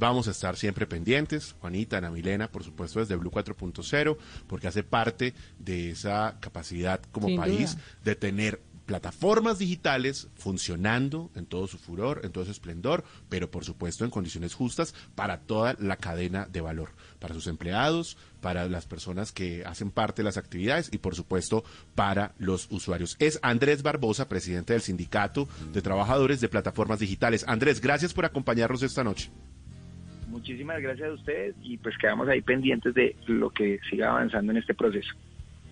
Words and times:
Vamos 0.00 0.26
a 0.26 0.32
estar 0.32 0.56
siempre 0.56 0.84
pendientes, 0.84 1.54
Juanita, 1.60 1.98
Ana 1.98 2.10
Milena, 2.10 2.50
por 2.50 2.64
supuesto, 2.64 2.98
desde 2.98 3.14
Blue 3.14 3.30
4.0, 3.30 4.16
porque 4.48 4.66
hace 4.66 4.82
parte 4.82 5.32
de 5.60 5.90
esa 5.90 6.38
capacidad 6.40 7.00
como 7.12 7.36
país 7.36 7.76
de 8.02 8.16
tener 8.16 8.60
plataformas 8.84 9.60
digitales 9.60 10.26
funcionando 10.34 11.30
en 11.36 11.46
todo 11.46 11.68
su 11.68 11.78
furor, 11.78 12.22
en 12.24 12.32
todo 12.32 12.44
su 12.44 12.50
esplendor, 12.50 13.04
pero 13.28 13.48
por 13.48 13.64
supuesto 13.64 14.04
en 14.04 14.10
condiciones 14.10 14.54
justas 14.54 14.92
para 15.14 15.42
toda 15.42 15.76
la 15.78 15.96
cadena 15.96 16.46
de 16.46 16.60
valor, 16.60 16.90
para 17.20 17.34
sus 17.34 17.46
empleados, 17.46 18.16
para 18.40 18.68
las 18.68 18.86
personas 18.86 19.30
que 19.30 19.64
hacen 19.66 19.92
parte 19.92 20.22
de 20.22 20.24
las 20.24 20.36
actividades 20.36 20.88
y 20.90 20.98
por 20.98 21.14
supuesto 21.14 21.62
para 21.94 22.34
los 22.38 22.66
usuarios. 22.72 23.14
Es 23.20 23.38
Andrés 23.40 23.84
Barbosa, 23.84 24.28
presidente 24.28 24.72
del 24.72 24.82
Sindicato 24.82 25.48
de 25.72 25.80
Trabajadores 25.80 26.40
de 26.40 26.48
Plataformas 26.48 26.98
Digitales. 26.98 27.44
Andrés, 27.46 27.80
gracias 27.80 28.12
por 28.12 28.24
acompañarnos 28.24 28.82
esta 28.82 29.04
noche. 29.04 29.30
Muchísimas 30.36 30.82
gracias 30.82 31.08
a 31.08 31.12
ustedes 31.14 31.54
y 31.62 31.78
pues 31.78 31.96
quedamos 31.96 32.28
ahí 32.28 32.42
pendientes 32.42 32.92
de 32.92 33.16
lo 33.26 33.48
que 33.48 33.80
siga 33.88 34.10
avanzando 34.10 34.52
en 34.52 34.58
este 34.58 34.74
proceso. 34.74 35.14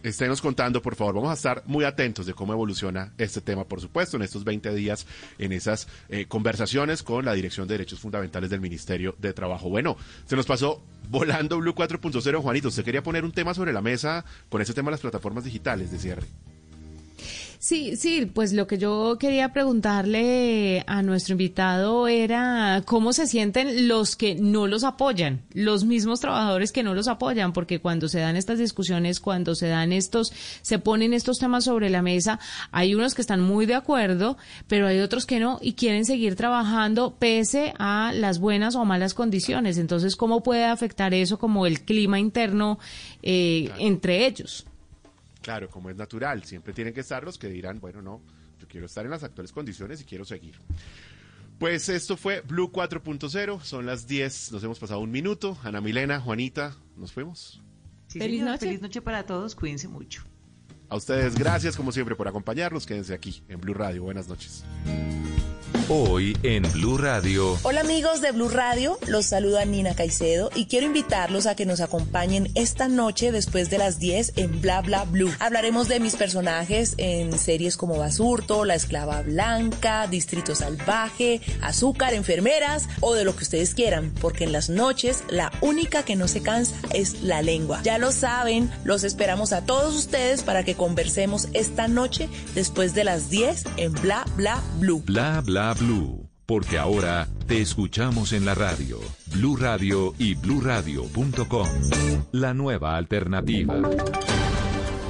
Esténos 0.03 0.41
contando, 0.41 0.81
por 0.81 0.95
favor. 0.95 1.17
Vamos 1.17 1.31
a 1.31 1.35
estar 1.35 1.63
muy 1.67 1.85
atentos 1.85 2.25
de 2.25 2.33
cómo 2.33 2.55
evoluciona 2.55 3.13
este 3.19 3.43
tema, 3.43 3.65
por 3.65 3.83
supuesto, 3.83 4.17
en 4.17 4.23
estos 4.23 4.43
20 4.43 4.75
días, 4.75 5.07
en 5.39 5.53
esas 5.53 5.87
eh, 6.09 6.25
conversaciones 6.25 7.03
con 7.03 7.27
la 7.27 7.35
Dirección 7.35 7.69
de 7.69 7.75
Derechos 7.75 8.01
Fundamentales 8.01 8.49
del 8.49 8.61
Ministerio 8.61 9.15
de 9.19 9.35
Trabajo. 9.35 9.69
Bueno, 9.69 9.99
se 10.25 10.35
nos 10.35 10.47
pasó 10.47 10.83
volando 11.11 11.59
Blue 11.59 11.75
4.0. 11.75 12.41
Juanito, 12.41 12.69
usted 12.69 12.85
quería 12.85 13.03
poner 13.03 13.25
un 13.25 13.33
tema 13.33 13.53
sobre 13.53 13.75
la 13.75 13.83
mesa 13.83 14.25
con 14.49 14.63
ese 14.63 14.73
tema 14.73 14.91
de 14.91 14.93
las 14.93 15.01
plataformas 15.01 15.45
digitales 15.45 15.91
de 15.91 15.99
cierre. 15.99 16.27
Sí, 17.65 17.97
sí, 17.97 18.27
pues 18.27 18.53
lo 18.53 18.67
que 18.67 18.77
yo 18.77 19.17
quería 19.19 19.55
preguntarle 19.55 20.85
a 20.87 21.01
nuestro 21.01 21.33
invitado 21.33 22.09
era 22.09 22.83
cómo 22.85 23.15
se 23.15 23.27
sienten 23.27 23.89
los 23.89 24.17
que 24.17 24.35
no 24.35 24.67
los 24.67 24.85
apoyan, 24.85 25.41
los 25.55 25.87
mismos 25.87 26.21
trabajadores 26.21 26.73
que 26.73 26.83
no 26.83 26.93
los 26.93 27.09
apoyan, 27.09 27.55
porque 27.55 27.81
cuando 27.81 28.11
se 28.11 28.21
dan 28.21 28.37
estas 28.37 28.59
discusiones, 28.59 29.19
cuando 29.19 29.55
se 29.55 29.69
dan 29.69 29.95
estos, 29.95 30.31
se 30.61 30.79
ponen 30.79 31.15
estos 31.15 31.39
temas 31.39 31.65
sobre 31.65 31.89
la 31.89 32.03
mesa, 32.03 32.39
hay 32.71 32.95
unos 32.95 33.15
que 33.15 33.23
están 33.23 33.41
muy 33.41 33.65
de 33.65 33.77
acuerdo, 33.77 34.37
pero 34.69 34.87
hay 34.87 34.99
otros 34.99 35.25
que 35.25 35.41
no 35.41 35.59
y 35.63 35.73
quieren 35.73 36.05
seguir 36.05 36.37
trabajando 36.37 37.17
pese 37.19 37.73
a 37.79 38.13
las 38.15 38.41
buenas 38.41 38.75
o 38.75 38.85
malas 38.85 39.15
condiciones. 39.15 39.79
Entonces, 39.79 40.17
¿cómo 40.17 40.43
puede 40.43 40.67
afectar 40.67 41.15
eso 41.15 41.39
como 41.39 41.65
el 41.65 41.81
clima 41.81 42.21
interno 42.21 42.79
eh, 43.23 43.71
entre 43.79 44.27
ellos? 44.27 44.67
Claro, 45.45 45.69
como 45.69 45.91
es 45.91 45.97
natural, 45.97 46.43
siempre 46.45 46.73
tienen 46.73 46.95
que 46.95 47.01
estar 47.01 47.23
los 47.23 47.37
que 47.37 47.51
dirán, 47.51 47.79
bueno, 47.79 48.01
no, 48.01 48.23
yo 48.59 48.67
quiero 48.67 48.87
estar 48.87 49.05
en 49.05 49.11
las 49.11 49.25
actuales 49.25 49.53
condiciones 49.53 50.01
y 50.01 50.05
quiero 50.05 50.25
seguir. 50.25 50.59
Pues 51.59 51.91
esto 51.91 52.17
fue 52.17 52.41
Blue 52.41 52.73
4.0, 52.73 53.61
son 53.61 53.85
las 53.85 54.07
10, 54.07 54.53
nos 54.53 54.65
hemos 54.65 54.79
pasado 54.79 55.01
un 55.01 55.11
minuto. 55.11 55.59
Ana 55.63 55.83
Milena, 55.83 56.19
Juanita, 56.19 56.75
¿nos 56.97 57.13
fuimos? 57.13 57.63
feliz 58.09 58.43
noche. 58.43 58.61
Feliz 58.61 58.81
noche 58.81 59.03
para 59.03 59.27
todos, 59.27 59.55
cuídense 59.55 59.87
mucho. 59.87 60.25
A 60.95 60.97
ustedes, 60.97 61.35
gracias 61.35 61.75
como 61.75 61.91
siempre 61.91 62.15
por 62.15 62.29
acompañarnos, 62.29 62.87
quédense 62.87 63.15
aquí 63.15 63.43
en 63.49 63.61
Blue 63.61 63.75
Radio, 63.75 64.05
buenas 64.05 64.29
noches. 64.29 64.63
Hoy 65.91 66.35
en 66.43 66.63
Blue 66.73 66.97
Radio. 66.97 67.59
Hola 67.63 67.83
amigos 67.83 68.23
de 68.23 68.33
Blue 68.33 68.49
Radio, 68.49 68.99
los 69.07 69.27
saluda 69.27 69.67
Nina 69.67 69.95
Caicedo 69.95 70.49
y 70.55 70.65
quiero 70.65 70.87
invitarlos 70.87 71.45
a 71.45 71.57
que 71.57 71.67
nos 71.67 71.83
acompañen 71.83 72.51
esta 72.55 72.89
noche 72.89 73.33
después 73.33 73.69
de 73.69 73.77
las 73.77 73.99
10 73.99 74.33
en 74.37 74.63
Bla 74.63 74.81
Bla 74.81 75.05
Blue. 75.05 75.31
Hablaremos 75.41 75.89
de 75.89 76.01
mis 76.01 76.17
personajes 76.17 76.95
en 76.97 77.39
series 77.39 77.77
como 77.77 77.99
Basurto, 77.99 78.65
La 78.65 78.75
Esclava 78.75 79.21
Blanca, 79.21 80.07
Distrito 80.07 80.55
Salvaje, 80.55 81.43
Azúcar, 81.61 82.15
Enfermeras 82.15 82.89
o 83.01 83.13
de 83.13 83.27
lo 83.27 83.37
que 83.37 83.43
ustedes 83.43 83.75
quieran, 83.75 84.11
porque 84.23 84.45
en 84.45 84.53
las 84.53 84.71
noches 84.71 85.23
la 85.29 85.53
única 85.61 86.03
que 86.03 86.17
no 86.17 86.29
se 86.29 86.41
cansa 86.41 86.75
es 86.95 87.21
la 87.21 87.43
lengua. 87.43 87.83
Ya 87.83 87.99
lo 87.99 88.11
saben, 88.11 88.71
los 88.85 89.05
esperamos 89.05 89.53
a 89.53 89.67
todos 89.67 89.95
ustedes 89.95 90.43
para 90.43 90.65
que 90.65 90.77
conversemos 90.85 91.49
esta 91.55 91.89
noche 91.89 92.29
después 92.55 92.93
de 92.93 93.05
las 93.05 93.31
10 93.31 93.65
en 93.79 93.93
Bla 93.95 94.27
Bla 94.37 94.63
Blue. 94.79 95.03
Bla 95.07 95.41
Bla 95.41 95.73
Blue, 95.73 96.29
porque 96.45 96.77
ahora 96.77 97.27
te 97.47 97.63
escuchamos 97.63 98.35
en 98.35 98.45
la 98.45 98.55
radio, 98.55 99.01
Blue 99.33 99.57
Radio 99.57 100.13
y 100.19 100.35
bluradio.com. 100.35 101.69
La 102.33 102.53
nueva 102.53 102.99
alternativa. 102.99 103.81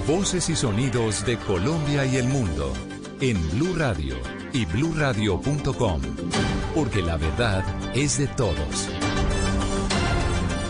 Voces 0.06 0.48
y 0.48 0.54
sonidos 0.54 1.26
de 1.26 1.38
Colombia 1.38 2.06
y 2.06 2.18
el 2.18 2.28
mundo 2.28 2.72
en 3.20 3.36
Blue 3.50 3.74
Radio 3.76 4.14
y 4.52 4.66
bluradio.com, 4.66 6.02
porque 6.72 7.02
la 7.02 7.16
verdad 7.16 7.64
es 7.96 8.18
de 8.18 8.28
todos. 8.28 8.88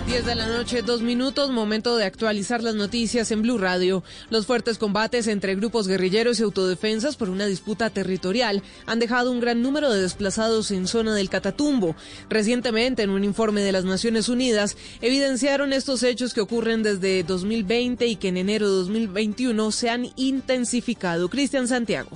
10 0.06 0.26
de 0.26 0.34
la 0.34 0.46
noche, 0.46 0.82
dos 0.82 1.00
minutos, 1.00 1.50
momento 1.50 1.96
de 1.96 2.04
actualizar 2.04 2.62
las 2.62 2.74
noticias 2.74 3.30
en 3.30 3.40
Blue 3.40 3.56
Radio. 3.56 4.04
Los 4.28 4.44
fuertes 4.44 4.76
combates 4.76 5.26
entre 5.26 5.54
grupos 5.54 5.88
guerrilleros 5.88 6.38
y 6.38 6.42
autodefensas 6.42 7.16
por 7.16 7.30
una 7.30 7.46
disputa 7.46 7.88
territorial 7.88 8.62
han 8.84 8.98
dejado 8.98 9.32
un 9.32 9.40
gran 9.40 9.62
número 9.62 9.90
de 9.90 10.02
desplazados 10.02 10.70
en 10.72 10.86
zona 10.86 11.14
del 11.14 11.30
Catatumbo. 11.30 11.96
Recientemente, 12.28 13.02
en 13.02 13.10
un 13.10 13.24
informe 13.24 13.62
de 13.62 13.72
las 13.72 13.86
Naciones 13.86 14.28
Unidas, 14.28 14.76
evidenciaron 15.00 15.72
estos 15.72 16.02
hechos 16.02 16.34
que 16.34 16.42
ocurren 16.42 16.82
desde 16.82 17.22
2020 17.22 18.06
y 18.06 18.16
que 18.16 18.28
en 18.28 18.36
enero 18.36 18.68
de 18.68 18.76
2021 18.76 19.72
se 19.72 19.88
han 19.88 20.08
intensificado. 20.16 21.30
Cristian 21.30 21.66
Santiago. 21.66 22.10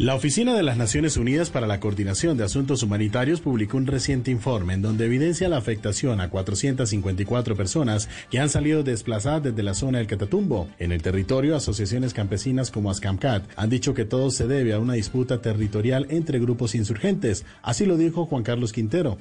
La 0.00 0.14
Oficina 0.14 0.54
de 0.54 0.62
las 0.62 0.78
Naciones 0.78 1.18
Unidas 1.18 1.50
para 1.50 1.66
la 1.66 1.78
Coordinación 1.78 2.38
de 2.38 2.44
Asuntos 2.44 2.82
Humanitarios 2.82 3.42
publicó 3.42 3.76
un 3.76 3.86
reciente 3.86 4.30
informe 4.30 4.72
en 4.72 4.80
donde 4.80 5.04
evidencia 5.04 5.46
la 5.50 5.58
afectación 5.58 6.22
a 6.22 6.30
454 6.30 7.54
personas 7.54 8.08
que 8.30 8.38
han 8.38 8.48
salido 8.48 8.82
desplazadas 8.82 9.42
desde 9.42 9.62
la 9.62 9.74
zona 9.74 9.98
del 9.98 10.06
Catatumbo. 10.06 10.70
En 10.78 10.92
el 10.92 11.02
territorio, 11.02 11.54
asociaciones 11.54 12.14
campesinas 12.14 12.70
como 12.70 12.90
Ascamcat 12.90 13.44
han 13.56 13.68
dicho 13.68 13.92
que 13.92 14.06
todo 14.06 14.30
se 14.30 14.46
debe 14.46 14.72
a 14.72 14.78
una 14.78 14.94
disputa 14.94 15.42
territorial 15.42 16.06
entre 16.08 16.38
grupos 16.38 16.74
insurgentes. 16.74 17.44
Así 17.60 17.84
lo 17.84 17.98
dijo 17.98 18.24
Juan 18.24 18.42
Carlos 18.42 18.72
Quintero 18.72 19.18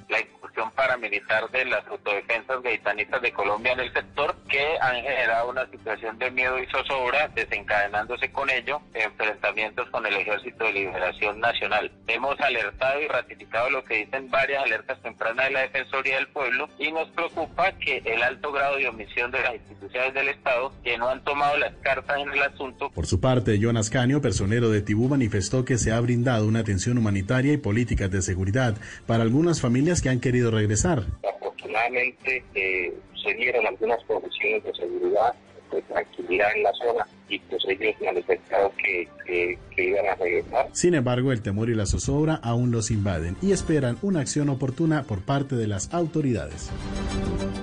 paramilitar 0.72 1.50
de 1.52 1.66
las 1.66 1.86
autodefensas 1.88 2.62
gaitanistas 2.62 3.22
de 3.22 3.32
Colombia 3.32 3.74
en 3.74 3.80
el 3.80 3.94
sector 3.94 4.36
que 4.48 4.78
han 4.82 4.96
generado 5.02 5.50
una 5.50 5.66
situación 5.68 6.18
de 6.20 6.32
miedo 6.32 6.60
y 6.60 6.66
zozobra, 6.68 7.28
desencadenándose 7.30 8.32
con 8.32 8.50
ello 8.50 8.82
enfrentamientos 8.94 9.90
con 9.90 10.06
el 10.06 10.16
Ejército 10.16 10.66
de 10.66 10.74
Liberación 10.74 11.40
Nacional. 11.40 11.92
Hemos 12.08 12.40
alertado 12.40 13.02
y 13.02 13.08
ratificado 13.08 13.70
lo 13.70 13.84
que 13.84 14.06
dicen 14.06 14.30
varias 14.30 14.64
alertas 14.64 15.02
tempranas 15.02 15.48
de 15.48 15.52
la 15.52 15.62
Defensoría 15.62 16.16
del 16.16 16.28
Pueblo 16.28 16.68
y 16.78 16.92
nos 16.92 17.10
preocupa 17.10 17.72
que 17.74 18.02
el 18.06 18.22
alto 18.22 18.52
grado 18.52 18.78
de 18.78 18.88
omisión 18.88 19.32
de 19.32 19.42
las 19.42 19.56
instituciones 19.56 20.14
del 20.14 20.30
Estado 20.30 20.74
que 20.84 20.98
no 20.98 21.10
han 21.10 21.24
tomado 21.24 21.58
las 21.58 21.74
cartas 21.82 22.18
en 22.18 22.32
el 22.32 22.42
asunto. 22.42 22.90
Por 22.92 23.08
su 23.08 23.20
parte, 23.20 23.60
Jonas 23.60 23.90
Canio, 23.90 24.22
personero 24.22 24.70
de 24.70 24.82
Tibú, 24.82 25.08
manifestó 25.08 25.66
que 25.66 25.78
se 25.78 25.92
ha 25.92 26.00
brindado 26.00 26.48
una 26.48 26.60
atención 26.60 26.98
humanitaria 26.98 27.54
y 27.54 27.58
políticas 27.58 28.12
de 28.12 28.22
seguridad 28.22 28.76
para 29.06 29.24
algunas 29.24 29.62
familias 29.62 30.02
que 30.02 30.10
han 30.10 30.20
querido 30.20 30.49
regresar. 30.52 31.04
Afortunadamente 31.28 32.44
eh, 32.56 32.94
se 33.24 33.34
dieron 33.34 33.66
algunas 33.68 34.04
condiciones 34.06 34.64
de 34.64 34.74
seguridad, 34.74 35.34
de 35.72 35.82
tranquilidad 35.84 36.48
en 36.56 36.64
la 36.64 36.74
zona 36.74 37.08
y 37.30 37.40
pues 37.40 37.64
ellos 37.68 37.96
manifestaron 38.04 38.72
que, 38.72 39.08
que, 39.26 39.60
que, 39.76 39.90
iban 39.90 40.06
a 40.08 40.16
regresar. 40.16 40.70
Sin 40.74 40.96
embargo, 40.96 41.32
el 41.32 41.42
temor 41.42 41.70
y 41.70 41.76
la 41.76 41.86
zozobra 41.86 42.36
aún 42.36 42.72
los 42.72 42.90
invaden 42.90 43.38
y 43.42 43.52
esperan 43.52 43.98
una 44.02 44.22
acción 44.22 44.50
oportuna 44.50 45.04
por 45.04 45.22
parte 45.22 45.56
de 45.56 45.68
las 45.68 45.94
autoridades. 45.94 46.70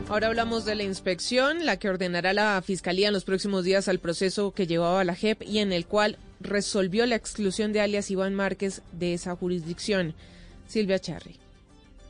Ahora 0.09 0.29
hablamos 0.29 0.65
de 0.65 0.77
la 0.77 0.85
inspección, 0.85 1.67
la 1.67 1.79
que 1.79 1.89
ordenará 1.89 2.33
la 2.33 2.63
Fiscalía 2.63 3.09
en 3.09 3.15
los 3.15 3.25
próximos 3.25 3.65
días 3.65 3.89
al 3.89 3.99
proceso 3.99 4.53
que 4.53 4.69
llevaba 4.69 5.03
la 5.03 5.17
JEP 5.17 5.43
y 5.43 5.59
en 5.59 5.73
el 5.73 5.87
cual 5.87 6.19
resolvió 6.41 7.07
la 7.07 7.17
exclusión 7.17 7.73
de 7.73 7.81
alias 7.81 8.11
Iván 8.11 8.35
Márquez 8.35 8.83
de 8.93 9.15
esa 9.15 9.35
jurisdicción. 9.35 10.15
Silvia 10.69 10.99
Charri. 10.99 11.46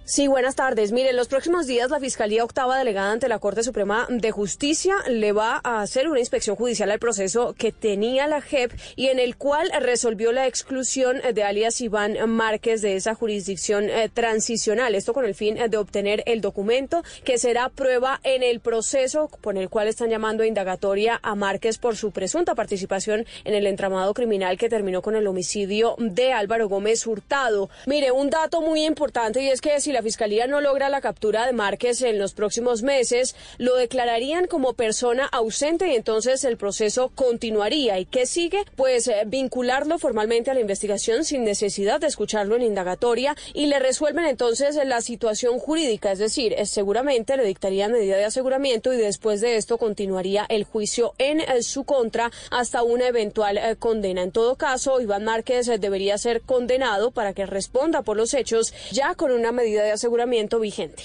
Sí, 0.08 0.28
buenas 0.28 0.54
tardes. 0.54 0.92
Mire, 0.92 1.10
en 1.10 1.16
los 1.16 1.26
próximos 1.26 1.66
días 1.66 1.90
la 1.90 1.98
Fiscalía 1.98 2.44
Octava 2.44 2.78
Delegada 2.78 3.10
ante 3.10 3.26
la 3.26 3.41
Corte 3.41 3.64
Suprema 3.64 4.06
de 4.08 4.30
Justicia 4.30 4.94
le 5.08 5.32
va 5.32 5.60
a 5.64 5.80
hacer 5.80 6.08
una 6.08 6.20
inspección 6.20 6.54
judicial 6.54 6.92
al 6.92 7.00
proceso 7.00 7.56
que 7.58 7.72
tenía 7.72 8.28
la 8.28 8.41
JEP 8.41 8.70
y 8.94 9.08
en 9.08 9.18
el 9.18 9.36
cual 9.36 9.68
resolvió 9.80 10.30
la 10.30 10.47
exclusión 10.47 11.20
de 11.34 11.42
alias 11.42 11.80
Iván 11.80 12.16
Márquez 12.30 12.82
de 12.82 12.94
esa 12.94 13.16
jurisdicción 13.16 13.91
eh, 13.91 14.08
transicional. 14.08 14.94
Esto 14.94 15.12
con 15.12 15.24
el 15.24 15.34
fin 15.34 15.56
de 15.68 15.76
obtener 15.76 16.22
el 16.26 16.41
documento 16.41 17.02
que 17.24 17.36
será 17.36 17.68
prueba 17.68 18.20
en 18.22 18.44
el 18.44 18.60
proceso 18.60 19.28
por 19.41 19.59
el 19.59 19.68
cual 19.68 19.88
están 19.88 20.09
llamando 20.09 20.44
a 20.44 20.47
indagatoria 20.47 21.18
a 21.20 21.34
Márquez 21.34 21.78
por 21.78 21.97
su 21.97 22.12
presunta 22.12 22.54
participación 22.54 23.26
en 23.42 23.54
el 23.54 23.66
entramado 23.66 24.14
criminal 24.14 24.56
que 24.56 24.68
terminó 24.68 25.02
con 25.02 25.16
el 25.16 25.26
homicidio 25.26 25.97
de 25.98 26.32
Álvaro 26.32 26.68
Gómez 26.68 27.04
Hurtado. 27.09 27.70
Mire, 27.86 28.12
un 28.12 28.30
dato 28.30 28.60
muy 28.60 28.84
importante 28.84 29.42
y 29.42 29.48
es 29.48 29.60
que 29.60 29.80
si 29.80 29.96
la 29.97 30.03
Fiscalía 30.03 30.47
no 30.47 30.60
logra 30.60 30.91
la 30.91 31.01
captura 31.01 31.47
de 31.47 31.54
Márquez 31.54 32.03
en 32.03 32.19
los 32.19 32.34
próximos 32.34 32.83
meses, 32.83 33.34
lo 33.57 33.77
declararían 33.77 34.47
como 34.47 34.75
persona 34.75 35.25
ausente 35.25 35.89
y 35.89 35.97
entonces 35.97 36.45
el 36.45 36.59
proceso 36.59 37.10
continuaría. 37.15 37.98
¿Y 37.98 38.04
qué 38.04 38.27
sigue? 38.27 38.66
Pues 38.77 39.09
eh, 39.09 39.22
vincularlo 39.27 39.98
formalmente 39.98 40.51
a 40.51 40.54
la 40.54 40.60
investigación 40.60 41.25
sin 41.25 41.45
necesidad 41.45 41.98
de 41.98 42.09
escucharlo 42.09 42.57
en 42.57 42.63
indagatoria 42.63 43.34
y 43.54 43.69
le 43.69 43.78
resuelven 43.78 44.27
entonces 44.27 44.78
la 44.84 45.01
situación 45.01 45.59
jurídica, 45.59 46.13
es 46.13 46.19
decir, 46.19 46.54
seguramente 46.66 47.39
le 47.39 47.45
dictarían 47.45 47.93
medida 47.93 48.19
de 48.19 48.27
aseguramiento 48.27 48.93
y 48.93 48.98
después 48.98 49.41
de 49.41 49.57
esto 49.57 49.78
continuaría 49.78 50.45
el 50.51 50.65
juicio 50.65 51.15
en 51.16 51.41
eh, 51.41 51.63
su 51.63 51.84
contra 51.84 52.31
hasta 52.51 52.83
una 52.83 53.07
eventual 53.07 53.57
eh, 53.57 53.77
condena. 53.78 54.22
En 54.22 54.31
todo 54.31 54.57
caso, 54.57 55.01
Iván 55.01 55.25
Márquez 55.25 55.71
debería 55.81 56.19
ser 56.19 56.43
condenado 56.43 57.13
para 57.13 57.33
que 57.33 57.47
responda 57.47 58.03
por 58.03 58.19
los 58.19 58.34
hechos 58.34 58.75
ya 58.93 59.15
con 59.15 59.33
una 59.33 59.53
medida 59.53 59.83
de 59.83 59.85
aseguramiento 59.92 60.60
vigente. 60.60 61.03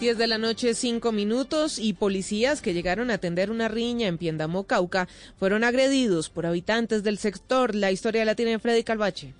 10 0.00 0.16
de 0.16 0.26
la 0.26 0.38
noche, 0.38 0.74
5 0.74 1.12
minutos, 1.12 1.78
y 1.78 1.92
policías 1.92 2.62
que 2.62 2.72
llegaron 2.72 3.10
a 3.10 3.14
atender 3.14 3.50
una 3.50 3.68
riña 3.68 4.08
en 4.08 4.16
Piendamó, 4.16 4.64
Cauca, 4.64 5.08
fueron 5.38 5.62
agredidos 5.62 6.30
por 6.30 6.46
habitantes 6.46 7.02
del 7.02 7.18
sector. 7.18 7.74
La 7.74 7.92
historia 7.92 8.24
la 8.24 8.34
tiene 8.34 8.58
Freddy 8.58 8.82
Calvache. 8.82 9.34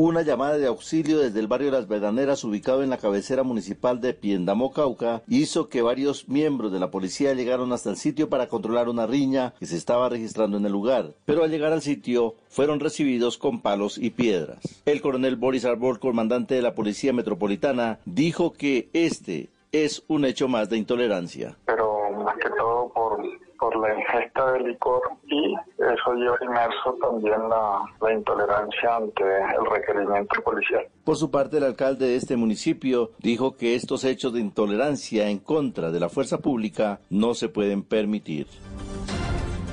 Una 0.00 0.22
llamada 0.22 0.58
de 0.58 0.68
auxilio 0.68 1.18
desde 1.18 1.40
el 1.40 1.48
barrio 1.48 1.72
Las 1.72 1.88
Vedaneras, 1.88 2.44
ubicado 2.44 2.84
en 2.84 2.90
la 2.90 2.98
cabecera 2.98 3.42
municipal 3.42 4.00
de 4.00 4.14
Piendamó, 4.14 4.70
Cauca, 4.72 5.22
hizo 5.26 5.68
que 5.68 5.82
varios 5.82 6.28
miembros 6.28 6.70
de 6.70 6.78
la 6.78 6.92
policía 6.92 7.34
llegaron 7.34 7.72
hasta 7.72 7.90
el 7.90 7.96
sitio 7.96 8.28
para 8.28 8.46
controlar 8.46 8.88
una 8.88 9.08
riña 9.08 9.54
que 9.58 9.66
se 9.66 9.76
estaba 9.76 10.08
registrando 10.08 10.56
en 10.56 10.64
el 10.64 10.70
lugar. 10.70 11.14
Pero 11.24 11.42
al 11.42 11.50
llegar 11.50 11.72
al 11.72 11.82
sitio, 11.82 12.36
fueron 12.48 12.78
recibidos 12.78 13.38
con 13.38 13.60
palos 13.60 13.98
y 13.98 14.10
piedras. 14.10 14.60
El 14.84 15.00
coronel 15.00 15.34
Boris 15.34 15.64
Arbor, 15.64 15.98
comandante 15.98 16.54
de 16.54 16.62
la 16.62 16.76
Policía 16.76 17.12
Metropolitana, 17.12 17.98
dijo 18.04 18.52
que 18.52 18.90
este 18.92 19.50
es 19.72 20.04
un 20.06 20.24
hecho 20.24 20.46
más 20.46 20.70
de 20.70 20.76
intolerancia. 20.76 21.56
Pero 21.66 22.12
más 22.24 22.36
que 22.36 22.50
todo 22.50 22.92
por, 22.94 23.20
por 23.58 23.76
la 23.76 23.94
ingesta 23.98 24.52
de 24.52 24.60
licor 24.60 25.02
y 25.26 25.54
eso 25.78 26.14
lleva 26.14 26.36
inmerso 26.42 26.96
también 27.00 27.48
la, 27.48 27.80
la 28.00 28.12
intolerancia 28.12 28.96
ante 28.96 29.22
el 29.22 29.66
requerimiento 29.70 30.42
policial. 30.42 30.86
Por 31.04 31.16
su 31.16 31.30
parte, 31.30 31.58
el 31.58 31.64
alcalde 31.64 32.06
de 32.06 32.16
este 32.16 32.36
municipio 32.36 33.12
dijo 33.18 33.56
que 33.56 33.74
estos 33.74 34.04
hechos 34.04 34.32
de 34.32 34.40
intolerancia 34.40 35.28
en 35.28 35.38
contra 35.38 35.90
de 35.90 36.00
la 36.00 36.08
fuerza 36.08 36.38
pública 36.38 37.00
no 37.10 37.34
se 37.34 37.48
pueden 37.48 37.82
permitir. 37.82 38.46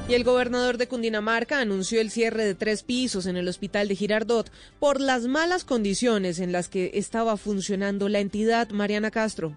Y 0.08 0.14
el 0.14 0.24
gobernador 0.24 0.78
de 0.78 0.88
Cundinamarca 0.88 1.60
anunció 1.60 2.00
el 2.00 2.12
cierre 2.12 2.46
de 2.46 2.54
tres 2.54 2.84
pisos 2.84 3.26
en 3.26 3.38
el 3.38 3.48
hospital 3.48 3.88
de 3.88 3.96
Girardot 3.96 4.52
por 4.80 5.02
las 5.02 5.26
malas 5.26 5.66
condiciones 5.66 6.40
en 6.40 6.52
las 6.52 6.70
que 6.70 6.92
estaba 6.94 7.38
funcionando 7.38 8.08
la 8.08 8.20
entidad 8.20 8.70
Mariana 8.70 9.10
Castro. 9.10 9.54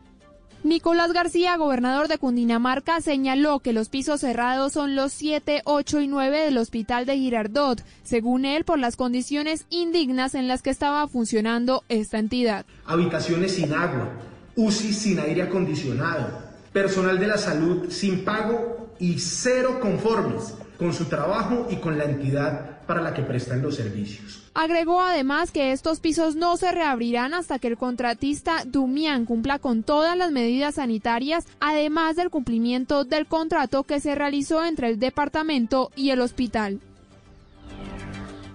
Nicolás 0.65 1.13
García, 1.13 1.57
gobernador 1.57 2.09
de 2.09 2.19
Cundinamarca, 2.19 3.01
señaló 3.01 3.61
que 3.61 3.73
los 3.73 3.89
pisos 3.89 4.21
cerrados 4.21 4.73
son 4.73 4.97
los 4.97 5.13
7, 5.13 5.63
8 5.65 6.01
y 6.01 6.09
9 6.09 6.41
del 6.41 6.59
hospital 6.59 7.07
de 7.07 7.17
Girardot, 7.17 7.85
según 8.03 8.45
él, 8.45 8.65
por 8.65 8.81
las 8.81 8.97
condiciones 8.97 9.67
indignas 9.71 10.35
en 10.35 10.49
las 10.49 10.63
que 10.63 10.71
estaba 10.71 11.07
funcionando 11.07 11.85
esta 11.89 12.19
entidad. 12.19 12.67
Habitaciones 12.87 13.55
sin 13.55 13.73
agua, 13.73 14.11
UCI 14.57 14.93
sin 14.93 15.21
aire 15.21 15.43
acondicionado, 15.43 16.43
personal 16.73 17.21
de 17.21 17.29
la 17.29 17.39
salud 17.39 17.91
sin 17.91 18.25
pago 18.25 18.95
y 18.99 19.21
cero 19.21 19.79
conformes 19.81 20.55
con 20.77 20.93
su 20.93 21.05
trabajo 21.05 21.69
y 21.71 21.77
con 21.77 21.97
la 21.97 22.05
entidad 22.05 22.81
para 22.85 23.01
la 23.01 23.15
que 23.15 23.23
prestan 23.23 23.63
los 23.63 23.77
servicios. 23.77 24.48
Agregó 24.61 25.01
además 25.01 25.53
que 25.53 25.71
estos 25.71 26.01
pisos 26.01 26.35
no 26.35 26.57
se 26.57 26.73
reabrirán 26.73 27.33
hasta 27.33 27.61
que 27.61 27.69
el 27.69 27.77
contratista 27.77 28.65
Dumian 28.67 29.25
cumpla 29.25 29.61
con 29.61 29.85
todas 29.85 30.19
las 30.19 30.33
medidas 30.33 30.75
sanitarias, 30.75 31.47
además 31.61 32.17
del 32.17 32.29
cumplimiento 32.29 33.05
del 33.05 33.27
contrato 33.27 33.85
que 33.85 34.01
se 34.01 34.17
realizó 34.17 34.65
entre 34.65 34.89
el 34.89 34.99
departamento 34.99 35.93
y 35.95 36.11
el 36.11 36.21
hospital. 36.21 36.81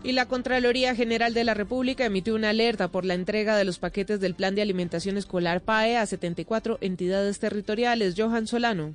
Y 0.03 0.11
la 0.11 0.25
Contraloría 0.25 0.93
General 0.93 1.33
de 1.33 1.45
la 1.45 1.53
República 1.53 2.03
emitió 2.03 2.35
una 2.35 2.49
alerta 2.49 2.89
por 2.89 3.05
la 3.05 3.13
entrega 3.13 3.55
de 3.55 3.63
los 3.63 3.79
paquetes 3.79 4.19
del 4.19 4.35
Plan 4.35 4.55
de 4.55 4.61
Alimentación 4.61 5.15
Escolar 5.15 5.61
PAE 5.61 5.95
a 5.95 6.05
74 6.05 6.79
entidades 6.81 7.39
territoriales. 7.39 8.15
Johan 8.17 8.45
Solano. 8.45 8.93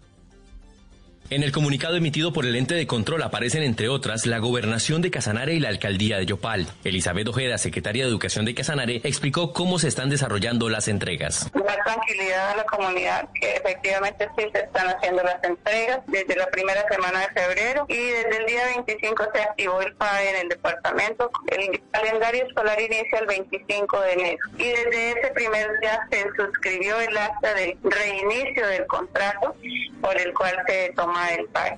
En 1.31 1.43
el 1.43 1.53
comunicado 1.53 1.95
emitido 1.95 2.33
por 2.33 2.47
el 2.47 2.57
ente 2.57 2.75
de 2.75 2.87
control 2.87 3.23
aparecen, 3.23 3.63
entre 3.63 3.91
otras, 3.91 4.25
la 4.25 4.39
gobernación 4.39 5.03
de 5.03 5.11
Casanare 5.11 5.53
y 5.53 5.61
la 5.61 5.69
alcaldía 5.69 6.17
de 6.17 6.25
Yopal. 6.25 6.67
Elizabeth 6.85 7.29
Ojeda, 7.29 7.59
secretaria 7.59 8.05
de 8.05 8.11
Educación 8.11 8.47
de 8.47 8.55
Casanare, 8.55 9.03
explicó 9.05 9.53
cómo 9.53 9.79
se 9.79 9.89
están 9.89 10.09
desarrollando 10.09 10.71
las 10.71 10.89
entregas. 10.89 11.51
Una 11.53 11.77
tranquilidad 11.85 12.53
a 12.53 12.57
la 12.57 12.65
comunidad 12.65 13.29
que 13.39 13.57
efectivamente 13.57 14.27
sí 14.39 14.45
se 14.55 14.61
están 14.61 14.89
haciendo 14.89 15.23
las 15.23 15.45
entregas 15.45 16.01
desde 16.07 16.35
la 16.35 16.47
primera 16.47 16.83
semana 16.91 17.21
de 17.21 17.29
febrero 17.29 17.85
y 17.91 17.97
desde 17.99 18.39
el 18.39 18.47
día 18.47 18.65
25 18.87 19.29
se 19.35 19.43
activó 19.43 19.83
el 19.83 19.95
PAE 19.97 20.31
en 20.31 20.37
el 20.37 20.49
departamento. 20.49 21.31
El 21.49 21.79
calendario 21.91 22.47
escolar 22.47 22.81
inicia 22.81 23.19
el 23.19 23.27
25 23.27 24.01
de 24.01 24.13
enero 24.15 24.39
y 24.57 24.65
desde 24.65 25.11
ese 25.11 25.29
primer 25.35 25.79
día 25.81 26.09
se 26.11 26.25
suscribió 26.35 26.99
el 27.01 27.19
acta 27.19 27.53
de 27.53 27.77
reinicio 27.83 28.67
del 28.67 28.87
contrato 28.87 29.55
por 30.01 30.19
el 30.19 30.33
cual 30.33 30.57
se 30.67 30.93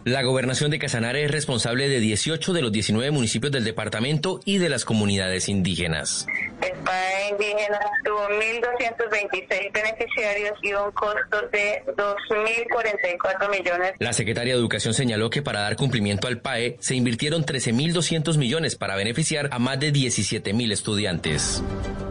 la 0.05 0.23
gobernación 0.23 0.71
de 0.71 0.79
Casanare 0.79 1.25
es 1.25 1.31
responsable 1.31 1.89
de 1.89 2.01
18 2.01 2.53
de 2.53 2.63
los 2.63 2.73
19 2.73 3.11
municipios 3.11 3.53
del 3.53 3.65
departamento 3.65 4.41
y 4.45 4.59
de 4.59 4.69
las 4.69 4.85
comunidades 4.85 5.49
indígenas. 5.49 6.27
El 6.63 6.77
PAE 6.79 7.31
indígena 7.31 7.79
tuvo 8.05 8.29
1.226 8.29 9.73
beneficiarios 9.73 10.59
y 10.63 10.73
un 10.73 10.91
costo 10.93 11.49
de 11.53 11.83
2.044 11.97 13.51
millones. 13.51 13.93
La 13.99 14.13
secretaria 14.13 14.55
de 14.55 14.61
Educación 14.61 14.95
señaló 14.95 15.31
que 15.31 15.43
para 15.43 15.61
dar 15.61 15.77
cumplimiento 15.77 16.29
al 16.29 16.41
PAE 16.41 16.77
se 16.81 16.95
invirtieron 16.95 17.45
13.200 17.45 18.37
millones 18.37 18.77
para 18.77 18.97
beneficiar 18.97 19.49
a 19.53 19.59
más 19.59 19.79
de 19.81 19.93
17.000 19.93 20.73
estudiantes. 20.73 21.63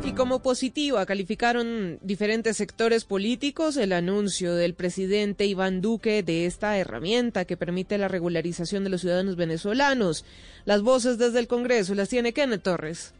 Y 0.03 0.13
como 0.13 0.41
positiva 0.41 1.05
calificaron 1.05 1.99
diferentes 2.01 2.57
sectores 2.57 3.05
políticos 3.05 3.77
el 3.77 3.93
anuncio 3.93 4.55
del 4.55 4.73
presidente 4.73 5.45
Iván 5.45 5.81
Duque 5.81 6.23
de 6.23 6.45
esta 6.45 6.77
herramienta 7.19 7.45
que 7.45 7.57
permite 7.57 7.97
la 7.97 8.07
regularización 8.07 8.83
de 8.83 8.89
los 8.89 9.01
ciudadanos 9.01 9.35
venezolanos. 9.35 10.25
Las 10.65 10.81
voces 10.81 11.17
desde 11.17 11.39
el 11.39 11.47
Congreso 11.47 11.93
las 11.95 12.09
tiene 12.09 12.33
Kenneth 12.33 12.63
Torres. 12.63 13.13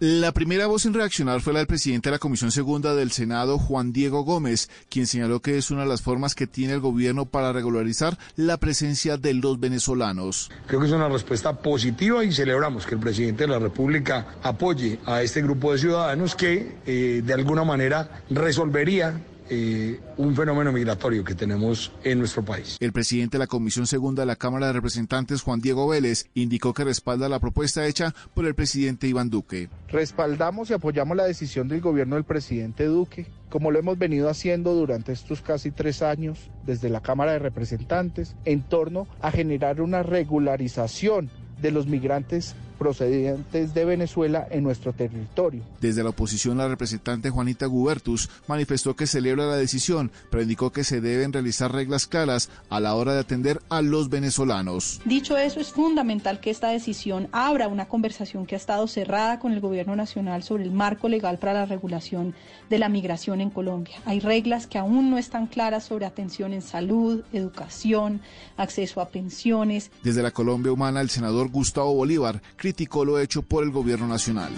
La 0.00 0.32
primera 0.32 0.66
voz 0.66 0.86
en 0.86 0.92
reaccionar 0.92 1.40
fue 1.40 1.52
la 1.52 1.60
del 1.60 1.68
presidente 1.68 2.08
de 2.08 2.16
la 2.16 2.18
Comisión 2.18 2.50
Segunda 2.50 2.94
del 2.94 3.12
Senado, 3.12 3.58
Juan 3.58 3.92
Diego 3.92 4.24
Gómez, 4.24 4.68
quien 4.90 5.06
señaló 5.06 5.40
que 5.40 5.56
es 5.56 5.70
una 5.70 5.82
de 5.82 5.88
las 5.88 6.02
formas 6.02 6.34
que 6.34 6.48
tiene 6.48 6.74
el 6.74 6.80
gobierno 6.80 7.26
para 7.26 7.52
regularizar 7.52 8.18
la 8.34 8.56
presencia 8.58 9.16
de 9.16 9.34
los 9.34 9.60
venezolanos. 9.60 10.50
Creo 10.66 10.80
que 10.80 10.86
es 10.86 10.92
una 10.92 11.08
respuesta 11.08 11.56
positiva 11.56 12.24
y 12.24 12.32
celebramos 12.32 12.86
que 12.86 12.96
el 12.96 13.00
presidente 13.00 13.44
de 13.44 13.50
la 13.50 13.60
República 13.60 14.34
apoye 14.42 14.98
a 15.06 15.22
este 15.22 15.42
grupo 15.42 15.72
de 15.72 15.78
ciudadanos 15.78 16.34
que 16.34 16.76
eh, 16.84 17.22
de 17.24 17.32
alguna 17.32 17.62
manera 17.62 18.24
resolvería 18.30 19.20
eh, 19.50 20.00
un 20.16 20.34
fenómeno 20.34 20.72
migratorio 20.72 21.24
que 21.24 21.34
tenemos 21.34 21.92
en 22.02 22.18
nuestro 22.18 22.44
país. 22.44 22.76
El 22.80 22.92
presidente 22.92 23.36
de 23.36 23.40
la 23.40 23.46
Comisión 23.46 23.86
Segunda 23.86 24.22
de 24.22 24.26
la 24.26 24.36
Cámara 24.36 24.68
de 24.68 24.72
Representantes, 24.72 25.42
Juan 25.42 25.60
Diego 25.60 25.88
Vélez, 25.88 26.26
indicó 26.34 26.72
que 26.72 26.84
respalda 26.84 27.28
la 27.28 27.40
propuesta 27.40 27.86
hecha 27.86 28.14
por 28.34 28.46
el 28.46 28.54
presidente 28.54 29.06
Iván 29.06 29.30
Duque. 29.30 29.68
Respaldamos 29.88 30.70
y 30.70 30.74
apoyamos 30.74 31.16
la 31.16 31.24
decisión 31.24 31.68
del 31.68 31.80
gobierno 31.80 32.16
del 32.16 32.24
presidente 32.24 32.86
Duque, 32.86 33.26
como 33.50 33.70
lo 33.70 33.78
hemos 33.78 33.98
venido 33.98 34.28
haciendo 34.28 34.74
durante 34.74 35.12
estos 35.12 35.42
casi 35.42 35.70
tres 35.70 36.02
años 36.02 36.50
desde 36.66 36.88
la 36.88 37.00
Cámara 37.00 37.32
de 37.32 37.38
Representantes, 37.38 38.36
en 38.44 38.62
torno 38.62 39.06
a 39.20 39.30
generar 39.30 39.80
una 39.80 40.02
regularización 40.02 41.30
de 41.60 41.70
los 41.70 41.86
migrantes 41.86 42.56
procedentes 42.84 43.72
de 43.72 43.86
Venezuela 43.86 44.46
en 44.50 44.62
nuestro 44.62 44.92
territorio. 44.92 45.62
Desde 45.80 46.02
la 46.02 46.10
oposición, 46.10 46.58
la 46.58 46.68
representante 46.68 47.30
Juanita 47.30 47.64
Gubertus 47.64 48.28
manifestó 48.46 48.94
que 48.94 49.06
celebra 49.06 49.46
la 49.46 49.56
decisión, 49.56 50.10
pero 50.30 50.42
indicó 50.42 50.70
que 50.70 50.84
se 50.84 51.00
deben 51.00 51.32
realizar 51.32 51.72
reglas 51.72 52.06
claras 52.06 52.50
a 52.68 52.80
la 52.80 52.94
hora 52.94 53.14
de 53.14 53.20
atender 53.20 53.62
a 53.70 53.80
los 53.80 54.10
venezolanos. 54.10 55.00
Dicho 55.06 55.38
eso, 55.38 55.60
es 55.60 55.72
fundamental 55.72 56.40
que 56.40 56.50
esta 56.50 56.68
decisión 56.68 57.28
abra 57.32 57.68
una 57.68 57.88
conversación 57.88 58.44
que 58.44 58.54
ha 58.54 58.58
estado 58.58 58.86
cerrada 58.86 59.38
con 59.38 59.52
el 59.52 59.60
Gobierno 59.60 59.96
Nacional 59.96 60.42
sobre 60.42 60.64
el 60.64 60.70
marco 60.70 61.08
legal 61.08 61.38
para 61.38 61.54
la 61.54 61.64
regulación 61.64 62.34
de 62.68 62.78
la 62.78 62.90
migración 62.90 63.40
en 63.40 63.48
Colombia. 63.48 63.96
Hay 64.04 64.20
reglas 64.20 64.66
que 64.66 64.76
aún 64.76 65.10
no 65.10 65.16
están 65.16 65.46
claras 65.46 65.84
sobre 65.84 66.04
atención 66.04 66.52
en 66.52 66.60
salud, 66.60 67.22
educación, 67.32 68.20
acceso 68.58 69.00
a 69.00 69.08
pensiones. 69.08 69.90
Desde 70.02 70.22
la 70.22 70.32
Colombia 70.32 70.70
Humana, 70.70 71.00
el 71.00 71.08
senador 71.08 71.48
Gustavo 71.48 71.94
Bolívar 71.94 72.42
criticó 72.56 72.73
lo 73.04 73.18
hecho 73.18 73.42
por 73.42 73.64
el 73.64 73.70
gobierno 73.70 74.06
nacional. 74.06 74.52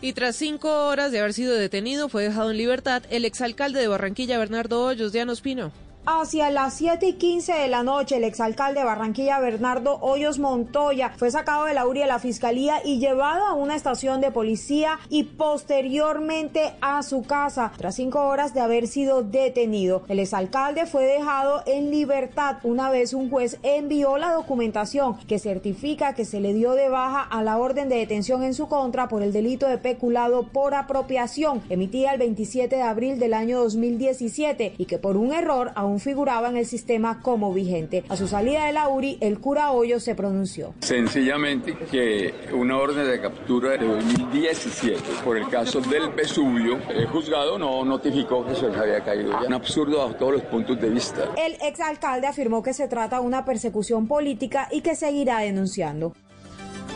Y 0.00 0.12
tras 0.12 0.36
cinco 0.36 0.88
horas 0.88 1.10
de 1.10 1.20
haber 1.20 1.32
sido 1.32 1.54
detenido, 1.54 2.08
fue 2.08 2.22
dejado 2.22 2.50
en 2.50 2.58
libertad 2.58 3.02
el 3.10 3.24
exalcalde 3.24 3.80
de 3.80 3.88
Barranquilla, 3.88 4.38
Bernardo 4.38 4.84
Hoyos, 4.84 5.12
de 5.12 5.40
Pino. 5.40 5.72
Hacia 6.08 6.50
las 6.50 6.74
7 6.74 7.04
y 7.04 7.12
15 7.14 7.52
de 7.52 7.66
la 7.66 7.82
noche, 7.82 8.18
el 8.18 8.22
exalcalde 8.22 8.78
de 8.78 8.86
Barranquilla, 8.86 9.40
Bernardo 9.40 9.98
Hoyos 10.00 10.38
Montoya, 10.38 11.12
fue 11.16 11.32
sacado 11.32 11.64
de 11.64 11.74
la 11.74 11.84
URI 11.84 12.02
de 12.02 12.06
la 12.06 12.20
fiscalía 12.20 12.80
y 12.84 13.00
llevado 13.00 13.44
a 13.44 13.54
una 13.54 13.74
estación 13.74 14.20
de 14.20 14.30
policía 14.30 15.00
y 15.08 15.24
posteriormente 15.24 16.74
a 16.80 17.02
su 17.02 17.24
casa, 17.24 17.72
tras 17.76 17.96
cinco 17.96 18.24
horas 18.24 18.54
de 18.54 18.60
haber 18.60 18.86
sido 18.86 19.24
detenido. 19.24 20.04
El 20.06 20.20
exalcalde 20.20 20.86
fue 20.86 21.06
dejado 21.06 21.64
en 21.66 21.90
libertad 21.90 22.58
una 22.62 22.88
vez 22.88 23.12
un 23.12 23.28
juez 23.28 23.58
envió 23.64 24.16
la 24.16 24.30
documentación 24.30 25.16
que 25.26 25.40
certifica 25.40 26.14
que 26.14 26.24
se 26.24 26.38
le 26.38 26.54
dio 26.54 26.74
de 26.74 26.88
baja 26.88 27.22
a 27.22 27.42
la 27.42 27.58
orden 27.58 27.88
de 27.88 27.96
detención 27.96 28.44
en 28.44 28.54
su 28.54 28.68
contra 28.68 29.08
por 29.08 29.24
el 29.24 29.32
delito 29.32 29.66
de 29.66 29.78
peculado 29.78 30.44
por 30.44 30.76
apropiación 30.76 31.62
emitida 31.68 32.12
el 32.12 32.20
27 32.20 32.76
de 32.76 32.82
abril 32.82 33.18
del 33.18 33.34
año 33.34 33.58
2017 33.58 34.74
y 34.78 34.84
que 34.84 34.98
por 34.98 35.16
un 35.16 35.32
error 35.32 35.72
aún 35.74 35.95
figuraba 35.98 36.48
en 36.48 36.56
el 36.56 36.66
sistema 36.66 37.20
como 37.20 37.52
vigente. 37.52 38.04
A 38.08 38.16
su 38.16 38.28
salida 38.28 38.66
de 38.66 38.72
la 38.72 38.88
URI, 38.88 39.18
el 39.20 39.38
cura 39.40 39.70
Hoyo 39.72 40.00
se 40.00 40.14
pronunció. 40.14 40.74
Sencillamente 40.80 41.76
que 41.90 42.34
una 42.52 42.78
orden 42.78 43.06
de 43.06 43.20
captura 43.20 43.70
de 43.70 43.86
2017 43.86 45.00
por 45.24 45.36
el 45.36 45.48
caso 45.48 45.80
del 45.80 46.10
Vesubio, 46.10 46.78
el 46.88 47.06
juzgado 47.06 47.58
no 47.58 47.84
notificó 47.84 48.44
que 48.46 48.54
se 48.54 48.68
les 48.68 48.76
había 48.76 49.02
caído. 49.04 49.32
Ya 49.32 49.46
un 49.46 49.54
absurdo 49.54 50.02
a 50.02 50.16
todos 50.16 50.32
los 50.34 50.42
puntos 50.42 50.80
de 50.80 50.88
vista. 50.88 51.30
El 51.36 51.56
exalcalde 51.62 52.26
afirmó 52.26 52.62
que 52.62 52.72
se 52.72 52.88
trata 52.88 53.20
de 53.20 53.26
una 53.26 53.44
persecución 53.44 54.06
política 54.06 54.68
y 54.70 54.80
que 54.80 54.94
seguirá 54.94 55.40
denunciando. 55.40 56.12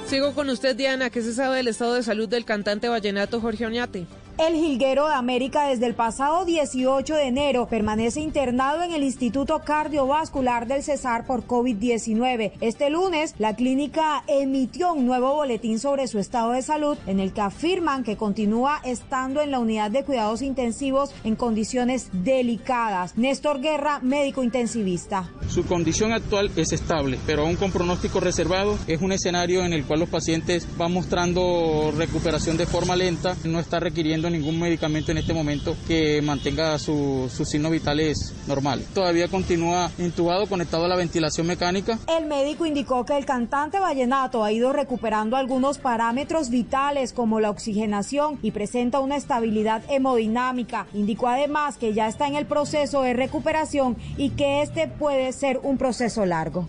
Sigo 0.06 0.34
con 0.34 0.48
usted, 0.50 0.74
Diana. 0.74 1.10
¿Qué 1.10 1.22
se 1.22 1.32
sabe 1.32 1.58
del 1.58 1.68
estado 1.68 1.94
de 1.94 2.02
salud 2.02 2.28
del 2.28 2.44
cantante 2.44 2.88
vallenato 2.88 3.40
Jorge 3.40 3.66
Oñate? 3.66 4.06
El 4.40 4.54
Jilguero 4.54 5.06
de 5.06 5.12
América 5.12 5.68
desde 5.68 5.84
el 5.84 5.94
pasado 5.94 6.46
18 6.46 7.14
de 7.14 7.24
enero 7.24 7.66
permanece 7.66 8.20
internado 8.20 8.82
en 8.82 8.92
el 8.92 9.04
Instituto 9.04 9.58
Cardiovascular 9.58 10.66
del 10.66 10.82
Cesar 10.82 11.26
por 11.26 11.46
COVID-19. 11.46 12.52
Este 12.62 12.88
lunes, 12.88 13.34
la 13.38 13.54
clínica 13.54 14.24
emitió 14.28 14.94
un 14.94 15.04
nuevo 15.04 15.34
boletín 15.34 15.78
sobre 15.78 16.08
su 16.08 16.18
estado 16.18 16.52
de 16.52 16.62
salud 16.62 16.96
en 17.06 17.20
el 17.20 17.34
que 17.34 17.42
afirman 17.42 18.02
que 18.02 18.16
continúa 18.16 18.80
estando 18.82 19.42
en 19.42 19.50
la 19.50 19.58
unidad 19.58 19.90
de 19.90 20.04
cuidados 20.04 20.40
intensivos 20.40 21.10
en 21.22 21.36
condiciones 21.36 22.08
delicadas. 22.10 23.18
Néstor 23.18 23.60
Guerra, 23.60 24.00
médico 24.00 24.42
intensivista. 24.42 25.28
Su 25.50 25.66
condición 25.66 26.14
actual 26.14 26.50
es 26.56 26.72
estable, 26.72 27.18
pero 27.26 27.42
aún 27.42 27.56
con 27.56 27.72
pronóstico 27.72 28.20
reservado 28.20 28.78
es 28.86 29.02
un 29.02 29.12
escenario 29.12 29.66
en 29.66 29.74
el 29.74 29.84
cual 29.84 30.00
los 30.00 30.08
pacientes 30.08 30.66
van 30.78 30.94
mostrando 30.94 31.92
recuperación 31.94 32.56
de 32.56 32.64
forma 32.64 32.96
lenta, 32.96 33.36
no 33.44 33.60
está 33.60 33.80
requiriendo 33.80 34.29
ningún 34.30 34.58
medicamento 34.58 35.12
en 35.12 35.18
este 35.18 35.34
momento 35.34 35.76
que 35.86 36.22
mantenga 36.22 36.78
sus 36.78 37.32
signos 37.32 37.72
vitales 37.72 38.34
normal. 38.46 38.84
Todavía 38.94 39.28
continúa 39.28 39.90
intubado, 39.98 40.46
conectado 40.46 40.84
a 40.84 40.88
la 40.88 40.96
ventilación 40.96 41.46
mecánica. 41.46 41.98
El 42.06 42.26
médico 42.26 42.66
indicó 42.66 43.04
que 43.04 43.16
el 43.16 43.24
cantante 43.24 43.78
vallenato 43.78 44.44
ha 44.44 44.52
ido 44.52 44.72
recuperando 44.72 45.36
algunos 45.36 45.78
parámetros 45.78 46.50
vitales 46.50 47.12
como 47.12 47.40
la 47.40 47.50
oxigenación 47.50 48.38
y 48.42 48.50
presenta 48.50 49.00
una 49.00 49.16
estabilidad 49.16 49.82
hemodinámica. 49.88 50.86
Indicó 50.94 51.28
además 51.28 51.76
que 51.76 51.94
ya 51.94 52.08
está 52.08 52.26
en 52.26 52.36
el 52.36 52.46
proceso 52.46 53.02
de 53.02 53.14
recuperación 53.14 53.96
y 54.16 54.30
que 54.30 54.62
este 54.62 54.88
puede 54.88 55.32
ser 55.32 55.60
un 55.62 55.78
proceso 55.78 56.24
largo. 56.26 56.68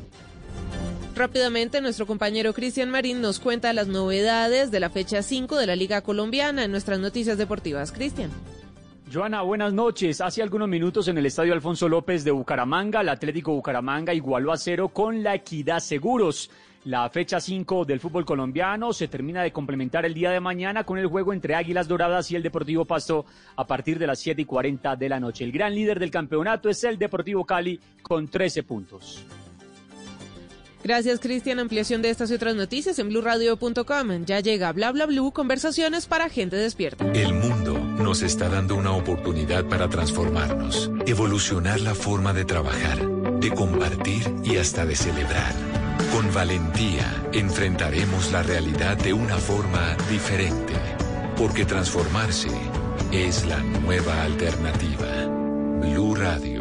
Rápidamente, 1.15 1.81
nuestro 1.81 2.07
compañero 2.07 2.53
Cristian 2.53 2.89
Marín 2.89 3.21
nos 3.21 3.39
cuenta 3.39 3.73
las 3.73 3.87
novedades 3.87 4.71
de 4.71 4.79
la 4.79 4.89
fecha 4.89 5.21
5 5.21 5.57
de 5.57 5.67
la 5.67 5.75
Liga 5.75 6.01
Colombiana 6.01 6.63
en 6.63 6.71
nuestras 6.71 6.99
noticias 6.99 7.37
deportivas. 7.37 7.91
Cristian. 7.91 8.31
Joana, 9.13 9.41
buenas 9.41 9.73
noches. 9.73 10.21
Hace 10.21 10.41
algunos 10.41 10.69
minutos 10.69 11.09
en 11.09 11.17
el 11.17 11.25
Estadio 11.25 11.51
Alfonso 11.51 11.89
López 11.89 12.23
de 12.23 12.31
Bucaramanga, 12.31 13.01
el 13.01 13.09
Atlético 13.09 13.51
Bucaramanga 13.51 14.13
igualó 14.13 14.53
a 14.53 14.57
cero 14.57 14.87
con 14.87 15.21
la 15.21 15.35
Equidad 15.35 15.79
Seguros. 15.79 16.49
La 16.85 17.09
fecha 17.09 17.41
5 17.41 17.83
del 17.83 17.99
fútbol 17.99 18.25
colombiano 18.25 18.93
se 18.93 19.09
termina 19.09 19.43
de 19.43 19.51
complementar 19.51 20.05
el 20.05 20.13
día 20.13 20.31
de 20.31 20.39
mañana 20.39 20.85
con 20.85 20.97
el 20.97 21.07
juego 21.07 21.33
entre 21.33 21.55
Águilas 21.55 21.89
Doradas 21.89 22.31
y 22.31 22.37
el 22.37 22.41
Deportivo 22.41 22.85
Pasto 22.85 23.25
a 23.57 23.67
partir 23.67 23.99
de 23.99 24.07
las 24.07 24.19
7 24.19 24.41
y 24.41 24.45
40 24.45 24.95
de 24.95 25.09
la 25.09 25.19
noche. 25.19 25.43
El 25.43 25.51
gran 25.51 25.75
líder 25.75 25.99
del 25.99 26.09
campeonato 26.09 26.69
es 26.69 26.83
el 26.85 26.97
Deportivo 26.97 27.45
Cali 27.45 27.79
con 28.01 28.29
13 28.29 28.63
puntos. 28.63 29.25
Gracias, 30.83 31.19
Cristian. 31.19 31.59
Ampliación 31.59 32.01
de 32.01 32.09
estas 32.09 32.31
y 32.31 32.33
otras 32.33 32.55
noticias 32.55 32.97
en 32.99 33.09
blurradio.com. 33.09 34.25
Ya 34.25 34.39
llega 34.39 34.71
Bla 34.71 34.91
Bla 34.91 35.07
conversaciones 35.33 36.05
para 36.05 36.29
gente 36.29 36.55
despierta. 36.55 37.05
El 37.13 37.33
mundo 37.33 37.77
nos 37.77 38.21
está 38.21 38.49
dando 38.49 38.75
una 38.75 38.91
oportunidad 38.91 39.65
para 39.65 39.87
transformarnos, 39.89 40.91
evolucionar 41.05 41.79
la 41.79 41.95
forma 41.95 42.33
de 42.33 42.45
trabajar, 42.45 43.07
de 43.39 43.51
compartir 43.51 44.23
y 44.43 44.57
hasta 44.57 44.85
de 44.85 44.95
celebrar. 44.95 45.53
Con 46.11 46.33
valentía 46.33 47.05
enfrentaremos 47.31 48.31
la 48.31 48.43
realidad 48.43 48.97
de 48.97 49.13
una 49.13 49.37
forma 49.37 49.95
diferente, 50.09 50.73
porque 51.37 51.65
transformarse 51.65 52.49
es 53.11 53.45
la 53.45 53.59
nueva 53.59 54.23
alternativa. 54.23 55.25
Blue 55.81 56.15
Radio. 56.15 56.60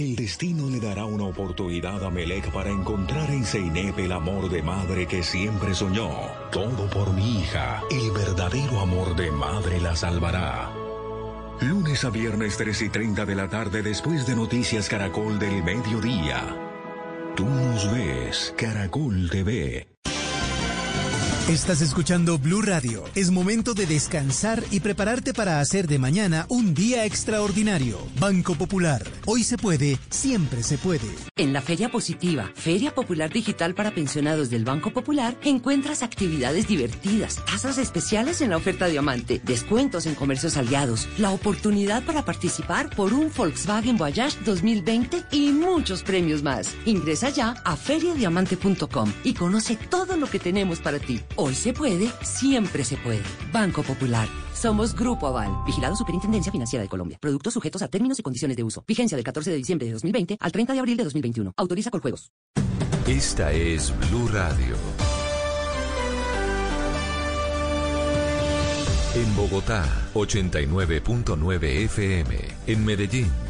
El 0.00 0.16
destino 0.16 0.66
le 0.70 0.80
dará 0.80 1.04
una 1.04 1.24
oportunidad 1.24 2.02
a 2.02 2.08
Melec 2.08 2.50
para 2.52 2.70
encontrar 2.70 3.30
en 3.30 3.44
Seinep 3.44 3.98
el 3.98 4.12
amor 4.12 4.48
de 4.48 4.62
madre 4.62 5.06
que 5.06 5.22
siempre 5.22 5.74
soñó. 5.74 6.10
Todo 6.50 6.88
por 6.88 7.12
mi 7.12 7.40
hija. 7.40 7.82
El 7.90 8.10
verdadero 8.12 8.80
amor 8.80 9.14
de 9.14 9.30
madre 9.30 9.78
la 9.78 9.94
salvará. 9.94 10.72
Lunes 11.60 12.02
a 12.06 12.08
viernes 12.08 12.56
3 12.56 12.80
y 12.80 12.88
30 12.88 13.26
de 13.26 13.34
la 13.34 13.50
tarde 13.50 13.82
después 13.82 14.26
de 14.26 14.36
Noticias 14.36 14.88
Caracol 14.88 15.38
del 15.38 15.62
Mediodía. 15.62 16.56
Tú 17.36 17.44
nos 17.44 17.92
ves, 17.92 18.54
Caracol 18.56 19.28
TV. 19.28 19.89
Estás 21.48 21.80
escuchando 21.80 22.38
Blue 22.38 22.62
Radio. 22.62 23.02
Es 23.16 23.32
momento 23.32 23.74
de 23.74 23.84
descansar 23.84 24.62
y 24.70 24.78
prepararte 24.78 25.34
para 25.34 25.58
hacer 25.58 25.88
de 25.88 25.98
mañana 25.98 26.46
un 26.48 26.74
día 26.74 27.04
extraordinario. 27.06 27.98
Banco 28.20 28.54
Popular. 28.54 29.02
Hoy 29.26 29.42
se 29.42 29.58
puede, 29.58 29.98
siempre 30.10 30.62
se 30.62 30.78
puede. 30.78 31.08
En 31.36 31.52
la 31.52 31.60
Feria 31.60 31.90
Positiva, 31.90 32.52
Feria 32.54 32.94
Popular 32.94 33.32
Digital 33.32 33.74
para 33.74 33.92
Pensionados 33.92 34.48
del 34.48 34.64
Banco 34.64 34.92
Popular, 34.92 35.36
encuentras 35.42 36.04
actividades 36.04 36.68
divertidas, 36.68 37.44
tasas 37.46 37.78
especiales 37.78 38.42
en 38.42 38.50
la 38.50 38.56
oferta 38.56 38.86
Diamante, 38.86 39.40
descuentos 39.42 40.06
en 40.06 40.14
comercios 40.14 40.56
aliados, 40.56 41.08
la 41.18 41.32
oportunidad 41.32 42.04
para 42.04 42.24
participar 42.24 42.94
por 42.94 43.12
un 43.12 43.28
Volkswagen 43.36 43.96
Voyage 43.96 44.38
2020 44.44 45.24
y 45.32 45.50
muchos 45.50 46.04
premios 46.04 46.44
más. 46.44 46.76
Ingresa 46.84 47.30
ya 47.30 47.56
a 47.64 47.74
feriadiamante.com 47.74 49.12
y 49.24 49.34
conoce 49.34 49.76
todo 49.76 50.16
lo 50.16 50.28
que 50.28 50.38
tenemos 50.38 50.78
para 50.78 51.00
ti. 51.00 51.20
Hoy 51.36 51.54
se 51.54 51.72
puede, 51.72 52.10
siempre 52.22 52.84
se 52.84 52.96
puede. 52.96 53.22
Banco 53.52 53.82
Popular. 53.82 54.28
Somos 54.52 54.94
Grupo 54.94 55.26
Aval, 55.26 55.50
vigilado 55.64 55.96
Superintendencia 55.96 56.52
Financiera 56.52 56.82
de 56.82 56.88
Colombia. 56.88 57.18
Productos 57.20 57.54
sujetos 57.54 57.82
a 57.82 57.88
términos 57.88 58.18
y 58.18 58.22
condiciones 58.22 58.56
de 58.56 58.62
uso. 58.62 58.84
Vigencia 58.86 59.16
del 59.16 59.24
14 59.24 59.50
de 59.50 59.56
diciembre 59.56 59.86
de 59.86 59.94
2020 59.94 60.36
al 60.38 60.52
30 60.52 60.72
de 60.72 60.78
abril 60.78 60.96
de 60.96 61.04
2021. 61.04 61.52
Autoriza 61.56 61.90
con 61.90 62.00
juegos. 62.00 62.30
Esta 63.06 63.52
es 63.52 63.92
Blue 64.10 64.28
Radio. 64.28 64.76
En 69.14 69.36
Bogotá, 69.36 69.84
89.9 70.14 71.64
FM. 71.64 72.36
En 72.66 72.84
Medellín. 72.84 73.49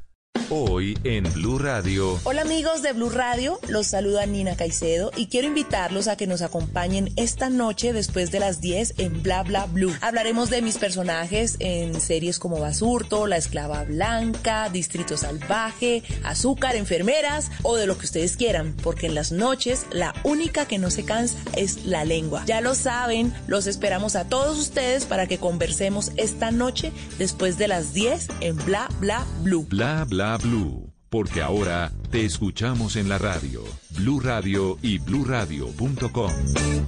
Hoy 0.53 0.97
en 1.05 1.23
Blue 1.31 1.57
Radio. 1.59 2.19
Hola 2.25 2.41
amigos 2.41 2.81
de 2.81 2.91
Blue 2.91 3.09
Radio, 3.09 3.57
los 3.69 3.87
saluda 3.87 4.25
Nina 4.25 4.57
Caicedo 4.57 5.09
y 5.15 5.27
quiero 5.27 5.47
invitarlos 5.47 6.09
a 6.09 6.17
que 6.17 6.27
nos 6.27 6.41
acompañen 6.41 7.13
esta 7.15 7.49
noche 7.49 7.93
después 7.93 8.31
de 8.31 8.41
las 8.41 8.59
10 8.59 8.95
en 8.97 9.23
Bla 9.23 9.43
Bla 9.43 9.65
Blue. 9.67 9.95
Hablaremos 10.01 10.49
de 10.49 10.61
mis 10.61 10.77
personajes 10.77 11.55
en 11.59 12.01
series 12.01 12.37
como 12.37 12.59
Basurto, 12.59 13.27
La 13.27 13.37
Esclava 13.37 13.85
Blanca, 13.85 14.67
Distrito 14.67 15.15
Salvaje, 15.15 16.03
Azúcar, 16.25 16.75
Enfermeras 16.75 17.49
o 17.63 17.77
de 17.77 17.87
lo 17.87 17.97
que 17.97 18.07
ustedes 18.07 18.35
quieran, 18.35 18.75
porque 18.83 19.05
en 19.05 19.15
las 19.15 19.31
noches 19.31 19.85
la 19.93 20.13
única 20.25 20.65
que 20.65 20.79
no 20.79 20.91
se 20.91 21.05
cansa 21.05 21.37
es 21.55 21.85
la 21.85 22.03
lengua. 22.03 22.43
Ya 22.45 22.59
lo 22.59 22.75
saben, 22.75 23.33
los 23.47 23.67
esperamos 23.67 24.17
a 24.17 24.27
todos 24.27 24.59
ustedes 24.59 25.05
para 25.05 25.27
que 25.27 25.37
conversemos 25.37 26.11
esta 26.17 26.51
noche 26.51 26.91
después 27.17 27.57
de 27.57 27.69
las 27.69 27.93
10 27.93 28.27
en 28.41 28.57
Bla 28.65 28.89
Bla 28.99 29.25
Blue. 29.43 29.65
Bla 29.69 30.03
Bla 30.03 30.40
Blue, 30.41 30.91
porque 31.09 31.41
ahora 31.41 31.91
te 32.09 32.25
escuchamos 32.25 32.95
en 32.95 33.09
la 33.09 33.17
radio, 33.17 33.63
Blue 33.91 34.19
Radio 34.19 34.77
y 34.81 34.97
bluradio.com. 34.97 36.31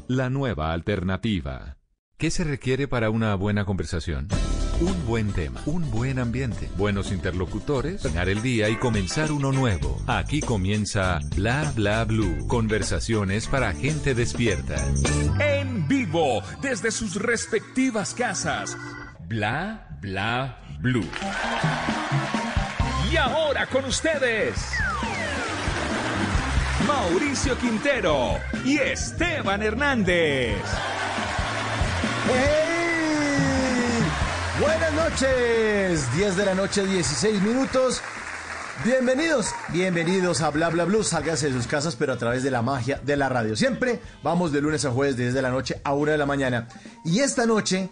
La 0.08 0.30
nueva 0.30 0.74
alternativa. 0.74 1.78
¿Qué 2.18 2.32
se 2.32 2.44
requiere 2.44 2.88
para 2.88 3.10
una 3.10 3.36
buena 3.36 3.66
conversación? 3.66 4.28
Un 4.82 5.06
buen 5.06 5.32
tema, 5.34 5.62
un 5.66 5.90
buen 5.92 6.20
ambiente, 6.20 6.70
buenos 6.78 7.12
interlocutores, 7.12 8.04
ganar 8.04 8.28
el 8.28 8.42
día 8.42 8.70
y 8.70 8.76
comenzar 8.76 9.32
uno 9.32 9.52
nuevo. 9.52 10.02
Aquí 10.08 10.42
comienza 10.42 11.20
Bla 11.36 11.72
Bla 11.76 12.04
Blue, 12.06 12.48
conversaciones 12.48 13.48
para 13.48 13.74
gente 13.74 14.16
despierta. 14.16 14.76
En 15.40 15.88
vivo, 15.88 16.42
desde 16.62 16.92
sus 16.92 17.16
respectivas 17.16 18.14
casas. 18.14 18.76
Bla 19.28 19.98
Bla 20.02 20.60
Blue. 20.80 21.08
Y 23.14 23.16
ahora 23.16 23.68
con 23.68 23.86
ustedes, 23.86 24.56
Mauricio 26.88 27.56
Quintero 27.60 28.40
y 28.66 28.80
Esteban 28.80 29.62
Hernández. 29.62 30.58
Buenas 34.60 34.94
noches, 34.94 36.16
10 36.16 36.38
de 36.38 36.46
la 36.46 36.56
noche, 36.56 36.88
16 36.88 37.40
minutos. 37.44 38.02
Bienvenidos, 38.84 39.52
bienvenidos 39.70 40.42
a 40.42 40.50
Bla 40.50 40.70
Bla 40.70 40.86
Blue. 40.86 41.04
Sálganse 41.04 41.50
de 41.50 41.54
sus 41.54 41.68
casas, 41.68 41.96
pero 41.96 42.14
a 42.14 42.18
través 42.18 42.42
de 42.42 42.50
la 42.50 42.64
magia 42.64 43.00
de 43.06 43.16
la 43.16 43.30
radio. 43.30 43.56
Siempre 43.56 44.02
vamos 44.24 44.52
de 44.52 44.62
lunes 44.62 44.86
a 44.86 44.90
jueves, 44.90 45.18
de 45.18 45.26
10 45.26 45.36
de 45.36 45.42
la 45.44 45.52
noche 45.52 45.80
a 45.84 45.94
1 45.94 46.14
de 46.14 46.18
la 46.18 46.26
mañana. 46.26 46.68
Y 47.06 47.20
esta 47.20 47.46
noche 47.46 47.92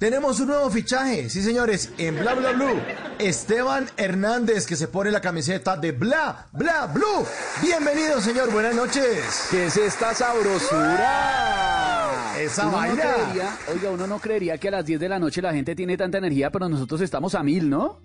tenemos 0.00 0.40
un 0.40 0.48
nuevo 0.48 0.70
fichaje, 0.70 1.28
sí 1.28 1.42
señores, 1.42 1.90
en 1.98 2.18
Bla 2.18 2.32
Bla 2.34 2.52
Blue. 2.52 2.80
Esteban 3.18 3.86
Hernández 3.98 4.66
que 4.66 4.74
se 4.74 4.88
pone 4.88 5.10
la 5.10 5.20
camiseta 5.20 5.76
de 5.76 5.92
Bla 5.92 6.46
Bla 6.52 6.86
Blue. 6.86 7.26
Bienvenido 7.60 8.18
señor, 8.22 8.50
buenas 8.50 8.74
noches. 8.74 9.48
¿Qué 9.50 9.66
es 9.66 9.76
esta 9.76 10.14
sabrosura? 10.14 12.32
Esa 12.38 12.62
Uno 12.62 12.70
no 12.72 12.78
vaina. 12.78 13.02
creería- 13.02 13.58
oiga, 13.74 13.90
uno 13.90 14.06
no 14.06 14.18
creería 14.18 14.56
que 14.56 14.68
a 14.68 14.70
las 14.70 14.86
10 14.86 14.98
de 14.98 15.08
la 15.10 15.18
noche 15.18 15.42
la 15.42 15.52
gente 15.52 15.74
tiene 15.76 15.98
tanta 15.98 16.16
energía, 16.16 16.50
pero 16.50 16.70
nosotros 16.70 17.02
estamos 17.02 17.34
a 17.34 17.42
mil, 17.42 17.68
¿no? 17.68 18.00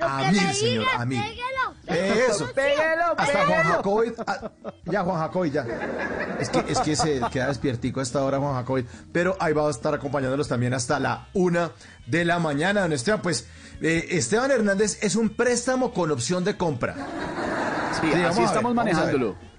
A 0.00 0.30
mil, 0.30 0.54
señor, 0.54 0.86
a 0.96 1.04
mil. 1.04 1.22
Eso. 1.86 2.48
Péguelo, 2.54 3.14
Hasta 3.16 3.46
Juan. 3.46 3.62
Jacobi. 3.64 4.12
ah, 4.26 4.50
ya, 4.84 5.02
Juan 5.02 5.18
Jacobi, 5.18 5.50
ya. 5.50 5.66
Es 6.38 6.48
que, 6.48 6.64
es 6.68 6.78
que 6.80 6.96
se 6.96 7.20
queda 7.30 7.48
despiertico 7.48 8.00
a 8.00 8.02
esta 8.02 8.22
hora, 8.22 8.38
Juan 8.38 8.54
Jacobi. 8.54 8.86
Pero 9.12 9.36
ahí 9.40 9.52
va 9.52 9.66
a 9.66 9.70
estar 9.70 9.92
acompañándolos 9.94 10.48
también 10.48 10.74
hasta 10.74 10.98
la 10.98 11.28
una 11.34 11.72
de 12.06 12.24
la 12.24 12.38
mañana, 12.38 12.82
don 12.82 12.92
Esteban. 12.92 13.20
Pues 13.22 13.46
eh, 13.80 14.06
Esteban 14.10 14.50
Hernández 14.50 14.98
es 15.02 15.16
un 15.16 15.30
préstamo 15.30 15.92
con 15.92 16.10
opción 16.10 16.44
de 16.44 16.56
compra. 16.56 16.94
Sí, 18.00 18.08
vamos 18.10 18.14
así 18.14 18.14
a 18.14 18.20
ver, 18.22 18.44
estamos 18.44 18.74
vamos 18.74 18.78
a 18.78 18.84
ver. 18.84 18.94
manejándolo. 18.94 19.51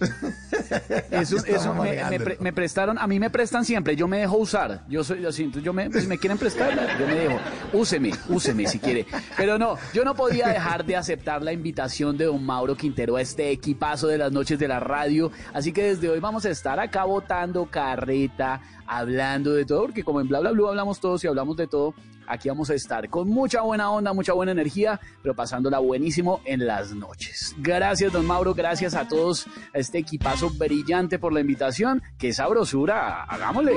Eso, 1.10 1.36
eso 1.46 1.74
me, 1.74 1.80
me 1.80 1.86
manejándolo. 1.88 2.24
pre- 2.24 2.36
me 2.40 2.52
prestaron, 2.52 2.98
a 2.98 3.06
mí 3.06 3.18
me 3.18 3.30
prestan 3.30 3.64
siempre, 3.64 3.96
yo 3.96 4.06
me 4.08 4.18
dejo 4.18 4.36
usar. 4.36 4.84
Yo 4.88 5.02
soy 5.04 5.24
así, 5.24 5.44
entonces 5.44 5.64
yo 5.64 5.72
me, 5.72 5.90
si 5.92 6.06
me 6.06 6.18
quieren 6.18 6.36
prestar, 6.38 6.74
yo 6.98 7.06
me 7.06 7.14
dejo. 7.14 7.38
Úseme, 7.72 8.10
úseme 8.28 8.66
si 8.66 8.78
quiere. 8.78 9.06
Pero 9.36 9.58
no, 9.58 9.76
yo 9.94 10.04
no 10.04 10.14
podía 10.14 10.48
dejar 10.48 10.84
de 10.84 10.96
aceptar 10.96 11.42
la 11.42 11.52
invitación 11.52 12.16
de 12.16 12.26
don 12.26 12.44
Mauro 12.44 12.76
Quintero 12.76 13.16
a 13.16 13.22
este 13.22 13.50
equipazo 13.50 14.08
de 14.08 14.18
las 14.18 14.32
noches 14.32 14.58
de 14.58 14.68
la 14.68 14.80
radio. 14.80 15.30
Así 15.54 15.72
que 15.72 15.84
desde 15.84 16.08
hoy 16.10 16.20
vamos 16.20 16.44
a 16.44 16.50
estar 16.50 16.78
acá 16.80 17.04
botando 17.04 17.66
carreta, 17.66 18.60
hablando 18.86 19.52
de 19.52 19.64
todo, 19.64 19.82
porque 19.82 20.04
como 20.04 20.20
en 20.20 20.28
Bla 20.28 20.40
Bla 20.40 20.50
Blue 20.52 20.68
hablamos 20.68 21.00
todos 21.00 21.22
y 21.24 21.26
hablamos 21.28 21.56
de 21.56 21.66
todo, 21.66 21.94
aquí 22.26 22.48
vamos 22.48 22.70
a 22.70 22.74
estar 22.74 23.08
con 23.08 23.28
mucha 23.28 23.62
buena 23.62 23.90
onda, 23.90 24.12
mucha 24.12 24.32
buena 24.32 24.52
energía, 24.52 25.00
pero 25.22 25.34
pasándola 25.34 25.78
buenísimo 25.78 26.40
en 26.44 26.66
las 26.66 26.92
noches. 26.92 27.54
Gracias, 27.58 28.12
don 28.12 28.26
Mauro, 28.26 28.54
gracias 28.54 28.94
a 28.94 29.08
todos, 29.08 29.46
a 29.74 29.78
este 29.78 29.98
equipazo 29.98 30.50
brillante 30.50 31.18
por 31.18 31.32
la 31.32 31.40
invitación. 31.40 32.02
¡Qué 32.18 32.32
sabrosura! 32.32 33.24
¡Hagámosle! 33.24 33.74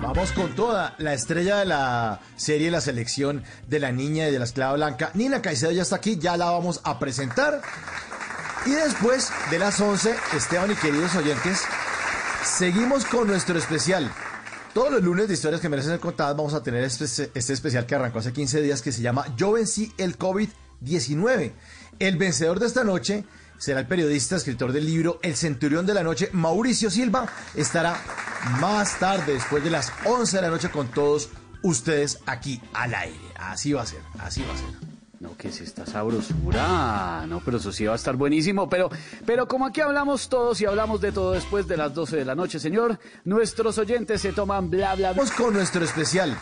Vamos 0.00 0.32
con 0.32 0.54
toda 0.54 0.94
la 0.98 1.12
estrella 1.12 1.58
de 1.58 1.66
la 1.66 2.20
serie 2.36 2.70
La 2.70 2.80
Selección 2.80 3.42
de 3.66 3.80
la 3.80 3.92
Niña 3.92 4.28
y 4.28 4.32
de 4.32 4.38
la 4.38 4.44
Esclava 4.44 4.74
Blanca. 4.74 5.10
Nina 5.14 5.42
Caicedo 5.42 5.72
ya 5.72 5.82
está 5.82 5.96
aquí, 5.96 6.18
ya 6.18 6.36
la 6.36 6.50
vamos 6.50 6.80
a 6.84 6.98
presentar. 6.98 7.60
Y 8.64 8.70
después 8.70 9.30
de 9.50 9.58
las 9.58 9.80
11, 9.80 10.14
Esteban 10.36 10.70
y 10.70 10.74
queridos 10.76 11.14
oyentes, 11.16 11.62
seguimos 12.42 13.04
con 13.04 13.26
nuestro 13.26 13.58
especial. 13.58 14.10
Todos 14.78 14.92
los 14.92 15.02
lunes 15.02 15.26
de 15.26 15.34
historias 15.34 15.60
que 15.60 15.68
merecen 15.68 15.90
ser 15.90 15.98
contadas 15.98 16.36
vamos 16.36 16.54
a 16.54 16.62
tener 16.62 16.84
este, 16.84 17.04
este 17.04 17.52
especial 17.52 17.84
que 17.84 17.96
arrancó 17.96 18.20
hace 18.20 18.32
15 18.32 18.62
días 18.62 18.80
que 18.80 18.92
se 18.92 19.02
llama 19.02 19.26
Yo 19.36 19.50
vencí 19.50 19.92
el 19.98 20.16
COVID-19. 20.16 21.50
El 21.98 22.16
vencedor 22.16 22.60
de 22.60 22.66
esta 22.66 22.84
noche 22.84 23.24
será 23.58 23.80
el 23.80 23.88
periodista, 23.88 24.36
escritor 24.36 24.70
del 24.70 24.86
libro 24.86 25.18
El 25.24 25.34
Centurión 25.34 25.84
de 25.84 25.94
la 25.94 26.04
Noche, 26.04 26.28
Mauricio 26.30 26.92
Silva. 26.92 27.26
Estará 27.56 28.00
más 28.60 29.00
tarde, 29.00 29.32
después 29.32 29.64
de 29.64 29.70
las 29.70 29.92
11 30.04 30.36
de 30.36 30.42
la 30.42 30.48
noche, 30.48 30.70
con 30.70 30.86
todos 30.86 31.28
ustedes 31.64 32.20
aquí 32.26 32.62
al 32.72 32.94
aire. 32.94 33.18
Así 33.34 33.72
va 33.72 33.82
a 33.82 33.86
ser, 33.86 33.98
así 34.20 34.44
va 34.44 34.54
a 34.54 34.58
ser. 34.58 34.87
No, 35.20 35.36
¿qué 35.36 35.48
es 35.48 35.60
esta 35.60 35.84
sabrosura? 35.84 37.26
No, 37.26 37.42
pero 37.44 37.56
eso 37.56 37.72
sí 37.72 37.84
va 37.84 37.94
a 37.94 37.96
estar 37.96 38.14
buenísimo. 38.14 38.68
Pero, 38.68 38.88
pero 39.26 39.48
como 39.48 39.66
aquí 39.66 39.80
hablamos 39.80 40.28
todos 40.28 40.60
y 40.60 40.66
hablamos 40.66 41.00
de 41.00 41.10
todo 41.10 41.32
después 41.32 41.66
de 41.66 41.76
las 41.76 41.92
12 41.92 42.18
de 42.18 42.24
la 42.24 42.36
noche, 42.36 42.60
señor, 42.60 43.00
nuestros 43.24 43.78
oyentes 43.78 44.20
se 44.20 44.32
toman 44.32 44.70
bla, 44.70 44.94
bla, 44.94 45.12
bla. 45.12 45.22
Vamos 45.24 45.32
con 45.32 45.54
nuestro 45.54 45.84
especial. 45.84 46.38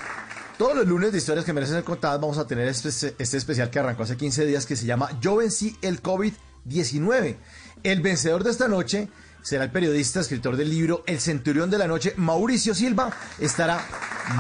Todos 0.59 0.77
los 0.77 0.87
lunes 0.87 1.13
de 1.13 1.19
historias 1.19 1.47
que 1.47 1.55
merecen 1.55 1.77
ser 1.77 1.85
contadas 1.85 2.21
vamos 2.21 2.37
a 2.37 2.47
tener 2.47 2.69
este, 2.69 2.89
este 2.89 3.37
especial 3.37 3.71
que 3.71 3.79
arrancó 3.79 4.03
hace 4.03 4.17
15 4.17 4.45
días 4.45 4.67
que 4.67 4.77
se 4.77 4.85
llama 4.85 5.11
Yo 5.21 5.37
vencí 5.37 5.77
el 5.81 6.03
COVID-19. 6.03 7.37
El 7.83 8.01
vencedor 8.03 8.45
de 8.45 8.51
esta 8.51 8.69
noche 8.69 9.09
será 9.43 9.65
el 9.65 9.71
periodista, 9.71 10.21
escritor 10.21 10.57
del 10.57 10.69
libro 10.69 11.03
El 11.07 11.21
Centurión 11.21 11.71
de 11.71 11.79
la 11.79 11.87
Noche, 11.87 12.13
Mauricio 12.17 12.75
Silva. 12.75 13.11
Estará 13.39 13.81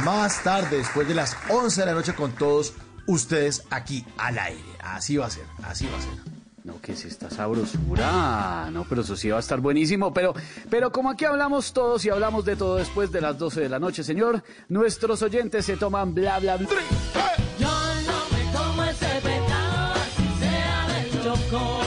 más 0.04 0.42
tarde, 0.42 0.78
después 0.78 1.08
de 1.08 1.14
las 1.14 1.36
11 1.48 1.80
de 1.80 1.86
la 1.86 1.94
noche, 1.94 2.14
con 2.14 2.32
todos 2.32 2.74
ustedes 3.06 3.64
aquí 3.70 4.04
al 4.18 4.38
aire. 4.38 4.62
Así 4.80 5.16
va 5.16 5.26
a 5.26 5.30
ser, 5.30 5.44
así 5.62 5.86
va 5.86 5.98
a 5.98 6.00
ser. 6.00 6.36
No, 6.64 6.80
¿qué 6.80 6.92
es 6.92 7.04
esta 7.04 7.30
sabrosura? 7.30 8.68
No, 8.72 8.84
pero 8.88 9.02
eso 9.02 9.14
sí 9.14 9.28
va 9.28 9.36
a 9.36 9.40
estar 9.40 9.60
buenísimo. 9.60 10.12
Pero, 10.12 10.34
pero 10.68 10.90
como 10.90 11.10
aquí 11.10 11.24
hablamos 11.24 11.72
todos 11.72 12.04
y 12.04 12.10
hablamos 12.10 12.44
de 12.44 12.56
todo 12.56 12.76
después 12.76 13.12
de 13.12 13.20
las 13.20 13.38
12 13.38 13.60
de 13.60 13.68
la 13.68 13.78
noche, 13.78 14.02
señor, 14.02 14.42
nuestros 14.68 15.22
oyentes 15.22 15.64
se 15.64 15.76
toman 15.76 16.12
bla, 16.12 16.40
bla, 16.40 16.56
bla. 16.56 16.68
Yo 17.58 17.68
no 17.68 18.36
me 18.36 18.52
como 18.52 18.82
ese 18.82 19.06
pecado, 19.22 19.94
así 19.94 20.40
sea 20.40 20.86
del 20.88 21.22
choco. 21.22 21.85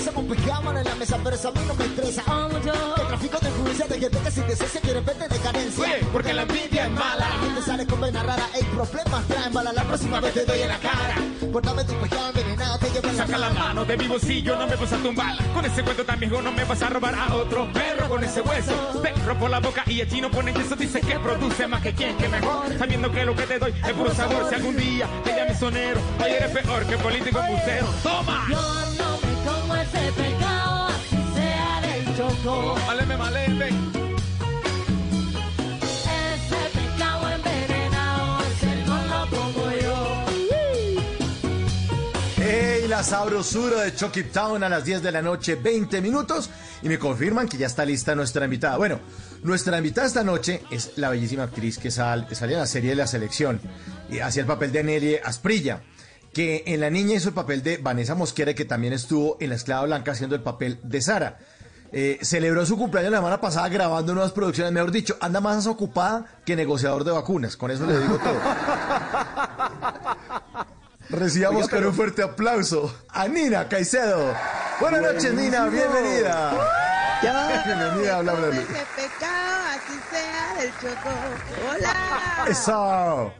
Cabeza 0.00 0.12
con 0.12 0.26
pijama 0.26 0.78
en 0.78 0.84
la 0.84 0.94
mesa, 0.94 1.18
pero 1.22 1.36
eso 1.36 1.48
a 1.48 1.52
mí 1.52 1.60
no 1.66 1.74
me 1.74 1.84
estresa. 1.84 2.22
El 3.00 3.06
tráfico 3.06 3.38
de 3.38 3.48
influencia 3.48 3.86
de 3.86 4.00
gente 4.00 4.18
que 4.18 4.30
sin 4.30 4.46
decencia 4.46 4.80
quiere 4.80 5.00
verte 5.00 5.28
de 5.28 5.38
carencia. 5.40 5.84
Oye, 5.84 6.06
porque 6.12 6.32
la 6.32 6.42
envidia 6.42 6.86
es 6.86 6.90
mala. 6.90 7.28
La 7.28 7.38
gente 7.44 7.62
sale 7.62 7.86
con 7.86 8.00
vena 8.00 8.22
rara, 8.22 8.48
hay 8.54 8.62
problemas 8.62 9.26
traen 9.26 9.52
bala. 9.52 9.72
La 9.72 9.84
próxima 9.84 10.20
vez 10.20 10.34
te 10.34 10.44
doy 10.44 10.60
en 10.62 10.68
la 10.68 10.78
cara. 10.78 11.14
Portame 11.52 11.84
tu 11.84 11.94
pijama 11.94 12.28
envenenado, 12.28 12.78
te 12.78 12.90
llevo 12.90 13.08
en 13.08 13.16
la 13.16 13.26
Saca 13.26 13.38
la 13.38 13.50
mano 13.50 13.84
de 13.84 13.96
mi 13.96 14.08
bolsillo, 14.08 14.56
no 14.56 14.66
me 14.66 14.76
vas 14.76 14.92
a 14.92 14.96
tumbar. 14.96 15.52
Con 15.52 15.64
ese 15.64 15.82
cuento 15.82 16.04
tan 16.04 16.20
viejo 16.20 16.40
no 16.40 16.52
me 16.52 16.64
vas 16.64 16.82
a 16.82 16.88
robar 16.88 17.14
a 17.14 17.34
otro 17.34 17.70
perro 17.72 18.08
con 18.08 18.24
ese 18.24 18.40
hueso. 18.40 18.72
Perro 19.02 19.38
por 19.38 19.50
la 19.50 19.60
boca 19.60 19.82
y 19.86 20.00
el 20.00 20.08
chino 20.08 20.30
pone 20.30 20.52
eso, 20.52 20.76
dice 20.76 21.00
que 21.00 21.18
produce 21.18 21.66
más 21.66 21.82
que 21.82 21.92
quien 21.94 22.16
que 22.16 22.28
mejor. 22.28 22.78
Sabiendo 22.78 23.10
que 23.12 23.24
lo 23.24 23.34
que 23.36 23.42
te 23.42 23.58
doy 23.58 23.74
es 23.86 23.92
puro 23.92 24.14
sabor. 24.14 24.48
Si 24.48 24.54
algún 24.54 24.76
día 24.76 25.06
te 25.24 25.36
llames 25.36 25.58
sonero, 25.58 26.00
hoy 26.24 26.30
eres 26.30 26.50
peor 26.50 26.86
que 26.86 26.96
político 26.96 27.40
embustero. 27.40 27.86
¡Toma! 28.02 28.46
No 28.48 29.04
me 29.04 29.09
como 29.44 29.74
ese 29.76 30.12
pecado, 30.12 30.88
así 30.88 31.16
sea 31.34 31.80
del 31.80 32.16
choco. 32.16 32.76
Maleme, 32.86 33.16
maleme. 33.16 33.68
Ese 35.88 36.78
pecado 36.78 37.30
envenenado, 37.30 38.38
ese 38.44 38.84
no 38.86 38.96
lo 39.06 39.20
como 39.30 39.70
yo. 39.72 40.24
¡Ey! 42.42 42.88
La 42.88 43.02
sabrosura 43.02 43.82
de 43.82 43.94
Chucky 43.94 44.24
Town 44.24 44.62
a 44.64 44.68
las 44.68 44.84
10 44.84 45.02
de 45.02 45.12
la 45.12 45.22
noche, 45.22 45.54
20 45.56 46.00
minutos. 46.00 46.50
Y 46.82 46.88
me 46.88 46.98
confirman 46.98 47.48
que 47.48 47.58
ya 47.58 47.66
está 47.66 47.84
lista 47.84 48.14
nuestra 48.14 48.44
invitada. 48.44 48.78
Bueno, 48.78 49.00
nuestra 49.42 49.76
invitada 49.76 50.06
esta 50.06 50.24
noche 50.24 50.62
es 50.70 50.92
la 50.96 51.10
bellísima 51.10 51.44
actriz 51.44 51.78
que 51.78 51.90
sal, 51.90 52.26
salía 52.32 52.56
en 52.56 52.60
la 52.60 52.66
serie 52.66 52.90
de 52.90 52.96
la 52.96 53.06
selección. 53.06 53.60
Y 54.10 54.18
hacía 54.20 54.42
el 54.42 54.46
papel 54.46 54.72
de 54.72 54.82
Nelly 54.82 55.16
Asprilla. 55.22 55.82
Que 56.32 56.62
en 56.66 56.80
La 56.80 56.90
Niña 56.90 57.16
hizo 57.16 57.28
el 57.28 57.34
papel 57.34 57.62
de 57.62 57.78
Vanessa 57.78 58.14
Mosquera, 58.14 58.54
que 58.54 58.64
también 58.64 58.92
estuvo 58.92 59.36
en 59.40 59.50
La 59.50 59.56
Esclava 59.56 59.86
Blanca 59.86 60.12
haciendo 60.12 60.36
el 60.36 60.42
papel 60.42 60.78
de 60.82 61.00
Sara. 61.00 61.38
Eh, 61.92 62.18
celebró 62.22 62.64
su 62.64 62.76
cumpleaños 62.76 63.10
la 63.10 63.18
semana 63.18 63.40
pasada 63.40 63.68
grabando 63.68 64.14
nuevas 64.14 64.30
producciones, 64.30 64.72
mejor 64.72 64.92
dicho, 64.92 65.16
anda 65.20 65.40
más 65.40 65.66
ocupada 65.66 66.24
que 66.44 66.54
negociador 66.54 67.02
de 67.02 67.10
vacunas, 67.10 67.56
con 67.56 67.72
eso 67.72 67.84
le 67.84 67.98
digo 67.98 68.16
todo. 68.18 68.40
Recibamos 71.10 71.68
con 71.68 71.84
un 71.84 71.92
fuerte 71.92 72.22
aplauso 72.22 72.94
a 73.08 73.26
Nina 73.26 73.68
Caicedo. 73.68 74.32
Buenas 74.80 75.02
noches, 75.02 75.34
Nina, 75.34 75.66
bienvenida. 75.66 76.52
Ya. 77.22 77.62
Bienvenida, 77.66 78.18
habla, 78.18 78.32
habla. 78.32 78.48
Así 78.48 78.56
del 80.60 80.70
choco. 80.72 81.08
Hola. 81.70 82.46
Eso. 82.48 83.32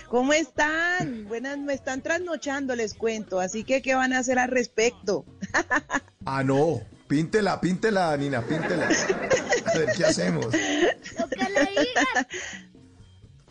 ¿Cómo 0.08 0.32
están? 0.32 1.26
Buenas, 1.28 1.58
me 1.58 1.74
están 1.74 2.02
trasnochando, 2.02 2.74
les 2.74 2.94
cuento. 2.94 3.40
Así 3.40 3.64
que, 3.64 3.82
¿qué 3.82 3.94
van 3.94 4.12
a 4.12 4.18
hacer 4.18 4.38
al 4.38 4.50
respecto? 4.50 5.24
Ah, 6.26 6.44
no. 6.44 6.82
Píntela, 7.08 7.58
píntela, 7.62 8.14
Nina, 8.14 8.42
píntela. 8.42 8.86
A 8.86 9.78
ver, 9.78 9.88
¿qué 9.96 10.04
hacemos? 10.04 10.46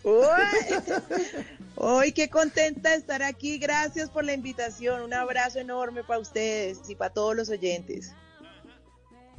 Uy. 0.03 0.23
Hoy 1.75 2.11
qué 2.11 2.29
contenta 2.29 2.91
de 2.91 2.97
estar 2.97 3.23
aquí. 3.23 3.57
Gracias 3.57 4.11
por 4.11 4.23
la 4.23 4.33
invitación. 4.33 5.01
Un 5.01 5.15
abrazo 5.15 5.59
enorme 5.59 6.03
para 6.03 6.19
ustedes 6.19 6.87
y 6.89 6.95
para 6.95 7.11
todos 7.11 7.35
los 7.35 7.49
oyentes. 7.49 8.13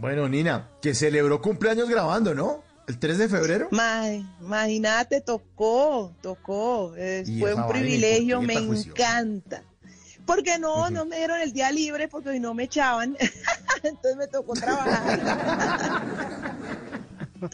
Bueno, 0.00 0.28
Nina, 0.28 0.68
que 0.80 0.94
celebró 0.94 1.42
cumpleaños 1.42 1.88
grabando, 1.88 2.34
¿no? 2.34 2.62
El 2.86 2.98
3 2.98 3.18
de 3.18 3.28
febrero. 3.28 3.68
Ma- 3.70 4.08
Imagínate, 4.40 5.20
tocó, 5.20 6.12
tocó. 6.22 6.94
Fue 7.38 7.54
un 7.54 7.66
privilegio, 7.68 8.38
¿por 8.40 8.48
qué 8.48 8.60
me 8.60 8.66
encanta. 8.90 9.62
Porque 10.26 10.58
no, 10.58 10.90
no 10.90 11.04
me 11.04 11.18
dieron 11.18 11.40
el 11.40 11.52
día 11.52 11.70
libre 11.72 12.08
porque 12.08 12.30
hoy 12.30 12.40
no 12.40 12.54
me 12.54 12.64
echaban. 12.64 13.16
Entonces 13.82 14.16
me 14.16 14.26
tocó 14.28 14.54
trabajar. 14.54 15.20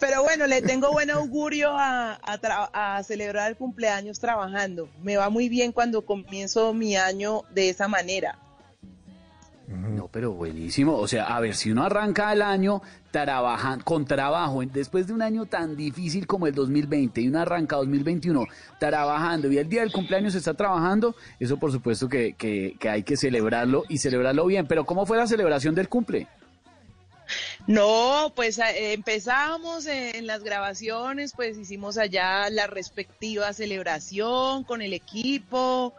Pero 0.00 0.22
bueno, 0.22 0.46
le 0.46 0.62
tengo 0.62 0.92
buen 0.92 1.10
augurio 1.10 1.70
a, 1.76 2.18
a 2.72 3.02
celebrar 3.04 3.50
el 3.50 3.56
cumpleaños 3.56 4.18
trabajando. 4.20 4.88
Me 5.02 5.16
va 5.16 5.30
muy 5.30 5.48
bien 5.48 5.72
cuando 5.72 6.04
comienzo 6.04 6.72
mi 6.74 6.96
año 6.96 7.42
de 7.54 7.70
esa 7.70 7.88
manera. 7.88 8.38
No, 9.68 10.06
pero 10.08 10.32
buenísimo. 10.32 10.96
O 10.96 11.08
sea, 11.08 11.24
a 11.24 11.40
ver, 11.40 11.54
si 11.56 11.72
uno 11.72 11.82
arranca 11.84 12.32
el 12.32 12.40
año 12.42 12.82
trabaja, 13.10 13.78
con 13.82 14.04
trabajo, 14.04 14.62
después 14.64 15.06
de 15.08 15.12
un 15.12 15.22
año 15.22 15.46
tan 15.46 15.76
difícil 15.76 16.26
como 16.26 16.46
el 16.46 16.54
2020 16.54 17.20
y 17.22 17.28
uno 17.28 17.40
arranca 17.40 17.76
2021 17.76 18.44
trabajando 18.78 19.50
y 19.50 19.58
el 19.58 19.68
día 19.68 19.80
del 19.80 19.90
cumpleaños 19.90 20.34
está 20.36 20.54
trabajando, 20.54 21.16
eso 21.40 21.56
por 21.56 21.72
supuesto 21.72 22.08
que, 22.08 22.34
que- 22.34 22.76
que 22.78 22.88
hay 22.88 23.02
que 23.02 23.16
celebrarlo 23.16 23.82
y 23.88 23.98
celebrarlo 23.98 24.46
bien. 24.46 24.66
Pero 24.68 24.84
¿cómo 24.84 25.04
fue 25.04 25.16
la 25.16 25.26
celebración 25.26 25.74
del 25.74 25.88
cumple? 25.88 26.28
No, 27.66 28.32
pues 28.36 28.58
eh, 28.58 28.92
empezamos 28.92 29.86
en 29.86 30.28
las 30.28 30.44
grabaciones, 30.44 31.32
pues 31.34 31.58
hicimos 31.58 31.98
allá 31.98 32.48
la 32.50 32.68
respectiva 32.68 33.52
celebración 33.52 34.62
con 34.62 34.80
el 34.80 34.92
equipo, 34.92 35.92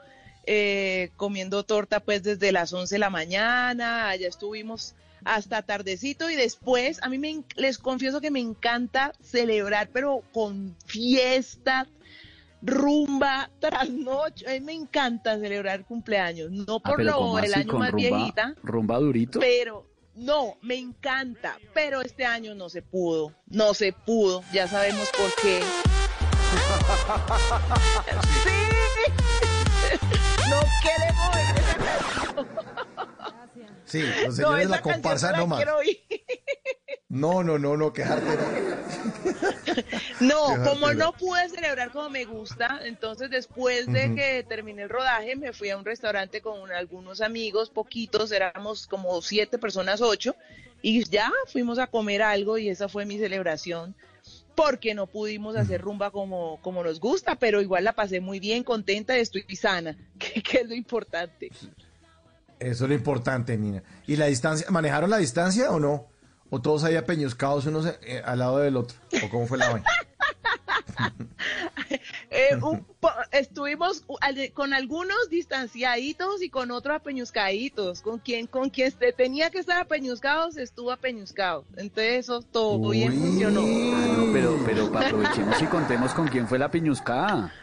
eh, 0.48 1.12
comiendo 1.18 1.64
torta 1.64 2.00
pues 2.00 2.24
desde 2.24 2.52
las 2.52 2.72
11 2.74 2.96
de 2.96 3.00
la 3.00 3.10
mañana, 3.10 4.10
allá 4.10 4.28
estuvimos 4.28 4.96
hasta 5.26 5.62
tardecito 5.62 6.30
y 6.30 6.36
después 6.36 7.00
a 7.04 7.10
mí 7.10 7.18
me, 7.20 7.44
les 7.58 7.78
confieso 7.78 8.22
que 8.22 8.32
me 8.32 8.40
encanta 8.40 9.12
celebrar, 9.22 9.90
pero 9.92 10.24
con 10.32 10.76
fiesta, 10.86 11.86
rumba, 12.62 13.50
trasnoche, 13.60 14.48
a 14.48 14.54
mí 14.54 14.62
me 14.62 14.74
encanta 14.74 15.38
celebrar 15.38 15.84
cumpleaños, 15.86 16.50
no 16.52 16.80
Ah, 16.84 16.90
por 16.92 17.04
lo 17.04 17.14
¿cómo 17.16 17.40
el 17.40 17.46
así? 17.54 17.62
año 17.62 17.72
¿Con 17.72 17.80
más 17.80 17.92
rumba, 17.92 18.08
viejita. 18.18 18.56
rumba 18.64 18.98
durito? 19.00 19.40
Pero 19.40 19.86
no, 20.16 20.56
me 20.62 20.76
encanta, 20.76 21.58
pero 21.74 22.02
este 22.02 22.26
año 22.26 22.56
no 22.56 22.70
se 22.70 22.82
pudo, 22.82 23.34
no 23.48 23.74
se 23.74 23.92
pudo, 23.92 24.44
ya 24.54 24.68
sabemos 24.68 25.10
por 25.12 25.30
qué. 25.42 25.60
sí, 28.44 28.50
no 30.62 30.68
queremos 30.82 31.28
Sí, 33.86 34.02
los 34.02 34.28
No, 34.28 34.32
señores 34.34 34.70
la 34.70 34.82
comparsa 34.82 35.32
no 35.32 35.48
más. 35.48 35.64
No, 37.10 37.42
no, 37.42 37.58
no, 37.58 37.78
no, 37.78 37.94
quejarte. 37.94 38.38
no. 40.20 40.62
Como 40.66 40.94
no 40.94 41.14
pude 41.14 41.48
celebrar 41.48 41.92
como 41.92 42.10
me 42.10 42.26
gusta, 42.26 42.82
entonces 42.84 43.30
después 43.30 43.88
de 43.88 44.14
que 44.14 44.46
terminé 44.48 44.84
el 44.84 44.90
rodaje 44.90 45.38
me 45.38 45.54
fui 45.54 45.70
a 45.70 45.78
un 45.78 45.86
restaurante 45.86 46.42
con 46.42 46.70
algunos 46.72 47.22
amigos, 47.22 47.70
poquitos, 47.70 48.34
éramos 48.34 48.88
como 48.88 49.22
siete 49.22 49.58
personas, 49.58 50.02
ocho, 50.02 50.36
y 50.82 51.06
ya 51.10 51.32
fuimos 51.48 51.80
a 51.80 51.88
comer 51.88 52.22
algo 52.22 52.58
y 52.58 52.68
esa 52.68 52.90
fue 52.90 53.06
mi 53.06 53.18
celebración, 53.18 53.96
porque 54.58 54.96
no 54.96 55.06
pudimos 55.06 55.56
hacer 55.56 55.82
rumba 55.82 56.10
como, 56.10 56.60
como 56.64 56.84
nos 56.84 57.00
gusta, 57.00 57.36
pero 57.36 57.62
igual 57.62 57.84
la 57.84 57.94
pasé 57.94 58.22
muy 58.22 58.40
bien, 58.40 58.64
contenta 58.64 59.16
y 59.16 59.22
estoy 59.22 59.44
sana, 59.56 59.96
que, 60.18 60.42
que 60.42 60.62
es 60.62 60.68
lo 60.68 60.74
importante. 60.74 61.52
Eso 62.60 62.86
es 62.86 62.90
lo 62.90 62.96
importante, 62.96 63.56
Nina. 63.56 63.84
¿Y 64.08 64.16
la 64.16 64.26
distancia? 64.26 64.66
¿Manejaron 64.72 65.12
la 65.12 65.18
distancia 65.18 65.70
o 65.70 65.80
no? 65.80 66.08
¿O 66.50 66.62
todos 66.62 66.84
ahí 66.84 66.96
apeñuscados 66.96 67.66
unos 67.66 67.86
eh, 68.04 68.22
al 68.26 68.40
lado 68.40 68.60
del 68.60 68.78
otro? 68.78 68.98
¿O 69.24 69.30
cómo 69.30 69.48
fue 69.48 69.58
la 69.58 69.70
vaina? 69.70 69.88
Eh, 72.30 72.56
un 72.62 72.84
po- 73.00 73.10
estuvimos 73.32 74.04
con 74.54 74.74
algunos 74.74 75.30
distanciaditos 75.30 76.42
y 76.44 76.50
con 76.50 76.72
otros 76.72 76.98
apeñuscaditos. 76.98 78.02
Con 78.02 78.20
quien, 78.20 78.48
con 78.48 78.70
quien 78.70 78.92
se 78.92 79.14
tenía 79.14 79.50
que 79.50 79.60
estar 79.60 79.80
apeñuscado, 79.82 80.52
se 80.52 80.64
estuvo 80.64 80.92
apeñuscado. 80.92 81.66
Entonces 81.78 82.20
eso 82.26 82.42
todo 82.42 82.90
bien 82.90 83.14
funcionó. 83.14 83.62
Ah, 83.62 84.16
no, 84.18 84.34
pero, 84.34 84.60
pero 84.66 84.86
aprovechemos 84.98 85.62
y 85.62 85.66
contemos 85.68 86.14
con 86.14 86.28
quién 86.28 86.48
fue 86.48 86.60
la 86.60 86.70
piñuscada. 86.70 87.54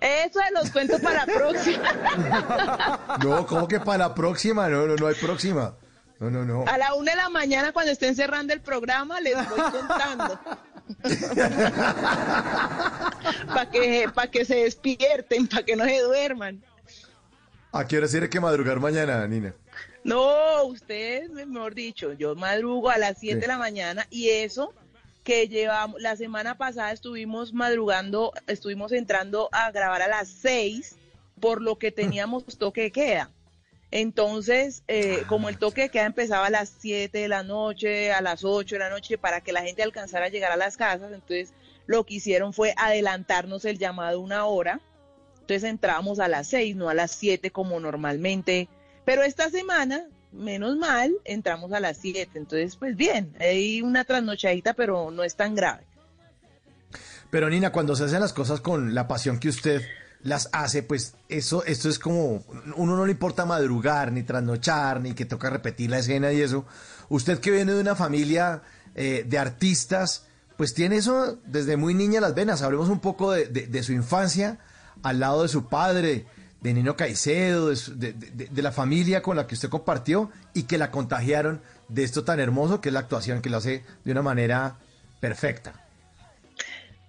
Eso 0.00 0.40
se 0.40 0.52
los 0.52 0.70
cuento 0.70 0.98
para 1.00 1.26
la 1.26 1.34
próxima. 1.34 1.88
No, 3.24 3.46
¿cómo 3.46 3.66
que 3.68 3.80
para 3.80 3.98
la 4.08 4.14
próxima? 4.14 4.68
No, 4.68 4.86
no, 4.86 4.94
no 4.96 5.06
hay 5.08 5.14
próxima. 5.14 5.74
No, 6.20 6.30
no, 6.30 6.44
no. 6.44 6.64
A 6.66 6.78
la 6.78 6.94
una 6.94 7.12
de 7.12 7.16
la 7.16 7.28
mañana, 7.28 7.72
cuando 7.72 7.92
estén 7.92 8.14
cerrando 8.14 8.52
el 8.52 8.60
programa, 8.60 9.20
les 9.20 9.34
voy 9.34 9.60
contando. 9.70 10.38
para 13.46 13.70
que, 13.70 14.08
pa' 14.14 14.26
que 14.28 14.44
se 14.44 14.56
despierten, 14.56 15.46
para 15.48 15.64
que 15.64 15.76
no 15.76 15.84
se 15.84 16.00
duerman. 16.00 16.62
¿A 17.72 17.86
qué 17.86 17.98
hora 17.98 18.08
tiene 18.08 18.28
que 18.28 18.40
madrugar 18.40 18.80
mañana, 18.80 19.26
Nina? 19.26 19.54
No, 20.04 20.64
ustedes, 20.64 21.30
mejor 21.30 21.74
dicho, 21.74 22.12
yo 22.12 22.34
madrugo 22.36 22.90
a 22.90 22.98
las 22.98 23.18
7 23.18 23.36
de 23.36 23.42
Sí. 23.42 23.48
la 23.48 23.58
mañana 23.58 24.06
y 24.10 24.28
eso 24.28 24.72
que 25.24 25.48
llevamos, 25.48 26.00
la 26.00 26.16
semana 26.16 26.58
pasada 26.58 26.92
estuvimos 26.92 27.54
madrugando, 27.54 28.32
estuvimos 28.46 28.92
entrando 28.92 29.48
a 29.52 29.70
grabar 29.70 30.02
a 30.02 30.08
las 30.08 30.28
6 30.28 30.96
por 31.40 31.62
lo 31.62 31.78
que 31.78 31.90
teníamos 31.90 32.44
toque 32.58 32.82
de 32.82 32.92
queda. 32.92 33.30
Entonces, 33.94 34.82
eh, 34.88 35.22
como 35.28 35.48
el 35.48 35.56
toque 35.56 35.82
de 35.82 35.88
queda 35.88 36.06
empezaba 36.06 36.46
a 36.46 36.50
las 36.50 36.74
7 36.80 37.16
de 37.16 37.28
la 37.28 37.44
noche, 37.44 38.12
a 38.12 38.20
las 38.22 38.42
8 38.42 38.74
de 38.74 38.78
la 38.80 38.90
noche, 38.90 39.18
para 39.18 39.40
que 39.40 39.52
la 39.52 39.62
gente 39.62 39.84
alcanzara 39.84 40.26
a 40.26 40.30
llegar 40.30 40.50
a 40.50 40.56
las 40.56 40.76
casas, 40.76 41.12
entonces 41.12 41.54
lo 41.86 42.02
que 42.02 42.14
hicieron 42.14 42.52
fue 42.52 42.74
adelantarnos 42.76 43.64
el 43.64 43.78
llamado 43.78 44.20
una 44.20 44.46
hora 44.46 44.80
Entonces 45.42 45.62
entrábamos 45.62 46.18
a 46.18 46.26
las 46.26 46.48
6, 46.48 46.74
no 46.74 46.88
a 46.88 46.94
las 46.94 47.12
7 47.12 47.52
como 47.52 47.78
normalmente. 47.78 48.68
Pero 49.04 49.22
esta 49.22 49.48
semana, 49.48 50.08
menos 50.32 50.76
mal, 50.76 51.14
entramos 51.24 51.72
a 51.72 51.78
las 51.78 51.96
7. 51.98 52.32
Entonces, 52.34 52.74
pues 52.74 52.96
bien, 52.96 53.32
hay 53.38 53.80
una 53.80 54.02
trasnochadita, 54.02 54.74
pero 54.74 55.12
no 55.12 55.22
es 55.22 55.36
tan 55.36 55.54
grave. 55.54 55.84
Pero 57.30 57.48
Nina, 57.48 57.70
cuando 57.70 57.94
se 57.94 58.02
hacen 58.02 58.18
las 58.18 58.32
cosas 58.32 58.60
con 58.60 58.92
la 58.92 59.06
pasión 59.06 59.38
que 59.38 59.50
usted 59.50 59.82
las 60.24 60.48
hace, 60.52 60.82
pues 60.82 61.14
eso, 61.28 61.64
esto 61.64 61.90
es 61.90 61.98
como, 61.98 62.42
uno 62.76 62.96
no 62.96 63.04
le 63.04 63.12
importa 63.12 63.44
madrugar, 63.44 64.10
ni 64.10 64.22
trasnochar, 64.22 65.00
ni 65.00 65.12
que 65.12 65.26
toca 65.26 65.50
repetir 65.50 65.90
la 65.90 65.98
escena 65.98 66.32
y 66.32 66.40
eso. 66.40 66.64
Usted 67.10 67.38
que 67.38 67.50
viene 67.50 67.74
de 67.74 67.80
una 67.80 67.94
familia 67.94 68.62
eh, 68.94 69.24
de 69.28 69.38
artistas, 69.38 70.24
pues 70.56 70.72
tiene 70.72 70.96
eso 70.96 71.38
desde 71.44 71.76
muy 71.76 71.92
niña 71.92 72.22
las 72.22 72.34
venas. 72.34 72.62
Hablemos 72.62 72.88
un 72.88 73.00
poco 73.00 73.32
de, 73.32 73.46
de, 73.46 73.82
su 73.82 73.92
infancia 73.92 74.58
al 75.02 75.20
lado 75.20 75.42
de 75.42 75.48
su 75.48 75.68
padre, 75.68 76.26
de 76.62 76.72
Nino 76.72 76.96
Caicedo, 76.96 77.68
de, 77.68 78.14
de, 78.14 78.62
la 78.62 78.72
familia 78.72 79.20
con 79.20 79.36
la 79.36 79.46
que 79.46 79.56
usted 79.56 79.68
compartió 79.68 80.30
y 80.54 80.62
que 80.62 80.78
la 80.78 80.90
contagiaron 80.90 81.60
de 81.88 82.02
esto 82.02 82.24
tan 82.24 82.40
hermoso 82.40 82.80
que 82.80 82.88
es 82.88 82.92
la 82.94 83.00
actuación, 83.00 83.42
que 83.42 83.50
lo 83.50 83.58
hace 83.58 83.84
de 84.04 84.12
una 84.12 84.22
manera 84.22 84.78
perfecta. 85.20 85.83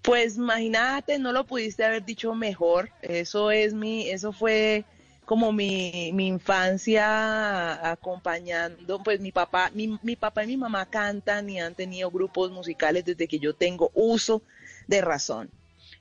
Pues 0.06 0.38
imagínate, 0.38 1.18
no 1.18 1.32
lo 1.32 1.46
pudiste 1.46 1.84
haber 1.84 2.06
dicho 2.06 2.36
mejor. 2.36 2.92
Eso 3.02 3.50
es 3.50 3.74
mi, 3.74 4.10
eso 4.10 4.32
fue 4.32 4.86
como 5.26 5.52
mi, 5.52 6.12
mi 6.14 6.28
infancia 6.28 7.90
acompañando, 7.92 9.02
pues 9.02 9.20
mi 9.20 9.32
papá, 9.32 9.72
mi, 9.74 9.98
mi 10.04 10.16
papá 10.16 10.44
y 10.44 10.48
mi 10.48 10.58
mamá 10.58 10.86
cantan 10.86 11.50
y 11.50 11.60
han 11.60 11.74
tenido 11.74 12.12
grupos 12.12 12.52
musicales 12.52 13.04
desde 13.06 13.28
que 13.28 13.40
yo 13.40 13.56
tengo 13.56 13.90
uso 13.96 14.44
de 14.88 15.02
razón. 15.02 15.50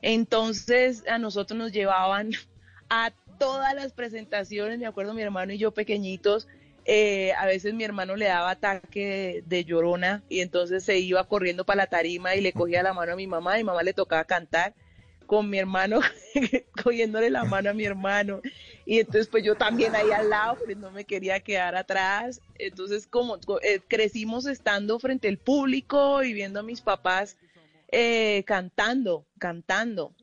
Entonces 0.02 1.02
a 1.08 1.18
nosotros 1.18 1.58
nos 1.58 1.72
llevaban 1.72 2.30
a 2.90 3.10
todas 3.38 3.74
las 3.74 3.94
presentaciones, 3.94 4.78
me 4.78 4.86
acuerdo 4.86 5.14
mi 5.14 5.22
hermano 5.22 5.54
y 5.54 5.58
yo 5.58 5.72
pequeñitos, 5.72 6.46
eh, 6.84 7.32
a 7.34 7.46
veces 7.46 7.72
mi 7.72 7.84
hermano 7.84 8.14
le 8.16 8.26
daba 8.26 8.50
ataque 8.50 9.42
de, 9.46 9.64
llorona 9.64 10.22
y 10.28 10.40
entonces 10.40 10.84
se 10.84 10.98
iba 10.98 11.26
corriendo 11.26 11.64
para 11.64 11.78
la 11.78 11.86
tarima 11.86 12.34
y 12.34 12.42
le 12.42 12.52
cogía 12.52 12.82
la 12.82 12.92
mano 12.92 13.12
a 13.12 13.16
mi 13.16 13.26
mamá 13.26 13.58
y 13.58 13.64
mamá 13.64 13.82
le 13.82 13.94
tocaba 13.94 14.24
cantar 14.24 14.74
con 15.26 15.48
mi 15.48 15.58
hermano 15.58 16.00
cogiéndole 16.84 17.30
la 17.30 17.44
mano 17.44 17.70
a 17.70 17.72
mi 17.72 17.84
hermano. 17.84 18.42
Y 18.84 18.98
entonces 18.98 19.28
pues 19.28 19.42
yo 19.42 19.54
también 19.54 19.94
ahí 19.94 20.10
al 20.10 20.28
lado 20.28 20.58
pues 20.62 20.76
no 20.76 20.90
me 20.90 21.04
quería 21.04 21.40
quedar 21.40 21.74
atrás. 21.74 22.42
Entonces 22.58 23.06
como 23.06 23.38
eh, 23.62 23.80
crecimos 23.88 24.44
estando 24.44 24.98
frente 24.98 25.28
al 25.28 25.38
público 25.38 26.22
y 26.22 26.34
viendo 26.34 26.60
a 26.60 26.62
mis 26.62 26.82
papás 26.82 27.38
eh, 27.90 28.42
cantando 28.46 29.24
cantando 29.38 30.14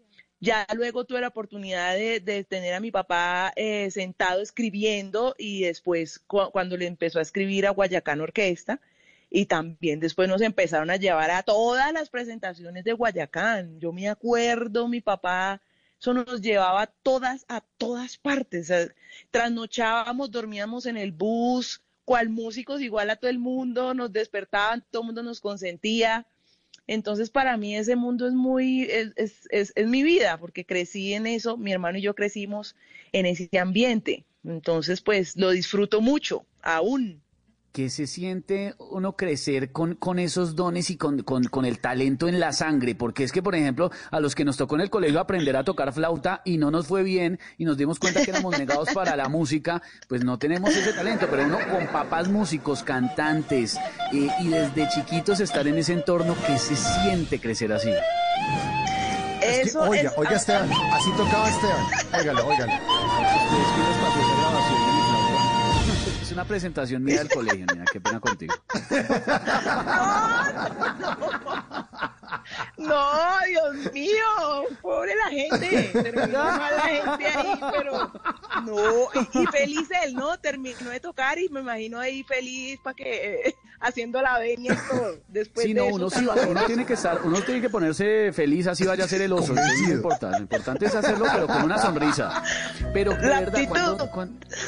ya 0.41 0.65
luego 0.75 1.05
tuve 1.05 1.21
la 1.21 1.27
oportunidad 1.27 1.95
de, 1.95 2.45
tener 2.49 2.73
a 2.73 2.79
mi 2.79 2.91
papá 2.91 3.53
eh, 3.55 3.91
sentado 3.91 4.41
escribiendo 4.41 5.35
y 5.37 5.61
después 5.61 6.19
cuando 6.19 6.75
le 6.77 6.87
empezó 6.87 7.19
a 7.19 7.21
escribir 7.21 7.67
a 7.67 7.69
Guayacán 7.69 8.21
Orquesta 8.21 8.81
y 9.29 9.45
también 9.45 9.99
después 9.99 10.27
nos 10.27 10.41
empezaron 10.41 10.89
a 10.89 10.97
llevar 10.97 11.29
a 11.29 11.43
todas 11.43 11.93
las 11.93 12.09
presentaciones 12.09 12.83
de 12.83 12.93
Guayacán. 12.93 13.79
Yo 13.79 13.93
me 13.93 14.09
acuerdo, 14.09 14.87
mi 14.87 14.99
papá, 14.99 15.61
eso 15.99 16.13
nos 16.13 16.41
llevaba 16.41 16.81
a 16.81 16.87
todas, 16.87 17.45
a 17.47 17.61
todas 17.77 18.17
partes. 18.17 18.73
trasnochábamos, 19.29 20.31
dormíamos 20.31 20.87
en 20.87 20.97
el 20.97 21.11
bus, 21.11 21.81
cual 22.03 22.29
músicos 22.29 22.81
igual 22.81 23.11
a 23.11 23.15
todo 23.15 23.29
el 23.29 23.39
mundo, 23.39 23.93
nos 23.93 24.11
despertaban, 24.11 24.83
todo 24.89 25.03
el 25.03 25.05
mundo 25.05 25.23
nos 25.23 25.39
consentía. 25.39 26.25
Entonces, 26.93 27.29
para 27.29 27.55
mí 27.55 27.77
ese 27.77 27.95
mundo 27.95 28.27
es 28.27 28.33
muy, 28.33 28.81
es, 28.81 29.13
es, 29.49 29.71
es, 29.75 29.87
mi 29.87 30.03
vida, 30.03 30.37
porque 30.37 30.65
crecí 30.65 31.13
en 31.13 31.25
eso, 31.25 31.55
mi 31.55 31.71
hermano 31.71 31.97
y 31.97 32.01
yo 32.01 32.15
crecimos 32.15 32.75
en 33.13 33.25
ese 33.25 33.47
ambiente. 33.57 34.25
Entonces, 34.43 34.99
pues 34.99 35.37
lo 35.37 35.51
disfruto 35.51 36.01
mucho, 36.01 36.45
aún 36.61 37.21
que 37.71 37.89
se 37.89 38.07
siente 38.07 38.75
uno 38.77 39.15
crecer 39.15 39.71
con, 39.71 39.95
con 39.95 40.19
esos 40.19 40.55
dones 40.55 40.89
y 40.89 40.97
con, 40.97 41.23
con, 41.23 41.65
el 41.65 41.79
talento 41.79 42.27
en 42.27 42.39
la 42.39 42.51
sangre? 42.53 42.95
Porque 42.95 43.23
es 43.23 43.31
que, 43.31 43.41
por 43.41 43.55
ejemplo, 43.55 43.91
a 44.09 44.19
los 44.19 44.35
que 44.35 44.45
nos 44.45 44.57
tocó 44.57 44.75
en 44.75 44.81
el 44.81 44.89
colegio 44.89 45.19
aprender 45.19 45.55
a 45.55 45.63
tocar 45.63 45.93
flauta 45.93 46.41
y 46.45 46.57
no 46.57 46.71
nos 46.71 46.87
fue 46.87 47.03
bien 47.03 47.39
y 47.57 47.65
nos 47.65 47.77
dimos 47.77 47.99
cuenta 47.99 48.23
que 48.23 48.31
éramos 48.31 48.57
negados 48.57 48.89
para 48.93 49.15
la 49.15 49.29
música, 49.29 49.81
pues 50.07 50.23
no 50.23 50.37
tenemos 50.37 50.75
ese 50.75 50.93
talento. 50.93 51.27
Pero 51.29 51.45
uno 51.45 51.57
con 51.71 51.87
papás 51.87 52.29
músicos, 52.29 52.83
cantantes 52.83 53.77
eh, 54.13 54.29
y 54.39 54.47
desde 54.47 54.89
chiquitos 54.89 55.39
estar 55.39 55.67
en 55.67 55.77
ese 55.77 55.93
entorno, 55.93 56.35
que 56.45 56.57
se 56.57 56.75
siente 56.75 57.39
crecer 57.39 57.71
así? 57.71 57.91
Eso 59.41 59.81
oiga, 59.81 60.13
oiga 60.17 60.35
Esteban, 60.35 60.69
así 60.71 61.11
tocaba 61.17 61.49
Esteban. 61.49 61.85
Óigalo, 62.13 62.47
óigalo 62.47 63.90
una 66.31 66.45
presentación 66.45 67.03
mía 67.03 67.19
del 67.19 67.29
colegio, 67.29 67.65
mira, 67.71 67.85
qué 67.91 68.01
pena 68.01 68.19
contigo. 68.19 68.53
No, 72.20 72.20
Dios 72.77 73.93
mío, 73.93 74.65
pobre 74.81 75.13
la 75.15 75.29
gente. 75.29 75.91
Terminó 75.93 76.43
mal 76.43 76.75
la 76.75 76.83
gente 76.83 77.27
ahí, 77.27 77.59
pero 77.71 78.11
no. 78.63 78.77
Y, 79.33 79.45
feliz 79.47 79.89
él, 80.03 80.13
¿no? 80.13 80.37
Terminó 80.39 80.89
de 80.89 80.99
tocar 80.99 81.37
y 81.39 81.49
me 81.49 81.61
imagino 81.61 81.99
ahí 81.99 82.23
feliz 82.23 82.79
para 82.83 82.93
que 82.93 83.47
eh, 83.47 83.55
haciendo 83.79 84.21
la 84.21 84.39
venia 84.39 84.73
y 84.73 84.89
todo. 84.89 85.17
Después 85.27 85.65
sí, 85.65 85.73
no, 85.73 85.85
uno, 85.85 86.09
sí, 86.09 86.27
uno 86.47 86.65
tiene 86.65 86.85
que 86.85 86.93
estar, 86.93 87.19
uno 87.23 87.41
tiene 87.41 87.61
que 87.61 87.69
ponerse 87.69 88.31
feliz, 88.31 88.67
así 88.67 88.85
vaya 88.85 89.05
a 89.05 89.07
ser 89.07 89.21
el 89.21 89.33
oso. 89.33 89.53
es 89.55 89.81
muy 89.81 89.91
importante. 89.91 90.37
Lo 90.37 90.43
importante 90.43 90.85
es 90.85 90.95
hacerlo, 90.95 91.25
pero 91.31 91.47
con 91.47 91.63
una 91.63 91.77
sonrisa. 91.77 92.43
Pero 92.93 93.11
de 93.11 93.27
verdad, 93.27 93.67
cuando, 93.67 94.09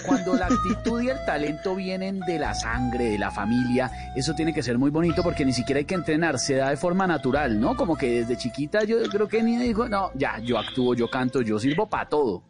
cuando 0.05 0.33
la 0.35 0.47
actitud 0.47 1.01
y 1.01 1.09
el 1.09 1.23
talento 1.25 1.75
vienen 1.75 2.19
de 2.21 2.39
la 2.39 2.53
sangre, 2.53 3.05
de 3.05 3.17
la 3.17 3.31
familia, 3.31 3.91
eso 4.15 4.33
tiene 4.33 4.53
que 4.53 4.63
ser 4.63 4.77
muy 4.77 4.89
bonito 4.89 5.23
porque 5.23 5.45
ni 5.45 5.53
siquiera 5.53 5.79
hay 5.79 5.85
que 5.85 5.95
entrenar, 5.95 6.39
se 6.39 6.55
da 6.55 6.69
de 6.69 6.77
forma 6.77 7.07
natural, 7.07 7.52
¿no? 7.59 7.75
Como 7.75 7.95
que 7.95 8.09
desde 8.09 8.37
chiquita 8.37 8.83
yo 8.83 9.01
creo 9.09 9.27
que 9.27 9.43
ni 9.43 9.57
dijo, 9.57 9.87
no, 9.89 10.11
ya, 10.15 10.39
yo 10.39 10.57
actúo, 10.57 10.95
yo 10.95 11.09
canto, 11.09 11.41
yo 11.41 11.59
sirvo 11.59 11.89
para 11.89 12.09
todo. 12.09 12.43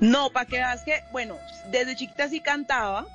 No, 0.00 0.30
para 0.30 0.46
que 0.46 0.56
veas 0.56 0.84
que, 0.84 1.00
bueno, 1.12 1.36
desde 1.70 1.96
chiquita 1.96 2.28
sí 2.28 2.40
cantaba 2.40 3.06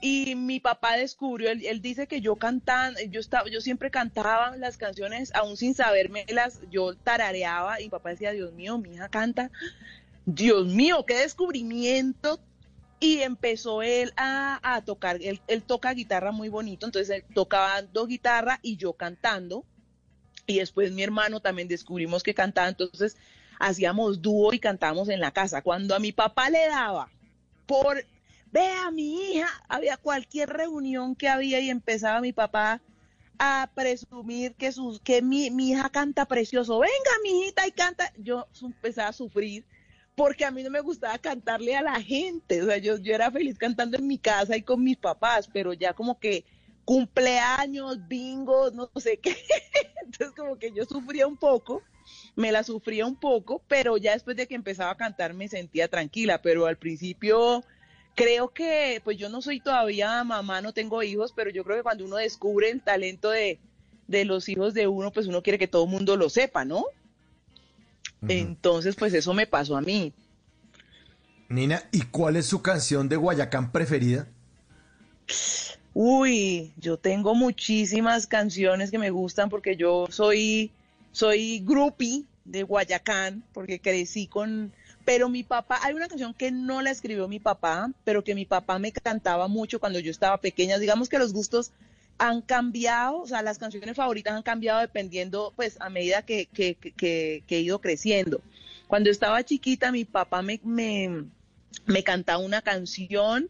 y 0.00 0.34
mi 0.34 0.60
papá 0.60 0.96
descubrió, 0.96 1.50
él, 1.50 1.82
dice 1.82 2.06
que 2.06 2.20
yo 2.20 2.36
cantaba, 2.36 2.94
yo 3.10 3.20
estaba, 3.20 3.48
yo 3.50 3.60
siempre 3.60 3.90
cantaba 3.90 4.56
las 4.56 4.76
canciones, 4.76 5.32
aún 5.34 5.56
sin 5.56 5.74
sabérmelas, 5.74 6.60
yo 6.70 6.94
tarareaba 6.94 7.80
y 7.80 7.84
mi 7.84 7.90
papá 7.90 8.10
decía, 8.10 8.32
Dios 8.32 8.52
mío, 8.52 8.78
mi 8.78 8.94
hija 8.94 9.08
canta, 9.08 9.50
Dios 10.24 10.66
mío, 10.66 11.04
qué 11.06 11.14
descubrimiento 11.14 12.40
y 12.98 13.20
empezó 13.20 13.82
él 13.82 14.12
a, 14.16 14.82
tocar, 14.84 15.18
él, 15.22 15.40
él, 15.48 15.62
toca 15.62 15.92
guitarra 15.92 16.32
muy 16.32 16.48
bonito, 16.48 16.86
entonces 16.86 17.10
él 17.10 17.24
tocaba 17.34 17.82
guitarra 18.06 18.58
y 18.62 18.76
yo 18.76 18.92
cantando, 18.94 19.64
y 20.50 20.58
después 20.58 20.92
mi 20.92 21.02
hermano 21.02 21.40
también 21.40 21.68
descubrimos 21.68 22.22
que 22.22 22.34
cantaba, 22.34 22.68
entonces 22.68 23.16
hacíamos 23.58 24.20
dúo 24.20 24.52
y 24.52 24.58
cantábamos 24.58 25.08
en 25.08 25.20
la 25.20 25.30
casa. 25.30 25.62
Cuando 25.62 25.94
a 25.94 25.98
mi 25.98 26.12
papá 26.12 26.50
le 26.50 26.66
daba 26.68 27.08
por, 27.66 28.04
vea 28.52 28.90
mi 28.90 29.32
hija, 29.32 29.48
había 29.68 29.96
cualquier 29.96 30.48
reunión 30.48 31.14
que 31.14 31.28
había 31.28 31.60
y 31.60 31.70
empezaba 31.70 32.20
mi 32.20 32.32
papá 32.32 32.80
a 33.38 33.70
presumir 33.74 34.54
que, 34.54 34.70
que 35.02 35.22
mi, 35.22 35.50
mi 35.50 35.70
hija 35.70 35.88
canta 35.88 36.26
precioso, 36.26 36.78
venga 36.78 37.10
mi 37.22 37.40
hijita 37.40 37.66
y 37.66 37.72
canta, 37.72 38.12
yo 38.18 38.46
empezaba 38.60 39.08
a 39.08 39.12
sufrir 39.14 39.64
porque 40.14 40.44
a 40.44 40.50
mí 40.50 40.62
no 40.62 40.68
me 40.68 40.80
gustaba 40.80 41.16
cantarle 41.16 41.74
a 41.74 41.80
la 41.82 42.02
gente, 42.02 42.62
o 42.62 42.66
sea, 42.66 42.76
yo, 42.76 42.98
yo 42.98 43.14
era 43.14 43.30
feliz 43.30 43.56
cantando 43.56 43.96
en 43.96 44.06
mi 44.06 44.18
casa 44.18 44.54
y 44.56 44.62
con 44.62 44.84
mis 44.84 44.98
papás, 44.98 45.48
pero 45.50 45.72
ya 45.72 45.94
como 45.94 46.18
que 46.18 46.44
cumpleaños, 46.84 48.06
bingos, 48.08 48.72
no 48.74 48.90
sé 48.96 49.18
qué, 49.18 49.36
entonces 50.04 50.34
como 50.36 50.58
que 50.58 50.72
yo 50.72 50.84
sufría 50.84 51.26
un 51.26 51.36
poco, 51.36 51.82
me 52.36 52.52
la 52.52 52.64
sufría 52.64 53.06
un 53.06 53.16
poco, 53.16 53.62
pero 53.68 53.96
ya 53.96 54.12
después 54.12 54.36
de 54.36 54.46
que 54.46 54.54
empezaba 54.54 54.90
a 54.90 54.96
cantar 54.96 55.34
me 55.34 55.48
sentía 55.48 55.88
tranquila, 55.88 56.42
pero 56.42 56.66
al 56.66 56.76
principio 56.76 57.64
creo 58.14 58.52
que, 58.52 59.00
pues 59.04 59.16
yo 59.16 59.28
no 59.28 59.42
soy 59.42 59.60
todavía 59.60 60.22
mamá, 60.24 60.60
no 60.60 60.72
tengo 60.72 61.02
hijos, 61.02 61.32
pero 61.34 61.50
yo 61.50 61.64
creo 61.64 61.76
que 61.76 61.82
cuando 61.82 62.04
uno 62.04 62.16
descubre 62.16 62.70
el 62.70 62.82
talento 62.82 63.30
de, 63.30 63.60
de 64.08 64.24
los 64.24 64.48
hijos 64.48 64.74
de 64.74 64.88
uno, 64.88 65.12
pues 65.12 65.26
uno 65.26 65.42
quiere 65.42 65.58
que 65.58 65.68
todo 65.68 65.84
el 65.84 65.90
mundo 65.90 66.16
lo 66.16 66.28
sepa, 66.28 66.64
¿no? 66.64 66.84
Entonces, 68.28 68.96
pues 68.96 69.14
eso 69.14 69.32
me 69.32 69.46
pasó 69.46 69.76
a 69.76 69.80
mí. 69.80 70.12
Nina, 71.48 71.84
¿y 71.90 72.02
cuál 72.02 72.36
es 72.36 72.46
su 72.46 72.60
canción 72.60 73.08
de 73.08 73.16
Guayacán 73.16 73.72
preferida? 73.72 74.28
Uy, 75.92 76.72
yo 76.76 76.96
tengo 76.96 77.34
muchísimas 77.34 78.26
canciones 78.26 78.90
que 78.90 78.98
me 78.98 79.10
gustan 79.10 79.50
porque 79.50 79.76
yo 79.76 80.06
soy, 80.10 80.70
soy 81.10 81.60
groupie 81.60 82.24
de 82.44 82.62
Guayacán, 82.62 83.42
porque 83.52 83.80
crecí 83.80 84.26
con, 84.26 84.72
pero 85.04 85.28
mi 85.28 85.42
papá, 85.42 85.80
hay 85.82 85.94
una 85.94 86.08
canción 86.08 86.32
que 86.32 86.52
no 86.52 86.80
la 86.82 86.90
escribió 86.90 87.26
mi 87.26 87.40
papá, 87.40 87.90
pero 88.04 88.22
que 88.22 88.34
mi 88.34 88.44
papá 88.44 88.78
me 88.78 88.92
cantaba 88.92 89.48
mucho 89.48 89.80
cuando 89.80 89.98
yo 89.98 90.10
estaba 90.10 90.38
pequeña. 90.38 90.78
Digamos 90.78 91.08
que 91.08 91.18
los 91.18 91.32
gustos 91.32 91.72
han 92.18 92.42
cambiado, 92.42 93.18
o 93.22 93.26
sea, 93.26 93.42
las 93.42 93.58
canciones 93.58 93.96
favoritas 93.96 94.34
han 94.34 94.42
cambiado 94.42 94.80
dependiendo, 94.80 95.52
pues, 95.56 95.76
a 95.80 95.90
medida 95.90 96.22
que, 96.22 96.46
que, 96.46 96.74
que, 96.74 97.42
he 97.48 97.60
ido 97.60 97.80
creciendo. 97.80 98.40
Cuando 98.86 99.10
estaba 99.10 99.42
chiquita, 99.42 99.90
mi 99.90 100.04
papá 100.04 100.42
me, 100.42 100.60
me, 100.62 101.24
me 101.86 102.04
cantaba 102.04 102.38
una 102.38 102.62
canción 102.62 103.48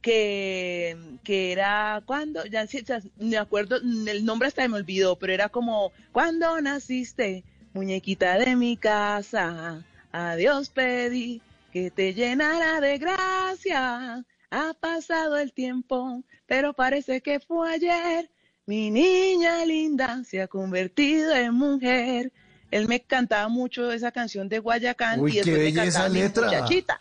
que, 0.00 0.96
que 1.24 1.52
era 1.52 2.02
cuando, 2.06 2.44
ya, 2.46 2.64
ya 2.64 3.00
me 3.18 3.36
acuerdo, 3.36 3.76
el 3.76 4.24
nombre 4.24 4.48
hasta 4.48 4.66
me 4.68 4.76
olvidó, 4.76 5.16
pero 5.16 5.32
era 5.32 5.48
como, 5.48 5.92
cuando 6.12 6.60
naciste, 6.60 7.44
muñequita 7.72 8.38
de 8.38 8.56
mi 8.56 8.76
casa, 8.76 9.84
a 10.12 10.36
Dios 10.36 10.70
pedí 10.70 11.40
que 11.72 11.90
te 11.90 12.14
llenara 12.14 12.80
de 12.80 12.98
gracia. 12.98 14.24
Ha 14.50 14.74
pasado 14.74 15.36
el 15.38 15.52
tiempo, 15.52 16.24
pero 16.46 16.72
parece 16.72 17.20
que 17.20 17.38
fue 17.38 17.72
ayer. 17.72 18.28
Mi 18.66 18.90
niña 18.90 19.64
linda 19.64 20.22
se 20.24 20.42
ha 20.42 20.48
convertido 20.48 21.34
en 21.34 21.54
mujer. 21.54 22.32
Él 22.70 22.88
me 22.88 23.00
cantaba 23.00 23.48
mucho 23.48 23.90
esa 23.92 24.12
canción 24.12 24.48
de 24.48 24.58
Guayacán 24.58 25.20
Uy, 25.20 25.32
y 25.32 25.36
después 25.36 25.56
qué 25.56 25.64
me 25.64 25.74
cantaba 25.74 26.08
belleza 26.08 26.42
mi 26.42 26.48
letra. 26.48 26.96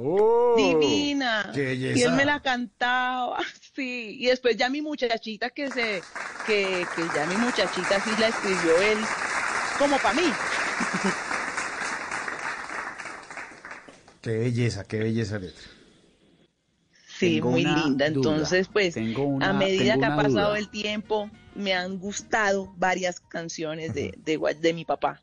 Muchachita. 0.00 0.56
Divina. 0.80 1.50
Qué 1.54 1.62
belleza. 1.64 1.98
Y 1.98 2.02
él 2.02 2.12
me 2.12 2.24
la 2.24 2.40
cantaba, 2.40 3.38
sí. 3.74 4.16
Y 4.20 4.26
después 4.26 4.56
ya 4.56 4.68
mi 4.68 4.80
muchachita 4.82 5.50
que 5.50 5.70
se, 5.70 6.02
que, 6.46 6.86
que 6.96 7.02
ya 7.14 7.26
mi 7.26 7.36
muchachita 7.36 8.00
sí 8.02 8.10
la 8.18 8.28
escribió 8.28 8.80
él 8.82 8.98
como 9.78 9.96
para 9.98 10.14
mí. 10.14 10.22
Qué 14.22 14.38
belleza, 14.38 14.84
qué 14.84 14.98
belleza 15.00 15.38
letra. 15.38 15.62
Sí, 17.18 17.34
Tengo 17.36 17.50
muy 17.50 17.64
linda. 17.64 18.08
duda. 18.10 18.30
Entonces, 18.30 18.68
pues, 18.72 18.94
Tengo 18.94 19.24
una- 19.24 19.50
a 19.50 19.52
medida 19.52 19.94
tengo 19.94 20.00
que 20.00 20.06
ha 20.06 20.16
pasado 20.16 20.48
duda. 20.48 20.58
el 20.58 20.68
tiempo, 20.70 21.30
me 21.54 21.74
han 21.74 21.98
gustado 21.98 22.72
varias 22.76 23.20
canciones 23.20 23.94
de, 23.94 24.14
de, 24.18 24.38
de 24.58 24.72
mi 24.72 24.84
papá. 24.84 25.20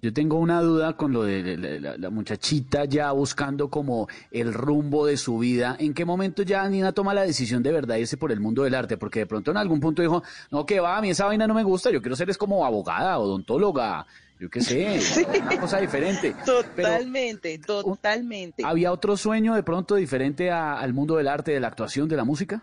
Yo 0.00 0.12
tengo 0.12 0.36
una 0.38 0.60
duda 0.62 0.92
con 0.96 1.12
lo 1.12 1.24
de 1.24 1.56
la, 1.56 1.80
la- 1.90 1.96
la 1.98 2.10
muchachita 2.10 2.84
ya 2.84 3.10
buscando 3.10 3.68
como 3.68 4.06
el 4.30 4.54
rumbo 4.54 5.06
de 5.06 5.16
su 5.16 5.38
vida. 5.38 5.74
¿En 5.80 5.92
qué 5.92 6.04
momento 6.04 6.42
ya 6.44 6.68
Nina 6.68 6.92
toma 6.92 7.14
la 7.14 7.22
decisión 7.22 7.62
de 7.64 7.72
verdad 7.72 7.96
irse 7.96 8.16
por 8.16 8.30
el 8.30 8.38
mundo 8.38 8.62
del 8.62 8.74
arte? 8.76 8.96
Porque 8.96 9.20
de 9.20 9.26
pronto 9.26 9.50
en 9.50 9.56
algún 9.56 9.80
punto 9.80 10.00
dijo, 10.00 10.22
no, 10.52 10.64
que 10.64 10.78
va, 10.78 10.96
a 10.98 11.00
mí 11.02 11.10
esa 11.10 11.26
vaina 11.26 11.48
no 11.48 11.54
me 11.54 11.64
gusta, 11.64 11.90
yo 11.90 12.00
quiero 12.00 12.14
ser 12.14 12.30
es 12.30 12.38
como 12.38 12.64
abogada, 12.64 13.18
odontóloga, 13.18 14.06
yo 14.38 14.48
qué 14.48 14.60
sé, 14.60 15.00
una 15.42 15.60
cosa 15.60 15.78
diferente. 15.80 16.34
Totalmente, 16.46 17.58
totalmente. 17.58 18.62
¿Había 18.64 18.92
otro 18.92 19.16
sueño 19.16 19.54
de 19.56 19.64
pronto 19.64 19.96
diferente 19.96 20.50
a- 20.52 20.78
al 20.78 20.94
mundo 20.94 21.16
del 21.16 21.26
arte, 21.26 21.50
de 21.50 21.58
la 21.60 21.66
actuación, 21.68 22.08
de 22.08 22.16
la 22.16 22.24
música? 22.24 22.62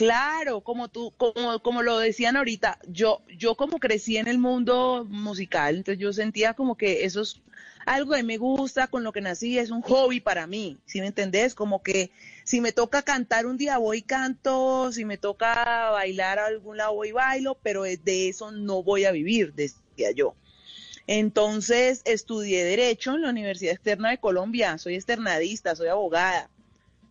Claro, 0.00 0.62
como 0.62 0.88
tú, 0.88 1.12
como, 1.18 1.60
como 1.60 1.82
lo 1.82 1.98
decían 1.98 2.34
ahorita, 2.34 2.78
yo, 2.88 3.20
yo 3.36 3.54
como 3.54 3.78
crecí 3.78 4.16
en 4.16 4.28
el 4.28 4.38
mundo 4.38 5.06
musical, 5.06 5.76
entonces 5.76 6.00
yo 6.00 6.14
sentía 6.14 6.54
como 6.54 6.78
que 6.78 7.04
eso 7.04 7.20
es 7.20 7.42
algo 7.84 8.14
que 8.14 8.22
me 8.22 8.38
gusta, 8.38 8.86
con 8.86 9.04
lo 9.04 9.12
que 9.12 9.20
nací, 9.20 9.58
es 9.58 9.70
un 9.70 9.82
hobby 9.82 10.20
para 10.20 10.46
mí, 10.46 10.78
¿sí 10.86 11.02
me 11.02 11.08
entendés? 11.08 11.54
Como 11.54 11.82
que 11.82 12.12
si 12.44 12.62
me 12.62 12.72
toca 12.72 13.02
cantar 13.02 13.44
un 13.44 13.58
día 13.58 13.76
voy 13.76 13.98
y 13.98 14.02
canto, 14.02 14.90
si 14.90 15.04
me 15.04 15.18
toca 15.18 15.90
bailar 15.90 16.38
a 16.38 16.46
algún 16.46 16.78
lado 16.78 16.94
voy 16.94 17.10
y 17.10 17.12
bailo, 17.12 17.58
pero 17.62 17.82
de 17.82 18.28
eso 18.30 18.52
no 18.52 18.82
voy 18.82 19.04
a 19.04 19.12
vivir, 19.12 19.52
decía 19.52 20.12
yo. 20.16 20.34
Entonces 21.08 22.00
estudié 22.06 22.64
Derecho 22.64 23.16
en 23.16 23.20
la 23.20 23.28
Universidad 23.28 23.74
Externa 23.74 24.08
de 24.08 24.18
Colombia, 24.18 24.78
soy 24.78 24.94
externadista, 24.94 25.76
soy 25.76 25.88
abogada. 25.88 26.48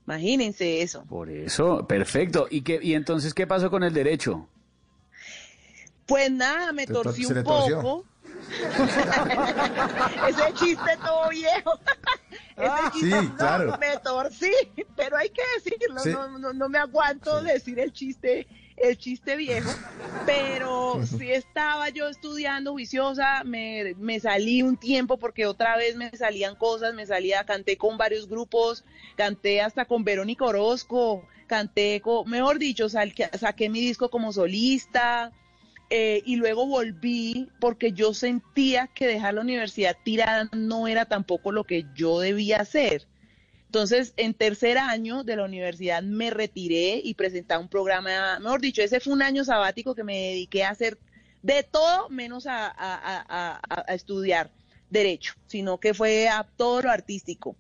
Imagínense 0.10 0.82
eso. 0.82 1.04
Por 1.04 1.30
eso, 1.30 1.86
perfecto. 1.86 2.48
¿Y, 2.50 2.62
qué, 2.62 2.80
y 2.82 2.96
entonces 2.96 3.32
qué 3.32 3.46
pasó 3.46 3.70
con 3.70 3.84
el 3.84 3.94
derecho? 3.94 4.48
Pues 6.08 6.32
nada, 6.32 6.72
me 6.72 6.88
torcí 6.88 7.28
un 7.28 7.44
poco. 7.44 8.06
Ese 10.28 10.54
chiste 10.56 10.98
todo 11.06 11.30
viejo. 11.30 11.80
Ese 12.58 12.92
chiste 12.94 13.20
Sí, 13.22 13.28
no, 13.28 13.36
claro. 13.38 13.78
me 13.80 13.98
torcí, 14.00 14.52
pero 14.96 15.16
hay 15.18 15.30
que 15.30 15.44
decirlo, 15.56 16.00
Sí. 16.00 16.10
no, 16.12 16.40
no, 16.40 16.54
no 16.54 16.70
me 16.70 16.80
aguanto 16.80 17.44
decir 17.44 17.78
el 17.80 17.94
chiste, 17.94 18.48
el 18.82 18.98
chiste 18.98 19.36
viejo, 19.36 19.70
pero 20.26 21.02
sí 21.06 21.32
estaba 21.32 21.90
yo 21.90 22.08
estudiando 22.08 22.72
juiciosa, 22.72 23.44
me, 23.44 23.94
me 23.98 24.20
salí 24.20 24.62
un 24.62 24.78
tiempo 24.78 25.18
porque 25.18 25.46
otra 25.46 25.76
vez 25.78 25.96
me 25.96 26.10
salían 26.12 26.56
cosas, 26.56 26.94
me 26.94 27.06
salía, 27.06 27.44
canté 27.44 27.78
con 27.78 27.98
varios 27.98 28.28
grupos, 28.28 28.86
canté 29.16 29.62
hasta 29.62 29.86
con 29.86 30.04
Verónica 30.04 30.46
Orozco, 30.46 31.28
canté 31.48 32.02
con, 32.02 32.30
mejor 32.30 32.60
dicho, 32.60 32.90
sal- 32.90 33.14
saqué 33.40 33.70
mi 33.70 33.80
disco 33.82 34.10
como 34.10 34.32
solista, 34.32 35.32
eh, 35.90 36.22
y 36.26 36.36
luego 36.36 36.68
volví 36.68 37.50
porque 37.60 37.92
yo 37.92 38.14
sentía 38.14 38.88
que 38.88 39.08
dejar 39.08 39.34
la 39.34 39.42
universidad 39.42 39.98
tirada 40.04 40.48
no 40.54 40.88
era 40.88 41.06
tampoco 41.06 41.52
lo 41.52 41.64
que 41.64 41.86
yo 41.96 42.20
debía 42.20 42.62
hacer. 42.62 43.08
Entonces, 43.70 44.14
en 44.18 44.34
tercer 44.34 44.80
año 44.80 45.24
de 45.24 45.36
la 45.36 45.44
universidad 45.46 46.02
me 46.02 46.32
retiré 46.32 47.00
y 47.04 47.14
presentaba 47.14 47.62
un 47.62 47.70
programa, 47.70 48.40
mejor 48.40 48.62
dicho, 48.62 48.82
ese 48.82 49.00
fue 49.00 49.14
un 49.14 49.22
año 49.22 49.46
sabático 49.46 49.94
que 49.94 50.04
me 50.04 50.18
dediqué 50.18 50.64
a 50.64 50.72
hacer 50.72 50.98
de 51.44 51.62
todo 51.62 52.10
menos 52.10 52.48
a, 52.48 52.66
a- 52.66 52.72
a- 52.76 53.60
a- 53.70 53.86
a 53.88 53.94
estudiar 53.94 54.50
derecho, 54.90 55.34
sino 55.46 55.80
que 55.80 55.94
fue 55.94 56.28
a 56.28 56.48
todo 56.58 56.82
lo 56.82 56.90
artístico. 56.90 57.56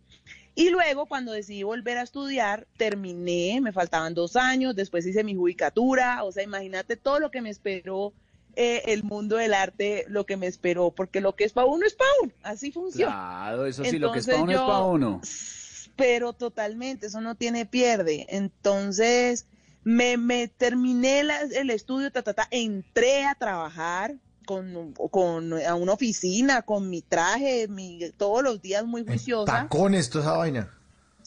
Y 0.56 0.72
luego, 0.72 1.06
cuando 1.06 1.32
decidí 1.32 1.62
volver 1.62 2.00
a 2.00 2.02
estudiar, 2.02 2.67
terminé, 2.76 3.62
me 3.62 3.72
faltaban 3.72 4.15
dos 4.15 4.36
años, 4.36 4.76
después 4.76 5.06
hice 5.06 5.24
mi 5.24 5.36
judicatura, 5.36 6.24
o 6.24 6.32
sea, 6.32 6.41
imagínate 6.41 6.98
todo 6.98 7.19
lo 7.19 7.30
que 7.30 7.41
me 7.41 7.52
esperó 7.52 8.13
eh, 8.56 8.82
el 8.88 9.04
mundo 9.04 9.38
del 9.38 9.54
arte, 9.54 10.06
lo 10.10 10.26
que 10.26 10.38
me 10.38 10.48
esperó, 10.48 10.89
porque 10.89 11.22
lo 11.22 11.36
que 11.36 11.43
es 11.43 11.54
para 11.54 11.67
uno 11.67 11.86
es 11.86 11.93
para 11.93 12.10
uno, 12.24 12.34
así 12.41 12.72
funciona. 12.72 13.12
Claro, 13.12 13.67
eso 13.67 13.86
sí, 13.86 14.00
lo 14.00 14.12
que 14.12 14.19
es 14.19 14.26
para 14.26 14.41
uno 14.41 14.52
es 14.52 14.60
para 14.60 14.80
uno. 14.86 15.22
Pero 16.00 16.34
totalmente, 16.34 17.06
eso 17.08 17.22
no 17.22 17.36
tiene 17.36 17.66
pierde. 17.68 18.26
Entonces, 18.30 19.46
me, 19.84 20.18
me 20.18 20.48
terminé 20.48 21.24
la- 21.24 21.42
el 21.42 21.70
estudio, 21.70 22.12
ta, 22.12 22.24
ta, 22.24 22.34
ta, 22.34 22.48
entré 22.50 23.26
a 23.26 23.36
trabajar 23.36 24.16
con, 24.46 24.94
con 25.12 25.54
a 25.62 25.76
una 25.76 25.94
oficina, 25.94 26.64
con 26.64 26.90
mi 26.90 27.02
traje, 27.04 27.68
mi, 27.68 28.00
todos 28.18 28.42
los 28.42 28.62
días 28.62 28.84
muy 28.86 29.04
juiciosa 29.06 29.52
Tacones, 29.64 30.10
toda 30.10 30.24
esa 30.24 30.38
vaina. 30.38 30.74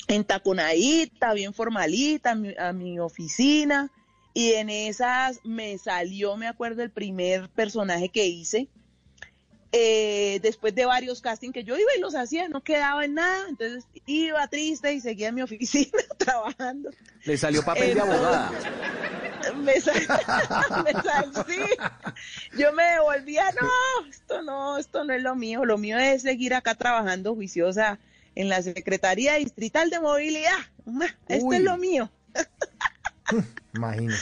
entaconadita, 0.09 1.33
bien 1.35 1.55
formalita, 1.55 2.33
a 2.33 2.35
mi, 2.35 2.55
a 2.59 2.73
mi 2.73 2.99
oficina. 2.99 3.91
Y 4.35 4.53
en 4.53 4.71
esas 4.71 5.41
me 5.45 5.77
salió, 5.79 6.37
me 6.37 6.49
acuerdo, 6.49 6.83
el 6.83 6.91
primer 6.91 7.49
personaje 7.51 8.09
que 8.09 8.27
hice. 8.27 8.69
Eh, 9.75 10.39
después 10.43 10.75
de 10.75 10.85
varios 10.85 11.23
castings 11.23 11.55
que 11.55 11.65
yo 11.65 11.77
iba 11.79 11.89
y 11.97 12.01
los 12.01 12.15
hacía, 12.15 12.47
no 12.49 12.63
quedaba 12.63 13.05
en 13.07 13.15
nada. 13.15 13.47
Entonces 13.49 13.85
iba 14.07 14.47
triste 14.49 14.93
y 14.93 15.01
seguía 15.01 15.29
en 15.29 15.35
mi 15.37 15.43
oficina 15.43 15.99
trabajando. 16.19 16.91
Le 17.25 17.37
salió 17.39 17.63
papel 17.63 17.95
de 17.95 18.01
abogada. 18.01 18.51
Me 19.57 19.81
sal- 19.81 20.07
me 20.85 20.93
sal- 20.93 21.33
sí. 21.49 21.59
Yo 22.57 22.73
me 22.73 22.85
devolvía, 22.85 23.45
no, 23.61 24.07
esto 24.09 24.41
no, 24.43 24.79
esto 24.79 25.03
no 25.05 25.13
es 25.15 25.21
lo 25.23 25.35
mío. 25.35 25.65
Lo 25.65 25.79
mío 25.79 25.99
es 25.99 26.23
seguir 26.23 26.55
acá 26.55 26.77
trabajando 26.77 27.35
juiciosa 27.35 27.99
en 28.37 28.49
la 28.49 28.63
Secretaría 28.63 29.35
Distrital 29.35 29.91
de 29.91 29.99
Movilidad. 29.99 30.59
Esto 31.29 31.47
Uy. 31.47 31.57
es 31.57 31.63
lo 31.63 31.77
mío. 31.77 32.09
Imagínate. 33.75 34.21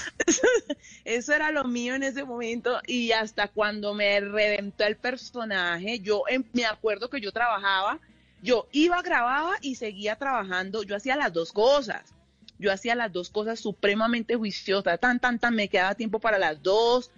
Eso 1.05 1.33
era 1.35 1.51
lo 1.51 1.65
mío 1.65 1.95
en 1.95 2.03
ese 2.03 2.25
momento 2.25 2.81
y 2.87 3.13
hasta 3.13 3.49
cuando 3.49 3.95
me 3.95 4.21
reventó 4.21 4.85
el 4.85 4.97
personaje, 4.97 6.01
yo 6.01 6.25
em- 6.29 6.45
me 6.53 6.67
acuerdo 6.67 7.09
que 7.11 7.21
yo 7.21 7.33
trabajaba, 7.33 7.99
yo 8.43 8.69
iba, 8.73 9.03
grababa 9.03 9.57
y 9.61 9.75
seguía 9.75 10.17
trabajando, 10.17 10.83
yo 10.83 10.97
hacía 10.97 11.17
las 11.17 11.33
dos 11.33 11.53
cosas, 11.53 12.15
yo 12.59 12.73
hacía 12.73 12.95
las 12.95 13.13
dos 13.13 13.31
cosas 13.31 13.59
supremamente 13.59 14.37
juiciosas, 14.37 15.01
tan, 15.01 15.19
tan, 15.19 15.39
tan, 15.39 15.55
me 15.55 15.69
quedaba 15.69 15.95
tiempo 15.95 16.21
para 16.21 16.39
las 16.39 16.63
dos 16.63 17.11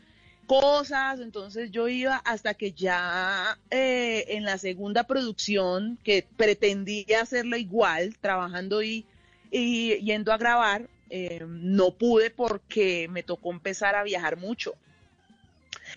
cosas, 0.46 1.20
entonces 1.20 1.70
yo 1.70 1.88
iba 1.88 2.16
hasta 2.16 2.54
que 2.54 2.72
ya 2.72 3.58
eh, 3.70 4.24
en 4.28 4.44
la 4.44 4.58
segunda 4.58 5.04
producción, 5.04 5.98
que 6.02 6.26
pretendía 6.36 7.22
hacerlo 7.22 7.56
igual, 7.56 8.16
trabajando 8.20 8.82
y, 8.82 9.06
y 9.50 9.96
yendo 10.00 10.32
a 10.32 10.38
grabar, 10.38 10.88
eh, 11.14 11.44
no 11.46 11.90
pude 11.90 12.30
porque 12.30 13.06
me 13.10 13.22
tocó 13.22 13.52
empezar 13.52 13.94
a 13.94 14.02
viajar 14.02 14.38
mucho. 14.38 14.72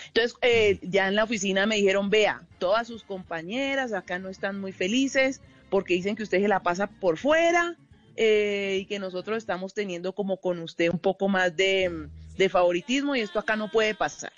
Entonces, 0.08 0.36
eh, 0.42 0.78
ya 0.82 1.08
en 1.08 1.16
la 1.16 1.24
oficina 1.24 1.66
me 1.66 1.78
dijeron, 1.78 2.10
vea, 2.10 2.42
todas 2.60 2.86
sus 2.88 3.04
compañeras 3.04 3.94
acá 3.94 4.20
no 4.20 4.28
están 4.28 4.60
muy 4.60 4.74
felices 4.74 5.40
porque 5.70 5.94
dicen 5.94 6.18
que 6.18 6.24
usted 6.24 6.42
se 6.42 6.50
la 6.50 6.62
pasa 6.62 6.88
por 6.88 7.18
fuera 7.18 7.78
eh, 8.18 8.80
y 8.82 8.86
que 8.88 9.00
nosotros 9.00 9.38
estamos 9.38 9.74
teniendo 9.74 10.14
como 10.14 10.36
con 10.42 10.60
usted 10.60 10.90
un 10.90 11.00
poco 11.00 11.30
más 11.30 11.56
de, 11.56 12.10
de 12.38 12.50
favoritismo 12.50 13.16
y 13.16 13.22
esto 13.22 13.40
acá 13.40 13.56
no 13.56 13.72
puede 13.72 13.96
pasar. 13.96 14.34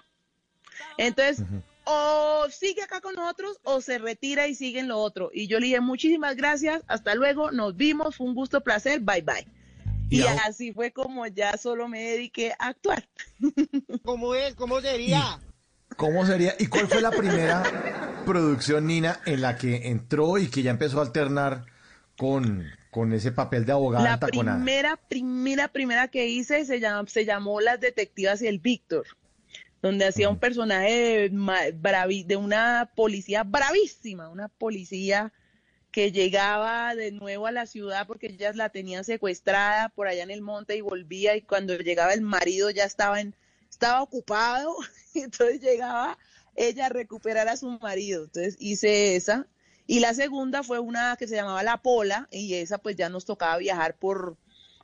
Entonces, 1.00 1.44
o 1.86 2.46
sigue 2.52 2.84
acá 2.84 3.02
con 3.02 3.16
nosotros 3.16 3.60
o 3.64 3.82
se 3.82 3.98
retira 3.98 4.48
y 4.48 4.54
sigue 4.54 4.80
en 4.80 4.90
lo 4.90 5.00
otro. 5.00 5.32
Y 5.34 5.48
yo 5.48 5.60
le 5.60 5.66
dije, 5.66 5.82
muchísimas 5.82 6.36
gracias, 6.36 6.84
hasta 6.88 7.16
luego, 7.16 7.50
nos 7.50 7.76
vimos, 7.76 8.16
fue 8.16 8.28
un 8.28 8.36
gusto, 8.36 8.62
placer, 8.62 9.00
bye 9.00 9.24
bye. 9.24 9.48
Y, 10.10 10.22
así 10.22 10.72
fue 10.72 10.92
como 10.92 11.26
ya 11.28 11.58
solo 11.58 11.88
me 11.88 12.02
dediqué 12.02 12.54
a 12.60 12.68
actuar. 12.68 13.08
¿Cómo 14.04 14.36
es? 14.36 14.56
¿Cómo 14.56 14.80
sería? 14.82 15.40
¿Cómo 15.96 16.26
sería? 16.26 16.54
¿Y 16.60 16.68
cuál 16.68 16.88
fue 16.88 17.02
la 17.02 17.12
primera 17.12 17.64
producción, 18.26 18.88
Nina, 18.88 19.20
en 19.26 19.42
la 19.42 19.58
que 19.58 19.88
entró 19.90 20.38
y 20.38 20.48
que 20.50 20.62
ya 20.64 20.72
empezó 20.72 21.00
a 21.00 21.04
alternar 21.04 21.66
con, 22.18 22.66
con 22.92 23.14
ese 23.14 23.32
papel 23.32 23.66
de 23.66 23.72
abogada 23.72 24.04
La 24.12 24.20
taconada? 24.20 24.58
primera, 24.58 24.96
primera, 24.98 25.68
primera 25.70 26.08
que 26.08 26.28
hice 26.28 26.66
se, 26.66 26.80
llam- 26.80 27.08
se 27.08 27.26
llamó 27.26 27.62
Las 27.62 27.80
Detectivas 27.80 28.42
y 28.42 28.48
el 28.48 28.60
Víctor, 28.60 29.06
donde 29.82 30.06
hacía 30.06 30.30
un 30.30 30.38
personaje 30.40 31.30
ma- 31.32 31.68
bravi- 31.68 32.26
de 32.26 32.36
una 32.36 32.92
policía 32.96 33.44
bravísima, 33.44 34.30
una 34.30 34.48
policía 34.50 35.34
que 35.98 36.12
llegaba 36.12 36.94
de 36.94 37.12
nuevo 37.12 37.48
a 37.48 37.52
la 37.52 37.66
ciudad 37.66 38.06
porque 38.06 38.28
ellas 38.28 38.56
la 38.56 38.70
tenían 38.70 39.04
secuestrada 39.04 39.90
por 39.90 40.08
allá 40.08 40.22
en 40.22 40.30
el 40.30 40.44
monte 40.44 40.78
y 40.78 40.82
volvía 40.82 41.36
y 41.36 41.42
cuando 41.42 41.76
llegaba 41.76 42.14
el 42.14 42.22
marido 42.22 42.70
ya 42.70 42.84
estaba 42.84 43.20
en, 43.20 43.34
estaba 43.68 44.04
ocupado 44.04 44.76
y 45.16 45.22
entonces 45.22 45.60
llegaba 45.60 46.16
ella 46.56 46.86
a 46.86 46.90
recuperar 46.90 47.48
a 47.48 47.58
su 47.58 47.80
marido. 47.80 48.26
Entonces 48.26 48.58
hice 48.60 49.16
esa. 49.16 49.48
Y 49.88 50.00
la 50.00 50.14
segunda 50.14 50.62
fue 50.62 50.78
una 50.78 51.16
que 51.18 51.28
se 51.28 51.34
llamaba 51.34 51.64
La 51.64 51.82
Pola 51.82 52.28
y 52.30 52.54
esa 52.54 52.78
pues 52.78 52.96
ya 52.96 53.10
nos 53.10 53.26
tocaba 53.26 53.58
viajar 53.58 53.98
por, 53.98 54.38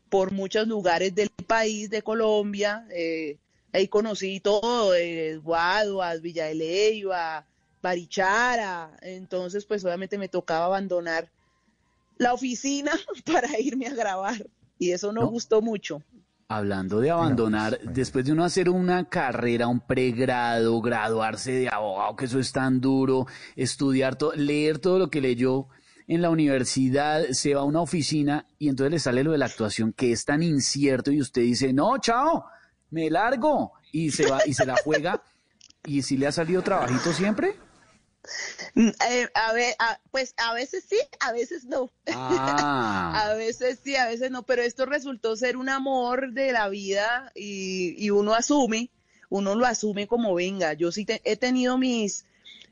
por 0.09 0.31
muchos 0.31 0.67
lugares 0.67 1.13
del 1.13 1.29
país, 1.29 1.91
de 1.91 2.01
Colombia. 2.01 2.87
eh, 2.89 3.37
ahí 3.71 3.87
conocí 3.87 4.39
todo, 4.39 4.95
eh, 4.95 5.37
Guaduas, 5.37 6.21
Villa 6.21 6.45
de 6.45 6.55
Leyva, 6.55 7.45
Barichara. 7.83 8.97
Entonces 9.01 9.65
pues 9.65 9.85
obviamente 9.85 10.17
me 10.17 10.29
tocaba 10.29 10.65
abandonar 10.65 11.29
la 12.17 12.33
oficina 12.33 12.91
para 13.31 13.59
irme 13.59 13.87
a 13.87 13.93
grabar 13.93 14.47
y 14.79 14.91
eso 14.91 15.11
no, 15.11 15.21
No. 15.21 15.29
gustó 15.29 15.61
mucho. 15.61 16.01
Hablando 16.49 16.99
de 16.99 17.09
abandonar, 17.09 17.79
después 17.81 18.25
de 18.25 18.31
uno 18.31 18.43
hacer 18.43 18.69
una 18.69 19.09
carrera, 19.09 19.67
un 19.67 19.79
pregrado, 19.79 20.79
graduarse 20.81 21.51
de 21.51 21.69
abogado, 21.69 22.15
que 22.15 22.25
eso 22.25 22.37
es 22.37 22.51
tan 22.51 22.79
duro, 22.79 23.25
estudiar, 23.55 24.17
todo, 24.17 24.33
leer 24.33 24.77
todo 24.77 24.99
lo 24.99 25.09
que 25.09 25.21
leyó 25.21 25.67
en 26.05 26.21
la 26.21 26.29
universidad, 26.29 27.23
se 27.31 27.55
va 27.55 27.61
a 27.61 27.63
una 27.63 27.81
oficina 27.81 28.45
y 28.59 28.67
entonces 28.69 28.91
le 28.91 28.99
sale 28.99 29.23
lo 29.23 29.31
de 29.31 29.37
la 29.39 29.45
actuación 29.45 29.93
que 29.93 30.11
es 30.11 30.25
tan 30.25 30.43
incierto 30.43 31.11
y 31.11 31.21
usted 31.21 31.41
dice, 31.41 31.73
no, 31.73 31.97
chao, 31.97 32.45
me 32.91 33.09
largo 33.09 33.71
y 33.91 34.11
se 34.11 34.29
va 34.29 34.39
y 34.45 34.53
se 34.53 34.65
la 34.65 34.75
juega. 34.83 35.23
¿Y 35.85 36.03
si 36.03 36.17
le 36.17 36.27
ha 36.27 36.31
salido 36.31 36.61
trabajito 36.61 37.13
siempre? 37.13 37.55
Mm, 38.75 38.89
eh, 39.09 39.27
a 39.33 39.53
ver, 39.53 39.75
a- 39.79 39.99
pues 40.11 40.33
a 40.37 40.53
veces 40.53 40.85
sí, 40.89 40.97
a 41.19 41.31
veces 41.31 41.65
no. 41.65 41.91
Ah. 42.55 43.29
A 43.31 43.33
veces 43.35 43.79
sí, 43.83 43.95
a 43.95 44.07
veces 44.07 44.31
no, 44.31 44.43
pero 44.43 44.61
esto 44.63 44.85
resultó 44.85 45.35
ser 45.35 45.57
un 45.57 45.69
amor 45.69 46.31
de 46.33 46.51
la 46.51 46.69
vida 46.69 47.31
y, 47.35 47.95
y 48.03 48.09
uno 48.09 48.33
asume, 48.33 48.89
uno 49.29 49.55
lo 49.55 49.65
asume 49.65 50.07
como 50.07 50.33
venga. 50.33 50.73
Yo 50.73 50.91
sí 50.91 51.05
te- 51.05 51.21
he 51.25 51.35
tenido 51.35 51.77
mis, 51.77 52.25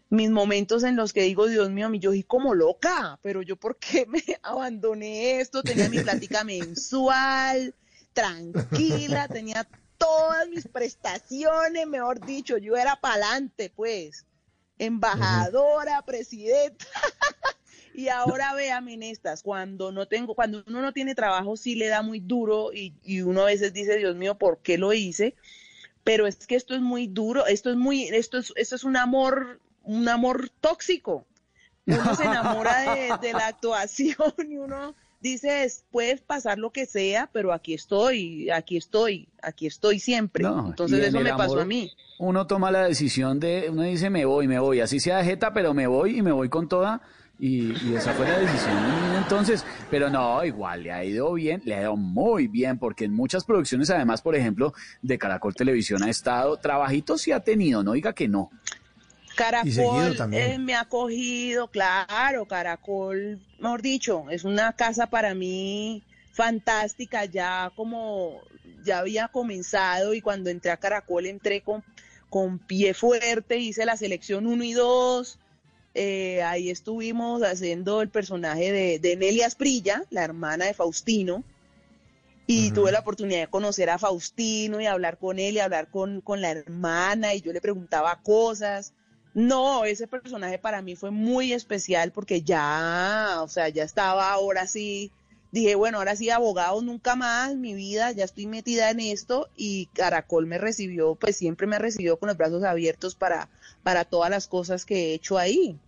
mis 0.10 0.30
momentos 0.30 0.84
en 0.84 0.96
los 0.96 1.14
que 1.14 1.24
digo, 1.24 1.48
Dios 1.48 1.70
mío, 1.70 1.90
mi 1.90 2.00
yo 2.00 2.12
soy 2.12 2.24
como 2.24 2.54
loca, 2.56 3.20
pero 3.22 3.42
yo 3.42 3.56
por 3.56 3.78
qué 3.78 4.06
me 4.08 4.24
abandoné 4.44 5.40
esto, 5.42 5.64
tenía 5.64 5.90
mi 5.90 6.00
plática 6.00 6.44
mensual, 6.46 7.76
tranquila, 8.14 9.28
tenía 9.28 9.68
todas 9.98 10.48
mis 10.50 10.66
prestaciones, 10.68 11.86
mejor 11.88 12.26
dicho, 12.26 12.58
yo 12.58 12.76
era 12.76 12.96
pa'lante, 12.96 13.70
pues, 13.70 14.26
embajadora, 14.82 16.02
presidenta. 16.04 16.86
Y 17.94 18.08
ahora 18.08 18.54
véame 18.54 18.94
en 18.94 19.04
estas, 19.04 19.44
cuando 19.44 19.92
no 19.92 20.08
tengo, 20.08 20.34
cuando 20.34 20.64
uno 20.66 20.82
no 20.82 20.94
tiene 20.94 21.14
trabajo 21.14 21.58
sí 21.58 21.76
le 21.76 21.88
da 21.88 22.02
muy 22.02 22.22
duro 22.22 22.72
y, 22.74 22.94
y 23.04 23.20
uno 23.20 23.42
a 23.42 23.48
veces 23.48 23.74
dice, 23.74 23.98
Dios 23.98 24.16
mío, 24.16 24.38
¿por 24.38 24.60
qué 24.60 24.78
lo 24.78 24.94
hice? 24.94 25.36
Pero 26.06 26.26
es 26.26 26.38
que 26.48 26.56
esto 26.56 26.74
es 26.74 26.80
muy 26.80 27.08
duro, 27.08 27.46
esto 27.48 27.70
es 27.70 27.76
muy, 27.76 28.04
esto 28.04 28.38
es, 28.38 28.54
esto 28.56 28.76
es 28.76 28.86
un 28.86 28.96
amor, 28.96 29.60
un 29.84 30.08
amor 30.08 30.50
tóxico. 30.62 31.26
Uno 31.86 32.16
se 32.16 32.24
enamora 32.24 32.96
de, 32.96 33.28
de 33.28 33.34
la 33.34 33.48
actuación 33.48 34.34
y 34.50 34.56
uno 34.56 34.96
dice, 35.22 35.64
es- 35.64 35.84
puede 35.92 36.18
pasar 36.18 36.58
lo 36.58 36.72
que 36.72 36.86
sea, 36.86 37.30
pero 37.32 37.54
aquí 37.54 37.74
estoy, 37.74 38.50
aquí 38.50 38.78
estoy, 38.78 39.28
aquí 39.42 39.68
estoy 39.68 40.00
siempre. 40.00 40.44
No, 40.44 40.68
Entonces 40.70 41.00
en 41.00 41.06
eso 41.06 41.20
me 41.22 41.34
pasó 41.34 41.60
a 41.62 41.66
mí. 41.66 41.92
Uno 42.20 42.46
toma 42.48 42.70
la 42.72 42.84
decisión 42.86 43.40
de, 43.40 43.68
uno 43.70 43.84
dice 43.84 44.10
me 44.10 44.26
voy, 44.26 44.48
me 44.48 44.60
voy, 44.60 44.80
así 44.80 45.00
sea 45.00 45.18
de 45.18 45.24
jeta, 45.26 45.54
pero 45.54 45.74
me 45.74 45.88
voy 45.88 46.18
y 46.18 46.22
me 46.22 46.32
voy 46.32 46.50
con 46.50 46.68
toda. 46.68 47.02
Y, 47.40 47.72
y 47.88 47.96
esa 47.96 48.14
fue 48.14 48.28
la 48.28 48.38
decisión. 48.38 48.78
Entonces, 49.18 49.66
pero 49.90 50.12
no, 50.12 50.44
igual 50.46 50.84
le 50.84 50.92
ha 50.92 51.04
ido 51.04 51.34
bien, 51.34 51.60
le 51.66 51.74
ha 51.74 51.82
ido 51.82 51.96
muy 51.98 52.46
bien, 52.48 52.78
porque 52.78 53.06
en 53.06 53.14
muchas 53.16 53.46
producciones, 53.46 53.90
además, 53.90 54.22
por 54.22 54.36
ejemplo, 54.36 54.74
de 55.02 55.18
Caracol 55.18 55.56
Televisión 55.56 56.04
ha 56.04 56.10
estado, 56.12 56.58
trabajitos 56.58 57.22
sí 57.24 57.32
ha 57.32 57.40
tenido, 57.40 57.82
no 57.82 57.94
diga 57.94 58.14
que 58.14 58.28
no. 58.28 58.52
Caracol 59.42 60.34
eh, 60.34 60.58
me 60.60 60.76
ha 60.76 60.82
acogido, 60.82 61.68
claro, 61.68 62.46
Caracol, 62.46 63.40
mejor 63.60 63.82
dicho, 63.82 64.26
es 64.30 64.44
una 64.44 64.74
casa 64.74 65.08
para 65.08 65.34
mí 65.34 66.04
fantástica, 66.32 67.26
ya 67.26 67.72
como 67.76 68.42
ya 68.84 69.00
había 69.00 69.28
comenzado 69.30 70.14
y 70.14 70.22
cuando 70.22 70.50
entré 70.52 70.70
a 70.70 70.78
Caracol 70.78 71.26
entré 71.26 71.62
con, 71.62 71.84
con 72.30 72.60
pie 72.60 72.94
fuerte, 72.94 73.58
hice 73.58 73.86
la 73.86 73.98
selección 73.98 74.46
1 74.46 74.64
y 74.64 74.74
2, 74.74 75.40
eh, 75.96 76.44
ahí 76.44 76.70
estuvimos 76.70 77.42
haciendo 77.42 78.02
el 78.02 78.10
personaje 78.10 78.72
de, 78.72 79.00
de 79.00 79.16
Nelia 79.16 79.48
Asprilla, 79.48 80.04
la 80.12 80.24
hermana 80.24 80.66
de 80.66 80.76
Faustino, 80.76 81.44
y 82.46 82.72
tuve 82.72 82.92
la 82.92 83.00
oportunidad 83.00 83.40
de 83.40 83.48
conocer 83.48 83.90
a 83.90 83.98
Faustino 83.98 84.82
y 84.82 84.86
hablar 84.86 85.18
con 85.18 85.40
él 85.40 85.56
y 85.56 85.60
hablar 85.60 85.90
con, 85.90 86.22
con 86.22 86.42
la 86.42 86.52
hermana 86.52 87.34
y 87.34 87.42
yo 87.42 87.54
le 87.54 87.62
preguntaba 87.62 88.20
cosas. 88.22 88.94
No, 89.34 89.86
ese 89.86 90.08
personaje 90.08 90.60
para 90.60 90.82
mí 90.82 90.96
fue 90.96 91.12
muy 91.12 91.54
especial 91.54 92.12
porque 92.12 92.42
ya, 92.42 93.40
o 93.42 93.48
sea, 93.48 93.70
ya 93.70 93.84
estaba 93.84 94.32
ahora 94.32 94.68
sí, 94.68 95.12
dije, 95.52 95.76
bueno, 95.76 96.00
ahora 96.00 96.16
sí, 96.16 96.30
abogado 96.30 96.82
nunca 96.82 97.16
más, 97.16 97.56
mi 97.56 97.74
vida, 97.74 98.12
ya 98.12 98.26
estoy 98.26 98.48
metida 98.48 98.90
en 98.90 99.00
esto 99.00 99.50
y 99.56 99.86
Caracol 99.94 100.48
me 100.48 100.58
recibió, 100.58 101.16
pues 101.16 101.38
siempre 101.38 101.66
me 101.66 101.80
recibió 101.80 102.18
con 102.18 102.28
los 102.28 102.38
brazos 102.38 102.64
abiertos 102.64 103.16
para, 103.16 103.50
para 103.84 104.04
todas 104.04 104.30
las 104.30 104.48
cosas 104.48 104.86
que 104.86 104.96
he 104.96 105.14
hecho 105.14 105.38
ahí. 105.38 105.80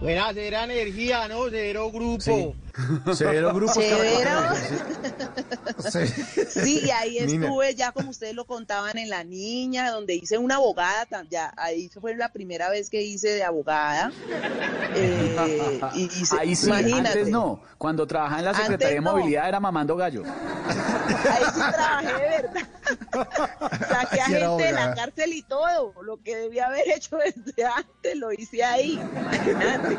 Buena, 0.00 0.32
cera 0.32 0.64
energía, 0.64 1.28
¿no? 1.28 1.48
Cero 1.50 1.90
grupo. 1.92 2.54
Cero 3.14 3.52
grupos. 3.54 3.74
Severo. 3.74 4.40
Sí. 6.48 6.80
Y 6.84 6.90
ahí 6.90 7.18
Nina. 7.26 7.46
estuve 7.46 7.74
ya 7.74 7.92
como 7.92 8.10
ustedes 8.10 8.34
lo 8.34 8.44
contaban 8.46 8.96
en 8.98 9.08
La 9.10 9.24
Niña, 9.24 9.90
donde 9.90 10.14
hice 10.14 10.38
una 10.38 10.56
abogada, 10.56 11.06
ya 11.30 11.52
ahí 11.56 11.88
fue 12.00 12.14
la 12.16 12.30
primera 12.32 12.68
vez 12.70 12.88
que 12.90 13.02
hice 13.02 13.28
de 13.28 13.44
abogada. 13.44 14.10
Eh, 14.94 15.80
y 15.94 16.04
hice- 16.20 16.36
Ahí 16.38 16.54
sí, 16.56 16.66
imagínate. 16.66 17.08
antes 17.20 17.28
no. 17.28 17.60
Cuando 17.78 18.06
trabajaba 18.06 18.38
en 18.40 18.44
la 18.46 18.54
Secretaría 18.54 18.94
de. 18.94 19.00
Movilidad 19.00 19.48
era 19.48 19.60
mamando 19.60 19.96
gallo. 19.96 20.22
Ahí 20.24 21.44
sí 21.54 21.60
trabajé 21.72 22.12
de 22.12 22.42
verdad. 22.42 22.68
Saqué 23.88 24.20
a 24.20 24.24
gente 24.26 24.64
de 24.64 24.72
la 24.72 24.94
cárcel 24.94 25.32
y 25.32 25.42
todo. 25.42 25.92
Lo 26.02 26.22
que 26.22 26.36
debía 26.36 26.66
haber 26.66 26.88
hecho 26.94 27.16
desde 27.16 27.64
antes 27.64 28.16
lo 28.16 28.32
hice 28.32 28.62
ahí. 28.64 28.92
Imagínate. 29.14 29.98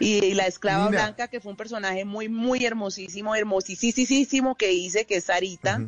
Y, 0.00 0.24
y 0.24 0.34
la 0.34 0.46
esclava 0.46 0.88
blanca, 0.88 1.28
que 1.28 1.40
fue 1.40 1.50
un 1.50 1.56
personaje 1.56 2.04
muy, 2.04 2.28
muy 2.28 2.64
hermosísimo, 2.64 3.34
hermosísimo 3.34 4.54
que 4.56 4.72
hice, 4.72 5.06
que 5.06 5.16
es 5.16 5.24
Sarita. 5.24 5.80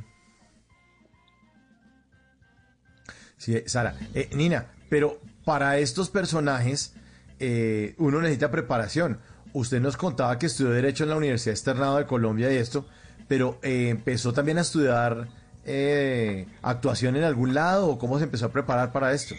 Sí, 3.36 3.62
Sara. 3.66 3.94
Eh, 4.14 4.28
Nina, 4.34 4.66
pero 4.88 5.20
para 5.44 5.78
estos 5.78 6.10
personajes 6.10 6.94
eh, 7.38 7.94
uno 7.96 8.20
necesita 8.20 8.50
preparación. 8.50 9.18
Usted 9.52 9.80
nos 9.80 9.96
contaba 9.96 10.38
que 10.38 10.46
estudió 10.46 10.70
Derecho 10.70 11.04
en 11.04 11.10
la 11.10 11.16
Universidad 11.16 11.54
Externado 11.54 11.96
de 11.96 12.06
Colombia 12.06 12.52
y 12.52 12.56
esto, 12.56 12.86
pero 13.26 13.58
eh, 13.62 13.88
empezó 13.88 14.32
también 14.32 14.58
a 14.58 14.60
estudiar 14.60 15.28
eh, 15.64 16.46
actuación 16.62 17.16
en 17.16 17.24
algún 17.24 17.54
lado 17.54 17.88
o 17.88 17.98
cómo 17.98 18.18
se 18.18 18.24
empezó 18.24 18.46
a 18.46 18.52
preparar 18.52 18.92
para 18.92 19.12
esto. 19.12 19.34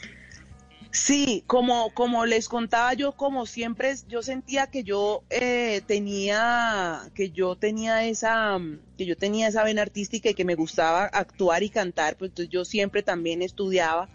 Sí, 0.91 1.45
como, 1.47 1.93
como 1.93 2.25
les 2.25 2.49
contaba 2.49 2.93
yo, 2.93 3.13
como 3.13 3.45
siempre, 3.45 3.95
yo 4.09 4.21
sentía 4.21 4.67
que 4.67 4.83
yo 4.83 5.23
eh, 5.29 5.81
tenía, 5.87 7.09
que 7.15 7.31
yo 7.31 7.55
tenía 7.55 8.03
esa, 8.05 8.57
mm, 8.57 8.79
que 8.97 9.05
yo 9.05 9.15
tenía 9.15 9.47
esa 9.47 9.63
vena 9.63 9.83
artística 9.83 10.29
y 10.29 10.33
que 10.33 10.43
me 10.43 10.55
gustaba 10.55 11.05
actuar 11.05 11.63
y 11.63 11.69
cantar, 11.69 12.17
pues 12.17 12.31
entonces 12.31 12.51
yo 12.51 12.65
siempre 12.65 13.03
también 13.03 13.41
estudiaba. 13.41 14.09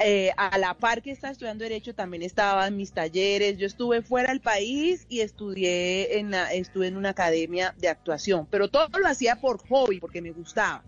Eh, 0.00 0.30
a 0.36 0.56
la 0.58 0.74
par 0.74 1.02
que 1.02 1.10
estaba 1.10 1.32
estudiando 1.32 1.64
Derecho, 1.64 1.92
también 1.92 2.22
estaba 2.22 2.68
en 2.68 2.76
mis 2.76 2.92
talleres. 2.92 3.58
Yo 3.58 3.66
estuve 3.66 4.00
fuera 4.00 4.28
del 4.28 4.40
país 4.40 5.04
y 5.08 5.20
estudié 5.20 6.18
en, 6.18 6.30
la, 6.30 6.52
estuve 6.52 6.86
en 6.86 6.96
una 6.96 7.10
academia 7.10 7.74
de 7.78 7.88
actuación, 7.88 8.46
pero 8.48 8.68
todo 8.68 8.88
lo 8.98 9.08
hacía 9.08 9.40
por 9.40 9.58
hobby, 9.68 9.98
porque 9.98 10.22
me 10.22 10.30
gustaba. 10.30 10.84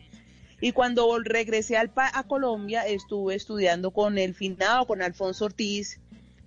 Y 0.61 0.73
cuando 0.73 1.19
regresé 1.21 1.77
al 1.77 1.91
pa- 1.93 2.11
a 2.15 2.25
Colombia, 2.25 2.87
estuve 2.87 3.35
estudiando 3.35 3.93
con 3.93 4.19
el 4.19 4.35
finado, 4.35 4.87
con 4.87 5.03
Alfonso 5.03 5.47
Ortiz, 5.47 6.01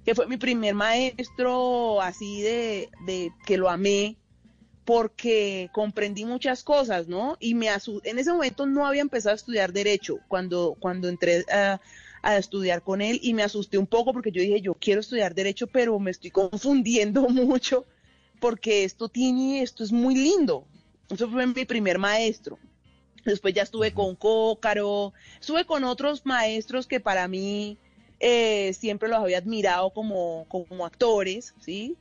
que 0.05 0.15
fue 0.15 0.27
mi 0.27 0.37
primer 0.37 0.75
maestro 0.75 2.01
así 2.01 2.41
de, 2.41 2.89
de 3.07 3.31
que 3.45 3.57
lo 3.57 3.69
amé, 3.69 4.17
porque 4.85 5.69
comprendí 5.73 6.25
muchas 6.25 6.63
cosas, 6.63 7.07
¿no? 7.07 7.37
Y 7.39 7.55
me 7.55 7.67
en 7.69 8.19
ese 8.19 8.31
momento 8.33 8.65
no 8.65 8.85
había 8.85 9.01
empezado 9.01 9.33
a 9.33 9.35
estudiar 9.35 9.71
derecho 9.71 10.17
cuando, 10.27 10.75
cuando 10.79 11.07
entré 11.07 11.45
a, 11.51 11.79
a 12.21 12.37
estudiar 12.37 12.83
con 12.83 13.01
él 13.01 13.19
y 13.23 13.33
me 13.33 13.43
asusté 13.43 13.77
un 13.77 13.87
poco 13.87 14.11
porque 14.13 14.31
yo 14.31 14.41
dije, 14.41 14.61
yo 14.61 14.73
quiero 14.75 14.99
estudiar 15.01 15.33
derecho, 15.35 15.67
pero 15.67 15.97
me 15.99 16.11
estoy 16.11 16.31
confundiendo 16.31 17.21
mucho 17.29 17.85
porque 18.39 18.83
esto 18.83 19.07
tiene, 19.09 19.61
esto 19.61 19.83
es 19.83 19.91
muy 19.91 20.15
lindo. 20.15 20.67
Eso 21.09 21.29
fue 21.29 21.47
mi 21.47 21.65
primer 21.65 21.97
maestro. 21.99 22.59
Después 23.25 23.53
ya 23.53 23.63
estuve 23.63 23.93
con 23.93 24.15
Cócaro, 24.15 25.13
estuve 25.39 25.65
con 25.65 25.83
otros 25.83 26.25
maestros 26.25 26.87
que 26.87 26.99
para 26.99 27.27
mí 27.27 27.77
eh, 28.19 28.73
siempre 28.73 29.09
los 29.09 29.19
había 29.19 29.37
admirado 29.37 29.91
como, 29.91 30.45
como 30.49 30.85
actores, 30.85 31.53
¿sí? 31.59 31.97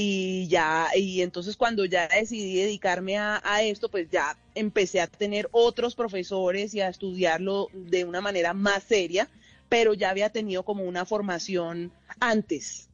y 0.00 0.46
ya, 0.46 0.88
y 0.94 1.22
entonces 1.22 1.56
cuando 1.56 1.84
ya 1.84 2.06
decidí 2.06 2.54
dedicarme 2.56 3.18
a, 3.18 3.40
a, 3.42 3.62
esto, 3.62 3.90
pues 3.90 4.08
ya 4.10 4.36
empecé 4.54 5.00
a 5.00 5.08
tener 5.08 5.48
otros 5.50 5.96
profesores 5.96 6.72
y 6.72 6.80
a 6.80 6.88
estudiarlo 6.88 7.68
de 7.72 8.04
una 8.04 8.20
manera 8.20 8.54
más 8.54 8.84
seria, 8.84 9.28
pero 9.68 9.94
ya 9.94 10.10
había 10.10 10.30
tenido 10.30 10.62
como 10.62 10.84
una 10.84 11.04
formación 11.04 11.90
antes. 12.20 12.88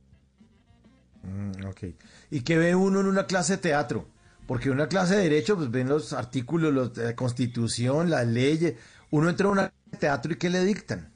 Mm, 1.22 1.66
ok. 1.66 1.82
¿Y 2.30 2.40
qué 2.40 2.56
ve 2.56 2.74
uno 2.74 3.00
en 3.00 3.06
una 3.06 3.26
clase 3.26 3.56
de 3.56 3.62
teatro? 3.62 4.08
Porque 4.46 4.70
una 4.70 4.88
clase 4.88 5.16
de 5.16 5.22
derecho, 5.22 5.56
pues 5.56 5.70
ven 5.70 5.88
los 5.88 6.12
artículos, 6.12 6.96
la 6.96 7.16
constitución, 7.16 8.10
las 8.10 8.26
leyes. 8.26 8.74
Uno 9.10 9.30
entra 9.30 9.48
a 9.48 9.72
de 9.90 9.98
teatro 9.98 10.32
y 10.32 10.36
¿qué 10.36 10.50
le 10.50 10.64
dictan? 10.64 11.14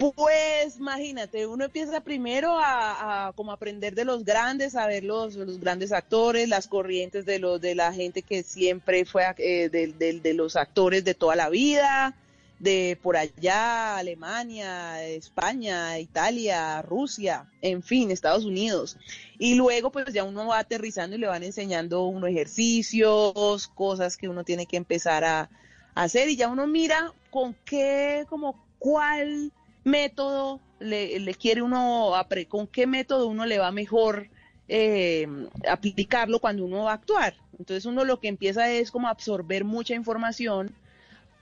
Pues 0.00 0.78
imagínate, 0.78 1.46
uno 1.46 1.66
empieza 1.66 2.00
primero 2.00 2.58
a, 2.58 3.28
a, 3.28 3.32
como 3.34 3.52
aprender 3.52 3.94
de 3.94 4.06
los 4.06 4.24
grandes, 4.24 4.74
a 4.74 4.86
ver 4.86 5.04
los, 5.04 5.34
los 5.34 5.60
grandes 5.60 5.92
actores, 5.92 6.48
las 6.48 6.68
corrientes 6.68 7.26
de 7.26 7.38
los 7.38 7.60
de 7.60 7.74
la 7.74 7.92
gente 7.92 8.22
que 8.22 8.42
siempre 8.42 9.04
fue 9.04 9.24
eh, 9.36 9.68
de, 9.68 10.32
los 10.32 10.56
actores 10.56 11.04
de 11.04 11.12
toda 11.12 11.36
la 11.36 11.50
vida, 11.50 12.14
de 12.60 12.98
por 13.02 13.16
allá, 13.16 13.96
Alemania, 13.96 15.02
España, 15.04 15.98
Italia, 15.98 16.82
Rusia, 16.82 17.46
en 17.62 17.82
fin, 17.82 18.10
Estados 18.10 18.44
Unidos. 18.44 18.98
Y 19.38 19.54
luego 19.54 19.90
pues 19.90 20.12
ya 20.12 20.24
uno 20.24 20.46
va 20.46 20.58
aterrizando 20.58 21.16
y 21.16 21.18
le 21.18 21.26
van 21.26 21.42
enseñando 21.42 22.04
unos 22.04 22.30
ejercicios, 22.30 23.66
cosas 23.68 24.16
que 24.16 24.28
uno 24.28 24.44
tiene 24.44 24.66
que 24.66 24.76
empezar 24.76 25.24
a, 25.24 25.50
a 25.94 26.02
hacer 26.02 26.28
y 26.28 26.36
ya 26.36 26.48
uno 26.48 26.66
mira 26.66 27.12
con 27.30 27.56
qué, 27.64 28.26
como 28.28 28.62
cuál 28.78 29.52
método 29.82 30.60
le, 30.80 31.18
le, 31.18 31.34
quiere 31.34 31.62
uno, 31.62 32.12
con 32.48 32.66
qué 32.66 32.86
método 32.86 33.26
uno 33.26 33.46
le 33.46 33.58
va 33.58 33.72
mejor 33.72 34.28
eh, 34.68 35.26
aplicarlo 35.66 36.40
cuando 36.40 36.64
uno 36.66 36.84
va 36.84 36.92
a 36.92 36.94
actuar. 36.94 37.34
Entonces 37.58 37.86
uno 37.86 38.04
lo 38.04 38.20
que 38.20 38.28
empieza 38.28 38.70
es 38.70 38.90
como 38.90 39.08
absorber 39.08 39.64
mucha 39.64 39.94
información 39.94 40.74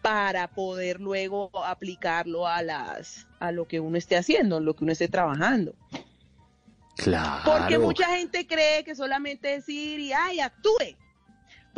para 0.03 0.49
poder 0.49 1.01
luego 1.01 1.51
aplicarlo 1.65 2.47
a 2.47 2.63
las 2.63 3.27
a 3.41 3.53
lo 3.53 3.67
que 3.67 3.81
uno 3.81 3.99
esté 3.99 4.17
haciendo, 4.17 4.61
lo 4.61 4.75
que 4.75 4.85
uno 4.85 4.93
esté 4.93 5.09
trabajando. 5.09 5.75
Claro. 6.97 7.43
Porque 7.45 7.79
mucha 7.79 8.07
gente 8.17 8.47
cree 8.47 8.83
que 8.85 8.95
solamente 8.95 9.49
decir 9.49 10.01
y 10.01 10.13
ay, 10.13 10.41
actúe 10.41 10.97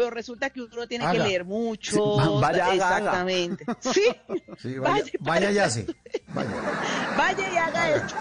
pero 0.00 0.10
resulta 0.10 0.48
que 0.48 0.62
uno 0.62 0.86
tiene 0.86 1.04
Haga. 1.04 1.12
que 1.12 1.28
leer 1.28 1.44
mucho. 1.44 1.90
Sí, 1.92 2.40
vaya, 2.40 2.64
haga, 2.64 2.74
exactamente. 2.74 3.66
Sí. 3.80 4.02
Sí, 4.58 4.78
vaya, 4.78 5.04
vaya, 5.20 5.50
ya 5.50 5.68
sí. 5.68 5.84
Vaya. 6.28 6.50
Vaya 7.18 7.52
y 7.52 7.56
haga 7.58 7.90
esto. 7.90 8.14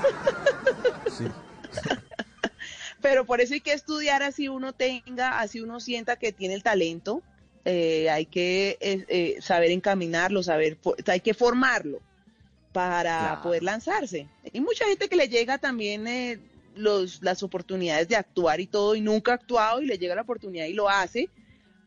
Sí. 1.10 1.28
Pero 3.02 3.26
por 3.26 3.40
eso 3.40 3.54
hay 3.54 3.62
que 3.62 3.72
estudiar 3.72 4.24
así 4.24 4.50
uno 4.50 4.74
tenga, 4.74 5.40
así 5.40 5.62
uno 5.62 5.80
sienta 5.80 6.18
que 6.18 6.34
tiene 6.34 6.54
el 6.54 6.64
talento. 6.64 7.24
Eh, 7.66 8.10
hay 8.10 8.26
que 8.26 8.78
eh, 8.82 9.06
eh, 9.10 9.42
saber 9.42 9.72
encaminarlo, 9.72 10.44
saber, 10.44 10.80
hay 11.08 11.20
que 11.22 11.34
formarlo 11.34 12.00
para 12.72 13.18
Claro. 13.20 13.42
poder 13.42 13.64
lanzarse. 13.64 14.28
Y 14.54 14.62
mucha 14.62 14.86
gente 14.86 15.10
que 15.10 15.16
le 15.16 15.28
llega 15.30 15.58
también 15.58 16.08
eh, 16.08 16.40
los, 16.76 17.22
las 17.22 17.44
oportunidades 17.44 18.08
de 18.08 18.16
actuar 18.16 18.60
y 18.62 18.68
todo, 18.68 18.96
y 18.96 19.02
nunca 19.02 19.32
ha 19.32 19.36
actuado 19.36 19.82
y 19.82 19.86
le 19.88 19.98
llega 19.98 20.16
la 20.16 20.22
oportunidad 20.24 20.66
y 20.66 20.74
lo 20.74 20.90
hace. 20.90 21.30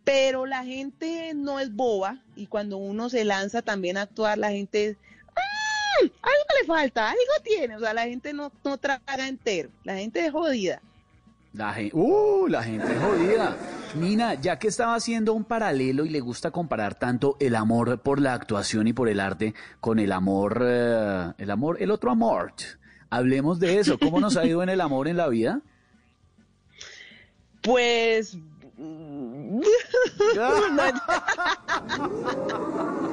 Pero 0.04 0.46
la 0.46 0.64
gente 0.64 1.32
no 1.34 1.60
es 1.60 1.72
boba 1.74 2.24
y 2.34 2.46
cuando 2.48 2.76
uno 2.78 3.08
se 3.08 3.24
lanza 3.24 3.62
también 3.62 3.96
a 3.96 4.02
actuar, 4.02 4.38
la 4.38 4.50
gente 4.50 4.98
"Mm, 6.02 6.06
algo 6.22 6.44
le 6.60 6.66
falta, 6.66 7.08
algo 7.10 7.22
tiene. 7.44 7.76
O 7.76 7.80
sea, 7.80 7.94
la 7.94 8.04
gente 8.04 8.32
no, 8.32 8.52
no 8.64 8.78
traga 8.78 9.28
entero, 9.28 9.70
la 9.84 9.96
gente 9.96 10.24
es 10.26 10.32
jodida. 10.32 10.82
La 11.54 11.74
gente, 11.74 11.94
uh, 11.94 12.46
la 12.48 12.62
gente 12.62 12.96
jodida. 12.96 13.56
Nina, 13.94 14.34
ya 14.34 14.58
que 14.58 14.68
estaba 14.68 14.94
haciendo 14.94 15.34
un 15.34 15.44
paralelo 15.44 16.06
y 16.06 16.08
le 16.08 16.20
gusta 16.20 16.50
comparar 16.50 16.94
tanto 16.94 17.36
el 17.40 17.54
amor 17.54 18.00
por 18.00 18.20
la 18.20 18.32
actuación 18.32 18.86
y 18.86 18.94
por 18.94 19.10
el 19.10 19.20
arte 19.20 19.54
con 19.78 19.98
el 19.98 20.12
amor, 20.12 20.62
eh, 20.64 21.32
el 21.36 21.50
amor, 21.50 21.76
el 21.80 21.90
otro 21.90 22.10
amor. 22.10 22.54
Hablemos 23.10 23.60
de 23.60 23.78
eso. 23.78 23.98
¿Cómo 23.98 24.18
nos 24.18 24.38
ha 24.38 24.46
ido 24.46 24.62
en 24.62 24.70
el 24.70 24.80
amor 24.80 25.08
en 25.08 25.18
la 25.18 25.28
vida? 25.28 25.60
Pues. 27.60 28.38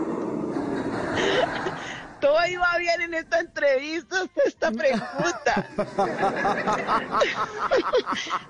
Todo 2.19 2.37
iba 2.47 2.77
bien 2.77 3.01
en 3.01 3.13
esta 3.13 3.39
entrevista, 3.39 4.21
hasta 4.21 4.41
esta 4.45 4.71
pregunta. 4.71 5.69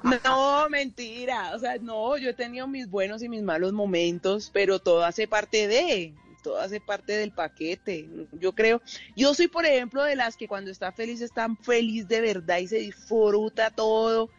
No, 0.23 0.69
mentira. 0.69 1.51
O 1.55 1.59
sea, 1.59 1.77
no, 1.79 2.17
yo 2.17 2.29
he 2.29 2.33
tenido 2.33 2.67
mis 2.67 2.89
buenos 2.89 3.21
y 3.21 3.29
mis 3.29 3.43
malos 3.43 3.73
momentos, 3.73 4.49
pero 4.53 4.79
todo 4.79 5.03
hace 5.03 5.27
parte 5.27 5.67
de, 5.67 6.13
todo 6.41 6.59
hace 6.59 6.79
parte 6.79 7.13
del 7.13 7.31
paquete. 7.31 8.09
Yo 8.33 8.53
creo, 8.53 8.81
yo 9.15 9.33
soy, 9.33 9.47
por 9.47 9.65
ejemplo, 9.65 10.03
de 10.03 10.15
las 10.15 10.37
que 10.37 10.47
cuando 10.47 10.71
está 10.71 10.91
feliz, 10.91 11.21
están 11.21 11.57
feliz 11.57 12.07
de 12.07 12.21
verdad 12.21 12.57
y 12.59 12.67
se 12.67 12.77
disfruta 12.77 13.69
todo. 13.69 14.29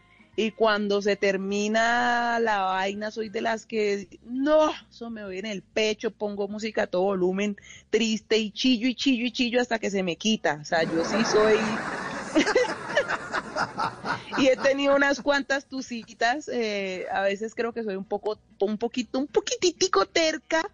Y 0.40 0.52
cuando 0.52 1.02
se 1.02 1.16
termina 1.16 2.38
la 2.40 2.62
vaina, 2.62 3.10
soy 3.10 3.28
de 3.28 3.42
las 3.42 3.66
que, 3.66 4.08
no, 4.24 4.72
eso 4.90 5.10
me 5.10 5.22
voy 5.22 5.38
en 5.38 5.44
el 5.44 5.60
pecho, 5.60 6.10
pongo 6.10 6.48
música 6.48 6.84
a 6.84 6.86
todo 6.86 7.02
volumen, 7.02 7.58
triste 7.90 8.38
y 8.38 8.50
chillo 8.50 8.88
y 8.88 8.94
chillo 8.94 9.26
y 9.26 9.32
chillo 9.32 9.60
hasta 9.60 9.78
que 9.78 9.90
se 9.90 10.02
me 10.02 10.16
quita. 10.16 10.60
O 10.62 10.64
sea, 10.64 10.82
yo 10.84 11.04
sí 11.04 11.22
soy... 11.26 11.58
y 14.38 14.46
he 14.46 14.56
tenido 14.56 14.96
unas 14.96 15.20
cuantas 15.20 15.66
tucitas, 15.66 16.48
eh, 16.48 17.04
a 17.12 17.20
veces 17.20 17.54
creo 17.54 17.74
que 17.74 17.84
soy 17.84 17.96
un 17.96 18.06
poco, 18.06 18.38
un 18.60 18.78
poquito, 18.78 19.18
un 19.18 19.26
poquititico 19.26 20.06
terca 20.06 20.66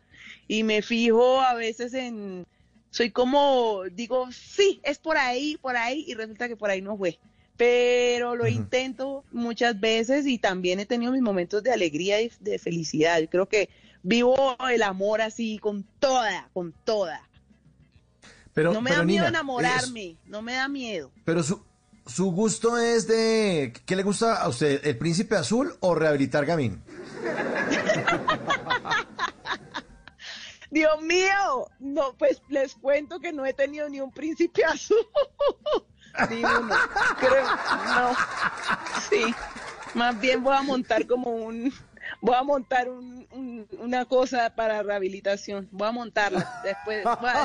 y 0.46 0.62
me 0.62 0.80
fijo 0.80 1.40
a 1.40 1.54
veces 1.54 1.92
en, 1.92 2.46
soy 2.92 3.10
como, 3.10 3.82
digo, 3.90 4.30
sí, 4.30 4.78
es 4.84 4.98
por 4.98 5.16
ahí, 5.16 5.58
por 5.60 5.76
ahí, 5.76 6.04
y 6.06 6.14
resulta 6.14 6.46
que 6.46 6.54
por 6.54 6.70
ahí 6.70 6.82
no 6.82 6.96
fue. 6.96 7.18
Pero 7.57 8.36
lo 8.36 8.46
intento 8.46 9.24
muchas 9.32 9.78
veces 9.80 10.26
y 10.26 10.38
también 10.38 10.80
he 10.80 10.86
tenido 10.86 11.12
mis 11.12 11.22
momentos 11.22 11.62
de 11.62 11.72
alegría 11.72 12.20
y 12.20 12.30
de 12.40 12.59
felicidad. 12.59 13.18
Yo 13.20 13.30
creo 13.30 13.48
que 13.48 13.70
vivo 14.02 14.57
el 14.70 14.82
amor 14.82 15.20
así 15.20 15.59
con 15.59 15.84
toda, 15.98 16.48
con 16.52 16.72
toda. 16.84 17.22
Pero, 18.52 18.72
no 18.72 18.80
me 18.80 18.90
pero, 18.90 19.00
da 19.00 19.07
miedo 19.07 19.24
Nina, 19.24 19.28
enamorarme, 19.28 20.16
no 20.26 20.42
me 20.42 20.54
da 20.54 20.68
miedo. 20.68 21.11
pero 21.24 21.42
su, 21.42 21.62
su 22.07 22.30
gusto 22.30 22.78
es 22.78 23.07
de... 23.07 23.72
¿Qué 23.84 23.96
le 23.96 24.02
gusta 24.02 24.36
a 24.36 24.48
usted? 24.48 24.86
¿El 24.86 24.96
príncipe 24.96 25.36
azul 25.36 25.74
o 25.80 25.94
rehabilitar 25.94 26.46
Gamín? 26.46 26.82
Dios 30.70 31.00
mío, 31.02 31.68
no, 31.78 32.14
pues 32.18 32.42
les 32.48 32.74
cuento 32.74 33.20
que 33.20 33.32
no 33.32 33.46
he 33.46 33.52
tenido 33.52 33.88
ni 33.88 34.00
un 34.00 34.12
príncipe 34.12 34.64
azul. 34.64 34.96
Ni 36.30 36.44
uno. 36.44 36.74
Creo, 37.18 37.46
no. 37.94 38.16
Sí. 39.10 39.34
Más 39.94 40.18
bien 40.20 40.42
voy 40.42 40.54
a 40.56 40.62
montar 40.62 41.06
como 41.06 41.30
un, 41.30 41.72
voy 42.20 42.34
a 42.34 42.42
montar 42.42 42.88
un, 42.90 43.26
un- 43.30 43.66
una 43.78 44.04
cosa 44.04 44.50
para 44.50 44.82
rehabilitación. 44.82 45.68
Voy 45.70 45.88
a 45.88 45.92
montarla 45.92 46.60
después. 46.62 47.04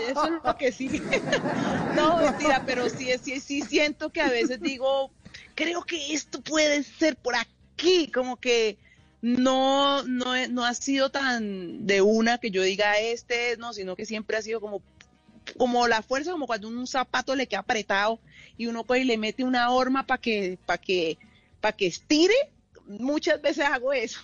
Eso 0.10 0.26
es 0.26 0.32
lo 0.44 0.58
que 0.58 0.72
sí. 0.72 1.02
No, 1.96 2.18
mentira, 2.18 2.64
pero 2.66 2.90
sí, 2.90 3.10
sí, 3.22 3.40
sí 3.40 3.62
siento 3.62 4.10
que 4.12 4.22
a 4.22 4.30
veces 4.30 4.62
digo, 4.62 5.12
creo 5.56 5.84
que 5.84 6.14
esto 6.14 6.42
puede 6.42 6.84
ser 6.84 7.16
por 7.18 7.36
aquí, 7.36 8.10
como 8.12 8.38
que 8.38 8.78
no, 9.22 10.04
no, 10.04 10.34
no 10.48 10.66
ha 10.66 10.74
sido 10.74 11.10
tan 11.12 11.86
de 11.86 12.02
una 12.02 12.38
que 12.38 12.50
yo 12.50 12.64
diga 12.64 12.98
este, 13.00 13.56
no, 13.58 13.72
sino 13.74 13.96
que 13.96 14.06
siempre 14.06 14.38
ha 14.38 14.42
sido 14.42 14.60
como, 14.62 14.82
como 15.58 15.88
la 15.88 16.02
fuerza, 16.02 16.32
como 16.32 16.48
cuando 16.48 16.68
un 16.70 16.88
zapato 16.88 17.36
le 17.36 17.48
queda 17.48 17.60
apretado 17.60 18.20
y 18.62 18.68
uno 18.68 18.86
y 18.96 19.04
le 19.04 19.18
mete 19.18 19.44
una 19.44 19.72
horma 19.72 20.06
para 20.06 20.22
que, 20.22 20.60
para 20.66 20.78
que, 20.78 21.18
para 21.60 21.76
que 21.76 21.88
estire. 21.88 22.36
Muchas 23.00 23.42
veces 23.42 23.66
hago 23.66 23.94
eso. 23.94 24.20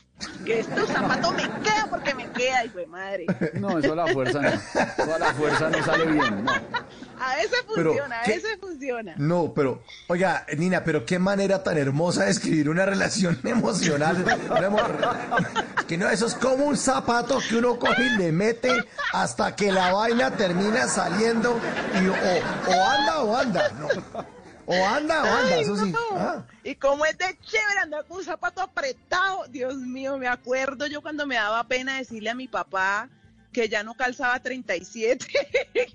Que 0.45 0.61
este 0.61 0.85
zapato 0.87 1.31
me 1.31 1.43
queda 1.43 1.87
porque 1.89 2.13
me 2.15 2.27
queda, 2.31 2.65
hijo 2.65 2.79
de 2.79 2.87
madre. 2.87 3.25
No, 3.53 3.77
eso 3.77 3.93
a 3.93 3.95
la 3.95 4.07
fuerza 4.07 4.41
no. 4.41 4.49
Eso 4.49 5.15
a 5.15 5.19
la 5.19 5.33
fuerza 5.33 5.69
no 5.69 5.83
sale 5.83 6.05
bien. 6.05 6.43
No. 6.43 6.51
A 7.19 7.35
veces 7.35 7.65
Pero, 7.73 7.89
funciona, 7.93 8.21
a 8.21 8.27
veces 8.27 8.57
funciona. 8.61 9.15
No, 9.17 9.51
pero, 9.51 9.81
oiga, 10.05 10.45
Nina, 10.55 10.83
pero 10.83 11.03
qué 11.03 11.17
manera 11.17 11.63
tan 11.63 11.75
hermosa 11.75 12.25
de 12.25 12.29
escribir 12.31 12.69
una 12.69 12.85
relación 12.85 13.39
emocional. 13.43 14.23
Que 15.87 15.97
no, 15.97 16.07
eso 16.09 16.27
es 16.27 16.35
como 16.35 16.65
un 16.65 16.77
zapato 16.77 17.39
que 17.49 17.55
uno 17.55 17.79
coge 17.79 18.03
y 18.03 18.17
le 18.17 18.31
mete 18.31 18.71
hasta 19.13 19.55
que 19.55 19.71
la 19.71 19.91
vaina 19.93 20.29
termina 20.29 20.87
saliendo 20.87 21.59
y 21.99 22.07
o, 22.07 22.13
o 22.13 22.83
anda 22.87 23.19
o 23.23 23.35
anda, 23.35 23.69
no. 23.79 24.36
O 24.69 24.73
anda 24.73 25.23
o 25.23 25.25
anda, 25.25 25.55
Ay, 25.55 25.61
eso 25.61 25.77
sí. 25.77 25.91
no. 25.91 25.99
Ah. 26.11 26.45
Y 26.61 26.75
como 26.75 27.05
es 27.05 27.17
de 27.17 27.39
chévere 27.39 27.79
andar 27.83 28.05
con 28.05 28.17
un 28.17 28.23
zapato 28.25 28.61
apretado, 28.61 29.47
Dios 29.47 29.77
mío, 29.77 30.17
me 30.17 30.27
acuerdo 30.27 30.87
yo 30.87 31.01
cuando 31.01 31.25
me 31.25 31.35
daba 31.35 31.63
pena 31.63 31.97
decirle 31.97 32.29
a 32.29 32.35
mi 32.35 32.49
papá 32.49 33.07
que 33.53 33.69
ya 33.69 33.81
no 33.81 33.93
calzaba 33.93 34.37
37 34.41 35.25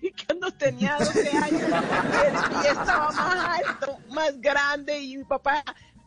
y 0.00 0.10
cuando 0.26 0.50
tenía 0.52 0.96
12 0.98 1.28
años 1.36 1.62
el 1.62 2.60
pie 2.60 2.70
estaba 2.70 3.12
más 3.12 3.60
alto, 3.60 3.98
más 4.08 4.40
grande 4.40 4.98
y 5.00 5.18
mi 5.18 5.24
papá 5.24 5.62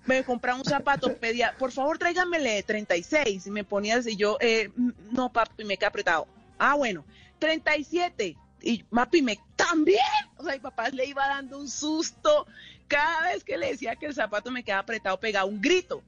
me 0.05 0.24
compraba 0.24 0.57
un 0.57 0.66
zapato, 0.66 1.16
pedía, 1.18 1.55
por 1.59 1.72
favor 1.72 1.99
tráigamele 1.99 2.63
36 2.63 3.45
y 3.45 3.51
me 3.51 3.63
ponía 3.63 3.97
así, 3.97 4.16
yo, 4.16 4.38
eh, 4.39 4.72
no 5.11 5.32
papi, 5.32 5.63
me 5.66 5.78
queda 5.78 5.89
apretado. 5.89 6.28
Ah, 6.57 6.74
bueno, 6.74 7.05
37 7.38 8.36
y 8.66 8.82
papi, 8.84 9.22
me 9.22 9.39
también, 9.55 9.99
o 10.38 10.43
sea, 10.43 10.53
mi 10.53 10.59
papá 10.59 10.89
le 10.89 11.05
iba 11.05 11.28
dando 11.28 11.59
un 11.59 11.70
susto 11.70 12.47
cada 12.88 13.30
vez 13.30 13.43
que 13.43 13.57
le 13.57 13.68
decía 13.68 13.95
que 13.95 14.07
el 14.07 14.16
zapato 14.16 14.49
me 14.49 14.63
quedaba 14.63 14.82
apretado, 14.82 15.20
pegaba 15.20 15.45
un 15.45 15.61
grito. 15.61 16.01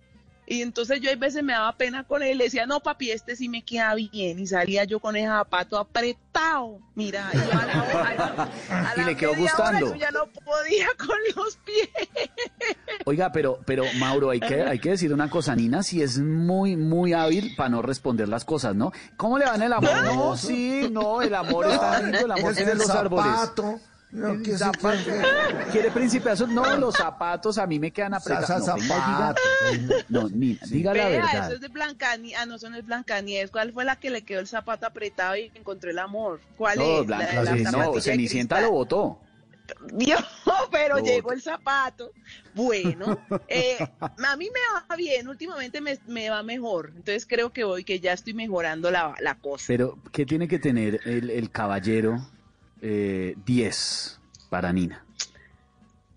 Y 0.50 0.62
entonces 0.62 1.02
yo 1.02 1.12
a 1.12 1.16
veces 1.16 1.43
me 1.43 1.52
daba 1.52 1.76
pena 1.76 2.06
con 2.06 2.24
él, 2.24 2.38
le 2.38 2.45
decía, 2.45 2.66
no 2.66 2.80
papi, 2.80 3.12
este 3.12 3.36
sí 3.36 3.50
me 3.50 3.64
queda 3.66 3.93
bien. 3.95 4.39
Y 4.39 4.48
salía 4.48 4.86
yo 4.86 5.02
con 5.02 5.18
ese 5.18 5.28
zapato 5.28 5.78
apretado. 5.78 6.80
Mira, 6.95 7.30
y 7.34 7.38
yo 7.38 7.43
a 7.60 7.66
la 7.66 7.84
hora- 7.84 8.50
a 8.70 8.93
Y 8.95 9.00
la 9.02 9.06
le 9.08 9.18
quedó 9.18 9.36
gustando. 9.36 9.89
yo 9.89 9.95
ya 9.95 10.10
no 10.12 10.26
podía 10.28 10.88
con 10.98 11.18
los 11.36 11.58
pies. 11.58 11.89
Oiga, 13.06 13.32
pero, 13.32 13.60
pero 13.66 13.84
Mauro, 14.00 14.30
hay 14.30 14.39
que, 14.39 14.62
hay 14.64 14.80
que 14.80 14.91
decir 14.91 15.14
una 15.14 15.30
cosa, 15.30 15.54
Nina 15.56 15.84
sí 15.84 16.02
es 16.02 16.18
muy, 16.20 16.78
muy 16.78 17.12
hábil 17.14 17.54
para 17.58 17.70
no 17.70 17.82
responder 17.82 18.30
las 18.30 18.45
cosas, 18.45 18.74
¿no? 18.74 18.91
¿Cómo 19.18 19.38
le 19.38 19.45
va 19.45 19.56
en 19.56 19.64
el 19.64 19.74
amor? 19.74 20.04
No, 20.04 20.38
sí, 20.38 20.88
no, 20.91 21.22
el 21.22 21.36
amor 21.36 21.66
está 21.68 22.02
lindo, 22.02 22.20
el 22.26 22.32
amor 22.32 22.52
Es 22.52 22.58
tiene 22.58 22.76
los 22.76 22.89
árboles. 22.89 23.26
Zapato. 24.12 24.28
No, 24.28 24.34
El 24.34 24.41
que 24.43 24.51
sí, 24.51 24.58
zapato. 24.58 24.97
que- 25.05 25.72
¿Quiere 25.72 25.91
príncipe 25.91 26.30
azul? 26.30 26.53
No, 26.53 26.78
los 26.78 26.95
zapatos 26.95 27.58
a 27.58 27.68
mí 27.68 27.80
me 27.80 27.91
quedan 27.91 28.14
apretados. 28.14 28.66
No, 28.68 28.76
venga, 28.76 29.36
diga- 29.72 30.05
no, 30.10 30.30
Nina, 30.30 30.60
diga 30.68 30.93
la 30.93 31.08
Vea, 31.10 31.20
verdad. 31.22 31.45
eso 31.45 31.55
es 31.55 31.62
de 31.62 31.68
Blancanieves. 31.68 32.39
Ah, 32.41 32.45
no, 32.45 32.55
eso 32.55 32.70
no 32.70 32.78
es 32.78 32.86
Blancanieves. 32.86 33.51
¿Cuál 33.51 33.74
fue 33.74 33.86
la 33.86 33.97
que 33.97 34.10
le 34.10 34.22
quedó 34.24 34.39
el 34.39 34.47
zapato 34.47 34.86
apretado 34.86 35.36
y 35.36 35.51
encontró 35.55 35.89
el 35.91 35.99
amor? 35.99 36.39
¿Cuál 36.58 36.80
No, 36.80 37.01
es? 37.01 37.05
Blanca, 37.08 37.34
La- 37.34 37.43
la 37.43 37.58
sí, 37.58 37.64
no, 37.64 38.01
Cenicienta 38.01 38.62
lo 38.62 38.72
votó. 38.72 39.20
Dios, 39.91 40.24
pero 40.72 40.99
llegó 40.99 41.34
el 41.34 41.41
zapato. 41.41 42.14
Bueno, 42.53 43.20
eh, 43.49 43.78
a 43.99 44.38
mí 44.38 44.45
me 44.45 44.60
va 44.89 44.95
bien, 44.95 45.28
últimamente 45.28 45.82
me, 45.82 45.99
me 46.08 46.30
va 46.30 46.41
mejor. 46.41 46.93
Entonces 46.95 47.26
creo 47.28 47.51
que 47.51 47.66
hoy 47.66 47.84
que 47.84 47.99
ya 47.99 48.14
estoy 48.14 48.34
mejorando 48.34 48.89
la, 48.91 49.14
la 49.20 49.36
cosa. 49.36 49.66
Pero, 49.68 49.97
¿qué 50.14 50.26
tiene 50.26 50.47
que 50.47 50.58
tener 50.60 51.01
el, 51.03 51.30
el 51.30 51.51
caballero 51.51 52.26
eh, 52.82 53.36
10 53.45 54.19
para 54.49 54.71
Nina? 54.73 55.03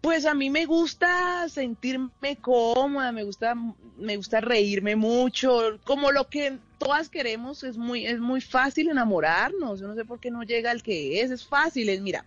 Pues 0.00 0.24
a 0.24 0.32
mí 0.32 0.48
me 0.48 0.64
gusta 0.64 1.46
sentirme 1.50 2.36
cómoda, 2.40 3.12
me 3.12 3.22
gusta, 3.22 3.54
me 3.98 4.16
gusta 4.16 4.40
reírme 4.40 4.96
mucho, 4.96 5.78
como 5.84 6.10
lo 6.10 6.28
que 6.28 6.58
todas 6.78 7.10
queremos, 7.10 7.62
es 7.64 7.76
muy, 7.76 8.06
es 8.06 8.18
muy 8.18 8.40
fácil 8.40 8.88
enamorarnos, 8.88 9.80
yo 9.80 9.86
no 9.86 9.94
sé 9.94 10.06
por 10.06 10.18
qué 10.18 10.30
no 10.30 10.42
llega 10.42 10.72
el 10.72 10.82
que 10.82 11.20
es, 11.20 11.30
es 11.30 11.44
fácil, 11.44 11.90
es 11.90 12.00
mira, 12.00 12.24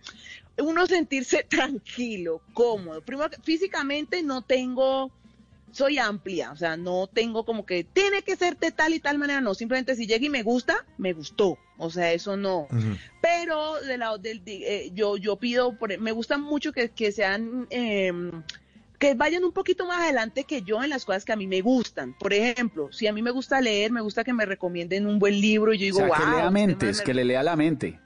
uno 0.58 0.86
sentirse 0.86 1.42
tranquilo, 1.48 2.40
cómodo. 2.52 3.02
Primero, 3.02 3.30
físicamente 3.42 4.22
no 4.22 4.42
tengo, 4.42 5.10
soy 5.72 5.98
amplia, 5.98 6.52
o 6.52 6.56
sea, 6.56 6.76
no 6.76 7.08
tengo 7.08 7.44
como 7.44 7.66
que 7.66 7.82
tiene 7.82 8.22
que 8.22 8.36
ser 8.36 8.56
de 8.56 8.70
tal 8.70 8.94
y 8.94 9.00
tal 9.00 9.18
manera, 9.18 9.40
no, 9.40 9.54
simplemente 9.54 9.96
si 9.96 10.06
llega 10.06 10.24
y 10.24 10.30
me 10.30 10.44
gusta, 10.44 10.86
me 10.96 11.12
gustó, 11.12 11.58
o 11.78 11.90
sea, 11.90 12.12
eso 12.12 12.36
no. 12.36 12.68
Pero 13.20 13.80
de 13.80 13.96
la, 13.98 14.16
del, 14.18 14.44
de- 14.44 14.86
eh, 14.86 14.90
yo, 14.92 15.16
yo 15.16 15.36
pido, 15.36 15.76
por- 15.78 15.98
me 15.98 16.12
gusta 16.12 16.38
mucho 16.38 16.72
que, 16.72 16.90
que 16.90 17.10
sean, 17.12 17.66
em, 17.70 18.42
que 18.98 19.14
vayan 19.14 19.44
un 19.44 19.52
poquito 19.52 19.86
más 19.86 20.02
adelante 20.02 20.44
que 20.44 20.62
yo 20.62 20.82
en 20.82 20.90
las 20.90 21.04
cosas 21.04 21.24
que 21.24 21.32
a 21.32 21.36
mí 21.36 21.46
me 21.46 21.60
gustan. 21.60 22.14
Por 22.18 22.32
ejemplo, 22.32 22.90
si 22.92 23.06
a 23.06 23.12
mí 23.12 23.22
me 23.22 23.30
gusta 23.30 23.60
leer, 23.60 23.90
me 23.92 24.00
gusta 24.00 24.24
que 24.24 24.32
me 24.32 24.46
recomienden 24.46 25.06
un 25.06 25.18
buen 25.18 25.40
libro 25.40 25.72
y 25.72 25.78
yo 25.78 25.82
O 25.82 25.86
digo, 25.86 25.98
sea, 25.98 26.06
wow, 26.08 26.16
que 26.16 26.30
lea 26.36 26.50
mentes, 26.50 26.96
man 26.96 27.04
que 27.04 27.10
me- 27.12 27.14
le 27.20 27.24
lea 27.24 27.42
la 27.42 27.56
mente. 27.56 28.00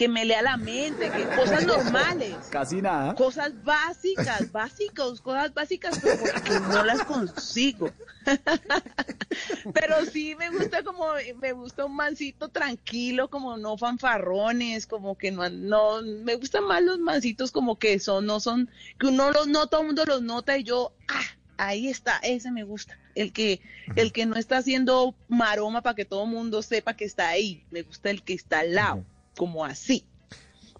Que 0.00 0.08
me 0.08 0.24
lea 0.24 0.40
la 0.40 0.56
mente, 0.56 1.10
que 1.10 1.24
cosas 1.36 1.66
normales. 1.66 2.34
Casi 2.50 2.80
nada. 2.80 3.14
Cosas 3.14 3.52
básicas, 3.62 4.50
básicas, 4.50 5.20
cosas 5.20 5.52
básicas, 5.52 6.00
pero 6.02 6.16
porque 6.18 6.58
no 6.58 6.82
las 6.86 7.04
consigo. 7.04 7.90
Pero 9.74 10.04
sí 10.06 10.34
me 10.36 10.50
gusta 10.50 10.82
como, 10.82 11.04
me 11.40 11.52
gusta 11.52 11.84
un 11.84 11.96
mancito 11.96 12.48
tranquilo, 12.48 13.28
como 13.28 13.56
no 13.56 13.76
fanfarrones, 13.76 14.86
como 14.86 15.16
que 15.16 15.30
no, 15.30 15.48
no, 15.50 16.02
me 16.02 16.36
gustan 16.36 16.64
más 16.64 16.82
los 16.82 16.98
mancitos 16.98 17.50
como 17.52 17.78
que 17.78 17.98
son, 17.98 18.26
no 18.26 18.40
son, 18.40 18.70
que 18.98 19.06
uno 19.06 19.30
los, 19.30 19.48
no 19.48 19.66
todo 19.66 19.82
el 19.82 19.86
mundo 19.88 20.04
los 20.06 20.22
nota 20.22 20.56
y 20.58 20.64
yo, 20.64 20.92
ah, 21.08 21.38
ahí 21.58 21.88
está, 21.88 22.18
ese 22.22 22.50
me 22.50 22.64
gusta. 22.64 22.98
El 23.14 23.32
que, 23.32 23.60
el 23.96 24.12
que 24.12 24.26
no 24.26 24.36
está 24.36 24.58
haciendo 24.58 25.14
maroma 25.28 25.82
para 25.82 25.94
que 25.94 26.04
todo 26.04 26.24
el 26.24 26.30
mundo 26.30 26.62
sepa 26.62 26.94
que 26.94 27.04
está 27.04 27.28
ahí. 27.28 27.64
Me 27.70 27.82
gusta 27.82 28.10
el 28.10 28.22
que 28.22 28.34
está 28.34 28.60
al 28.60 28.74
lado, 28.74 29.04
como 29.40 29.64
así, 29.64 30.04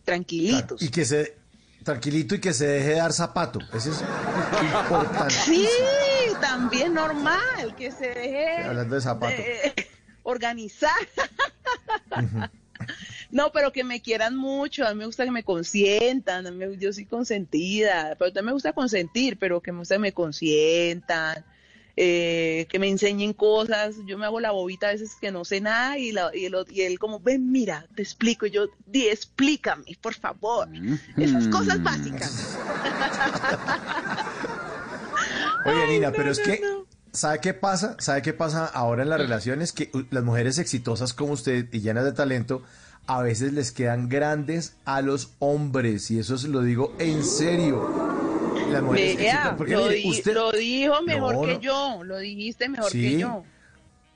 tranquilitos. 0.04 0.82
Y 0.82 0.90
que 0.90 1.06
se 1.06 1.34
tranquilito 1.82 2.34
y 2.34 2.40
que 2.40 2.52
se 2.52 2.66
deje 2.66 2.96
dar 2.96 3.10
zapato. 3.14 3.58
Eso 3.72 3.90
es 3.90 4.04
importante. 4.62 5.32
Sí, 5.32 5.66
también 6.42 6.92
normal, 6.92 7.74
que 7.78 7.90
se 7.90 8.08
deje 8.08 8.58
Hablando 8.58 8.96
de 8.96 9.00
zapato. 9.00 9.42
organizar. 10.24 10.92
No, 13.30 13.50
pero 13.50 13.72
que 13.72 13.82
me 13.82 14.02
quieran 14.02 14.36
mucho, 14.36 14.86
a 14.86 14.90
mí 14.90 14.98
me 14.98 15.06
gusta 15.06 15.24
que 15.24 15.30
me 15.30 15.42
consientan, 15.42 16.46
a 16.46 16.50
mí 16.50 16.66
yo 16.78 16.92
soy 16.92 17.06
consentida, 17.06 18.14
pero 18.18 18.30
también 18.30 18.46
me 18.46 18.52
gusta 18.52 18.74
consentir, 18.74 19.38
pero 19.38 19.62
que 19.62 19.72
me 19.72 19.78
gusta 19.78 19.94
que 19.94 20.00
me 20.00 20.12
consientan, 20.12 21.46
eh, 22.02 22.66
que 22.70 22.78
me 22.78 22.88
enseñen 22.88 23.34
cosas, 23.34 23.96
yo 24.06 24.16
me 24.16 24.24
hago 24.24 24.40
la 24.40 24.52
bobita 24.52 24.88
a 24.88 24.92
veces 24.92 25.16
que 25.20 25.30
no 25.30 25.44
sé 25.44 25.60
nada 25.60 25.98
y, 25.98 26.12
la- 26.12 26.34
y, 26.34 26.46
el 26.46 26.56
y 26.70 26.80
él 26.80 26.98
como, 26.98 27.20
ven, 27.20 27.52
mira, 27.52 27.84
te 27.94 28.00
explico, 28.00 28.46
y 28.46 28.50
yo, 28.50 28.68
di, 28.86 29.06
explícame, 29.08 29.84
por 30.00 30.14
favor, 30.14 30.66
esas 31.18 31.46
cosas 31.48 31.82
básicas. 31.82 32.56
Oye, 35.66 35.86
Nina, 35.88 36.12
pero 36.12 36.30
es 36.30 36.40
que, 36.40 36.60
¿sabe 37.12 37.40
qué 37.40 37.52
pasa? 37.54 37.96
¿Sabe 37.98 38.22
qué 38.22 38.32
pasa 38.32 38.64
ahora 38.64 39.02
en 39.02 39.10
las 39.10 39.20
relaciones? 39.20 39.72
Que 39.72 39.90
uh, 39.92 40.02
las 40.10 40.24
mujeres 40.24 40.58
exitosas 40.58 41.12
como 41.12 41.32
usted 41.34 41.68
y 41.70 41.80
llenas 41.80 42.04
de 42.04 42.12
talento, 42.12 42.62
a 43.06 43.20
veces 43.22 43.52
les 43.52 43.72
quedan 43.72 44.08
grandes 44.08 44.74
a 44.86 45.02
los 45.02 45.32
hombres, 45.38 46.10
y 46.10 46.18
eso 46.18 46.38
se 46.38 46.48
lo 46.48 46.62
digo 46.62 46.94
en 46.98 47.22
serio. 47.24 48.19
Las 48.72 48.82
mujeres 48.82 49.16
Vea, 49.16 49.32
exitosas, 49.32 49.56
porque 49.56 49.72
lo, 49.74 49.82
mire, 49.84 49.94
di- 49.96 50.10
usted- 50.10 50.34
lo 50.34 50.52
dijo 50.52 51.02
mejor 51.02 51.34
No, 51.34 51.42
que 51.42 51.54
no. 51.54 51.60
yo, 51.60 52.04
lo 52.04 52.18
dijiste 52.18 52.68
mejor 52.68 52.90
Sí. 52.90 53.00
que 53.02 53.18
yo. 53.18 53.44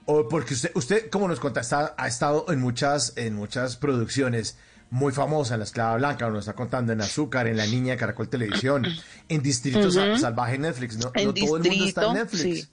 O 0.07 0.29
porque 0.29 0.55
usted, 0.55 0.71
usted 0.75 1.09
como 1.11 1.29
nos 1.29 1.41
conta, 1.41 1.61
está- 1.61 1.95
ha 1.97 2.07
estado 2.09 2.47
en 2.51 2.61
muchas, 2.61 3.13
en 3.17 3.35
muchas 3.35 3.77
producciones 3.77 4.57
muy 4.91 5.13
famosas, 5.13 5.53
en 5.55 5.59
La 5.61 5.65
Esclava 5.65 5.97
Blanca, 5.97 6.29
nos 6.29 6.41
está 6.41 6.53
contando 6.53 6.93
en 6.93 7.01
Azúcar, 7.01 7.47
en 7.47 7.57
La 7.57 7.67
Niña 7.67 7.93
de 7.93 7.99
Caracol 7.99 8.29
Televisión, 8.29 8.85
en 9.29 9.43
Distrito 9.43 9.91
Sa- 9.91 10.11
Ujú. 10.11 10.19
Salvaje 10.19 10.59
Netflix, 10.59 10.97
¿no? 10.99 11.07
No 11.07 11.35
todo 11.35 11.57
el 11.57 11.63
mundo 11.65 11.85
está 11.87 12.07
en 12.09 12.15
Netflix. 12.15 12.61
sí. 12.63 12.69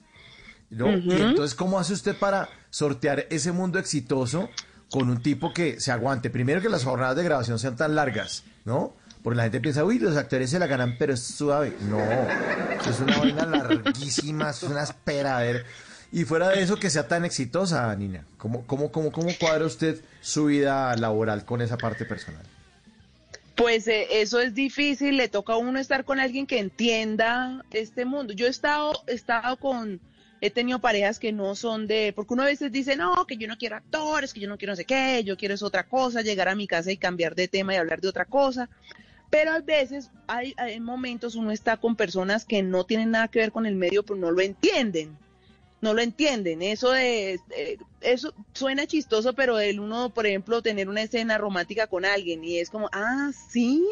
¿no? 0.70 0.90
Y 0.90 1.12
entonces, 1.12 1.54
¿cómo 1.54 1.78
hace 1.78 1.92
usted 1.92 2.16
para 2.16 2.48
sortear 2.70 3.26
ese 3.28 3.52
mundo 3.52 3.78
exitoso 3.78 4.48
con 4.90 5.10
un 5.10 5.20
tipo 5.22 5.52
que 5.52 5.78
se 5.80 5.92
aguante? 5.92 6.30
Primero 6.30 6.62
que 6.62 6.70
las 6.70 6.84
jornadas 6.84 7.14
de 7.16 7.24
grabación 7.24 7.58
sean 7.58 7.76
tan 7.76 7.94
largas, 7.94 8.42
¿no? 8.64 8.94
Porque 9.22 9.36
la 9.36 9.44
gente 9.44 9.60
piensa, 9.60 9.84
uy, 9.84 9.98
los 9.98 10.16
actores 10.16 10.50
se 10.50 10.58
la 10.58 10.66
ganan, 10.66 10.96
pero 10.98 11.14
es 11.14 11.20
suave. 11.20 11.74
No, 11.88 11.98
es 12.00 13.00
una 13.00 13.18
vaina 13.18 13.46
larguísima, 13.46 14.50
es 14.50 14.62
una 14.64 14.82
espera, 14.82 15.38
a 15.38 15.42
ver. 15.42 15.64
Y 16.10 16.24
fuera 16.24 16.48
de 16.48 16.62
eso, 16.62 16.76
que 16.76 16.90
sea 16.90 17.08
tan 17.08 17.24
exitosa, 17.24 17.94
Nina. 17.96 18.24
¿Cómo, 18.36 18.66
cómo, 18.66 18.90
cómo, 18.90 19.12
cómo 19.12 19.30
cuadra 19.38 19.64
usted 19.64 20.00
su 20.20 20.46
vida 20.46 20.94
laboral 20.96 21.44
con 21.44 21.62
esa 21.62 21.78
parte 21.78 22.04
personal? 22.04 22.42
Pues 23.54 23.86
eh, 23.86 24.20
eso 24.20 24.40
es 24.40 24.54
difícil, 24.54 25.16
le 25.16 25.28
toca 25.28 25.54
a 25.54 25.56
uno 25.56 25.78
estar 25.78 26.04
con 26.04 26.18
alguien 26.18 26.46
que 26.46 26.58
entienda 26.58 27.64
este 27.70 28.04
mundo. 28.04 28.32
Yo 28.32 28.46
he 28.46 28.50
estado, 28.50 28.92
he 29.06 29.12
estado 29.12 29.56
con, 29.56 30.00
he 30.40 30.50
tenido 30.50 30.80
parejas 30.80 31.18
que 31.18 31.32
no 31.32 31.54
son 31.54 31.86
de, 31.86 32.12
porque 32.14 32.34
uno 32.34 32.42
a 32.42 32.46
veces 32.46 32.72
dice, 32.72 32.96
no, 32.96 33.26
que 33.26 33.36
yo 33.36 33.46
no 33.46 33.56
quiero 33.56 33.76
actores, 33.76 34.32
que 34.32 34.40
yo 34.40 34.48
no 34.48 34.58
quiero 34.58 34.72
no 34.72 34.76
sé 34.76 34.84
qué, 34.84 35.22
yo 35.24 35.36
quiero 35.36 35.54
es 35.54 35.62
otra 35.62 35.84
cosa, 35.84 36.22
llegar 36.22 36.48
a 36.48 36.54
mi 36.54 36.66
casa 36.66 36.90
y 36.90 36.96
cambiar 36.96 37.34
de 37.34 37.46
tema 37.46 37.74
y 37.74 37.76
hablar 37.76 38.00
de 38.00 38.08
otra 38.08 38.24
cosa. 38.24 38.68
Pero 39.32 39.52
a 39.52 39.60
veces 39.60 40.10
hay, 40.26 40.52
hay 40.58 40.78
momentos 40.78 41.36
uno 41.36 41.52
está 41.52 41.78
con 41.78 41.96
personas 41.96 42.44
que 42.44 42.62
no 42.62 42.84
tienen 42.84 43.12
nada 43.12 43.28
que 43.28 43.38
ver 43.38 43.50
con 43.50 43.64
el 43.64 43.74
medio, 43.74 44.02
pero 44.02 44.20
no 44.20 44.30
lo 44.30 44.42
entienden. 44.42 45.16
no 45.80 45.94
lo 45.94 46.02
entienden. 46.02 46.60
Eso 46.60 46.90
de, 46.90 47.40
eh, 47.56 47.78
eso 48.02 48.34
suena 48.52 48.86
chistoso, 48.86 49.32
pero 49.32 49.58
el 49.58 49.80
uno, 49.80 50.10
por 50.10 50.26
ejemplo, 50.26 50.60
tener 50.60 50.90
una 50.90 51.00
escena 51.00 51.38
romántica 51.38 51.86
con 51.86 52.04
alguien 52.04 52.44
y 52.44 52.58
es 52.58 52.68
como, 52.68 52.90
ah, 52.92 53.30
sí, 53.48 53.82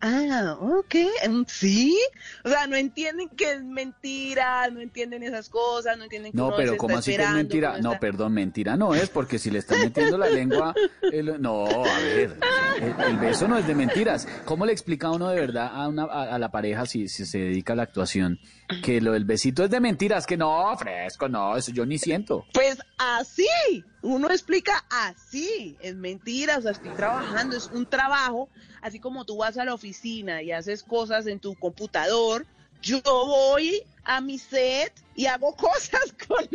ah, 0.00 0.56
ok, 0.60 0.94
mm, 1.28 1.42
sí. 1.46 1.98
O 2.44 2.48
sea, 2.48 2.66
no 2.66 2.76
entienden 2.76 3.28
que 3.30 3.52
es 3.52 3.62
mentira, 3.62 4.68
no 4.70 4.80
entienden 4.80 5.22
esas 5.22 5.48
cosas, 5.48 5.96
no 5.96 6.04
entienden 6.04 6.32
que 6.32 6.36
No, 6.38 6.54
pero 6.56 6.76
¿cómo 6.76 6.96
así 6.98 7.14
que 7.16 7.22
es 7.22 7.30
mentira? 7.30 7.78
No, 7.80 7.90
está- 7.92 8.00
perdón, 8.00 8.32
mentira 8.34 8.76
no 8.76 8.94
es, 8.94 9.08
porque 9.10 9.38
si 9.38 9.50
le 9.50 9.58
están 9.60 9.80
metiendo 9.80 10.18
la 10.18 10.28
lengua... 10.28 10.74
el- 11.12 11.40
no, 11.40 11.64
a 11.66 11.98
ver, 12.00 12.38
el, 12.80 13.04
el 13.06 13.16
beso 13.18 13.48
no 13.48 13.58
es 13.58 13.66
de 13.66 13.74
mentiras. 13.74 14.26
¿Cómo 14.44 14.66
le 14.66 14.72
explica 14.72 15.10
uno 15.10 15.28
de 15.30 15.40
verdad 15.40 15.70
a, 15.72 15.88
una, 15.88 16.04
a, 16.04 16.34
a 16.34 16.38
la 16.38 16.50
pareja 16.50 16.86
si, 16.86 17.08
si 17.08 17.24
se 17.26 17.38
dedica 17.38 17.72
a 17.72 17.76
la 17.76 17.82
actuación 17.84 18.38
que 18.82 19.00
lo 19.00 19.12
del 19.12 19.24
besito 19.24 19.64
es 19.64 19.70
de 19.70 19.80
mentiras? 19.80 20.26
Que 20.26 20.36
no, 20.36 20.76
fresco, 20.76 21.28
no, 21.28 21.56
eso 21.56 21.72
yo 21.72 21.86
ni 21.86 21.98
siento. 21.98 22.46
Pues 22.52 22.78
así, 22.98 23.46
uno 24.04 24.30
explica 24.30 24.84
así, 24.90 25.76
es 25.80 25.96
mentira, 25.96 26.58
o 26.58 26.62
sea, 26.62 26.72
estoy 26.72 26.90
trabajando, 26.90 27.56
es 27.56 27.68
un 27.68 27.86
trabajo, 27.86 28.50
así 28.82 29.00
como 29.00 29.24
tú 29.24 29.38
vas 29.38 29.56
a 29.56 29.64
la 29.64 29.72
oficina 29.72 30.42
y 30.42 30.52
haces 30.52 30.82
cosas 30.82 31.26
en 31.26 31.40
tu 31.40 31.54
computador, 31.54 32.44
yo 32.82 33.00
voy 33.02 33.82
a 34.04 34.20
mi 34.20 34.38
set 34.38 34.92
y 35.14 35.24
hago 35.24 35.52
cosas 35.56 36.14
con, 36.28 36.46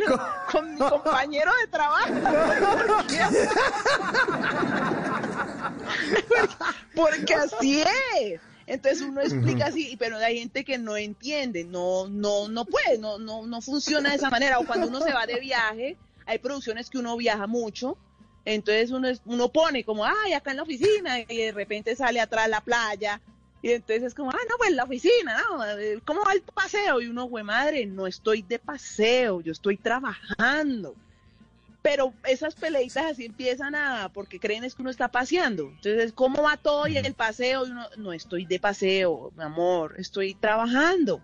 con 0.52 0.74
mi 0.74 0.78
compañero 0.78 1.50
de 1.60 1.66
trabajo. 1.66 2.14
Porque 6.94 7.34
así 7.34 7.82
es. 7.82 8.40
Entonces 8.66 9.02
uno 9.02 9.22
explica 9.22 9.66
así, 9.66 9.96
pero 9.98 10.18
hay 10.18 10.38
gente 10.38 10.64
que 10.64 10.78
no 10.78 10.96
entiende, 10.96 11.64
no, 11.64 12.06
no, 12.06 12.48
no 12.48 12.64
puede, 12.64 12.98
no, 12.98 13.18
no, 13.18 13.44
no 13.44 13.60
funciona 13.60 14.10
de 14.10 14.16
esa 14.16 14.30
manera. 14.30 14.60
O 14.60 14.66
cuando 14.66 14.86
uno 14.86 15.00
se 15.00 15.12
va 15.12 15.26
de 15.26 15.40
viaje, 15.40 15.98
hay 16.30 16.38
producciones 16.38 16.88
que 16.90 16.98
uno 16.98 17.16
viaja 17.16 17.46
mucho, 17.46 17.98
entonces 18.44 18.90
uno, 18.92 19.08
es- 19.08 19.20
uno 19.24 19.48
pone 19.48 19.84
como, 19.84 20.04
ay, 20.04 20.32
acá 20.32 20.52
en 20.52 20.58
la 20.58 20.62
oficina, 20.62 21.18
y 21.20 21.36
de 21.36 21.52
repente 21.52 21.96
sale 21.96 22.20
atrás 22.20 22.48
la 22.48 22.60
playa, 22.60 23.20
y 23.62 23.72
entonces 23.72 24.04
es 24.04 24.14
como, 24.14 24.30
ah, 24.30 24.38
no, 24.48 24.54
pues 24.58 24.70
la 24.72 24.84
oficina, 24.84 25.36
¿no? 25.50 25.58
¿Cómo 26.06 26.22
va 26.24 26.32
el 26.32 26.42
paseo? 26.42 27.00
Y 27.00 27.08
uno, 27.08 27.24
güey, 27.24 27.44
madre, 27.44 27.84
no 27.84 28.06
estoy 28.06 28.42
de 28.42 28.58
paseo, 28.58 29.40
yo 29.40 29.52
estoy 29.52 29.76
trabajando. 29.76 30.94
Pero 31.82 32.12
esas 32.24 32.54
peleitas 32.54 33.04
así 33.12 33.24
empiezan 33.24 33.74
a, 33.74 34.10
porque 34.12 34.38
creen 34.38 34.64
es 34.64 34.74
que 34.74 34.82
uno 34.82 34.90
está 34.90 35.08
paseando. 35.08 35.64
Entonces, 35.64 36.12
¿cómo 36.12 36.42
va 36.42 36.56
todo 36.58 36.86
y 36.86 36.96
el 36.98 37.14
paseo? 37.14 37.66
Y 37.66 37.70
uno, 37.70 37.86
no 37.96 38.12
estoy 38.12 38.44
de 38.44 38.60
paseo, 38.60 39.32
mi 39.36 39.42
amor, 39.44 39.94
estoy 39.98 40.34
trabajando. 40.34 41.20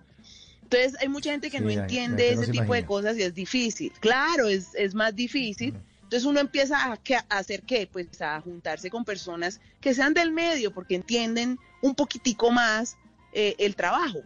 Entonces, 0.71 1.01
hay 1.01 1.09
mucha 1.09 1.31
gente 1.31 1.49
que 1.49 1.59
Sí, 1.59 1.65
no 1.65 1.71
entiende 1.71 2.25
hay 2.25 2.29
que 2.31 2.37
no 2.37 2.43
ese 2.43 2.53
se 2.53 2.61
tipo 2.61 2.75
de 2.75 2.85
cosas 2.85 3.17
y 3.17 3.23
es 3.23 3.35
difícil. 3.35 3.93
Claro, 4.01 4.49
es, 4.49 4.75
es 4.75 4.95
más 4.95 5.15
difícil. 5.15 5.75
Entonces 6.03 6.25
uno 6.25 6.39
empieza 6.39 6.93
a, 6.93 6.99
hacer 7.31 7.63
qué? 7.63 7.89
Pues 7.91 8.21
a 8.21 8.41
juntarse 8.41 8.91
con 8.91 9.05
personas 9.05 9.61
que 9.81 9.93
sean 9.93 10.15
del 10.15 10.31
medio 10.31 10.73
porque 10.73 10.95
entienden 10.95 11.59
un 11.83 11.97
poquitico 11.97 12.53
más 12.53 12.97
eh, 13.33 13.57
el 13.59 13.75
trabajo 13.75 14.21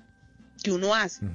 que 0.63 0.73
uno 0.73 0.95
hace. 0.95 1.27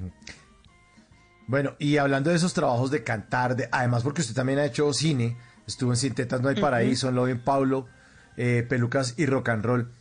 Bueno, 1.48 1.74
y 1.80 1.96
hablando 1.96 2.30
de 2.30 2.36
esos 2.36 2.54
trabajos 2.54 2.92
de 2.92 3.02
cantar, 3.02 3.56
de, 3.56 3.68
además 3.72 4.04
porque 4.04 4.20
usted 4.20 4.34
también 4.34 4.60
ha 4.60 4.64
hecho 4.64 4.92
cine, 4.92 5.36
estuvo 5.66 5.90
en 5.90 5.96
Sintetas 5.96 6.40
No 6.40 6.48
hay 6.48 6.60
Paraíso, 6.60 7.08
en 7.08 7.16
Lo 7.16 7.26
en 7.26 7.40
Pablo, 7.40 7.88
eh, 8.36 8.64
Pelucas 8.68 9.14
y 9.16 9.26
Rock 9.26 9.48
and 9.48 9.64
Roll. 9.64 9.92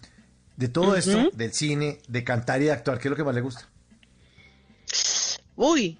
De 0.58 0.68
todo 0.68 0.96
esto, 0.96 1.32
del 1.34 1.54
cine, 1.54 2.00
de 2.08 2.24
cantar 2.24 2.62
y 2.62 2.66
de 2.66 2.72
actuar, 2.72 3.00
¿qué 3.00 3.08
es 3.08 3.10
lo 3.10 3.16
que 3.16 3.24
más 3.24 3.36
le 3.36 3.42
gusta? 3.42 3.68
Uy, 5.56 5.98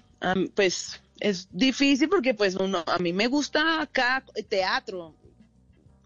pues 0.54 1.00
es 1.20 1.48
difícil 1.50 2.08
porque 2.08 2.34
pues 2.34 2.54
uno, 2.56 2.82
a 2.86 2.98
mí 2.98 3.12
me 3.12 3.26
gusta 3.26 3.80
acá 3.82 4.24
teatro. 4.48 5.14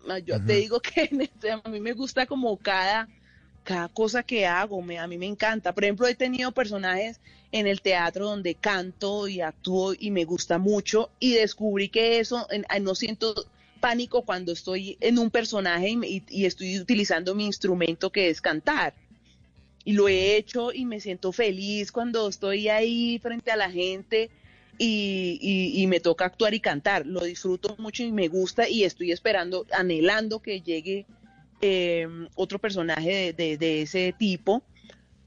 Ah, 0.09 0.19
Yo 0.19 0.43
te 0.45 0.55
digo 0.55 0.81
que 0.81 1.09
este- 1.11 1.51
a 1.51 1.63
mí 1.69 1.81
me 1.81 1.93
gusta 1.93 2.27
como 2.27 2.57
cada, 2.57 3.09
cada 3.65 3.89
cosa 3.89 4.23
que 4.23 4.47
hago, 4.47 4.81
me, 4.83 4.99
a 4.99 5.07
mí 5.07 5.19
me 5.19 5.27
encanta. 5.27 5.73
Por 5.75 5.85
ejemplo, 5.85 6.07
he 6.07 6.15
tenido 6.15 6.53
personajes 6.53 7.21
en 7.53 7.67
el 7.67 7.81
teatro 7.83 8.27
donde 8.27 8.55
canto 8.55 9.27
y 9.29 9.41
actúo 9.41 9.93
y 9.99 10.11
me 10.11 10.25
gusta 10.25 10.59
mucho 10.59 11.11
y 11.19 11.35
descubrí 11.35 11.89
que 11.89 12.21
eso, 12.21 12.47
en- 12.51 12.65
no 12.85 12.95
siento 12.95 13.35
pánico 13.81 14.23
cuando 14.23 14.53
estoy 14.53 14.97
en 15.01 15.19
un 15.19 15.31
personaje 15.31 15.89
y, 15.91 15.97
me- 15.97 16.09
y- 16.09 16.25
y 16.29 16.47
estoy 16.47 16.79
utilizando 16.79 17.35
mi 17.35 17.47
instrumento 17.47 18.11
que 18.11 18.29
es 18.31 18.41
cantar 18.41 18.95
y 19.85 19.93
lo 19.93 20.09
he 20.09 20.37
hecho 20.37 20.73
y 20.73 20.85
me 20.85 21.01
siento 21.01 21.33
feliz 21.33 21.91
cuando 21.93 22.29
estoy 22.29 22.69
ahí 22.69 23.19
frente 23.19 23.51
a 23.51 23.57
la 23.57 23.71
gente 23.71 24.31
y, 24.79 25.39
y- 25.75 25.87
me 25.87 26.01
toca 26.01 26.25
actuar 26.25 26.55
y 26.55 26.61
cantar. 26.61 27.07
Lo 27.07 27.23
disfruto 27.25 27.77
mucho 27.79 28.03
y 28.03 28.13
me 28.13 28.29
gusta 28.29 28.69
y 28.69 28.85
estoy 28.85 29.13
esperando, 29.13 29.67
anhelando 29.73 30.41
que 30.41 30.61
llegue 30.63 31.07
eh, 31.61 32.09
otro 32.35 32.59
personaje 32.59 33.33
de, 33.35 33.57
de- 33.59 33.83
ese 33.83 34.15
tipo. 34.19 34.63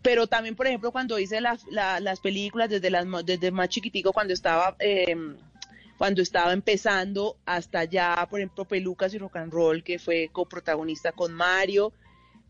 Pero 0.02 0.28
también, 0.28 0.56
por 0.56 0.68
ejemplo, 0.68 0.92
cuando 0.92 1.18
hice 1.20 1.40
la- 1.40 2.00
las 2.00 2.20
películas 2.20 2.70
desde, 2.70 2.90
las, 2.90 3.06
desde 3.26 3.52
más 3.52 3.70
chiquitico, 3.70 4.12
cuando 4.14 4.34
estaba... 4.34 4.76
eh, 4.80 5.16
cuando 5.96 6.22
estaba 6.24 6.52
empezando 6.54 7.38
hasta 7.46 7.84
ya, 7.86 8.28
por 8.30 8.40
ejemplo, 8.40 8.66
Pelucas 8.66 9.14
y 9.14 9.20
Rock 9.20 9.38
and 9.38 9.54
Roll, 9.54 9.84
que 9.84 10.00
fue 10.00 10.28
coprotagonista 10.34 11.12
con 11.12 11.32
Mario, 11.34 11.94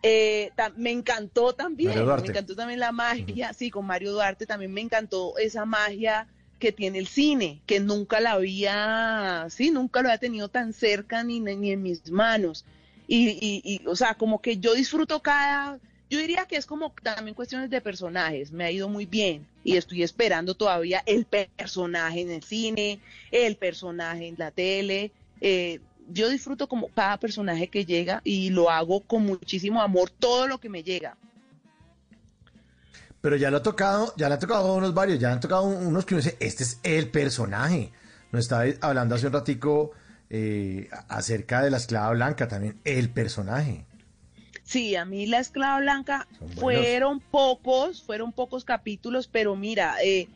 eh, 0.03 0.51
me 0.75 0.91
encantó 0.91 1.53
también, 1.53 1.89
me 2.21 2.27
encantó 2.27 2.55
también 2.55 2.79
la 2.79 2.91
magia, 2.91 3.53
sí, 3.53 3.71
con 3.71 3.85
Mario 3.85 4.11
Duarte 4.11 4.45
también 4.45 4.73
me 4.73 4.81
encantó 4.81 5.37
esa 5.37 5.65
magia 5.65 6.27
que 6.59 6.71
tiene 6.71 6.99
el 6.99 7.07
cine, 7.07 7.61
que 7.65 7.79
nunca 7.79 8.19
la 8.19 8.33
había, 8.33 9.47
sí, 9.49 9.71
nunca 9.71 10.01
lo 10.01 10.09
había 10.09 10.17
tenido 10.19 10.49
tan 10.49 10.73
cerca 10.73 11.23
ni, 11.23 11.39
ni 11.39 11.71
en 11.71 11.81
mis 11.81 12.09
manos. 12.11 12.65
Y, 13.07 13.29
y, 13.29 13.61
y, 13.63 13.85
o 13.87 13.95
sea, 13.95 14.13
como 14.15 14.41
que 14.41 14.57
yo 14.57 14.73
disfruto 14.73 15.21
cada, 15.21 15.79
yo 16.09 16.19
diría 16.19 16.45
que 16.45 16.55
es 16.57 16.65
como 16.65 16.93
también 17.03 17.35
cuestiones 17.35 17.69
de 17.69 17.81
personajes, 17.81 18.51
me 18.51 18.63
ha 18.65 18.71
ido 18.71 18.87
muy 18.87 19.05
bien 19.05 19.45
y 19.63 19.75
estoy 19.77 20.03
esperando 20.03 20.55
todavía 20.55 21.03
el 21.05 21.25
personaje 21.25 22.21
en 22.21 22.31
el 22.31 22.43
cine, 22.43 22.99
el 23.31 23.57
personaje 23.57 24.27
en 24.27 24.35
la 24.37 24.51
tele. 24.51 25.11
eh, 25.41 25.79
yo 26.09 26.29
disfruto 26.29 26.67
como 26.67 26.89
cada 26.89 27.17
personaje 27.17 27.67
que 27.69 27.85
llega 27.85 28.21
y 28.23 28.49
lo 28.49 28.69
hago 28.69 29.01
con 29.01 29.23
muchísimo 29.25 29.81
amor, 29.81 30.09
todo 30.09 30.47
lo 30.47 30.59
que 30.59 30.69
me 30.69 30.83
llega. 30.83 31.17
Pero 33.21 33.35
ya 33.37 33.49
lo 33.49 33.57
ha 33.57 33.63
tocado, 33.63 34.13
ya 34.17 34.27
le 34.27 34.35
ha 34.35 34.39
tocado 34.39 34.75
unos 34.75 34.93
varios, 34.93 35.19
ya 35.19 35.31
han 35.31 35.39
tocado 35.39 35.63
un- 35.63 35.85
unos 35.87 36.05
que 36.05 36.13
uno 36.15 36.23
dice, 36.23 36.35
este 36.39 36.63
es 36.63 36.79
el 36.83 37.09
personaje. 37.09 37.91
Nos 38.31 38.41
estaba 38.45 38.65
hablando 38.81 39.15
hace 39.15 39.27
un 39.27 39.33
ratico 39.33 39.91
eh, 40.35 40.89
acerca 41.09 41.61
de 41.61 41.69
la 41.69 41.77
esclava 41.77 42.09
blanca 42.11 42.47
también, 42.47 42.79
el 42.85 43.09
personaje. 43.11 43.85
Sí, 44.63 44.95
a 44.95 45.05
mí 45.05 45.27
la 45.27 45.37
esclava 45.39 45.79
blanca 45.79 46.27
fueron 46.55 47.19
pocos, 47.19 48.01
fueron 48.01 48.31
pocos 48.31 48.65
capítulos, 48.65 49.27
pero 49.27 49.55
mira, 49.55 49.95
eh, 50.03 50.27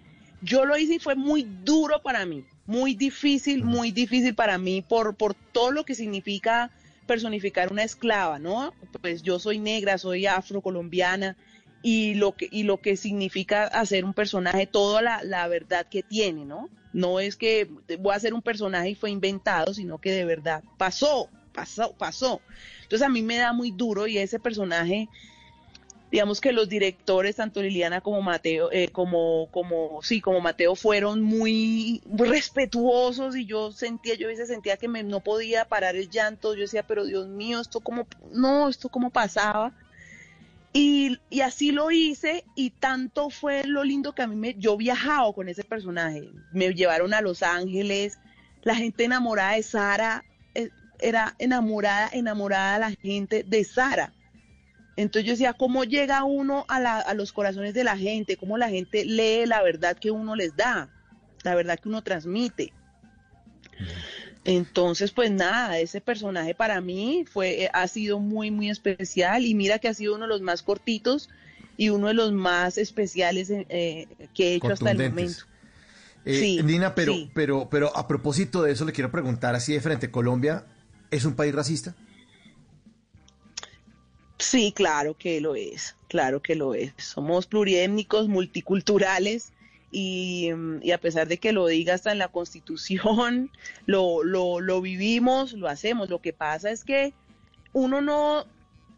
yo 0.41 0.65
lo 0.65 0.77
hice 0.77 0.95
y 0.95 0.99
fue 0.99 1.15
muy 1.15 1.47
duro 1.63 2.01
para 2.03 2.25
mí, 2.27 2.45
muy 2.67 2.93
difícil, 2.93 3.63
muy 3.63 3.91
difícil 3.91 4.35
para 4.35 4.57
mí 4.57 4.81
por, 4.81 5.15
por 5.15 5.33
todo 5.33 5.71
lo 5.71 5.85
que 5.85 5.95
significa 5.95 6.71
personificar 7.07 7.71
una 7.71 7.83
esclava, 7.83 8.37
¿no? 8.37 8.73
Pues 9.01 9.23
yo 9.23 9.39
soy 9.39 9.57
negra, 9.57 9.97
soy 9.97 10.25
afrocolombiana 10.25 11.37
y 11.81 12.15
lo 12.15 12.35
que, 12.35 12.49
y 12.51 12.63
lo 12.63 12.81
que 12.81 12.97
significa 12.97 13.63
hacer 13.63 14.03
un 14.03 14.13
personaje, 14.13 14.67
toda 14.67 15.01
la, 15.01 15.23
la 15.23 15.47
verdad 15.47 15.87
que 15.89 16.03
tiene, 16.03 16.45
¿no? 16.45 16.69
No 16.91 17.19
es 17.19 17.37
que 17.37 17.69
voy 17.99 18.13
a 18.13 18.17
hacer 18.17 18.33
un 18.33 18.41
personaje 18.41 18.89
y 18.89 18.95
fue 18.95 19.11
inventado, 19.11 19.73
sino 19.73 19.99
que 19.99 20.11
de 20.11 20.25
verdad 20.25 20.63
pasó, 20.77 21.29
pasó, 21.53 21.93
pasó. 21.97 22.41
Entonces 22.83 23.05
a 23.05 23.09
mí 23.09 23.21
me 23.21 23.37
da 23.37 23.53
muy 23.53 23.71
duro 23.71 24.07
y 24.07 24.17
ese 24.17 24.39
personaje, 24.39 25.07
digamos 26.11 26.39
que 26.39 26.53
los 26.53 26.69
directores, 26.69 27.35
tanto 27.35 27.61
Liliana 27.61 28.01
como 28.01 28.21
Mateo, 28.21 28.71
eh, 28.71 28.89
como, 28.89 29.49
como, 29.51 30.01
sí, 30.01 30.21
como 30.21 30.39
Mateo, 30.39 30.75
fueron 30.75 31.21
muy 31.21 32.01
respetuosos 32.09 33.35
y 33.35 33.45
yo 33.45 33.71
sentía, 33.71 34.15
yo 34.15 34.27
veces 34.27 34.47
sentía 34.47 34.77
que 34.77 34.87
me, 34.87 35.03
no 35.03 35.19
podía 35.19 35.65
parar 35.65 35.95
el 35.95 36.09
llanto, 36.09 36.53
yo 36.53 36.61
decía, 36.61 36.83
pero 36.83 37.05
Dios 37.05 37.27
mío, 37.27 37.59
esto 37.59 37.81
como, 37.81 38.07
no, 38.31 38.69
esto 38.69 38.89
como 38.89 39.09
pasaba. 39.09 39.73
Y, 40.73 41.17
y 41.29 41.41
así 41.41 41.71
lo 41.71 41.91
hice 41.91 42.43
y 42.55 42.69
tanto 42.69 43.29
fue 43.29 43.63
lo 43.65 43.83
lindo 43.83 44.13
que 44.13 44.21
a 44.21 44.27
mí 44.27 44.35
me, 44.35 44.53
yo 44.53 44.77
viajado 44.77 45.33
con 45.33 45.49
ese 45.49 45.63
personaje, 45.63 46.29
me 46.51 46.73
llevaron 46.73 47.13
a 47.13 47.21
Los 47.21 47.41
Ángeles, 47.41 48.17
la 48.61 48.75
gente 48.75 49.05
enamorada 49.05 49.53
de 49.53 49.63
Sara, 49.63 50.23
eh, 50.53 50.69
era 50.99 51.35
enamorada, 51.39 52.09
enamorada 52.13 52.79
la 52.79 52.91
gente 52.91 53.43
de 53.43 53.63
Sara. 53.63 54.13
Entonces 54.97 55.25
yo 55.25 55.31
decía, 55.33 55.53
¿cómo 55.53 55.83
llega 55.83 56.23
uno 56.25 56.65
a, 56.67 56.79
la- 56.79 56.99
a 56.99 57.13
los 57.13 57.31
corazones 57.31 57.73
de 57.73 57.83
la 57.83 57.97
gente? 57.97 58.35
¿Cómo 58.35 58.57
la 58.57 58.69
gente 58.69 59.05
lee 59.05 59.45
la 59.45 59.61
verdad 59.63 59.97
que 59.97 60.11
uno 60.11 60.35
les 60.35 60.55
da? 60.57 60.89
La 61.43 61.55
verdad 61.55 61.79
que 61.79 61.87
uno 61.87 62.01
transmite. 62.01 62.73
Entonces, 64.45 65.11
pues 65.11 65.29
nada, 65.31 65.77
ese 65.79 65.99
personaje 66.01 66.55
para 66.55 66.79
mí 66.81 67.25
fue, 67.31 67.63
eh, 67.65 67.69
ha 67.73 67.87
sido 67.87 68.19
muy, 68.19 68.49
muy 68.49 68.69
especial 68.69 69.45
y 69.45 69.53
mira 69.53 69.79
que 69.79 69.87
ha 69.89 69.93
sido 69.93 70.15
uno 70.15 70.23
de 70.23 70.29
los 70.29 70.41
más 70.41 70.63
cortitos 70.63 71.29
y 71.77 71.89
uno 71.89 72.07
de 72.07 72.13
los 72.13 72.31
más 72.31 72.77
especiales 72.77 73.49
eh, 73.51 74.07
que 74.33 74.49
he 74.51 74.55
hecho 74.55 74.71
hasta 74.71 74.91
el 74.91 74.99
momento. 75.09 75.43
Eh, 76.25 76.39
Sí, 76.39 76.61
Nina, 76.63 76.95
pero, 76.95 77.13
sí. 77.13 77.29
pero, 77.33 77.67
pero 77.69 77.95
a 77.95 78.07
propósito 78.07 78.63
de 78.63 78.71
eso 78.71 78.85
le 78.85 78.93
quiero 78.93 79.11
preguntar 79.11 79.53
así 79.55 79.73
de 79.73 79.81
frente, 79.81 80.11
¿Colombia 80.11 80.65
es 81.11 81.25
un 81.25 81.35
país 81.35 81.53
racista? 81.53 81.95
Sí, 84.39 84.71
claro 84.71 85.17
que 85.17 85.41
lo 85.41 85.55
es, 85.55 85.95
claro 86.07 86.41
que 86.41 86.55
lo 86.55 86.75
es. 86.75 86.93
Somos 86.97 87.47
pluriétnicos, 87.47 88.27
multiculturales 88.27 89.51
y, 89.91 90.51
mm, 90.53 90.91
a 90.93 90.97
pesar 90.99 91.27
de 91.27 91.37
que 91.37 91.51
lo 91.51 91.65
diga 91.67 91.95
hasta 91.95 92.11
en 92.11 92.19
la 92.19 92.27
Constitución, 92.27 93.51
lo, 93.85 94.23
lo, 94.23 94.59
lo 94.59 94.81
vivimos, 94.81 95.53
lo 95.53 95.67
hacemos. 95.67 96.09
Lo 96.09 96.21
que 96.21 96.33
pasa 96.33 96.69
es 96.69 96.83
que 96.83 97.13
uno 97.73 98.01
no, 98.01 98.45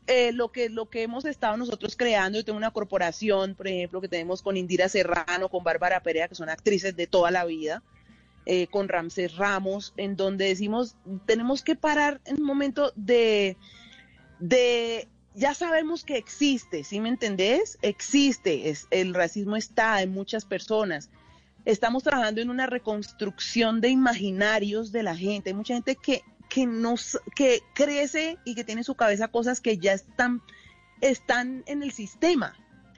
eh, 0.07 0.31
lo, 0.33 0.51
que, 0.51 0.69
lo 0.69 0.89
que 0.89 1.03
hemos 1.03 1.23
estado 1.23 1.55
nosotros 1.55 1.95
creando, 1.95 2.39
yo 2.39 2.45
tengo 2.45 2.57
una 2.57 2.71
corporación, 2.71 3.55
por 3.55 3.67
ejemplo, 3.67 4.01
que 4.01 4.07
tenemos 4.07 4.41
con 4.41 4.57
Indira 4.57 4.89
Serrano, 4.89 5.49
con 5.49 5.63
Bárbara 5.63 6.01
Perea, 6.01 6.27
que 6.27 6.35
son 6.35 6.49
actrices 6.49 6.95
de 6.95 7.07
toda 7.07 7.31
la 7.31 7.45
vida, 7.45 7.83
eh, 8.45 8.67
con 8.67 8.89
Ramsés 8.89 9.37
Ramos, 9.37 9.93
en 9.95 10.15
donde 10.15 10.45
decimos, 10.45 10.95
tenemos 11.27 11.61
que 11.61 11.75
parar 11.75 12.19
en 12.25 12.41
un 12.41 12.45
momento 12.47 12.91
de, 12.95 13.55
de 14.39 15.07
ya 15.39 15.53
sabemos 15.53 16.03
que 16.03 16.17
existe, 16.17 16.83
¿sí 16.83 16.99
me 16.99 17.07
entendés? 17.07 17.79
Existe, 17.81 18.73
el 18.91 19.13
racismo 19.13 19.55
está 19.55 20.01
en 20.01 20.11
muchas 20.11 20.43
personas. 20.43 21.09
Estamos 21.63 22.03
trabajando 22.03 22.41
en 22.41 22.49
una 22.49 22.65
reconstrucción 22.65 23.79
de 23.79 23.87
imaginarios 23.87 24.91
de 24.91 25.03
la 25.03 25.15
gente. 25.15 25.49
Hay 25.49 25.55
mucha 25.55 25.75
gente 25.75 25.95
que, 25.95 26.23
que, 26.49 26.65
nos, 26.65 27.17
que 27.35 27.61
crece 27.73 28.37
y 28.43 28.53
que 28.53 28.65
tiene 28.65 28.81
en 28.81 28.85
su 28.85 28.95
cabeza 28.95 29.29
cosas 29.29 29.61
que 29.61 29.77
ya 29.77 29.93
están, 29.93 30.41
están 30.99 31.63
en 31.67 31.83
el 31.83 31.93
sistema. 31.93 32.53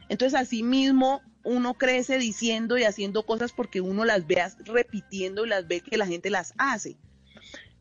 Entonces, 0.10 0.40
así 0.40 0.64
mismo, 0.64 1.22
uno 1.44 1.76
crece 1.76 2.18
diciendo 2.18 2.76
y 2.78 2.86
haciendo 2.86 3.24
cosas 3.24 3.52
porque 3.52 3.82
uno 3.82 4.04
las 4.04 4.26
ve 4.26 4.44
repitiendo 4.66 5.46
y 5.46 5.50
las 5.50 5.68
ve 5.68 5.82
que 5.82 5.98
la 5.98 6.08
gente 6.08 6.32
las 6.32 6.56
hace. 6.58 6.98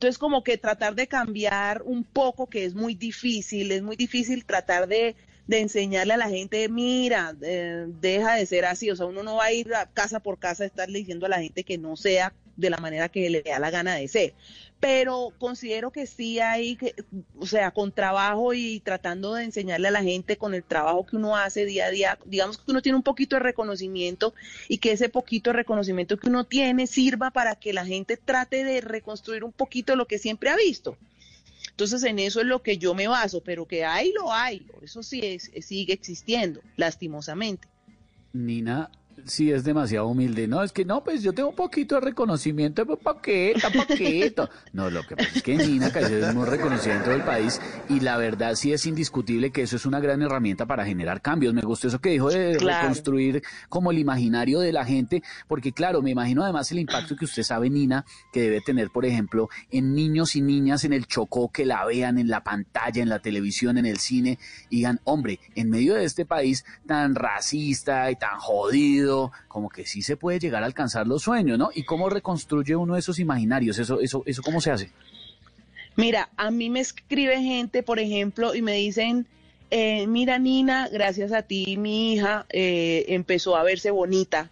Entonces, 0.01 0.17
como 0.17 0.43
que 0.43 0.57
tratar 0.57 0.95
de 0.95 1.07
cambiar 1.09 1.83
un 1.83 2.05
poco, 2.05 2.49
que 2.49 2.65
es 2.65 2.75
muy 2.75 2.95
difícil, 2.95 3.71
es 3.71 3.83
muy 3.83 3.97
difícil 3.97 4.47
tratar 4.47 4.89
de, 4.89 5.15
de 5.47 5.61
enseñarle 5.61 6.15
a 6.15 6.17
la 6.17 6.31
gente, 6.31 6.67
mira, 6.71 7.37
eh, 7.43 7.85
deja 8.01 8.37
de 8.37 8.47
ser 8.47 8.65
así. 8.65 8.91
O 8.91 8.97
sea, 8.97 9.05
uno 9.05 9.23
no 9.23 9.37
va 9.37 9.45
a 9.45 9.53
ir 9.53 9.75
a 9.75 9.85
casa 9.85 10.19
por 10.21 10.39
casa 10.39 10.65
a 10.65 10.69
estarle 10.69 11.01
diciendo 11.01 11.27
a 11.27 11.29
la 11.29 11.43
gente 11.43 11.65
que 11.65 11.77
no 11.77 11.97
sea 11.97 12.33
de 12.61 12.71
la 12.71 12.77
manera 12.77 13.09
que 13.09 13.29
le 13.31 13.43
da 13.43 13.59
la 13.59 13.71
gana 13.71 13.95
de 13.95 14.07
ser. 14.09 14.35
Pero 14.79 15.33
considero 15.39 15.91
que 15.91 16.07
sí 16.07 16.39
hay, 16.41 16.77
que, 16.77 16.95
o 17.39 17.47
sea, 17.47 17.71
con 17.71 17.93
trabajo 17.93 18.55
y 18.55 18.81
tratando 18.81 19.35
de 19.35 19.45
enseñarle 19.45 19.89
a 19.89 19.91
la 19.91 20.03
gente 20.03 20.37
con 20.37 20.55
el 20.55 20.63
trabajo 20.63 21.05
que 21.05 21.17
uno 21.17 21.37
hace 21.37 21.67
día 21.67 21.87
a 21.87 21.91
día, 21.91 22.19
digamos 22.25 22.57
que 22.59 22.71
uno 22.71 22.81
tiene 22.81 22.97
un 22.97 23.03
poquito 23.03 23.37
de 23.37 23.41
reconocimiento 23.41 24.35
y 24.69 24.79
que 24.79 24.93
ese 24.93 25.09
poquito 25.09 25.51
de 25.51 25.57
reconocimiento 25.57 26.17
que 26.17 26.29
uno 26.29 26.45
tiene 26.45 26.87
sirva 26.87 27.31
para 27.31 27.57
que 27.57 27.73
la 27.73 27.85
gente 27.85 28.17
trate 28.17 28.65
de 28.65 28.81
reconstruir 28.81 29.45
un 29.45 29.53
poquito 29.53 29.97
lo 29.97 30.07
que 30.07 30.19
siempre 30.19 30.49
ha 30.51 30.57
visto. 30.57 30.97
Entonces 31.71 32.03
en 32.05 32.19
eso 32.19 32.41
es 32.41 32.47
lo 32.47 32.63
que 32.63 32.79
yo 32.79 32.95
me 32.95 33.09
baso, 33.09 33.43
pero 33.43 33.67
que 33.67 33.85
hay 33.85 34.13
lo 34.13 34.33
hay, 34.33 34.67
eso 34.83 35.03
sí 35.03 35.21
es, 35.23 35.51
sigue 35.65 35.93
existiendo, 35.93 36.61
lastimosamente. 36.77 37.69
Nina 38.33 38.91
sí 39.27 39.51
es 39.53 39.65
demasiado 39.65 40.07
humilde. 40.09 40.47
No, 40.49 40.63
es 40.63 40.73
que 40.73 40.85
no, 40.85 41.03
pues 41.05 41.23
yo 41.23 41.33
tengo 41.33 41.51
un 41.51 41.55
poquito 41.55 41.95
de 41.97 42.01
reconocimiento, 42.03 42.85
pues 42.87 42.99
poquito, 42.99 43.69
poquito. 43.73 44.49
No, 44.73 44.91
lo 44.91 45.07
que 45.07 45.17
pasa 45.17 45.31
es 45.35 45.43
que 45.43 45.57
Nina 45.57 45.91
Caicedo 45.93 46.29
es 46.29 46.35
muy 46.35 46.47
reconocida 46.47 46.95
dentro 46.95 47.13
del 47.13 47.23
país 47.23 47.61
y 47.89 48.01
la 48.01 48.17
verdad 48.17 48.55
sí 48.55 48.73
es 48.73 48.87
indiscutible 48.87 49.51
que 49.51 49.63
eso 49.63 49.77
es 49.77 49.87
una 49.87 50.01
gran 50.01 50.23
herramienta 50.23 50.67
para 50.67 50.85
generar 50.85 51.21
cambios. 51.23 51.55
Me 51.55 51.63
gustó 51.63 51.89
eso 51.89 52.01
que 52.01 52.11
dijo 52.11 52.29
de 52.31 52.57
Claro. 52.57 52.81
reconstruir 52.83 53.43
como 53.69 53.91
el 53.91 53.99
imaginario 53.99 54.61
de 54.61 54.73
la 54.73 54.85
gente, 54.85 55.23
porque 55.49 55.73
claro, 55.73 56.03
me 56.03 56.11
imagino 56.11 56.43
además 56.43 56.71
el 56.73 56.79
impacto 56.81 57.17
que 57.17 57.25
usted 57.25 57.43
sabe, 57.43 57.71
Nina, 57.71 58.05
que 58.33 58.41
debe 58.43 58.61
tener, 58.61 58.91
por 58.91 59.05
ejemplo, 59.05 59.49
en 59.71 59.95
niños 59.95 60.37
y 60.37 60.43
niñas 60.43 60.85
en 60.85 60.93
el 60.93 61.07
Chocó 61.07 61.51
que 61.53 61.65
la 61.67 61.85
vean 61.85 62.19
en 62.19 62.29
la 62.29 62.43
pantalla, 62.43 63.03
en 63.03 63.09
la 63.09 63.21
televisión, 63.21 63.79
en 63.79 63.87
el 63.87 63.99
cine, 63.99 64.39
y 64.69 64.77
digan, 64.77 65.01
hombre, 65.05 65.39
en 65.55 65.71
medio 65.71 65.95
de 65.95 66.05
este 66.05 66.25
país 66.27 66.65
tan 66.87 67.15
racista 67.15 68.11
y 68.11 68.17
tan 68.17 68.39
jodido, 68.39 69.10
como 69.49 69.69
que 69.69 69.87
sí 69.87 70.03
se 70.03 70.17
puede 70.17 70.39
llegar 70.39 70.63
a 70.63 70.67
alcanzar 70.67 71.07
los 71.07 71.23
sueños, 71.23 71.59
¿no? 71.59 71.71
¿Y 71.75 71.85
cómo 71.85 72.09
reconstruye 72.09 72.77
uno 72.77 72.97
esos 72.97 73.19
imaginarios? 73.19 73.79
¿Eso, 73.79 74.01
eso, 74.01 74.23
eso 74.27 74.43
cómo 74.43 74.61
se 74.61 74.71
hace? 74.71 74.91
Mira, 75.97 76.31
a 76.37 76.51
mí 76.51 76.71
me 76.71 76.81
escribe 76.81 77.43
gente, 77.43 77.83
por 77.83 77.99
ejemplo, 77.99 78.55
y 78.55 78.63
me 78.63 78.75
dicen, 78.75 79.27
eh, 79.71 80.07
mira 80.07 80.39
Nina, 80.39 80.89
gracias 80.89 81.33
a 81.33 81.43
ti 81.43 81.77
mi 81.77 82.15
hija 82.15 82.47
eh, 82.51 83.05
empezó 83.09 83.57
a 83.57 83.63
verse 83.63 83.91
bonita 83.91 84.51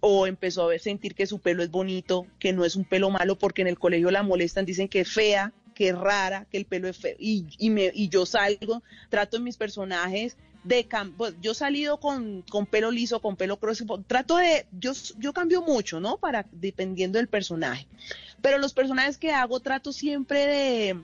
o 0.00 0.26
empezó 0.26 0.64
a 0.64 0.66
ver, 0.68 0.80
sentir 0.80 1.14
que 1.14 1.26
su 1.26 1.38
pelo 1.38 1.62
es 1.62 1.70
bonito, 1.70 2.26
que 2.38 2.52
no 2.52 2.64
es 2.64 2.76
un 2.76 2.84
pelo 2.84 3.10
malo 3.10 3.38
porque 3.38 3.62
en 3.62 3.68
el 3.68 3.78
colegio 3.78 4.10
la 4.10 4.22
molestan, 4.22 4.66
dicen 4.66 4.88
que 4.88 5.00
es 5.00 5.10
fea, 5.10 5.52
que 5.74 5.88
es 5.88 5.98
rara, 5.98 6.46
que 6.50 6.58
el 6.58 6.64
pelo 6.64 6.88
es 6.88 6.96
feo. 6.96 7.16
Y, 7.18 7.46
y, 7.58 7.70
me, 7.70 7.90
y 7.94 8.08
yo 8.08 8.26
salgo, 8.26 8.82
trato 9.08 9.36
en 9.36 9.44
mis 9.44 9.56
personajes 9.56 10.36
de 10.66 10.86
pues, 11.16 11.34
yo 11.40 11.52
he 11.52 11.54
salido 11.54 11.98
con, 11.98 12.42
con 12.42 12.66
pelo 12.66 12.90
liso, 12.90 13.20
con 13.20 13.36
pelo 13.36 13.56
cross, 13.58 13.84
trato 14.06 14.36
de, 14.36 14.66
yo, 14.72 14.92
yo 15.18 15.32
cambio 15.32 15.62
mucho, 15.62 16.00
¿no? 16.00 16.16
Para, 16.16 16.46
dependiendo 16.52 17.18
del 17.18 17.28
personaje. 17.28 17.86
Pero 18.42 18.58
los 18.58 18.72
personajes 18.72 19.16
que 19.16 19.30
hago 19.32 19.60
trato 19.60 19.92
siempre 19.92 20.46
de, 20.46 20.96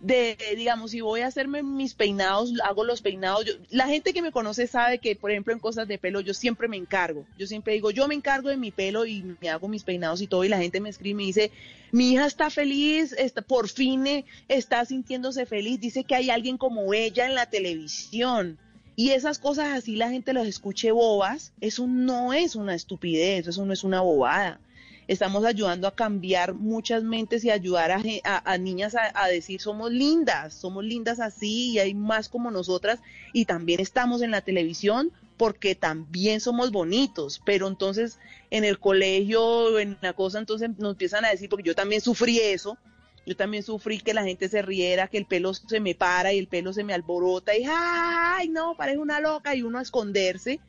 de, 0.00 0.36
digamos, 0.56 0.90
si 0.90 1.00
voy 1.00 1.20
a 1.20 1.28
hacerme 1.28 1.62
mis 1.62 1.94
peinados, 1.94 2.52
hago 2.64 2.84
los 2.84 3.00
peinados. 3.00 3.44
Yo- 3.46 3.54
la 3.70 3.86
gente 3.86 4.12
que 4.12 4.20
me 4.20 4.32
conoce 4.32 4.66
sabe 4.66 4.98
que, 4.98 5.16
por 5.16 5.30
ejemplo, 5.30 5.52
en 5.52 5.58
cosas 5.60 5.88
de 5.88 5.96
pelo, 5.98 6.20
yo 6.20 6.34
siempre 6.34 6.68
me 6.68 6.76
encargo. 6.76 7.24
Yo 7.38 7.46
siempre 7.46 7.72
digo, 7.74 7.90
yo 7.92 8.08
me 8.08 8.14
encargo 8.14 8.48
de 8.48 8.56
mi 8.56 8.72
pelo 8.72 9.06
y 9.06 9.22
me 9.40 9.48
hago 9.48 9.68
mis 9.68 9.84
peinados 9.84 10.20
y 10.20 10.26
todo. 10.26 10.44
Y 10.44 10.48
la 10.48 10.58
gente 10.58 10.80
me 10.80 10.90
escribe 10.90 11.10
y 11.10 11.14
me 11.14 11.22
dice, 11.24 11.50
mi 11.92 12.12
hija 12.12 12.26
está 12.26 12.50
feliz, 12.50 13.12
está, 13.12 13.42
por 13.42 13.68
fin 13.68 14.06
eh, 14.06 14.24
está 14.48 14.84
sintiéndose 14.84 15.46
feliz. 15.46 15.80
Dice 15.80 16.04
que 16.04 16.14
hay 16.14 16.30
alguien 16.30 16.58
como 16.58 16.92
ella 16.94 17.26
en 17.26 17.34
la 17.34 17.46
televisión. 17.46 18.58
Y 18.94 19.10
esas 19.10 19.38
cosas 19.38 19.76
así 19.76 19.96
la 19.96 20.10
gente 20.10 20.32
las 20.32 20.46
escuche 20.46 20.92
bobas. 20.92 21.52
Eso 21.60 21.86
no 21.86 22.32
es 22.32 22.56
una 22.56 22.74
estupidez, 22.74 23.46
eso 23.46 23.64
no 23.64 23.72
es 23.72 23.84
una 23.84 24.00
bobada 24.00 24.60
estamos 25.08 25.44
ayudando 25.44 25.86
a 25.86 25.94
cambiar 25.94 26.54
muchas 26.54 27.02
mentes 27.02 27.44
y 27.44 27.50
ayudar 27.50 27.90
a, 28.24 28.58
niñas 28.58 28.94
a, 28.96 29.26
decir 29.28 29.60
somos 29.60 29.90
lindas, 29.90 30.54
somos 30.54 30.84
lindas 30.84 31.20
así 31.20 31.72
y 31.72 31.78
hay 31.78 31.94
más 31.94 32.28
como 32.28 32.50
nosotras 32.50 33.00
y 33.32 33.44
también 33.44 33.80
estamos 33.80 34.22
en 34.22 34.30
la 34.30 34.40
televisión 34.40 35.12
porque 35.36 35.74
también 35.74 36.40
somos 36.40 36.70
bonitos, 36.70 37.42
pero 37.44 37.66
entonces 37.66 38.18
en 38.50 38.64
el 38.64 38.78
colegio, 38.78 39.78
en 39.78 39.98
la 40.00 40.12
cosa, 40.12 40.38
entonces 40.38 40.70
nos 40.78 40.92
empiezan 40.92 41.24
a 41.24 41.30
decir, 41.30 41.48
porque 41.48 41.66
yo 41.66 41.74
también 41.74 42.00
sufrí 42.00 42.38
eso, 42.38 42.78
yo 43.26 43.36
también 43.36 43.62
sufrí 43.62 43.98
que 44.00 44.14
la 44.14 44.24
gente 44.24 44.48
se 44.48 44.62
riera, 44.62 45.08
que 45.08 45.18
el 45.18 45.26
pelo 45.26 45.54
se 45.54 45.80
me 45.80 45.94
para 45.94 46.32
y 46.32 46.38
el 46.38 46.48
pelo 46.48 46.72
se 46.72 46.84
me 46.84 46.92
alborota 46.94 47.56
y 47.56 47.64
¡ay, 47.66 48.48
no, 48.48 48.76
parece 48.76 48.98
una 48.98 49.20
loca! 49.20 49.54
y 49.54 49.62
uno 49.62 49.78
a 49.78 49.82
esconderse. 49.82 50.60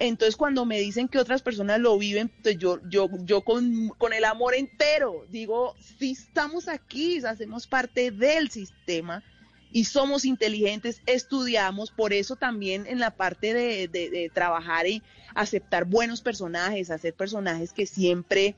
Entonces 0.00 0.36
cuando 0.36 0.64
me 0.64 0.78
dicen 0.78 1.08
que 1.08 1.18
otras 1.18 1.42
personas 1.42 1.80
lo 1.80 1.98
viven, 1.98 2.30
pues 2.42 2.56
yo, 2.56 2.78
yo, 2.88 3.08
yo 3.24 3.42
con, 3.42 3.88
con 3.98 4.12
el 4.12 4.24
amor 4.24 4.54
entero 4.54 5.24
digo, 5.28 5.74
sí 5.98 6.12
estamos 6.12 6.68
aquí, 6.68 7.18
hacemos 7.24 7.66
parte 7.66 8.10
del 8.12 8.48
sistema 8.50 9.24
y 9.72 9.84
somos 9.84 10.24
inteligentes, 10.24 11.02
estudiamos, 11.06 11.90
por 11.90 12.12
eso 12.12 12.36
también 12.36 12.86
en 12.86 13.00
la 13.00 13.10
parte 13.10 13.52
de- 13.52 13.88
de 13.88 14.30
trabajar 14.32 14.86
y 14.86 15.02
aceptar 15.34 15.84
buenos 15.84 16.20
personajes, 16.22 16.90
hacer 16.90 17.12
personajes 17.14 17.72
que 17.72 17.84
siempre, 17.86 18.54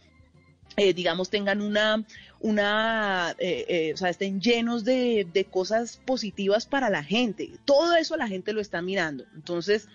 eh, 0.81 0.95
digamos, 0.95 1.29
tengan 1.29 1.61
una, 1.61 2.07
una, 2.41 3.37
eh, 3.39 3.67
eh, 3.69 3.93
o 3.93 3.99
sea, 3.99 4.09
estén 4.09 4.41
llenos 4.41 4.83
de, 4.83 5.29
de 5.31 5.45
cosas 5.45 6.01
positivas 6.07 6.65
para 6.65 6.89
la 6.89 7.05
gente. 7.05 7.51
Todo 7.67 7.97
eso 7.97 8.17
la 8.17 8.29
gente 8.29 8.55
lo 8.55 8.63
está 8.63 8.81
mirando. 8.81 9.27
Entonces, 9.35 9.89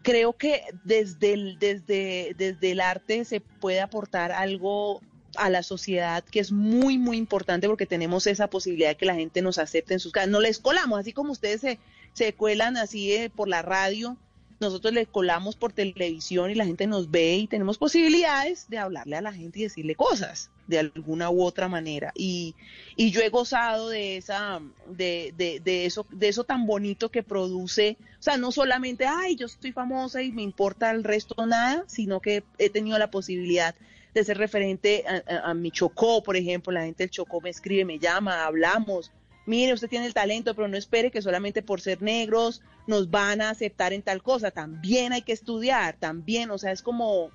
creo 0.00 0.32
que 0.32 0.62
desde 0.82 1.34
el, 1.34 1.58
desde, 1.58 2.34
desde 2.38 2.70
el 2.70 2.80
arte 2.80 3.26
se 3.26 3.40
puede 3.40 3.82
aportar 3.82 4.32
algo 4.32 5.02
a 5.36 5.50
la 5.50 5.62
sociedad 5.62 6.24
que 6.24 6.40
es 6.40 6.52
muy, 6.52 6.96
muy 6.96 7.18
importante 7.18 7.68
porque 7.68 7.84
tenemos 7.84 8.26
esa 8.26 8.48
posibilidad 8.48 8.88
de 8.88 8.96
que 8.96 9.04
la 9.04 9.14
gente 9.14 9.42
nos 9.42 9.58
acepte 9.58 9.92
en 9.92 10.00
sus 10.00 10.12
casas. 10.12 10.30
No 10.30 10.40
les 10.40 10.58
colamos, 10.58 10.98
así 10.98 11.12
como 11.12 11.32
ustedes 11.32 11.60
se, 11.60 11.78
se 12.14 12.32
cuelan 12.32 12.78
así 12.78 13.12
eh, 13.12 13.28
por 13.28 13.46
la 13.46 13.60
radio, 13.60 14.16
nosotros 14.60 14.92
les 14.92 15.06
colamos 15.08 15.56
por 15.56 15.72
televisión 15.72 16.50
y 16.50 16.54
la 16.54 16.64
gente 16.66 16.86
nos 16.86 17.10
ve 17.10 17.36
y 17.36 17.46
tenemos 17.46 17.78
posibilidades 17.78 18.68
de 18.68 18.78
hablarle 18.78 19.16
a 19.16 19.20
la 19.22 19.32
gente 19.32 19.60
y 19.60 19.62
decirle 19.62 19.94
cosas 19.94 20.50
de 20.66 20.78
alguna 20.80 21.30
u 21.30 21.42
otra 21.42 21.68
manera. 21.68 22.12
Y, 22.14 22.54
y 22.96 23.10
yo 23.10 23.20
he 23.20 23.28
gozado 23.28 23.88
de 23.88 24.16
esa, 24.16 24.60
de, 24.86 25.32
de, 25.36 25.60
de 25.60 25.86
eso, 25.86 26.06
de 26.10 26.28
eso 26.28 26.44
tan 26.44 26.66
bonito 26.66 27.10
que 27.10 27.22
produce, 27.22 27.96
o 28.18 28.22
sea, 28.22 28.36
no 28.36 28.52
solamente, 28.52 29.06
ay, 29.06 29.36
yo 29.36 29.46
estoy 29.46 29.72
famosa 29.72 30.22
y 30.22 30.32
me 30.32 30.42
importa 30.42 30.90
el 30.90 31.04
resto 31.04 31.34
nada, 31.46 31.84
sino 31.86 32.20
que 32.20 32.42
he 32.58 32.68
tenido 32.70 32.98
la 32.98 33.10
posibilidad 33.10 33.74
de 34.14 34.24
ser 34.24 34.38
referente 34.38 35.04
a- 35.06 35.50
a 35.50 35.54
mi 35.54 35.70
Chocó, 35.70 36.22
por 36.22 36.36
ejemplo, 36.36 36.72
la 36.72 36.84
gente 36.84 37.04
del 37.04 37.10
Chocó 37.10 37.40
me 37.40 37.50
escribe, 37.50 37.84
me 37.84 37.98
llama, 37.98 38.44
hablamos, 38.46 39.12
mire, 39.48 39.72
usted 39.72 39.88
tiene 39.88 40.06
el 40.06 40.14
talento, 40.14 40.54
pero 40.54 40.68
no 40.68 40.76
espere 40.76 41.10
que 41.10 41.22
solamente 41.22 41.62
por 41.62 41.80
ser 41.80 42.02
negros 42.02 42.62
nos 42.86 43.10
van 43.10 43.40
a 43.40 43.50
aceptar 43.50 43.92
en 43.92 44.02
tal 44.02 44.22
cosa, 44.22 44.50
también 44.50 45.12
hay 45.12 45.22
que 45.22 45.32
estudiar, 45.32 45.96
también, 45.98 46.50
o 46.50 46.58
sea, 46.58 46.70
es 46.72 46.82
como, 46.82 47.32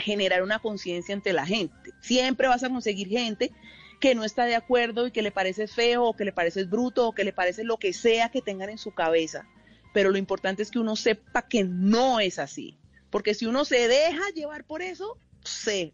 generar 0.00 0.42
una 0.42 0.58
conciencia 0.58 1.12
entre 1.12 1.32
la 1.32 1.46
gente. 1.46 1.92
Siempre 2.00 2.48
vas 2.48 2.64
a 2.64 2.68
conseguir 2.68 3.08
gente 3.08 3.52
que 4.00 4.14
no 4.14 4.24
está 4.24 4.46
de 4.46 4.56
acuerdo 4.56 5.06
y 5.06 5.10
que 5.10 5.22
le 5.22 5.30
parece 5.30 5.68
feo 5.68 6.04
o 6.04 6.16
que 6.16 6.24
le 6.24 6.32
parece 6.32 6.64
bruto 6.64 7.06
o 7.06 7.12
que 7.12 7.24
le 7.24 7.32
parece 7.32 7.64
lo 7.64 7.76
que 7.76 7.92
sea 7.92 8.30
que 8.30 8.42
tengan 8.42 8.70
en 8.70 8.78
su 8.78 8.92
cabeza. 8.92 9.46
Pero 9.92 10.10
lo 10.10 10.18
importante 10.18 10.62
es 10.62 10.70
que 10.70 10.78
uno 10.78 10.96
sepa 10.96 11.42
que 11.42 11.64
no 11.64 12.20
es 12.20 12.38
así. 12.38 12.78
Porque 13.10 13.34
si 13.34 13.46
uno 13.46 13.64
se 13.64 13.88
deja 13.88 14.22
llevar 14.34 14.64
por 14.64 14.82
eso, 14.82 15.18
se 15.44 15.92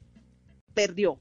perdió. 0.75 1.19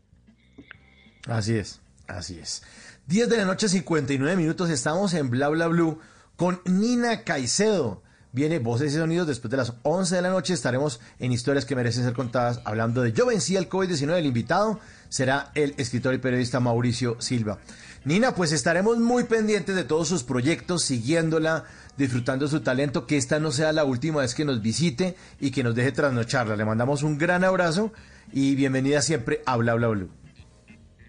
Así 1.28 1.56
es, 1.56 1.82
así 2.08 2.38
es. 2.38 2.62
10 3.08 3.30
de 3.30 3.38
la 3.38 3.45
noche, 3.45 3.70
59 3.70 4.36
minutos, 4.36 4.72
estamos 4.72 5.14
en 5.14 5.30
Bla 5.30 5.49
Bla 5.49 5.68
Blue 5.68 5.99
con 6.38 6.60
Nina 6.66 7.22
Caicedo. 7.22 8.01
Viene 8.32 8.58
Voces 8.58 8.93
y 8.93 8.95
Sonidos 8.95 9.28
después 9.28 9.51
de 9.51 9.58
las 9.58 9.74
11 9.84 10.16
de 10.16 10.22
la 10.24 10.32
noche. 10.32 10.56
Estaremos 10.56 10.99
en 11.20 11.32
Historias 11.32 11.66
que 11.66 11.76
merecen 11.76 12.03
ser 12.03 12.14
contadas 12.14 12.62
hablando 12.66 13.03
de 13.03 13.14
Yo 13.14 13.28
vencí 13.28 13.58
el 13.58 13.70
COVID-19. 13.70 14.18
El 14.18 14.26
invitado 14.26 14.80
será 15.10 15.51
el 15.53 15.76
escritor 15.78 16.16
y 16.16 16.18
periodista 16.18 16.60
Mauricio 16.60 17.22
Silva. 17.22 17.60
Nina, 18.06 18.34
pues 18.34 18.51
estaremos 18.51 18.97
muy 18.97 19.26
pendientes 19.26 19.76
de 19.76 19.84
todos 19.84 20.08
sus 20.08 20.24
proyectos, 20.24 20.82
siguiéndola, 20.82 21.66
disfrutando 21.97 22.47
su 22.47 22.62
talento, 22.62 23.06
que 23.06 23.18
esta 23.18 23.39
no 23.39 23.51
sea 23.51 23.72
la 23.72 23.84
última 23.84 24.22
vez 24.22 24.34
que 24.34 24.45
nos 24.45 24.64
visite 24.64 25.16
y 25.39 25.51
que 25.51 25.64
nos 25.64 25.76
deje 25.76 25.91
trasnocharla. 25.91 26.56
Le 26.56 26.66
mandamos 26.66 27.03
un 27.03 27.20
gran 27.20 27.43
abrazo 27.43 27.93
y 28.34 28.56
bienvenida 28.56 29.03
siempre 29.03 29.43
a 29.45 29.58
Bla 29.58 29.76
Bla 29.76 29.89
Blue. 29.89 30.25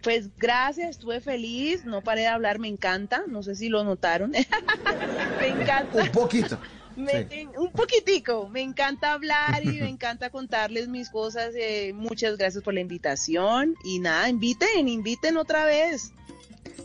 Pues 0.06 0.30
gracias, 0.38 0.90
estuve 0.90 1.20
feliz, 1.20 1.84
no 1.84 2.00
paré 2.00 2.20
de 2.20 2.26
hablar, 2.28 2.60
me 2.60 2.68
encanta, 2.68 3.24
no 3.26 3.42
sé 3.42 3.56
si 3.56 3.68
lo 3.68 3.82
notaron. 3.82 4.30
me 5.40 5.48
encanta. 5.48 6.00
Un 6.00 6.12
poquito. 6.12 6.56
Me, 6.94 7.28
sí. 7.28 7.48
Un 7.58 7.72
poquitico, 7.72 8.48
me 8.48 8.62
encanta 8.62 9.14
hablar 9.14 9.64
y 9.64 9.80
me 9.80 9.88
encanta 9.88 10.30
contarles 10.30 10.86
mis 10.86 11.10
cosas. 11.10 11.54
Eh, 11.56 11.90
muchas 11.92 12.36
gracias 12.36 12.62
por 12.62 12.72
la 12.72 12.78
invitación 12.78 13.74
y 13.82 13.98
nada, 13.98 14.28
inviten, 14.28 14.86
inviten 14.86 15.36
otra 15.38 15.64
vez. 15.64 16.12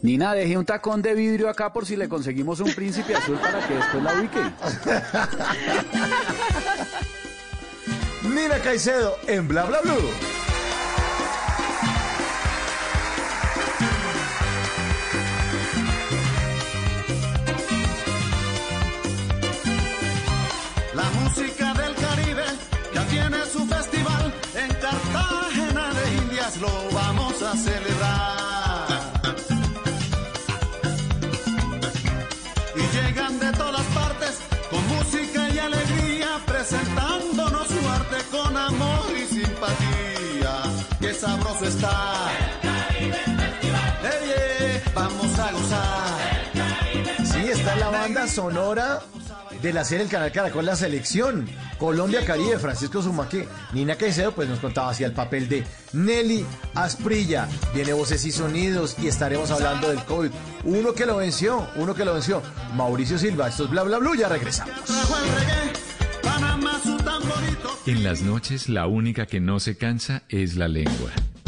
Nina, 0.01 0.33
deje 0.33 0.57
un 0.57 0.65
tacón 0.65 1.03
de 1.03 1.13
vidrio 1.13 1.47
acá 1.47 1.71
por 1.71 1.85
si 1.85 1.95
le 1.95 2.09
conseguimos 2.09 2.59
un 2.59 2.73
príncipe 2.73 3.13
azul 3.13 3.37
para 3.37 3.67
que 3.67 3.75
después 3.75 4.01
la 4.01 4.19
ubique. 4.19 4.39
Nina 8.23 8.57
Caicedo 8.63 9.15
en 9.27 9.47
Bla 9.47 9.65
Bla 9.65 9.81
Blue. 9.81 10.40
Vamos 27.51 27.67
a 27.67 27.69
celebrar. 27.69 28.87
Y 32.75 32.95
llegan 32.95 33.39
de 33.39 33.51
todas 33.51 33.85
partes 33.87 34.39
con 34.69 34.87
música 34.87 35.49
y 35.49 35.59
alegría, 35.59 36.39
presentándonos 36.45 37.67
su 37.67 37.89
arte 37.89 38.17
con 38.31 38.57
amor 38.57 39.05
y 39.15 39.35
simpatía. 39.35 40.63
Qué 40.99 41.13
sabroso 41.13 41.65
está. 41.65 42.31
El 42.99 43.13
Festival. 43.13 43.99
Hey, 44.03 44.81
vamos 44.93 45.39
a 45.39 45.51
gozar. 45.51 47.25
Sí, 47.25 47.49
está 47.49 47.75
la 47.75 47.89
banda 47.89 48.27
sonora 48.27 49.01
de 49.61 49.73
la 49.73 49.85
serie 49.85 50.03
El 50.03 50.09
Canal 50.09 50.31
Caracol 50.31 50.65
La 50.65 50.75
Selección, 50.75 51.47
Colombia 51.77 52.25
Caribe, 52.25 52.57
Francisco 52.57 53.01
Zumaque, 53.01 53.47
Nina 53.73 53.95
Caicedo, 53.95 54.33
pues 54.33 54.49
nos 54.49 54.59
contaba 54.59 54.89
así 54.89 55.03
el 55.03 55.13
papel 55.13 55.47
de 55.47 55.63
Nelly 55.93 56.45
Asprilla, 56.73 57.47
viene 57.73 57.93
Voces 57.93 58.25
y 58.25 58.31
Sonidos 58.31 58.95
y 59.01 59.07
estaremos 59.07 59.51
hablando 59.51 59.89
del 59.89 60.03
COVID. 60.03 60.31
Uno 60.63 60.93
que 60.93 61.05
lo 61.05 61.17
venció, 61.17 61.67
uno 61.75 61.93
que 61.93 62.05
lo 62.05 62.13
venció, 62.13 62.41
Mauricio 62.75 63.17
Silva, 63.17 63.49
esto 63.49 63.65
es 63.65 63.69
Bla 63.69 63.83
Bla 63.83 63.97
Blue, 63.97 64.15
ya 64.15 64.29
regresamos. 64.29 64.73
En 67.85 68.03
las 68.03 68.21
noches 68.21 68.69
la 68.69 68.87
única 68.87 69.25
que 69.25 69.39
no 69.39 69.59
se 69.59 69.77
cansa 69.77 70.23
es 70.29 70.55
la 70.55 70.67
lengua. 70.67 71.11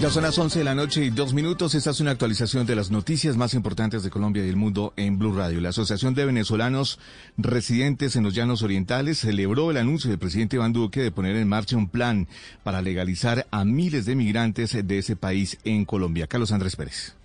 Ya 0.00 0.08
son 0.08 0.22
las 0.22 0.38
11 0.38 0.60
de 0.60 0.64
la 0.64 0.74
noche 0.74 1.04
y 1.04 1.10
dos 1.10 1.34
minutos. 1.34 1.74
Esta 1.74 1.90
es 1.90 2.00
una 2.00 2.12
actualización 2.12 2.64
de 2.64 2.74
las 2.74 2.90
noticias 2.90 3.36
más 3.36 3.52
importantes 3.52 4.02
de 4.02 4.08
Colombia 4.08 4.42
y 4.42 4.48
el 4.48 4.56
mundo 4.56 4.94
en 4.96 5.18
Blue 5.18 5.36
Radio. 5.36 5.60
La 5.60 5.68
Asociación 5.68 6.14
de 6.14 6.24
Venezolanos 6.24 6.98
Residentes 7.36 8.16
en 8.16 8.22
los 8.22 8.34
Llanos 8.34 8.62
Orientales 8.62 9.18
celebró 9.18 9.70
el 9.70 9.76
anuncio 9.76 10.08
del 10.08 10.18
presidente 10.18 10.56
Iván 10.56 10.72
Duque 10.72 11.02
de 11.02 11.12
poner 11.12 11.36
en 11.36 11.48
marcha 11.48 11.76
un 11.76 11.90
plan 11.90 12.28
para 12.62 12.80
legalizar 12.80 13.46
a 13.50 13.66
miles 13.66 14.06
de 14.06 14.16
migrantes 14.16 14.72
de 14.72 14.98
ese 14.98 15.16
país 15.16 15.58
en 15.64 15.84
Colombia. 15.84 16.26
Carlos 16.26 16.52
Andrés 16.52 16.76
Pérez. 16.76 17.19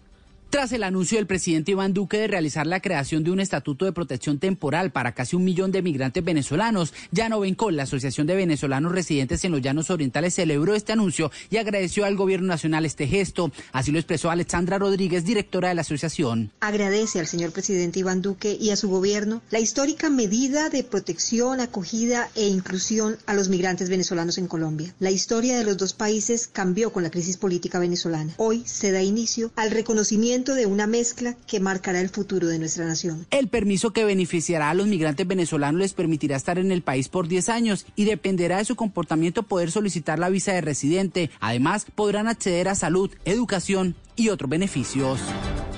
Tras 0.49 0.71
el 0.71 0.83
anuncio 0.83 1.17
del 1.17 1.27
presidente 1.27 1.71
Iván 1.71 1.93
Duque 1.93 2.17
de 2.17 2.27
realizar 2.27 2.65
la 2.65 2.79
creación 2.79 3.25
de 3.25 3.31
un 3.31 3.41
estatuto 3.41 3.83
de 3.83 3.91
protección 3.91 4.39
temporal 4.39 4.91
para 4.91 5.13
casi 5.13 5.35
un 5.35 5.43
millón 5.43 5.71
de 5.71 5.81
migrantes 5.81 6.23
venezolanos, 6.23 6.93
Llano 7.11 7.41
Bencol, 7.41 7.75
la 7.75 7.83
Asociación 7.83 8.25
de 8.25 8.35
Venezolanos 8.35 8.93
Residentes 8.93 9.43
en 9.43 9.51
los 9.51 9.61
Llanos 9.61 9.89
Orientales, 9.89 10.35
celebró 10.35 10.73
este 10.73 10.93
anuncio 10.93 11.29
y 11.49 11.57
agradeció 11.57 12.05
al 12.05 12.15
gobierno 12.15 12.47
nacional 12.47 12.85
este 12.85 13.07
gesto. 13.07 13.51
Así 13.73 13.91
lo 13.91 13.99
expresó 13.99 14.29
Alexandra 14.29 14.77
Rodríguez, 14.77 15.25
directora 15.25 15.69
de 15.69 15.75
la 15.75 15.81
asociación. 15.81 16.51
Agradece 16.61 17.19
al 17.19 17.27
señor 17.27 17.51
presidente 17.51 17.99
Iván 17.99 18.21
Duque 18.21 18.57
y 18.57 18.69
a 18.69 18.77
su 18.77 18.87
gobierno 18.87 19.41
la 19.49 19.59
histórica 19.59 20.09
medida 20.09 20.69
de 20.69 20.83
protección, 20.83 21.59
acogida 21.59 22.29
e 22.35 22.47
inclusión 22.47 23.17
a 23.25 23.33
los 23.33 23.49
migrantes 23.49 23.89
venezolanos 23.89 24.37
en 24.37 24.47
Colombia. 24.47 24.93
La 24.99 25.11
historia 25.11 25.57
de 25.57 25.65
los 25.65 25.75
dos 25.75 25.93
países 25.93 26.47
cambió 26.47 26.93
con 26.93 27.03
la 27.03 27.11
crisis 27.11 27.35
política 27.35 27.79
venezolana. 27.79 28.33
Hoy 28.37 28.63
se 28.65 28.91
da 28.91 29.01
inicio 29.01 29.51
al 29.55 29.71
reconocimiento 29.71 30.34
de 30.43 30.65
una 30.65 30.85
mezcla 30.85 31.35
que 31.47 31.61
marcará 31.61 32.01
el 32.01 32.09
futuro 32.09 32.47
de 32.47 32.59
nuestra 32.59 32.85
nación. 32.85 33.25
El 33.31 33.47
permiso 33.47 33.93
que 33.93 34.03
beneficiará 34.03 34.69
a 34.69 34.73
los 34.73 34.87
migrantes 34.87 35.25
venezolanos 35.25 35.79
les 35.79 35.93
permitirá 35.93 36.35
estar 36.35 36.59
en 36.59 36.71
el 36.71 36.81
país 36.81 37.07
por 37.07 37.27
10 37.27 37.47
años 37.49 37.85
y 37.95 38.03
dependerá 38.03 38.57
de 38.57 38.65
su 38.65 38.75
comportamiento 38.75 39.43
poder 39.43 39.71
solicitar 39.71 40.19
la 40.19 40.29
visa 40.29 40.51
de 40.51 40.61
residente. 40.61 41.29
Además, 41.39 41.85
podrán 41.95 42.27
acceder 42.27 42.67
a 42.67 42.75
salud, 42.75 43.09
educación 43.23 43.95
y 44.15 44.29
otros 44.29 44.49
beneficios. 44.49 45.19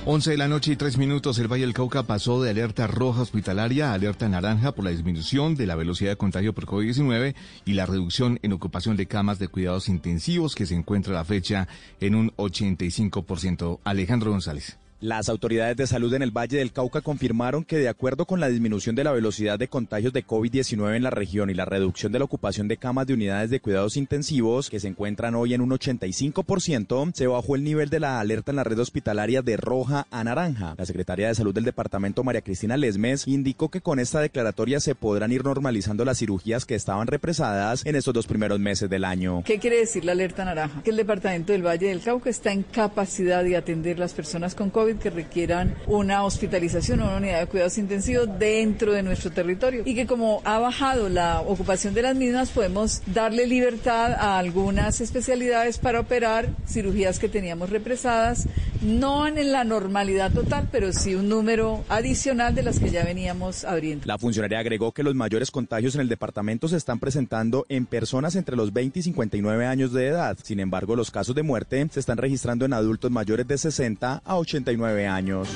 11 0.04 0.30
de 0.30 0.36
la 0.38 0.48
noche 0.48 0.72
y 0.72 0.76
3 0.76 0.96
minutos, 0.96 1.38
el 1.38 1.48
Valle 1.48 1.66
del 1.66 1.74
Cauca 1.74 2.04
pasó 2.04 2.40
de 2.42 2.50
alerta 2.50 2.86
roja 2.86 3.22
hospitalaria 3.22 3.90
a 3.90 3.94
alerta 3.94 4.28
naranja 4.28 4.72
por 4.72 4.84
la 4.84 4.90
disminución 4.90 5.54
de 5.54 5.66
la 5.66 5.74
velocidad 5.74 6.12
de 6.12 6.16
contagio 6.16 6.54
por 6.54 6.66
COVID-19 6.66 7.34
y 7.66 7.72
la 7.74 7.84
reducción 7.84 8.38
en 8.42 8.52
ocupación 8.52 8.96
de 8.96 9.06
camas 9.06 9.38
de 9.38 9.48
cuidados 9.48 9.88
intensivos 9.88 10.54
que 10.54 10.66
se 10.66 10.74
encuentra 10.74 11.12
a 11.12 11.16
la 11.16 11.24
fecha 11.24 11.68
en 12.00 12.14
un 12.14 12.30
85%. 12.36 13.80
Alejandro 13.84 14.30
González. 14.30 14.78
Las 15.00 15.28
autoridades 15.28 15.76
de 15.76 15.86
salud 15.86 16.12
en 16.14 16.22
el 16.22 16.36
Valle 16.36 16.58
del 16.58 16.72
Cauca 16.72 17.02
confirmaron 17.02 17.64
que 17.64 17.78
de 17.78 17.88
acuerdo 17.88 18.26
con 18.26 18.40
la 18.40 18.48
disminución 18.48 18.96
de 18.96 19.04
la 19.04 19.12
velocidad 19.12 19.56
de 19.56 19.68
contagios 19.68 20.12
de 20.12 20.26
COVID-19 20.26 20.96
en 20.96 21.04
la 21.04 21.10
región 21.10 21.50
y 21.50 21.54
la 21.54 21.64
reducción 21.64 22.10
de 22.10 22.18
la 22.18 22.24
ocupación 22.24 22.66
de 22.66 22.78
camas 22.78 23.06
de 23.06 23.14
unidades 23.14 23.48
de 23.48 23.60
cuidados 23.60 23.96
intensivos, 23.96 24.68
que 24.68 24.80
se 24.80 24.88
encuentran 24.88 25.36
hoy 25.36 25.54
en 25.54 25.60
un 25.60 25.70
85%, 25.70 27.12
se 27.14 27.28
bajó 27.28 27.54
el 27.54 27.62
nivel 27.62 27.90
de 27.90 28.00
la 28.00 28.18
alerta 28.18 28.50
en 28.50 28.56
la 28.56 28.64
red 28.64 28.80
hospitalaria 28.80 29.40
de 29.40 29.56
roja 29.56 30.08
a 30.10 30.24
naranja. 30.24 30.74
La 30.76 30.84
secretaria 30.84 31.28
de 31.28 31.36
salud 31.36 31.54
del 31.54 31.62
departamento, 31.62 32.24
María 32.24 32.40
Cristina 32.40 32.76
Lesmes, 32.76 33.28
indicó 33.28 33.68
que 33.68 33.80
con 33.80 34.00
esta 34.00 34.18
declaratoria 34.18 34.80
se 34.80 34.96
podrán 34.96 35.30
ir 35.30 35.44
normalizando 35.44 36.04
las 36.04 36.18
cirugías 36.18 36.66
que 36.66 36.74
estaban 36.74 37.06
represadas 37.06 37.86
en 37.86 37.94
estos 37.94 38.14
dos 38.14 38.26
primeros 38.26 38.58
meses 38.58 38.90
del 38.90 39.04
año. 39.04 39.44
¿Qué 39.44 39.60
quiere 39.60 39.78
decir 39.78 40.04
la 40.04 40.10
alerta 40.10 40.44
naranja? 40.44 40.82
Que 40.82 40.90
el 40.90 40.96
departamento 40.96 41.52
del 41.52 41.64
Valle 41.64 41.86
del 41.86 42.00
Cauca 42.00 42.30
está 42.30 42.50
en 42.50 42.64
capacidad 42.64 43.44
de 43.44 43.56
atender 43.56 44.00
las 44.00 44.12
personas 44.12 44.56
con 44.56 44.70
COVID 44.70 44.87
Que 44.96 45.10
requieran 45.10 45.74
una 45.86 46.24
hospitalización 46.24 47.00
o 47.00 47.04
una 47.06 47.16
unidad 47.16 47.40
de 47.40 47.46
cuidados 47.46 47.76
intensivos 47.78 48.28
dentro 48.38 48.92
de 48.92 49.02
nuestro 49.02 49.30
territorio. 49.30 49.82
Y 49.84 49.94
que 49.94 50.06
como 50.06 50.40
ha 50.44 50.58
bajado 50.58 51.08
la 51.08 51.40
ocupación 51.40 51.94
de 51.94 52.02
las 52.02 52.16
mismas, 52.16 52.50
podemos 52.50 53.02
darle 53.06 53.46
libertad 53.46 54.12
a 54.12 54.38
algunas 54.38 55.00
especialidades 55.00 55.78
para 55.78 56.00
operar 56.00 56.48
cirugías 56.66 57.18
que 57.18 57.28
teníamos 57.28 57.70
represadas, 57.70 58.48
no 58.82 59.26
en 59.26 59.52
la 59.52 59.64
normalidad 59.64 60.32
total, 60.32 60.68
pero 60.72 60.92
sí 60.92 61.14
un 61.14 61.28
número 61.28 61.84
adicional 61.88 62.54
de 62.54 62.62
las 62.62 62.78
que 62.78 62.90
ya 62.90 63.04
veníamos 63.04 63.64
abriendo. 63.64 64.06
La 64.06 64.18
funcionaria 64.18 64.58
agregó 64.58 64.92
que 64.92 65.02
los 65.02 65.14
mayores 65.14 65.50
contagios 65.50 65.94
en 65.94 66.00
el 66.00 66.08
departamento 66.08 66.68
se 66.68 66.76
están 66.76 66.98
presentando 66.98 67.66
en 67.68 67.86
personas 67.86 68.36
entre 68.36 68.56
los 68.56 68.72
20 68.72 68.98
y 68.98 69.02
59 69.02 69.66
años 69.66 69.92
de 69.92 70.08
edad. 70.08 70.36
Sin 70.42 70.60
embargo, 70.60 70.96
los 70.96 71.10
casos 71.10 71.34
de 71.34 71.42
muerte 71.42 71.86
se 71.90 72.00
están 72.00 72.18
registrando 72.18 72.64
en 72.64 72.72
adultos 72.72 73.10
mayores 73.10 73.46
de 73.46 73.58
60 73.58 74.22
a 74.24 74.36
89 74.36 74.77
años. 74.86 75.48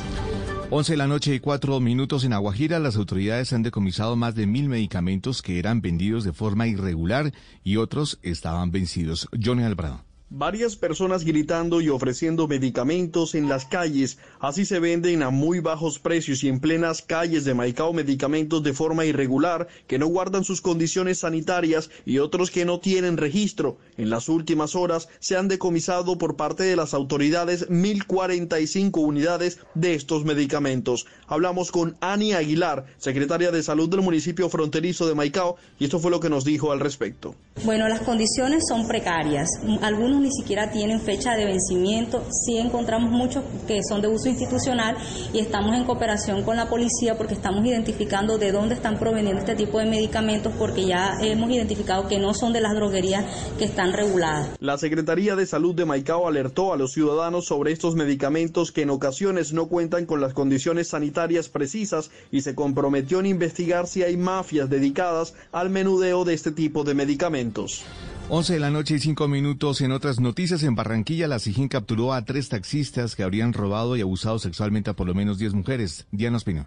11 0.70 0.92
de 0.92 0.96
la 0.96 1.06
noche 1.06 1.34
y 1.34 1.40
4 1.40 1.80
minutos 1.80 2.24
en 2.24 2.32
Aguajira, 2.32 2.78
las 2.78 2.96
autoridades 2.96 3.52
han 3.52 3.62
decomisado 3.62 4.16
más 4.16 4.34
de 4.34 4.46
mil 4.46 4.68
medicamentos 4.68 5.42
que 5.42 5.58
eran 5.58 5.82
vendidos 5.82 6.24
de 6.24 6.32
forma 6.32 6.66
irregular 6.66 7.32
y 7.62 7.76
otros 7.76 8.18
estaban 8.22 8.70
vencidos. 8.70 9.28
Johnny 9.42 9.64
Albrado. 9.64 10.11
Varias 10.34 10.76
personas 10.76 11.26
gritando 11.26 11.82
y 11.82 11.90
ofreciendo 11.90 12.48
medicamentos 12.48 13.34
en 13.34 13.50
las 13.50 13.66
calles. 13.66 14.16
Así 14.40 14.64
se 14.64 14.78
venden 14.78 15.22
a 15.22 15.28
muy 15.28 15.60
bajos 15.60 15.98
precios 15.98 16.42
y 16.42 16.48
en 16.48 16.58
plenas 16.58 17.02
calles 17.02 17.44
de 17.44 17.52
Maicao 17.52 17.92
medicamentos 17.92 18.62
de 18.62 18.72
forma 18.72 19.04
irregular 19.04 19.68
que 19.86 19.98
no 19.98 20.06
guardan 20.06 20.42
sus 20.42 20.62
condiciones 20.62 21.18
sanitarias 21.18 21.90
y 22.06 22.16
otros 22.16 22.50
que 22.50 22.64
no 22.64 22.80
tienen 22.80 23.18
registro. 23.18 23.76
En 23.98 24.08
las 24.08 24.30
últimas 24.30 24.74
horas 24.74 25.10
se 25.20 25.36
han 25.36 25.48
decomisado 25.48 26.16
por 26.16 26.34
parte 26.34 26.62
de 26.62 26.76
las 26.76 26.94
autoridades 26.94 27.68
1.045 27.68 29.04
unidades 29.04 29.58
de 29.74 29.94
estos 29.94 30.24
medicamentos. 30.24 31.04
Hablamos 31.26 31.70
con 31.70 31.98
Ani 32.00 32.32
Aguilar, 32.32 32.86
secretaria 32.96 33.50
de 33.50 33.62
Salud 33.62 33.90
del 33.90 34.00
municipio 34.00 34.48
fronterizo 34.48 35.06
de 35.06 35.14
Maicao, 35.14 35.56
y 35.78 35.84
esto 35.84 35.98
fue 35.98 36.10
lo 36.10 36.20
que 36.20 36.30
nos 36.30 36.46
dijo 36.46 36.72
al 36.72 36.80
respecto. 36.80 37.34
Bueno, 37.66 37.86
las 37.86 38.00
condiciones 38.00 38.64
son 38.66 38.88
precarias. 38.88 39.46
Algunos 39.82 40.21
ni 40.22 40.30
siquiera 40.30 40.70
tienen 40.70 41.00
fecha 41.00 41.36
de 41.36 41.44
vencimiento. 41.44 42.22
Sí 42.30 42.56
encontramos 42.58 43.10
muchos 43.10 43.44
que 43.66 43.80
son 43.82 44.00
de 44.00 44.08
uso 44.08 44.28
institucional 44.28 44.96
y 45.32 45.40
estamos 45.40 45.76
en 45.76 45.84
cooperación 45.84 46.42
con 46.42 46.56
la 46.56 46.68
policía 46.68 47.16
porque 47.16 47.34
estamos 47.34 47.64
identificando 47.66 48.38
de 48.38 48.52
dónde 48.52 48.74
están 48.74 48.98
proveniendo 48.98 49.40
este 49.40 49.54
tipo 49.54 49.78
de 49.78 49.86
medicamentos 49.86 50.52
porque 50.58 50.86
ya 50.86 51.14
hemos 51.20 51.50
identificado 51.50 52.08
que 52.08 52.18
no 52.18 52.34
son 52.34 52.52
de 52.52 52.60
las 52.60 52.74
droguerías 52.74 53.24
que 53.58 53.64
están 53.64 53.92
reguladas. 53.92 54.50
La 54.60 54.78
Secretaría 54.78 55.36
de 55.36 55.46
Salud 55.46 55.74
de 55.74 55.84
Maicao 55.84 56.26
alertó 56.26 56.72
a 56.72 56.76
los 56.76 56.92
ciudadanos 56.92 57.46
sobre 57.46 57.72
estos 57.72 57.94
medicamentos 57.94 58.72
que 58.72 58.82
en 58.82 58.90
ocasiones 58.90 59.52
no 59.52 59.66
cuentan 59.66 60.06
con 60.06 60.20
las 60.20 60.32
condiciones 60.32 60.88
sanitarias 60.88 61.48
precisas 61.48 62.10
y 62.30 62.42
se 62.42 62.54
comprometió 62.54 63.20
en 63.20 63.26
investigar 63.26 63.86
si 63.86 64.02
hay 64.02 64.16
mafias 64.16 64.70
dedicadas 64.70 65.34
al 65.50 65.70
menudeo 65.70 66.24
de 66.24 66.34
este 66.34 66.52
tipo 66.52 66.84
de 66.84 66.94
medicamentos. 66.94 67.84
11 68.28 68.54
de 68.54 68.60
la 68.60 68.70
noche 68.70 68.94
y 68.94 68.98
5 68.98 69.28
minutos. 69.28 69.80
En 69.80 69.92
otras 69.92 70.20
noticias, 70.20 70.62
en 70.62 70.74
Barranquilla, 70.74 71.28
la 71.28 71.38
SIGIN 71.38 71.68
capturó 71.68 72.12
a 72.14 72.24
tres 72.24 72.48
taxistas 72.48 73.14
que 73.14 73.22
habrían 73.22 73.52
robado 73.52 73.96
y 73.96 74.00
abusado 74.00 74.38
sexualmente 74.38 74.90
a 74.90 74.94
por 74.94 75.06
lo 75.06 75.14
menos 75.14 75.38
10 75.38 75.54
mujeres. 75.54 76.06
Diana 76.10 76.38
Espino 76.38 76.66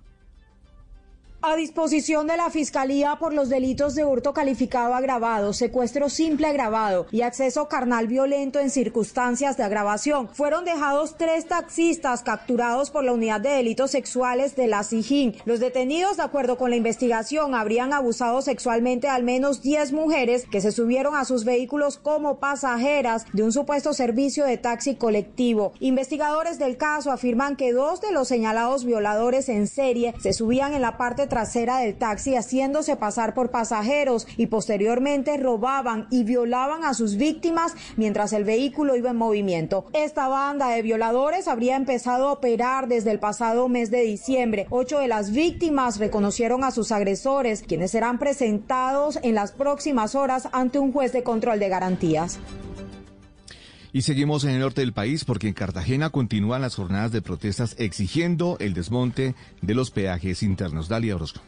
a 1.46 1.56
disposición 1.56 2.26
de 2.26 2.38
la 2.38 2.50
Fiscalía 2.50 3.18
por 3.20 3.32
los 3.32 3.50
delitos 3.50 3.93
de 3.93 4.04
hurto 4.04 4.34
calificado 4.34 4.96
agravado, 4.96 5.54
secuestro 5.54 6.10
simple 6.10 6.48
agravado 6.48 7.06
y 7.12 7.22
acceso 7.22 7.68
carnal 7.68 8.08
violento 8.08 8.60
en 8.60 8.72
circunstancias 8.72 9.56
de 9.56 9.64
agravación. 9.64 10.28
Fueron 10.34 10.66
dejados 10.66 11.18
tres 11.20 11.46
taxistas 11.46 12.24
capturados 12.24 12.89
por 12.89 13.04
la 13.04 13.12
Unidad 13.12 13.41
de 13.41 13.50
Delitos 13.50 13.91
Sexuales 13.91 14.56
de 14.56 14.66
la 14.66 14.82
SIJIN. 14.84 15.36
Los 15.46 15.60
detenidos, 15.60 16.18
de 16.18 16.24
acuerdo 16.24 16.58
con 16.58 16.72
la 16.72 16.78
investigación, 16.78 17.54
habrían 17.54 17.93
abusado 17.93 18.41
sexualmente 18.41 19.08
al 19.08 19.22
menos 19.22 19.62
10 19.62 19.91
mujeres 19.91 20.48
que 20.50 20.62
se 20.62 20.72
subieron 20.72 21.16
a 21.16 21.26
sus 21.26 21.46
vehículos 21.46 21.98
como 22.00 22.39
pasajeras 22.39 23.26
de 23.34 23.43
un 23.43 23.52
supuesto 23.52 23.93
servicio 23.93 24.46
de 24.46 24.58
taxi 24.58 24.96
colectivo. 24.96 25.74
Investigadores 25.80 26.58
del 26.58 26.78
caso 26.78 27.12
afirman 27.12 27.56
que 27.56 27.72
dos 27.72 28.02
de 28.02 28.12
los 28.12 28.28
señalados 28.28 28.84
violadores 28.84 29.48
en 29.48 29.68
serie 29.68 30.16
se 30.20 30.34
subían 30.34 30.74
en 30.74 30.82
la 30.82 30.98
parte 30.98 31.28
trasera 31.36 31.80
del 31.80 31.98
taxi 31.98 32.38
haciéndose 32.38 32.96
pasar 32.96 33.34
por 33.34 33.52
pasajeros 33.52 34.26
y 34.38 34.46
posteriormente 34.46 35.36
robaban 35.36 36.08
y 36.10 36.24
violaban 36.24 36.86
a 36.86 36.94
sus 36.94 37.18
víctimas 37.18 37.74
mientras 37.98 38.32
el 38.32 38.46
vehículo 38.46 38.96
iba 38.96 39.10
en 39.10 39.18
movimiento. 39.18 39.84
Esta 39.92 40.30
banda 40.30 40.70
de 40.70 40.82
violadores 40.82 41.50
habría 41.50 41.76
empezado 41.76 42.30
a 42.30 42.32
operar 42.32 42.88
desde 42.88 43.12
el 43.12 43.20
pasado 43.20 43.68
mes 43.68 43.92
de 43.92 44.04
diciembre. 44.04 44.66
Ocho 44.70 45.00
de 45.00 45.10
las 45.10 45.32
víctimas 45.32 46.00
reconocieron 46.00 46.64
a 46.64 46.72
sus 46.72 46.94
agresores, 46.94 47.64
quienes 47.64 47.92
serán 47.92 48.18
presentados 48.18 49.20
en 49.22 49.36
las 49.36 49.52
próximas 49.52 50.16
horas 50.16 50.48
ante 50.54 50.80
un 50.80 50.94
juez 50.94 51.12
de 51.12 51.24
control 51.24 51.60
de 51.60 51.68
garantías. 51.68 52.40
Y 53.96 54.02
seguimos 54.02 54.43
en 54.43 54.50
el 54.50 54.60
norte 54.60 54.82
del 54.82 54.91
país 54.91 55.24
porque 55.24 55.48
en 55.48 55.54
Cartagena 55.54 56.10
continúan 56.10 56.62
las 56.62 56.76
jornadas 56.76 57.14
de 57.14 57.22
protestas 57.22 57.78
exigiendo 57.80 58.58
el 58.60 58.74
desmonte 58.74 59.36
de 59.62 59.74
los 59.74 59.89
peajes 59.89 60.43
internos. 60.43 60.89
Dalia 60.89 61.16
Orozco. 61.16 61.39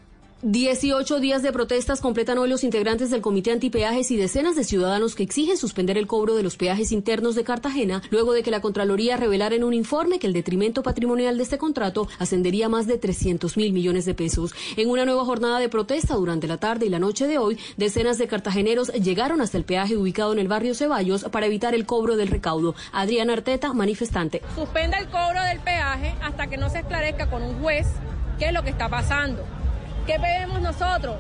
18 0.43 1.19
días 1.19 1.41
de 1.41 1.51
protestas 1.51 1.99
completan 1.99 2.37
hoy 2.37 2.47
los 2.47 2.63
integrantes 2.63 3.09
del 3.09 3.21
Comité 3.21 3.51
Antipeajes 3.51 4.11
y 4.11 4.17
decenas 4.17 4.55
de 4.55 4.63
ciudadanos 4.63 5.15
que 5.15 5.23
exigen 5.23 5.57
suspender 5.57 5.97
el 5.97 6.05
cobro 6.05 6.35
de 6.35 6.43
los 6.43 6.57
peajes 6.57 6.91
internos 6.91 7.33
de 7.33 7.43
Cartagena 7.43 8.03
luego 8.11 8.33
de 8.33 8.43
que 8.43 8.51
la 8.51 8.61
Contraloría 8.61 9.17
revelara 9.17 9.55
en 9.55 9.63
un 9.63 9.73
informe 9.73 10.19
que 10.19 10.27
el 10.27 10.33
detrimento 10.33 10.83
patrimonial 10.83 11.37
de 11.37 11.43
este 11.43 11.57
contrato 11.57 12.07
ascendería 12.19 12.67
a 12.67 12.69
más 12.69 12.85
de 12.85 12.99
300 12.99 13.57
mil 13.57 13.73
millones 13.73 14.05
de 14.05 14.13
pesos. 14.13 14.53
En 14.75 14.91
una 14.91 15.05
nueva 15.05 15.25
jornada 15.25 15.57
de 15.57 15.69
protesta 15.69 16.13
durante 16.13 16.45
la 16.45 16.57
tarde 16.57 16.85
y 16.85 16.89
la 16.89 16.99
noche 16.99 17.25
de 17.25 17.39
hoy, 17.39 17.57
decenas 17.77 18.19
de 18.19 18.27
cartageneros 18.27 18.93
llegaron 18.93 19.41
hasta 19.41 19.57
el 19.57 19.63
peaje 19.63 19.97
ubicado 19.97 20.33
en 20.33 20.39
el 20.39 20.47
barrio 20.47 20.75
Ceballos 20.75 21.23
para 21.31 21.47
evitar 21.47 21.73
el 21.73 21.87
cobro 21.87 22.15
del 22.15 22.27
recaudo. 22.27 22.75
Adriana 22.91 23.33
Arteta, 23.33 23.73
manifestante. 23.73 24.43
Suspenda 24.53 24.99
el 24.99 25.07
cobro 25.07 25.41
del 25.41 25.59
peaje 25.61 26.13
hasta 26.21 26.45
que 26.45 26.57
no 26.57 26.69
se 26.69 26.81
esclarezca 26.81 27.27
con 27.27 27.41
un 27.41 27.59
juez 27.59 27.87
qué 28.37 28.45
es 28.45 28.53
lo 28.53 28.61
que 28.61 28.69
está 28.69 28.87
pasando 28.87 29.56
¿Qué 30.07 30.17
pedimos 30.17 30.61
nosotros? 30.61 31.17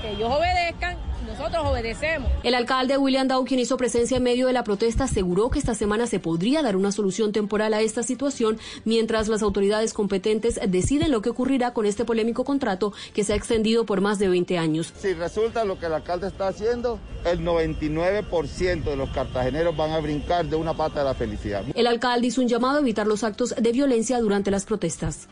Que 0.00 0.12
ellos 0.12 0.30
obedezcan 0.32 0.96
nosotros 1.40 1.66
obedecemos. 1.68 2.30
El 2.42 2.54
alcalde 2.54 2.98
William 2.98 3.26
Dow, 3.26 3.44
quien 3.44 3.60
hizo 3.60 3.76
presencia 3.76 4.18
en 4.18 4.22
medio 4.22 4.46
de 4.46 4.52
la 4.52 4.62
protesta, 4.62 5.04
aseguró 5.04 5.50
que 5.50 5.58
esta 5.58 5.74
semana 5.74 6.06
se 6.06 6.20
podría 6.20 6.62
dar 6.62 6.76
una 6.76 6.92
solución 6.92 7.32
temporal 7.32 7.72
a 7.72 7.80
esta 7.80 8.02
situación 8.02 8.58
mientras 8.84 9.28
las 9.28 9.42
autoridades 9.42 9.94
competentes 9.94 10.60
deciden 10.68 11.10
lo 11.10 11.22
que 11.22 11.30
ocurrirá 11.30 11.72
con 11.72 11.86
este 11.86 12.04
polémico 12.04 12.44
contrato 12.44 12.92
que 13.14 13.24
se 13.24 13.32
ha 13.32 13.36
extendido 13.36 13.86
por 13.86 14.02
más 14.02 14.18
de 14.18 14.28
20 14.28 14.58
años. 14.58 14.92
Si 14.98 15.14
resulta 15.14 15.64
lo 15.64 15.78
que 15.78 15.86
el 15.86 15.94
alcalde 15.94 16.28
está 16.28 16.48
haciendo, 16.48 16.98
el 17.24 17.40
99% 17.40 18.84
de 18.84 18.96
los 18.96 19.10
cartageneros 19.10 19.74
van 19.74 19.92
a 19.92 20.00
brincar 20.00 20.46
de 20.46 20.56
una 20.56 20.74
pata 20.74 21.00
de 21.00 21.06
la 21.06 21.14
felicidad. 21.14 21.64
El 21.74 21.86
alcalde 21.86 22.26
hizo 22.26 22.42
un 22.42 22.48
llamado 22.48 22.78
a 22.78 22.80
evitar 22.80 23.06
los 23.06 23.24
actos 23.24 23.54
de 23.56 23.72
violencia 23.72 24.18
durante 24.20 24.50
las 24.50 24.66
protestas. 24.66 25.28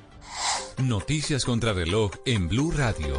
Noticias 0.78 1.44
contra 1.44 1.72
reloj 1.72 2.12
en 2.24 2.48
Blue 2.48 2.70
Radio. 2.70 3.14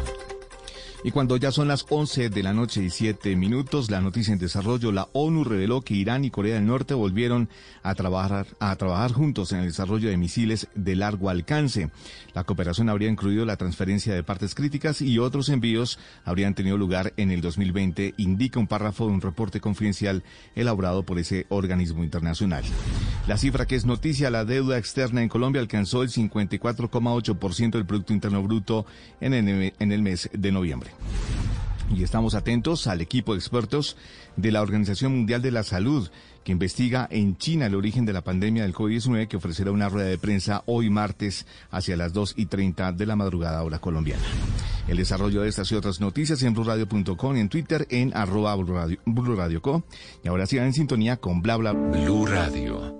Y 1.02 1.12
cuando 1.12 1.38
ya 1.38 1.50
son 1.50 1.66
las 1.66 1.86
11 1.88 2.28
de 2.28 2.42
la 2.42 2.52
noche 2.52 2.82
y 2.82 2.90
7 2.90 3.34
minutos, 3.34 3.90
la 3.90 4.02
noticia 4.02 4.34
en 4.34 4.38
desarrollo, 4.38 4.92
la 4.92 5.08
ONU 5.14 5.44
reveló 5.44 5.80
que 5.80 5.94
Irán 5.94 6.26
y 6.26 6.30
Corea 6.30 6.56
del 6.56 6.66
Norte 6.66 6.92
volvieron 6.92 7.48
a 7.82 7.94
trabajar, 7.94 8.46
a 8.58 8.76
trabajar 8.76 9.12
juntos 9.12 9.52
en 9.52 9.60
el 9.60 9.66
desarrollo 9.66 10.10
de 10.10 10.18
misiles 10.18 10.68
de 10.74 10.96
largo 10.96 11.30
alcance. 11.30 11.90
La 12.34 12.44
cooperación 12.44 12.90
habría 12.90 13.08
incluido 13.08 13.46
la 13.46 13.56
transferencia 13.56 14.14
de 14.14 14.22
partes 14.22 14.54
críticas 14.54 15.00
y 15.00 15.18
otros 15.18 15.48
envíos 15.48 15.98
habrían 16.26 16.54
tenido 16.54 16.76
lugar 16.76 17.14
en 17.16 17.30
el 17.30 17.40
2020, 17.40 18.14
indica 18.18 18.60
un 18.60 18.66
párrafo 18.66 19.06
de 19.06 19.12
un 19.12 19.22
reporte 19.22 19.58
confidencial 19.58 20.22
elaborado 20.54 21.02
por 21.02 21.18
ese 21.18 21.46
organismo 21.48 22.04
internacional. 22.04 22.62
La 23.26 23.38
cifra 23.38 23.66
que 23.66 23.76
es 23.76 23.86
noticia, 23.86 24.28
la 24.28 24.44
deuda 24.44 24.76
externa 24.76 25.22
en 25.22 25.30
Colombia 25.30 25.62
alcanzó 25.62 26.02
el 26.02 26.10
54,8% 26.10 27.70
del 27.70 27.86
Producto 27.86 28.12
Interno 28.12 28.42
Bruto 28.42 28.84
en 29.22 29.32
el 29.32 30.02
mes 30.02 30.28
de 30.32 30.52
noviembre. 30.52 30.89
Y 31.94 32.04
estamos 32.04 32.34
atentos 32.34 32.86
al 32.86 33.00
equipo 33.00 33.32
de 33.32 33.40
expertos 33.40 33.96
de 34.36 34.52
la 34.52 34.62
Organización 34.62 35.12
Mundial 35.12 35.42
de 35.42 35.50
la 35.50 35.64
Salud 35.64 36.08
que 36.44 36.52
investiga 36.52 37.06
en 37.10 37.36
China 37.36 37.66
el 37.66 37.74
origen 37.74 38.06
de 38.06 38.12
la 38.12 38.22
pandemia 38.22 38.62
del 38.62 38.74
COVID-19 38.74 39.28
que 39.28 39.36
ofrecerá 39.36 39.72
una 39.72 39.88
rueda 39.88 40.08
de 40.08 40.18
prensa 40.18 40.62
hoy 40.66 40.88
martes 40.88 41.46
hacia 41.70 41.96
las 41.96 42.12
2 42.12 42.34
y 42.36 42.46
30 42.46 42.92
de 42.92 43.06
la 43.06 43.16
madrugada 43.16 43.62
hora 43.62 43.78
colombiana. 43.78 44.22
El 44.88 44.96
desarrollo 44.96 45.42
de 45.42 45.48
estas 45.48 45.70
y 45.72 45.74
otras 45.74 46.00
noticias 46.00 46.42
en 46.42 46.54
blurradio.com 46.54 47.36
en 47.36 47.48
Twitter 47.48 47.86
en 47.90 48.16
arroba. 48.16 48.56
Y 50.24 50.28
ahora 50.28 50.46
sigan 50.46 50.66
en 50.66 50.72
sintonía 50.72 51.16
con 51.18 51.42
bla 51.42 51.56
bla 51.56 51.72
Blue 51.72 52.26
Radio. 52.26 52.99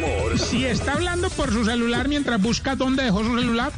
Si 0.37 0.65
está 0.65 0.93
hablando 0.93 1.29
por 1.29 1.51
su 1.51 1.65
celular 1.65 2.07
mientras 2.07 2.41
busca 2.41 2.75
dónde 2.75 3.03
dejó 3.03 3.23
su 3.23 3.37
celular. 3.37 3.71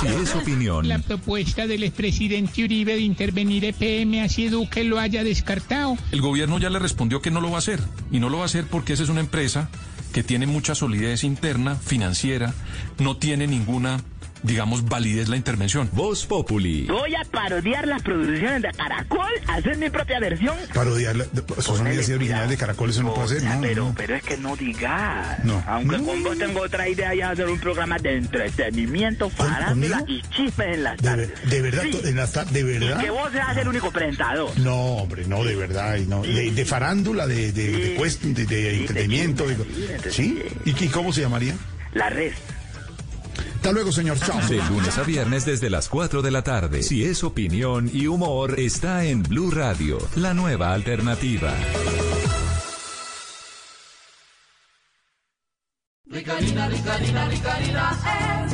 si 0.00 0.06
es 0.06 0.34
opinión, 0.34 0.88
La 0.88 0.98
propuesta 0.98 1.66
del 1.66 1.82
expresidente 1.82 2.64
Uribe 2.64 2.94
de 2.94 3.00
intervenir 3.00 3.64
EPM 3.64 4.22
así 4.22 4.48
Duque 4.48 4.84
lo 4.84 4.98
haya 4.98 5.24
descartado. 5.24 5.96
El 6.12 6.20
gobierno 6.20 6.58
ya 6.58 6.70
le 6.70 6.78
respondió 6.78 7.20
que 7.20 7.30
no 7.30 7.40
lo 7.40 7.50
va 7.50 7.56
a 7.56 7.58
hacer. 7.58 7.80
Y 8.10 8.20
no 8.20 8.28
lo 8.28 8.38
va 8.38 8.44
a 8.44 8.46
hacer 8.46 8.66
porque 8.66 8.92
esa 8.92 9.02
es 9.02 9.08
una 9.08 9.20
empresa 9.20 9.68
que 10.12 10.22
tiene 10.22 10.46
mucha 10.46 10.76
solidez 10.76 11.24
interna, 11.24 11.74
financiera, 11.74 12.54
no 12.98 13.16
tiene 13.16 13.48
ninguna, 13.48 14.00
digamos, 14.44 14.84
validez 14.84 15.28
la 15.28 15.36
intervención. 15.36 15.88
Voz 15.92 16.24
Populi. 16.26 16.86
Voy 16.86 17.14
a 17.16 17.24
parodiar 17.24 17.86
las 17.88 18.02
producciones 18.02 18.62
de 18.62 18.70
Caracol, 18.72 19.26
hacer 19.48 19.76
mi 19.78 19.90
propia 19.90 20.20
versión. 20.20 20.56
Parodiar, 20.72 21.16
la- 21.16 21.24
esos 21.58 21.78
son 21.78 21.86
ideas 21.88 22.08
originales 22.10 22.50
de 22.50 22.56
Caracol, 22.56 22.90
eso 22.90 23.02
no 23.02 23.14
puede 23.14 23.40
ser. 23.40 23.42
No, 23.42 23.60
pero, 23.60 23.84
no. 23.88 23.94
pero 23.96 24.14
es 24.14 24.22
que 24.22 24.36
no 24.36 24.54
digas. 24.54 25.42
No. 25.44 25.62
Aunque 25.66 25.98
No. 25.98 26.04
con 26.04 26.22
vos 26.22 26.38
tengo 26.38 26.60
otra 26.60 26.88
idea 26.88 27.14
ya 27.14 27.26
de 27.28 27.32
hacer 27.32 27.48
un 27.48 27.58
programa 27.58 27.98
de 27.98 28.16
entretenimiento, 28.18 29.30
farándula 29.30 30.04
y 30.06 30.22
chismes 30.30 30.74
en 30.76 30.84
las 30.84 30.96
De, 30.98 31.02
tardes. 31.02 31.28
ver- 31.28 31.48
de 31.50 31.62
verdad, 31.62 31.82
Sí. 31.82 32.00
en 32.04 32.16
las 32.16 32.32
tar- 32.32 32.46
de 32.50 32.62
verdad. 32.62 33.00
Y 33.00 33.04
que 33.04 33.10
vos 33.10 33.32
seas 33.32 33.56
el 33.56 33.68
único 33.68 33.90
presentador. 33.90 34.50
No, 34.60 34.74
hombre, 34.96 35.24
no, 35.26 35.42
de 35.42 35.56
verdad. 35.56 35.96
y 35.96 36.06
no. 36.06 36.22
De, 36.22 36.50
de 36.50 36.64
farándula, 36.64 37.26
de, 37.26 37.52
de, 37.52 37.70
de, 37.72 37.96
cuest- 37.98 38.20
de- 38.20 38.44
de 38.46 38.80
entretenimiento. 38.80 39.46
de- 39.46 39.56
¿Sí? 40.10 40.42
¿Y, 40.64 40.72
qué- 40.74 40.90
cómo 40.90 41.12
se 41.12 41.22
llamaría? 41.22 41.54
La 41.94 42.10
red. 42.10 42.32
Hasta 43.64 43.72
luego, 43.72 43.92
señor. 43.92 44.18
Chao. 44.18 44.46
De 44.46 44.58
lunes 44.68 44.98
a 44.98 45.04
viernes 45.04 45.46
desde 45.46 45.70
las 45.70 45.88
4 45.88 46.20
de 46.20 46.30
la 46.30 46.42
tarde. 46.42 46.82
Si 46.82 47.02
es 47.02 47.24
opinión 47.24 47.90
y 47.90 48.08
humor, 48.08 48.60
está 48.60 49.06
en 49.06 49.22
Blue 49.22 49.50
Radio, 49.50 49.96
la 50.16 50.34
nueva 50.34 50.74
alternativa. 50.74 51.50
Ricarina, 56.04 56.68
Ricarina, 56.68 57.26
Ricarina, 57.26 58.44
es 58.44 58.53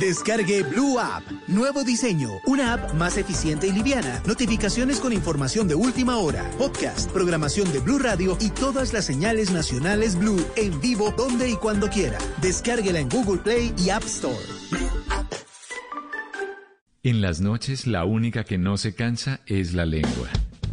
Descargue 0.00 0.62
Blue 0.64 0.98
App. 0.98 1.22
Nuevo 1.46 1.84
diseño. 1.84 2.28
Una 2.46 2.74
app 2.74 2.94
más 2.94 3.16
eficiente 3.16 3.68
y 3.68 3.72
liviana. 3.72 4.22
Notificaciones 4.26 4.98
con 4.98 5.12
información 5.12 5.68
de 5.68 5.76
última 5.76 6.16
hora. 6.16 6.50
Podcast, 6.58 7.10
programación 7.12 7.72
de 7.72 7.78
Blue 7.78 7.98
Radio 7.98 8.36
y 8.40 8.50
todas 8.50 8.92
las 8.92 9.04
señales 9.04 9.52
nacionales 9.52 10.18
Blue 10.18 10.44
en 10.56 10.80
vivo 10.80 11.12
donde 11.16 11.48
y 11.48 11.54
cuando 11.54 11.88
quiera. 11.88 12.18
Descárguela 12.42 12.98
en 12.98 13.08
Google 13.08 13.40
Play 13.40 13.72
y 13.78 13.90
App 13.90 14.04
Store. 14.04 14.36
En 17.04 17.20
las 17.20 17.40
noches 17.40 17.86
la 17.86 18.04
única 18.04 18.44
que 18.44 18.58
no 18.58 18.76
se 18.76 18.94
cansa 18.94 19.40
es 19.46 19.74
la 19.74 19.86
lengua. 19.86 20.28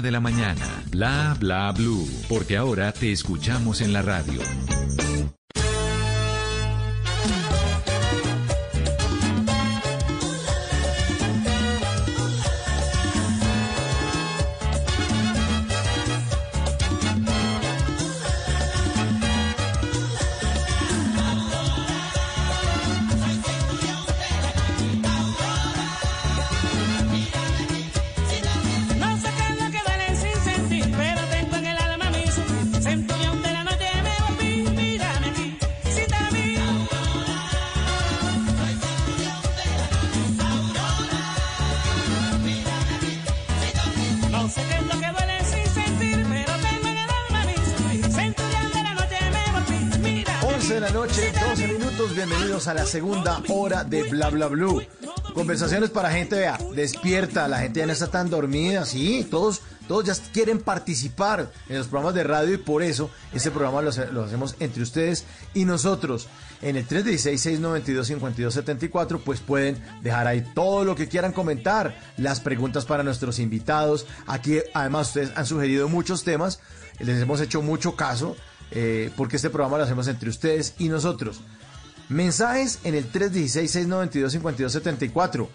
de 0.00 0.10
la 0.10 0.20
mañana. 0.20 0.66
Bla 0.90 1.36
Bla 1.38 1.72
Blue, 1.72 2.08
porque 2.28 2.56
ahora 2.56 2.92
te 2.92 3.12
escuchamos 3.12 3.80
en 3.80 3.92
la 3.92 4.02
radio. 4.02 4.40
Segunda 52.90 53.42
hora 53.48 53.84
de 53.84 54.02
Bla 54.02 54.28
Bla 54.30 54.48
Blue. 54.48 54.82
Conversaciones 55.32 55.90
para 55.90 56.10
gente, 56.10 56.34
vea, 56.36 56.58
despierta. 56.74 57.46
La 57.46 57.60
gente 57.60 57.78
ya 57.78 57.86
no 57.86 57.92
está 57.92 58.08
tan 58.08 58.28
dormida. 58.28 58.84
Sí, 58.84 59.24
todos, 59.30 59.62
todos 59.86 60.04
ya 60.04 60.12
quieren 60.32 60.58
participar 60.58 61.52
en 61.68 61.78
los 61.78 61.86
programas 61.86 62.16
de 62.16 62.24
radio 62.24 62.54
y 62.54 62.58
por 62.58 62.82
eso 62.82 63.08
este 63.32 63.52
programa 63.52 63.80
lo, 63.80 63.92
lo 64.12 64.24
hacemos 64.24 64.56
entre 64.58 64.82
ustedes 64.82 65.24
y 65.54 65.66
nosotros. 65.66 66.26
En 66.62 66.76
el 66.76 66.88
316-692-5274, 66.88 69.20
pues 69.24 69.38
pueden 69.38 69.80
dejar 70.02 70.26
ahí 70.26 70.44
todo 70.52 70.84
lo 70.84 70.96
que 70.96 71.06
quieran 71.06 71.30
comentar, 71.32 71.96
las 72.16 72.40
preguntas 72.40 72.86
para 72.86 73.04
nuestros 73.04 73.38
invitados. 73.38 74.04
Aquí, 74.26 74.58
además, 74.74 75.06
ustedes 75.08 75.30
han 75.36 75.46
sugerido 75.46 75.88
muchos 75.88 76.24
temas. 76.24 76.58
Les 76.98 77.22
hemos 77.22 77.40
hecho 77.40 77.62
mucho 77.62 77.94
caso 77.94 78.34
eh, 78.72 79.12
porque 79.16 79.36
este 79.36 79.48
programa 79.48 79.78
lo 79.78 79.84
hacemos 79.84 80.08
entre 80.08 80.28
ustedes 80.28 80.74
y 80.78 80.88
nosotros. 80.88 81.40
Mensajes 82.10 82.78
en 82.82 82.94
el 82.96 83.10
316-692-5274. 83.12 85.48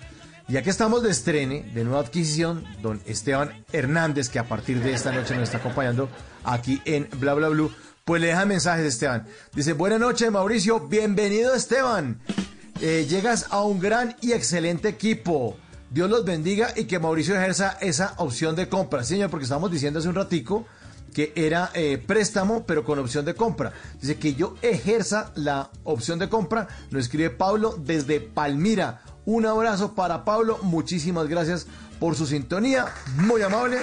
Ya 0.48 0.61
que 0.64 0.69
estamos 0.69 1.03
de 1.03 1.11
estrene, 1.11 1.69
de 1.73 1.84
nueva 1.84 1.99
adquisición, 1.99 2.64
don 2.82 3.02
Esteban 3.06 3.65
Hernández, 3.73 4.30
que 4.30 4.40
a 4.40 4.48
partir 4.48 4.82
de 4.82 4.94
esta 4.94 5.11
noche 5.11 5.36
nos 5.36 5.44
está 5.44 5.57
acompañando 5.57 6.07
aquí 6.45 6.82
en 6.86 7.10
Bla 7.19 7.34
Bla 7.34 7.49
Blue, 7.49 7.73
pues 8.06 8.22
le 8.22 8.27
deja 8.27 8.45
mensajes 8.45 8.86
Esteban. 8.86 9.27
Dice, 9.53 9.73
buenas 9.73 9.99
noches 9.99 10.32
Mauricio, 10.32 10.88
bienvenido 10.88 11.53
Esteban. 11.53 12.22
Eh, 12.80 13.06
llegas 13.10 13.48
a 13.49 13.61
un 13.64 13.82
gran 13.82 14.15
y 14.22 14.32
excelente 14.32 14.88
equipo. 14.88 15.57
Dios 15.90 16.10
los 16.10 16.23
bendiga 16.23 16.69
y 16.76 16.86
que 16.86 16.99
Mauricio 16.99 17.36
ejerza 17.36 17.77
esa 17.82 18.14
opción 18.18 18.56
de 18.56 18.69
compra. 18.69 19.03
Señor, 19.03 19.30
porque 19.30 19.44
estábamos 19.44 19.72
diciendo 19.72 19.99
hace 19.99 20.07
un 20.07 20.15
ratico 20.15 20.65
que 21.16 21.32
era 21.38 21.72
eh, 21.74 21.98
préstamo, 21.98 22.66
pero 22.66 22.84
con 22.84 23.00
opción 23.00 23.24
de 23.24 23.36
compra. 23.36 23.72
Dice 24.02 24.18
que 24.18 24.36
yo 24.36 24.56
ejerza 24.62 25.32
la 25.36 25.72
opción 25.86 26.20
de 26.20 26.28
compra. 26.28 26.68
Lo 26.92 27.00
escribe 27.00 27.30
Pablo 27.30 27.80
desde 27.80 28.20
Palmira. 28.20 29.02
Un 29.26 29.46
abrazo 29.46 29.96
para 29.96 30.26
Pablo. 30.26 30.60
Muchísimas 30.62 31.30
gracias 31.30 31.68
por 32.02 32.16
su 32.16 32.28
sintonía. 32.28 32.88
Muy 33.16 33.42
amable. 33.42 33.78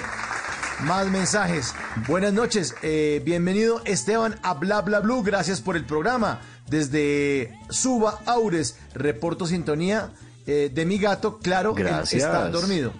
Más 0.81 1.07
mensajes. 1.09 1.73
Buenas 2.07 2.33
noches. 2.33 2.75
eh, 2.83 3.19
bienvenido 3.25 3.81
Esteban 3.83 4.39
a 4.43 4.53
Bla 4.53 4.81
Bla 4.81 4.99
Blue. 4.99 5.23
Gracias 5.23 5.59
por 5.59 5.75
el 5.75 5.85
programa. 5.85 6.39
Desde 6.69 7.57
Suba 7.71 8.19
Aures, 8.27 8.77
reporto 8.93 9.47
sintonía 9.47 10.11
eh, 10.45 10.69
de 10.71 10.85
mi 10.85 10.99
gato. 10.99 11.39
Claro, 11.39 11.75
está 11.75 12.49
dormido. 12.49 12.93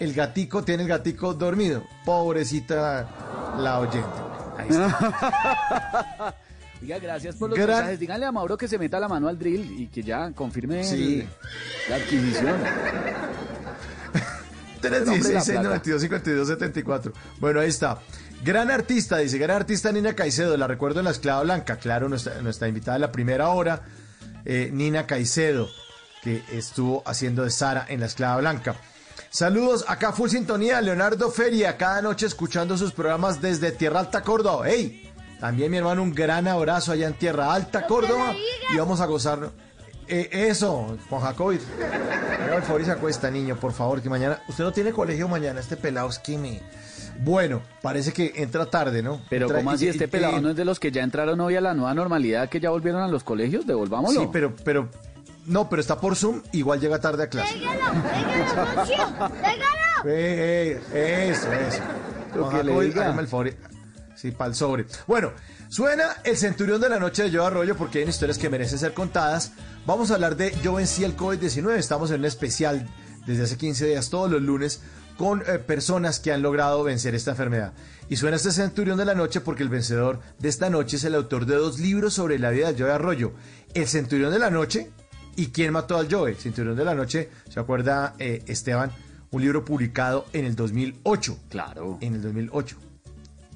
El 0.00 0.12
gatico, 0.14 0.64
tiene 0.64 0.82
el 0.82 0.88
gatico 0.88 1.32
dormido. 1.34 1.84
Pobrecita 2.04 3.08
la 3.58 3.78
oyente. 3.78 4.08
Ahí 4.58 4.68
está. 4.68 6.34
Oiga, 6.82 6.98
gracias 6.98 7.36
por 7.36 7.50
los 7.50 7.58
Gran- 7.58 7.68
mensajes. 7.76 8.00
Díganle 8.00 8.26
a 8.26 8.32
Mauro 8.32 8.56
que 8.56 8.66
se 8.66 8.78
meta 8.78 8.98
la 8.98 9.06
mano 9.08 9.28
al 9.28 9.38
drill 9.38 9.80
y 9.82 9.86
que 9.88 10.02
ya 10.02 10.32
confirme 10.32 10.82
Sí. 10.82 11.20
el- 11.20 11.28
la 11.90 11.96
adquisición. 11.96 12.56
316 14.80 15.60
92 15.62 16.00
52 16.00 16.48
74. 16.48 17.12
Bueno, 17.38 17.60
ahí 17.60 17.68
está. 17.68 17.98
Gran 18.42 18.70
artista, 18.70 19.18
dice, 19.18 19.36
gran 19.36 19.56
artista 19.58 19.92
Nina 19.92 20.14
Caicedo, 20.14 20.56
la 20.56 20.66
recuerdo 20.66 21.00
en 21.00 21.04
La 21.04 21.10
Esclava 21.10 21.42
Blanca, 21.42 21.76
claro, 21.76 22.08
nuestra, 22.08 22.40
nuestra 22.40 22.68
invitada 22.68 22.94
de 22.94 23.00
la 23.00 23.12
primera 23.12 23.50
hora, 23.50 23.82
eh, 24.46 24.70
Nina 24.72 25.06
Caicedo, 25.06 25.68
que 26.22 26.42
estuvo 26.50 27.02
haciendo 27.04 27.44
de 27.44 27.50
Sara 27.50 27.84
en 27.86 28.00
La 28.00 28.06
Esclava 28.06 28.38
Blanca. 28.40 28.76
Saludos, 29.30 29.84
acá 29.86 30.12
full 30.12 30.28
sintonía, 30.28 30.80
Leonardo 30.80 31.30
Feria, 31.30 31.76
cada 31.76 32.02
noche 32.02 32.26
escuchando 32.26 32.76
sus 32.76 32.92
programas 32.92 33.40
desde 33.40 33.70
Tierra 33.70 34.00
Alta, 34.00 34.22
Córdoba. 34.22 34.66
¡Hey! 34.68 35.08
También 35.38 35.70
mi 35.70 35.76
hermano, 35.76 36.02
un 36.02 36.12
gran 36.12 36.48
abrazo 36.48 36.90
allá 36.92 37.06
en 37.06 37.14
Tierra 37.14 37.54
Alta, 37.54 37.86
Córdoba, 37.86 38.34
y 38.74 38.76
vamos 38.76 39.00
a 39.00 39.06
gozar. 39.06 39.50
Eh, 40.08 40.28
eso, 40.32 40.98
Juan 41.08 41.22
Jacobi. 41.22 41.60
Haga 42.42 42.56
el 42.56 42.62
favor 42.64 42.80
y 42.80 42.84
se 42.84 42.90
acuesta, 42.90 43.30
niño, 43.30 43.54
por 43.56 43.72
favor, 43.72 44.02
que 44.02 44.10
mañana. 44.10 44.42
Usted 44.48 44.64
no 44.64 44.72
tiene 44.72 44.90
colegio 44.90 45.28
mañana, 45.28 45.60
este 45.60 45.76
pelado 45.76 46.08
es 46.08 46.18
que 46.18 46.36
me. 46.36 46.60
Bueno, 47.20 47.62
parece 47.82 48.12
que 48.12 48.32
entra 48.36 48.66
tarde, 48.66 49.02
¿no? 49.02 49.20
Pero 49.30 49.46
Entra- 49.46 49.58
¿cómo 49.58 49.70
así 49.70 49.84
y- 49.86 49.88
este 49.90 50.04
y- 50.04 50.08
pelado 50.08 50.40
no 50.40 50.50
es 50.50 50.56
de 50.56 50.64
los 50.64 50.80
que 50.80 50.90
ya 50.90 51.02
entraron 51.04 51.40
hoy 51.40 51.54
a 51.54 51.60
la 51.60 51.72
nueva 51.74 51.94
normalidad, 51.94 52.48
que 52.48 52.58
ya 52.58 52.70
volvieron 52.70 53.00
a 53.02 53.08
los 53.08 53.22
colegios? 53.22 53.64
Devolvámoslo. 53.66 54.22
Sí, 54.22 54.28
pero, 54.32 54.54
pero. 54.64 54.88
No, 55.50 55.68
pero 55.68 55.82
está 55.82 56.00
por 56.00 56.14
Zoom, 56.14 56.42
igual 56.52 56.78
llega 56.80 57.00
tarde 57.00 57.24
a 57.24 57.28
clase. 57.28 57.56
Eh, 60.04 60.80
eh, 60.92 61.28
eso, 61.32 61.52
eso. 61.52 61.82
Lo 62.36 62.44
Juan 62.44 62.56
que 62.56 62.64
le 62.64 62.70
Jacobi, 62.70 62.86
diga. 62.86 63.02
hágame 63.02 63.22
el 63.22 63.28
favor. 63.28 63.52
Sí, 64.14 64.30
para 64.30 64.50
el 64.50 64.54
sobre. 64.54 64.86
Bueno, 65.08 65.32
suena 65.68 66.04
el 66.22 66.36
centurión 66.36 66.80
de 66.80 66.88
la 66.88 67.00
noche 67.00 67.24
de 67.24 67.36
Joe 67.36 67.44
Arroyo 67.44 67.76
porque 67.76 67.98
hay 67.98 68.08
historias 68.08 68.38
que 68.38 68.48
merecen 68.48 68.78
ser 68.78 68.94
contadas. 68.94 69.52
Vamos 69.86 70.12
a 70.12 70.14
hablar 70.14 70.36
de 70.36 70.54
Yo 70.62 70.74
vencí 70.74 71.02
el 71.02 71.16
COVID-19. 71.16 71.76
Estamos 71.76 72.12
en 72.12 72.20
un 72.20 72.26
especial 72.26 72.88
desde 73.26 73.42
hace 73.42 73.56
15 73.56 73.86
días, 73.86 74.08
todos 74.08 74.30
los 74.30 74.40
lunes, 74.40 74.82
con 75.16 75.42
eh, 75.42 75.58
personas 75.58 76.20
que 76.20 76.32
han 76.32 76.42
logrado 76.42 76.84
vencer 76.84 77.16
esta 77.16 77.32
enfermedad. 77.32 77.72
Y 78.08 78.16
suena 78.16 78.36
este 78.36 78.52
centurión 78.52 78.98
de 78.98 79.04
la 79.04 79.14
noche 79.16 79.40
porque 79.40 79.64
el 79.64 79.68
vencedor 79.68 80.20
de 80.38 80.48
esta 80.48 80.70
noche 80.70 80.96
es 80.96 81.04
el 81.04 81.16
autor 81.16 81.44
de 81.46 81.56
dos 81.56 81.80
libros 81.80 82.14
sobre 82.14 82.38
la 82.38 82.50
vida 82.50 82.72
de 82.72 82.80
Joe 82.80 82.92
Arroyo. 82.92 83.32
El 83.74 83.88
centurión 83.88 84.32
de 84.32 84.38
la 84.38 84.50
noche 84.50 84.92
y 85.36 85.46
quién 85.48 85.72
mató 85.72 85.96
al 85.96 86.10
Joe. 86.10 86.30
El 86.30 86.36
centurión 86.36 86.76
de 86.76 86.84
la 86.84 86.94
noche, 86.94 87.30
¿se 87.48 87.60
acuerda 87.60 88.14
eh, 88.18 88.42
Esteban? 88.46 88.90
Un 89.30 89.42
libro 89.42 89.64
publicado 89.64 90.26
en 90.32 90.44
el 90.44 90.56
2008. 90.56 91.38
Claro. 91.48 91.98
En 92.00 92.14
el 92.14 92.22
2008. 92.22 92.76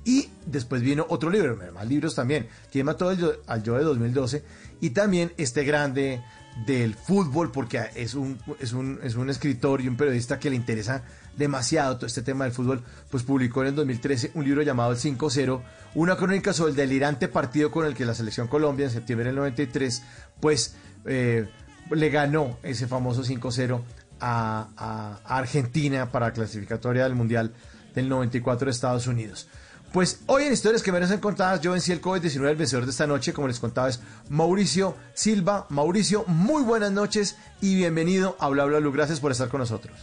Y 0.05 0.29
después 0.47 0.83
vino 0.83 1.07
otro 1.09 1.31
libro, 1.31 1.59
más 1.73 1.87
libros 1.89 2.15
también. 2.15 2.47
¿Quién 2.71 2.87
mató 2.87 3.09
al 3.09 3.21
Joe, 3.21 3.41
al 3.47 3.63
Joe 3.65 3.79
de 3.79 3.85
2012? 3.85 4.45
Y 4.81 4.91
también 4.91 5.33
este 5.39 5.65
grande 5.65 6.23
del 6.67 6.95
fútbol, 6.95 7.51
porque 7.51 7.81
es 7.95 8.15
un, 8.15 8.39
es, 8.61 8.73
un, 8.73 9.01
es 9.03 9.17
un 9.17 9.29
escritor 9.29 9.81
y 9.81 9.89
un 9.89 9.97
periodista 9.97 10.39
que 10.39 10.51
le 10.51 10.57
interesa 10.57 11.03
demasiado 11.37 11.97
todo 11.97 12.07
este 12.07 12.23
tema 12.23 12.45
del 12.45 12.53
fútbol, 12.53 12.83
pues 13.11 13.25
publicó 13.25 13.63
en 13.63 13.69
el 13.69 13.75
2013 13.75 14.33
un 14.35 14.45
libro 14.45 14.63
llamado 14.63 14.93
El 14.93 14.99
5-0, 14.99 15.63
una 15.95 16.17
crónica 16.17 16.53
sobre 16.53 16.71
el 16.71 16.77
delirante 16.77 17.29
partido 17.29 17.71
con 17.71 17.87
el 17.87 17.95
que 17.95 18.05
la 18.05 18.15
selección 18.15 18.47
Colombia 18.47 18.87
en 18.87 18.93
septiembre 18.93 19.27
del 19.27 19.37
93, 19.37 20.03
pues 20.41 20.77
eh, 21.07 21.49
le 21.91 22.11
ganó 22.11 22.59
ese 22.63 22.87
famoso 22.87 23.23
5-0 23.23 23.81
a, 24.21 25.21
Argentina 25.25 26.11
para 26.11 26.27
la 26.27 26.33
clasificatoria 26.33 27.05
del 27.05 27.15
Mundial 27.15 27.53
del 27.95 28.09
94 28.09 28.67
de 28.67 28.71
Estados 28.71 29.07
Unidos. 29.07 29.49
Pues 29.93 30.23
hoy 30.27 30.45
en 30.45 30.53
Historias 30.53 30.83
que 30.83 30.91
merecen 30.91 31.21
contadas, 31.21 31.61
yo 31.61 31.71
vencí 31.71 31.93
el 31.93 32.01
COVID-19, 32.01 32.51
el 32.51 32.57
vencedor 32.57 32.85
de 32.85 32.91
esta 32.91 33.07
noche, 33.07 33.33
como 33.33 33.47
les 33.47 33.61
contaba, 33.61 33.89
es 33.89 34.01
Mauricio 34.29 34.97
Silva. 35.15 35.67
Mauricio, 35.69 36.25
muy 36.27 36.65
buenas 36.65 36.91
noches 36.91 37.37
y 37.61 37.77
bienvenido 37.77 38.37
a 38.41 38.49
Bla 38.49 38.65
Bla. 38.65 38.81
Gracias 38.81 39.21
por 39.21 39.31
estar 39.31 39.49
con 39.49 39.61
nosotros. 39.61 39.97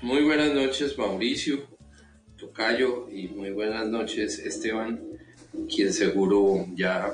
Muy 0.00 0.24
buenas 0.24 0.54
noches, 0.54 0.96
Mauricio, 0.96 1.66
Tocayo, 2.38 3.10
y 3.10 3.28
muy 3.28 3.50
buenas 3.50 3.86
noches, 3.86 4.38
Esteban, 4.38 5.00
quien 5.68 5.92
seguro 5.92 6.66
ya, 6.74 7.12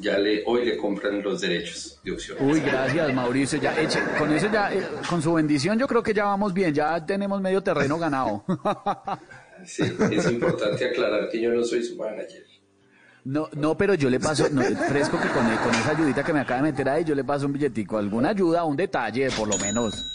ya 0.00 0.18
le, 0.18 0.42
hoy 0.46 0.64
le 0.64 0.76
compran 0.76 1.22
los 1.22 1.40
derechos 1.40 2.00
de 2.04 2.12
opción. 2.12 2.38
Uy, 2.40 2.60
gracias, 2.60 3.12
Mauricio. 3.14 3.58
Ya, 3.60 3.76
eche- 3.80 4.02
con 4.18 4.32
eso 4.32 4.48
ya, 4.52 4.72
eh, 4.72 4.86
con 5.08 5.20
su 5.22 5.32
bendición, 5.34 5.78
yo 5.78 5.86
creo 5.86 6.02
que 6.02 6.14
ya 6.14 6.24
vamos 6.24 6.52
bien. 6.54 6.72
Ya 6.74 7.04
tenemos 7.04 7.40
medio 7.40 7.62
terreno 7.62 7.98
ganado. 7.98 8.44
Sí, 9.66 9.82
es 10.12 10.30
importante 10.30 10.84
aclarar 10.88 11.28
que 11.28 11.40
yo 11.40 11.50
no 11.52 11.64
soy 11.64 11.82
su 11.82 11.96
manager. 11.96 12.44
No, 13.24 13.48
no, 13.54 13.76
pero 13.76 13.94
yo 13.94 14.08
le 14.08 14.20
paso, 14.20 14.48
no, 14.52 14.62
fresco 14.62 15.20
que 15.20 15.26
con, 15.28 15.44
con 15.56 15.74
esa 15.74 15.90
ayudita 15.90 16.22
que 16.22 16.32
me 16.32 16.38
acaba 16.38 16.62
de 16.62 16.70
meter 16.70 16.88
ahí, 16.88 17.04
yo 17.04 17.12
le 17.16 17.24
paso 17.24 17.46
un 17.46 17.52
billetico, 17.54 17.98
alguna 17.98 18.28
ayuda, 18.30 18.62
un 18.64 18.76
detalle, 18.76 19.28
por 19.32 19.48
lo 19.48 19.58
menos. 19.58 20.06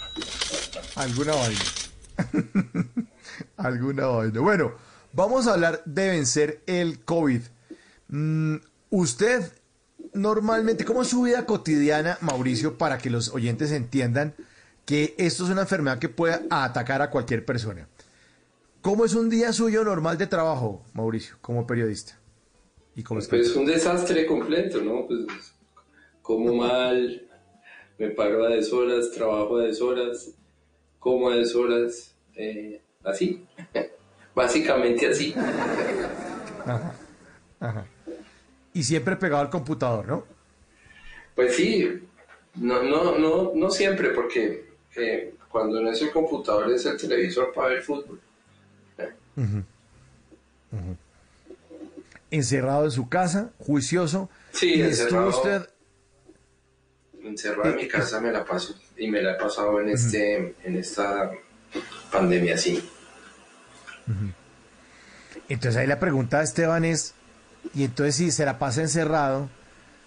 Alguna 0.96 1.34
vaina. 1.34 1.60
Alguna 3.58 4.06
vaina. 4.08 4.40
Bueno, 4.40 4.72
vamos 5.12 5.46
a 5.48 5.54
hablar 5.56 5.82
de 5.86 6.08
vencer 6.10 6.62
el 6.66 7.04
COVID. 7.04 7.42
Mm, 8.08 8.56
usted 8.92 9.52
normalmente, 10.14 10.86
¿cómo 10.86 11.02
es 11.02 11.10
su 11.10 11.24
vida 11.24 11.46
cotidiana, 11.46 12.18
Mauricio, 12.22 12.78
para 12.78 12.98
que 12.98 13.10
los 13.10 13.34
oyentes 13.34 13.72
entiendan 13.72 14.34
que 14.86 15.16
esto 15.18 15.46
es 15.46 15.50
una 15.50 15.62
enfermedad 15.62 16.00
que 16.00 16.10
puede 16.10 16.40
atacar 16.50 17.02
a 17.02 17.10
cualquier 17.10 17.46
persona? 17.46 17.88
¿Cómo 18.82 19.06
es 19.06 19.14
un 19.14 19.30
día 19.30 19.54
suyo 19.54 19.84
normal 19.84 20.18
de 20.18 20.28
trabajo, 20.28 20.84
Mauricio, 20.94 21.38
como 21.42 21.66
periodista? 21.66 22.20
Y 22.96 23.02
escritor? 23.02 23.28
Pues 23.30 23.56
un 23.56 23.66
desastre 23.66 24.26
completo, 24.26 24.82
¿no? 24.82 25.08
Pues 25.08 25.54
como 26.22 26.54
mal, 26.54 27.28
me 27.98 28.10
paro 28.10 28.46
a 28.46 28.50
deshoras, 28.50 29.12
trabajo 29.12 29.58
a 29.58 29.64
deshoras, 29.64 30.32
como 31.00 31.30
a 31.30 31.36
deshoras, 31.36 32.16
eh, 32.36 32.82
así, 33.04 33.46
básicamente 34.36 35.08
así. 35.08 35.34
Ajá, 36.66 36.94
ajá. 37.60 37.86
Y 38.74 38.84
siempre 38.84 39.16
pegado 39.16 39.42
al 39.42 39.50
computador, 39.50 40.08
¿no? 40.08 40.26
Pues 41.36 41.56
sí, 41.56 42.02
no, 42.56 42.84
no, 42.84 43.18
no, 43.18 43.52
no 43.56 43.70
siempre, 43.70 44.10
porque 44.10 44.66
eh, 44.96 45.34
cuando 45.50 45.82
no 45.82 45.92
es 45.92 46.02
el 46.02 46.12
computador 46.12 46.72
es 46.72 46.86
el 46.86 46.98
televisor 46.98 47.54
para 47.54 47.70
ver 47.70 47.82
fútbol. 47.82 48.20
Encerrado 52.32 52.86
en 52.86 52.92
su 52.92 53.10
casa, 53.10 53.52
juicioso. 53.60 54.30
Sí, 54.52 54.76
y 54.76 54.82
encerrado. 54.82 55.30
usted 55.30 55.70
Encerrado 57.24 57.70
en 57.70 57.76
mi 57.78 57.88
casa 57.88 58.20
me 58.20 58.32
la 58.32 58.44
paso 58.44 58.76
y 58.98 59.10
me 59.10 59.22
la 59.22 59.34
he 59.34 59.36
pasado 59.36 59.80
en 59.80 59.90
este, 59.90 60.56
en 60.64 60.76
esta 60.76 61.32
pandemia, 62.12 62.58
sí. 62.58 62.84
Entonces 65.48 65.80
ahí 65.80 65.88
la 65.88 66.00
pregunta 66.00 66.40
de 66.40 66.44
Esteban 66.44 66.84
es, 66.84 67.16
y 67.74 67.84
entonces 67.84 68.16
si 68.16 68.32
se 68.32 68.46
la 68.46 68.60
pasa 68.60 68.82
encerrado, 68.82 69.50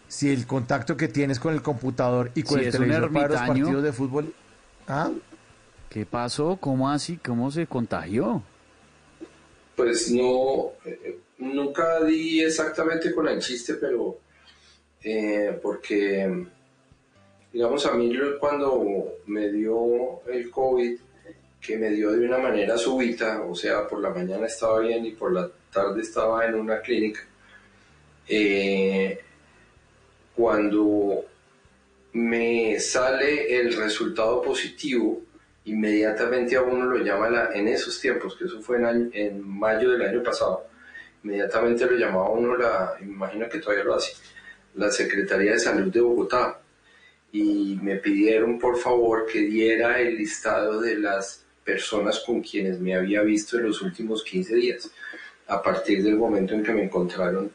si 0.09 0.31
el 0.31 0.47
contacto 0.47 0.97
que 0.97 1.09
tienes 1.09 1.41
con 1.41 1.53
el 1.55 1.63
computador 1.63 2.31
y 2.35 2.43
con 2.43 2.59
Si 2.61 2.67
el 2.67 2.73
televisor 2.73 3.13
para 3.13 3.29
los 3.29 3.37
partidos 3.49 3.83
de 3.83 3.93
fútbol, 3.93 4.35
¿ah? 4.89 5.11
¿Qué 5.91 6.05
pasó? 6.07 6.59
¿Cómo 6.61 6.91
así? 6.91 7.17
¿Cómo 7.19 7.51
se 7.51 7.67
contagió? 7.67 8.43
Pues 9.75 10.11
no, 10.11 10.73
eh, 10.85 11.19
nunca 11.39 12.03
di 12.05 12.41
exactamente 12.43 13.15
con 13.15 13.29
el 13.29 13.41
chiste, 13.41 13.75
pero 13.75 14.19
eh, 15.03 15.59
porque, 15.63 16.47
digamos, 17.53 17.85
a 17.87 17.93
mí 17.93 18.13
lo- 18.13 18.39
cuando 18.39 19.05
me 19.27 19.51
dio 19.53 20.23
el 20.29 20.51
COVID, 20.51 20.99
que 21.61 21.77
me 21.79 21.91
dio 21.91 22.13
de 22.13 22.27
una 22.27 22.39
manera 22.39 22.79
súbita, 22.79 23.43
o 23.43 23.55
sea, 23.55 23.87
por 23.89 24.01
la 24.01 24.11
mañana 24.11 24.47
estaba 24.47 24.81
bien 24.81 25.05
y 25.05 25.13
por 25.13 25.33
la 25.33 25.49
tarde 25.73 26.01
estaba 26.01 26.47
en 26.47 26.55
una 26.55 26.81
clínica, 26.81 27.21
eh, 28.29 29.21
cuando 30.35 31.25
me 32.13 32.79
sale 32.81 33.59
el 33.61 33.75
resultado 33.77 34.43
positivo, 34.43 35.23
inmediatamente 35.65 36.57
a 36.57 36.63
uno 36.63 36.87
lo 36.87 36.99
llama 37.05 37.29
la- 37.29 37.51
en 37.55 37.69
esos 37.69 38.01
tiempos, 38.01 38.37
que 38.37 38.45
eso 38.45 38.61
fue 38.61 38.77
en, 38.79 38.85
año- 38.87 39.11
en 39.13 39.47
mayo 39.47 39.91
del 39.91 40.03
año 40.03 40.23
pasado, 40.23 40.67
inmediatamente 41.25 41.87
lo 41.87 41.97
llamaba 41.97 42.31
uno, 42.31 42.57
la, 42.57 42.95
imagino 43.01 43.49
que 43.49 43.59
todavía 43.59 43.85
lo 43.85 43.95
hace, 43.95 44.13
la 44.75 44.91
Secretaría 44.91 45.53
de 45.53 45.59
Salud 45.59 45.93
de 45.93 46.01
Bogotá, 46.01 46.61
y 47.33 47.79
me 47.83 47.97
pidieron 47.97 48.59
por 48.59 48.79
favor 48.79 49.27
que 49.27 49.41
diera 49.41 50.01
el 50.01 50.17
listado 50.17 50.81
de 50.81 50.97
las 50.97 51.45
personas 51.65 52.21
con 52.21 52.41
quienes 52.43 52.79
me 52.79 52.95
había 52.95 53.23
visto 53.23 53.59
en 53.59 53.65
los 53.65 53.83
últimos 53.83 54.23
15 54.23 54.55
días, 54.55 54.91
a 55.49 55.61
partir 55.63 56.03
del 56.03 56.17
momento 56.17 56.55
en 56.55 56.63
que 56.63 56.73
me 56.73 56.85
encontraron 56.85 57.51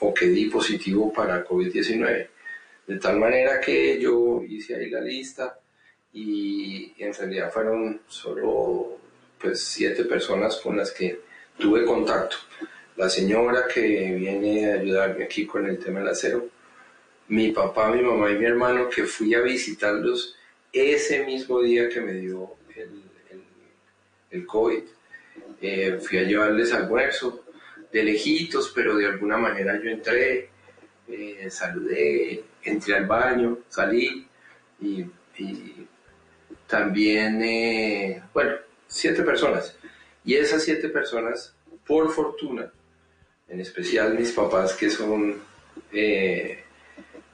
o 0.00 0.12
que 0.14 0.26
di 0.26 0.46
positivo 0.46 1.12
para 1.12 1.44
COVID-19. 1.44 2.28
De 2.86 2.98
tal 2.98 3.18
manera 3.18 3.60
que 3.60 4.00
yo 4.00 4.42
hice 4.42 4.74
ahí 4.74 4.90
la 4.90 5.00
lista 5.00 5.58
y 6.12 6.92
en 6.98 7.14
realidad 7.14 7.52
fueron 7.52 8.00
solo 8.08 8.98
pues 9.38 9.60
siete 9.60 10.04
personas 10.04 10.56
con 10.56 10.76
las 10.76 10.90
que 10.90 11.20
tuve 11.58 11.84
contacto. 11.84 12.36
La 12.96 13.08
señora 13.08 13.66
que 13.72 13.80
viene 14.14 14.70
a 14.70 14.74
ayudarme 14.74 15.24
aquí 15.24 15.46
con 15.46 15.66
el 15.66 15.78
tema 15.78 16.00
del 16.00 16.08
acero, 16.08 16.48
mi 17.28 17.52
papá, 17.52 17.90
mi 17.90 18.02
mamá 18.02 18.30
y 18.30 18.38
mi 18.38 18.44
hermano 18.44 18.88
que 18.88 19.04
fui 19.04 19.34
a 19.34 19.40
visitarlos 19.40 20.36
ese 20.72 21.24
mismo 21.24 21.60
día 21.62 21.88
que 21.88 22.00
me 22.00 22.14
dio 22.14 22.54
el, 22.74 23.02
el, 24.30 24.46
COVID. 24.46 24.82
Eh, 25.62 25.98
fui 26.00 26.18
a 26.18 26.22
llevarles 26.22 26.72
almuerzo 26.72 27.44
de 27.92 28.04
lejitos, 28.04 28.72
pero 28.74 28.96
de 28.96 29.06
alguna 29.06 29.36
manera 29.36 29.80
yo 29.82 29.90
entré, 29.90 30.50
eh, 31.08 31.48
saludé, 31.50 32.44
entré 32.62 32.94
al 32.94 33.06
baño, 33.06 33.58
salí 33.68 34.26
y, 34.80 35.04
y 35.38 35.86
también, 36.66 37.42
eh, 37.42 38.22
bueno, 38.32 38.52
siete 38.86 39.22
personas. 39.22 39.76
Y 40.24 40.34
esas 40.34 40.62
siete 40.62 40.88
personas, 40.88 41.54
por 41.86 42.12
fortuna, 42.12 42.70
en 43.48 43.60
especial 43.60 44.16
mis 44.16 44.30
papás 44.32 44.74
que 44.74 44.88
son 44.90 45.36
eh, 45.92 46.62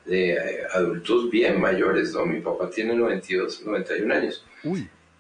de 0.07 0.39
adultos 0.73 1.31
bien 1.31 1.61
mayores, 1.61 2.13
¿no? 2.15 2.25
Mi 2.25 2.41
papá 2.41 2.71
tiene 2.71 2.95
92, 2.95 3.63
91 3.67 4.15
años. 4.15 4.45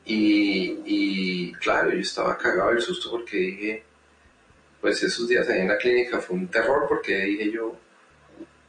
Y, 0.05 0.79
y 0.87 1.53
claro, 1.55 1.91
yo 1.91 1.99
estaba 1.99 2.39
cagado 2.39 2.71
del 2.71 2.81
susto 2.81 3.11
porque 3.11 3.37
dije, 3.37 3.83
pues 4.87 5.03
esos 5.03 5.27
días 5.27 5.49
ahí 5.49 5.63
en 5.63 5.67
la 5.67 5.79
clínica 5.79 6.21
fue 6.21 6.37
un 6.37 6.47
terror 6.47 6.85
porque 6.89 7.17
dije 7.23 7.51
yo, 7.51 7.77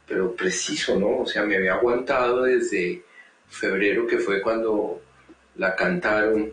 pero 0.04 0.34
preciso, 0.34 0.98
¿no? 0.98 1.18
O 1.18 1.26
sea, 1.26 1.44
me 1.44 1.56
había 1.56 1.74
aguantado 1.74 2.42
desde 2.42 3.04
febrero, 3.46 4.04
que 4.04 4.18
fue 4.18 4.42
cuando 4.42 5.00
la 5.54 5.76
cantaron 5.76 6.52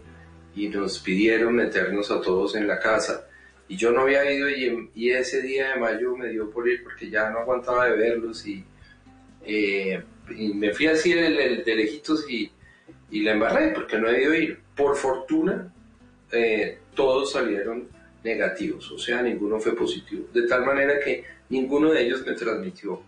y 0.56 0.68
nos 0.68 1.00
pidieron 1.00 1.56
meternos 1.56 2.12
a 2.12 2.22
todos 2.22 2.56
en 2.56 2.68
la 2.68 2.80
casa. 2.80 3.28
Y 3.68 3.76
yo 3.76 3.90
no 3.90 4.02
había 4.02 4.32
ido 4.32 4.48
y, 4.52 4.92
y 4.94 5.10
ese 5.10 5.42
día 5.42 5.72
de 5.72 5.80
mayo 5.80 6.16
me 6.16 6.30
dio 6.30 6.48
por 6.52 6.70
ir 6.70 6.84
porque 6.84 7.10
ya 7.10 7.32
no 7.32 7.40
aguantaba 7.40 7.90
de 7.90 7.98
verlos 7.98 8.46
y, 8.46 8.64
eh, 9.48 10.00
y 10.30 10.54
me 10.54 10.76
fui 10.76 10.86
así 10.86 11.12
de, 11.12 11.32
de, 11.32 11.64
de 11.64 11.76
lejitos 11.76 12.30
y, 12.30 12.52
y, 13.10 13.24
la 13.24 13.32
embarré 13.32 13.70
porque 13.70 13.98
no 13.98 14.10
había 14.10 14.22
ido 14.22 14.36
ir. 14.36 14.60
Por 14.76 14.96
fortuna, 14.96 15.74
eh, 16.32 16.78
todos 16.94 17.32
salieron 17.32 17.95
negativos, 18.26 18.92
o 18.92 18.98
sea, 18.98 19.22
ninguno 19.22 19.60
fue 19.60 19.76
positivo. 19.76 20.28
De 20.34 20.48
tal 20.48 20.66
manera 20.66 21.00
que 21.00 21.24
ninguno 21.50 21.92
de 21.92 22.04
ellos 22.04 22.26
me 22.26 22.34
transmitió 22.34 23.02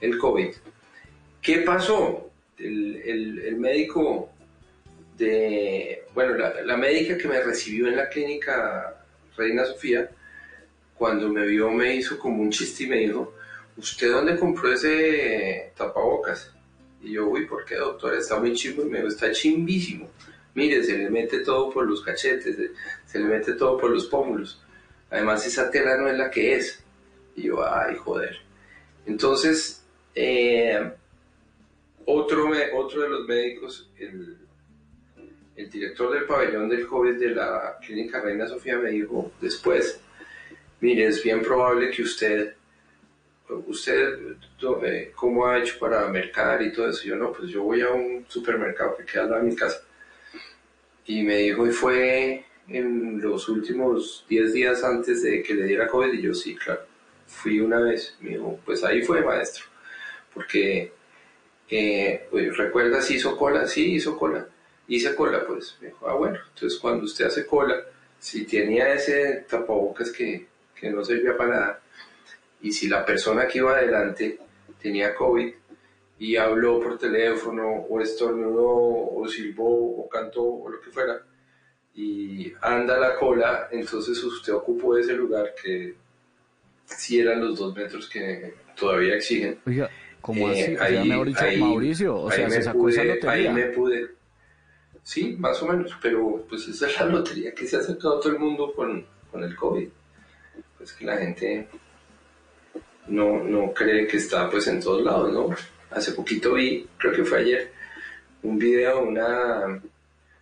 el 0.00 0.18
COVID. 0.18 0.50
¿Qué 1.40 1.58
pasó? 1.58 2.30
El, 2.58 3.56
médico 3.58 4.30
de, 5.16 6.04
bueno, 6.14 6.34
la, 6.34 6.62
la, 6.62 6.76
médica 6.76 7.16
que 7.16 7.28
me 7.28 7.40
recibió 7.42 7.88
en 7.88 7.96
la 7.96 8.08
clínica 8.08 9.04
Reina 9.36 9.64
Sofía, 9.64 10.10
cuando 10.96 11.28
me 11.28 11.46
vio 11.46 11.70
me 11.70 11.94
hizo 11.96 12.18
como 12.18 12.42
un 12.42 12.50
chiste 12.50 12.84
y 12.84 12.86
me 12.86 12.98
dijo, 12.98 13.34
¿usted 13.76 14.10
dónde 14.10 14.36
compró 14.36 14.72
ese 14.72 15.72
tapabocas? 15.76 16.52
Y 17.02 17.12
yo, 17.12 17.28
uy, 17.28 17.46
¿por 17.46 17.64
qué 17.64 17.76
doctor? 17.76 18.14
Está 18.14 18.38
muy 18.38 18.52
chimbo 18.54 18.82
y 18.82 18.86
me 18.86 18.98
dijo, 18.98 19.08
está 19.08 19.30
chimbísimo. 19.32 20.08
Mire, 20.54 20.82
se 20.84 20.98
le 20.98 21.08
mete 21.08 21.40
todo 21.40 21.70
por 21.70 21.86
los 21.86 22.02
cachetes, 22.02 22.56
se, 23.06 23.18
le 23.18 23.24
mete 23.24 23.54
todo 23.54 23.78
por 23.78 23.90
los 23.90 24.06
pómulos. 24.06 24.62
Además, 25.10 25.46
esa 25.46 25.70
tela 25.70 25.96
no 25.96 26.08
es 26.08 26.16
la 26.16 26.30
que 26.30 26.56
es. 26.56 26.82
Y 27.36 27.44
yo, 27.44 27.64
ay, 27.66 27.96
joder. 27.96 28.36
Entonces, 29.06 29.84
eh, 30.14 30.92
otro, 32.04 32.50
otro 32.74 33.02
de 33.02 33.08
los 33.08 33.26
médicos, 33.26 33.90
el, 33.98 34.36
el 35.56 35.70
director 35.70 36.12
del 36.12 36.24
pabellón 36.24 36.68
del 36.68 36.86
COVID 36.86 37.18
de 37.18 37.30
la 37.30 37.78
clínica 37.84 38.20
Reina 38.20 38.46
Sofía 38.46 38.78
me 38.78 38.90
dijo 38.90 39.32
después, 39.40 40.00
mire, 40.80 41.06
es 41.06 41.22
bien 41.22 41.42
probable 41.42 41.90
que 41.90 42.02
usted, 42.02 42.54
usted, 43.66 44.36
eh, 44.84 45.12
¿cómo 45.14 45.46
ha 45.46 45.58
hecho 45.58 45.78
para 45.78 46.06
mercar 46.08 46.62
y 46.62 46.72
todo 46.72 46.88
eso? 46.88 47.04
Yo 47.04 47.16
no, 47.16 47.32
pues 47.32 47.50
yo 47.50 47.62
voy 47.62 47.80
a 47.82 47.90
un 47.90 48.24
supermercado 48.28 48.96
que 48.96 49.04
queda 49.04 49.22
al 49.22 49.30
lado 49.30 49.42
de 49.42 49.50
mi 49.50 49.56
casa. 49.56 49.82
Y 51.06 51.22
me 51.22 51.36
dijo, 51.38 51.66
y 51.66 51.70
fue 51.70 52.44
en 52.68 53.20
los 53.20 53.48
últimos 53.48 54.24
10 54.28 54.52
días 54.52 54.84
antes 54.84 55.22
de 55.22 55.42
que 55.42 55.54
le 55.54 55.64
diera 55.64 55.88
COVID, 55.88 56.12
y 56.12 56.22
yo 56.22 56.34
sí, 56.34 56.54
claro, 56.54 56.82
fui 57.26 57.60
una 57.60 57.80
vez. 57.80 58.16
Me 58.20 58.30
dijo, 58.30 58.58
pues 58.64 58.84
ahí 58.84 59.02
fue 59.02 59.22
maestro, 59.22 59.64
porque 60.32 60.92
eh, 61.68 62.26
pues, 62.30 62.56
¿recuerda 62.56 63.02
si 63.02 63.16
hizo 63.16 63.36
cola? 63.36 63.66
Sí, 63.66 63.94
hizo 63.94 64.16
cola 64.16 64.46
hice 64.88 65.14
cola, 65.14 65.44
pues 65.46 65.76
me 65.80 65.88
dijo, 65.88 66.08
ah, 66.08 66.14
bueno, 66.14 66.38
entonces 66.54 66.78
cuando 66.78 67.04
usted 67.04 67.26
hace 67.26 67.46
cola, 67.46 67.76
si 68.18 68.44
tenía 68.44 68.92
ese 68.92 69.46
tapabocas 69.48 70.10
que, 70.10 70.46
que 70.74 70.90
no 70.90 71.04
servía 71.04 71.36
para 71.36 71.50
nada, 71.50 71.80
y 72.60 72.72
si 72.72 72.88
la 72.88 73.04
persona 73.04 73.46
que 73.46 73.58
iba 73.58 73.76
adelante 73.76 74.38
tenía 74.80 75.14
COVID 75.14 75.52
y 76.22 76.36
habló 76.36 76.78
por 76.78 76.98
teléfono, 76.98 77.84
o 77.88 78.00
estornudó, 78.00 79.12
o 79.12 79.26
silbó, 79.26 80.02
o 80.02 80.08
cantó, 80.08 80.44
o 80.44 80.70
lo 80.70 80.80
que 80.80 80.88
fuera, 80.92 81.20
y 81.96 82.52
anda 82.60 82.96
la 82.96 83.16
cola, 83.16 83.66
entonces 83.72 84.22
usted 84.22 84.52
ocupó 84.52 84.96
ese 84.96 85.14
lugar 85.14 85.52
que 85.60 85.96
si 86.84 87.18
eran 87.18 87.40
los 87.40 87.58
dos 87.58 87.74
metros 87.74 88.08
que 88.08 88.54
todavía 88.76 89.16
exigen. 89.16 89.58
Oiga, 89.66 89.90
¿cómo 90.20 90.46
así? 90.46 90.60
Eh, 90.60 90.76
ahí, 90.78 91.08
me 91.08 91.24
dicho 91.24 91.44
ahí, 91.44 91.58
Mauricio, 91.58 92.16
o 92.16 92.30
sea, 92.30 92.48
se 92.48 92.62
sacó 92.62 92.78
pude, 92.78 92.92
esa 92.92 93.02
lotería. 93.02 93.32
Ahí 93.32 93.52
me 93.52 93.64
pude, 93.72 94.10
Sí, 95.02 95.34
más 95.40 95.60
o 95.60 95.66
menos, 95.66 95.90
pero 96.00 96.46
pues 96.48 96.68
esa 96.68 96.86
es 96.86 97.00
la 97.00 97.06
lotería 97.06 97.52
que 97.52 97.66
se 97.66 97.78
ha 97.78 97.82
sacado 97.82 98.20
todo 98.20 98.32
el 98.32 98.38
mundo 98.38 98.72
con, 98.72 99.04
con 99.28 99.42
el 99.42 99.56
COVID. 99.56 99.88
Pues 100.78 100.92
que 100.92 101.04
la 101.04 101.16
gente 101.16 101.66
no, 103.08 103.42
no 103.42 103.72
cree 103.72 104.06
que 104.06 104.18
está 104.18 104.48
pues 104.48 104.68
en 104.68 104.80
todos 104.80 105.02
lados, 105.02 105.32
¿no? 105.32 105.52
Hace 105.94 106.12
poquito 106.12 106.54
vi, 106.54 106.86
creo 106.98 107.12
que 107.12 107.24
fue 107.24 107.40
ayer, 107.40 107.72
un 108.42 108.58
video 108.58 109.00
de 109.00 109.02
una 109.02 109.82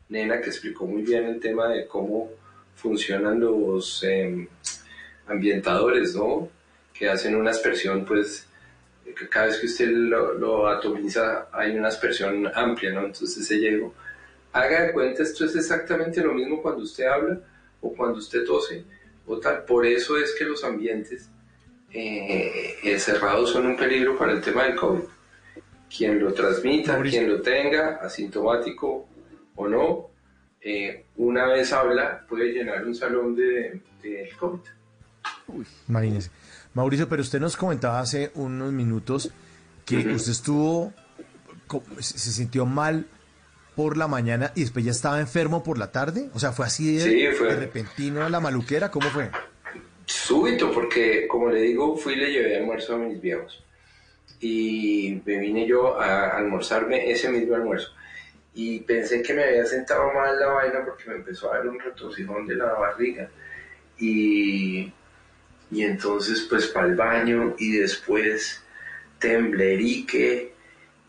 nena 0.08 0.40
que 0.40 0.50
explicó 0.50 0.86
muy 0.86 1.02
bien 1.02 1.24
el 1.24 1.40
tema 1.40 1.68
de 1.68 1.86
cómo 1.86 2.30
funcionan 2.74 3.40
los 3.40 4.02
eh, 4.04 4.48
ambientadores, 5.26 6.14
¿no? 6.14 6.48
Que 6.92 7.08
hacen 7.08 7.34
una 7.34 7.50
aspersión, 7.50 8.04
pues, 8.04 8.46
cada 9.28 9.46
vez 9.46 9.58
que 9.58 9.66
usted 9.66 9.88
lo, 9.88 10.68
atomiza 10.68 11.48
hay 11.52 11.76
una 11.76 11.88
aspersión 11.88 12.50
amplia, 12.54 12.92
¿no? 12.92 13.06
Entonces 13.06 13.50
ella 13.50 13.70
dijo, 13.70 13.94
haga 14.52 14.86
de 14.86 14.92
cuenta, 14.92 15.22
esto 15.22 15.44
es 15.44 15.56
exactamente 15.56 16.22
lo 16.22 16.34
mismo 16.34 16.62
cuando 16.62 16.82
usted 16.82 17.06
habla 17.06 17.38
o 17.80 17.92
cuando 17.94 18.18
usted 18.18 18.44
tose 18.44 18.84
o 19.26 19.38
tal. 19.38 19.64
Por 19.64 19.86
eso 19.86 20.18
es 20.18 20.34
que 20.34 20.44
los 20.44 20.64
ambientes 20.64 21.28
eh, 21.92 22.96
cerrados 22.98 23.50
son 23.50 23.66
un 23.66 23.76
peligro 23.76 24.16
para 24.16 24.32
el 24.32 24.40
tema 24.40 24.64
del 24.64 24.76
COVID. 24.76 25.02
Quien 25.94 26.20
lo 26.20 26.32
transmita, 26.32 26.92
Mauricio. 26.92 27.20
quien 27.20 27.32
lo 27.32 27.42
tenga, 27.42 27.96
asintomático 27.96 29.08
o 29.56 29.68
no, 29.68 30.10
eh, 30.60 31.06
una 31.16 31.46
vez 31.46 31.72
habla 31.72 32.24
puede 32.28 32.52
llenar 32.52 32.84
un 32.86 32.94
salón 32.94 33.34
de, 33.34 33.82
de 34.02 34.30
COVID. 34.38 34.60
Uy. 35.48 35.66
Imagínese. 35.88 36.30
Mauricio, 36.74 37.08
pero 37.08 37.22
usted 37.22 37.40
nos 37.40 37.56
comentaba 37.56 38.00
hace 38.00 38.30
unos 38.34 38.72
minutos 38.72 39.32
que 39.84 39.96
uh 39.96 40.00
-huh. 40.00 40.14
usted 40.14 40.32
estuvo, 40.32 40.92
se 41.98 42.30
sintió 42.32 42.64
mal 42.66 43.06
por 43.74 43.96
la 43.96 44.08
mañana 44.08 44.52
y 44.54 44.60
después 44.60 44.84
ya 44.84 44.90
estaba 44.90 45.20
enfermo 45.20 45.62
por 45.64 45.78
la 45.78 45.90
tarde? 45.90 46.28
O 46.34 46.38
sea, 46.38 46.52
¿fue 46.52 46.66
así 46.66 46.96
de, 46.96 47.00
sí, 47.02 47.36
fue. 47.36 47.48
de 47.48 47.56
repentino 47.56 48.22
a 48.24 48.28
la 48.28 48.38
maluquera? 48.38 48.90
¿Cómo 48.90 49.08
fue? 49.08 49.30
Súbito, 50.04 50.72
porque 50.72 51.26
como 51.28 51.48
le 51.48 51.62
digo, 51.62 51.96
fui 51.96 52.14
y 52.14 52.16
le 52.16 52.30
llevé 52.32 52.58
almuerzo 52.58 52.96
a 52.96 52.98
mis 52.98 53.20
viejos. 53.20 53.64
Y 54.40 55.20
me 55.24 55.38
vine 55.38 55.66
yo 55.66 56.00
a 56.00 56.36
almorzarme 56.36 57.10
ese 57.10 57.28
mismo 57.28 57.54
almuerzo. 57.54 57.90
Y 58.54 58.80
pensé 58.80 59.22
que 59.22 59.34
me 59.34 59.44
había 59.44 59.66
sentado 59.66 60.12
mal 60.12 60.38
la 60.38 60.46
vaina 60.46 60.84
porque 60.84 61.08
me 61.08 61.16
empezó 61.16 61.52
a 61.52 61.58
dar 61.58 61.68
un 61.68 61.78
retorcijón 61.78 62.46
de 62.46 62.56
la 62.56 62.72
barriga. 62.72 63.28
Y, 63.98 64.92
y 65.70 65.82
entonces 65.82 66.46
pues 66.48 66.66
para 66.68 66.86
el 66.86 66.96
baño 66.96 67.54
y 67.58 67.76
después 67.76 68.64
temblerique 69.18 70.54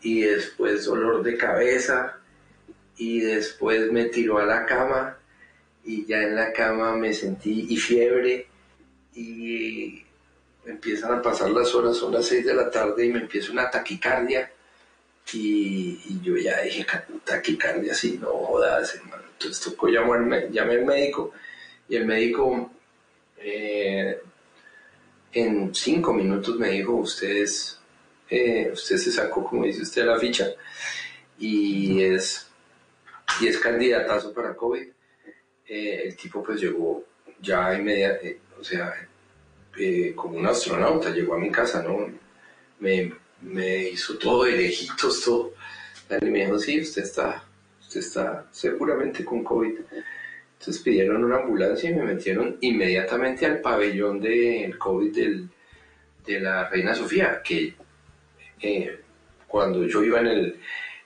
y 0.02 0.22
después 0.22 0.84
dolor 0.84 1.22
de 1.22 1.36
cabeza 1.36 2.18
y 2.96 3.20
después 3.20 3.90
me 3.90 4.04
tiró 4.06 4.38
a 4.38 4.44
la 4.44 4.66
cama 4.66 5.18
y 5.84 6.04
ya 6.06 6.22
en 6.22 6.36
la 6.36 6.52
cama 6.52 6.94
me 6.94 7.12
sentí 7.12 7.66
y 7.68 7.76
fiebre 7.76 8.46
y 9.14 10.04
empiezan 10.64 11.12
a 11.12 11.22
pasar 11.22 11.50
las 11.50 11.74
horas, 11.74 11.96
son 11.96 12.12
las 12.12 12.26
6 12.26 12.46
de 12.46 12.54
la 12.54 12.70
tarde 12.70 13.06
y 13.06 13.12
me 13.12 13.20
empieza 13.20 13.52
una 13.52 13.70
taquicardia 13.70 14.50
y, 15.32 16.20
yo 16.22 16.36
ya 16.36 16.60
dije 16.60 16.84
taquicardia, 17.24 17.94
sí, 17.94 18.18
no 18.20 18.28
jodas, 18.28 18.94
hermano. 18.94 19.22
Entonces 19.32 19.64
tocó 19.64 19.88
llamar, 19.88 20.50
llamé 20.50 20.74
al 20.74 20.84
médico 20.84 21.32
y 21.88 21.96
el 21.96 22.06
médico 22.06 22.70
eh, 23.38 24.20
en 25.32 25.74
cinco 25.74 26.12
minutos 26.12 26.58
me 26.58 26.70
dijo, 26.70 26.94
usted, 26.96 27.46
eh, 28.28 28.70
usted 28.72 28.96
se 28.96 29.12
sacó, 29.12 29.44
como 29.44 29.64
dice 29.64 29.82
usted, 29.82 30.04
la 30.04 30.18
ficha 30.18 30.48
y 31.38 32.02
es 32.02 32.46
y 33.40 33.46
es 33.46 33.58
candidatazo 33.58 34.32
para 34.32 34.54
COVID. 34.54 34.86
eh, 35.68 36.02
el 36.04 36.16
tipo 36.16 36.42
pues 36.42 36.60
llegó 36.60 37.04
ya 37.40 37.74
inmediatamente, 37.74 38.40
o 38.60 38.64
sea, 38.64 39.08
eh, 39.78 40.12
como 40.14 40.38
un 40.38 40.46
astronauta, 40.46 41.10
llegó 41.10 41.34
a 41.34 41.38
mi 41.38 41.50
casa, 41.50 41.82
¿no? 41.82 42.08
Me, 42.80 43.12
me 43.40 43.88
hizo 43.88 44.18
todo 44.18 44.44
de 44.44 44.52
lejitos, 44.52 45.22
todo. 45.24 45.54
Y 46.20 46.26
me 46.26 46.44
dijo, 46.44 46.58
sí, 46.58 46.80
usted 46.80 47.02
está, 47.02 47.42
usted 47.80 48.00
está 48.00 48.46
seguramente 48.50 49.24
con 49.24 49.42
COVID. 49.42 49.78
Entonces 50.58 50.82
pidieron 50.82 51.24
una 51.24 51.38
ambulancia 51.38 51.90
y 51.90 51.94
me 51.94 52.04
metieron 52.04 52.56
inmediatamente 52.60 53.46
al 53.46 53.60
pabellón 53.60 54.20
del 54.20 54.78
COVID 54.78 55.14
del, 55.14 55.48
de 56.24 56.40
la 56.40 56.68
Reina 56.68 56.94
Sofía, 56.94 57.42
que 57.42 57.74
eh, 58.60 59.00
cuando 59.48 59.84
yo 59.86 60.04
iba 60.04 60.20
en, 60.20 60.26
el, 60.26 60.60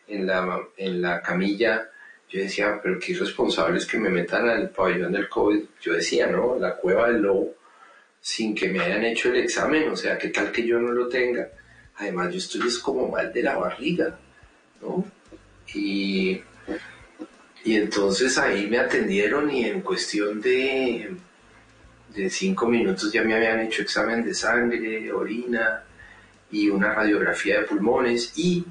en, 0.09 0.27
la, 0.27 0.61
en 0.77 1.01
la 1.01 1.23
camilla, 1.23 1.89
yo 2.29 2.41
decía, 2.41 2.81
pero 2.83 2.99
qué 2.99 3.13
irresponsables 3.13 3.87
que 3.87 3.99
me 3.99 4.11
metan 4.11 4.49
al 4.49 4.71
pabellón 4.71 5.13
del 5.13 5.29
COVID. 5.29 5.65
Yo 5.81 5.95
decía, 5.95 6.27
¿no? 6.27 6.59
La 6.59 6.77
cueva 6.77 7.11
del 7.11 7.23
lobo, 7.23 7.55
sin 8.27 8.57
que 8.57 8.69
me 8.69 8.81
hayan 8.81 9.05
hecho 9.05 9.29
el 9.29 9.37
examen, 9.37 9.89
o 9.89 9.97
sea, 9.97 10.19
qué 10.19 10.31
tal 10.31 10.51
que 10.51 10.67
yo 10.67 10.81
no 10.81 10.91
lo 10.91 11.09
tenga. 11.09 11.49
Además, 11.95 12.33
yo 12.33 12.39
estoy 12.39 12.67
es 12.67 12.81
como 12.81 13.09
mal 13.09 13.33
de 13.33 13.41
la 13.41 13.57
barriga, 13.57 14.19
¿no? 14.83 15.05
Y, 15.73 16.43
y 17.63 17.77
entonces 17.77 18.37
ahí 18.37 18.67
me 18.67 18.79
atendieron 18.79 19.49
y 19.49 19.67
en 19.67 19.81
cuestión 19.81 20.41
de, 20.41 21.15
de 22.17 22.29
cinco 22.29 22.67
minutos 22.67 23.13
ya 23.13 23.23
me 23.23 23.37
habían 23.37 23.61
hecho 23.61 23.83
examen 23.83 24.25
de 24.25 24.35
sangre, 24.35 25.13
orina 25.13 25.85
y 26.51 26.69
una 26.69 26.95
radiografía 26.95 27.61
de 27.61 27.67
pulmones 27.67 28.33
y 28.35 28.65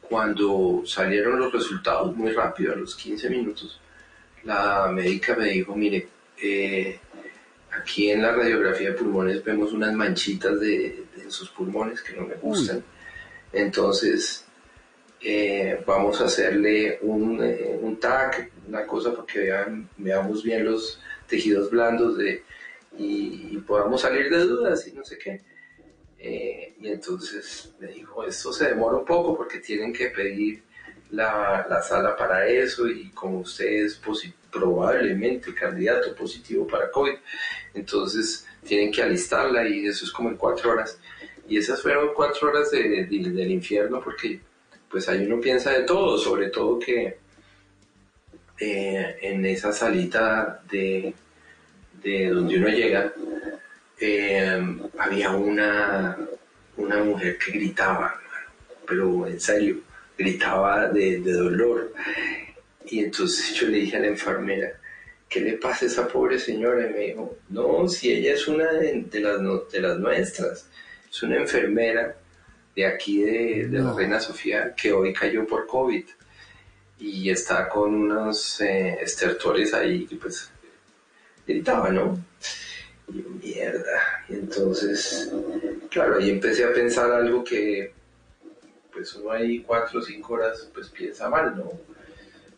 cuando 0.00 0.84
salieron 0.86 1.38
los 1.38 1.52
resultados 1.52 2.16
muy 2.16 2.32
rápido, 2.32 2.72
a 2.72 2.76
los 2.76 2.96
15 2.96 3.28
minutos, 3.28 3.78
la 4.44 4.90
médica 4.90 5.36
me 5.36 5.50
dijo, 5.50 5.76
mire, 5.76 6.08
eh, 6.42 6.98
aquí 7.78 8.10
en 8.10 8.22
la 8.22 8.32
radiografía 8.32 8.90
de 8.90 8.96
pulmones 8.96 9.44
vemos 9.44 9.72
unas 9.72 9.94
manchitas 9.94 10.60
de, 10.60 11.04
en 11.22 11.30
sus 11.30 11.50
pulmones 11.50 12.02
que 12.02 12.14
no 12.14 12.26
me 12.26 12.34
gustan. 12.34 12.82
Entonces, 13.52 14.44
eh, 15.20 15.82
vamos 15.86 16.20
a 16.20 16.24
hacerle 16.24 16.98
un, 17.02 17.42
eh, 17.42 17.78
un 17.80 17.98
TAC, 17.98 18.50
una 18.68 18.86
cosa 18.86 19.12
para 19.12 19.26
que 19.26 19.40
vean, 19.40 19.88
veamos 19.96 20.42
bien 20.42 20.64
los 20.64 21.00
tejidos 21.26 21.70
blandos 21.70 22.18
de, 22.18 22.44
y, 22.98 23.48
y 23.52 23.62
podamos 23.66 24.00
salir 24.00 24.30
de 24.30 24.38
dudas 24.38 24.86
y 24.86 24.92
no 24.92 25.04
sé 25.04 25.18
qué. 25.18 25.40
Eh, 26.18 26.74
y 26.80 26.88
entonces 26.88 27.74
me 27.78 27.88
dijo, 27.88 28.24
esto 28.24 28.52
se 28.52 28.68
demora 28.68 28.96
un 28.96 29.04
poco 29.04 29.36
porque 29.36 29.60
tienen 29.60 29.92
que 29.92 30.10
pedir 30.10 30.62
la, 31.10 31.66
la 31.68 31.82
sala 31.82 32.16
para 32.16 32.46
eso 32.48 32.88
y 32.88 33.10
como 33.10 33.40
usted 33.40 33.66
es 33.66 34.00
probablemente 34.50 35.54
candidato 35.54 36.14
positivo 36.14 36.66
para 36.66 36.90
COVID, 36.90 37.14
entonces 37.74 38.46
tienen 38.64 38.90
que 38.90 39.02
alistarla 39.02 39.68
y 39.68 39.86
eso 39.86 40.04
es 40.04 40.10
como 40.10 40.30
en 40.30 40.36
cuatro 40.36 40.72
horas. 40.72 40.98
Y 41.48 41.58
esas 41.58 41.80
fueron 41.80 42.10
cuatro 42.14 42.48
horas 42.48 42.70
de, 42.70 43.06
de, 43.06 43.30
del 43.30 43.50
infierno 43.50 44.00
porque 44.02 44.40
pues 44.90 45.08
ahí 45.08 45.26
uno 45.26 45.40
piensa 45.40 45.70
de 45.70 45.82
todo, 45.82 46.18
sobre 46.18 46.48
todo 46.48 46.78
que 46.78 47.18
eh, 48.58 49.16
en 49.20 49.44
esa 49.44 49.72
salita 49.72 50.62
de, 50.70 51.14
de 52.02 52.30
donde 52.30 52.56
uno 52.56 52.68
llega, 52.68 53.12
eh, 54.00 54.76
había 54.98 55.30
una, 55.30 56.16
una 56.76 57.04
mujer 57.04 57.38
que 57.38 57.52
gritaba, 57.52 58.18
pero 58.86 59.26
en 59.26 59.38
serio, 59.40 59.80
gritaba 60.16 60.88
de, 60.88 61.20
de, 61.20 61.32
dolor. 61.32 61.92
Y 62.86 63.00
entonces 63.00 63.54
yo 63.54 63.68
le 63.68 63.78
dije 63.78 63.96
a 63.96 64.00
la 64.00 64.08
enfermera, 64.08 64.72
¿qué 65.28 65.40
le 65.40 65.54
pasa 65.54 65.84
a 65.84 65.88
esa 65.88 66.08
pobre 66.08 66.38
señora? 66.38 66.86
Y 66.86 66.92
me 66.92 67.00
dijo, 67.00 67.38
no, 67.48 67.88
si 67.88 68.12
ella 68.12 68.34
es 68.34 68.46
una 68.48 68.72
de, 68.72 69.02
de 69.10 69.20
las, 69.20 69.40
de 69.70 69.80
las 69.80 69.98
nuestras, 69.98 70.68
es 71.10 71.22
una 71.22 71.36
enfermera 71.36 72.16
de 72.74 72.86
aquí 72.86 73.22
de, 73.22 73.68
de 73.68 73.78
no. 73.78 73.90
la 73.90 73.94
Reina 73.94 74.20
Sofía 74.20 74.74
que 74.74 74.92
hoy 74.92 75.12
cayó 75.12 75.46
por 75.46 75.66
COVID 75.66 76.04
y 76.98 77.30
está 77.30 77.68
con 77.68 77.94
unos 77.94 78.60
eh, 78.60 78.98
estertores 79.00 79.74
ahí 79.74 80.06
y 80.10 80.14
pues 80.16 80.50
gritaba, 81.46 81.90
¿no? 81.90 82.18
Y 83.08 83.22
yo, 83.22 83.28
mierda. 83.42 84.24
Y 84.28 84.34
entonces, 84.34 85.30
claro, 85.90 86.18
ahí 86.18 86.30
empecé 86.30 86.64
a 86.64 86.72
pensar 86.72 87.10
algo 87.12 87.44
que, 87.44 87.92
pues 88.96 89.14
uno 89.16 89.30
ahí 89.30 89.60
cuatro 89.60 90.00
o 90.00 90.02
cinco 90.02 90.34
horas, 90.34 90.70
pues 90.72 90.88
piensa 90.88 91.28
mal, 91.28 91.54
¿no? 91.54 91.70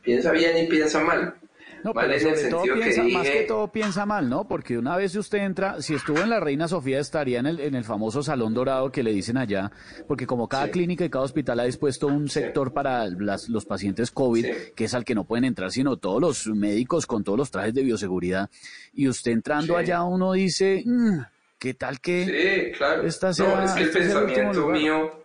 Piensa 0.02 0.30
bien 0.30 0.56
y 0.56 0.68
piensa 0.68 1.00
mal. 1.00 1.34
No, 1.82 1.92
pero 1.92 2.08
mal 2.08 2.20
sobre 2.20 2.44
todo 2.48 2.62
piensa, 2.62 3.02
que 3.02 3.12
más 3.12 3.28
que 3.28 3.42
todo 3.42 3.72
piensa 3.72 4.06
mal, 4.06 4.28
¿no? 4.28 4.46
Porque 4.46 4.78
una 4.78 4.96
vez 4.96 5.16
usted 5.16 5.38
entra, 5.38 5.82
si 5.82 5.94
estuvo 5.94 6.20
en 6.20 6.30
la 6.30 6.38
Reina 6.38 6.68
Sofía 6.68 7.00
estaría 7.00 7.40
en 7.40 7.46
el, 7.46 7.60
en 7.60 7.74
el 7.74 7.84
famoso 7.84 8.22
Salón 8.22 8.54
Dorado 8.54 8.92
que 8.92 9.02
le 9.02 9.12
dicen 9.12 9.36
allá, 9.36 9.70
porque 10.06 10.26
como 10.26 10.48
cada 10.48 10.66
sí. 10.66 10.70
clínica 10.72 11.04
y 11.04 11.10
cada 11.10 11.24
hospital 11.24 11.58
ha 11.60 11.64
dispuesto 11.64 12.06
un 12.06 12.28
sector 12.28 12.68
sí. 12.68 12.74
para 12.74 13.06
las, 13.06 13.48
los 13.48 13.64
pacientes 13.64 14.12
COVID, 14.12 14.44
sí. 14.44 14.52
que 14.76 14.84
es 14.84 14.94
al 14.94 15.04
que 15.04 15.14
no 15.16 15.24
pueden 15.24 15.44
entrar 15.44 15.72
sino 15.72 15.96
todos 15.96 16.20
los 16.20 16.46
médicos 16.46 17.06
con 17.06 17.24
todos 17.24 17.38
los 17.38 17.50
trajes 17.50 17.74
de 17.74 17.82
bioseguridad, 17.82 18.48
y 18.92 19.08
usted 19.08 19.32
entrando 19.32 19.76
allá 19.76 20.02
uno 20.02 20.32
dice, 20.32 20.82
mmm, 20.84 21.18
¿qué 21.58 21.74
tal 21.74 22.00
que 22.00 22.70
sí, 22.72 22.78
claro. 22.78 23.02
esta 23.04 23.32
sea, 23.32 23.56
no, 23.56 23.64
es 23.64 23.72
que 23.72 23.80
el 23.82 23.86
este 23.88 23.98
pensamiento 24.00 24.68
mío, 24.68 25.22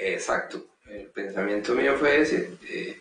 exacto, 0.00 0.66
el 0.86 1.06
pensamiento 1.06 1.74
mío 1.74 1.96
fue 1.96 2.20
ese. 2.20 2.50
Eh, 2.68 3.00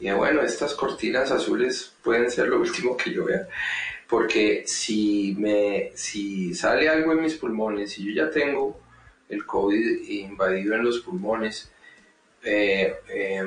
y 0.00 0.10
bueno, 0.10 0.42
estas 0.42 0.74
cortinas 0.74 1.30
azules 1.30 1.94
pueden 2.02 2.30
ser 2.30 2.48
lo 2.48 2.60
último 2.60 2.96
que 2.96 3.12
yo 3.12 3.24
vea, 3.24 3.48
porque 4.08 4.64
si, 4.66 5.34
me, 5.38 5.92
si 5.94 6.54
sale 6.54 6.88
algo 6.88 7.12
en 7.12 7.22
mis 7.22 7.34
pulmones 7.34 7.98
y 7.98 8.06
yo 8.06 8.24
ya 8.24 8.30
tengo 8.30 8.80
el 9.28 9.46
COVID 9.46 10.08
invadido 10.08 10.74
en 10.74 10.84
los 10.84 11.00
pulmones, 11.00 11.70
eh, 12.44 12.96
eh, 13.08 13.38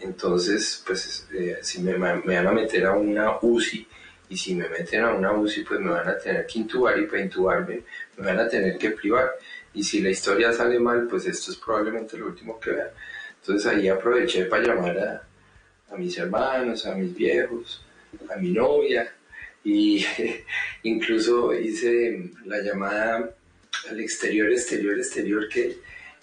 entonces, 0.00 0.82
pues 0.84 1.28
eh, 1.32 1.58
si 1.62 1.80
me, 1.80 1.96
me, 1.96 2.36
van 2.36 2.46
a 2.48 2.52
meter 2.52 2.86
a 2.86 2.92
una 2.94 3.38
UCI, 3.40 3.86
y 4.28 4.36
si 4.36 4.54
me 4.56 4.68
meten 4.68 5.04
a 5.04 5.14
una 5.14 5.32
UCI, 5.32 5.62
pues 5.62 5.80
me 5.80 5.90
van 5.90 6.08
a 6.08 6.18
tener 6.18 6.46
que 6.46 6.58
intubar 6.58 6.98
y 6.98 7.06
para 7.06 7.22
intubarme 7.22 7.82
me 8.16 8.26
van 8.26 8.40
a 8.40 8.48
tener 8.48 8.76
que 8.76 8.90
privar. 8.90 9.32
Y 9.76 9.84
si 9.84 10.00
la 10.00 10.08
historia 10.10 10.52
sale 10.52 10.80
mal, 10.80 11.06
pues 11.06 11.26
esto 11.26 11.52
es 11.52 11.58
probablemente 11.58 12.16
lo 12.16 12.26
último 12.26 12.58
que 12.58 12.70
vea. 12.70 12.90
Entonces 13.40 13.66
ahí 13.66 13.88
aproveché 13.88 14.46
para 14.46 14.62
llamar 14.66 14.98
a, 14.98 15.94
a 15.94 15.96
mis 15.98 16.16
hermanos, 16.16 16.86
a 16.86 16.94
mis 16.94 17.14
viejos, 17.14 17.84
a 18.34 18.36
mi 18.36 18.52
novia 18.52 19.12
y 19.62 20.04
incluso 20.82 21.54
hice 21.54 22.30
la 22.46 22.58
llamada 22.62 23.30
al 23.90 24.00
exterior, 24.00 24.50
exterior, 24.50 24.98
exterior 24.98 25.48
que 25.48 25.76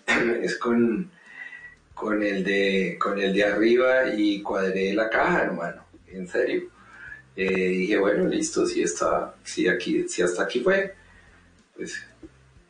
es 0.42 0.58
con, 0.58 1.12
con, 1.94 2.24
el 2.24 2.44
de, 2.44 2.98
con 3.00 3.20
el 3.20 3.34
de 3.34 3.44
arriba 3.44 4.16
y 4.16 4.42
cuadré 4.42 4.94
la 4.94 5.12
caja, 5.12 5.44
hermano, 5.44 5.86
en 6.08 6.28
serio. 6.28 6.70
Eh, 7.36 7.68
dije, 7.68 7.98
bueno, 7.98 8.28
listo, 8.28 8.66
si, 8.66 8.82
está, 8.82 9.36
si, 9.44 9.68
aquí, 9.68 10.08
si 10.08 10.24
hasta 10.24 10.44
aquí 10.44 10.60
fue, 10.62 10.96
pues 11.76 12.02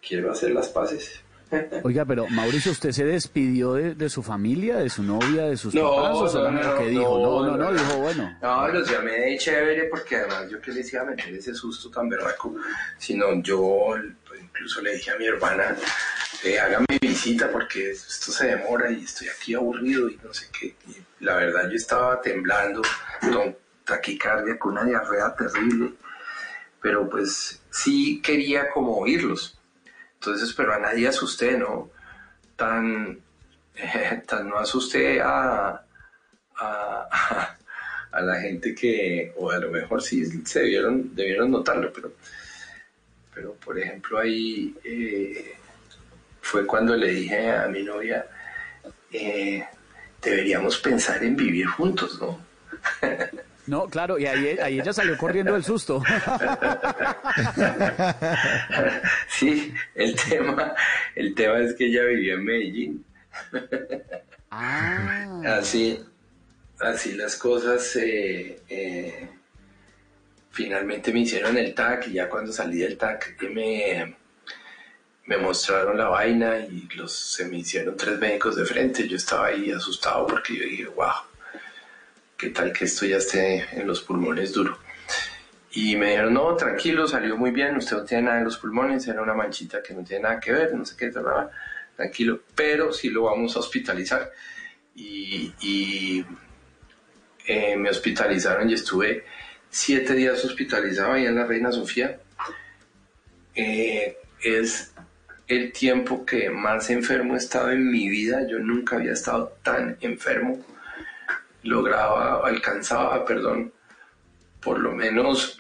quiero 0.05 0.31
hacer 0.31 0.51
las 0.51 0.69
paces. 0.69 1.23
Oiga, 1.83 2.05
pero 2.05 2.27
Mauricio, 2.29 2.71
¿usted 2.71 2.91
se 2.91 3.05
despidió 3.05 3.73
de, 3.73 3.95
de, 3.95 4.09
su 4.09 4.23
familia, 4.23 4.77
de 4.77 4.89
su 4.89 5.03
novia, 5.03 5.45
de 5.45 5.57
sus 5.57 5.73
no, 5.73 5.95
papás 5.95 6.17
o 6.17 6.27
solamente 6.27 6.67
no, 6.67 6.77
que 6.77 6.85
dijo? 6.87 7.19
No, 7.19 7.45
no, 7.45 7.57
no, 7.57 7.71
no, 7.71 7.73
dijo 7.73 7.97
bueno. 7.97 8.37
No, 8.41 8.67
los 8.69 8.89
llamé 8.89 9.11
de 9.11 9.37
chévere 9.37 9.83
porque 9.85 10.17
además 10.17 10.49
yo 10.49 10.59
que 10.61 10.71
les 10.71 10.91
iba 10.91 11.03
a 11.03 11.05
meter 11.05 11.33
ese 11.33 11.53
susto 11.53 11.89
tan 11.89 12.09
berraco, 12.09 12.55
sino 12.97 13.41
yo 13.41 13.95
pues, 14.27 14.41
incluso 14.41 14.81
le 14.81 14.93
dije 14.95 15.11
a 15.11 15.17
mi 15.17 15.25
hermana, 15.25 15.75
eh, 16.43 16.59
hágame 16.59 16.85
visita 16.99 17.51
porque 17.51 17.91
esto 17.91 18.31
se 18.31 18.47
demora 18.47 18.91
y 18.91 19.03
estoy 19.03 19.27
aquí 19.29 19.53
aburrido 19.53 20.09
y 20.09 20.19
no 20.23 20.33
sé 20.33 20.47
qué. 20.57 20.75
Y 20.87 21.23
la 21.23 21.35
verdad 21.35 21.69
yo 21.69 21.75
estaba 21.75 22.19
temblando, 22.21 22.81
con 23.21 23.55
taquicardia, 23.83 24.57
con 24.57 24.73
una 24.73 24.85
diarrea 24.85 25.35
terrible, 25.35 25.93
pero 26.81 27.09
pues 27.09 27.61
sí 27.69 28.21
quería 28.21 28.69
como 28.71 28.97
oírlos 28.97 29.59
entonces, 30.23 30.53
pero 30.53 30.73
a 30.73 30.79
nadie 30.79 31.09
asusté, 31.09 31.57
¿no? 31.57 31.91
Tan, 32.55 33.19
tan 34.25 34.47
no 34.47 34.57
asusté 34.57 35.19
a, 35.19 35.83
a, 36.55 37.57
a, 38.11 38.21
la 38.21 38.39
gente 38.39 38.73
que, 38.73 39.33
o 39.35 39.51
a 39.51 39.59
lo 39.59 39.69
mejor 39.69 40.01
sí 40.01 40.25
se 40.45 40.61
debieron, 40.61 41.13
debieron 41.13 41.51
notarlo, 41.51 41.91
pero, 41.91 42.13
pero 43.35 43.53
por 43.55 43.77
ejemplo 43.77 44.17
ahí 44.17 44.73
eh, 44.85 45.57
fue 46.39 46.65
cuando 46.65 46.95
le 46.95 47.09
dije 47.09 47.51
a 47.51 47.67
mi 47.67 47.83
novia, 47.83 48.25
eh, 49.11 49.61
deberíamos 50.21 50.77
pensar 50.77 51.21
en 51.21 51.35
vivir 51.35 51.67
juntos, 51.67 52.17
¿no? 52.21 52.39
No, 53.65 53.87
claro, 53.87 54.19
y 54.19 54.25
ahí, 54.25 54.57
ahí 54.61 54.79
ella 54.79 54.91
salió 54.91 55.17
corriendo 55.17 55.53
del 55.53 55.63
susto. 55.63 56.01
Sí, 59.27 59.73
el 59.95 60.15
tema, 60.15 60.75
el 61.15 61.33
tema 61.33 61.59
es 61.59 61.73
que 61.73 61.87
ella 61.87 62.03
vivía 62.03 62.35
en 62.35 62.43
Medellín. 62.45 63.05
Ah. 64.51 65.41
Así, 65.57 65.99
así 66.79 67.13
las 67.13 67.35
cosas, 67.35 67.95
eh, 67.95 68.61
eh, 68.69 69.29
finalmente 70.51 71.11
me 71.11 71.21
hicieron 71.21 71.57
el 71.57 71.73
TAC 71.73 72.07
y 72.07 72.13
ya 72.13 72.29
cuando 72.29 72.53
salí 72.53 72.77
del 72.77 72.97
TAC 72.97 73.41
me, 73.49 74.15
me 75.25 75.37
mostraron 75.37 75.97
la 75.97 76.09
vaina 76.09 76.59
y 76.59 76.87
los, 76.95 77.11
se 77.11 77.45
me 77.45 77.57
hicieron 77.57 77.97
tres 77.97 78.19
médicos 78.19 78.55
de 78.55 78.65
frente. 78.65 79.07
Yo 79.07 79.17
estaba 79.17 79.47
ahí 79.47 79.71
asustado 79.71 80.27
porque 80.27 80.55
yo 80.55 80.63
dije, 80.65 80.85
wow, 80.85 81.13
qué 82.43 82.49
tal 82.49 82.73
que 82.73 82.83
esto 82.83 83.05
ya 83.05 83.17
esté 83.17 83.63
en 83.71 83.87
los 83.87 84.01
pulmones 84.01 84.51
duro. 84.51 84.77
Y 85.71 85.95
me 85.95 86.09
dijeron, 86.09 86.33
no, 86.33 86.53
tranquilo, 86.57 87.07
salió 87.07 87.37
muy 87.37 87.51
bien, 87.51 87.77
usted 87.77 87.95
no 87.95 88.03
tiene 88.03 88.23
nada 88.23 88.39
en 88.39 88.43
los 88.43 88.57
pulmones, 88.57 89.07
era 89.07 89.21
una 89.21 89.33
manchita 89.33 89.81
que 89.81 89.93
no 89.93 90.03
tiene 90.03 90.23
nada 90.23 90.41
que 90.41 90.51
ver, 90.51 90.75
no 90.75 90.85
sé 90.85 90.97
qué, 90.97 91.09
nada, 91.09 91.51
tranquilo, 91.95 92.41
pero 92.53 92.91
sí 92.91 93.09
lo 93.09 93.23
vamos 93.23 93.55
a 93.55 93.59
hospitalizar. 93.59 94.29
Y, 94.93 96.25
eh, 97.47 97.77
me 97.77 97.89
hospitalizaron 97.89 98.69
y 98.69 98.73
estuve 98.73 99.23
siete 99.69 100.13
días 100.13 100.43
hospitalizado 100.43 101.13
ahí 101.13 101.25
en 101.25 101.35
la 101.35 101.45
Reina 101.45 101.71
Sofía. 101.71 102.19
Eh, 103.55 104.17
es 104.43 104.93
el 105.47 105.71
tiempo 105.71 106.25
que 106.25 106.49
más 106.49 106.89
enfermo 106.89 107.35
he 107.35 107.37
estado 107.37 107.71
en 107.71 107.89
mi 107.89 108.09
vida. 108.09 108.45
Yo 108.49 108.59
nunca 108.59 108.97
había 108.97 109.13
estado 109.13 109.53
tan 109.63 109.97
enfermo. 110.01 110.63
Lograba, 111.63 112.45
alcanzaba, 112.47 113.25
perdón, 113.25 113.73
por 114.61 114.79
lo 114.79 114.91
menos 114.91 115.57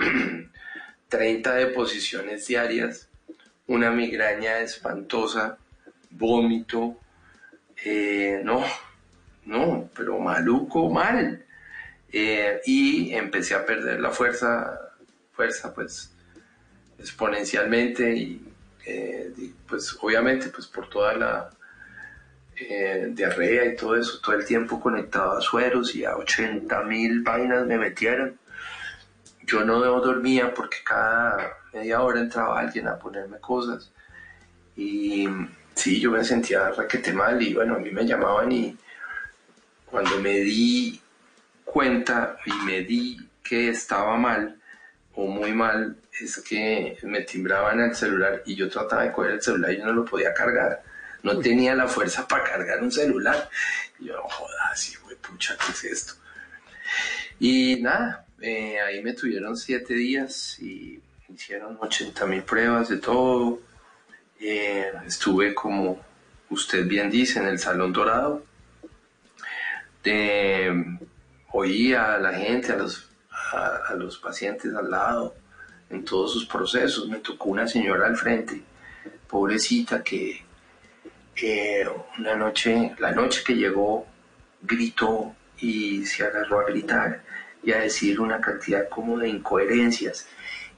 30 1.09 1.55
deposiciones 1.55 2.47
diarias, 2.47 3.09
una 3.67 3.91
migraña 3.91 4.59
espantosa, 4.59 5.57
vómito, 6.09 6.97
eh, 7.85 8.41
no, 8.43 8.63
no, 9.45 9.89
pero 9.95 10.19
maluco, 10.19 10.89
mal. 10.89 11.43
Eh, 12.11 12.61
y 12.65 13.13
empecé 13.13 13.55
a 13.55 13.65
perder 13.65 13.99
la 13.99 14.11
fuerza, 14.11 14.91
fuerza 15.31 15.73
pues 15.73 16.11
exponencialmente 16.99 18.15
y 18.15 18.53
eh, 18.85 19.33
pues 19.67 19.97
obviamente 19.99 20.49
pues 20.49 20.67
por 20.67 20.89
toda 20.89 21.15
la 21.15 21.49
diarrea 22.55 23.65
y 23.65 23.75
todo 23.75 23.95
eso, 23.95 24.19
todo 24.21 24.35
el 24.35 24.45
tiempo 24.45 24.79
conectado 24.79 25.37
a 25.37 25.41
sueros 25.41 25.95
y 25.95 26.05
a 26.05 26.15
80 26.15 26.83
mil 26.83 27.21
vainas 27.21 27.65
me 27.65 27.77
metieron 27.77 28.37
yo 29.45 29.63
no 29.63 29.79
dormía 29.79 30.53
porque 30.53 30.77
cada 30.83 31.57
media 31.73 32.01
hora 32.01 32.19
entraba 32.19 32.59
alguien 32.59 32.87
a 32.87 32.97
ponerme 32.97 33.39
cosas. 33.39 33.91
Y 34.75 35.27
sí, 35.75 35.99
yo 35.99 36.11
me 36.11 36.23
sentía 36.23 36.69
raquete 36.71 37.13
mal 37.13 37.41
y 37.41 37.53
bueno, 37.53 37.75
a 37.75 37.79
mí 37.79 37.91
me 37.91 38.05
llamaban 38.05 38.51
y 38.51 38.77
cuando 39.85 40.19
me 40.19 40.39
di 40.39 40.99
cuenta 41.65 42.37
y 42.45 42.53
me 42.65 42.81
di 42.81 43.17
que 43.43 43.69
estaba 43.69 44.17
mal 44.17 44.59
o 45.15 45.27
muy 45.27 45.53
mal, 45.53 45.97
es 46.19 46.41
que 46.41 46.97
me 47.03 47.21
timbraban 47.21 47.79
el 47.81 47.95
celular 47.95 48.41
y 48.45 48.55
yo 48.55 48.69
trataba 48.69 49.03
de 49.03 49.11
coger 49.11 49.33
el 49.33 49.41
celular 49.41 49.71
y 49.71 49.77
yo 49.77 49.85
no 49.85 49.93
lo 49.93 50.05
podía 50.05 50.33
cargar. 50.33 50.81
No 51.23 51.39
tenía 51.39 51.73
la 51.73 51.87
fuerza 51.87 52.27
para 52.27 52.43
cargar 52.43 52.83
un 52.83 52.91
celular. 52.91 53.49
Y 53.99 54.05
yo, 54.05 54.21
joder, 54.21 54.57
sí, 54.75 54.95
güey, 55.03 55.15
pucha, 55.15 55.57
¿qué 55.57 55.71
es 55.71 55.83
esto? 55.85 56.13
Y 57.39 57.81
nada, 57.81 58.25
eh, 58.41 58.79
ahí 58.81 59.01
me 59.01 59.13
tuvieron 59.13 59.57
siete 59.57 59.93
días 59.93 60.59
y 60.59 61.01
hicieron 61.33 61.77
80 61.79 62.25
mil 62.25 62.43
pruebas 62.43 62.89
de 62.89 62.97
todo. 62.97 63.61
Eh, 64.39 64.91
estuve 65.07 65.53
como 65.53 65.99
usted 66.49 66.85
bien 66.85 67.09
dice 67.09 67.39
en 67.39 67.47
el 67.47 67.59
Salón 67.59 67.93
Dorado. 67.93 68.43
oí 71.51 71.93
a 71.93 72.17
la 72.17 72.33
gente, 72.33 72.73
a 72.73 72.77
los, 72.77 73.09
a, 73.29 73.93
los 73.95 74.17
pacientes 74.17 74.73
al 74.73 74.89
lado, 74.91 75.35
en 75.89 76.03
todos 76.03 76.33
sus 76.33 76.45
procesos. 76.45 77.07
Me 77.07 77.19
tocó 77.19 77.49
una 77.49 77.67
señora 77.67 78.07
al 78.07 78.17
frente, 78.17 78.61
pobrecita, 79.27 80.03
que 80.03 80.42
una 82.17 82.35
noche, 82.35 82.95
la 82.99 83.11
noche 83.11 83.41
que 83.45 83.55
llegó, 83.55 84.05
gritó 84.61 85.35
y 85.57 86.05
se 86.05 86.23
agarró 86.23 86.59
a 86.59 86.65
gritar 86.65 87.21
y 87.63 87.71
a 87.71 87.79
decir 87.79 88.19
una 88.19 88.39
cantidad 88.39 88.87
como 88.89 89.17
de 89.17 89.29
incoherencias. 89.29 90.27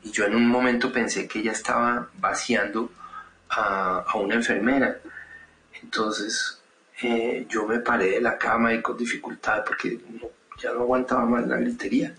Y 0.04 0.12
yo 0.12 0.26
en 0.26 0.36
un 0.36 0.48
momento 0.48 0.92
pensé 0.92 1.28
que 1.28 1.40
ella 1.40 1.52
estaba 1.52 2.10
vaciando 2.20 2.92
a, 3.50 4.06
una 4.16 4.36
enfermera. 4.36 5.00
Entonces 5.82 6.62
eh, 7.02 7.46
yo 7.50 7.68
me 7.68 7.80
paré 7.80 8.12
de 8.12 8.22
la 8.22 8.38
cama 8.38 8.74
y 8.74 8.82
con 8.82 8.98
dificultad 8.98 9.64
porque 9.66 10.00
ya 10.62 10.72
no 10.74 10.82
aguantaba 10.82 11.26
más 11.26 11.48
la 11.48 11.58
gritería. 11.58 12.14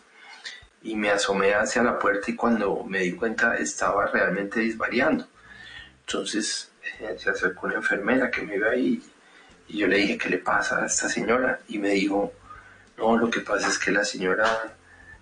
Y 0.82 0.94
me 0.94 1.10
asomé 1.10 1.54
hacia 1.54 1.82
la 1.82 1.98
puerta 1.98 2.30
y 2.30 2.36
cuando 2.36 2.84
me 2.84 3.00
di 3.00 3.12
cuenta 3.12 3.56
estaba 3.56 4.06
realmente 4.06 4.60
disvariando. 4.60 5.26
Entonces 6.00 6.70
eh, 7.00 7.16
se 7.18 7.30
acercó 7.30 7.66
una 7.66 7.76
enfermera 7.76 8.30
que 8.30 8.42
me 8.42 8.56
iba 8.56 8.70
ahí 8.70 9.02
y 9.68 9.78
yo 9.78 9.86
le 9.86 9.98
dije, 9.98 10.18
¿qué 10.18 10.28
le 10.30 10.38
pasa 10.38 10.82
a 10.82 10.86
esta 10.86 11.08
señora? 11.08 11.60
Y 11.68 11.78
me 11.78 11.90
dijo, 11.90 12.32
no, 12.98 13.16
lo 13.16 13.30
que 13.30 13.40
pasa 13.40 13.68
es 13.68 13.78
que 13.78 13.90
la 13.90 14.04
señora 14.04 14.74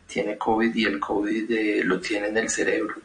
tiene 0.07 0.37
COVID 0.37 0.75
y 0.75 0.85
el 0.85 1.01
COVID 1.01 1.51
eh, 1.51 1.83
lo 1.85 2.01
tiene 2.01 2.29
en 2.29 2.37
el 2.37 2.51
cerebro. 2.51 2.97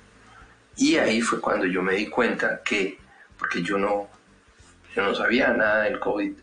Y 0.76 0.98
ahí 0.98 1.22
fue 1.22 1.40
cuando 1.40 1.66
yo 1.66 1.82
me 1.82 1.96
di 1.96 2.08
cuenta 2.08 2.62
que, 2.64 2.98
porque 3.38 3.62
yo 3.62 3.78
no, 3.78 4.10
yo 4.96 5.04
no 5.04 5.16
sabía 5.16 5.50
nada 5.54 5.84
del 5.84 6.00
COVID, 6.00 6.34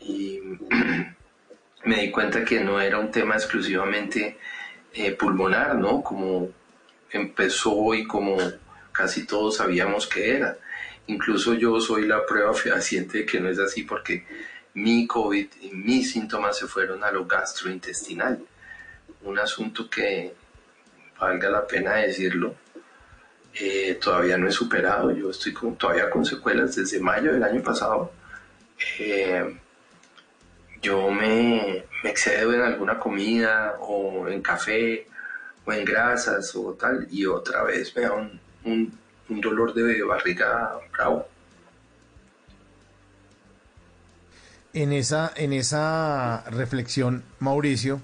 y 0.00 0.40
me 1.84 1.96
di 1.96 2.10
cuenta 2.10 2.44
que 2.44 2.60
no 2.60 2.80
era 2.80 2.98
un 2.98 3.10
tema 3.10 3.34
exclusivamente 3.34 4.38
eh, 4.94 5.12
pulmonar, 5.12 5.74
¿no? 5.76 6.02
Como 6.02 6.50
empezó 7.10 7.94
y 7.94 8.06
como 8.06 8.36
casi 8.92 9.26
todos 9.26 9.56
sabíamos 9.56 10.06
que 10.06 10.36
era. 10.36 10.56
Incluso 11.06 11.54
yo 11.54 11.80
soy 11.80 12.06
la 12.06 12.24
prueba 12.24 12.54
fehaciente 12.54 13.18
de 13.18 13.26
que 13.26 13.40
no 13.40 13.48
es 13.48 13.58
así 13.58 13.82
porque 13.82 14.24
mi 14.74 15.06
COVID 15.06 15.46
y 15.62 15.70
mis 15.72 16.12
síntomas 16.12 16.56
se 16.58 16.66
fueron 16.66 17.02
a 17.04 17.10
lo 17.10 17.26
gastrointestinal. 17.26 18.40
Un 19.22 19.38
asunto 19.38 19.88
que, 19.90 20.34
valga 21.18 21.50
la 21.50 21.66
pena 21.66 21.94
decirlo, 21.96 22.54
eh, 23.54 23.98
todavía 24.02 24.36
no 24.38 24.48
he 24.48 24.52
superado. 24.52 25.12
Yo 25.12 25.30
estoy 25.30 25.54
todavía 25.78 26.10
con 26.10 26.24
secuelas 26.24 26.76
desde 26.76 27.00
mayo 27.00 27.32
del 27.32 27.42
año 27.42 27.62
pasado. 27.62 28.12
Eh, 28.98 29.58
yo 30.80 31.10
me, 31.10 31.84
excedo 32.02 32.52
en 32.52 32.62
alguna 32.62 32.98
comida 32.98 33.76
o 33.80 34.26
en 34.28 34.42
café 34.42 35.06
o 35.64 35.72
en 35.72 35.84
grasas 35.84 36.56
o 36.56 36.72
tal 36.74 37.06
y 37.10 37.24
otra 37.26 37.62
vez 37.62 37.94
me 37.94 38.02
da 38.02 38.12
un 38.64 39.01
dolor 39.28 39.74
de 39.74 40.02
barriga 40.02 40.72
bravo. 40.92 41.26
en 44.74 44.92
esa, 44.92 45.32
en 45.36 45.52
esa 45.52 46.44
reflexión, 46.50 47.24
Mauricio, 47.38 48.00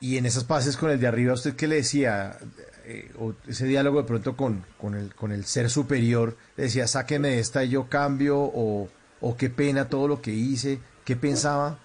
y 0.00 0.16
en 0.16 0.26
esas 0.26 0.44
pases 0.44 0.76
con 0.76 0.90
el 0.90 0.98
de 0.98 1.06
arriba, 1.06 1.34
¿usted 1.34 1.54
qué 1.54 1.66
le 1.66 1.76
decía? 1.76 2.38
Eh, 2.84 3.12
ese 3.46 3.66
diálogo 3.66 4.00
de 4.00 4.08
pronto 4.08 4.36
con, 4.36 4.64
con, 4.78 4.94
el, 4.94 5.14
con 5.14 5.30
el 5.30 5.44
ser 5.44 5.70
superior, 5.70 6.36
le 6.56 6.64
decía, 6.64 6.86
sáqueme 6.86 7.28
de 7.28 7.38
esta 7.38 7.62
y 7.64 7.70
yo 7.70 7.88
cambio, 7.88 8.38
o, 8.38 8.88
o 9.20 9.36
qué 9.36 9.50
pena 9.50 9.88
todo 9.88 10.08
lo 10.08 10.22
que 10.22 10.32
hice, 10.32 10.80
¿qué 11.04 11.16
pensaba 11.16 11.78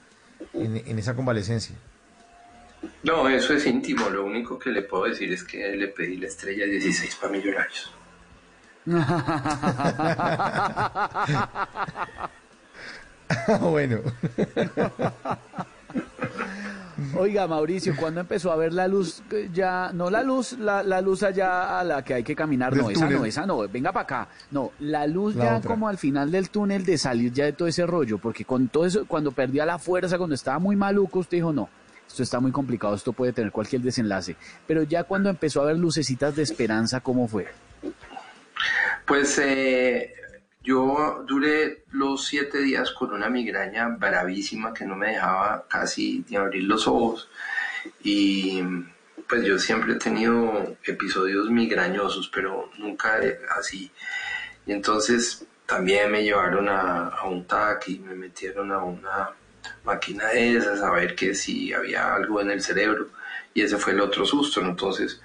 en, 0.54 0.78
en 0.78 0.98
esa 0.98 1.16
convalecencia? 1.16 1.76
No, 3.04 3.30
eso 3.30 3.54
es 3.54 3.66
íntimo, 3.66 4.10
lo 4.10 4.26
único 4.26 4.58
que 4.58 4.72
le 4.72 4.82
puedo 4.82 5.06
decir 5.06 5.32
es 5.32 5.44
que 5.44 5.76
le 5.76 5.88
pedí 5.90 6.18
la 6.18 6.28
estrella 6.28 6.66
16 6.66 7.16
para 7.16 7.32
millonarios. 7.32 7.92
bueno. 13.62 14.00
Oiga, 17.18 17.48
Mauricio, 17.48 17.94
¿cuándo 17.96 18.22
empezó 18.22 18.52
a 18.52 18.56
ver 18.56 18.74
la 18.74 18.88
luz? 18.88 19.22
Ya, 19.54 19.92
no 19.94 20.10
la 20.10 20.24
luz, 20.24 20.54
la, 20.54 21.02
luz 21.02 21.24
allá 21.24 21.80
a 21.80 21.84
la 21.84 22.04
que 22.04 22.14
hay 22.14 22.24
que 22.24 22.36
caminar, 22.36 22.76
no, 22.76 22.90
esa 22.90 23.10
no, 23.10 23.26
esa 23.26 23.46
no, 23.46 23.68
venga 23.68 23.92
para 23.92 24.04
acá. 24.04 24.28
No, 24.52 24.72
la 24.80 25.06
luz 25.08 25.36
ya 25.36 25.62
como 25.62 25.88
al 25.88 25.98
final 25.98 26.32
del 26.32 26.50
túnel 26.50 26.86
de 26.86 26.98
salir 26.98 27.34
ya 27.34 27.46
de 27.46 27.54
todo 27.54 27.68
ese 27.68 27.86
rollo, 27.86 28.18
porque 28.18 28.46
con 28.46 28.68
todo 28.70 28.86
eso, 28.86 29.06
cuando 29.06 29.32
perdía 29.32 29.66
la 29.66 29.78
fuerza, 29.78 30.18
cuando 30.18 30.36
estaba 30.36 30.60
muy 30.60 30.76
maluco, 30.76 31.20
usted 31.20 31.38
dijo, 31.38 31.52
no, 31.52 31.70
esto 32.08 32.24
está 32.24 32.40
muy 32.40 32.52
complicado, 32.52 32.96
esto 32.96 33.14
puede 33.14 33.34
tener 33.34 33.52
cualquier 33.52 33.82
desenlace. 33.82 34.36
Pero 34.68 34.84
ya 34.84 35.04
cuando 35.04 35.30
empezó 35.30 35.62
a 35.62 35.66
ver 35.66 35.78
lucecitas 35.78 36.36
de 36.36 36.44
esperanza, 36.44 37.02
¿cómo 37.02 37.28
fue? 37.28 37.48
Pues 39.06 39.38
eh, 39.40 40.14
yo 40.64 41.24
duré 41.28 41.84
los 41.92 42.26
siete 42.26 42.60
días 42.60 42.92
con 42.92 43.14
una 43.14 43.30
migraña 43.30 43.88
bravísima 43.88 44.74
que 44.74 44.86
no 44.86 44.96
me 44.96 45.12
dejaba 45.12 45.66
casi 45.70 46.26
ni 46.30 46.38
abrir 46.38 46.64
los 46.64 46.88
ojos 46.88 47.30
y 48.04 48.64
pues 49.28 49.44
yo 49.44 49.58
siempre 49.60 49.94
he 49.94 49.98
tenido 49.98 50.76
episodios 50.84 51.50
migrañosos, 51.50 52.30
pero 52.34 52.70
nunca 52.78 53.20
así. 53.58 53.92
Y 54.66 54.72
entonces 54.72 55.46
también 55.66 56.12
me 56.12 56.24
llevaron 56.24 56.70
a, 56.70 57.24
un 57.26 57.46
TAC 57.46 57.90
y 57.90 58.00
me 58.00 58.16
metieron 58.16 58.72
a 58.72 58.84
una 58.84 59.30
máquina 59.86 60.28
de 60.30 60.58
esas 60.58 60.82
a 60.82 60.92
ver 60.92 61.16
que 61.16 61.36
si 61.36 61.74
había 61.74 62.16
algo 62.16 62.42
en 62.42 62.52
el 62.52 62.62
cerebro. 62.62 63.10
y 63.54 63.62
ese 63.62 63.78
fue 63.78 63.94
el 63.94 64.02
otro 64.02 64.26
susto. 64.26 64.62
Entonces, 64.62 65.22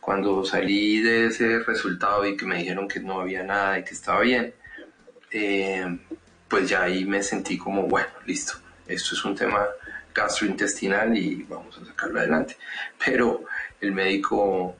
cuando 0.00 0.44
salí 0.44 1.00
de 1.00 1.26
ese 1.26 1.60
resultado 1.60 2.26
y 2.26 2.36
que 2.36 2.44
me 2.44 2.58
dijeron 2.58 2.88
que 2.88 3.00
no 3.00 3.20
había 3.20 3.42
nada 3.44 3.78
y 3.78 3.84
que 3.84 3.94
estaba 3.94 4.20
bien, 4.20 4.54
eh, 5.30 5.98
pues 6.48 6.68
ya 6.68 6.82
ahí 6.82 7.04
me 7.04 7.22
sentí 7.22 7.56
como, 7.56 7.84
bueno, 7.84 8.08
listo, 8.26 8.54
esto 8.86 9.14
es 9.14 9.24
un 9.24 9.34
tema 9.34 9.66
gastrointestinal 10.14 11.16
y 11.16 11.44
vamos 11.44 11.78
a 11.78 11.86
sacarlo 11.86 12.18
adelante. 12.18 12.56
Pero 13.04 13.44
el 13.80 13.92
médico, 13.92 14.76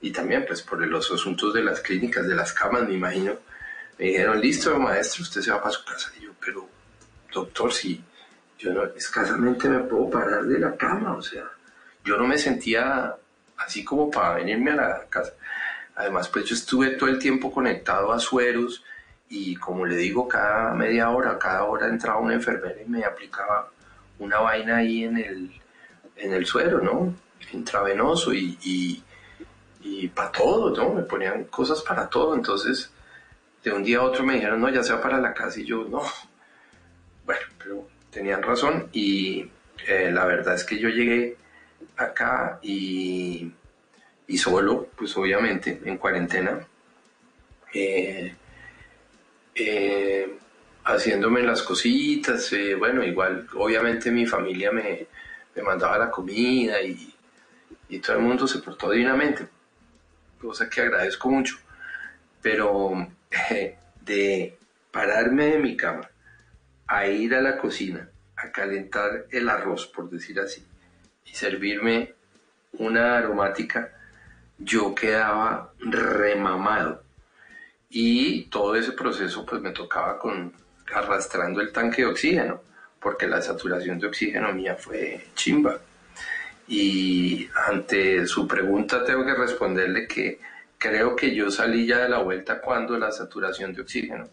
y 0.00 0.10
también 0.10 0.44
pues 0.46 0.62
por 0.62 0.86
los 0.86 1.10
asuntos 1.10 1.52
de 1.54 1.64
las 1.64 1.80
clínicas, 1.80 2.28
de 2.28 2.34
las 2.34 2.52
camas, 2.52 2.86
me 2.86 2.94
imagino, 2.94 3.34
me 3.98 4.06
dijeron, 4.06 4.40
listo, 4.40 4.78
maestro, 4.78 5.22
usted 5.22 5.40
se 5.40 5.50
va 5.50 5.60
para 5.60 5.72
su 5.72 5.84
casa. 5.84 6.12
Y 6.20 6.24
yo, 6.24 6.32
pero, 6.38 6.68
doctor, 7.32 7.72
si 7.72 8.04
escasamente 8.96 9.68
me 9.68 9.80
puedo 9.80 10.10
parar 10.10 10.44
de 10.44 10.58
la 10.58 10.76
cama, 10.76 11.16
o 11.16 11.22
sea, 11.22 11.44
yo 12.04 12.16
no 12.16 12.26
me 12.26 12.38
sentía 12.38 13.14
así 13.58 13.84
como 13.84 14.10
para 14.10 14.34
venirme 14.34 14.72
a 14.72 14.76
la 14.76 15.04
casa. 15.08 15.32
Además, 15.94 16.28
pues 16.28 16.44
yo 16.44 16.54
estuve 16.54 16.90
todo 16.90 17.08
el 17.08 17.18
tiempo 17.18 17.52
conectado 17.52 18.12
a 18.12 18.18
sueros 18.18 18.84
y 19.28 19.56
como 19.56 19.86
le 19.86 19.96
digo, 19.96 20.28
cada 20.28 20.72
media 20.74 21.10
hora, 21.10 21.38
cada 21.38 21.64
hora 21.64 21.88
entraba 21.88 22.20
una 22.20 22.34
enfermera 22.34 22.80
y 22.80 22.88
me 22.88 23.04
aplicaba 23.04 23.70
una 24.18 24.38
vaina 24.40 24.76
ahí 24.76 25.04
en 25.04 25.16
el, 25.16 25.50
en 26.16 26.32
el 26.32 26.46
suero, 26.46 26.80
¿no? 26.80 27.14
Intravenoso 27.52 28.32
y, 28.32 28.58
y, 28.62 29.02
y 29.82 30.08
para 30.08 30.32
todo, 30.32 30.76
¿no? 30.76 30.94
Me 30.94 31.02
ponían 31.02 31.44
cosas 31.44 31.82
para 31.82 32.08
todo. 32.08 32.34
Entonces, 32.34 32.90
de 33.64 33.72
un 33.72 33.82
día 33.82 33.98
a 33.98 34.02
otro 34.02 34.22
me 34.24 34.34
dijeron, 34.34 34.60
no, 34.60 34.68
ya 34.68 34.82
sea 34.82 35.00
para 35.00 35.20
la 35.20 35.34
casa 35.34 35.60
y 35.60 35.64
yo, 35.64 35.84
no. 35.88 36.02
Tenían 38.16 38.42
razón 38.42 38.88
y 38.94 39.46
eh, 39.86 40.10
la 40.10 40.24
verdad 40.24 40.54
es 40.54 40.64
que 40.64 40.78
yo 40.78 40.88
llegué 40.88 41.36
acá 41.98 42.58
y, 42.62 43.52
y 44.26 44.38
solo, 44.38 44.88
pues 44.96 45.14
obviamente, 45.18 45.82
en 45.84 45.98
cuarentena. 45.98 46.66
Eh, 47.74 48.34
eh, 49.54 50.34
haciéndome 50.84 51.42
las 51.42 51.60
cositas, 51.60 52.54
bueno, 52.78 53.04
igual, 53.04 53.48
obviamente 53.54 54.10
mi 54.10 54.24
familia 54.24 54.72
me, 54.72 55.06
me 55.54 55.62
mandaba 55.62 55.98
la 55.98 56.10
comida 56.10 56.80
y, 56.80 57.14
y, 57.90 57.98
todo 57.98 58.16
el 58.16 58.22
mundo 58.22 58.48
se 58.48 58.60
portó 58.60 58.92
divinamente, 58.92 59.46
cosa 60.40 60.70
que 60.70 60.80
agradezco 60.80 61.28
mucho, 61.28 61.58
pero 62.40 63.08
de 64.00 64.56
pararme 64.90 65.48
de 65.48 65.58
mi 65.58 65.76
cama 65.76 66.08
a 66.86 67.06
ir 67.06 67.34
a 67.34 67.40
la 67.40 67.58
cocina 67.58 68.08
a 68.36 68.52
calentar 68.52 69.26
el 69.30 69.48
arroz, 69.48 69.86
por 69.86 70.10
decir 70.10 70.38
así, 70.40 70.64
y 71.24 71.34
servirme 71.34 72.14
una 72.72 73.16
aromática, 73.16 73.92
yo 74.58 74.94
quedaba 74.94 75.72
remamado. 75.78 77.02
Y 77.88 78.44
todo 78.44 78.76
ese 78.76 78.92
proceso 78.92 79.46
pues 79.46 79.62
me 79.62 79.70
tocaba 79.70 80.18
con 80.18 80.52
arrastrando 80.92 81.60
el 81.60 81.72
tanque 81.72 82.02
de 82.02 82.08
oxígeno, 82.08 82.60
porque 83.00 83.26
la 83.26 83.40
saturación 83.40 83.98
de 83.98 84.08
oxígeno 84.08 84.52
mía 84.52 84.76
fue 84.76 85.28
chimba. 85.34 85.78
Y 86.68 87.48
ante 87.68 88.26
su 88.26 88.46
pregunta 88.46 89.04
tengo 89.04 89.24
que 89.24 89.34
responderle 89.34 90.06
que 90.06 90.40
creo 90.78 91.16
que 91.16 91.34
yo 91.34 91.50
salí 91.50 91.86
ya 91.86 91.98
de 91.98 92.08
la 92.08 92.18
vuelta 92.18 92.60
cuando 92.60 92.98
la 92.98 93.12
saturación 93.12 93.72
de 93.72 93.82
oxígeno 93.82 94.28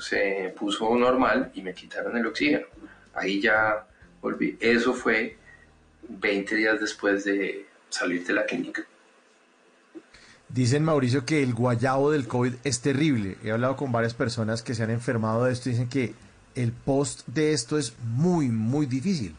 se 0.00 0.54
puso 0.56 0.94
normal 0.96 1.50
y 1.54 1.62
me 1.62 1.74
quitaron 1.74 2.16
el 2.16 2.26
oxígeno. 2.26 2.66
Ahí 3.14 3.40
ya 3.40 3.86
volví. 4.20 4.56
Eso 4.60 4.94
fue 4.94 5.36
20 6.08 6.54
días 6.54 6.80
después 6.80 7.24
de 7.24 7.66
salir 7.88 8.26
de 8.26 8.32
la 8.32 8.44
clínica. 8.44 8.84
Dicen, 10.48 10.82
Mauricio, 10.82 11.26
que 11.26 11.42
el 11.42 11.52
guayabo 11.52 12.10
del 12.10 12.26
COVID 12.26 12.54
es 12.64 12.80
terrible. 12.80 13.36
He 13.44 13.50
hablado 13.50 13.76
con 13.76 13.92
varias 13.92 14.14
personas 14.14 14.62
que 14.62 14.74
se 14.74 14.82
han 14.82 14.90
enfermado 14.90 15.44
de 15.44 15.52
esto 15.52 15.68
y 15.68 15.72
dicen 15.72 15.88
que 15.88 16.14
el 16.54 16.72
post 16.72 17.26
de 17.26 17.52
esto 17.52 17.76
es 17.76 17.94
muy, 18.02 18.48
muy 18.48 18.86
difícil. 18.86 19.34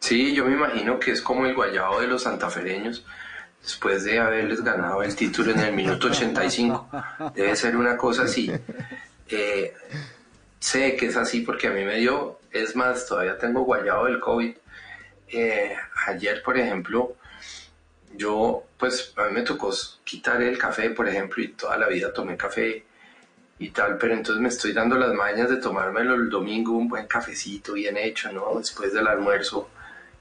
Sí, 0.00 0.34
yo 0.34 0.44
me 0.44 0.54
imagino 0.54 0.98
que 0.98 1.12
es 1.12 1.22
como 1.22 1.46
el 1.46 1.54
guayabo 1.54 2.00
de 2.00 2.08
los 2.08 2.24
santafereños 2.24 3.04
después 3.62 4.02
de 4.02 4.18
haberles 4.18 4.62
ganado 4.62 5.02
el 5.04 5.14
título 5.14 5.52
en 5.52 5.60
el 5.60 5.72
minuto 5.72 6.08
85. 6.08 6.88
Debe 7.34 7.54
ser 7.54 7.76
una 7.76 7.96
cosa 7.96 8.24
así. 8.24 8.50
Sé 10.58 10.96
que 10.96 11.06
es 11.06 11.16
así 11.16 11.40
porque 11.40 11.66
a 11.66 11.70
mí 11.70 11.84
me 11.84 11.96
dio, 11.96 12.38
es 12.52 12.76
más, 12.76 13.06
todavía 13.06 13.38
tengo 13.38 13.62
guayabo 13.62 14.06
del 14.06 14.20
COVID. 14.20 14.54
Eh, 15.28 15.76
ayer, 16.06 16.42
por 16.42 16.56
ejemplo, 16.58 17.16
yo, 18.14 18.64
pues 18.78 19.12
a 19.16 19.24
mí 19.24 19.32
me 19.32 19.42
tocó 19.42 19.72
quitar 20.04 20.42
el 20.42 20.58
café, 20.58 20.90
por 20.90 21.08
ejemplo, 21.08 21.42
y 21.42 21.48
toda 21.48 21.76
la 21.78 21.88
vida 21.88 22.12
tomé 22.12 22.36
café 22.36 22.84
y 23.58 23.70
tal, 23.70 23.96
pero 23.98 24.14
entonces 24.14 24.42
me 24.42 24.48
estoy 24.48 24.72
dando 24.72 24.96
las 24.96 25.14
mañas 25.14 25.48
de 25.48 25.56
tomármelo 25.56 26.14
el 26.14 26.28
domingo, 26.28 26.72
un 26.72 26.88
buen 26.88 27.06
cafecito 27.06 27.74
bien 27.74 27.96
hecho, 27.96 28.32
¿no? 28.32 28.58
Después 28.58 28.92
del 28.92 29.06
almuerzo 29.06 29.70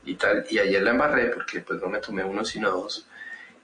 y 0.05 0.15
tal. 0.15 0.45
Y 0.49 0.59
ayer 0.59 0.81
la 0.81 0.91
embarré 0.91 1.27
porque 1.27 1.59
pues 1.61 1.81
no 1.81 1.89
me 1.89 1.99
tomé 1.99 2.23
uno 2.23 2.45
sino 2.45 2.71
dos. 2.71 3.07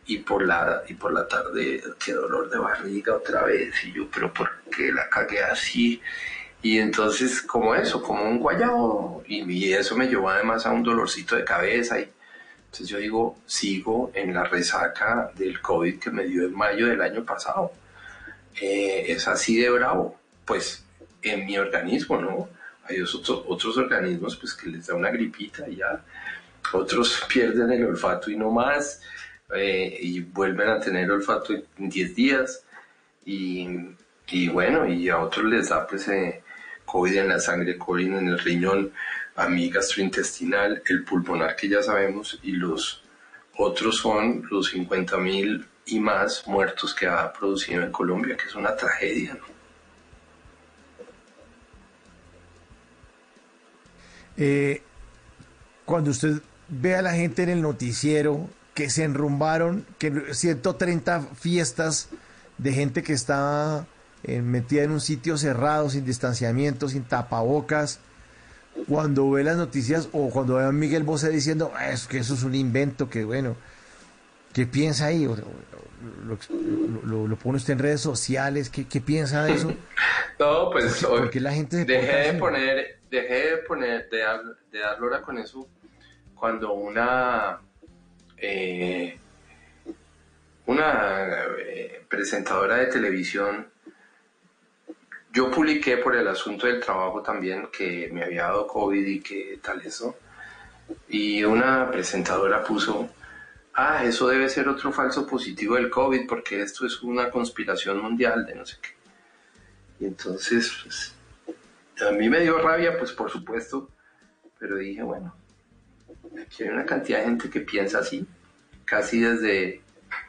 Y 0.07 0.19
por 0.19 0.45
la, 0.45 0.83
y 0.87 0.93
por 0.93 1.13
la 1.13 1.27
tarde, 1.27 1.83
qué 2.03 2.13
dolor 2.13 2.49
de 2.49 2.57
barriga 2.57 3.15
otra 3.15 3.43
vez. 3.43 3.75
Y 3.83 3.93
yo, 3.93 4.07
pero 4.13 4.33
¿por 4.33 4.49
qué 4.75 4.91
la 4.91 5.09
cagué 5.09 5.43
así? 5.43 6.01
Y 6.61 6.79
entonces, 6.79 7.41
como 7.41 7.75
eso, 7.75 8.01
como 8.01 8.23
un 8.23 8.39
guayabo. 8.39 9.23
Y, 9.27 9.43
y 9.51 9.73
eso 9.73 9.95
me 9.97 10.07
llevó 10.07 10.29
además 10.29 10.65
a 10.65 10.71
un 10.71 10.83
dolorcito 10.83 11.35
de 11.35 11.43
cabeza 11.43 11.99
y 11.99 12.09
entonces 12.67 12.89
yo 12.89 12.97
digo, 12.97 13.37
sigo 13.45 14.11
en 14.13 14.33
la 14.33 14.43
resaca 14.43 15.31
del 15.35 15.61
COVID 15.61 15.99
que 15.99 16.11
me 16.11 16.25
dio 16.25 16.45
en 16.45 16.55
mayo 16.55 16.87
del 16.87 17.01
año 17.01 17.23
pasado. 17.23 17.71
Eh, 18.59 19.05
es 19.07 19.27
así 19.27 19.57
de 19.57 19.69
bravo, 19.69 20.19
pues 20.45 20.83
en 21.21 21.45
mi 21.45 21.57
organismo, 21.57 22.21
¿no? 22.21 22.49
Hay 22.83 23.01
otros, 23.01 23.43
otros 23.47 23.77
organismos 23.77 24.35
pues 24.37 24.53
que 24.53 24.69
les 24.69 24.87
da 24.87 24.95
una 24.95 25.11
gripita 25.11 25.67
y 25.67 25.77
ya, 25.77 26.03
otros 26.73 27.23
pierden 27.29 27.71
el 27.71 27.85
olfato 27.85 28.29
y 28.29 28.35
no 28.35 28.51
más, 28.51 29.01
eh, 29.53 29.97
y 30.01 30.21
vuelven 30.21 30.69
a 30.69 30.79
tener 30.79 31.09
olfato 31.11 31.53
en 31.53 31.89
10 31.89 32.15
días, 32.15 32.63
y, 33.25 33.67
y, 34.27 34.49
bueno, 34.49 34.87
y 34.87 35.09
a 35.09 35.19
otros 35.19 35.45
les 35.45 35.69
da 35.69 35.85
pues 35.87 36.07
eh, 36.07 36.41
COVID 36.85 37.17
en 37.17 37.29
la 37.29 37.39
sangre, 37.39 37.77
COVID 37.77 38.07
en 38.07 38.27
el 38.27 38.39
riñón, 38.39 38.91
a 39.35 39.47
mi 39.47 39.69
gastrointestinal, 39.69 40.81
el 40.87 41.03
pulmonar 41.03 41.55
que 41.55 41.69
ya 41.69 41.83
sabemos 41.83 42.39
y 42.41 42.53
los 42.53 43.03
otros 43.57 43.97
son 43.97 44.43
los 44.49 44.69
50 44.69 45.17
mil 45.17 45.65
y 45.85 45.99
más 45.99 46.47
muertos 46.47 46.93
que 46.93 47.07
ha 47.07 47.31
producido 47.31 47.83
en 47.83 47.91
Colombia, 47.91 48.35
que 48.35 48.45
es 48.45 48.55
una 48.55 48.75
tragedia. 48.75 49.37
Eh, 54.37 54.81
cuando 55.85 56.11
usted 56.11 56.41
ve 56.67 56.95
a 56.95 57.01
la 57.01 57.13
gente 57.13 57.43
en 57.43 57.49
el 57.49 57.61
noticiero 57.61 58.49
que 58.77 58.91
se 58.91 59.05
enrumbaron, 59.05 59.87
que 59.97 60.35
130 60.35 61.21
fiestas 61.33 62.09
de 62.59 62.73
gente 62.73 63.01
que 63.01 63.13
está 63.13 63.87
eh, 64.23 64.43
metida 64.43 64.83
en 64.83 64.91
un 64.91 65.01
sitio 65.01 65.35
cerrado, 65.35 65.89
sin 65.89 66.05
distanciamiento, 66.05 66.87
sin 66.87 67.03
tapabocas, 67.03 67.99
cuando 68.87 69.31
ve 69.31 69.43
las 69.43 69.57
noticias 69.57 70.09
o 70.11 70.29
cuando 70.29 70.57
ve 70.57 70.65
a 70.65 70.71
Miguel 70.71 71.01
Bosé 71.01 71.31
diciendo 71.31 71.71
ah, 71.75 71.89
es 71.89 72.05
que 72.05 72.19
eso 72.19 72.35
es 72.35 72.43
un 72.43 72.53
invento, 72.53 73.09
que 73.09 73.25
bueno, 73.25 73.55
¿qué 74.53 74.67
piensa 74.67 75.07
ahí? 75.07 75.27
Lo, 77.03 77.35
pone 77.37 77.57
usted 77.57 77.73
en 77.73 77.79
redes 77.79 78.01
sociales, 78.01 78.69
¿qué, 78.69 79.01
piensa 79.01 79.43
de 79.43 79.53
eso? 79.53 79.73
No, 80.39 80.69
pues 80.69 81.03
porque, 81.03 81.39
la 81.39 81.51
gente 81.51 81.83
dejé 81.83 82.31
de 82.31 82.33
poner, 82.33 82.99
dejé 83.09 83.49
de 83.49 83.57
poner, 83.67 84.07
de 84.11 84.19
de 84.71 84.79
dar 84.79 84.99
lora 84.99 85.23
con 85.23 85.39
eso 85.39 85.67
cuando 86.35 86.73
una 86.73 87.59
eh, 88.37 89.17
una 90.65 91.45
eh, 91.59 92.05
presentadora 92.09 92.77
de 92.77 92.87
televisión 92.87 93.67
yo 95.37 95.51
publiqué 95.51 95.97
por 95.97 96.15
el 96.15 96.27
asunto 96.27 96.65
del 96.65 96.79
trabajo 96.79 97.21
también 97.21 97.67
que 97.71 98.09
me 98.11 98.23
había 98.23 98.45
dado 98.45 98.65
COVID 98.65 99.05
y 99.05 99.19
que 99.19 99.59
tal 99.61 99.81
eso. 99.81 100.17
Y 101.09 101.43
una 101.43 101.91
presentadora 101.91 102.63
puso, 102.63 103.09
ah, 103.75 104.03
eso 104.03 104.29
debe 104.29 104.49
ser 104.49 104.67
otro 104.67 104.91
falso 104.91 105.27
positivo 105.27 105.75
del 105.75 105.91
COVID 105.91 106.27
porque 106.27 106.61
esto 106.61 106.87
es 106.87 107.03
una 107.03 107.29
conspiración 107.29 108.01
mundial 108.01 108.47
de 108.47 108.55
no 108.55 108.65
sé 108.65 108.77
qué. 108.81 108.89
Y 109.99 110.07
entonces, 110.07 110.71
pues, 110.83 111.13
a 112.01 112.11
mí 112.13 112.29
me 112.29 112.39
dio 112.39 112.57
rabia, 112.57 112.97
pues 112.97 113.11
por 113.11 113.29
supuesto, 113.29 113.89
pero 114.57 114.77
dije, 114.77 115.03
bueno, 115.03 115.35
aquí 116.41 116.63
hay 116.63 116.69
una 116.69 116.85
cantidad 116.85 117.19
de 117.19 117.25
gente 117.25 117.49
que 117.49 117.61
piensa 117.61 117.99
así, 117.99 118.25
casi 118.85 119.19
desde, 119.19 119.81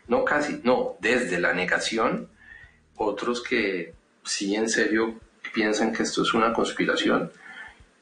no 0.06 0.24
casi, 0.24 0.60
no, 0.64 0.96
desde 1.00 1.40
la 1.40 1.52
negación, 1.52 2.28
otros 2.96 3.42
que 3.42 3.94
sí 4.24 4.54
en 4.54 4.68
serio 4.68 5.20
piensan 5.52 5.92
que 5.92 6.02
esto 6.02 6.22
es 6.22 6.34
una 6.34 6.52
conspiración 6.52 7.30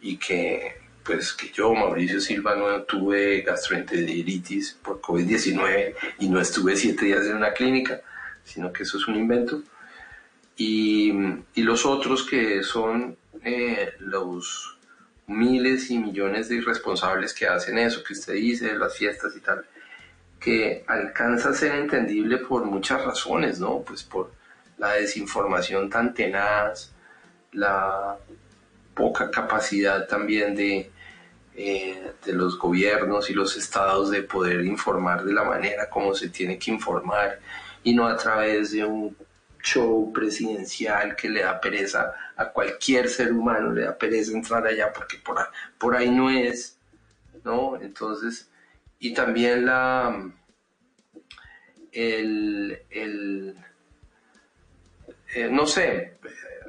y 0.01 0.16
que 0.16 0.86
pues 1.05 1.32
que 1.32 1.51
yo, 1.52 1.73
Mauricio 1.73 2.20
Silva, 2.20 2.56
no 2.56 2.82
tuve 2.82 3.43
gastroenteritis 3.43 4.77
por 4.82 5.01
COVID-19 5.01 5.94
y 6.18 6.28
no 6.28 6.40
estuve 6.40 6.74
siete 6.74 7.05
días 7.06 7.24
en 7.27 7.36
una 7.36 7.52
clínica, 7.52 8.01
sino 8.43 8.73
que 8.73 8.82
eso 8.82 8.98
es 8.98 9.06
un 9.06 9.14
invento. 9.14 9.62
Y, 10.56 11.12
y 11.55 11.62
los 11.62 11.86
otros 11.86 12.27
que 12.27 12.62
son 12.64 13.16
eh, 13.44 13.93
los 14.01 14.76
miles 15.27 15.90
y 15.90 15.98
millones 15.98 16.48
de 16.48 16.57
irresponsables 16.57 17.35
que 17.35 17.47
hacen 17.47 17.78
eso, 17.78 18.03
que 18.05 18.12
usted 18.12 18.35
dice, 18.35 18.74
las 18.74 18.97
fiestas 18.97 19.35
y 19.36 19.40
tal, 19.40 19.65
que 20.39 20.85
alcanza 20.86 21.51
a 21.51 21.55
ser 21.55 21.74
entendible 21.74 22.39
por 22.39 22.65
muchas 22.65 23.05
razones, 23.05 23.59
¿no? 23.59 23.81
Pues 23.81 24.03
por 24.03 24.32
la 24.78 24.93
desinformación 24.93 25.90
tan 25.90 26.15
tenaz, 26.15 26.93
la 27.53 28.16
poca 28.94 29.31
capacidad 29.31 30.07
también 30.07 30.55
de, 30.55 30.90
eh, 31.55 32.12
de 32.24 32.32
los 32.32 32.59
gobiernos 32.59 33.31
y 33.31 33.35
los 33.35 33.57
estados 33.57 34.11
de 34.11 34.23
poder 34.23 34.65
informar 34.65 35.24
de 35.24 35.32
la 35.32 35.44
manera 35.44 35.89
como 35.89 36.15
se 36.15 36.28
tiene 36.28 36.59
que 36.59 36.70
informar 36.70 37.40
y 37.82 37.94
no 37.94 38.07
a 38.07 38.16
través 38.16 38.73
de 38.73 38.85
un 38.85 39.16
show 39.66 40.12
presidencial 40.12 41.16
que 41.16 41.28
le 41.28 41.43
da 41.43 41.60
pereza 41.60 42.14
a 42.36 42.51
cualquier 42.52 43.09
ser 43.09 43.32
humano, 43.32 43.72
le 43.72 43.82
da 43.82 43.98
pereza 43.98 44.32
entrar 44.32 44.64
allá 44.64 44.93
porque 44.93 45.18
por 45.78 45.97
ahí, 45.97 46.10
no 46.10 46.30
es, 46.30 46.78
¿no? 47.44 47.76
Entonces, 47.76 48.48
y 49.01 49.12
también 49.12 49.66
la, 49.66 50.30
el, 51.93 52.80
el 52.90 53.56
eh, 55.34 55.48
no 55.51 55.66
sé, 55.66 56.18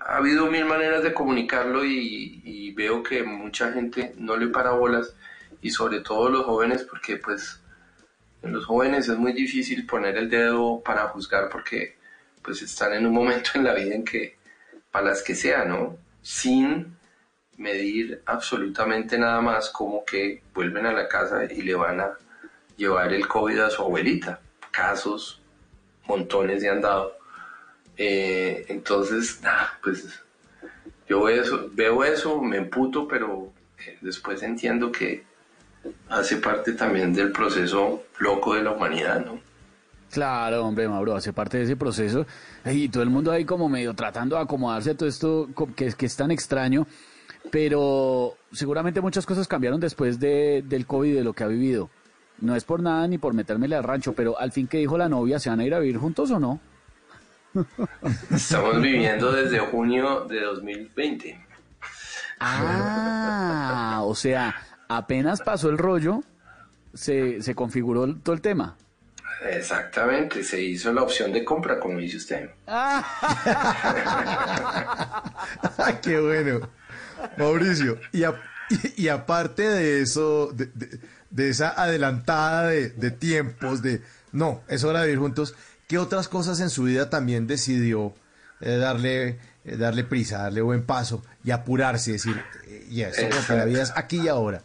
ha 0.02 0.18
habido 0.18 0.48
mil 0.48 0.66
maneras 0.66 1.04
de 1.04 1.14
comunicarlo 1.14 1.86
y, 1.86 2.42
y, 2.44 2.74
veo 2.74 3.04
que 3.04 3.24
mucha 3.24 3.72
gente 3.74 4.14
no 4.18 4.38
le 4.38 4.48
para 4.48 4.72
bolas 4.72 5.16
y 5.62 5.70
sobre 5.70 6.02
todo 6.02 6.30
los 6.30 6.46
jóvenes 6.46 6.84
porque 6.84 7.18
pues 7.18 7.62
en 8.44 8.54
los 8.54 8.66
jóvenes 8.66 9.10
es 9.10 9.18
muy 9.18 9.34
difícil 9.34 9.86
poner 9.86 10.18
el 10.18 10.30
dedo 10.30 10.82
para 10.84 11.08
juzgar 11.10 11.50
porque 11.50 11.97
pues 12.48 12.62
están 12.62 12.94
en 12.94 13.06
un 13.06 13.14
momento 13.14 13.52
en 13.56 13.66
la 13.66 13.74
vida 13.74 13.94
en 13.94 14.06
que, 14.06 14.38
para 14.90 15.08
las 15.10 15.22
que 15.22 15.36
sea, 15.36 15.66
¿no? 15.66 15.98
Sin 16.22 16.96
medir 17.58 18.22
absolutamente 18.26 19.18
nada 19.18 19.42
más 19.42 19.70
como 19.70 20.06
que 20.06 20.42
vuelven 20.54 20.86
a 20.86 20.94
la 20.94 21.10
casa 21.10 21.44
y 21.44 21.62
le 21.62 21.76
van 21.76 22.00
a 22.00 22.18
llevar 22.78 23.12
el 23.12 23.28
COVID 23.28 23.60
a 23.60 23.70
su 23.70 23.82
abuelita. 23.82 24.40
Casos, 24.72 25.42
montones 26.06 26.62
de 26.62 26.70
han 26.70 26.80
dado. 26.80 27.18
Eh, 27.98 28.66
entonces, 28.70 29.42
pues 29.84 30.08
yo 31.10 31.24
veo 31.74 32.04
eso, 32.06 32.42
me 32.42 32.58
emputo, 32.58 33.10
pero 33.10 33.52
eh, 33.86 33.98
después 34.00 34.42
entiendo 34.42 34.90
que 34.90 35.26
hace 36.08 36.38
parte 36.38 36.72
también 36.72 37.14
del 37.14 37.34
proceso 37.34 38.06
loco 38.20 38.56
de 38.56 38.64
la 38.64 38.72
humanidad, 38.72 39.26
¿no? 39.26 39.47
Claro, 40.18 40.66
hombre, 40.66 40.88
Mauro, 40.88 41.16
hace 41.16 41.32
parte 41.32 41.60
de 41.60 41.66
ese 41.66 41.76
proceso. 41.76 42.26
Y 42.66 42.90
todo 42.90 43.04
el 43.04 43.12
mundo 43.12 43.32
ahí 43.32 43.46
como 43.46 43.70
medio 43.70 43.94
tratando 43.94 44.36
de 44.36 44.42
acomodarse 44.42 44.90
a 44.90 44.98
todo 44.98 45.08
esto 45.08 45.48
que, 45.76 45.94
que 45.94 46.08
es 46.08 46.16
tan 46.16 46.32
extraño. 46.32 46.88
Pero 47.52 48.36
seguramente 48.52 49.00
muchas 49.00 49.28
cosas 49.28 49.48
cambiaron 49.48 49.80
después 49.80 50.20
de, 50.20 50.64
del 50.68 50.88
COVID, 50.88 51.18
de 51.18 51.24
lo 51.24 51.34
que 51.34 51.44
ha 51.44 51.48
vivido. 51.48 51.92
No 52.42 52.56
es 52.56 52.64
por 52.64 52.82
nada 52.82 53.08
ni 53.08 53.20
por 53.20 53.36
metérmele 53.36 53.76
al 53.76 53.84
rancho, 53.84 54.14
pero 54.14 54.40
al 54.40 54.52
fin 54.52 54.66
que 54.66 54.80
dijo 54.80 54.98
la 54.98 55.08
novia, 55.08 55.38
¿se 55.38 55.52
van 55.52 55.60
a 55.60 55.66
ir 55.66 55.76
a 55.76 55.80
vivir 55.80 55.98
juntos 55.98 56.32
o 56.32 56.40
no? 56.40 56.60
Estamos 58.32 58.82
viviendo 58.82 59.32
desde 59.32 59.60
junio 59.60 60.22
de 60.22 60.42
2020. 60.42 61.46
Ah, 62.40 64.02
o 64.04 64.16
sea, 64.16 64.56
apenas 64.90 65.42
pasó 65.42 65.70
el 65.70 65.78
rollo, 65.78 66.24
se, 66.96 67.44
se 67.44 67.54
configuró 67.54 68.16
todo 68.16 68.34
el 68.34 68.42
tema. 68.42 68.78
Exactamente, 69.46 70.44
se 70.44 70.62
hizo 70.62 70.92
la 70.92 71.04
opción 71.04 71.32
de 71.32 71.46
compra, 71.46 71.80
como 71.80 72.00
dice 72.00 72.18
usted. 72.18 72.50
¡Qué 76.02 76.20
bueno! 76.20 76.68
Mauricio, 77.38 78.00
y, 78.12 78.24
y, 78.96 79.08
aparte 79.08 79.64
de 79.64 80.02
eso, 80.02 80.52
de, 80.54 80.70
de, 81.30 81.50
esa 81.50 81.70
adelantada 81.70 82.68
de, 82.68 82.90
de, 82.90 83.12
tiempos, 83.12 83.82
de 83.82 84.02
no, 84.32 84.64
es 84.68 84.84
hora 84.84 85.02
de 85.02 85.08
vivir 85.08 85.20
juntos, 85.20 85.56
¿qué 85.88 85.98
otras 85.98 86.28
cosas 86.28 86.60
en 86.60 86.70
su 86.70 86.84
vida 86.84 87.10
también 87.10 87.48
decidió 87.48 88.14
eh, 88.60 88.78
darle, 88.78 89.40
eh, 89.66 89.78
darle 89.78 90.04
prisa, 90.04 90.40
darle 90.40 90.62
buen 90.62 90.84
paso 90.84 91.24
y 91.44 91.52
apurarse, 91.52 92.14
decir, 92.14 92.42
eh, 92.68 92.88
ya, 92.90 93.12
yes, 93.12 93.50
la 93.50 93.66
vida 93.66 93.84
es 93.84 93.94
aquí 93.96 94.22
y 94.22 94.28
ahora? 94.28 94.64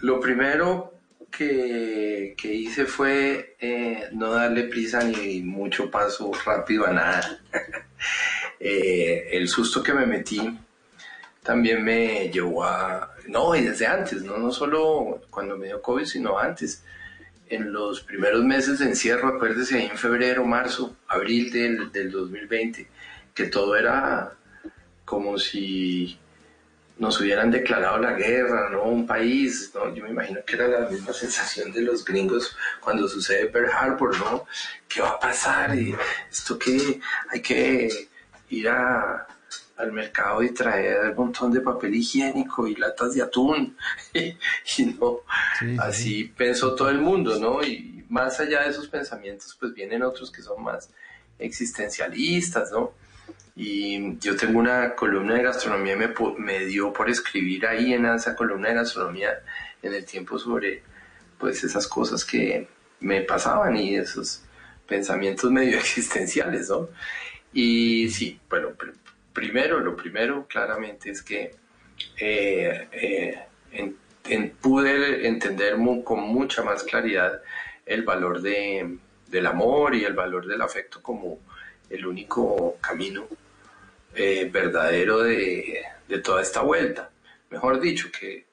Lo 0.00 0.20
primero 0.20 0.97
que, 1.30 2.34
que 2.36 2.52
hice 2.52 2.86
fue 2.86 3.56
eh, 3.60 4.08
no 4.12 4.32
darle 4.32 4.64
prisa 4.64 5.02
ni 5.02 5.42
mucho 5.42 5.90
paso 5.90 6.32
rápido 6.44 6.86
a 6.86 6.92
nada. 6.92 7.40
eh, 8.60 9.28
el 9.32 9.48
susto 9.48 9.82
que 9.82 9.92
me 9.92 10.06
metí 10.06 10.58
también 11.42 11.82
me 11.82 12.28
llevó 12.28 12.64
a... 12.64 13.14
No, 13.26 13.54
y 13.54 13.64
desde 13.64 13.86
antes, 13.86 14.22
no, 14.22 14.36
no 14.36 14.52
solo 14.52 15.22
cuando 15.30 15.56
me 15.56 15.66
dio 15.66 15.80
COVID, 15.80 16.04
sino 16.04 16.38
antes. 16.38 16.84
En 17.48 17.72
los 17.72 18.02
primeros 18.02 18.44
meses 18.44 18.80
de 18.80 18.86
encierro, 18.86 19.28
acuérdese, 19.28 19.86
en 19.86 19.96
febrero, 19.96 20.44
marzo, 20.44 20.94
abril 21.08 21.50
del, 21.50 21.90
del 21.90 22.10
2020, 22.10 22.86
que 23.34 23.44
todo 23.46 23.76
era 23.76 24.34
como 25.06 25.38
si 25.38 26.18
nos 26.98 27.20
hubieran 27.20 27.50
declarado 27.50 27.98
la 27.98 28.12
guerra, 28.12 28.70
¿no? 28.70 28.82
Un 28.82 29.06
país, 29.06 29.70
¿no? 29.74 29.94
Yo 29.94 30.04
me 30.04 30.10
imagino 30.10 30.40
que 30.44 30.56
era 30.56 30.66
la 30.66 30.88
misma 30.88 31.12
sensación 31.12 31.72
de 31.72 31.82
los 31.82 32.04
gringos 32.04 32.56
cuando 32.80 33.08
sucede 33.08 33.46
Pearl 33.46 33.70
Harbor, 33.70 34.18
¿no? 34.18 34.46
¿Qué 34.88 35.00
va 35.00 35.10
a 35.10 35.20
pasar? 35.20 35.76
¿Y 35.78 35.94
esto 36.30 36.58
qué? 36.58 37.00
Hay 37.30 37.40
que 37.40 38.08
ir 38.50 38.68
a, 38.68 39.26
al 39.76 39.92
mercado 39.92 40.42
y 40.42 40.50
traer 40.50 41.10
un 41.10 41.16
montón 41.16 41.52
de 41.52 41.60
papel 41.60 41.94
higiénico 41.94 42.66
y 42.66 42.74
latas 42.74 43.14
de 43.14 43.22
atún. 43.22 43.76
y 44.12 44.84
no, 44.84 45.20
sí, 45.58 45.76
así 45.78 46.02
sí. 46.02 46.24
pensó 46.36 46.74
todo 46.74 46.90
el 46.90 46.98
mundo, 46.98 47.38
¿no? 47.38 47.62
Y 47.62 48.04
más 48.08 48.40
allá 48.40 48.62
de 48.62 48.70
esos 48.70 48.88
pensamientos, 48.88 49.56
pues 49.58 49.72
vienen 49.72 50.02
otros 50.02 50.32
que 50.32 50.42
son 50.42 50.62
más 50.64 50.90
existencialistas, 51.38 52.72
¿no? 52.72 52.92
Y 53.56 54.18
yo 54.18 54.36
tengo 54.36 54.58
una 54.60 54.94
columna 54.94 55.34
de 55.34 55.42
gastronomía 55.42 55.96
me, 55.96 56.14
me 56.38 56.64
dio 56.66 56.92
por 56.92 57.10
escribir 57.10 57.66
ahí 57.66 57.92
en 57.92 58.06
esa 58.06 58.36
columna 58.36 58.68
de 58.68 58.74
gastronomía 58.74 59.40
en 59.82 59.94
el 59.94 60.04
tiempo 60.04 60.38
sobre 60.38 60.82
pues 61.38 61.64
esas 61.64 61.86
cosas 61.88 62.24
que 62.24 62.68
me 63.00 63.22
pasaban 63.22 63.76
y 63.76 63.96
esos 63.96 64.42
pensamientos 64.86 65.50
medio 65.50 65.78
existenciales, 65.78 66.68
¿no? 66.68 66.88
Y 67.52 68.08
sí, 68.10 68.38
bueno, 68.48 68.70
pr 68.70 68.92
primero, 69.32 69.78
lo 69.78 69.94
primero 69.94 70.46
claramente 70.48 71.10
es 71.10 71.22
que 71.22 71.52
eh, 72.18 72.88
eh, 72.90 73.38
en, 73.70 74.50
pude 74.60 75.28
entender 75.28 75.76
con 76.04 76.20
mucha 76.20 76.62
más 76.62 76.82
claridad 76.82 77.40
el 77.86 78.02
valor 78.02 78.42
de, 78.42 78.98
del 79.28 79.46
amor 79.46 79.94
y 79.94 80.04
el 80.04 80.14
valor 80.14 80.46
del 80.46 80.60
afecto 80.60 81.00
como 81.00 81.38
el 81.90 82.06
único 82.06 82.76
camino 82.80 83.26
eh, 84.14 84.48
verdadero 84.52 85.22
de, 85.22 85.84
de, 86.08 86.18
toda 86.18 86.42
esta 86.42 86.62
vuelta. 86.62 87.10
Mejor 87.50 87.80
dicho, 87.80 88.10
que 88.10 88.46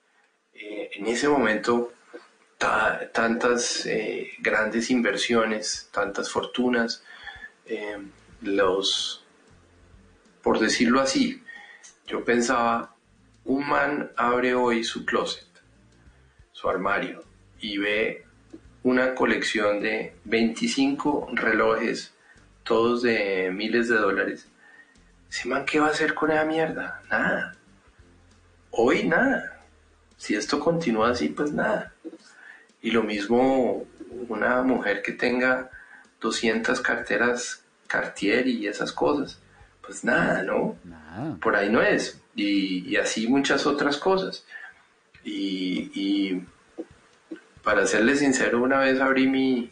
eh, 0.53 0.91
en 0.93 1.07
ese 1.07 1.27
momento 1.27 1.93
ta 2.57 3.11
tantas 3.11 3.85
eh, 3.85 4.31
grandes 4.39 4.89
inversiones, 4.89 5.89
tantas 5.91 6.29
fortunas, 6.29 7.03
los, 8.41 9.25
por 10.43 10.59
decirlo 10.59 11.01
así, 11.01 11.41
yo 12.05 12.23
pensaba, 12.23 12.95
un 13.43 13.67
man 13.67 14.11
abre 14.15 14.53
hoy 14.53 14.83
su 14.83 15.03
closet, 15.03 15.47
su 16.51 16.69
armario, 16.69 17.23
y 17.59 17.79
ve 17.79 18.25
una 18.83 19.15
colección 19.15 19.81
de 19.81 20.13
25 20.25 21.29
relojes, 21.33 22.14
todos 22.65 23.01
de 23.03 23.49
miles 23.53 23.87
de 23.87 23.95
dólares, 23.95 24.47
ese 25.29 25.47
man, 25.47 25.65
¿qué 25.65 25.79
va 25.79 25.87
a 25.87 25.91
hacer 25.91 26.13
con 26.13 26.31
esa 26.31 26.43
mierda? 26.43 27.01
Nada. 27.09 27.55
Hoy 28.71 29.07
nada. 29.07 29.61
Si 30.17 30.35
esto 30.35 30.59
continúa 30.59 31.11
así, 31.11 31.29
pues 31.29 31.53
nada. 31.53 31.93
Y 32.81 32.91
lo 32.91 33.03
mismo 33.03 33.85
una 34.27 34.61
mujer 34.63 35.01
que 35.01 35.13
tenga 35.13 35.69
200 36.21 36.81
carteras 36.81 37.63
Cartier 37.87 38.47
y 38.47 38.67
esas 38.67 38.91
cosas. 38.91 39.39
Pues 39.81 40.03
nada, 40.03 40.43
¿no? 40.43 40.75
Nada. 40.83 41.37
Por 41.41 41.55
ahí 41.55 41.69
no 41.69 41.81
es. 41.81 42.19
Y, 42.35 42.89
y 42.89 42.97
así 42.97 43.27
muchas 43.27 43.65
otras 43.65 43.97
cosas. 43.97 44.45
Y, 45.23 45.91
y, 45.93 46.43
para 47.63 47.85
serle 47.85 48.15
sincero, 48.15 48.61
una 48.61 48.79
vez 48.79 48.99
abrí 48.99 49.27
mi, 49.27 49.71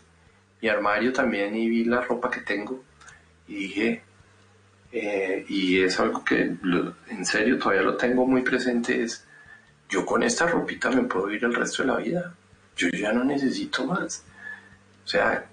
mi 0.63 0.69
armario 0.69 1.11
también 1.11 1.53
y 1.57 1.67
vi 1.67 1.83
la 1.83 1.99
ropa 1.99 2.31
que 2.31 2.39
tengo 2.39 2.81
y 3.49 3.55
dije, 3.55 4.01
eh, 4.93 5.45
y 5.49 5.83
es 5.83 5.99
algo 5.99 6.23
que 6.23 6.55
en 7.09 7.25
serio 7.25 7.59
todavía 7.59 7.81
lo 7.81 7.97
tengo 7.97 8.25
muy 8.25 8.43
presente, 8.43 9.03
es 9.03 9.25
yo 9.89 10.05
con 10.05 10.23
esta 10.23 10.47
ropita 10.47 10.89
me 10.89 11.03
puedo 11.03 11.29
ir 11.31 11.43
el 11.43 11.53
resto 11.53 11.83
de 11.83 11.89
la 11.89 11.97
vida. 11.97 12.33
Yo 12.77 12.87
ya 12.87 13.11
no 13.11 13.25
necesito 13.25 13.85
más. 13.85 14.23
O 15.03 15.07
sea, 15.07 15.45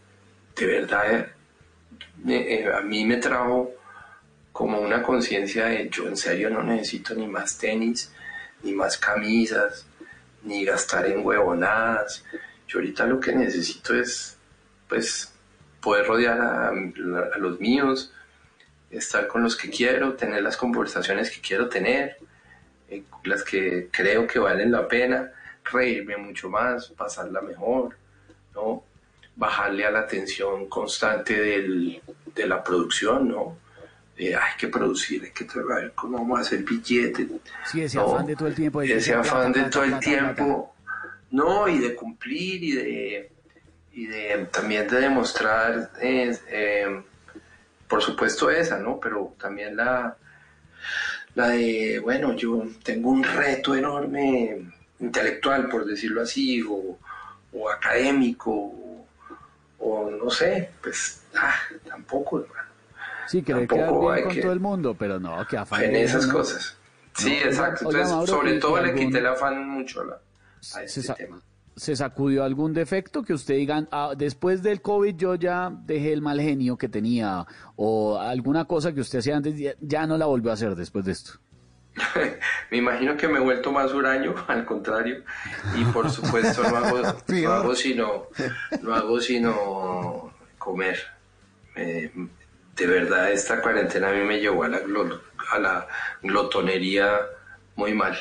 de 0.56 0.66
verdad, 0.66 1.28
eh, 2.28 2.70
a 2.72 2.80
mí 2.82 3.04
me 3.04 3.16
trajo 3.16 3.72
como 4.52 4.78
una 4.78 5.02
conciencia 5.02 5.66
de 5.66 5.88
yo 5.90 6.06
en 6.06 6.16
serio 6.16 6.50
no 6.50 6.62
necesito 6.62 7.14
ni 7.16 7.26
más 7.26 7.58
tenis, 7.58 8.12
ni 8.62 8.74
más 8.74 8.96
camisas, 8.96 9.86
ni 10.44 10.64
gastar 10.64 11.06
en 11.06 11.26
huevonadas. 11.26 12.24
Yo 12.68 12.78
ahorita 12.78 13.06
lo 13.06 13.18
que 13.18 13.32
necesito 13.32 13.98
es, 13.98 14.36
pues, 14.90 15.32
poder 15.80 16.06
rodear 16.06 16.38
a, 16.38 16.68
a 16.68 17.38
los 17.38 17.58
míos, 17.58 18.12
estar 18.90 19.26
con 19.28 19.42
los 19.42 19.56
que 19.56 19.70
quiero, 19.70 20.12
tener 20.14 20.42
las 20.42 20.58
conversaciones 20.58 21.30
que 21.30 21.40
quiero 21.40 21.68
tener, 21.70 22.18
eh, 22.90 23.02
las 23.24 23.42
que 23.44 23.88
creo 23.90 24.26
que 24.26 24.38
valen 24.38 24.72
la 24.72 24.86
pena, 24.88 25.30
reírme 25.72 26.16
mucho 26.18 26.50
más, 26.50 26.88
pasarla 26.88 27.40
mejor, 27.40 27.96
¿no? 28.54 28.84
Bajarle 29.36 29.86
a 29.86 29.90
la 29.90 30.06
tensión 30.06 30.68
constante 30.68 31.40
del, 31.40 32.02
de 32.34 32.46
la 32.46 32.62
producción, 32.62 33.28
¿no? 33.28 33.56
Eh, 34.18 34.34
hay 34.34 34.56
que 34.58 34.68
producir, 34.68 35.22
hay 35.24 35.30
que 35.30 35.44
trabajar, 35.44 35.92
cómo 35.94 36.18
vamos 36.18 36.40
a 36.40 36.42
hacer 36.42 36.62
billetes. 36.62 37.26
Sí, 37.64 37.80
ese 37.80 37.96
¿no? 37.96 38.12
afán 38.12 38.26
de 38.26 38.36
todo 38.36 38.48
el 38.48 38.54
tiempo. 38.54 38.80
de- 38.80 38.92
ese 38.94 39.14
afán 39.14 39.50
de 39.52 39.62
todo 39.70 39.84
el 39.84 39.98
tiempo, 40.00 40.74
no, 41.30 41.68
y 41.68 41.78
de 41.78 41.94
cumplir 41.94 42.62
y 42.64 42.72
de, 42.72 43.32
y 43.92 44.06
de 44.06 44.48
también 44.52 44.88
de 44.88 45.00
demostrar, 45.00 45.90
eh, 46.00 46.36
eh, 46.48 47.02
por 47.88 48.02
supuesto 48.02 48.50
esa, 48.50 48.78
¿no? 48.78 48.98
Pero 49.00 49.34
también 49.40 49.76
la, 49.76 50.16
la 51.34 51.48
de, 51.48 51.98
bueno, 52.00 52.34
yo 52.34 52.64
tengo 52.84 53.10
un 53.10 53.22
reto 53.24 53.74
enorme 53.74 54.70
intelectual, 55.00 55.68
por 55.68 55.84
decirlo 55.84 56.22
así, 56.22 56.62
o, 56.62 56.98
o 57.52 57.70
académico, 57.70 58.50
o, 58.52 59.06
o 59.80 60.10
no 60.10 60.30
sé, 60.30 60.70
pues, 60.82 61.22
ah, 61.36 61.54
tampoco, 61.88 62.40
hermano. 62.40 62.68
Sí, 63.26 63.42
querer 63.42 63.66
quedar 63.68 63.92
bien 63.98 64.12
hay 64.12 64.22
con 64.24 64.32
que- 64.34 64.40
todo 64.42 64.52
el 64.52 64.60
mundo, 64.60 64.96
pero 64.98 65.18
no, 65.20 65.46
que 65.46 65.56
afán. 65.56 65.82
en 65.84 65.96
esas 65.96 66.26
cosas. 66.26 66.76
Sí, 67.16 67.38
No, 67.42 67.48
exacto. 67.50 67.88
oiga, 67.88 68.00
Entonces, 68.00 68.08
Mauro, 68.16 68.26
sobre 68.32 68.54
¿y 68.56 68.60
todo 68.60 68.80
le 68.80 68.94
quité 68.94 69.18
el 69.18 69.26
afán 69.26 69.68
mucho 69.68 70.00
a, 70.00 70.04
la, 70.04 70.14
a 70.14 70.18
se, 70.60 70.84
este 70.84 71.02
sa- 71.02 71.14
tema. 71.14 71.40
Se 71.80 71.96
sacudió 71.96 72.44
algún 72.44 72.74
defecto 72.74 73.22
que 73.22 73.32
usted 73.32 73.54
diga, 73.54 73.86
"Ah, 73.90 74.12
después 74.14 74.62
del 74.62 74.82
COVID 74.82 75.16
yo 75.16 75.34
ya 75.36 75.72
dejé 75.86 76.12
el 76.12 76.20
mal 76.20 76.38
genio 76.38 76.76
que 76.76 76.90
tenía, 76.90 77.46
o 77.74 78.20
alguna 78.20 78.66
cosa 78.66 78.92
que 78.92 79.00
usted 79.00 79.20
hacía 79.20 79.38
antes, 79.38 79.56
ya, 79.56 79.72
ya 79.80 80.06
no 80.06 80.18
la 80.18 80.26
volvió 80.26 80.50
a 80.50 80.54
hacer 80.54 80.74
después 80.74 81.06
de 81.06 81.12
esto. 81.12 81.32
Me 82.70 82.76
imagino 82.76 83.16
que 83.16 83.26
me 83.28 83.38
he 83.38 83.42
vuelto 83.42 83.72
más 83.72 83.94
huraño, 83.94 84.34
al 84.46 84.66
contrario, 84.66 85.24
y 85.74 85.84
por 85.84 86.10
supuesto 86.10 86.62
no 86.62 86.76
hago, 86.76 87.00
no 87.28 87.52
hago 87.52 87.74
sino, 87.74 88.26
no 88.82 88.94
hago 88.94 89.18
sino 89.18 90.34
comer. 90.58 90.98
Eh, 91.76 92.12
de 92.76 92.86
verdad, 92.86 93.32
esta 93.32 93.62
cuarentena 93.62 94.10
a 94.10 94.12
mí 94.12 94.20
me 94.20 94.38
llevó 94.38 94.64
a 94.64 94.68
la, 94.68 94.80
a 95.52 95.58
la 95.58 95.88
glotonería 96.22 97.20
muy 97.74 97.94
mal, 97.94 98.16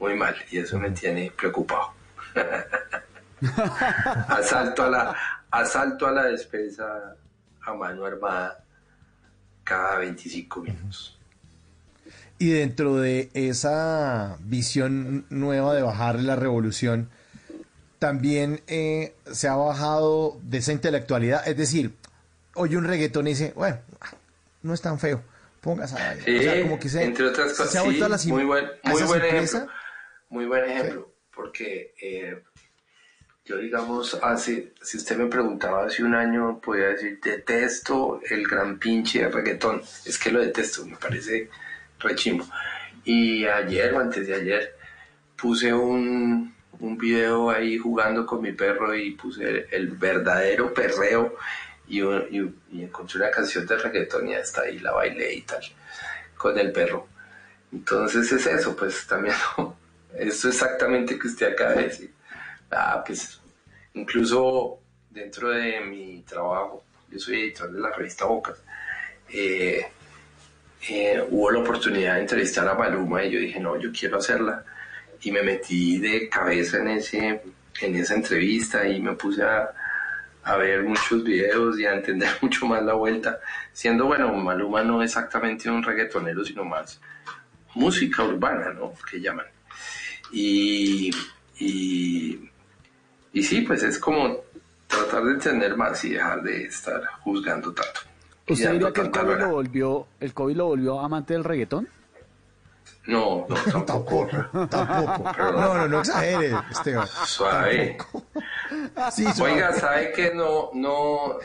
muy 0.00 0.16
mal, 0.16 0.34
y 0.50 0.58
eso 0.58 0.80
me 0.80 0.90
tiene 0.90 1.30
preocupado. 1.30 1.97
asalto 4.28 4.82
a 4.84 4.90
la, 4.90 5.16
asalto 5.50 6.06
a 6.06 6.12
la 6.12 6.24
despensa 6.24 7.16
a 7.62 7.74
mano 7.74 8.04
armada 8.04 8.64
cada 9.64 9.98
25 9.98 10.60
minutos. 10.62 11.18
Y 12.38 12.50
dentro 12.50 12.96
de 12.96 13.30
esa 13.34 14.36
visión 14.40 15.26
nueva 15.28 15.74
de 15.74 15.82
bajar 15.82 16.20
la 16.20 16.36
revolución, 16.36 17.10
también 17.98 18.60
eh, 18.68 19.14
se 19.30 19.48
ha 19.48 19.56
bajado 19.56 20.38
de 20.42 20.58
esa 20.58 20.72
intelectualidad. 20.72 21.46
Es 21.48 21.56
decir, 21.56 21.94
oye 22.54 22.76
un 22.76 22.84
reggaetón 22.84 23.26
y 23.26 23.30
dice, 23.30 23.52
bueno, 23.56 23.78
no 24.62 24.72
es 24.72 24.80
tan 24.80 24.98
feo, 24.98 25.22
póngase 25.60 25.96
a 25.96 26.08
bailar. 26.08 26.24
Sí, 26.24 26.38
O 26.38 26.42
sea, 26.42 26.62
como 26.62 26.78
que 26.78 26.88
se, 26.88 27.04
entre 27.04 27.26
otras 27.26 27.48
cosas, 27.54 27.70
se 27.72 27.78
ha 27.78 27.82
sí, 27.82 28.02
a 28.02 28.08
la 28.08 28.18
muy 28.26 28.44
buen, 28.44 28.66
muy 28.84 29.02
buen 29.02 29.20
simpleza. 29.20 29.58
ejemplo, 29.58 29.74
muy 30.30 30.46
buen 30.46 30.64
ejemplo, 30.64 31.12
porque 31.38 31.94
eh, 32.02 32.42
yo 33.44 33.58
digamos, 33.58 34.14
hace, 34.22 34.72
si 34.82 34.96
usted 34.96 35.16
me 35.16 35.26
preguntaba 35.26 35.86
hace 35.86 36.02
un 36.02 36.16
año, 36.16 36.60
podía 36.60 36.88
decir, 36.88 37.20
detesto 37.22 38.20
el 38.28 38.44
gran 38.46 38.76
pinche 38.80 39.20
de 39.20 39.28
reggaetón, 39.28 39.80
es 40.04 40.18
que 40.18 40.32
lo 40.32 40.40
detesto, 40.40 40.84
me 40.84 40.96
parece 40.96 41.48
rechimbo. 42.00 42.44
Y 43.04 43.46
ayer 43.46 43.94
o 43.94 44.00
antes 44.00 44.26
de 44.26 44.34
ayer 44.34 44.74
puse 45.40 45.72
un, 45.72 46.52
un 46.80 46.98
video 46.98 47.50
ahí 47.50 47.78
jugando 47.78 48.26
con 48.26 48.42
mi 48.42 48.50
perro 48.52 48.92
y 48.96 49.12
puse 49.12 49.66
el, 49.70 49.90
verdadero 49.92 50.74
perreo 50.74 51.36
y, 51.86 52.02
y- 52.02 52.54
y 52.72 52.82
encontré 52.82 53.20
una 53.20 53.30
canción 53.30 53.64
de 53.64 53.78
reggaetón 53.78 54.28
y 54.28 54.34
hasta 54.34 54.62
ahí 54.62 54.80
la 54.80 54.90
bailé 54.92 55.34
y 55.34 55.42
tal 55.42 55.62
con 56.36 56.58
el 56.58 56.72
perro. 56.72 57.06
Entonces 57.72 58.32
es 58.32 58.44
eso, 58.46 58.74
pues 58.76 59.06
también 59.06 59.36
¿no? 59.56 59.87
Eso 60.16 60.48
exactamente 60.48 61.18
que 61.18 61.28
usted 61.28 61.52
acaba 61.52 61.72
de 61.72 61.84
decir. 61.84 62.12
Ah, 62.70 63.02
pues 63.06 63.40
incluso 63.94 64.80
dentro 65.10 65.50
de 65.50 65.80
mi 65.80 66.22
trabajo, 66.22 66.84
yo 67.10 67.18
soy 67.18 67.40
editor 67.40 67.72
de 67.72 67.80
la 67.80 67.92
revista 67.92 68.26
Bocas, 68.26 68.62
eh, 69.30 69.86
eh, 70.88 71.26
hubo 71.30 71.50
la 71.50 71.60
oportunidad 71.60 72.14
de 72.14 72.20
entrevistar 72.20 72.68
a 72.68 72.74
Maluma 72.74 73.24
y 73.24 73.30
yo 73.30 73.40
dije, 73.40 73.60
no, 73.60 73.78
yo 73.78 73.90
quiero 73.92 74.18
hacerla. 74.18 74.64
Y 75.22 75.32
me 75.32 75.42
metí 75.42 75.98
de 75.98 76.28
cabeza 76.28 76.78
en, 76.78 76.88
ese, 76.88 77.42
en 77.80 77.96
esa 77.96 78.14
entrevista 78.14 78.86
y 78.86 79.00
me 79.00 79.14
puse 79.14 79.42
a, 79.42 79.70
a 80.44 80.56
ver 80.56 80.84
muchos 80.84 81.24
videos 81.24 81.78
y 81.78 81.86
a 81.86 81.94
entender 81.94 82.30
mucho 82.40 82.66
más 82.66 82.82
la 82.82 82.94
vuelta. 82.94 83.40
Siendo, 83.72 84.06
bueno, 84.06 84.32
Maluma 84.32 84.82
no 84.84 85.02
exactamente 85.02 85.68
un 85.70 85.82
reggaetonero, 85.82 86.44
sino 86.44 86.64
más 86.64 87.00
música 87.74 88.24
urbana, 88.24 88.72
¿no? 88.72 88.92
Que 89.10 89.20
llaman. 89.20 89.46
Y, 90.32 91.10
y, 91.58 92.50
y 93.32 93.42
sí, 93.42 93.62
pues 93.62 93.82
es 93.82 93.98
como 93.98 94.38
tratar 94.86 95.24
de 95.24 95.32
entender 95.32 95.76
más 95.76 96.04
y 96.04 96.10
dejar 96.10 96.42
de 96.42 96.64
estar 96.64 97.02
juzgando 97.22 97.72
tanto. 97.72 98.00
¿Usted 98.48 98.72
diría 98.72 98.92
que 98.92 99.00
el 99.02 99.10
COVID 99.10 99.36
lo 99.36 99.48
volvió, 99.50 100.06
el 100.20 100.32
COVID 100.34 100.56
lo 100.56 100.66
volvió 100.66 101.00
amante 101.00 101.34
del 101.34 101.44
reggaetón? 101.44 101.88
No, 103.06 103.46
no, 103.48 103.84
tampoco. 103.84 104.26
Tampoco. 104.70 105.32
Pero- 105.36 105.52
No, 105.52 105.74
no, 105.74 105.88
no 105.88 106.00
exagere, 106.00 106.52
Esteban. 106.70 107.06
Suave. 107.26 107.96
Sí, 109.12 109.24
suave. 109.32 109.54
Oiga, 109.54 109.72
¿sabe 109.74 110.12
que 110.12 110.34
no, 110.34 110.70
no, 110.74 111.38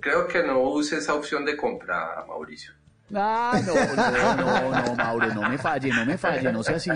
creo 0.00 0.26
que 0.26 0.42
no 0.42 0.60
use 0.60 0.96
esa 0.98 1.14
opción 1.14 1.44
de 1.44 1.56
compra, 1.56 2.24
Mauricio? 2.26 2.72
Ah, 3.14 3.60
no, 3.66 3.74
no, 3.96 4.36
no, 4.36 4.82
no, 4.86 4.94
Mauro, 4.94 5.26
no 5.34 5.48
me 5.48 5.58
falle, 5.58 5.90
no 5.92 6.04
me 6.06 6.16
falle, 6.16 6.52
no 6.52 6.62
sea 6.62 6.76
así. 6.76 6.90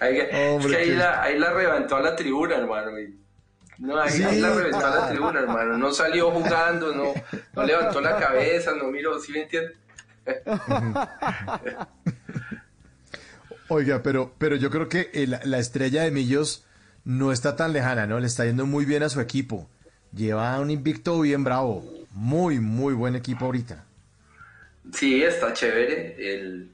Ahí- 0.00 0.18
es 0.18 0.54
Hombre, 0.56 0.70
que 0.70 0.76
ahí 0.76 0.88
qué- 0.88 0.94
la, 0.96 1.22
ahí 1.22 1.38
la 1.38 1.50
reventó 1.52 1.96
a 1.96 2.00
la 2.00 2.16
tribuna, 2.16 2.56
hermano. 2.56 2.98
y- 2.98 3.18
no, 3.78 3.98
ahí, 4.00 4.10
Sí, 4.10 4.22
ahí 4.24 4.40
la 4.40 4.54
reventó 4.54 4.86
a 4.86 4.90
la 4.90 5.08
tribuna, 5.08 5.40
hermano. 5.40 5.76
No 5.78 5.92
salió 5.92 6.30
jugando, 6.30 6.94
no, 6.94 7.12
no 7.54 7.62
levantó 7.64 8.00
la 8.00 8.16
cabeza, 8.18 8.72
no 8.74 8.84
miró, 8.88 9.18
¿sí 9.20 9.32
me 9.32 9.42
entiende? 9.42 9.74
Oiga, 13.68 14.02
pero, 14.02 14.32
pero 14.38 14.56
yo 14.56 14.70
creo 14.70 14.88
que 14.88 15.10
el- 15.12 15.38
la 15.44 15.58
estrella 15.58 16.02
de 16.02 16.10
Millos 16.10 16.64
no 17.04 17.32
está 17.32 17.56
tan 17.56 17.72
lejana, 17.72 18.06
¿no? 18.06 18.18
Le 18.20 18.26
está 18.26 18.44
yendo 18.44 18.64
muy 18.66 18.84
bien 18.84 19.02
a 19.02 19.08
su 19.08 19.20
equipo. 19.20 19.68
Lleva 20.12 20.58
un 20.60 20.70
invicto 20.70 21.20
bien 21.20 21.42
bravo. 21.44 21.84
Muy, 22.16 22.60
muy 22.60 22.94
buen 22.94 23.14
equipo 23.14 23.44
ahorita. 23.44 23.84
Sí, 24.90 25.22
está 25.22 25.52
chévere. 25.52 26.16
El, 26.18 26.70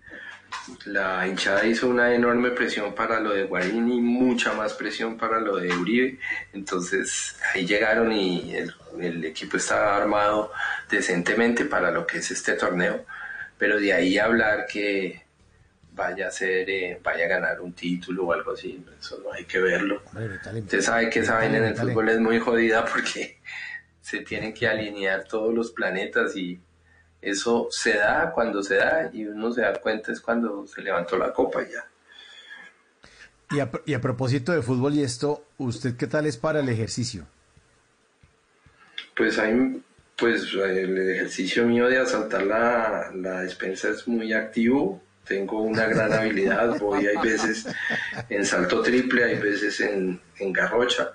la 0.85 1.27
hinchada 1.27 1.67
hizo 1.67 1.89
una 1.89 2.15
enorme 2.15 2.53
presión 2.53 2.95
para 2.95 3.19
lo 3.19 3.35
de 3.35 3.43
Guarini, 3.43 4.01
mucha 4.01 4.53
más 4.53 4.75
presión 4.75 5.17
para 5.17 5.41
lo 5.41 5.57
de 5.57 5.75
Uribe. 5.75 6.19
Entonces 6.53 7.37
ahí 7.53 7.67
llegaron 7.67 8.13
y 8.13 8.55
el, 8.55 8.73
el 9.01 9.25
equipo 9.25 9.57
está 9.57 9.97
armado 9.97 10.53
decentemente 10.89 11.65
para 11.65 11.91
lo 11.91 12.07
que 12.07 12.19
es 12.19 12.31
este 12.31 12.53
torneo. 12.53 13.05
Pero 13.59 13.81
de 13.81 13.93
ahí 13.93 14.19
hablar 14.19 14.67
que 14.67 15.23
vaya 15.93 16.29
a 16.29 16.31
ser, 16.31 16.71
eh, 16.71 17.01
vaya 17.03 17.25
a 17.25 17.29
ganar 17.29 17.61
un 17.61 17.73
título 17.73 18.27
o 18.27 18.33
algo 18.33 18.53
así, 18.53 18.81
eso 19.01 19.21
no 19.25 19.33
hay 19.33 19.45
que 19.45 19.59
verlo. 19.59 20.03
Usted 20.55 20.81
sabe 20.83 21.11
que 21.11 21.19
esa 21.19 21.35
vaina 21.35 21.59
en 21.59 21.65
el 21.65 21.77
fútbol 21.77 22.09
es 22.11 22.21
muy 22.21 22.39
jodida 22.39 22.85
porque 22.85 23.39
se 24.03 24.19
tienen 24.21 24.53
que 24.53 24.69
alinear 24.69 25.25
todos 25.25 25.55
los 25.55 25.71
planetas 25.71 26.37
y 26.37 26.61
eso 27.23 27.69
se 27.71 27.95
da 27.97 28.33
cuando 28.33 28.63
se 28.63 28.77
da 28.77 29.09
y 29.13 29.25
uno 29.25 29.51
se 29.53 29.63
da 29.63 29.81
cuenta 29.81 30.13
es 30.13 30.21
cuando 30.21 30.67
se 30.67 30.83
levantó 30.83 31.17
la 31.17 31.33
copa 31.33 31.63
ya. 31.63 31.89
Y 33.57 33.61
a, 33.61 33.71
y 33.87 33.95
a 33.95 34.01
propósito 34.01 34.53
de 34.53 34.61
fútbol 34.61 34.95
y 34.95 35.03
esto, 35.03 35.47
¿usted 35.57 35.97
qué 35.97 36.07
tal 36.07 36.27
es 36.27 36.37
para 36.37 36.61
el 36.61 36.69
ejercicio? 36.69 37.27
Pues 39.17 39.39
hay, 39.39 39.83
pues 40.17 40.53
el 40.55 40.99
ejercicio 41.11 41.67
mío 41.67 41.89
de 41.89 41.99
asaltar 41.99 42.43
la, 42.43 43.11
la 43.15 43.41
despensa 43.41 43.91
es 43.91 44.07
muy 44.07 44.33
activo 44.33 45.01
tengo 45.27 45.63
una 45.63 45.87
gran 45.87 46.13
habilidad, 46.19 46.79
voy 46.79 47.07
hay 47.07 47.17
veces 47.17 47.67
en 48.29 48.45
salto 48.45 48.83
triple, 48.83 49.25
hay 49.25 49.39
veces 49.39 49.81
en, 49.81 50.21
en 50.39 50.53
garrocha, 50.53 51.13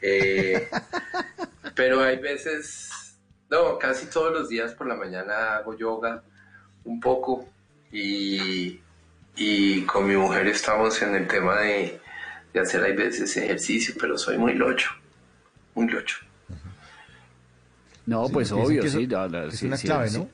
eh, 0.00 0.68
pero 1.74 2.02
hay 2.02 2.18
veces, 2.18 3.18
no, 3.50 3.78
casi 3.78 4.06
todos 4.06 4.32
los 4.32 4.48
días 4.48 4.72
por 4.74 4.86
la 4.86 4.94
mañana 4.94 5.56
hago 5.56 5.76
yoga 5.76 6.22
un 6.84 7.00
poco 7.00 7.48
y, 7.92 8.80
y 9.36 9.82
con 9.82 10.06
mi 10.06 10.16
mujer 10.16 10.46
estamos 10.46 11.00
en 11.02 11.14
el 11.14 11.26
tema 11.28 11.60
de, 11.60 12.00
de 12.52 12.60
hacer 12.60 12.82
hay 12.84 12.94
veces 12.94 13.36
ejercicio, 13.36 13.94
pero 14.00 14.16
soy 14.16 14.38
muy 14.38 14.54
locho, 14.54 14.90
muy 15.74 15.88
locho. 15.88 16.16
No, 18.06 18.26
Sí, 18.26 18.32
pues 18.32 18.52
obvio, 18.52 18.82
que 18.82 18.88
eso 18.88 18.98
sí. 18.98 19.08
es 19.10 19.58
sí, 19.58 19.66
una 19.66 19.76
sí, 19.76 19.86
clave, 19.86 20.08
sí. 20.10 20.18
¿no? 20.18 20.28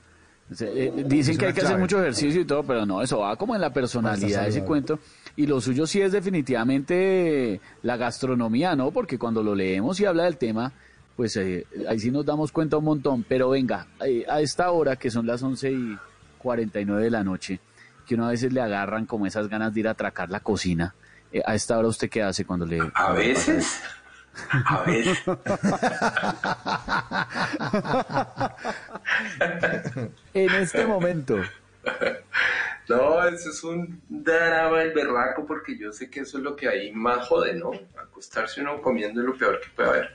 Eh, 0.59 0.91
dicen 1.05 1.33
Es 1.33 1.37
que 1.37 1.45
hay 1.45 1.53
que 1.53 1.61
hacer 1.61 1.77
mucho 1.77 2.01
ejercicio 2.01 2.41
y 2.41 2.45
todo, 2.45 2.63
pero 2.63 2.85
no, 2.85 3.01
eso 3.01 3.19
va 3.19 3.37
como 3.37 3.55
en 3.55 3.61
la 3.61 3.71
personalidad, 3.71 4.47
ese 4.47 4.63
cuento. 4.63 4.99
Y 5.37 5.47
lo 5.47 5.61
suyo 5.61 5.87
sí 5.87 6.01
es 6.01 6.11
definitivamente 6.11 7.61
la 7.83 7.95
gastronomía, 7.95 8.75
¿no? 8.75 8.91
Porque 8.91 9.17
cuando 9.17 9.41
lo 9.43 9.55
leemos 9.55 9.99
y 10.01 10.05
habla 10.05 10.25
del 10.25 10.35
tema, 10.35 10.73
pues 11.21 11.37
eh, 11.37 11.67
ahí 11.87 11.99
sí 11.99 12.09
nos 12.09 12.25
damos 12.25 12.51
cuenta 12.51 12.77
un 12.77 12.85
montón. 12.85 13.23
Pero 13.29 13.51
venga, 13.51 13.85
eh, 14.03 14.25
a 14.27 14.41
esta 14.41 14.71
hora, 14.71 14.95
que 14.95 15.11
son 15.11 15.27
las 15.27 15.43
11 15.43 15.71
y 15.71 15.95
49 16.39 17.03
de 17.03 17.11
la 17.11 17.23
noche, 17.23 17.59
que 18.07 18.15
uno 18.15 18.25
a 18.25 18.31
veces 18.31 18.51
le 18.51 18.59
agarran 18.59 19.05
como 19.05 19.27
esas 19.27 19.47
ganas 19.47 19.71
de 19.71 19.81
ir 19.81 19.87
a 19.87 19.91
atracar 19.91 20.31
la 20.31 20.39
cocina. 20.39 20.95
eh, 21.31 21.43
a 21.45 21.53
esta 21.53 21.77
hora, 21.77 21.89
¿usted 21.89 22.09
qué 22.09 22.23
hace 22.23 22.43
cuando 22.43 22.65
le... 22.65 22.79
A 22.95 23.11
veces, 23.13 23.83
a 24.51 24.81
veces. 24.81 25.19
En 30.33 30.49
este 30.55 30.87
momento. 30.87 31.37
No, 32.89 33.23
eso 33.27 33.51
es 33.51 33.63
un 33.63 34.01
drama 34.09 34.81
el 34.81 34.91
berraco 34.91 35.45
porque 35.45 35.77
yo 35.77 35.91
sé 35.93 36.09
que 36.09 36.21
eso 36.21 36.39
es 36.39 36.43
lo 36.43 36.55
que 36.55 36.67
ahí 36.67 36.91
más 36.91 37.27
jode, 37.27 37.53
¿no? 37.53 37.69
Acostarse 38.01 38.59
uno 38.61 38.81
comiendo 38.81 39.21
es 39.21 39.27
lo 39.27 39.37
peor 39.37 39.61
que 39.61 39.69
puede 39.69 39.89
haber. 39.89 40.09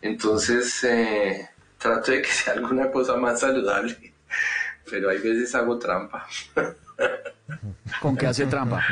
Entonces, 0.00 0.84
eh, 0.84 1.48
trato 1.78 2.12
de 2.12 2.22
que 2.22 2.28
sea 2.28 2.54
alguna 2.54 2.90
cosa 2.90 3.16
más 3.16 3.40
saludable, 3.40 4.12
pero 4.90 5.10
hay 5.10 5.18
veces 5.18 5.54
hago 5.54 5.78
trampa. 5.78 6.26
¿Con 8.00 8.16
qué 8.16 8.26
hace 8.26 8.46
trampa? 8.46 8.84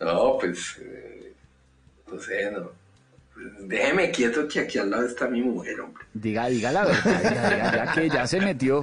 No, 0.00 0.38
pues, 0.38 0.78
eh, 0.80 1.32
no 2.10 2.20
sé, 2.20 2.50
no. 2.50 2.70
Pues, 3.32 3.68
déjeme 3.68 4.10
quieto 4.10 4.46
que 4.48 4.60
aquí 4.60 4.78
al 4.78 4.90
lado 4.90 5.06
está 5.06 5.28
mi 5.28 5.42
mujer, 5.42 5.80
hombre. 5.80 6.04
Diga, 6.12 6.46
diga 6.48 6.72
la 6.72 6.84
verdad, 6.84 7.22
diga, 7.22 7.50
diga, 7.50 7.72
ya 7.86 7.92
que 7.92 8.08
ya 8.08 8.26
se 8.26 8.40
metió. 8.40 8.82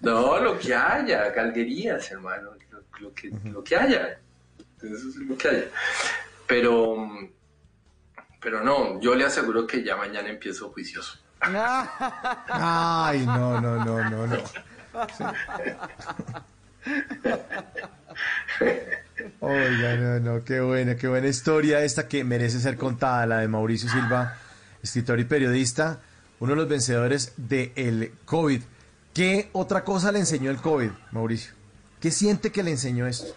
No, 0.00 0.40
lo 0.40 0.58
que 0.58 0.74
haya, 0.74 1.30
galguerías, 1.30 2.10
hermano, 2.10 2.50
lo, 2.70 2.82
lo 3.00 3.14
que, 3.14 3.30
lo 3.44 3.62
que 3.62 3.76
haya. 3.76 4.18
Eso 4.82 5.08
es 5.08 5.16
lo 5.16 5.36
que 5.36 5.48
haya. 5.48 5.64
Pero, 6.50 6.96
mm, 6.96 7.30
pero 8.40 8.64
no, 8.64 9.00
yo 9.00 9.14
le 9.14 9.24
aseguro 9.24 9.68
que 9.68 9.84
ya 9.84 9.96
mañana 9.96 10.28
empiezo 10.28 10.72
juicioso. 10.72 11.16
Ay, 11.40 13.24
no, 13.24 13.60
no, 13.60 13.84
no, 13.84 14.10
no, 14.10 14.26
no. 14.26 14.36
Oiga, 19.38 19.96
no, 19.96 20.18
no, 20.18 20.44
qué 20.44 20.60
buena, 20.60 20.96
qué 20.96 21.06
buena 21.06 21.28
historia 21.28 21.84
esta 21.84 22.08
que 22.08 22.24
merece 22.24 22.58
ser 22.58 22.76
contada, 22.76 23.26
la 23.26 23.38
de 23.38 23.46
Mauricio 23.46 23.88
Silva, 23.88 24.36
escritor 24.82 25.20
y 25.20 25.24
periodista, 25.26 26.00
uno 26.40 26.54
de 26.54 26.56
los 26.56 26.68
vencedores 26.68 27.32
del 27.36 28.12
COVID. 28.24 28.60
¿Qué 29.14 29.50
otra 29.52 29.84
cosa 29.84 30.10
le 30.10 30.18
enseñó 30.18 30.50
el 30.50 30.56
COVID, 30.56 30.90
Mauricio? 31.12 31.52
¿Qué 32.00 32.10
siente 32.10 32.50
que 32.50 32.64
le 32.64 32.72
enseñó 32.72 33.06
esto? 33.06 33.36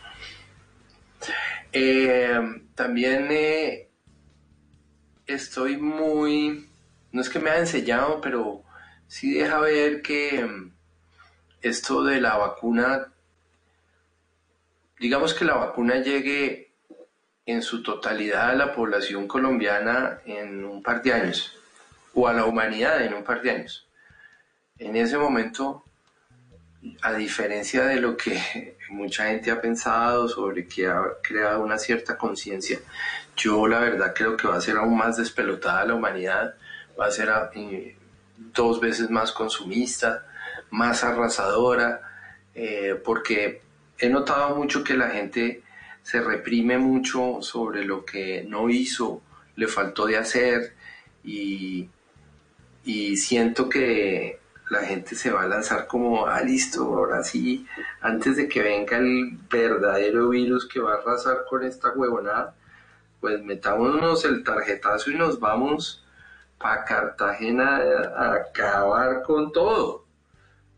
Eh, 1.75 2.39
también 2.75 3.27
eh, 3.31 3.89
estoy 5.25 5.77
muy, 5.77 6.69
no 7.11 7.21
es 7.21 7.29
que 7.29 7.39
me 7.39 7.49
haya 7.49 7.61
enseñado, 7.61 8.21
pero 8.21 8.63
sí 9.07 9.33
deja 9.33 9.59
ver 9.59 10.03
que 10.03 10.45
mm, 10.45 10.71
esto 11.63 12.03
de 12.03 12.21
la 12.21 12.37
vacuna, 12.37 13.11
digamos 14.99 15.33
que 15.33 15.45
la 15.45 15.55
vacuna 15.55 15.95
llegue 15.97 16.73
en 17.47 17.63
su 17.63 17.81
totalidad 17.81 18.51
a 18.51 18.55
la 18.55 18.73
población 18.75 19.27
colombiana 19.27 20.21
en 20.25 20.63
un 20.63 20.83
par 20.83 21.01
de 21.01 21.13
años, 21.13 21.57
o 22.13 22.27
a 22.27 22.33
la 22.33 22.45
humanidad 22.45 23.03
en 23.03 23.15
un 23.15 23.23
par 23.23 23.41
de 23.41 23.49
años. 23.49 23.87
En 24.77 24.95
ese 24.95 25.17
momento, 25.17 25.83
a 27.01 27.13
diferencia 27.13 27.85
de 27.85 27.99
lo 27.99 28.15
que 28.15 28.77
mucha 28.93 29.25
gente 29.27 29.51
ha 29.51 29.59
pensado 29.59 30.27
sobre 30.27 30.67
que 30.67 30.87
ha 30.87 31.01
creado 31.21 31.63
una 31.63 31.77
cierta 31.77 32.17
conciencia, 32.17 32.79
yo 33.35 33.67
la 33.67 33.79
verdad 33.79 34.13
creo 34.15 34.37
que 34.37 34.47
va 34.47 34.55
a 34.55 34.61
ser 34.61 34.77
aún 34.77 34.97
más 34.97 35.17
despelotada 35.17 35.85
la 35.85 35.95
humanidad, 35.95 36.55
va 36.99 37.07
a 37.07 37.11
ser 37.11 37.29
eh, 37.55 37.97
dos 38.37 38.79
veces 38.79 39.09
más 39.09 39.31
consumista, 39.31 40.25
más 40.69 41.03
arrasadora, 41.03 42.01
eh, 42.53 43.01
porque 43.03 43.61
he 43.97 44.09
notado 44.09 44.55
mucho 44.55 44.83
que 44.83 44.93
la 44.93 45.09
gente 45.09 45.63
se 46.03 46.21
reprime 46.21 46.77
mucho 46.77 47.41
sobre 47.41 47.83
lo 47.85 48.05
que 48.05 48.45
no 48.47 48.69
hizo, 48.69 49.21
le 49.55 49.67
faltó 49.67 50.05
de 50.05 50.17
hacer 50.17 50.75
y, 51.23 51.89
y 52.83 53.17
siento 53.17 53.69
que 53.69 54.39
la 54.73 54.83
gente 54.83 55.15
se 55.15 55.31
va 55.31 55.43
a 55.43 55.47
lanzar 55.47 55.87
como, 55.87 56.25
ah, 56.25 56.41
listo, 56.41 56.83
ahora 56.83 57.23
sí, 57.23 57.65
antes 58.01 58.35
de 58.35 58.47
que 58.47 58.61
venga 58.61 58.97
el 58.97 59.37
verdadero 59.49 60.29
virus 60.29 60.67
que 60.67 60.79
va 60.79 60.93
a 60.93 60.97
arrasar 60.97 61.45
con 61.49 61.63
esta 61.63 61.91
huevonada, 61.91 62.55
pues 63.21 63.41
metámonos 63.43 64.25
el 64.25 64.43
tarjetazo 64.43 65.11
y 65.11 65.15
nos 65.15 65.39
vamos 65.39 66.03
para 66.57 66.83
Cartagena 66.85 67.81
a 68.17 68.33
acabar 68.33 69.23
con 69.23 69.51
todo. 69.51 70.05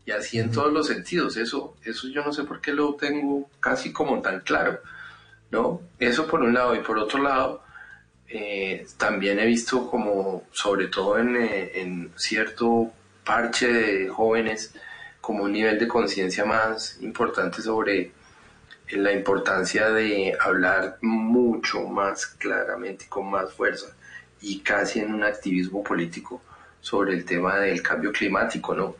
Y 0.04 0.12
así 0.12 0.38
en 0.38 0.52
todos 0.52 0.72
los 0.72 0.86
sentidos. 0.86 1.36
Eso, 1.36 1.74
eso 1.82 2.08
yo 2.08 2.24
no 2.24 2.32
sé 2.32 2.44
por 2.44 2.60
qué 2.60 2.72
lo 2.72 2.94
tengo 2.94 3.50
casi 3.58 3.92
como 3.92 4.20
tan 4.22 4.40
claro. 4.40 4.80
¿no? 5.50 5.80
Eso 5.98 6.26
por 6.26 6.42
un 6.42 6.54
lado. 6.54 6.74
Y 6.76 6.80
por 6.80 6.98
otro 6.98 7.22
lado, 7.22 7.62
eh, 8.28 8.86
también 8.96 9.38
he 9.38 9.46
visto 9.46 9.88
como, 9.90 10.44
sobre 10.52 10.88
todo 10.88 11.18
en, 11.18 11.36
eh, 11.36 11.72
en 11.80 12.12
cierto 12.16 12.92
parche 13.26 13.66
de 13.66 14.08
jóvenes, 14.08 14.72
como 15.20 15.44
un 15.44 15.52
nivel 15.52 15.78
de 15.78 15.88
conciencia 15.88 16.44
más 16.44 16.98
importante 17.00 17.60
sobre 17.60 18.12
la 18.90 19.12
importancia 19.12 19.90
de 19.90 20.38
hablar 20.40 20.98
mucho 21.02 21.82
más 21.82 22.26
claramente, 22.26 23.06
con 23.08 23.28
más 23.28 23.52
fuerza 23.52 23.88
y 24.40 24.60
casi 24.60 25.00
en 25.00 25.12
un 25.12 25.24
activismo 25.24 25.82
político 25.82 26.40
sobre 26.80 27.14
el 27.14 27.24
tema 27.24 27.58
del 27.58 27.82
cambio 27.82 28.12
climático, 28.12 28.74
¿no? 28.74 28.94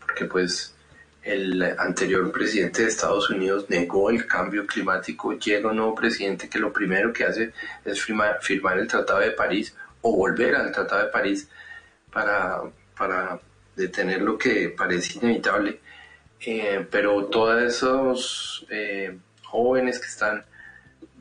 Porque 0.00 0.26
pues 0.26 0.74
el 1.22 1.62
anterior 1.78 2.30
presidente 2.30 2.82
de 2.82 2.88
Estados 2.88 3.30
Unidos 3.30 3.70
negó 3.70 4.10
el 4.10 4.26
cambio 4.26 4.66
climático, 4.66 5.32
llega 5.32 5.70
un 5.70 5.76
nuevo 5.76 5.94
presidente 5.94 6.50
que 6.50 6.58
lo 6.58 6.72
primero 6.72 7.12
que 7.12 7.24
hace 7.24 7.52
es 7.86 8.02
firmar, 8.02 8.40
firmar 8.42 8.78
el 8.78 8.88
Tratado 8.88 9.20
de 9.20 9.30
París 9.30 9.74
o 10.02 10.14
volver 10.14 10.56
al 10.56 10.72
Tratado 10.72 11.04
de 11.04 11.10
París 11.10 11.48
para, 12.10 12.60
para 12.98 13.40
detener 13.76 14.22
lo 14.22 14.38
que 14.38 14.68
parece 14.70 15.18
inevitable. 15.18 15.80
Eh, 16.44 16.86
pero 16.90 17.26
todos 17.26 17.62
esos 17.62 18.66
eh, 18.70 19.16
jóvenes 19.44 20.00
que 20.00 20.06
están 20.06 20.44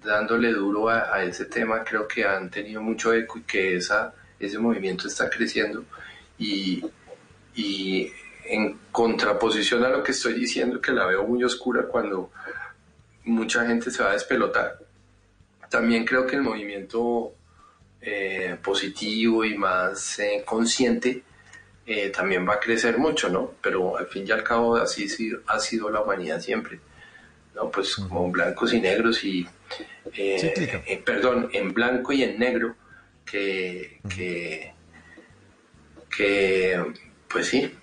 dándole 0.04 0.52
duro 0.52 0.90
a, 0.90 1.16
a, 1.16 1.24
ese 1.24 1.46
tema 1.46 1.84
creo 1.84 2.08
que 2.08 2.26
han 2.26 2.50
tenido 2.50 2.82
mucho 2.82 3.14
eco 3.14 3.38
y 3.38 3.44
que 3.44 3.76
esa, 3.76 4.16
ese 4.40 4.58
movimiento 4.58 5.08
está 5.08 5.30
creciendo 5.30 5.86
y, 6.40 6.84
y 7.54 8.12
en 8.46 8.80
contraposición 8.92 9.84
a 9.84 9.90
lo 9.90 10.02
que 10.02 10.12
estoy 10.12 10.34
diciendo 10.34 10.82
que 10.82 10.92
la 10.92 11.06
veo 11.06 11.24
muy 11.28 11.44
oscura 11.44 11.84
cuando 11.84 12.32
mucha 13.26 13.64
gente 13.68 13.92
se 13.92 14.02
va 14.02 14.10
a 14.10 14.14
despelotar 14.14 14.80
también 15.72 16.06
creo 16.06 16.28
que 16.28 16.36
el 16.36 16.42
movimiento 16.44 17.34
eh, 18.02 18.58
positivo 18.62 19.46
y 19.46 19.58
más 19.58 20.20
eh, 20.20 20.44
consciente 20.46 21.24
eh, 21.94 22.10
también 22.10 22.48
va 22.48 22.54
a 22.54 22.60
crecer 22.62 22.98
mucho, 22.98 23.28
¿no? 23.28 23.56
Pero 23.62 23.98
al 23.98 24.08
fin 24.08 24.24
y 24.26 24.32
al 24.32 24.46
cabo 24.46 24.78
así 24.78 25.10
ha 25.46 25.60
sido 25.60 25.90
la 25.90 26.02
humanidad 26.02 26.40
siempre, 26.40 26.80
¿no? 27.54 27.70
Pues 27.70 27.96
como 27.98 28.32
blancos 28.32 28.72
y 28.72 28.80
negros 28.80 29.22
y, 29.26 29.46
eh, 30.14 30.54
eh, 30.88 31.04
perdón, 31.06 31.50
en 31.52 31.74
blanco 31.74 32.14
y 32.14 32.24
en 32.24 32.40
negro, 32.40 32.78
que, 33.26 34.00
que, 34.08 34.74
que 36.16 36.82
pues 37.28 37.48
sí, 37.48 37.78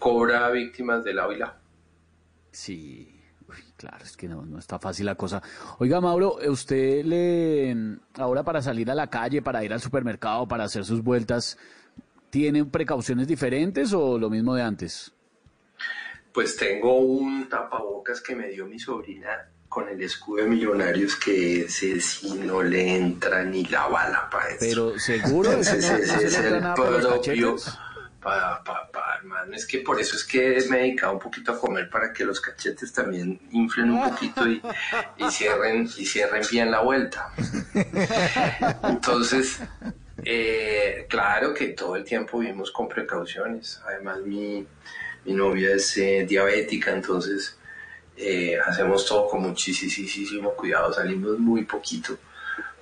cobra 0.00 0.50
víctimas 0.50 1.04
de 1.04 1.14
lado 1.14 1.30
y 1.30 1.38
lado. 1.38 1.54
Sí, 2.50 3.22
Uy, 3.48 3.56
claro, 3.76 4.04
es 4.04 4.16
que 4.16 4.26
no, 4.26 4.44
no 4.44 4.58
está 4.58 4.80
fácil 4.80 5.06
la 5.06 5.14
cosa. 5.14 5.40
Oiga, 5.78 6.00
Mauro, 6.00 6.38
usted 6.48 7.04
le, 7.04 7.98
ahora 8.14 8.42
para 8.42 8.60
salir 8.62 8.90
a 8.90 8.96
la 8.96 9.08
calle, 9.08 9.42
para 9.42 9.62
ir 9.62 9.72
al 9.72 9.80
supermercado, 9.80 10.48
para 10.48 10.64
hacer 10.64 10.84
sus 10.84 11.04
vueltas, 11.04 11.56
¿Tienen 12.34 12.68
precauciones 12.68 13.28
diferentes 13.28 13.92
o 13.92 14.18
lo 14.18 14.28
mismo 14.28 14.56
de 14.56 14.62
antes? 14.62 15.12
Pues 16.32 16.56
tengo 16.56 16.98
un 16.98 17.48
tapabocas 17.48 18.20
que 18.20 18.34
me 18.34 18.48
dio 18.48 18.66
mi 18.66 18.76
sobrina 18.80 19.28
con 19.68 19.88
el 19.88 20.02
escudo 20.02 20.42
de 20.42 20.48
millonarios 20.48 21.14
que 21.14 21.60
ese 21.66 22.00
sí 22.00 22.34
no 22.44 22.60
le 22.60 22.96
entra 22.96 23.44
ni 23.44 23.64
la 23.66 23.86
bala 23.86 24.28
para 24.28 24.48
eso. 24.48 24.56
Pero 24.58 24.98
seguro 24.98 25.52
ese, 25.52 25.78
ese 25.78 25.92
no- 25.92 25.96
ese 25.98 26.14
no 26.14 26.18
se 26.18 26.26
es 26.26 26.34
el 26.34 26.60
propio 26.74 27.56
pa, 28.20 28.64
pa, 28.64 29.16
hermano. 29.20 29.54
Es 29.54 29.64
que 29.64 29.78
por 29.78 30.00
eso 30.00 30.16
es 30.16 30.24
que 30.24 30.58
me 30.68 30.78
he 30.78 30.82
dedicado 30.88 31.12
un 31.12 31.20
poquito 31.20 31.52
a 31.52 31.60
comer 31.60 31.88
para 31.88 32.12
que 32.12 32.24
los 32.24 32.40
cachetes 32.40 32.92
también 32.92 33.38
inflen 33.52 33.92
un 33.92 34.10
poquito 34.10 34.48
y, 34.48 34.60
y 35.18 35.30
cierren 35.30 35.88
y 35.96 36.04
cierren 36.04 36.42
bien 36.50 36.72
la 36.72 36.80
vuelta. 36.80 37.32
Entonces, 38.82 39.60
eh, 40.22 41.06
claro 41.08 41.52
que 41.52 41.68
todo 41.68 41.96
el 41.96 42.04
tiempo 42.04 42.38
vivimos 42.38 42.70
con 42.70 42.88
precauciones. 42.88 43.80
Además, 43.86 44.20
mi, 44.20 44.66
mi 45.24 45.32
novia 45.32 45.74
es 45.74 45.96
eh, 45.98 46.24
diabética, 46.28 46.92
entonces 46.92 47.58
eh, 48.16 48.58
hacemos 48.64 49.06
todo 49.06 49.28
con 49.28 49.42
muchísimo 49.42 50.52
cuidado. 50.54 50.92
Salimos 50.92 51.38
muy 51.38 51.64
poquito, 51.64 52.16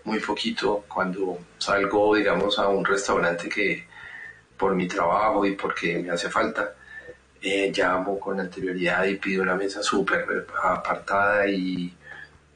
muy 0.04 0.20
poquito. 0.20 0.84
Cuando 0.88 1.38
salgo, 1.58 2.14
digamos, 2.16 2.58
a 2.58 2.68
un 2.68 2.84
restaurante 2.84 3.48
que 3.48 3.86
por 4.56 4.74
mi 4.74 4.86
trabajo 4.86 5.44
y 5.46 5.56
porque 5.56 5.98
me 5.98 6.10
hace 6.10 6.28
falta, 6.28 6.74
llamo 7.42 8.20
con 8.20 8.38
anterioridad 8.38 9.04
y 9.04 9.16
pido 9.16 9.42
una 9.42 9.56
mesa 9.56 9.82
súper 9.82 10.46
apartada 10.62 11.48
y 11.48 11.92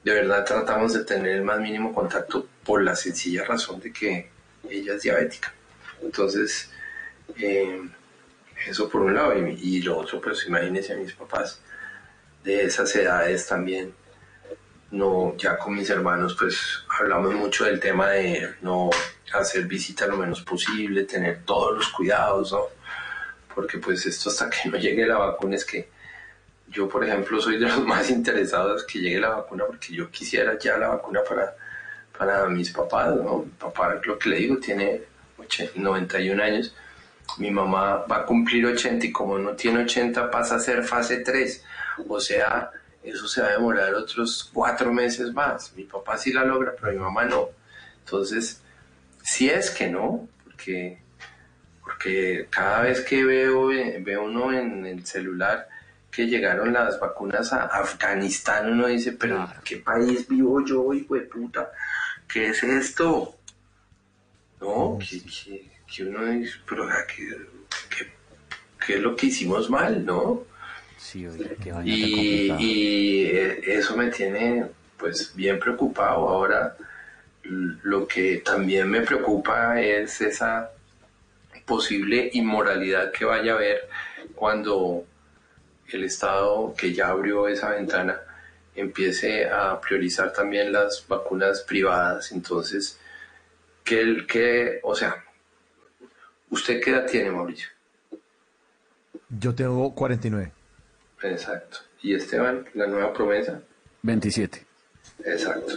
de 0.04 0.14
verdad 0.14 0.44
tratamos 0.44 0.92
de 0.92 1.04
tener 1.04 1.32
el 1.32 1.42
más 1.42 1.58
mínimo 1.58 1.92
contacto 1.92 2.46
por 2.64 2.84
la 2.84 2.94
sencilla 2.94 3.44
razón 3.44 3.80
de 3.80 3.92
que 3.92 4.35
ella 4.70 4.94
es 4.94 5.02
diabética. 5.02 5.52
Entonces, 6.02 6.70
eh, 7.38 7.82
eso 8.66 8.88
por 8.88 9.02
un 9.02 9.14
lado. 9.14 9.36
Y, 9.38 9.58
y 9.60 9.82
lo 9.82 9.98
otro, 9.98 10.20
pues 10.20 10.46
imagínense 10.46 10.92
a 10.92 10.96
mis 10.96 11.12
papás 11.12 11.60
de 12.44 12.64
esas 12.64 12.94
edades 12.96 13.46
también. 13.46 13.94
No, 14.90 15.36
ya 15.36 15.58
con 15.58 15.74
mis 15.74 15.90
hermanos, 15.90 16.36
pues 16.38 16.84
hablamos 16.98 17.34
mucho 17.34 17.64
del 17.64 17.80
tema 17.80 18.10
de 18.10 18.54
no 18.62 18.90
hacer 19.32 19.64
visita 19.64 20.06
lo 20.06 20.16
menos 20.16 20.42
posible, 20.42 21.04
tener 21.04 21.42
todos 21.44 21.76
los 21.76 21.88
cuidados, 21.88 22.52
¿no? 22.52 22.66
Porque 23.54 23.78
pues 23.78 24.06
esto 24.06 24.30
hasta 24.30 24.48
que 24.48 24.68
no 24.68 24.78
llegue 24.78 25.06
la 25.06 25.18
vacuna 25.18 25.56
es 25.56 25.64
que 25.64 25.88
yo, 26.68 26.88
por 26.88 27.04
ejemplo, 27.04 27.40
soy 27.40 27.58
de 27.58 27.66
los 27.66 27.80
más 27.86 28.10
interesados 28.10 28.84
que 28.84 29.00
llegue 29.00 29.20
la 29.20 29.30
vacuna 29.30 29.64
porque 29.66 29.92
yo 29.92 30.10
quisiera 30.10 30.58
ya 30.58 30.76
la 30.78 30.88
vacuna 30.88 31.20
para, 31.28 31.56
para 32.16 32.46
mis 32.48 32.70
papás, 32.70 33.14
¿no? 33.16 33.38
Mi 33.38 33.50
papá, 33.52 34.00
lo 34.04 34.18
que 34.18 34.28
le 34.28 34.36
digo, 34.36 34.56
tiene 34.58 35.02
80 35.38 35.72
91 35.76 36.42
años. 36.42 36.74
Mi 37.38 37.50
mamá 37.50 38.04
va 38.10 38.18
a 38.18 38.26
cumplir 38.26 38.66
80 38.66 39.06
y 39.06 39.12
como 39.12 39.38
no 39.38 39.52
tiene 39.52 39.82
80 39.82 40.30
pasa 40.30 40.56
a 40.56 40.60
ser 40.60 40.84
fase 40.84 41.18
3. 41.18 41.64
O 42.08 42.20
sea, 42.20 42.70
eso 43.02 43.28
se 43.28 43.40
va 43.40 43.48
a 43.48 43.52
demorar 43.52 43.94
otros 43.94 44.50
cuatro 44.52 44.92
meses 44.92 45.32
más. 45.32 45.72
Mi 45.76 45.84
papá 45.84 46.18
sí 46.18 46.32
la 46.32 46.44
logra, 46.44 46.74
pero 46.78 46.92
mi 46.92 46.98
mamá 46.98 47.24
no. 47.24 47.50
Entonces, 48.04 48.60
si 49.22 49.48
es 49.48 49.70
que 49.70 49.88
no, 49.88 50.28
porque, 50.44 50.98
porque 51.82 52.46
cada 52.50 52.82
vez 52.82 53.00
que 53.00 53.24
veo, 53.24 53.68
veo 54.00 54.24
uno 54.24 54.52
en 54.52 54.86
el 54.86 55.04
celular 55.06 55.68
que 56.10 56.26
llegaron 56.26 56.72
las 56.72 56.98
vacunas 56.98 57.52
a 57.52 57.64
Afganistán, 57.64 58.70
uno 58.72 58.86
dice, 58.86 59.12
pero 59.12 59.36
¿en 59.36 59.60
qué 59.64 59.76
país 59.76 60.26
vivo 60.28 60.64
yo, 60.64 60.92
hijo 60.94 61.14
de 61.14 61.22
puta? 61.22 61.70
¿Qué 62.28 62.48
es 62.48 62.62
esto? 62.62 63.34
No, 64.60 64.98
que, 64.98 65.20
que- 65.22 65.70
que 65.86 66.04
uno 66.04 66.24
dice, 66.26 66.54
pero 66.68 66.84
¿a 66.84 67.06
¿qué, 67.06 68.94
es 68.94 69.00
lo 69.00 69.14
que 69.14 69.26
hicimos 69.26 69.70
mal, 69.70 70.04
no? 70.04 70.44
Sí, 70.98 71.26
oye, 71.26 71.44
tan 71.56 71.86
Y, 71.86 72.50
y, 72.58 73.26
eh, 73.26 73.60
eso 73.66 73.96
me 73.96 74.08
tiene 74.10 74.66
pues 74.98 75.32
bien 75.34 75.58
preocupado. 75.58 76.28
Ahora 76.28 76.76
lo 77.44 78.08
que 78.08 78.38
también 78.38 78.88
me 78.90 79.02
preocupa 79.02 79.80
es 79.80 80.20
esa 80.20 80.70
posible 81.64 82.30
inmoralidad 82.32 83.12
que 83.12 83.24
vaya 83.24 83.52
a 83.52 83.56
haber 83.56 83.88
cuando 84.34 85.04
el 85.88 86.04
Estado 86.04 86.74
que 86.76 86.92
ya 86.92 87.08
abrió 87.08 87.46
esa 87.48 87.70
ventana 87.70 88.18
empiece 88.76 89.48
a 89.48 89.80
priorizar 89.80 90.32
también 90.32 90.72
las 90.72 91.04
vacunas 91.08 91.62
privadas. 91.62 92.32
Entonces, 92.32 92.98
que 93.84 94.00
el 94.00 94.26
que, 94.26 94.80
o 94.82 94.94
sea, 94.94 95.24
¿usted 96.50 96.80
qué 96.80 96.90
edad 96.90 97.06
tiene, 97.06 97.30
Mauricio? 97.30 97.68
Yo 99.28 99.54
tengo 99.54 99.94
49. 99.94 100.52
Exacto. 101.22 101.78
¿Y 102.02 102.14
Esteban, 102.14 102.66
la 102.74 102.86
nueva 102.86 103.12
promesa? 103.12 103.60
27. 104.02 104.64
Exacto. 105.24 105.74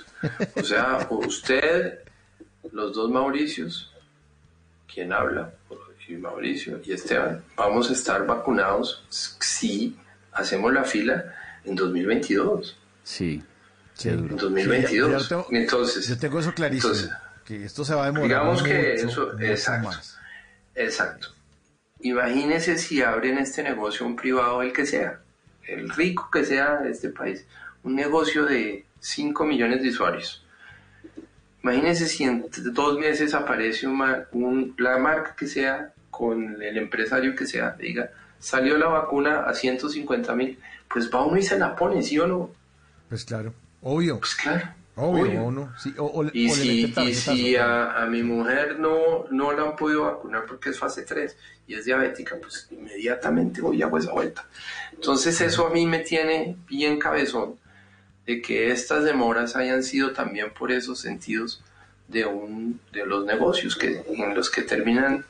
O 0.55 0.63
sea, 0.63 1.07
usted, 1.09 1.99
los 2.71 2.93
dos 2.93 3.09
Mauricios, 3.09 3.91
quien 4.87 5.13
habla, 5.13 5.53
y 6.09 6.15
Mauricio 6.15 6.81
y 6.83 6.91
Esteban, 6.91 7.43
vamos 7.55 7.89
a 7.89 7.93
estar 7.93 8.25
vacunados 8.25 9.05
si 9.09 9.95
hacemos 10.31 10.73
la 10.73 10.83
fila 10.83 11.35
en 11.63 11.75
2022. 11.75 12.75
Sí. 13.09 13.41
En 14.03 14.27
2022. 14.37 14.89
Sí, 14.89 14.95
yo 14.97 15.27
tengo- 15.27 15.47
entonces, 15.51 16.07
Yo 16.07 16.17
tengo 16.19 16.39
eso 16.39 16.53
clarísimo. 16.53 16.93
entonces, 16.93 17.17
que 17.43 17.65
esto 17.65 17.83
se 17.83 17.95
va 17.95 18.03
a 18.03 18.05
demorar. 18.05 18.27
digamos 18.27 18.61
que 18.63 18.73
mucho, 18.73 19.07
eso, 19.09 19.29
mucho 19.33 19.43
exacto. 19.43 19.87
más. 19.87 20.17
Exacto. 20.75 21.27
Imagínese 22.01 22.77
si 22.77 23.01
abren 23.01 23.39
este 23.39 23.63
negocio 23.63 24.05
un 24.05 24.15
privado, 24.15 24.61
el 24.61 24.71
que 24.71 24.85
sea, 24.85 25.19
el 25.67 25.89
rico 25.89 26.29
que 26.31 26.45
sea 26.45 26.77
de 26.77 26.91
este 26.91 27.09
país, 27.09 27.45
un 27.83 27.95
negocio 27.95 28.45
de 28.45 28.85
5 28.99 29.43
millones 29.43 29.81
de 29.81 29.89
usuarios. 29.89 30.45
Imagínese 31.63 32.05
si 32.07 32.23
en 32.23 32.45
dos 32.73 32.97
meses 32.99 33.33
aparece 33.33 33.87
un 33.87 33.97
ma- 33.97 34.23
un- 34.31 34.75
la 34.77 34.97
marca 34.97 35.35
que 35.35 35.47
sea 35.47 35.91
con 36.11 36.61
el 36.61 36.77
empresario 36.77 37.35
que 37.35 37.45
sea, 37.47 37.71
diga, 37.71 38.11
salió 38.39 38.77
la 38.77 38.87
vacuna 38.87 39.41
a 39.41 39.53
150 39.53 40.33
mil, 40.35 40.57
pues 40.89 41.09
va 41.13 41.25
uno 41.25 41.37
y 41.37 41.41
se 41.43 41.57
la 41.59 41.75
pone, 41.75 42.01
¿sí 42.03 42.17
o 42.19 42.27
no? 42.27 42.51
Pues 43.09 43.25
claro, 43.25 43.53
obvio. 43.81 44.19
Pues 44.19 44.35
claro. 44.35 44.69
Obvio, 44.95 45.23
obvio. 45.23 45.43
o 45.45 45.51
no. 45.51 45.73
Sí, 45.79 45.93
o, 45.97 46.05
o- 46.05 46.29
Y 46.33 46.49
o 46.51 46.53
si, 46.55 46.93
y 46.97 47.13
si 47.15 47.55
a, 47.55 48.03
a 48.03 48.05
mi 48.05 48.21
mujer 48.21 48.79
no, 48.79 49.25
no 49.31 49.53
la 49.53 49.63
han 49.63 49.75
podido 49.77 50.03
vacunar 50.03 50.45
porque 50.45 50.69
es 50.71 50.77
fase 50.79 51.03
3 51.03 51.37
y 51.67 51.75
es 51.75 51.85
diabética, 51.85 52.35
pues 52.41 52.67
inmediatamente 52.71 53.61
voy 53.61 53.77
y 53.77 53.81
hago 53.81 53.97
esa 53.97 54.11
vuelta. 54.11 54.45
Entonces 54.93 55.39
eso 55.39 55.67
a 55.67 55.69
mí 55.69 55.85
me 55.85 55.99
tiene 55.99 56.57
bien 56.67 56.99
cabezón 56.99 57.55
de 58.25 58.41
que 58.41 58.71
estas 58.71 59.05
demoras 59.05 59.55
hayan 59.55 59.83
sido 59.83 60.11
también 60.11 60.51
por 60.53 60.69
esos 60.71 60.99
sentidos 60.99 61.63
de, 62.09 62.25
un, 62.25 62.81
de 62.91 63.05
los 63.05 63.25
negocios 63.25 63.75
que, 63.77 64.03
en 64.07 64.35
los 64.35 64.49
que 64.49 64.63
terminan 64.63 65.23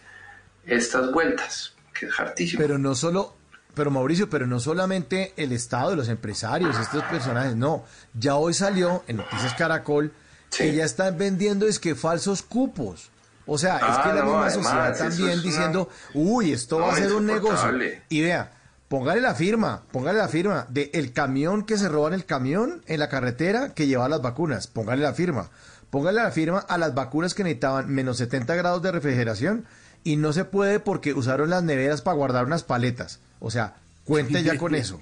estas 0.66 1.12
vueltas, 1.12 1.74
que 1.98 2.08
es 2.08 2.20
hartísimo. 2.20 2.60
Pero 2.62 2.78
no 2.80 2.96
solo, 2.96 3.36
pero 3.80 3.92
Mauricio, 3.92 4.30
pero 4.30 4.46
no 4.46 4.60
solamente 4.60 5.32
el 5.38 5.54
Estado, 5.54 5.96
los 5.96 6.10
empresarios, 6.10 6.78
estos 6.78 7.02
personajes, 7.06 7.56
no. 7.56 7.86
Ya 8.14 8.36
hoy 8.36 8.54
salió 8.54 9.06
en 9.08 9.16
Noticias 9.18 9.54
Caracol 9.54 10.12
que 10.56 10.76
ya 10.76 10.84
están 10.84 11.18
vendiendo 11.18 11.66
es 11.66 11.80
que 11.80 11.96
falsos 11.96 12.42
cupos. 12.44 13.10
O 13.46 13.58
sea, 13.58 13.78
es 13.78 13.84
Ah, 13.86 14.02
que 14.04 14.10
la 14.10 14.16
no, 14.26 14.26
misma 14.26 14.46
además, 14.48 14.54
sociedad 14.54 14.98
también 14.98 15.32
una- 15.34 15.42
diciendo, 15.42 15.90
uy, 16.14 16.52
esto 16.52 16.80
va 16.80 16.92
a 16.92 16.96
ser 16.96 17.14
un 17.14 17.26
negocio. 17.26 17.72
Y 18.10 18.22
vea, 18.22 18.52
póngale 18.90 19.22
la 19.22 19.34
firma, 19.34 19.84
póngale 19.94 20.18
la 20.20 20.28
firma 20.28 20.66
de 20.70 20.92
el 20.94 21.14
camión 21.14 21.64
que 21.66 21.78
se 21.78 21.88
roban 21.88 22.14
el 22.14 22.26
camión 22.26 22.84
en 22.86 23.00
la 23.00 23.08
carretera 23.08 23.74
que 23.74 23.88
lleva 23.88 24.10
las 24.10 24.22
vacunas, 24.22 24.68
póngale 24.68 25.02
la 25.02 25.14
firma. 25.14 25.50
Póngale 25.90 26.22
la 26.22 26.32
firma 26.32 26.60
a 26.60 26.78
las 26.78 26.94
vacunas 26.94 27.34
que 27.34 27.44
necesitaban 27.46 27.88
menos 27.90 28.18
70 28.18 28.54
grados 28.56 28.82
de 28.84 28.92
refrigeración 28.92 29.66
y 30.04 30.18
no 30.18 30.34
se 30.34 30.44
puede 30.46 30.80
porque 30.82 31.14
usaron 31.14 31.50
las 31.50 31.64
neveras 31.64 32.02
para 32.02 32.18
guardar 32.18 32.46
unas 32.46 32.64
paletas. 32.64 33.22
O 33.40 33.50
sea, 33.52 33.76
cuente 34.04 34.44
ya 34.44 34.58
con 34.58 34.76
eso. 34.76 35.02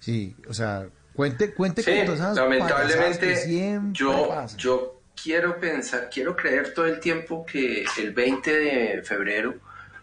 Sí, 0.00 0.36
o 0.48 0.54
sea, 0.54 0.86
cuente, 1.12 1.52
cuente 1.54 1.82
Sí, 1.82 1.90
con 1.96 2.06
todas 2.06 2.20
esas 2.20 2.34
que 2.34 2.40
lamentablemente 2.40 3.36
siempre 3.36 3.98
yo, 3.98 4.28
pasan. 4.28 4.58
yo 4.58 5.00
quiero 5.20 5.58
pensar, 5.58 6.08
quiero 6.12 6.36
creer 6.36 6.74
todo 6.74 6.86
el 6.86 7.00
tiempo 7.00 7.44
que 7.46 7.84
el 7.98 8.12
20 8.12 8.52
de 8.52 9.02
febrero 9.02 9.54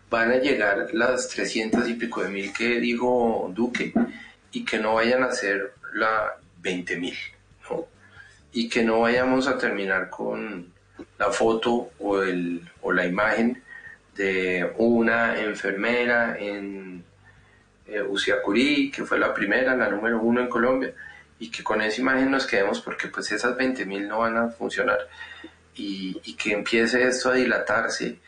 van 0.09 0.31
a 0.31 0.37
llegar 0.37 0.89
las 0.93 1.27
300 1.29 1.87
y 1.89 1.93
pico 1.95 2.23
de 2.23 2.29
mil 2.29 2.53
que 2.53 2.79
dijo 2.79 3.51
Duque 3.53 3.93
y 4.51 4.63
que 4.63 4.77
no 4.79 4.95
vayan 4.95 5.23
a 5.23 5.31
ser 5.31 5.73
la 5.93 6.33
20 6.61 6.97
mil, 6.97 7.15
¿no? 7.69 7.85
Y 8.51 8.69
que 8.69 8.83
no 8.83 9.01
vayamos 9.01 9.47
a 9.47 9.57
terminar 9.57 10.09
con 10.09 10.71
la 11.17 11.31
foto 11.31 11.91
o, 11.99 12.21
el, 12.21 12.61
o 12.81 12.91
la 12.91 13.05
imagen 13.05 13.61
de 14.15 14.71
una 14.77 15.39
enfermera 15.39 16.37
en 16.37 17.03
eh, 17.87 18.01
Uciacurí, 18.01 18.91
que 18.91 19.03
fue 19.03 19.19
la 19.19 19.33
primera, 19.33 19.75
la 19.75 19.89
número 19.89 20.19
uno 20.21 20.41
en 20.41 20.49
Colombia, 20.49 20.93
y 21.39 21.49
que 21.49 21.63
con 21.63 21.81
esa 21.81 22.01
imagen 22.01 22.31
nos 22.31 22.47
quedemos 22.47 22.81
porque 22.81 23.07
pues 23.07 23.31
esas 23.31 23.57
20 23.57 23.85
mil 23.85 24.07
no 24.07 24.19
van 24.19 24.37
a 24.37 24.49
funcionar. 24.49 24.99
Y, 25.75 26.19
y 26.23 26.35
que 26.35 26.53
empiece 26.53 27.05
esto 27.07 27.31
a 27.31 27.33
dilatarse 27.33 28.19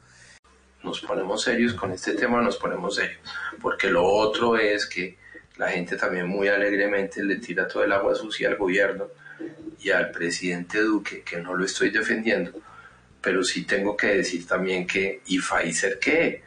Nos 0.85 1.01
ponemos 1.01 1.41
serios 1.41 1.73
con 1.73 1.91
este 1.91 2.13
tema, 2.13 2.41
nos 2.41 2.57
ponemos 2.57 2.95
serios. 2.95 3.19
Porque 3.59 3.89
lo 3.89 4.05
otro 4.05 4.55
es 4.55 4.85
que 4.85 5.17
la 5.57 5.69
gente 5.69 5.97
también 5.97 6.27
muy 6.27 6.47
alegremente 6.47 7.23
le 7.23 7.37
tira 7.37 7.67
todo 7.67 7.83
el 7.83 7.91
agua 7.91 8.15
sucia 8.15 8.47
al 8.49 8.55
gobierno 8.55 9.07
y 9.81 9.89
al 9.89 10.11
presidente 10.11 10.79
Duque, 10.79 11.23
que 11.23 11.37
no 11.37 11.53
lo 11.55 11.65
estoy 11.65 11.89
defendiendo, 11.89 12.51
pero 13.21 13.43
sí 13.43 13.65
tengo 13.65 13.97
que 13.97 14.07
decir 14.07 14.47
también 14.47 14.87
que, 14.87 15.21
¿y 15.25 15.39
Pfizer 15.39 15.99
qué? 15.99 16.43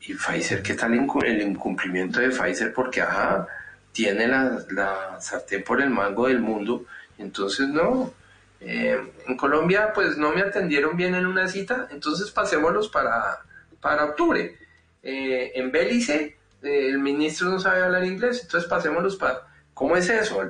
¿Y 0.00 0.14
Pfizer 0.14 0.62
qué 0.62 0.74
tal 0.74 0.94
el 0.94 1.42
incumplimiento 1.42 2.20
de 2.20 2.30
Pfizer? 2.30 2.72
Porque, 2.72 3.02
ajá, 3.02 3.46
tiene 3.92 4.28
la, 4.28 4.64
la 4.70 5.20
sartén 5.20 5.62
por 5.62 5.80
el 5.80 5.90
mango 5.90 6.28
del 6.28 6.40
mundo, 6.40 6.84
entonces 7.18 7.68
no. 7.68 8.12
Eh, 8.60 9.00
en 9.26 9.36
Colombia 9.36 9.92
pues 9.94 10.16
no 10.16 10.32
me 10.32 10.42
atendieron 10.42 10.96
bien 10.96 11.14
en 11.14 11.26
una 11.26 11.46
cita, 11.46 11.86
entonces 11.90 12.30
pasémoslos 12.30 12.88
para, 12.88 13.40
para 13.80 14.04
octubre. 14.04 14.56
Eh, 15.02 15.52
en 15.54 15.70
Belice 15.70 16.36
eh, 16.62 16.88
el 16.88 16.98
ministro 16.98 17.48
no 17.48 17.60
sabe 17.60 17.82
hablar 17.82 18.04
inglés, 18.04 18.40
entonces 18.42 18.68
pasémoslos 18.68 19.16
para... 19.16 19.46
¿Cómo 19.74 19.96
es 19.96 20.08
eso? 20.08 20.42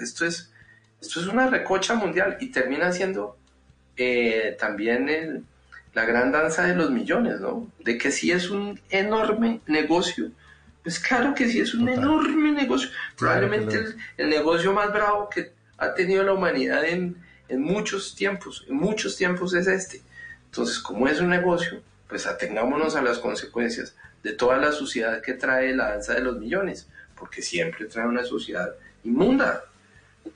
Esto 0.00 0.24
es, 0.24 0.52
esto 1.00 1.20
es 1.20 1.26
una 1.26 1.48
recocha 1.48 1.94
mundial 1.94 2.36
y 2.40 2.50
termina 2.52 2.92
siendo 2.92 3.36
eh, 3.96 4.56
también 4.60 5.08
el- 5.08 5.44
la 5.92 6.04
gran 6.04 6.30
danza 6.30 6.64
de 6.66 6.74
los 6.76 6.90
millones, 6.90 7.40
¿no? 7.40 7.68
De 7.82 7.96
que 7.96 8.10
sí 8.12 8.30
es 8.30 8.50
un 8.50 8.78
enorme 8.90 9.60
negocio. 9.66 10.30
Pues 10.82 11.00
claro 11.00 11.34
que 11.34 11.48
sí 11.48 11.58
es 11.58 11.74
un 11.74 11.88
enorme 11.88 12.52
negocio. 12.52 12.90
Probablemente 13.18 13.76
el, 13.76 13.96
el 14.18 14.28
negocio 14.28 14.72
más 14.74 14.92
bravo 14.92 15.28
que 15.30 15.52
ha 15.78 15.94
tenido 15.94 16.22
la 16.22 16.34
humanidad 16.34 16.84
en, 16.84 17.16
en 17.48 17.60
muchos 17.62 18.14
tiempos, 18.14 18.64
en 18.68 18.76
muchos 18.76 19.16
tiempos 19.16 19.54
es 19.54 19.66
este. 19.66 20.02
Entonces, 20.44 20.78
como 20.78 21.08
es 21.08 21.18
un 21.20 21.30
negocio, 21.30 21.82
pues 22.08 22.26
atengámonos 22.26 22.96
a 22.96 23.02
las 23.02 23.18
consecuencias 23.18 23.94
de 24.22 24.32
toda 24.32 24.56
la 24.58 24.72
suciedad 24.72 25.22
que 25.22 25.34
trae 25.34 25.74
la 25.74 25.90
danza 25.90 26.14
de 26.14 26.20
los 26.20 26.38
millones, 26.38 26.86
porque 27.18 27.42
siempre 27.42 27.86
trae 27.86 28.06
una 28.06 28.24
suciedad 28.24 28.74
inmunda, 29.04 29.64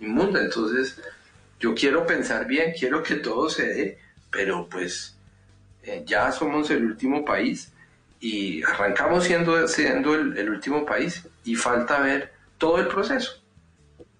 inmunda. 0.01 0.41
Entonces, 0.41 1.01
yo 1.59 1.75
quiero 1.75 2.07
pensar 2.07 2.47
bien, 2.47 2.73
quiero 2.79 3.03
que 3.03 3.17
todo 3.17 3.51
se 3.51 3.67
dé, 3.67 3.99
pero 4.31 4.69
pues 4.69 5.17
eh, 5.83 6.03
ya 6.07 6.33
somos 6.33 6.71
el 6.71 6.85
último 6.85 7.25
país 7.25 7.73
y 8.21 8.63
arrancamos 8.63 9.25
siendo, 9.25 9.67
siendo 9.67 10.15
el, 10.15 10.37
el 10.37 10.51
último 10.51 10.85
país 10.85 11.27
y 11.45 11.55
falta 11.55 12.01
ver 12.01 12.33
todo 12.59 12.79
el 12.79 12.89
proceso, 12.89 13.43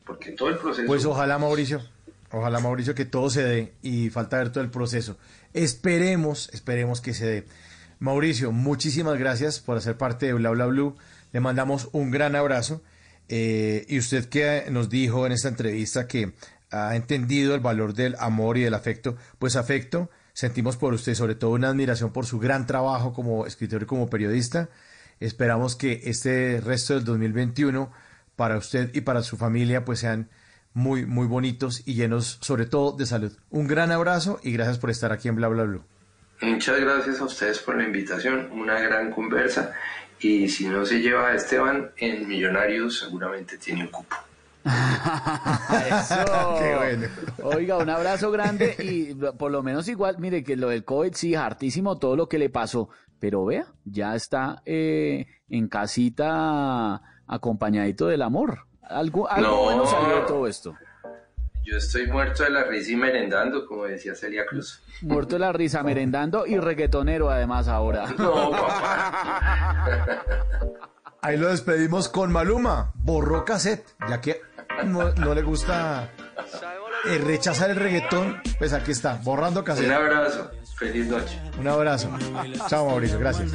porque 0.05 0.33
todo 0.33 0.49
el 0.49 0.57
proceso... 0.57 0.87
Pues 0.87 1.05
ojalá, 1.05 1.39
Mauricio, 1.39 1.83
ojalá, 2.31 2.59
Mauricio, 2.61 2.95
que 2.95 3.05
todo 3.05 3.29
se 3.29 3.43
dé 3.43 3.75
y 3.83 4.11
falta 4.11 4.39
ver 4.39 4.51
todo 4.51 4.65
el 4.65 4.71
proceso. 4.71 5.19
Esperemos, 5.53 6.49
esperemos 6.53 7.01
que 7.01 7.15
se 7.15 7.27
dé. 7.27 7.47
Mauricio, 7.99 8.53
muchísimas 8.53 9.19
gracias 9.19 9.61
por 9.61 9.77
hacer 9.77 9.97
parte 9.97 10.27
de 10.27 10.33
Bla 10.33 10.51
Bla 10.51 10.67
Blue. 10.67 10.97
Le 11.33 11.41
mandamos 11.41 11.89
un 11.93 12.11
gran 12.11 12.37
abrazo. 12.37 12.83
Eh, 13.29 13.85
y 13.89 13.99
usted 13.99 14.27
que 14.27 14.65
nos 14.71 14.91
dijo 14.91 15.27
en 15.27 15.33
esta 15.33 15.49
entrevista 15.49 16.09
que 16.09 16.33
ha 16.71 16.97
entendido 16.97 17.55
el 17.55 17.61
valor 17.61 17.95
del 17.95 18.17
amor 18.19 18.59
y 18.59 18.63
del 18.63 18.75
afecto, 18.75 19.17
pues 19.39 19.57
afecto, 19.57 20.11
sentimos 20.33 20.77
por 20.77 20.95
usted 20.95 21.15
sobre 21.15 21.35
todo 21.35 21.51
una 21.51 21.69
admiración 21.69 22.13
por 22.13 22.27
su 22.27 22.39
gran 22.39 22.67
trabajo 22.67 23.13
como 23.13 23.47
escritor 23.47 23.83
y 23.83 23.87
como 23.87 24.09
periodista. 24.09 24.69
Esperamos 25.21 25.77
que 25.77 26.01
este 26.05 26.61
resto 26.61 26.95
del 26.95 27.05
2021 27.05 27.93
para 28.37 28.57
usted 28.57 28.91
y 28.95 29.03
para 29.03 29.23
su 29.23 29.37
familia 29.37 29.85
pues 29.85 30.01
sean 30.01 30.29
muy, 30.73 31.07
muy 31.07 31.27
bonitos 31.27 31.83
y 31.87 31.95
llenos 31.95 32.39
sobre 32.41 32.67
todo 32.67 32.93
de 32.93 33.07
salud. 33.07 33.33
Un 33.51 33.67
gran 33.67 33.93
abrazo 33.93 34.41
y 34.43 34.53
gracias 34.53 34.79
por 34.79 34.91
estar 34.91 35.13
aquí 35.13 35.29
en 35.29 35.37
Bla 35.37 35.49
Bla 35.49 35.65
Blue. 35.65 35.85
Muchas 36.43 36.81
gracias 36.81 37.21
a 37.21 37.25
ustedes 37.25 37.59
por 37.59 37.77
la 37.77 37.85
invitación, 37.85 38.51
una 38.53 38.81
gran 38.81 39.11
conversa 39.11 39.73
y 40.21 40.49
si 40.49 40.69
no 40.69 40.85
se 40.87 41.01
lleva 41.01 41.29
a 41.29 41.35
Esteban 41.35 41.91
en 41.97 42.27
Millonarios 42.27 43.01
seguramente 43.01 43.59
tiene 43.59 43.83
un 43.83 43.89
cupo. 43.89 44.17
Eso. 44.65 46.59
Qué 46.59 46.77
bueno. 46.77 47.09
Oiga, 47.43 47.77
un 47.79 47.89
abrazo 47.89 48.31
grande 48.31 48.77
y 48.79 49.15
por 49.15 49.51
lo 49.51 49.63
menos 49.63 49.89
igual, 49.89 50.19
mire 50.19 50.45
que 50.45 50.57
lo 50.57 50.69
del 50.69 50.85
COVID 50.85 51.13
sí, 51.15 51.35
hartísimo 51.35 51.99
todo 51.99 52.17
lo 52.17 52.29
que 52.29 52.39
le 52.39 52.51
pasó, 52.51 52.91
pero 53.19 53.45
vea, 53.45 53.67
ya 53.85 54.15
está 54.15 54.63
eh, 54.65 55.27
en 55.49 55.69
casita 55.69 57.03
acompañadito 57.27 58.07
del 58.07 58.23
amor. 58.23 58.67
Algo, 58.91 59.31
algo 59.31 59.49
No. 59.51 59.62
bueno 59.62 59.87
salió 59.87 60.17
de 60.17 60.23
todo 60.23 60.47
esto. 60.47 60.75
Yo 61.62 61.77
estoy 61.77 62.07
muerto 62.07 62.43
de 62.43 62.51
la 62.51 62.65
risa 62.65 62.91
y 62.93 62.97
merendando, 62.97 63.67
como 63.67 63.85
decía 63.85 64.15
Celia 64.15 64.45
Cruz. 64.47 64.83
Muerto 65.03 65.35
de 65.37 65.41
la 65.41 65.53
risa, 65.53 65.83
merendando 65.83 66.47
y 66.47 66.59
reggaetonero 66.59 67.31
además 67.31 67.69
ahora. 67.69 68.07
No, 68.19 68.51
papá. 68.51 69.85
Ahí 71.23 71.37
lo 71.37 71.49
despedimos 71.49 72.09
con 72.09 72.33
Maluma, 72.33 72.93
borró 72.95 73.45
cassette, 73.45 73.85
ya 74.09 74.21
que 74.23 74.41
no, 74.87 75.12
no 75.12 75.35
le 75.35 75.43
gusta 75.43 76.09
eh, 77.05 77.19
rechazar 77.19 77.69
el 77.71 77.77
reggaetón, 77.77 78.41
pues 78.59 78.73
aquí 78.73 78.93
está, 78.93 79.21
borrando 79.23 79.61
Un 79.61 79.67
cassette. 79.67 79.91
abrazo, 79.93 80.51
feliz 80.79 81.07
noche. 81.09 81.39
Un 81.59 81.69
abrazo. 81.69 82.09
Chao 82.69 82.87
Mauricio, 82.87 83.19
gracias. 83.19 83.53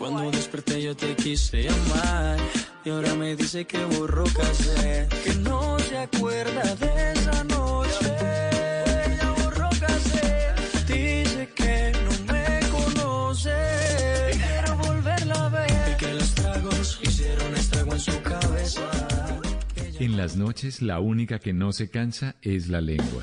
Cuando 0.00 0.30
desperté 0.30 0.80
yo 0.80 0.96
te 0.96 1.14
quise 1.14 1.64
llamar 1.64 2.38
y 2.86 2.88
ahora 2.88 3.14
me 3.16 3.36
dice 3.36 3.66
que 3.66 3.84
borró 3.84 4.24
cassette, 4.24 5.12
que 5.22 5.34
no 5.34 5.78
se 5.78 5.98
acuerda 5.98 6.74
de 6.76 7.12
esa 7.12 7.44
noche. 7.44 8.16
Ella 9.04 9.34
borró 9.44 9.68
cassette, 9.78 10.86
dice 10.86 11.50
que 11.54 11.92
no 12.02 12.32
me 12.32 12.60
conoce, 12.70 13.52
quiero 14.32 14.76
volverla 14.78 15.34
a 15.34 15.48
ver 15.50 15.92
y 15.92 15.96
que 15.98 16.14
los 16.14 16.34
tragos 16.34 16.98
hicieron 17.02 17.54
estrago 17.54 17.92
en 17.92 18.00
su 18.00 18.22
cabeza. 18.22 18.90
En 19.98 20.16
las 20.16 20.34
noches 20.34 20.80
la 20.80 20.98
única 20.98 21.40
que 21.40 21.52
no 21.52 21.72
se 21.72 21.90
cansa 21.90 22.36
es 22.40 22.68
la 22.68 22.80
lengua. 22.80 23.22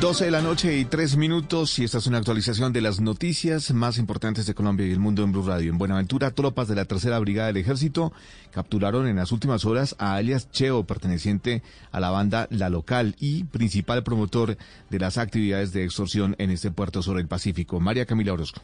12 0.00 0.24
de 0.26 0.30
la 0.30 0.42
noche 0.42 0.76
y 0.78 0.84
3 0.84 1.16
minutos 1.16 1.78
y 1.78 1.84
esta 1.84 1.98
es 1.98 2.06
una 2.06 2.18
actualización 2.18 2.72
de 2.72 2.80
las 2.80 3.00
noticias 3.00 3.72
más 3.72 3.98
importantes 3.98 4.46
de 4.46 4.54
Colombia 4.54 4.86
y 4.86 4.92
el 4.92 4.98
mundo 4.98 5.22
en 5.22 5.32
Blue 5.32 5.46
Radio. 5.46 5.70
En 5.70 5.78
Buenaventura, 5.78 6.30
tropas 6.32 6.68
de 6.68 6.74
la 6.74 6.84
tercera 6.84 7.18
brigada 7.18 7.48
del 7.48 7.56
ejército 7.56 8.12
capturaron 8.50 9.06
en 9.06 9.16
las 9.16 9.32
últimas 9.32 9.64
horas 9.64 9.96
a 9.98 10.14
alias 10.14 10.50
Cheo, 10.50 10.84
perteneciente 10.84 11.62
a 11.92 12.00
la 12.00 12.10
banda 12.10 12.46
La 12.50 12.68
Local 12.68 13.16
y 13.18 13.44
principal 13.44 14.02
promotor 14.02 14.56
de 14.90 14.98
las 14.98 15.16
actividades 15.16 15.72
de 15.72 15.84
extorsión 15.84 16.34
en 16.38 16.50
este 16.50 16.70
puerto 16.70 17.02
sobre 17.02 17.22
el 17.22 17.28
Pacífico. 17.28 17.80
María 17.80 18.06
Camila 18.06 18.32
Orozco. 18.32 18.60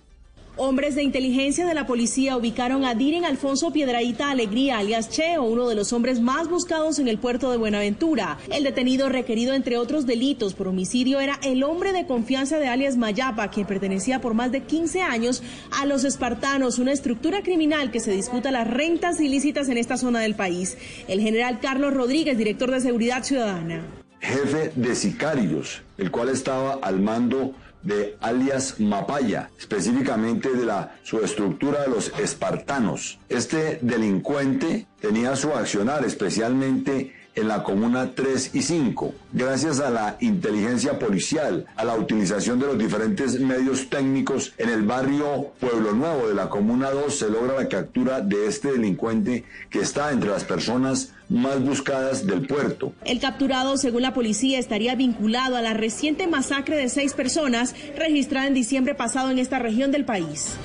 Hombres 0.57 0.95
de 0.95 1.03
inteligencia 1.03 1.65
de 1.65 1.75
la 1.75 1.87
policía 1.87 2.37
ubicaron 2.37 2.85
a 2.85 2.95
Diren 2.95 3.25
Alfonso 3.25 3.73
Piedraíta 3.73 4.31
Alegría, 4.31 4.79
alias 4.79 5.09
Cheo, 5.09 5.45
uno 5.45 5.69
de 5.69 5.77
los 5.77 5.93
hombres 5.93 6.21
más 6.21 6.49
buscados 6.49 6.99
en 6.99 7.09
el 7.09 7.19
puerto 7.19 7.51
de 7.51 7.57
Buenaventura. 7.57 8.37
El 8.53 8.65
detenido 8.65 9.09
requerido, 9.09 9.55
entre 9.55 9.79
otros 9.79 10.07
delitos 10.07 10.55
por 10.55 10.69
homicidio, 10.69 11.21
era 11.21 11.39
el 11.45 11.63
hombre 11.63 11.93
de 11.93 12.05
confianza 12.05 12.59
de 12.59 12.67
alias 12.67 12.97
Mayapa, 12.97 13.49
quien 13.49 13.67
pertenecía 13.67 14.21
por 14.21 14.35
más 14.35 14.51
de 14.51 14.65
15 14.65 15.03
años 15.03 15.43
a 15.71 15.87
los 15.87 16.05
espartanos, 16.05 16.79
una 16.79 16.93
estructura 16.93 17.43
criminal 17.43 17.91
que 17.91 18.01
se 18.01 18.13
disputa 18.13 18.51
las 18.51 18.69
rentas 18.69 19.21
ilícitas 19.21 19.69
en 19.69 19.79
esta 19.79 19.97
zona 19.97 20.21
del 20.21 20.35
país. 20.35 20.77
El 21.07 21.21
general 21.21 21.61
Carlos 21.61 21.95
Rodríguez, 21.95 22.37
director 22.37 22.71
de 22.71 22.81
Seguridad 22.81 23.23
Ciudadana. 23.23 23.87
Jefe 24.21 24.73
de 24.75 24.95
sicarios, 24.95 25.83
el 25.97 26.11
cual 26.11 26.29
estaba 26.29 26.75
al 26.83 27.01
mando 27.01 27.55
de 27.83 28.17
alias 28.21 28.81
Mapaya, 28.81 29.51
específicamente 29.59 30.51
de 30.53 30.67
la 30.67 30.97
subestructura 31.03 31.83
de 31.83 31.89
los 31.89 32.13
espartanos. 32.19 33.19
Este 33.29 33.79
delincuente 33.83 34.87
tenía 35.01 35.37
su 35.37 35.53
accionar 35.53 36.05
especialmente 36.05 37.15
en 37.35 37.49
la 37.49 37.63
comuna 37.63 38.13
3 38.15 38.55
y 38.55 38.63
5. 38.63 39.15
Gracias 39.33 39.81
a 39.81 39.91
la 39.91 40.17
inteligencia 40.21 40.99
policial, 40.99 41.67
a 41.77 41.85
la 41.85 41.97
utilización 41.97 42.59
de 42.59 42.67
los 42.67 42.79
diferentes 42.79 43.39
medios 43.41 43.89
técnicos 43.89 44.53
en 44.59 44.69
el 44.71 44.83
barrio 44.83 45.53
Pueblo 45.61 45.93
Nuevo 45.93 46.29
de 46.29 46.35
la 46.35 46.49
comuna 46.49 46.91
2 46.91 47.15
se 47.15 47.31
logra 47.31 47.55
la 47.55 47.69
captura 47.69 48.21
de 48.21 48.47
este 48.47 48.73
delincuente 48.73 49.45
que 49.71 49.81
está 49.81 50.11
entre 50.11 50.31
las 50.31 50.45
personas 50.45 51.13
más 51.29 51.63
buscadas 51.63 52.27
del 52.27 52.47
puerto. 52.47 52.93
El 53.05 53.21
capturado, 53.21 53.77
según 53.77 54.03
la 54.03 54.13
policía, 54.13 54.59
estaría 54.59 54.95
vinculado 54.97 55.57
a 55.57 55.63
la 55.63 55.75
reciente 55.75 56.27
masacre 56.27 56.77
de 56.77 56.89
seis 56.89 57.15
personas 57.15 57.75
registrada 57.97 58.49
en 58.49 58.55
diciembre 58.55 58.95
pasado 58.95 59.31
en 59.31 59.39
esta 59.39 59.59
región 59.59 59.93
del 59.93 60.05
país. 60.05 60.57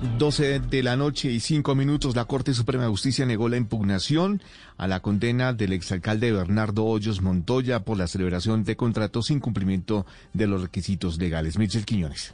12 0.00 0.60
de 0.60 0.82
la 0.82 0.96
noche 0.96 1.30
y 1.30 1.40
5 1.40 1.74
minutos, 1.74 2.16
la 2.16 2.24
Corte 2.24 2.54
Suprema 2.54 2.84
de 2.84 2.88
Justicia 2.88 3.26
negó 3.26 3.50
la 3.50 3.58
impugnación 3.58 4.40
a 4.78 4.88
la 4.88 5.00
condena 5.00 5.52
del 5.52 5.74
exalcalde 5.74 6.32
Bernardo 6.32 6.86
Hoyos 6.86 7.20
Montoya 7.20 7.80
por 7.80 7.98
la 7.98 8.06
celebración 8.06 8.64
de 8.64 8.76
contratos 8.76 9.26
sin 9.26 9.40
cumplimiento 9.40 10.06
de 10.32 10.46
los 10.46 10.62
requisitos 10.62 11.18
legales. 11.18 11.58
Michel 11.58 11.84
Quiñones. 11.84 12.32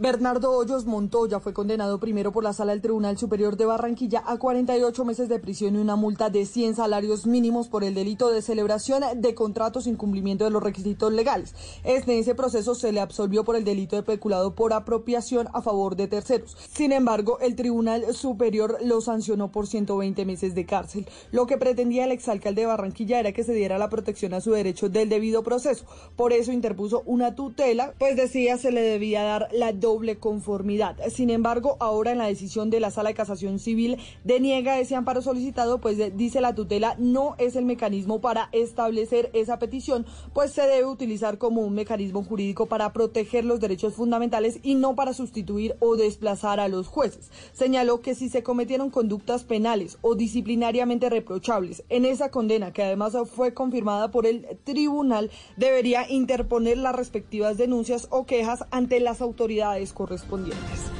Bernardo 0.00 0.52
Hoyos 0.52 0.86
Montoya 0.86 1.40
fue 1.40 1.52
condenado 1.52 1.98
primero 1.98 2.30
por 2.30 2.44
la 2.44 2.52
Sala 2.52 2.70
del 2.70 2.80
Tribunal 2.80 3.18
Superior 3.18 3.56
de 3.56 3.66
Barranquilla 3.66 4.22
a 4.24 4.38
48 4.38 5.04
meses 5.04 5.28
de 5.28 5.40
prisión 5.40 5.74
y 5.74 5.78
una 5.78 5.96
multa 5.96 6.30
de 6.30 6.46
100 6.46 6.76
salarios 6.76 7.26
mínimos 7.26 7.66
por 7.66 7.82
el 7.82 7.94
delito 7.94 8.30
de 8.30 8.40
celebración 8.40 9.02
de 9.16 9.34
contratos 9.34 9.84
sin 9.84 9.96
cumplimiento 9.96 10.44
de 10.44 10.50
los 10.50 10.62
requisitos 10.62 11.12
legales. 11.12 11.52
En 11.82 12.08
ese 12.10 12.36
proceso 12.36 12.76
se 12.76 12.92
le 12.92 13.00
absolvió 13.00 13.42
por 13.42 13.56
el 13.56 13.64
delito 13.64 13.96
de 13.96 14.04
peculado 14.04 14.54
por 14.54 14.72
apropiación 14.72 15.48
a 15.52 15.62
favor 15.62 15.96
de 15.96 16.06
terceros. 16.06 16.56
Sin 16.72 16.92
embargo, 16.92 17.40
el 17.40 17.56
Tribunal 17.56 18.14
Superior 18.14 18.78
lo 18.84 19.00
sancionó 19.00 19.50
por 19.50 19.66
120 19.66 20.24
meses 20.24 20.54
de 20.54 20.64
cárcel. 20.64 21.08
Lo 21.32 21.48
que 21.48 21.58
pretendía 21.58 22.04
el 22.04 22.12
exalcalde 22.12 22.60
de 22.60 22.66
Barranquilla 22.68 23.18
era 23.18 23.32
que 23.32 23.42
se 23.42 23.52
diera 23.52 23.78
la 23.78 23.90
protección 23.90 24.32
a 24.32 24.40
su 24.40 24.52
derecho 24.52 24.88
del 24.88 25.08
debido 25.08 25.42
proceso. 25.42 25.86
Por 26.14 26.32
eso 26.32 26.52
interpuso 26.52 27.02
una 27.04 27.34
tutela, 27.34 27.94
pues 27.98 28.14
decía 28.14 28.58
se 28.58 28.70
le 28.70 28.82
debía 28.82 29.24
dar 29.24 29.48
la 29.50 29.72
doble 29.88 30.18
conformidad. 30.18 30.96
Sin 31.08 31.30
embargo, 31.30 31.78
ahora 31.80 32.12
en 32.12 32.18
la 32.18 32.26
decisión 32.26 32.68
de 32.68 32.78
la 32.78 32.90
Sala 32.90 33.08
de 33.08 33.14
Casación 33.14 33.58
Civil 33.58 33.96
deniega 34.22 34.78
ese 34.78 34.96
amparo 34.96 35.22
solicitado, 35.22 35.80
pues 35.80 35.96
dice 36.14 36.42
la 36.42 36.54
tutela 36.54 36.94
no 36.98 37.36
es 37.38 37.56
el 37.56 37.64
mecanismo 37.64 38.20
para 38.20 38.50
establecer 38.52 39.30
esa 39.32 39.58
petición, 39.58 40.04
pues 40.34 40.52
se 40.52 40.62
debe 40.62 40.84
utilizar 40.84 41.38
como 41.38 41.62
un 41.62 41.74
mecanismo 41.74 42.22
jurídico 42.22 42.66
para 42.66 42.92
proteger 42.92 43.46
los 43.46 43.60
derechos 43.60 43.94
fundamentales 43.94 44.60
y 44.62 44.74
no 44.74 44.94
para 44.94 45.14
sustituir 45.14 45.74
o 45.80 45.96
desplazar 45.96 46.60
a 46.60 46.68
los 46.68 46.86
jueces. 46.86 47.30
Señaló 47.54 48.02
que 48.02 48.14
si 48.14 48.28
se 48.28 48.42
cometieron 48.42 48.90
conductas 48.90 49.44
penales 49.44 49.96
o 50.02 50.16
disciplinariamente 50.16 51.08
reprochables 51.08 51.82
en 51.88 52.04
esa 52.04 52.30
condena, 52.30 52.74
que 52.74 52.82
además 52.82 53.16
fue 53.34 53.54
confirmada 53.54 54.10
por 54.10 54.26
el 54.26 54.46
tribunal, 54.64 55.30
debería 55.56 56.10
interponer 56.10 56.76
las 56.76 56.94
respectivas 56.94 57.56
denuncias 57.56 58.06
o 58.10 58.26
quejas 58.26 58.66
ante 58.70 59.00
las 59.00 59.22
autoridades 59.22 59.77
correspondientes. 59.92 60.90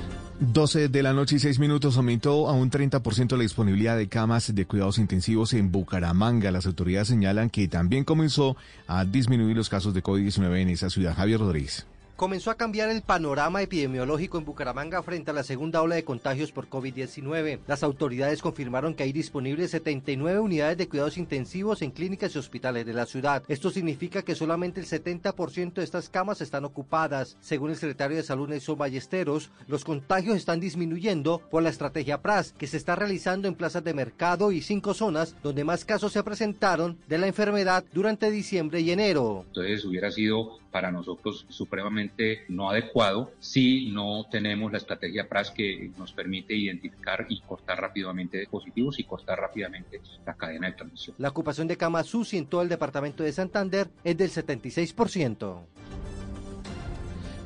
12 0.40 0.88
de 0.88 1.02
la 1.02 1.12
noche 1.12 1.36
y 1.36 1.38
6 1.40 1.58
minutos 1.58 1.96
aumentó 1.96 2.48
a 2.48 2.52
un 2.52 2.70
30% 2.70 3.36
la 3.36 3.42
disponibilidad 3.42 3.96
de 3.96 4.08
camas 4.08 4.54
de 4.54 4.66
cuidados 4.66 4.98
intensivos 4.98 5.52
en 5.52 5.72
Bucaramanga. 5.72 6.52
Las 6.52 6.66
autoridades 6.66 7.08
señalan 7.08 7.50
que 7.50 7.66
también 7.66 8.04
comenzó 8.04 8.56
a 8.86 9.04
disminuir 9.04 9.56
los 9.56 9.68
casos 9.68 9.94
de 9.94 10.02
COVID-19 10.02 10.60
en 10.60 10.68
esa 10.68 10.90
ciudad. 10.90 11.16
Javier 11.16 11.40
Rodríguez 11.40 11.86
comenzó 12.18 12.50
a 12.50 12.56
cambiar 12.56 12.90
el 12.90 13.02
panorama 13.02 13.62
epidemiológico 13.62 14.38
en 14.38 14.44
Bucaramanga 14.44 15.04
frente 15.04 15.30
a 15.30 15.34
la 15.34 15.44
segunda 15.44 15.82
ola 15.82 15.94
de 15.94 16.02
contagios 16.02 16.50
por 16.50 16.68
COVID-19. 16.68 17.60
Las 17.68 17.84
autoridades 17.84 18.42
confirmaron 18.42 18.94
que 18.94 19.04
hay 19.04 19.12
disponibles 19.12 19.70
79 19.70 20.40
unidades 20.40 20.76
de 20.76 20.88
cuidados 20.88 21.16
intensivos 21.16 21.80
en 21.80 21.92
clínicas 21.92 22.34
y 22.34 22.38
hospitales 22.40 22.84
de 22.86 22.92
la 22.92 23.06
ciudad. 23.06 23.44
Esto 23.46 23.70
significa 23.70 24.22
que 24.22 24.34
solamente 24.34 24.80
el 24.80 24.86
70% 24.86 25.74
de 25.74 25.84
estas 25.84 26.08
camas 26.08 26.40
están 26.40 26.64
ocupadas. 26.64 27.36
Según 27.38 27.70
el 27.70 27.76
secretario 27.76 28.16
de 28.16 28.24
Salud 28.24 28.48
Nelson 28.48 28.76
Ballesteros, 28.76 29.52
los 29.68 29.84
contagios 29.84 30.36
están 30.36 30.58
disminuyendo 30.58 31.40
por 31.52 31.62
la 31.62 31.70
estrategia 31.70 32.20
PRAS, 32.20 32.52
que 32.58 32.66
se 32.66 32.78
está 32.78 32.96
realizando 32.96 33.46
en 33.46 33.54
plazas 33.54 33.84
de 33.84 33.94
mercado 33.94 34.50
y 34.50 34.60
cinco 34.60 34.92
zonas 34.92 35.36
donde 35.44 35.62
más 35.62 35.84
casos 35.84 36.14
se 36.14 36.24
presentaron 36.24 36.98
de 37.06 37.18
la 37.18 37.28
enfermedad 37.28 37.84
durante 37.92 38.28
diciembre 38.28 38.80
y 38.80 38.90
enero. 38.90 39.44
Entonces 39.46 39.84
hubiera 39.84 40.10
sido 40.10 40.58
para 40.70 40.90
nosotros 40.90 41.46
supremamente 41.48 42.44
no 42.48 42.70
adecuado 42.70 43.32
si 43.40 43.90
no 43.90 44.26
tenemos 44.30 44.70
la 44.72 44.78
estrategia 44.78 45.28
PRAS 45.28 45.50
que 45.50 45.90
nos 45.96 46.12
permite 46.12 46.54
identificar 46.54 47.26
y 47.28 47.40
cortar 47.40 47.80
rápidamente 47.80 48.46
positivos 48.50 48.98
y 48.98 49.04
cortar 49.04 49.38
rápidamente 49.40 50.00
la 50.26 50.34
cadena 50.34 50.68
de 50.68 50.74
transmisión. 50.74 51.16
La 51.18 51.28
ocupación 51.28 51.68
de 51.68 51.76
camas 51.76 52.14
UCI 52.14 52.38
en 52.38 52.46
todo 52.46 52.62
el 52.62 52.68
departamento 52.68 53.22
de 53.22 53.32
Santander 53.32 53.88
es 54.04 54.16
del 54.16 54.30
76%. 54.30 55.58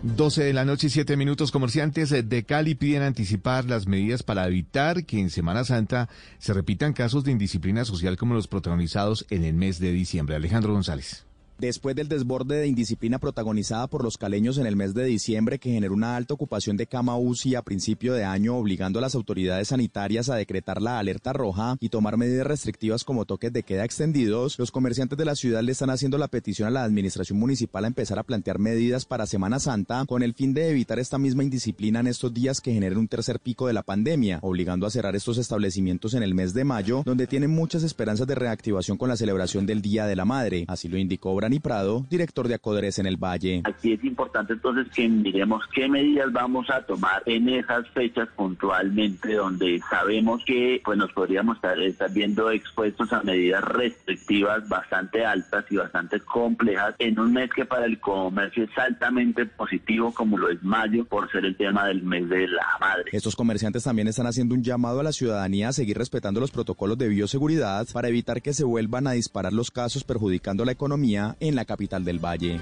12 0.03 0.43
de 0.43 0.53
la 0.53 0.65
noche 0.65 0.89
y 0.89 0.91
7 0.91 1.17
minutos. 1.17 1.53
Comerciantes 1.53 2.11
de 2.11 2.45
Cali 2.45 2.75
piden 2.75 3.03
anticipar 3.03 3.67
las 3.67 3.87
medidas 3.87 4.25
para 4.25 4.47
evitar 4.49 5.05
que 5.05 5.21
en 5.21 5.31
Semana 5.31 5.63
Santa 5.63 6.09
se 6.39 6.53
repitan 6.53 6.93
casos 6.93 7.23
de 7.23 7.31
indisciplina 7.31 7.85
social 7.85 8.17
como 8.17 8.35
los 8.35 8.49
protagonizados 8.49 9.27
en 9.31 9.45
el 9.45 9.55
mes 9.55 9.79
de 9.79 9.93
diciembre. 9.93 10.35
Alejandro 10.35 10.73
González. 10.73 11.25
Después 11.63 11.95
del 11.95 12.09
desborde 12.09 12.57
de 12.57 12.67
indisciplina 12.67 13.21
protagonizada 13.21 13.87
por 13.87 14.03
los 14.03 14.19
caleños 14.19 14.59
en 14.59 14.67
el 14.67 14.75
mes 14.75 14.95
de 14.95 15.05
diciembre 15.05 15.61
que 15.61 15.71
generó 15.71 15.95
una 15.95 16.17
alta 16.17 16.35
ocupación 16.35 16.77
de 16.77 16.89
cama 16.89 17.17
UCI 17.17 17.55
a 17.55 17.63
principio 17.63 18.15
de 18.15 18.25
año 18.25 18.57
obligando 18.57 18.99
a 18.99 19.03
las 19.03 19.15
autoridades 19.15 19.69
sanitarias 19.69 20.29
a 20.29 20.35
decretar 20.35 20.83
la 20.83 20.99
alerta 20.99 21.33
roja 21.33 21.77
y 21.79 21.89
tomar 21.89 22.17
medidas 22.17 22.49
restrictivas 22.49 23.05
como 23.05 23.27
toques 23.27 23.53
de 23.53 23.63
queda 23.63 23.85
extendidos, 23.85 24.59
los 24.59 24.73
comerciantes 24.73 25.17
de 25.17 25.25
la 25.25 25.37
ciudad 25.37 25.63
le 25.63 25.71
están 25.71 25.91
haciendo 25.91 26.19
la 26.19 26.27
petición 26.27 26.67
a 26.67 26.73
la 26.73 26.83
administración 26.83 27.39
municipal 27.39 27.85
a 27.85 27.87
empezar 27.87 28.19
a 28.19 28.25
plantear 28.25 28.59
medidas 28.59 29.05
para 29.05 29.27
Semana 29.27 29.61
Santa 29.61 30.05
con 30.09 30.25
el 30.25 30.35
fin 30.35 30.55
de 30.55 30.69
evitar 30.69 30.99
esta 30.99 31.19
misma 31.19 31.45
indisciplina 31.45 32.01
en 32.01 32.09
estos 32.09 32.35
días 32.35 32.61
que 32.61 32.73
generen 32.73 32.99
un 32.99 33.07
tercer 33.07 33.39
pico 33.39 33.69
de 33.69 33.73
la 33.73 33.85
pandemia, 33.85 34.41
obligando 34.43 34.85
a 34.85 34.91
cerrar 34.91 35.15
estos 35.15 35.39
establecimientos 35.39 36.15
en 36.15 36.25
el 36.25 36.35
mes 36.35 36.55
de 36.55 36.65
mayo, 36.65 37.05
donde 37.07 37.29
tienen 37.29 37.51
muchas 37.51 37.85
esperanzas 37.85 38.27
de 38.27 38.35
reactivación 38.35 38.99
con 38.99 39.09
la 39.09 39.17
celebración 39.17 39.65
del 39.65 39.81
Día 39.81 40.07
de 40.07 40.17
la 40.17 40.25
Madre. 40.25 40.65
Así 40.67 40.89
lo 40.89 40.99
indicó 40.99 41.31
Brani 41.53 41.61
Prado, 41.61 42.07
director 42.09 42.49
de 42.49 42.55
Acoderes 42.55 42.99
en 42.99 43.05
el 43.05 43.19
Valle. 43.19 43.61
Aquí 43.65 43.93
es 43.93 44.03
importante 44.05 44.55
entonces 44.55 44.87
que 44.95 45.07
miremos 45.07 45.63
qué 45.75 45.87
medidas 45.87 46.33
vamos 46.33 46.71
a 46.71 46.81
tomar 46.87 47.23
en 47.27 47.47
esas 47.51 47.87
fechas 47.91 48.27
puntualmente 48.35 49.35
donde 49.35 49.79
sabemos 49.91 50.43
que 50.47 50.81
pues 50.83 50.97
nos 50.97 51.13
podríamos 51.13 51.57
estar, 51.57 51.79
estar 51.79 52.11
viendo 52.11 52.51
expuestos 52.51 53.13
a 53.13 53.23
medidas 53.23 53.63
restrictivas 53.65 54.67
bastante 54.67 55.27
altas 55.27 55.67
y 55.69 55.77
bastante 55.77 56.21
complejas 56.21 56.95
en 56.99 57.21
un 57.21 57.35
mes 57.35 57.51
que 57.55 57.67
para 57.67 57.85
el 57.85 58.01
comercio 58.01 58.65
es 58.65 58.79
altamente 58.79 59.45
positivo 59.45 60.15
como 60.15 60.39
lo 60.39 60.49
es 60.49 60.63
mayo 60.63 61.05
por 61.05 61.31
ser 61.31 61.45
el 61.45 61.57
tema 61.57 61.87
del 61.89 62.03
mes 62.03 62.31
de 62.31 62.49
la 62.49 62.67
madre. 62.81 63.05
Estos 63.13 63.37
comerciantes 63.37 63.85
también 63.85 64.09
están 64.09 64.27
haciendo 64.27 64.55
un 64.55 64.63
llamado 64.63 65.01
a 65.01 65.03
la 65.03 65.13
ciudadanía 65.13 65.69
a 65.69 65.73
seguir 65.73 65.99
respetando 65.99 66.41
los 66.41 66.51
protocolos 66.51 66.97
de 66.97 67.09
bioseguridad 67.09 67.87
para 67.93 68.09
evitar 68.09 68.41
que 68.41 68.55
se 68.55 68.65
vuelvan 68.65 69.07
a 69.07 69.13
disparar 69.13 69.53
los 69.53 69.71
casos 69.71 70.05
perjudicando 70.05 70.65
la 70.65 70.73
economía 70.73 71.32
en 71.41 71.55
la 71.55 71.65
capital 71.65 72.05
del 72.05 72.19
Valle. 72.19 72.61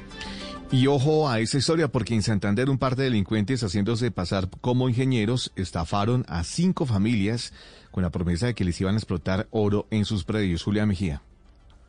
Y 0.72 0.86
ojo 0.86 1.28
a 1.28 1.40
esa 1.40 1.58
historia, 1.58 1.88
porque 1.88 2.14
en 2.14 2.22
Santander 2.22 2.70
un 2.70 2.78
par 2.78 2.94
de 2.94 3.04
delincuentes 3.04 3.62
haciéndose 3.64 4.12
pasar 4.12 4.48
como 4.60 4.88
ingenieros 4.88 5.52
estafaron 5.56 6.24
a 6.28 6.44
cinco 6.44 6.86
familias 6.86 7.52
con 7.90 8.04
la 8.04 8.10
promesa 8.10 8.46
de 8.46 8.54
que 8.54 8.64
les 8.64 8.80
iban 8.80 8.94
a 8.94 8.98
explotar 8.98 9.48
oro 9.50 9.88
en 9.90 10.04
sus 10.04 10.22
predios. 10.22 10.62
Julia 10.62 10.86
Mejía. 10.86 11.22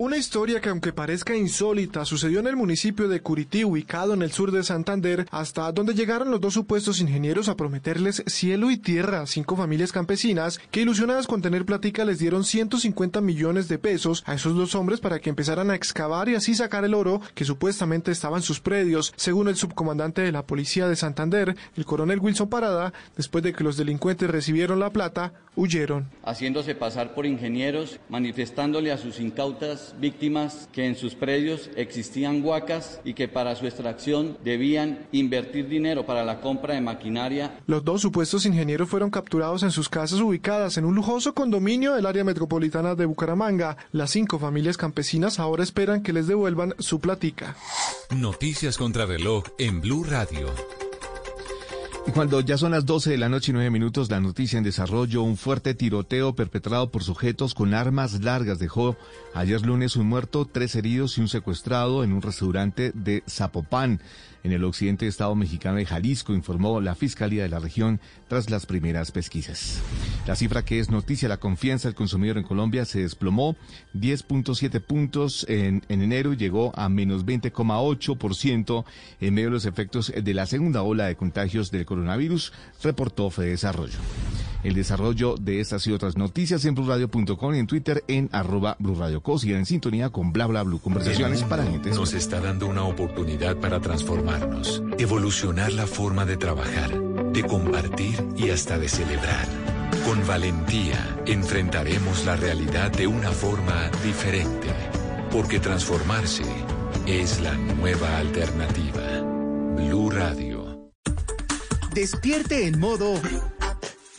Una 0.03 0.18
historia 0.18 0.61
que 0.61 0.69
aunque 0.69 0.94
parezca 0.94 1.36
insólita 1.36 2.06
sucedió 2.06 2.40
en 2.40 2.48
el 2.48 2.56
municipio 2.56 3.07
de 3.07 3.22
Curití, 3.22 3.64
ubicado 3.64 4.15
en 4.15 4.23
el 4.23 4.32
sur 4.32 4.52
de 4.52 4.64
Santander, 4.64 5.28
hasta 5.30 5.72
donde 5.72 5.94
llegaron 5.94 6.32
los 6.32 6.41
dos 6.41 6.56
supuestos 6.56 7.02
ingenieros 7.02 7.49
a 7.49 7.56
prometerles 7.56 8.23
cielo 8.26 8.72
y 8.72 8.78
tierra 8.78 9.22
a 9.22 9.28
cinco 9.28 9.56
familias 9.56 9.91
campesinas 9.91 10.60
que 10.72 10.82
ilusionadas 10.82 11.28
con 11.28 11.44
tener 11.44 11.68
platica 11.68 12.03
les 12.03 12.18
dieron 12.18 12.45
150 12.45 13.22
millones 13.22 13.68
de 13.68 13.78
pesos 13.78 14.23
a 14.26 14.34
esos 14.34 14.56
dos 14.56 14.73
hombres 14.73 14.99
para 14.99 15.19
que 15.19 15.30
empezaran 15.30 15.69
a 15.69 15.76
excavar 15.76 16.30
y 16.30 16.34
así 16.34 16.56
sacar 16.56 16.84
el 16.84 16.95
oro 16.95 17.22
que 17.36 17.45
supuestamente 17.45 18.10
estaba 18.10 18.38
en 18.38 18.44
sus 18.44 18.60
predios, 18.60 19.14
según 19.18 19.49
el 19.49 19.56
subcomandante 19.56 20.23
de 20.23 20.32
la 20.32 20.48
policía 20.48 20.88
de 20.88 20.95
Santander, 20.95 21.56
el 21.78 21.86
coronel 21.86 22.22
Wilson 22.22 22.49
Parada, 22.49 22.91
después 23.15 23.44
de 23.44 23.53
que 23.53 23.64
los 23.64 23.78
delincuentes 23.78 24.32
recibieron 24.32 24.80
la 24.80 24.90
plata, 24.90 25.34
huyeron. 25.56 26.10
Haciéndose 26.23 26.73
pasar 26.73 27.14
por 27.14 27.28
ingenieros, 27.28 27.99
manifestándole 28.10 28.91
a 28.91 28.98
sus 28.98 29.19
incautas 29.19 29.90
víctimas 29.99 30.69
que 30.72 30.85
en 30.85 30.95
sus 30.95 31.15
predios 31.15 31.69
existían 31.76 32.43
huacas 32.43 32.99
y 33.03 33.13
que 33.13 33.27
para 33.27 33.55
su 33.55 33.65
extracción 33.65 34.38
debían 34.43 35.07
invertir 35.11 35.68
dinero 35.68 36.05
para 36.05 36.23
la 36.23 36.41
compra 36.41 36.73
de 36.73 36.81
maquinaria. 36.81 37.59
Los 37.68 37.84
dos 37.84 38.01
supuestos 38.01 38.45
ingenieros 38.45 38.89
fueron 38.89 39.09
capturados 39.09 39.63
en 39.63 39.72
sus 39.72 39.89
casas 39.89 40.19
ubicadas 40.19 40.77
en 40.77 40.85
un 40.85 40.95
lujoso 40.95 41.34
condominio 41.34 41.93
del 41.93 42.05
área 42.05 42.23
metropolitana 42.23 42.95
de 42.95 43.05
Bucaramanga. 43.05 43.77
Las 43.91 44.11
cinco 44.11 44.39
familias 44.39 44.77
campesinas 44.77 45.39
ahora 45.39 45.63
esperan 45.63 46.03
que 46.03 46.13
les 46.13 46.27
devuelvan 46.27 46.76
su 46.80 46.99
platica. 46.99 47.55
Noticias 48.15 48.77
contra 48.77 49.05
reloj 49.05 49.43
en 49.57 49.81
Blue 49.81 50.03
Radio. 50.03 50.47
Cuando 52.14 52.41
ya 52.41 52.57
son 52.57 52.72
las 52.72 52.86
12 52.86 53.11
de 53.11 53.18
la 53.18 53.30
noche 53.30 53.52
y 53.52 53.53
9 53.53 53.69
minutos, 53.69 54.10
la 54.10 54.19
noticia 54.19 54.57
en 54.57 54.65
desarrollo, 54.65 55.23
un 55.23 55.38
fuerte 55.38 55.73
tiroteo 55.76 56.36
perpetrado 56.36 56.91
por 56.91 57.03
sujetos 57.03 57.53
con 57.53 57.73
armas 57.73 58.22
largas 58.22 58.60
dejó 58.60 58.98
ayer 59.34 59.61
lunes 59.65 59.95
un 59.95 60.07
muerto, 60.07 60.45
tres 60.52 60.76
heridos 60.76 61.18
y 61.18 61.22
un 61.22 61.30
secuestrado 61.30 62.03
en 62.03 62.11
un 62.11 62.22
restaurante 62.22 62.91
de 62.94 63.23
Zapopan 63.30 64.02
en 64.43 64.51
el 64.51 64.63
occidente 64.63 65.07
estado 65.07 65.35
mexicano 65.35 65.77
de 65.77 65.85
Jalisco, 65.85 66.34
informó 66.34 66.81
la 66.81 66.95
Fiscalía 66.95 67.43
de 67.43 67.49
la 67.49 67.59
región 67.59 67.99
tras 68.27 68.49
las 68.49 68.65
primeras 68.65 69.11
pesquisas. 69.11 69.81
La 70.27 70.35
cifra 70.35 70.63
que 70.63 70.80
es 70.80 70.89
noticia, 70.89 71.30
la 71.30 71.38
confianza 71.38 71.88
del 71.88 71.95
consumidor 71.95 72.38
en 72.38 72.43
Colombia 72.43 72.85
se 72.85 73.01
desplomó 73.01 73.55
10.7 73.95 74.81
puntos 74.81 75.45
en, 75.49 75.84
en 75.89 76.01
enero 76.01 76.34
y 76.34 76.38
llegó 76.38 76.72
a 76.76 76.89
menos 76.89 77.26
20,8% 77.26 78.85
en 79.19 79.34
medio 79.34 79.49
de 79.49 79.53
los 79.53 79.65
efectos 79.65 80.13
de 80.15 80.34
la 80.34 80.45
segunda 80.45 80.84
ola 80.84 81.07
de 81.07 81.15
contagios 81.15 81.72
del 81.72 81.85
coronavirus, 81.85 82.53
reportó 82.84 83.30
Fede 83.30 83.49
Desarrollo. 83.49 83.99
El 84.64 84.76
desarrollo 84.76 85.36
de 85.38 85.60
estas 85.60 85.88
y 85.88 85.92
otras 85.92 86.18
noticias 86.18 86.64
en 86.66 86.76
blurradio.com 86.76 87.56
y 87.56 87.60
en 87.60 87.68
Twitter 87.68 88.04
en 88.08 88.30
arroba 88.32 88.76
blurradioco. 88.80 89.40
Sigan 89.40 89.60
en 89.60 89.66
sintonía 89.66 90.10
con 90.10 90.32
bla 90.32 90.46
bla 90.48 90.64
blue. 90.64 90.80
Conversaciones 90.80 91.44
para 91.44 91.64
gente. 91.64 91.90
Nos 91.92 92.14
está 92.14 92.40
dando 92.40 92.68
una 92.68 92.84
oportunidad 92.84 93.58
para 93.58 93.80
transformarnos, 93.80 94.84
evolucionar 95.00 95.72
la 95.72 95.88
forma 95.88 96.26
de 96.26 96.38
trabajar, 96.38 96.92
de 97.32 97.44
compartir 97.44 98.24
y 98.38 98.50
hasta 98.50 98.78
de 98.78 98.88
celebrar. 98.88 99.48
Con 100.06 100.26
valentía 100.28 101.18
enfrentaremos 101.26 102.26
la 102.26 102.36
realidad 102.36 102.92
de 102.92 103.08
una 103.08 103.32
forma 103.32 103.90
diferente, 104.04 104.70
porque 105.32 105.60
transformarse 105.60 106.44
es 107.06 107.42
la 107.42 107.56
nueva 107.56 108.18
alternativa. 108.18 109.22
Blue 109.76 110.10
Radio. 110.10 110.92
Despierte 111.94 112.68
en 112.68 112.80
modo 112.80 113.16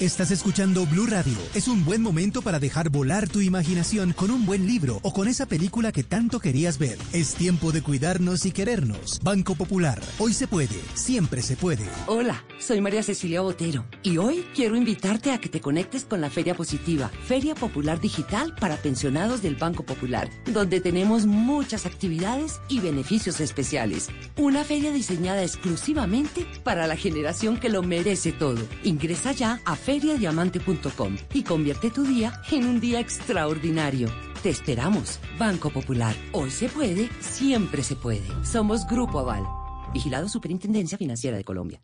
Estás 0.00 0.32
escuchando 0.32 0.86
Blue 0.86 1.06
Radio. 1.06 1.38
Es 1.54 1.68
un 1.68 1.84
buen 1.84 2.02
momento 2.02 2.42
para 2.42 2.58
dejar 2.58 2.90
volar 2.90 3.28
tu 3.28 3.40
imaginación 3.40 4.12
con 4.12 4.32
un 4.32 4.44
buen 4.44 4.66
libro 4.66 4.98
o 5.02 5.12
con 5.12 5.28
esa 5.28 5.46
película 5.46 5.92
que 5.92 6.02
tanto 6.02 6.40
querías 6.40 6.78
ver. 6.78 6.98
Es 7.12 7.34
tiempo 7.34 7.70
de 7.70 7.80
cuidarnos 7.80 8.44
y 8.44 8.50
querernos. 8.50 9.20
Banco 9.22 9.54
Popular. 9.54 10.02
Hoy 10.18 10.32
se 10.32 10.48
puede. 10.48 10.80
Siempre 10.94 11.42
se 11.42 11.54
puede. 11.54 11.84
Hola, 12.08 12.44
soy 12.58 12.80
María 12.80 13.04
Cecilia 13.04 13.40
Botero 13.42 13.86
y 14.02 14.16
hoy 14.16 14.44
quiero 14.52 14.74
invitarte 14.74 15.30
a 15.30 15.38
que 15.38 15.48
te 15.48 15.60
conectes 15.60 16.04
con 16.04 16.20
la 16.20 16.28
Feria 16.28 16.56
Positiva, 16.56 17.08
Feria 17.28 17.54
Popular 17.54 18.00
Digital 18.00 18.52
para 18.56 18.76
pensionados 18.78 19.42
del 19.42 19.54
Banco 19.54 19.84
Popular, 19.84 20.28
donde 20.52 20.80
tenemos 20.80 21.24
muchas 21.24 21.86
actividades 21.86 22.60
y 22.68 22.80
beneficios 22.80 23.38
especiales. 23.38 24.08
Una 24.36 24.64
feria 24.64 24.90
diseñada 24.90 25.44
exclusivamente 25.44 26.48
para 26.64 26.88
la 26.88 26.96
generación 26.96 27.58
que 27.58 27.68
lo 27.68 27.84
merece 27.84 28.32
todo. 28.32 28.60
Ingresa 28.82 29.30
ya 29.30 29.60
a 29.64 29.76
feriadiamante.com 29.84 31.16
y 31.34 31.42
convierte 31.42 31.90
tu 31.90 32.04
día 32.04 32.32
en 32.50 32.66
un 32.66 32.80
día 32.80 33.00
extraordinario. 33.00 34.08
Te 34.42 34.50
esperamos, 34.50 35.20
Banco 35.38 35.70
Popular. 35.70 36.14
Hoy 36.32 36.50
se 36.50 36.68
puede, 36.68 37.08
siempre 37.20 37.82
se 37.82 37.96
puede. 37.96 38.26
Somos 38.44 38.86
Grupo 38.86 39.18
Aval. 39.18 39.44
Vigilado 39.92 40.28
Superintendencia 40.28 40.98
Financiera 40.98 41.36
de 41.36 41.44
Colombia. 41.44 41.82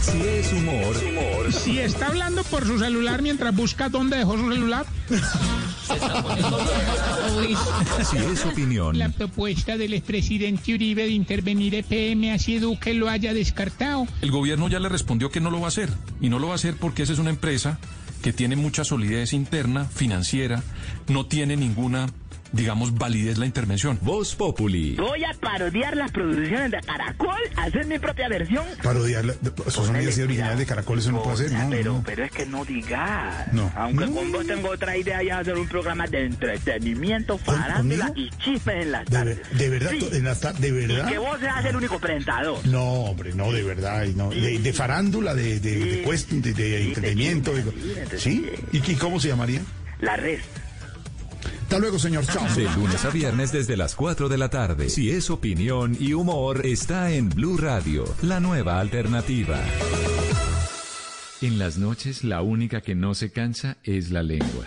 Si 0.00 0.20
es 0.20 0.52
humor, 0.52 1.52
Si 1.52 1.78
está 1.78 2.08
hablando 2.08 2.42
por 2.44 2.66
su 2.66 2.78
celular 2.78 3.22
mientras 3.22 3.54
busca 3.54 3.88
dónde 3.88 4.16
dejó 4.16 4.36
su 4.36 4.50
celular. 4.52 4.86
si 8.10 8.16
es 8.16 8.44
opinión, 8.44 8.98
La 8.98 9.10
propuesta 9.10 9.76
del 9.76 9.94
expresidente 9.94 10.74
Uribe 10.74 11.04
de 11.04 11.10
intervenir 11.10 11.74
EPM 11.74 12.32
así 12.32 12.58
Duque 12.58 12.94
lo 12.94 13.08
haya 13.08 13.32
descartado. 13.32 14.06
El 14.22 14.30
gobierno 14.30 14.68
ya 14.68 14.80
le 14.80 14.88
respondió 14.88 15.30
que 15.30 15.40
no 15.40 15.50
lo 15.50 15.60
va 15.60 15.66
a 15.66 15.68
hacer. 15.68 15.90
Y 16.20 16.28
no 16.28 16.38
lo 16.38 16.48
va 16.48 16.54
a 16.54 16.56
hacer 16.56 16.76
porque 16.76 17.02
esa 17.04 17.12
es 17.12 17.18
una 17.18 17.30
empresa 17.30 17.78
que 18.22 18.32
tiene 18.32 18.56
mucha 18.56 18.84
solidez 18.84 19.32
interna, 19.32 19.84
financiera, 19.84 20.62
no 21.08 21.26
tiene 21.26 21.56
ninguna, 21.56 22.08
digamos, 22.52 22.94
validez 22.94 23.38
la 23.38 23.46
intervención. 23.46 23.98
Voz 24.02 24.34
Populi. 24.34 24.94
Voy 24.96 25.24
a 25.24 25.32
parodiar 25.34 25.96
las 25.96 26.10
producciones 26.10 26.70
de 26.70 26.80
Caracol, 26.80 27.40
hacer 27.56 27.86
mi 27.86 27.98
propia 27.98 28.28
versión. 28.28 28.64
Parodiar, 28.82 29.24
la- 29.24 29.34
esos 29.66 29.86
son 29.86 29.96
ideas 29.96 30.18
originales 30.18 30.58
de 30.58 30.66
Caracol, 30.66 30.98
eso 30.98 31.12
no 31.12 31.22
puede 31.22 31.48
ser, 31.48 31.52
no, 31.52 31.70
pero, 31.70 31.92
no. 31.94 32.02
pero 32.04 32.24
es 32.24 32.30
que 32.30 32.46
no 32.46 32.64
digas. 32.64 33.52
No. 33.52 33.70
Aunque 33.76 34.06
No. 34.06 34.12
con 34.14 34.32
vos 34.32 34.46
tengo 34.46 34.68
otra 34.70 34.96
idea 34.96 35.22
ya 35.22 35.38
hacer 35.38 35.56
un 35.56 35.66
programa 35.68 36.06
de 36.06 36.26
entretenimiento, 36.26 37.38
farándula 37.38 38.12
y 38.14 38.30
chismes 38.42 38.82
en 38.82 38.92
las 38.92 39.04
De, 39.06 39.10
tardes. 39.10 39.36
ver- 39.38 39.58
de 39.58 39.68
verdad, 39.68 39.90
Sí. 39.90 39.98
to- 39.98 40.14
en 40.14 40.24
la 40.24 40.34
ta- 40.34 40.52
de 40.52 40.72
verdad. 40.72 41.08
Y 41.08 41.12
que 41.12 41.18
vos 41.18 41.40
seas 41.40 41.64
el 41.64 41.76
único 41.76 41.98
presentador. 41.98 42.66
No, 42.66 42.82
hombre, 43.04 43.32
no, 43.34 43.50
de 43.52 43.62
verdad. 43.62 44.04
y 44.04 44.14
no, 44.14 44.30
de, 44.30 44.58
de 44.58 44.72
farándula, 44.72 45.34
de, 45.34 45.60
de, 45.60 45.76
de, 45.78 46.04
cuest- 46.04 46.28
de- 46.28 46.52
de 46.52 46.84
entretenimiento. 46.88 47.52
de- 47.54 48.18
¿Sí? 48.18 48.46
¿Y, 48.72 48.78
y 48.78 48.94
cómo 48.96 49.18
se 49.20 49.28
llamaría? 49.28 49.60
La 50.00 50.16
red. 50.16 50.38
Hasta 51.62 51.78
luego, 51.78 51.98
señor. 51.98 52.26
Chao. 52.26 52.46
De 52.54 52.64
lunes 52.76 53.04
a 53.04 53.10
viernes 53.10 53.52
desde 53.52 53.76
las 53.76 53.94
4 53.94 54.28
de 54.28 54.38
la 54.38 54.50
tarde. 54.50 54.90
Si 54.90 55.10
es 55.10 55.30
opinión 55.30 55.96
y 55.98 56.12
humor, 56.12 56.66
está 56.66 57.10
en 57.10 57.28
Blue 57.30 57.56
Radio, 57.56 58.04
la 58.22 58.40
nueva 58.40 58.80
alternativa. 58.80 59.58
En 61.40 61.58
las 61.58 61.78
noches, 61.78 62.24
la 62.24 62.42
única 62.42 62.82
que 62.82 62.94
no 62.94 63.14
se 63.14 63.32
cansa 63.32 63.76
es 63.82 64.10
la 64.10 64.22
lengua. 64.22 64.66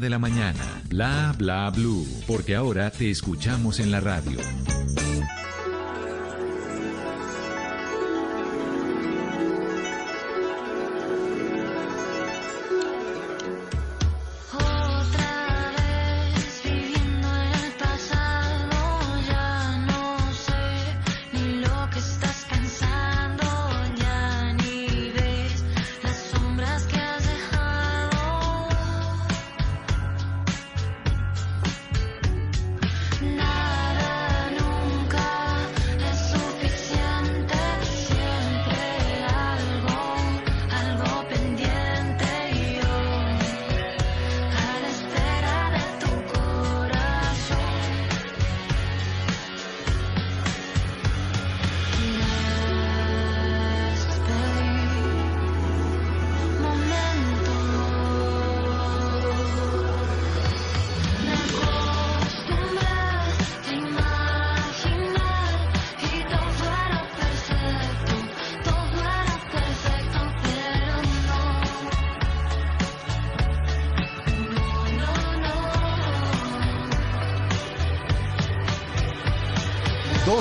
de 0.00 0.10
la 0.10 0.18
mañana. 0.18 0.58
Bla 0.88 1.34
bla 1.38 1.70
blue. 1.70 2.06
Porque 2.26 2.56
ahora 2.56 2.90
te 2.90 3.10
escuchamos 3.10 3.78
en 3.78 3.92
la 3.92 4.00
radio. 4.00 4.38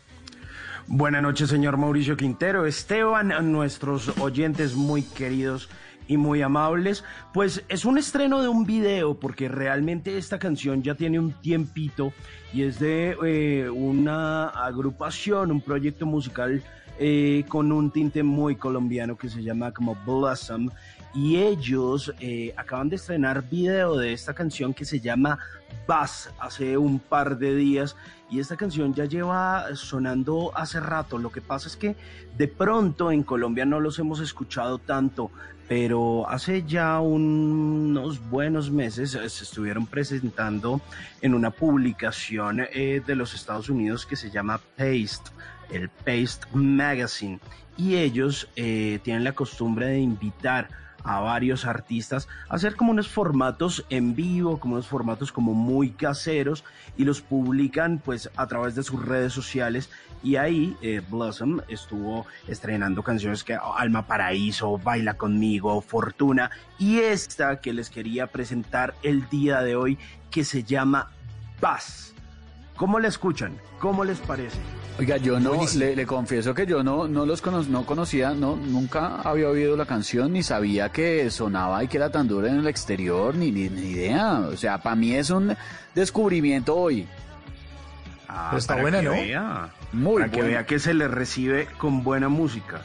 Buenas 0.86 1.24
noches, 1.24 1.50
señor 1.50 1.78
Mauricio 1.78 2.16
Quintero. 2.16 2.68
Esteban, 2.68 3.34
nuestros 3.52 4.20
oyentes 4.20 4.76
muy 4.76 5.02
queridos 5.02 5.68
y 6.08 6.18
muy 6.18 6.42
amables. 6.42 7.04
Pues 7.34 7.64
es 7.70 7.86
un 7.86 7.98
estreno 7.98 8.42
de 8.42 8.48
un 8.48 8.66
video, 8.66 9.20
porque 9.20 9.48
realmente 9.48 10.18
esta 10.18 10.40
canción 10.40 10.84
ya 10.84 10.96
tiene 10.96 11.20
un 11.20 11.34
tiempito 11.34 12.14
y 12.54 12.64
es 12.64 12.80
de 12.80 13.18
eh, 13.24 13.70
una 13.70 14.48
agrupación, 14.50 15.52
un 15.52 15.62
proyecto 15.62 16.06
musical 16.06 16.64
eh, 17.00 17.46
con 17.48 17.72
un 17.72 17.92
tinte 17.92 18.24
muy 18.24 18.56
colombiano 18.56 19.18
que 19.18 19.30
se 19.30 19.44
llama 19.44 19.72
como 19.72 19.96
Blossom. 20.06 20.70
Y 21.14 21.38
ellos 21.38 22.14
eh, 22.20 22.54
acaban 22.58 22.90
de 22.90 22.96
estrenar 22.96 23.50
video 23.50 23.98
de 23.98 24.14
esta 24.14 24.34
canción 24.34 24.74
que 24.74 24.86
se 24.86 25.00
llama 25.00 25.40
Bass 25.88 26.30
hace 26.40 26.78
un 26.78 27.00
par 27.00 27.38
de 27.38 27.56
días 27.56 27.96
y 28.30 28.40
esta 28.40 28.58
canción 28.58 28.94
ya 28.94 29.06
lleva 29.06 29.76
sonando 29.76 30.52
hace 30.56 30.80
rato. 30.80 31.18
Lo 31.18 31.32
que 31.32 31.42
pasa 31.42 31.68
es 31.68 31.78
que 31.78 31.96
de 32.38 32.48
pronto 32.48 33.12
en 33.12 33.24
Colombia 33.24 33.66
no 33.66 33.80
los 33.80 33.98
hemos 34.00 34.20
escuchado 34.20 34.80
tanto, 34.80 35.32
pero 35.68 36.28
hace 36.30 36.64
ya 36.64 37.00
unos 37.00 38.20
buenos 38.30 38.72
meses 38.72 39.16
eh, 39.16 39.30
se 39.30 39.44
estuvieron 39.44 39.86
presentando 39.86 40.82
en 41.22 41.34
una 41.34 41.52
publicación 41.52 42.66
eh, 42.72 43.02
de 43.06 43.16
los 43.16 43.34
Estados 43.34 43.70
Unidos 43.70 44.06
que 44.06 44.16
se 44.16 44.30
llama 44.30 44.62
Paste, 44.78 45.32
el 45.70 45.90
Paste 45.90 46.48
Magazine, 46.54 47.40
y 47.76 47.96
ellos 47.96 48.50
eh, 48.56 49.00
tienen 49.04 49.24
la 49.24 49.34
costumbre 49.34 49.88
de 49.88 50.00
invitar 50.00 50.70
a 51.08 51.22
varios 51.22 51.66
artistas 51.66 52.28
a 52.50 52.56
hacer 52.56 52.76
como 52.76 52.92
unos 52.92 53.08
formatos 53.08 53.86
en 53.90 54.14
vivo, 54.14 54.60
como 54.60 54.74
unos 54.76 54.88
formatos 54.88 55.32
como 55.32 55.54
muy 55.54 55.92
caseros 55.92 56.66
y 56.98 57.06
los 57.06 57.22
publican 57.22 58.00
pues 58.04 58.30
a 58.36 58.46
través 58.46 58.76
de 58.76 58.84
sus 58.84 59.04
redes 59.04 59.32
sociales 59.32 59.90
y 60.22 60.36
ahí 60.36 60.76
eh, 60.82 61.02
Blossom 61.10 61.62
estuvo 61.70 62.28
estrenando 62.48 63.04
canciones 63.04 63.44
que 63.44 63.56
Alma 63.56 64.06
Paraíso, 64.06 64.78
Baila 64.78 65.16
conmigo, 65.16 65.80
Fortuna 65.82 66.52
y 66.78 67.00
esta 67.00 67.62
que 67.62 67.72
les 67.72 67.90
quería 67.90 68.28
presentar 68.28 68.94
el 69.02 69.30
día 69.30 69.62
de 69.62 69.78
hoy 69.78 69.98
que 70.30 70.44
se 70.44 70.64
llama 70.64 71.12
Paz. 71.62 72.17
¿Cómo 72.78 73.00
la 73.00 73.08
escuchan? 73.10 73.58
¿Cómo 73.80 74.04
les 74.06 74.20
parece? 74.20 74.58
Oiga, 75.00 75.18
yo 75.18 75.40
no, 75.40 75.52
le, 75.76 75.96
le 75.96 76.06
confieso 76.08 76.54
que 76.56 76.66
yo 76.66 76.82
no, 76.84 77.08
no 77.08 77.26
los 77.26 77.42
cono- 77.42 77.64
no 77.68 77.86
conocía, 77.86 78.32
no, 78.32 78.56
nunca 78.56 79.18
había 79.24 79.48
oído 79.50 79.76
la 79.78 79.86
canción, 79.86 80.34
ni 80.34 80.42
sabía 80.44 80.90
que 80.92 81.30
sonaba 81.30 81.84
y 81.84 81.88
que 81.88 81.98
era 81.98 82.10
tan 82.12 82.28
dura 82.28 82.50
en 82.50 82.58
el 82.58 82.68
exterior, 82.68 83.36
ni, 83.36 83.52
ni, 83.52 83.70
ni 83.70 83.82
idea. 83.92 84.40
O 84.40 84.58
sea, 84.58 84.80
para 84.82 84.96
mí 84.96 85.14
es 85.14 85.30
un 85.30 85.56
descubrimiento 85.94 86.76
hoy. 86.76 87.08
Ah, 88.28 88.48
Pero 88.52 88.58
está 88.60 88.74
para 88.74 88.82
buena, 88.84 89.00
que 89.00 89.06
¿no? 89.06 89.12
Vea, 89.12 89.70
Muy 89.94 90.22
para 90.22 90.32
que 90.32 90.42
vea 90.42 90.66
que 90.66 90.80
se 90.80 90.94
le 90.94 91.08
recibe 91.08 91.68
con 91.78 92.04
buena 92.04 92.28
música. 92.30 92.82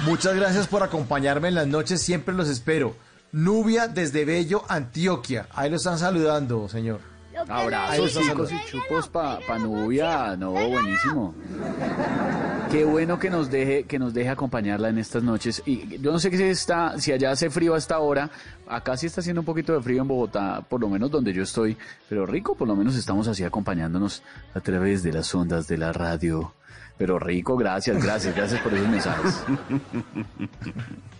Muchas 0.00 0.34
gracias 0.34 0.66
por 0.66 0.82
acompañarme 0.82 1.48
en 1.48 1.54
las 1.54 1.66
noches. 1.66 2.00
Siempre 2.00 2.34
los 2.34 2.48
espero. 2.48 2.96
Nubia 3.32 3.88
desde 3.88 4.24
Bello, 4.24 4.64
Antioquia. 4.68 5.46
Ahí 5.54 5.70
lo 5.70 5.76
están 5.76 5.98
saludando, 5.98 6.68
señor. 6.68 7.00
Abrazos, 7.48 8.12
chicos 8.12 8.52
y 8.52 8.70
chupos 8.70 9.08
pa, 9.08 9.38
pa 9.46 9.58
Nubia, 9.58 10.36
no, 10.36 10.52
buenísimo. 10.52 11.34
Qué 12.70 12.84
bueno 12.84 13.18
que 13.18 13.30
nos 13.30 13.50
deje, 13.50 13.84
que 13.84 13.98
nos 13.98 14.12
deje 14.12 14.28
acompañarla 14.28 14.90
en 14.90 14.98
estas 14.98 15.22
noches. 15.22 15.62
Y 15.64 15.98
yo 15.98 16.12
no 16.12 16.18
sé 16.18 16.30
si 16.36 16.42
está, 16.42 16.98
si 16.98 17.12
allá 17.12 17.30
hace 17.30 17.48
frío 17.48 17.74
hasta 17.74 17.94
ahora. 17.94 18.30
Acá 18.68 18.96
sí 18.96 19.06
está 19.06 19.20
haciendo 19.20 19.40
un 19.40 19.46
poquito 19.46 19.72
de 19.72 19.80
frío 19.80 20.02
en 20.02 20.08
Bogotá, 20.08 20.60
por 20.68 20.80
lo 20.80 20.88
menos 20.88 21.10
donde 21.10 21.32
yo 21.32 21.42
estoy. 21.42 21.76
Pero 22.08 22.26
rico, 22.26 22.54
por 22.56 22.68
lo 22.68 22.76
menos 22.76 22.96
estamos 22.96 23.26
así 23.26 23.42
acompañándonos 23.42 24.22
a 24.54 24.60
través 24.60 25.02
de 25.02 25.12
las 25.12 25.34
ondas 25.34 25.66
de 25.66 25.78
la 25.78 25.92
radio. 25.92 26.52
Pero 26.98 27.18
rico, 27.18 27.56
gracias, 27.56 28.02
gracias, 28.02 28.36
gracias 28.36 28.60
por 28.60 28.74
esos 28.74 28.88
mensajes. 28.88 29.44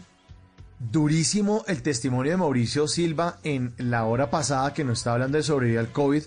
Durísimo 0.79 1.65
el 1.67 1.81
testimonio 1.81 2.31
de 2.31 2.37
Mauricio 2.37 2.87
Silva 2.87 3.37
en 3.43 3.73
la 3.77 4.05
hora 4.05 4.29
pasada 4.29 4.73
que 4.73 4.85
nos 4.85 4.99
estaba 4.99 5.15
hablando 5.15 5.37
de 5.37 5.43
sobrevivir 5.43 5.79
al 5.79 5.89
COVID. 5.91 6.23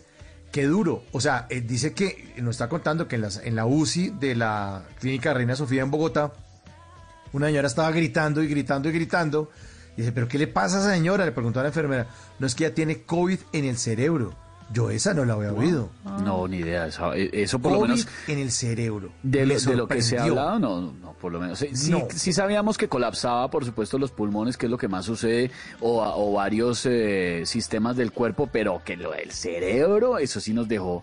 Qué 0.52 0.66
duro. 0.66 1.04
O 1.12 1.20
sea, 1.22 1.46
él 1.48 1.66
dice 1.66 1.94
que 1.94 2.34
nos 2.36 2.56
está 2.56 2.68
contando 2.68 3.08
que 3.08 3.16
en, 3.16 3.22
las- 3.22 3.38
en 3.42 3.56
la 3.56 3.64
UCI 3.64 4.10
de 4.10 4.34
la 4.34 4.82
Clínica 5.00 5.32
Reina 5.32 5.56
Sofía 5.56 5.80
en 5.82 5.90
Bogotá, 5.90 6.34
una 7.32 7.46
señora 7.46 7.66
estaba 7.68 7.90
gritando 7.92 8.42
y 8.42 8.48
gritando 8.48 8.90
y 8.90 8.92
gritando. 8.92 9.50
Y 9.96 10.02
dice, 10.02 10.12
¿pero 10.12 10.28
qué 10.28 10.36
le 10.38 10.46
pasa 10.48 10.76
a 10.76 10.80
esa 10.80 10.92
señora? 10.92 11.24
Le 11.24 11.32
preguntó 11.32 11.60
a 11.60 11.62
la 11.62 11.70
enfermera. 11.70 12.06
No 12.38 12.46
es 12.46 12.54
que 12.54 12.64
ya 12.64 12.74
tiene 12.74 13.04
COVID 13.04 13.38
en 13.54 13.64
el 13.64 13.78
cerebro. 13.78 14.34
Yo 14.72 14.90
esa 14.90 15.12
no 15.14 15.24
la 15.24 15.34
había 15.34 15.52
oído. 15.52 15.90
No, 16.24 16.46
ni 16.48 16.58
idea. 16.58 16.86
Eso, 16.86 17.12
eso 17.14 17.58
por 17.58 17.72
lo 17.72 17.80
menos. 17.82 18.06
en 18.28 18.38
el 18.38 18.50
cerebro. 18.50 19.10
De 19.22 19.44
lo, 19.46 19.58
de 19.58 19.76
lo 19.76 19.88
que 19.88 20.02
se 20.02 20.18
ha 20.18 20.24
hablado, 20.24 20.58
no, 20.58 20.80
no, 20.92 21.12
por 21.14 21.32
lo 21.32 21.40
menos. 21.40 21.58
Sí, 21.58 21.68
sí- 21.74 21.90
No. 21.90 22.06
sí 22.14 22.32
sabíamos 22.32 22.78
que 22.78 22.88
colapsaba, 22.88 23.50
por 23.50 23.64
supuesto, 23.64 23.98
los 23.98 24.10
pulmones, 24.12 24.56
que 24.56 24.66
es 24.66 24.70
lo 24.70 24.78
que 24.78 24.88
más 24.88 25.04
sucede, 25.04 25.50
o, 25.80 26.02
o 26.02 26.32
varios 26.32 26.86
eh, 26.86 27.42
sistemas 27.44 27.96
del 27.96 28.12
cuerpo, 28.12 28.48
pero 28.50 28.82
que 28.84 28.96
lo 28.96 29.12
del 29.12 29.30
cerebro, 29.32 30.18
eso 30.18 30.40
sí 30.40 30.52
nos 30.54 30.68
dejó, 30.68 31.02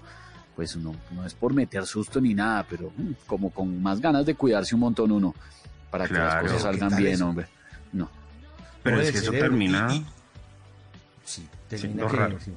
pues 0.55 0.75
no, 0.75 0.95
no 1.11 1.25
es 1.25 1.33
por 1.33 1.53
meter 1.53 1.85
susto 1.85 2.19
ni 2.19 2.33
nada, 2.33 2.65
pero 2.69 2.91
mm, 2.97 3.11
como 3.27 3.49
con 3.51 3.81
más 3.81 4.01
ganas 4.01 4.25
de 4.25 4.35
cuidarse 4.35 4.75
un 4.75 4.81
montón 4.81 5.11
uno, 5.11 5.35
para 5.91 6.07
que 6.07 6.13
las 6.15 6.35
cosas 6.43 6.53
¿Qué 6.55 6.59
salgan 6.79 6.95
bien, 6.97 7.13
eso? 7.13 7.27
hombre. 7.27 7.47
No. 7.93 8.09
Pero 8.83 8.97
Por 8.97 9.05
es 9.05 9.11
que 9.11 9.17
eso 9.19 9.31
termina... 9.31 9.87
Y- 9.91 9.97
y- 9.97 10.05
Sí, 11.23 11.47
termina 11.67 11.93
Siendo 11.93 12.07
que- 12.07 12.17
raro. 12.17 12.37
sí. 12.39 12.51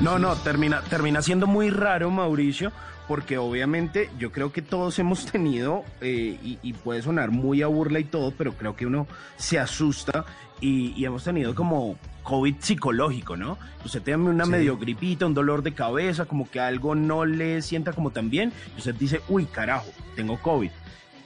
No, 0.00 0.18
no, 0.18 0.34
termina, 0.36 0.80
termina 0.82 1.22
siendo 1.22 1.46
muy 1.46 1.70
raro, 1.70 2.10
Mauricio, 2.10 2.72
porque 3.06 3.38
obviamente 3.38 4.10
yo 4.18 4.30
creo 4.32 4.52
que 4.52 4.62
todos 4.62 4.98
hemos 4.98 5.26
tenido, 5.26 5.84
eh, 6.00 6.38
y, 6.42 6.58
y 6.62 6.72
puede 6.74 7.02
sonar 7.02 7.30
muy 7.30 7.62
a 7.62 7.66
burla 7.66 7.98
y 8.00 8.04
todo, 8.04 8.32
pero 8.32 8.52
creo 8.52 8.76
que 8.76 8.86
uno 8.86 9.06
se 9.36 9.58
asusta 9.58 10.24
y, 10.60 10.92
y 10.96 11.04
hemos 11.04 11.24
tenido 11.24 11.54
como 11.54 11.96
COVID 12.24 12.56
psicológico, 12.60 13.36
¿no? 13.36 13.56
Usted 13.84 14.02
tiene 14.02 14.24
una 14.28 14.44
Sí. 14.44 14.50
medio 14.50 14.76
gripita, 14.76 15.24
un 15.24 15.32
dolor 15.34 15.62
de 15.62 15.72
cabeza, 15.72 16.26
como 16.26 16.50
que 16.50 16.60
algo 16.60 16.94
no 16.94 17.24
le 17.24 17.62
sienta 17.62 17.92
como 17.92 18.10
tan 18.10 18.28
bien, 18.28 18.52
y 18.76 18.78
usted 18.78 18.94
dice, 18.94 19.22
uy, 19.28 19.46
carajo, 19.46 19.86
tengo 20.14 20.38
COVID. 20.38 20.70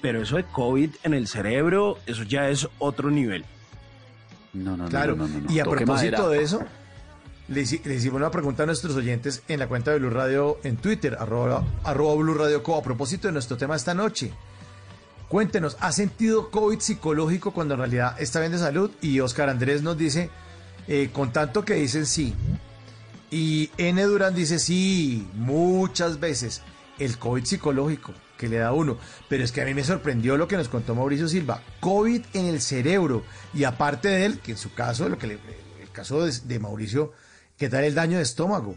Pero 0.01 0.23
eso 0.23 0.37
de 0.37 0.45
COVID 0.45 0.91
en 1.03 1.15
el 1.15 1.27
cerebro, 1.27 1.99
eso 2.07 2.23
ya 2.25 2.49
es 2.49 2.69
otro 2.79 3.11
nivel. 3.11 3.45
No, 4.53 4.77
no, 4.77 4.87
Claro, 4.89 5.17
no, 5.17 5.27
no, 5.27 5.39
no, 5.39 5.47
no. 5.49 5.53
y 5.53 5.61
a 5.61 5.65
Toque 5.65 5.79
propósito 5.85 6.23
madera. 6.25 6.29
de 6.29 6.43
eso, 6.43 6.61
le, 7.49 7.63
hici- 7.63 7.83
le 7.85 7.95
hicimos 7.95 8.17
una 8.19 8.31
pregunta 8.31 8.63
a 8.63 8.67
nuestros 8.67 8.95
oyentes 8.97 9.43
en 9.49 9.59
la 9.59 9.69
cuenta 9.69 9.91
de 9.91 9.99
Blue 9.99 10.11
Radio 10.11 10.59
en 10.65 10.77
Twitter, 10.77 11.17
arroba, 11.19 11.65
arroba 11.85 12.15
Blue 12.17 12.35
Radio 12.35 12.63
Co. 12.63 12.77
A 12.77 12.83
propósito 12.83 13.29
de 13.29 13.33
nuestro 13.33 13.57
tema 13.57 13.77
esta 13.77 13.95
noche, 13.95 14.33
Cuéntenos, 15.29 15.79
¿ha 15.81 15.93
sentido 15.93 16.51
COVID 16.51 16.81
psicológico 16.81 17.53
cuando 17.53 17.73
en 17.73 17.81
realidad 17.81 18.17
está 18.21 18.41
bien 18.41 18.53
de 18.53 18.59
salud? 18.59 18.91
Y 19.01 19.19
Oscar 19.21 19.49
Andrés 19.49 19.83
nos 19.83 19.97
dice, 19.97 20.29
eh, 20.89 21.09
con 21.11 21.33
tanto 21.33 21.65
que 21.65 21.73
dicen 21.73 22.05
sí. 22.05 22.35
Y 23.31 23.71
N. 23.79 24.03
Durán 24.03 24.35
dice 24.35 24.59
sí, 24.59 25.27
muchas 25.33 26.21
veces. 26.21 26.61
El 26.99 27.17
COVID 27.19 27.45
psicológico 27.47 28.13
que 28.37 28.47
le 28.47 28.59
da 28.59 28.75
uno. 28.75 28.99
Pero 29.31 29.43
es 29.43 29.53
que 29.53 29.63
a 29.63 29.65
mí 29.65 29.73
me 29.73 29.85
sorprendió 29.85 30.37
lo 30.37 30.47
que 30.49 30.59
nos 30.59 30.69
contó 30.69 30.95
Mauricio 30.95 31.27
Silva. 31.29 31.63
COVID 31.81 32.23
en 32.35 32.45
el 32.45 32.61
cerebro. 32.61 33.25
Y 33.55 33.65
aparte 33.65 34.09
de 34.09 34.27
él, 34.27 34.39
que 34.41 34.53
en 34.53 34.59
su 34.59 34.75
caso, 34.75 35.09
lo 35.09 35.17
que 35.17 35.29
le- 35.29 35.39
el 35.81 35.89
caso 35.93 36.27
de, 36.27 36.33
de 36.45 36.59
Mauricio, 36.59 37.13
¿qué 37.57 37.69
tal 37.69 37.85
el 37.85 37.95
daño 37.95 38.17
de 38.17 38.23
estómago? 38.23 38.77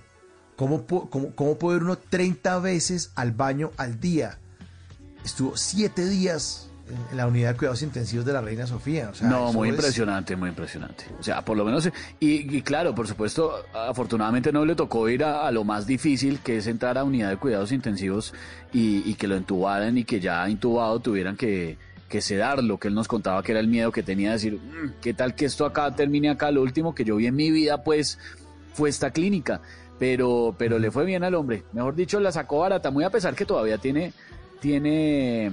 ¿Cómo, 0.56 0.88
pu- 0.88 1.10
cómo, 1.10 1.32
cómo 1.36 1.58
puede 1.58 1.78
ir 1.78 1.84
uno 1.84 1.98
30 1.98 2.60
veces 2.60 3.12
al 3.16 3.32
baño 3.32 3.72
al 3.78 4.00
día? 4.00 4.38
Estuvo 5.24 5.58
7 5.58 6.06
días 6.08 6.70
en- 7.12 7.18
la 7.18 7.28
unidad 7.28 7.52
de 7.54 7.58
cuidados 7.58 7.82
intensivos 7.82 8.26
de 8.26 8.32
la 8.34 8.42
Reina 8.42 8.66
Sofía. 8.68 9.10
O 9.10 9.16
sea, 9.16 9.28
no, 9.28 9.52
muy 9.52 9.70
es- 9.70 9.76
impresionante, 9.76 10.36
muy 10.36 10.50
impresionante. 10.50 11.06
O 11.20 11.24
sea, 11.24 11.44
por 11.44 11.58
lo 11.58 11.66
menos, 11.66 11.88
y, 12.20 12.56
y 12.58 12.62
claro, 12.62 12.94
por 12.95 13.08
supuesto, 13.08 13.66
afortunadamente 13.74 14.52
no 14.54 14.66
le 14.66 14.76
tocó 14.76 15.10
ir 15.10 15.24
a, 15.24 15.45
a 15.48 15.52
lo 15.52 15.64
más 15.64 15.88
difícil, 15.88 16.40
que 16.40 16.58
es 16.58 16.68
entrar 16.68 16.98
a 16.98 17.04
unidad 17.04 17.30
de 17.32 17.38
cuidados 17.38 17.72
intensivos 17.72 18.34
y, 18.72 18.98
y 19.10 19.16
que 19.16 19.28
lo 19.28 19.36
entubaran 19.36 19.98
y 19.98 20.04
que 20.06 20.20
ya 20.22 20.48
intubado 20.48 21.00
tuvieran 21.00 21.36
que, 21.36 21.78
que 22.08 22.22
sedarlo, 22.22 22.78
que 22.80 22.88
él 22.88 22.94
nos 22.94 23.08
contaba 23.10 23.42
que 23.44 23.52
era 23.52 23.60
el 23.60 23.68
miedo 23.68 23.92
que 23.92 24.04
tenía 24.04 24.30
de 24.30 24.34
decir, 24.36 24.54
"Mm, 24.54 25.02
¿qué 25.02 25.14
tal 25.14 25.34
que 25.36 25.45
esto 25.45 25.66
acá 25.66 25.94
termine 25.95 26.30
acá? 26.30 26.52
Lo 26.52 26.62
último 26.62 26.94
que 26.95 27.04
yo 27.04 27.16
vi 27.18 27.26
en 27.26 27.36
mi 27.36 27.50
vida, 27.52 27.84
pues, 27.84 28.20
fue 28.76 28.90
esta 28.90 29.10
clínica. 29.12 29.62
Pero, 29.98 30.54
pero 30.58 30.78
le 30.78 30.92
fue 30.92 31.06
bien 31.06 31.24
al 31.24 31.34
hombre. 31.36 31.64
Mejor 31.72 31.95
dicho, 31.95 32.20
la 32.20 32.32
sacó 32.32 32.60
barata, 32.60 32.92
muy 32.92 33.04
a 33.06 33.10
pesar 33.10 33.34
que 33.34 33.45
todavía 33.45 33.78
tiene, 33.78 34.12
tiene, 34.60 35.52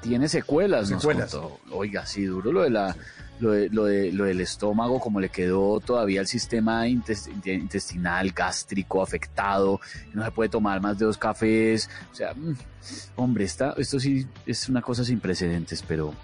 tiene 0.00 0.28
secuelas. 0.28 0.90
nos 0.90 1.02
Secuelas. 1.02 1.34
contó. 1.34 1.58
Oiga, 1.72 2.06
sí, 2.06 2.24
duro 2.24 2.52
lo 2.52 2.62
de 2.62 2.70
la, 2.70 2.96
lo, 3.40 3.50
de- 3.52 3.68
lo, 3.70 3.84
de- 3.86 4.12
lo 4.12 4.24
del 4.24 4.40
estómago, 4.40 5.00
como 5.00 5.20
le 5.20 5.30
quedó 5.30 5.80
todavía 5.80 6.20
el 6.20 6.26
sistema 6.28 6.86
intes- 6.86 7.28
intestinal, 7.44 8.30
gástrico 8.30 9.02
afectado, 9.02 9.80
no 10.12 10.24
se 10.24 10.30
puede 10.30 10.48
tomar 10.48 10.80
más 10.80 10.98
de 10.98 11.06
dos 11.06 11.18
cafés. 11.18 11.90
O 12.12 12.14
sea, 12.14 12.34
mm, 12.34 12.54
hombre, 13.16 13.44
está, 13.44 13.74
esto 13.78 13.98
sí 13.98 14.26
es 14.46 14.68
una 14.68 14.80
cosa 14.82 15.04
sin 15.04 15.18
precedentes, 15.18 15.82
pero, 15.82 16.14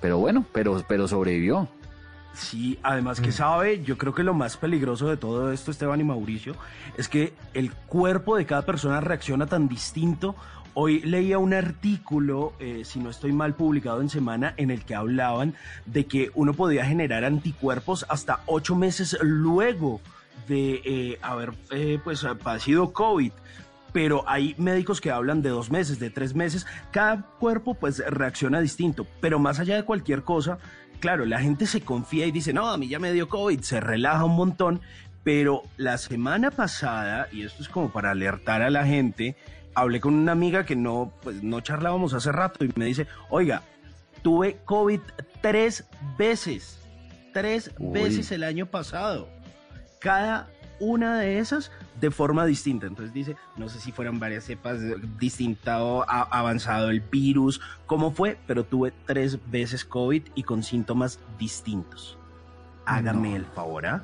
pero 0.00 0.18
bueno, 0.18 0.46
pero, 0.52 0.84
pero 0.88 1.08
sobrevivió. 1.08 1.68
Sí, 2.34 2.78
además 2.82 3.20
Mm. 3.20 3.22
que 3.24 3.32
sabe, 3.32 3.82
yo 3.82 3.98
creo 3.98 4.14
que 4.14 4.22
lo 4.22 4.32
más 4.34 4.56
peligroso 4.56 5.08
de 5.08 5.16
todo 5.16 5.52
esto, 5.52 5.70
Esteban 5.70 6.00
y 6.00 6.04
Mauricio, 6.04 6.54
es 6.96 7.08
que 7.08 7.32
el 7.54 7.72
cuerpo 7.72 8.36
de 8.36 8.46
cada 8.46 8.62
persona 8.62 9.00
reacciona 9.00 9.46
tan 9.46 9.68
distinto. 9.68 10.36
Hoy 10.74 11.00
leía 11.00 11.38
un 11.38 11.54
artículo, 11.54 12.52
eh, 12.60 12.82
si 12.84 13.00
no 13.00 13.10
estoy 13.10 13.32
mal, 13.32 13.54
publicado 13.54 14.00
en 14.00 14.08
semana, 14.08 14.54
en 14.56 14.70
el 14.70 14.84
que 14.84 14.94
hablaban 14.94 15.54
de 15.86 16.06
que 16.06 16.30
uno 16.34 16.52
podía 16.52 16.84
generar 16.84 17.24
anticuerpos 17.24 18.06
hasta 18.08 18.40
ocho 18.46 18.76
meses 18.76 19.18
luego 19.20 20.00
de 20.46 20.80
eh, 20.84 21.18
haber 21.20 21.54
eh, 21.70 21.98
pues 22.04 22.24
padecido 22.42 22.92
COVID 22.92 23.32
pero 23.90 24.22
hay 24.28 24.54
médicos 24.58 25.00
que 25.00 25.10
hablan 25.10 25.40
de 25.42 25.48
dos 25.48 25.70
meses, 25.70 25.98
de 25.98 26.10
tres 26.10 26.34
meses, 26.34 26.66
cada 26.92 27.22
cuerpo 27.22 27.74
pues 27.74 28.02
reacciona 28.06 28.60
distinto, 28.60 29.06
pero 29.20 29.38
más 29.38 29.58
allá 29.58 29.76
de 29.76 29.84
cualquier 29.84 30.22
cosa, 30.22 30.58
claro, 31.00 31.24
la 31.24 31.40
gente 31.40 31.66
se 31.66 31.80
confía 31.80 32.26
y 32.26 32.30
dice, 32.30 32.52
no, 32.52 32.70
a 32.70 32.78
mí 32.78 32.88
ya 32.88 32.98
me 32.98 33.12
dio 33.12 33.28
COVID, 33.28 33.60
se 33.60 33.80
relaja 33.80 34.24
un 34.24 34.36
montón, 34.36 34.80
pero 35.24 35.62
la 35.76 35.98
semana 35.98 36.50
pasada, 36.50 37.28
y 37.32 37.42
esto 37.42 37.62
es 37.62 37.68
como 37.68 37.90
para 37.90 38.10
alertar 38.10 38.62
a 38.62 38.70
la 38.70 38.86
gente, 38.86 39.36
hablé 39.74 40.00
con 40.00 40.14
una 40.14 40.32
amiga 40.32 40.64
que 40.64 40.76
no, 40.76 41.12
pues 41.22 41.42
no 41.42 41.60
charlábamos 41.60 42.14
hace 42.14 42.32
rato 42.32 42.64
y 42.64 42.72
me 42.76 42.86
dice, 42.86 43.06
oiga, 43.30 43.62
tuve 44.22 44.58
COVID 44.64 45.00
tres 45.40 45.84
veces, 46.16 46.80
tres 47.32 47.70
Uy. 47.78 47.92
veces 47.92 48.32
el 48.32 48.42
año 48.42 48.66
pasado 48.66 49.28
cada 49.98 50.48
una 50.80 51.18
de 51.18 51.38
esas 51.38 51.70
de 52.00 52.10
forma 52.10 52.44
distinta. 52.46 52.86
Entonces 52.86 53.12
dice, 53.14 53.36
no 53.56 53.68
sé 53.68 53.80
si 53.80 53.92
fueran 53.92 54.18
varias 54.20 54.44
cepas, 54.44 54.78
distinto, 55.18 56.02
a- 56.08 56.22
avanzado 56.30 56.90
el 56.90 57.00
virus, 57.00 57.60
cómo 57.86 58.10
fue, 58.12 58.38
pero 58.46 58.64
tuve 58.64 58.92
tres 59.06 59.38
veces 59.50 59.84
COVID 59.84 60.22
y 60.34 60.42
con 60.42 60.62
síntomas 60.62 61.18
distintos. 61.38 62.16
Hágame 62.84 63.30
No. 63.30 63.36
el 63.36 63.44
favor, 63.46 63.86
¿ah? 63.86 64.02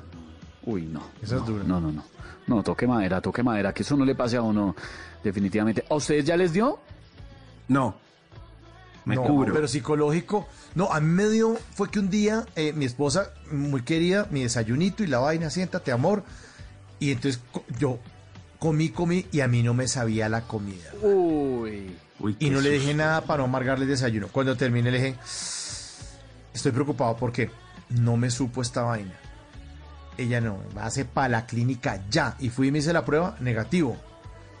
Uy, 0.63 0.83
no. 0.83 1.01
Esa 1.21 1.35
es 1.35 1.41
no, 1.41 1.47
dura. 1.47 1.63
No, 1.63 1.79
no, 1.81 1.91
no. 1.91 2.03
No, 2.47 2.61
toque 2.63 2.85
madera, 2.87 3.21
toque 3.21 3.41
madera, 3.41 3.73
que 3.73 3.81
eso 3.83 3.95
no 3.97 4.05
le 4.05 4.13
pase 4.13 4.37
a 4.37 4.41
uno 4.41 4.75
definitivamente. 5.23 5.83
¿A 5.89 5.95
ustedes 5.95 6.25
ya 6.25 6.37
les 6.37 6.53
dio? 6.53 6.79
No. 7.67 7.95
Me 9.05 9.15
no, 9.15 9.23
cubro. 9.23 9.53
pero 9.53 9.67
psicológico. 9.67 10.47
No, 10.75 10.91
a 10.91 10.99
mí 10.99 11.07
me 11.07 11.29
dio, 11.29 11.55
fue 11.73 11.89
que 11.89 11.99
un 11.99 12.09
día 12.09 12.45
eh, 12.55 12.73
mi 12.73 12.85
esposa, 12.85 13.29
muy 13.51 13.81
querida, 13.83 14.27
mi 14.31 14.41
desayunito 14.43 15.03
y 15.03 15.07
la 15.07 15.19
vaina, 15.19 15.49
siéntate, 15.49 15.91
amor. 15.91 16.23
Y 16.99 17.11
entonces 17.11 17.41
yo 17.79 17.99
comí, 18.59 18.89
comí 18.89 19.25
y 19.31 19.41
a 19.41 19.47
mí 19.47 19.63
no 19.63 19.73
me 19.73 19.87
sabía 19.87 20.29
la 20.29 20.41
comida. 20.41 20.91
Uy. 21.01 21.95
y 22.39 22.49
no 22.49 22.61
le 22.61 22.71
dije 22.71 22.93
nada 22.93 23.21
para 23.21 23.39
no 23.39 23.45
amargarle 23.45 23.83
el 23.83 23.91
desayuno. 23.91 24.27
Cuando 24.29 24.55
terminé 24.55 24.91
le 24.91 24.97
dije, 24.97 25.15
estoy 26.53 26.71
preocupado 26.71 27.17
porque 27.17 27.49
no 27.89 28.17
me 28.17 28.29
supo 28.31 28.61
esta 28.61 28.83
vaina. 28.83 29.13
Ella 30.17 30.39
no, 30.39 30.59
me 30.73 30.81
hace 30.81 31.05
para 31.05 31.29
la 31.29 31.45
clínica 31.45 32.03
ya. 32.09 32.37
Y 32.39 32.49
fui 32.49 32.69
y 32.69 32.71
me 32.71 32.79
hice 32.79 32.93
la 32.93 33.05
prueba, 33.05 33.37
negativo, 33.39 33.97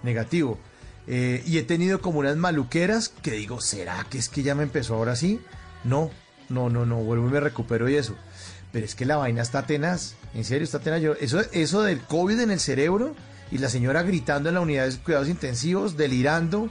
negativo. 0.03 0.59
Eh, 1.07 1.43
y 1.45 1.57
he 1.57 1.63
tenido 1.63 2.01
como 2.01 2.19
unas 2.19 2.35
maluqueras 2.35 3.09
que 3.09 3.31
digo, 3.31 3.61
¿será 3.61 4.05
que 4.09 4.17
es 4.17 4.27
que 4.27 4.43
ya 4.43 4.55
me 4.55 4.63
empezó 4.63 4.95
ahora 4.95 5.15
sí? 5.15 5.39
No, 5.83 6.09
no, 6.49 6.69
no, 6.69 6.85
no, 6.85 6.97
vuelvo 6.97 7.27
y 7.27 7.31
me 7.31 7.39
recupero 7.39 7.87
y 7.89 7.95
eso. 7.95 8.15
Pero 8.75 8.85
es 8.85 8.93
que 8.93 9.05
la 9.05 9.15
vaina 9.15 9.41
está 9.41 9.65
tenaz, 9.65 10.15
en 10.33 10.43
serio 10.43 10.65
está 10.65 10.79
tenaz. 10.79 10.99
Yo, 11.01 11.13
eso, 11.13 11.39
eso 11.53 11.81
del 11.81 12.01
COVID 12.01 12.41
en 12.41 12.51
el 12.51 12.59
cerebro 12.59 13.15
y 13.49 13.57
la 13.57 13.69
señora 13.69 14.03
gritando 14.03 14.49
en 14.49 14.55
la 14.55 14.59
unidad 14.59 14.85
de 14.89 14.97
cuidados 14.97 15.29
intensivos, 15.29 15.95
delirando. 15.95 16.67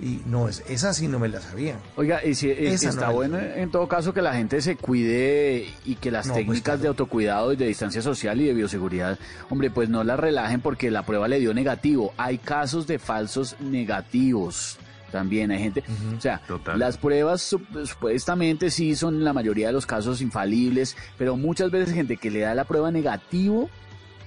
Y 0.00 0.20
no, 0.26 0.48
es- 0.48 0.64
esa 0.68 0.92
sí 0.92 1.06
no 1.06 1.20
me 1.20 1.28
la 1.28 1.40
sabía. 1.40 1.76
Oiga, 1.94 2.24
y 2.26 2.34
si, 2.34 2.50
eh, 2.50 2.72
Esa 2.74 2.88
está 2.88 3.02
la 3.02 3.10
bueno 3.10 3.38
en 3.38 3.70
todo 3.70 3.86
caso 3.86 4.12
que 4.12 4.20
la 4.20 4.34
gente 4.34 4.60
se 4.62 4.74
cuide 4.74 5.68
y 5.84 5.94
que 5.94 6.10
las 6.10 6.26
No, 6.26 6.32
pues, 6.32 6.44
técnicas 6.44 6.64
claro. 6.64 6.80
de 6.82 6.88
autocuidado 6.88 7.52
y 7.52 7.56
de 7.56 7.68
distancia 7.68 8.02
social 8.02 8.40
y 8.40 8.46
de 8.46 8.54
bioseguridad, 8.54 9.16
hombre, 9.48 9.70
pues 9.70 9.88
no 9.88 10.02
las 10.02 10.18
relajen 10.18 10.60
porque 10.60 10.90
la 10.90 11.06
prueba 11.06 11.28
le 11.28 11.38
dio 11.38 11.54
negativo. 11.54 12.12
Hay 12.16 12.38
casos 12.38 12.88
de 12.88 12.98
falsos 12.98 13.54
negativos. 13.60 14.78
También 15.14 15.52
hay 15.52 15.60
gente, 15.60 15.84
o 16.18 16.20
sea, 16.20 16.42
las 16.74 16.98
pruebas 16.98 17.52
sup- 17.52 17.86
supuestamente 17.86 18.68
sí 18.68 18.96
son 18.96 19.14
en 19.14 19.24
la 19.24 19.32
mayoría 19.32 19.68
de 19.68 19.72
los 19.72 19.86
casos 19.86 20.20
infalibles, 20.20 20.96
pero 21.16 21.36
muchas 21.36 21.70
veces 21.70 21.94
gente 21.94 22.16
que 22.16 22.32
le 22.32 22.40
da 22.40 22.52
la 22.52 22.64
prueba 22.64 22.90
negativo 22.90 23.70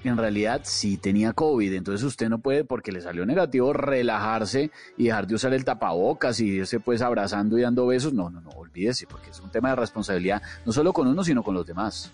en 0.05 0.15
realidad 0.15 0.61
sí 0.63 0.95
tenía 0.95 1.33
COVID, 1.33 1.73
entonces 1.73 2.05
usted 2.05 2.29
no 2.29 2.39
puede, 2.39 2.63
porque 2.63 2.93
le 2.93 3.01
salió 3.01 3.25
negativo, 3.25 3.73
relajarse 3.73 4.71
y 4.95 5.05
dejar 5.07 5.27
de 5.27 5.35
usar 5.35 5.53
el 5.53 5.65
tapabocas 5.65 6.39
y 6.39 6.45
irse 6.45 6.79
pues 6.79 7.01
abrazando 7.01 7.57
y 7.57 7.63
dando 7.63 7.85
besos. 7.85 8.13
No, 8.13 8.29
no, 8.29 8.39
no, 8.39 8.51
olvídese, 8.51 9.07
porque 9.07 9.31
es 9.31 9.41
un 9.41 9.49
tema 9.49 9.71
de 9.71 9.75
responsabilidad, 9.75 10.41
no 10.65 10.71
solo 10.71 10.93
con 10.93 11.09
uno, 11.09 11.21
sino 11.21 11.43
con 11.43 11.53
los 11.53 11.65
demás. 11.65 12.13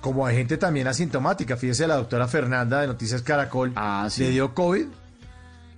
Como 0.00 0.24
hay 0.24 0.36
gente 0.36 0.58
también 0.58 0.86
asintomática, 0.86 1.56
fíjese 1.56 1.88
la 1.88 1.96
doctora 1.96 2.28
Fernanda 2.28 2.80
de 2.82 2.86
Noticias 2.86 3.22
Caracol, 3.22 3.72
sí. 4.08 4.22
le 4.22 4.30
dio 4.30 4.54
COVID 4.54 4.86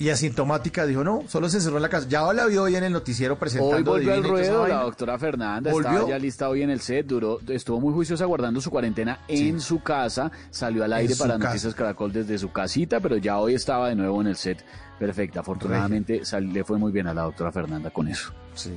y 0.00 0.08
asintomática 0.08 0.86
dijo, 0.86 1.04
no, 1.04 1.22
solo 1.28 1.48
se 1.50 1.58
encerró 1.58 1.76
en 1.76 1.82
la 1.82 1.88
casa. 1.90 2.08
Ya 2.08 2.22
la 2.32 2.46
vio 2.46 2.62
hoy 2.64 2.74
en 2.74 2.84
el 2.84 2.92
noticiero 2.92 3.38
presentando. 3.38 3.76
Hoy 3.76 3.82
volvió 3.82 4.14
al 4.14 4.24
ruedo 4.24 4.66
la 4.66 4.82
doctora 4.82 5.18
Fernanda, 5.18 5.70
¿Volvió? 5.70 5.90
estaba 5.90 6.08
ya 6.08 6.18
lista 6.18 6.48
hoy 6.48 6.62
en 6.62 6.70
el 6.70 6.80
set, 6.80 7.06
duró, 7.06 7.38
estuvo 7.48 7.78
muy 7.80 7.92
juiciosa 7.92 8.24
guardando 8.24 8.60
su 8.62 8.70
cuarentena 8.70 9.20
en 9.28 9.60
su 9.60 9.82
casa, 9.82 10.32
salió 10.50 10.84
al 10.84 10.92
aire 10.94 11.14
para 11.16 11.34
casa. 11.34 11.48
Noticias 11.50 11.74
Caracol 11.74 12.12
desde 12.12 12.38
su 12.38 12.50
casita, 12.50 12.98
pero 13.00 13.18
ya 13.18 13.38
hoy 13.38 13.54
estaba 13.54 13.90
de 13.90 13.94
nuevo 13.94 14.20
en 14.22 14.28
el 14.28 14.36
set. 14.36 14.64
Perfecta, 14.98 15.40
afortunadamente 15.40 16.24
sal- 16.24 16.50
le 16.52 16.64
fue 16.64 16.78
muy 16.78 16.92
bien 16.92 17.06
a 17.06 17.12
la 17.14 17.22
doctora 17.22 17.52
Fernanda 17.52 17.90
con 17.90 18.08
eso. 18.08 18.32
Sí. 18.54 18.72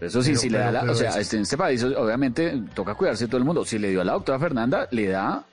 Eso 0.00 0.20
sí, 0.22 0.30
Pero- 0.30 0.40
si 0.40 0.48
le 0.50 0.58
da 0.58 0.72
la, 0.72 0.82
o 0.90 0.94
sea, 0.94 1.10
es- 1.10 1.16
este- 1.16 1.36
en 1.36 1.42
este 1.42 1.56
país 1.56 1.84
obviamente 1.84 2.60
toca 2.74 2.94
cuidarse 2.94 3.26
todo 3.28 3.36
el 3.36 3.44
mundo. 3.44 3.64
Si 3.66 3.78
le 3.78 3.90
dio 3.90 4.00
a 4.00 4.04
la 4.04 4.12
doctora 4.14 4.38
Fernanda, 4.38 4.88
le 4.90 5.08
da 5.08 5.44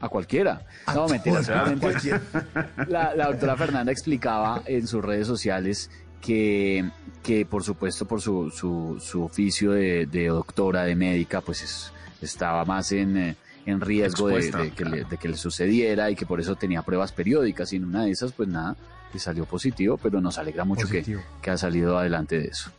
a 0.00 0.08
cualquiera. 0.08 0.64
no, 0.94 1.08
mentira, 1.08 1.42
cualquiera. 1.78 2.20
La, 2.88 3.14
la 3.14 3.26
doctora 3.26 3.56
Fernanda 3.56 3.90
explicaba 3.92 4.62
en 4.66 4.86
sus 4.86 5.04
redes 5.04 5.26
sociales 5.26 5.90
que, 6.20 6.88
que 7.22 7.44
por 7.46 7.62
supuesto, 7.64 8.06
por 8.06 8.20
su, 8.20 8.50
su, 8.50 8.98
su 9.00 9.22
oficio 9.22 9.72
de, 9.72 10.06
de 10.06 10.26
doctora, 10.28 10.82
de 10.84 10.94
médica, 10.96 11.40
pues 11.40 11.62
es- 11.62 11.92
estaba 12.20 12.64
más 12.64 12.90
en, 12.92 13.16
eh, 13.16 13.36
en 13.66 13.80
riesgo 13.80 14.28
de, 14.28 14.36
Expuesta, 14.38 14.58
de 14.62 14.70
que 14.72 14.84
le, 14.84 15.04
de 15.04 15.16
que 15.18 15.28
le 15.28 15.36
sucediera 15.36 16.10
y 16.10 16.16
que 16.16 16.26
por 16.26 16.40
eso 16.40 16.56
tenía 16.56 16.82
pruebas 16.82 17.12
periódicas. 17.12 17.72
Y 17.72 17.76
en 17.76 17.84
una 17.84 18.04
de 18.04 18.10
esas, 18.10 18.32
pues 18.32 18.48
nada, 18.48 18.76
que 19.12 19.18
salió 19.20 19.44
positivo, 19.46 19.96
pero 19.98 20.20
nos 20.20 20.36
alegra 20.38 20.64
mucho 20.64 20.86
que, 20.88 20.98
Positivo. 20.98 21.20
que 21.42 21.50
ha 21.50 21.56
salido 21.58 21.96
adelante 21.98 22.38
de 22.38 22.48
eso. 22.48 22.70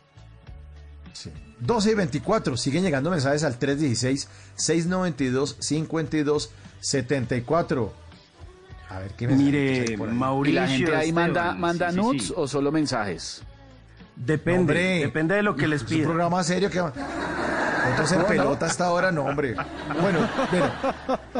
12 1.60 1.90
y 1.90 1.94
24, 1.94 2.56
siguen 2.56 2.82
llegando 2.82 3.10
mensajes 3.10 3.44
al 3.44 3.58
316-692-5274. 6.80 7.90
A 8.88 8.98
ver 8.98 9.10
qué 9.12 9.28
mensajes 9.28 9.52
Mire, 9.52 9.96
por 9.98 10.08
ahí? 10.08 10.14
¿Y 10.14 10.18
Mauricio 10.18 10.60
la 10.60 10.66
gente 10.68 10.96
ahí 10.96 11.12
manda, 11.12 11.40
Esteban, 11.42 11.60
manda 11.60 11.88
sí, 11.90 11.94
sí, 11.94 12.00
nudes 12.00 12.26
sí. 12.26 12.32
o 12.36 12.48
solo 12.48 12.72
mensajes? 12.72 13.42
Depende, 14.16 14.60
Hombre, 14.60 14.98
depende 15.00 15.34
de 15.36 15.42
lo 15.42 15.54
que 15.56 15.66
les 15.68 15.82
Es 15.82 15.90
un 15.90 15.96
pida. 15.96 16.06
programa 16.06 16.42
serio 16.44 16.70
que... 16.70 16.80
Fotos 16.80 18.12
en 18.12 18.22
pelota 18.24 18.66
hasta 18.66 18.84
ahora, 18.86 19.10
no, 19.10 19.24
hombre. 19.24 19.54
Bueno, 20.00 20.28
bueno, 20.52 20.70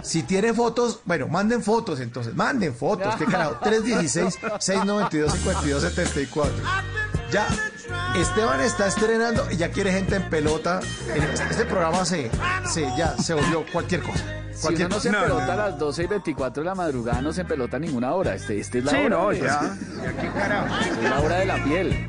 si 0.03 0.23
tiene 0.23 0.55
fotos, 0.55 1.01
bueno, 1.05 1.29
manden 1.29 1.63
fotos 1.63 2.01
entonces, 2.01 2.35
manden 2.35 2.75
fotos, 2.75 3.15
qué 3.17 3.27
carajo. 3.27 3.57
316-692-5274. 3.61 6.49
Ya, 7.31 7.47
Esteban 8.17 8.61
está 8.61 8.87
estrenando 8.89 9.47
y 9.51 9.57
ya 9.59 9.71
quiere 9.71 9.93
gente 9.93 10.17
en 10.17 10.29
pelota. 10.31 10.81
En 11.15 11.23
Este 11.23 11.45
este 11.51 11.65
programa 11.67 12.05
se, 12.05 12.31
se, 12.73 12.83
ya, 12.97 13.17
se 13.19 13.35
volvió 13.35 13.65
cualquier 13.73 14.03
cosa. 14.03 14.25
Si 14.61 14.75
uno 14.75 14.89
no 14.89 15.01
se 15.01 15.11
pelota 15.11 15.53
a 15.53 15.57
las 15.57 15.79
12 15.79 16.03
y 16.03 16.07
24 16.07 16.63
de 16.63 16.69
la 16.69 16.75
madrugada, 16.75 17.21
no 17.23 17.33
se 17.33 17.45
pelota 17.45 17.77
a 17.77 17.81
ninguna 17.81 18.13
hora. 18.15 18.35
Este, 18.35 18.59
este 18.61 18.79
es 18.79 18.85
la 18.85 18.91
Sí, 18.93 18.97
hora. 18.99 19.09
no, 19.09 19.33
ya. 19.33 19.77
Es 20.99 21.03
la 21.11 21.21
hora 21.21 21.37
de 21.37 21.47
la 21.47 21.65
piel. 21.65 22.09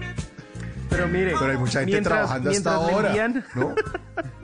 Pero 0.90 1.08
mire, 1.08 1.34
Pero 1.40 1.52
hay 1.52 1.58
mucha 1.58 1.80
gente 1.80 1.92
mientras- 1.94 2.18
trabajando 2.20 2.50
hasta 2.50 2.70
mientras 2.70 2.88
le 2.88 2.94
ahora. 2.94 3.10
envían- 3.10 3.46
¿no? 3.56 3.76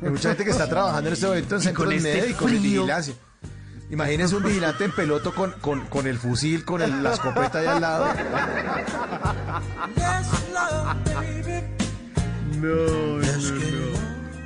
Hay 0.01 0.09
mucha 0.09 0.29
gente 0.29 0.45
que 0.45 0.51
está 0.51 0.69
trabajando 0.69 1.07
en 1.09 1.13
este 1.13 1.27
momento 1.27 1.55
en 1.55 1.61
Y 1.61 1.63
con 1.73 1.87
centros 1.89 1.93
este 2.05 2.21
médicos, 2.21 2.51
en 2.51 2.61
vigilancia. 2.63 3.13
Imagínense 3.89 4.35
un 4.35 4.43
vigilante 4.43 4.83
en 4.85 4.91
peloto 4.91 5.33
con, 5.35 5.51
con, 5.61 5.81
con 5.87 6.07
el 6.07 6.17
fusil, 6.17 6.63
con 6.65 6.81
el- 6.81 7.03
la 7.03 7.13
escopeta 7.13 7.59
ahí 7.59 7.67
al 7.67 7.81
lado. 7.81 8.05
No, 12.61 12.67
no, 12.75 13.17
no. 13.17 13.97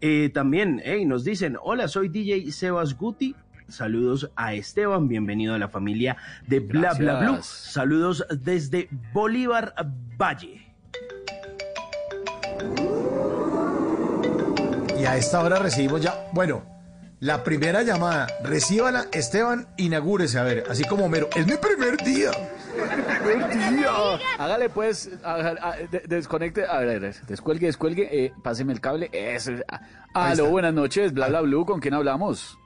Eh, 0.02 0.30
también 0.32 0.82
hey, 0.84 1.06
nos 1.06 1.24
dicen, 1.24 1.56
hola, 1.62 1.88
soy 1.88 2.10
DJ 2.10 2.52
Sebas 2.52 2.98
Guti. 2.98 3.34
Saludos 3.66 4.30
a 4.36 4.52
Esteban, 4.52 5.08
bienvenido 5.08 5.54
a 5.54 5.58
la 5.58 5.68
familia 5.68 6.18
de 6.46 6.60
Bla 6.60 6.92
Bla 6.92 7.20
Blue. 7.20 7.38
Saludos 7.40 8.26
desde 8.30 8.90
Bolívar 9.14 9.74
Valle. 10.20 10.66
Y 15.00 15.04
a 15.06 15.16
esta 15.16 15.40
hora 15.40 15.58
recibimos 15.58 16.02
ya, 16.02 16.28
bueno, 16.34 16.62
la 17.20 17.42
primera 17.42 17.82
llamada. 17.82 18.26
Recíbala, 18.44 19.06
Esteban, 19.12 19.66
inaugúrese, 19.78 20.38
a 20.38 20.42
ver, 20.42 20.64
así 20.68 20.84
como 20.84 21.08
Mero. 21.08 21.30
Es 21.34 21.46
mi 21.46 21.56
primer 21.56 21.96
día. 22.04 22.32
Hágale 24.38 24.68
pues, 24.70 25.10
haga- 25.24 25.56
a- 25.62 25.76
de- 25.76 26.00
desconecte, 26.06 26.64
a 26.66 26.78
ver, 26.80 26.88
a 26.96 26.98
ver, 26.98 27.14
descuelgue, 27.26 27.66
descuelgue, 27.66 28.08
eh, 28.26 28.32
páseme 28.42 28.72
el 28.72 28.80
cable. 28.80 29.08
Eso. 29.12 29.52
es- 29.52 29.64
ah, 29.68 29.80
Aló, 30.14 30.46
buenas 30.50 30.74
noches, 30.74 31.12
bla 31.12 31.28
bla 31.28 31.40
blue, 31.42 31.64
¿con 31.64 31.80
quién 31.80 31.94
hablamos? 31.94 32.58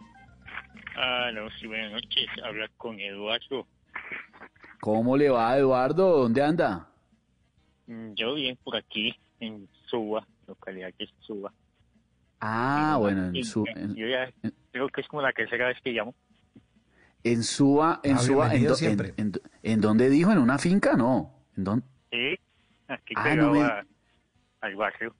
Ah, 0.97 1.31
no, 1.33 1.49
sí, 1.59 1.67
buenas 1.67 1.93
noches. 1.93 2.27
Habla 2.45 2.69
con 2.77 2.99
Eduardo. 3.01 3.67
¿Cómo 4.81 5.17
le 5.17 5.31
va, 5.31 5.57
Eduardo? 5.57 6.19
¿Dónde 6.23 6.43
anda? 6.43 6.89
Mm, 7.87 8.13
Yo 8.15 8.35
bien 8.35 8.57
por 8.63 8.77
aquí, 8.77 9.15
en 9.41 9.69
Suba, 9.87 10.27
localidad 10.47 10.91
que 10.97 11.05
es 11.05 11.11
Suba. 11.21 11.53
Ah, 12.41 12.97
bueno, 12.99 13.27
en, 13.27 13.37
Y 13.37 13.45
su, 13.45 13.65
ya- 13.67 13.73
en, 13.81 13.95
Yo 13.95 14.07
ya 14.07 14.31
creo 14.73 14.89
que 14.89 15.01
es 15.03 15.09
como 15.09 15.23
la 15.23 15.33
tercera 15.33 15.69
vez 15.69 15.77
que 15.83 15.91
llamo. 15.93 16.15
En 17.25 17.43
Suba, 17.43 18.01
en 18.03 18.17
Ah, 18.17 18.19
Suba, 18.19 18.55
en, 18.55 18.67
do- 18.67 18.75
siempre. 18.75 19.15
en, 19.17 19.27
en- 19.29 19.43
¿en 19.63 19.81
dónde 19.81 20.09
dijo? 20.11 20.33
¿En 20.33 20.39
una 20.39 20.59
finca? 20.59 20.95
No. 20.97 21.35
¿En 21.57 21.65
dónde? 21.65 21.87
Sí, 22.11 22.39
aquí 22.89 23.15
Ah, 23.17 23.23
pegado 23.25 23.49
no 23.49 23.55
me- 23.55 23.63
a- 23.63 23.85
al 24.63 24.77
barrio, 24.77 25.15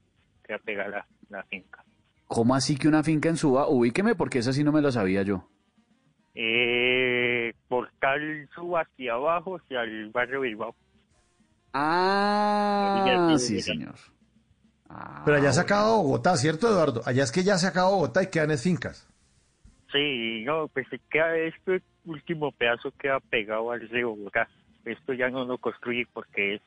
que 0.45 0.59
pega 0.61 0.89
la, 0.89 1.07
la 1.29 1.43
finca. 1.45 1.85
¿Cómo 2.27 2.55
así 2.55 2.77
que 2.77 2.89
una 2.89 3.03
finca 3.03 3.29
en 3.29 3.37
Suba? 3.37 3.69
Ubíqueme 3.69 4.15
porque 4.15 4.39
esa 4.39 4.53
sí 4.53 4.63
no 4.65 4.73
me 4.73 4.81
lo 4.81 4.93
sabía 4.93 5.23
yo. 5.23 5.49
Eh, 6.35 7.53
portal 7.69 8.49
Suba 8.55 8.83
hacia 8.83 9.15
abajo, 9.15 9.57
hacia 9.57 9.83
el 9.83 10.11
barrio 10.11 10.41
Bilbao. 10.41 10.75
Ah, 11.73 13.37
sí, 13.39 13.61
señor. 13.61 13.95
Pero 15.25 15.37
allá 15.37 15.53
se 15.53 15.61
acaba 15.61 15.95
Bogotá, 15.97 16.37
¿cierto, 16.37 16.69
Eduardo? 16.69 17.03
Allá 17.07 17.23
es 17.23 17.31
que 17.33 17.45
ya 17.45 17.59
se 17.59 17.67
acaba 17.69 17.91
Bogotá 17.91 18.23
y 18.23 18.27
quedan 18.29 18.51
en 18.51 18.59
fincas. 18.59 19.07
Sí, 19.93 20.43
no, 20.45 20.69
pues 20.69 20.87
se 20.89 20.99
queda 21.11 21.37
este 21.37 21.83
último 22.05 22.53
pedazo 22.53 22.93
queda 22.93 23.19
pegado 23.21 23.71
al 23.73 23.89
río 23.89 24.11
Bogotá. 24.11 24.49
Esto 24.85 25.13
ya 25.13 25.29
no 25.31 25.45
lo 25.45 25.59
construye 25.59 26.07
porque 26.13 26.55
es 26.55 26.63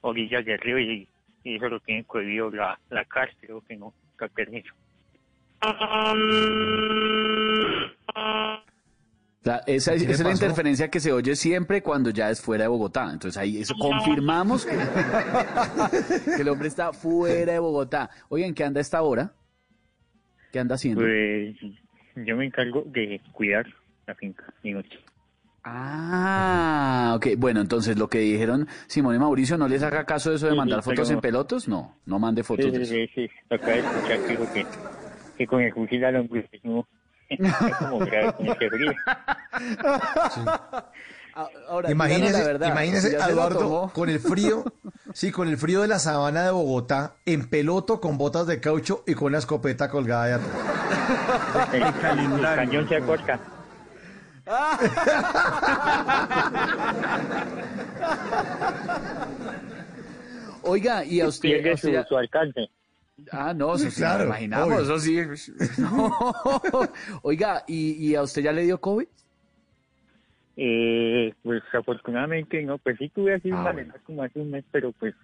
orilla 0.00 0.40
del 0.42 0.58
río 0.58 0.78
y, 0.78 1.08
y 1.44 1.56
eso 1.56 1.68
lo 1.68 1.80
tiene 1.80 2.04
prohibido 2.04 2.50
la, 2.50 2.78
la 2.90 3.04
cárcel, 3.04 3.36
creo 3.40 3.60
que 3.60 3.76
no 3.76 3.92
está 4.12 4.28
permiso. 4.28 4.72
Esa, 9.66 9.94
es- 9.94 10.02
¿Qué 10.02 10.08
le 10.08 10.14
esa 10.14 10.22
es 10.22 10.26
la 10.26 10.32
interferencia 10.32 10.90
que 10.90 10.98
se 10.98 11.12
oye 11.12 11.36
siempre 11.36 11.80
cuando 11.82 12.10
ya 12.10 12.30
es 12.30 12.40
fuera 12.40 12.64
de 12.64 12.68
Bogotá. 12.68 13.10
Entonces 13.12 13.36
ahí 13.36 13.58
eso 13.58 13.74
confirmamos 13.78 14.66
que, 14.66 14.72
que 16.36 16.42
el 16.42 16.48
hombre 16.48 16.66
está 16.68 16.92
fuera 16.92 17.52
de 17.52 17.58
Bogotá. 17.60 18.10
Oigan, 18.28 18.54
¿qué 18.54 18.64
anda 18.64 18.80
a 18.80 18.82
esta 18.82 19.00
hora? 19.02 19.32
¿Qué 20.52 20.58
anda 20.58 20.74
haciendo? 20.74 21.02
Pues 21.02 21.54
yo 22.16 22.36
me 22.36 22.46
encargo 22.46 22.82
de 22.86 23.20
cuidar 23.32 23.66
la 24.06 24.14
finca 24.14 24.44
y 24.62 24.72
noche. 24.72 24.98
Ah, 25.68 27.14
ok. 27.16 27.26
Bueno, 27.38 27.60
entonces 27.60 27.98
lo 27.98 28.08
que 28.08 28.18
dijeron 28.18 28.68
Simón 28.86 29.16
y 29.16 29.18
Mauricio, 29.18 29.58
¿no 29.58 29.66
les 29.66 29.82
haga 29.82 30.04
caso 30.06 30.30
de 30.30 30.36
eso 30.36 30.46
de 30.46 30.52
Sí, 30.52 30.58
mandar 30.58 30.80
sí, 30.82 30.90
fotos 30.90 31.08
pero- 31.08 31.14
en 31.18 31.20
pelotos? 31.20 31.66
No, 31.68 31.96
no 32.06 32.18
mande 32.20 32.42
Sí, 32.42 32.46
fotos 32.46 32.72
de 32.72 32.84
sí, 32.84 33.02
eso. 33.02 33.12
sí, 33.14 33.28
sí. 33.28 33.30
De 33.50 33.56
escuchar 33.56 34.20
que 34.20 34.28
dijo 34.28 34.52
que, 34.52 34.66
que 35.36 35.46
con 35.46 35.60
el 35.62 35.72
fusil 35.72 36.04
al 36.04 36.16
hombre 36.16 36.48
pues, 36.48 36.62
es 37.30 37.76
como 37.78 37.98
grave 37.98 38.32
con 38.34 38.46
ese 38.46 38.70
frío. 38.70 38.92
Ahora, 41.68 41.90
Imagínese, 41.90 42.28
díganos 42.28 42.46
la 42.46 42.52
verdad, 42.52 42.72
imagínese 42.72 43.12
¿ya 43.12 43.18
a 43.18 43.26
se 43.26 43.32
lo 43.32 43.32
Eduardo 43.34 43.90
con 43.92 44.08
el 44.08 44.20
frío, 44.20 44.64
sí, 45.12 45.30
con 45.30 45.48
el 45.48 45.58
frío 45.58 45.82
de 45.82 45.88
la 45.88 45.98
sabana 45.98 46.44
de 46.44 46.50
Bogotá, 46.50 47.16
en 47.26 47.50
peloto, 47.50 48.00
con 48.00 48.16
botas 48.16 48.46
de 48.46 48.58
caucho 48.58 49.04
y 49.06 49.12
con 49.12 49.26
una 49.26 49.36
escopeta 49.38 49.90
colgada 49.90 50.24
de 50.26 50.32
atrás. 50.34 51.68
El, 51.74 51.82
el 51.82 52.40
cañón 52.40 52.88
se 52.88 52.96
acorta. 52.96 53.38
Oiga, 60.62 61.04
y 61.04 61.20
a 61.20 61.28
usted... 61.28 61.62
Pierde 61.62 62.04
su, 62.08 62.16
alcance. 62.16 62.70
Ah, 63.30 63.52
no, 63.54 63.74
eso 63.74 63.90
sí, 63.90 63.96
Claro, 63.96 64.20
lo 64.20 64.24
imaginamos, 64.30 64.68
obvio. 64.68 64.80
eso 64.96 65.36
sí. 65.36 65.52
No. 65.82 66.10
Oiga, 67.22 67.64
¿y, 67.66 67.92
¿y 68.08 68.14
a 68.14 68.22
usted 68.22 68.40
ya 68.42 68.52
le 68.52 68.62
dio 68.62 68.80
COVID? 68.80 69.06
Eh, 70.56 71.34
pues 71.42 71.62
afortunadamente 71.74 72.62
no, 72.62 72.78
pues 72.78 72.96
sí 72.98 73.10
tuve 73.10 73.34
así 73.34 73.50
Ah, 73.50 73.56
un 73.56 73.62
malestar 73.64 74.00
como 74.02 74.22
hace 74.22 74.40
un 74.40 74.50
mes, 74.50 74.64
pero 74.70 74.92
pues 74.92 75.14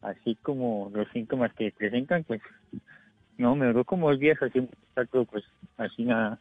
así 0.00 0.36
como 0.36 0.90
los 0.94 1.08
síntomas 1.10 1.52
que 1.54 1.72
presentan, 1.76 2.24
pues 2.24 2.40
no, 3.36 3.54
me 3.56 3.66
duró 3.66 3.84
como 3.84 4.10
dos 4.10 4.18
días 4.18 4.40
así, 4.42 4.66
pero 4.94 5.24
pues 5.26 5.44
así 5.76 6.04
nada. 6.04 6.40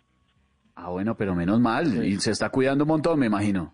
Ah, 0.76 0.90
bueno, 0.90 1.16
pero 1.16 1.35
menos 1.35 1.60
mal. 1.60 2.03
Y 2.06 2.18
se 2.19 2.32
está 2.32 2.50
cuidando 2.50 2.84
un 2.84 2.90
montón, 2.90 3.19
me 3.19 3.27
imagino. 3.27 3.74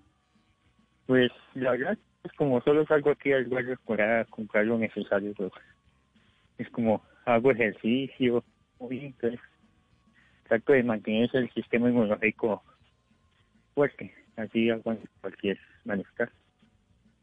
Pues 1.06 1.32
la 1.54 1.72
verdad, 1.72 1.98
pues 2.22 2.34
como 2.36 2.62
solo 2.62 2.86
salgo 2.86 3.12
aquí 3.12 3.32
al 3.32 3.46
barrio 3.46 3.78
para 3.86 4.26
comprar 4.26 4.66
lo 4.66 4.78
necesario, 4.78 5.34
pues 5.34 5.52
es 6.58 6.70
como 6.72 7.02
hago 7.26 7.52
ejercicio, 7.52 8.44
muy 8.80 8.98
bien, 8.98 9.06
entonces 9.08 9.40
trato 10.48 10.74
de 10.74 10.84
mantener 10.84 11.30
el 11.34 11.50
sistema 11.52 11.90
inmunológico 11.90 12.64
fuerte, 13.74 14.14
así 14.40 14.70
cualquier 15.22 15.58
malestar. 15.86 16.32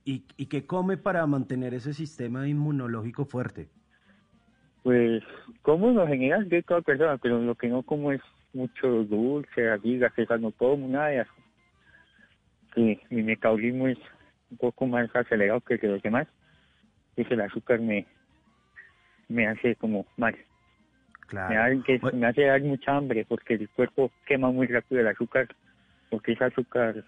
¿Y, 0.05 0.25
¿Y 0.37 0.47
qué 0.47 0.67
come 0.67 0.97
para 0.97 1.27
mantener 1.27 1.75
ese 1.75 1.93
sistema 1.93 2.47
inmunológico 2.47 3.25
fuerte? 3.25 3.69
Pues 4.83 5.23
como 5.63 5.89
en 5.89 5.97
lo 5.97 6.07
general 6.07 6.49
de 6.49 6.63
toda 6.63 6.81
persona, 6.81 7.19
pero 7.19 7.43
lo 7.43 7.57
que 7.57 7.69
no 7.69 7.83
como 7.83 8.13
es 8.13 8.21
mucho 8.53 9.05
dulce, 9.05 9.69
así, 9.69 9.99
gaseosa, 9.99 10.39
no 10.39 10.53
como 10.53 10.87
nada 10.87 11.09
de 11.09 11.21
eso. 11.23 11.33
Sí, 12.75 13.01
mi 13.11 13.23
metabolismo 13.23 13.89
es 13.89 13.99
un 14.51 14.59
poco 14.59 14.87
más 14.87 15.15
acelerado 15.15 15.61
que 15.61 15.79
los 15.83 16.03
demás. 16.03 16.29
Entonces 17.11 17.33
el 17.33 17.41
azúcar 17.41 17.81
me, 17.81 18.07
me 19.29 19.49
hace 19.49 19.75
como 19.77 20.07
mal. 20.17 20.37
Claro. 21.27 21.77
Me, 21.77 21.83
que 21.83 22.01
me 22.13 22.27
hace 22.27 22.43
dar 22.43 22.63
mucha 22.63 22.97
hambre 22.97 23.25
porque 23.29 23.55
el 23.55 23.69
cuerpo 23.71 24.13
quema 24.27 24.51
muy 24.51 24.67
rápido 24.69 25.01
el 25.01 25.09
azúcar 25.09 25.49
porque 26.11 26.33
ese 26.33 26.45
azúcar 26.45 27.05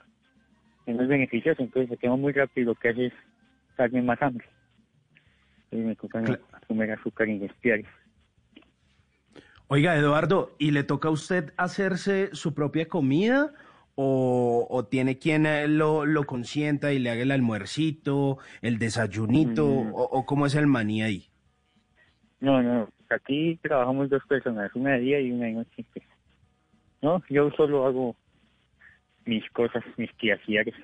es 0.87 1.09
beneficioso, 1.09 1.63
entonces 1.63 1.91
se 1.91 1.97
quema 1.99 2.17
muy 2.17 2.33
rápido, 2.33 2.73
lo 2.73 2.75
que 2.75 2.89
hace 2.89 3.07
es 3.07 3.13
darme 3.77 4.03
más 4.03 4.21
hambre. 4.23 4.47
Entonces 5.71 5.87
me 5.87 5.97
toca 5.97 6.21
no 6.21 6.37
comer 6.67 6.93
azúcar 6.93 7.29
industrial. 7.29 7.85
Oiga, 9.69 9.97
Eduardo, 9.97 10.55
¿y 10.59 10.71
le 10.71 10.83
toca 10.83 11.09
a 11.09 11.11
usted 11.11 11.53
hacerse 11.59 12.31
su 12.33 12.55
propia 12.55 12.89
comida 12.89 13.53
o, 13.97 14.67
o 14.71 14.87
tiene 14.87 15.19
quien 15.19 15.45
eh, 15.45 15.69
lo, 15.69 16.07
lo 16.07 16.25
consienta 16.25 16.93
y 16.93 16.99
le 16.99 17.11
haga 17.11 17.23
el 17.23 17.33
almuercito, 17.33 18.39
el 18.63 18.79
desayunito 18.79 19.67
Mm. 19.67 19.95
o, 19.95 20.03
o 20.05 20.25
cómo 20.25 20.47
es 20.47 20.55
el 20.55 20.67
maní 20.67 21.03
ahí? 21.03 21.29
No, 22.41 22.63
no, 22.63 22.89
aquí 23.11 23.59
trabajamos 23.61 24.09
dos 24.09 24.23
personas, 24.27 24.71
una 24.75 24.93
de 24.93 25.01
día 25.01 25.21
y 25.21 25.33
una 25.33 25.47
de 25.47 25.53
noche. 25.53 25.85
No, 27.03 27.23
yo 27.29 27.51
solo 27.51 27.87
hago 27.87 28.17
mis 29.29 29.49
cosas, 29.51 29.85
mis 29.99 30.11
quehaceres, 30.15 30.75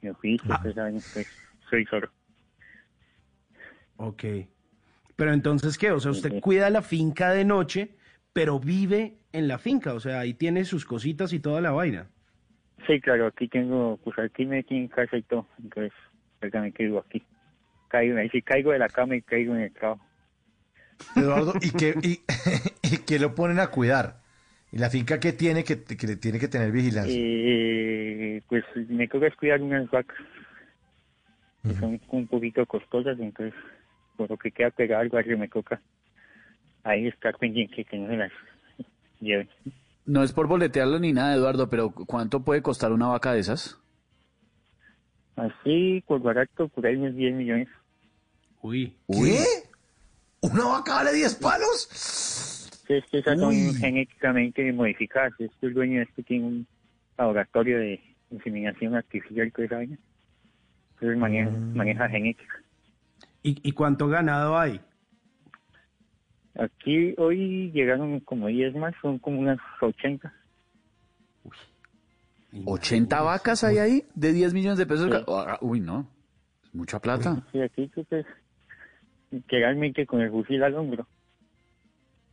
mi 0.00 0.08
oficio, 0.08 0.50
pues, 0.62 0.74
¿saben? 0.74 0.94
pues 1.12 1.26
soy 1.68 1.84
solo. 1.84 2.10
Ok. 3.96 4.24
Pero 5.14 5.32
entonces, 5.32 5.76
¿qué? 5.76 5.92
O 5.92 6.00
sea, 6.00 6.10
usted 6.10 6.40
cuida 6.40 6.70
la 6.70 6.80
finca 6.80 7.30
de 7.30 7.44
noche, 7.44 7.90
pero 8.32 8.58
vive 8.58 9.18
en 9.32 9.46
la 9.46 9.58
finca, 9.58 9.92
o 9.92 10.00
sea, 10.00 10.20
ahí 10.20 10.34
tiene 10.34 10.64
sus 10.64 10.86
cositas 10.86 11.32
y 11.32 11.38
toda 11.38 11.60
la 11.60 11.70
vaina. 11.70 12.08
Sí, 12.86 13.00
claro, 13.00 13.26
aquí 13.26 13.46
tengo, 13.46 13.98
pues 14.02 14.18
aquí 14.18 14.46
me 14.46 14.62
tienen 14.62 14.88
casa 14.88 15.16
y 15.16 15.22
todo, 15.22 15.46
entonces, 15.62 15.92
prácticamente 16.40 16.82
vivo 16.84 17.04
aquí. 17.06 17.22
Caigo, 17.88 18.18
ahí 18.18 18.28
sí 18.30 18.42
caigo 18.42 18.72
de 18.72 18.78
la 18.78 18.88
cama 18.88 19.16
y 19.16 19.22
caigo 19.22 19.54
en 19.54 19.62
el 19.62 19.72
trabajo. 19.72 20.04
Eduardo, 21.14 21.52
¿y 21.60 21.70
qué, 21.70 21.94
y, 22.02 22.20
y 22.82 22.98
qué 23.04 23.18
lo 23.18 23.34
ponen 23.34 23.60
a 23.60 23.68
cuidar? 23.68 24.23
¿Y 24.74 24.78
la 24.78 24.90
finca 24.90 25.20
qué 25.20 25.32
tiene 25.32 25.62
que, 25.62 25.84
que 25.84 26.16
tiene 26.16 26.40
que 26.40 26.48
tener 26.48 26.72
vigilancia? 26.72 27.16
Eh, 27.16 28.42
pues 28.48 28.64
me 28.88 29.06
toca 29.06 29.28
es 29.28 29.36
cuidar 29.36 29.62
unas 29.62 29.88
vacas, 29.88 30.16
que 31.62 31.74
son 31.74 32.00
un 32.08 32.26
poquito 32.26 32.66
costosas, 32.66 33.16
entonces, 33.20 33.54
por 34.16 34.28
lo 34.28 34.36
que 34.36 34.50
queda 34.50 34.70
pegado 34.70 35.02
al 35.02 35.10
barrio 35.10 35.38
me 35.38 35.46
toca 35.46 35.80
ahí 36.82 37.06
estar 37.06 37.36
pendiente 37.38 37.84
que 37.84 37.96
no 37.96 38.08
se 38.08 38.16
las 38.16 38.32
lleven. 39.20 39.48
No 40.06 40.24
es 40.24 40.32
por 40.32 40.48
boletearlo 40.48 40.98
ni 40.98 41.12
nada, 41.12 41.36
Eduardo, 41.36 41.70
pero 41.70 41.90
¿cuánto 41.92 42.42
puede 42.42 42.60
costar 42.60 42.90
una 42.90 43.06
vaca 43.06 43.32
de 43.32 43.38
esas? 43.38 43.78
Así, 45.36 46.02
por 46.04 46.20
barato, 46.20 46.66
por 46.66 46.84
ahí 46.84 46.96
unos 46.96 47.14
10 47.14 47.32
millones. 47.36 47.68
Uy. 48.60 48.96
¿Qué? 49.06 49.44
¿Una 50.40 50.64
vaca 50.64 50.94
vale 50.94 51.12
10 51.12 51.36
palos? 51.36 51.88
Sí, 52.86 52.94
es 52.94 53.04
que 53.06 53.18
esas 53.18 53.38
son 53.38 53.54
Uy. 53.54 53.74
genéticamente 53.74 54.72
modificadas. 54.72 55.32
Este 55.38 55.66
el 55.66 55.74
dueño 55.74 55.98
de 55.98 56.04
este 56.04 56.22
tiene 56.22 56.46
un 56.46 56.66
laboratorio 57.16 57.78
de 57.78 58.00
inseminación 58.30 58.94
artificial 58.94 59.50
toda 59.52 59.66
esa 59.66 59.76
vaina. 59.76 59.98
Entonces 60.94 61.18
maneja, 61.18 61.50
maneja 61.50 62.08
genética. 62.08 62.54
¿Y, 63.42 63.58
y 63.68 63.72
cuánto 63.72 64.08
ganado 64.08 64.58
hay? 64.58 64.80
Aquí 66.56 67.14
hoy 67.18 67.70
llegaron 67.72 68.20
como 68.20 68.46
10 68.46 68.74
más, 68.76 68.94
son 69.02 69.18
como 69.18 69.40
unas 69.40 69.58
80. 69.80 70.32
¿80 72.52 73.24
vacas 73.24 73.64
hay 73.64 73.78
ahí 73.78 74.04
de 74.14 74.32
10 74.32 74.54
millones 74.54 74.78
de 74.78 74.86
pesos? 74.86 75.24
Ah, 75.26 75.58
Uy, 75.60 75.80
no. 75.80 76.08
Es 76.62 76.74
mucha 76.74 77.00
plata. 77.00 77.42
Sí, 77.50 77.60
aquí 77.60 77.88
tú 77.88 78.04
pues, 78.04 78.24
legalmente 79.50 80.06
con 80.06 80.20
el 80.20 80.30
fusil 80.30 80.62
al 80.62 80.74
hombro. 80.76 81.06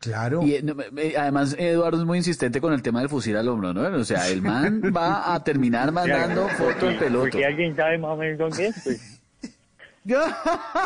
Claro. 0.02 0.42
Y 0.42 0.56
eh, 0.56 0.62
no, 0.64 0.76
eh, 0.98 1.14
además, 1.18 1.56
Eduardo 1.58 2.00
es 2.00 2.06
muy 2.06 2.18
insistente 2.18 2.60
con 2.60 2.74
el 2.74 2.82
tema 2.82 3.00
del 3.02 3.10
fusil 3.10 3.38
al 3.38 3.48
hombro, 3.48 3.72
¿no? 3.74 3.82
O 3.98 4.04
sea, 4.04 4.28
el 4.30 4.42
man 4.42 4.82
va 4.96 5.34
a 5.34 5.44
terminar 5.44 5.92
mandando 5.92 6.50
foto 6.50 6.70
en 6.70 6.74
porque- 6.80 6.98
peloto. 6.98 7.22
Porque 7.32 7.46
alguien 7.46 7.76
sabe 7.76 7.98
más 8.00 8.12
o 8.12 8.18
menos 8.18 8.38
dónde 8.40 8.68
es, 8.68 8.82
pues. 8.84 9.18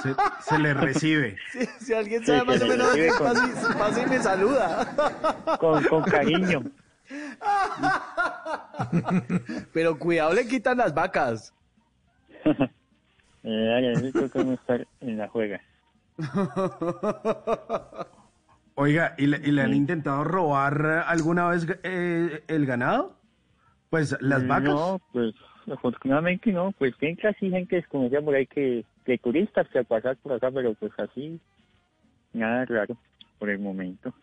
Se, 0.03 0.14
se 0.50 0.60
le 0.60 0.74
recibe. 0.74 1.38
Si, 1.53 1.85
si 1.85 1.94
alguien 1.94 2.26
sabe 2.26 2.44
más 2.44 2.61
o 2.61 2.68
menos, 2.68 2.90
con- 3.18 3.74
pase, 3.80 4.02
y- 4.03 4.10
me 4.10 4.19
saluda. 4.19 5.58
Con, 5.58 5.82
con 5.85 6.03
cariño. 6.03 6.64
Pero 9.72 9.98
cuidado, 9.98 10.34
le 10.34 10.45
quitan 10.45 10.77
las 10.77 10.94
vacas. 10.94 11.53
Eh, 13.44 13.74
ay, 13.77 13.88
necesito 13.88 14.30
que 14.30 14.53
estar 14.53 14.85
en 15.00 15.18
la 15.18 15.30
juega. 15.30 15.61
Oiga, 18.76 19.16
¿y 19.18 19.28
le, 19.28 19.38
y 19.38 19.52
le 19.52 19.62
han 19.62 19.74
intentado 19.74 20.26
robar 20.26 21.06
alguna 21.08 21.48
vez 21.48 21.66
eh, 21.84 22.44
el 22.48 22.66
ganado? 22.66 23.18
Pues 23.90 24.18
las 24.20 24.45
vacas. 24.45 24.70
No, 24.70 25.00
pues 25.14 25.34
afortunadamente 25.72 26.52
no, 26.52 26.74
pues 26.74 26.94
siempre 26.98 27.30
así 27.30 27.50
gente 27.50 27.78
desconocida 27.78 28.22
por 28.22 28.36
ahí 28.36 28.45
que, 28.48 28.84
que 29.06 29.18
turistas 29.18 29.68
que 29.70 29.80
al 29.80 29.86
pasar 29.86 30.18
por 30.18 30.34
acá, 30.34 30.52
pero 30.52 30.74
pues 30.74 30.92
así, 30.98 31.40
nada 32.34 32.66
raro 32.66 32.98
por 33.40 33.50
el 33.50 33.60
momento. 33.60 34.14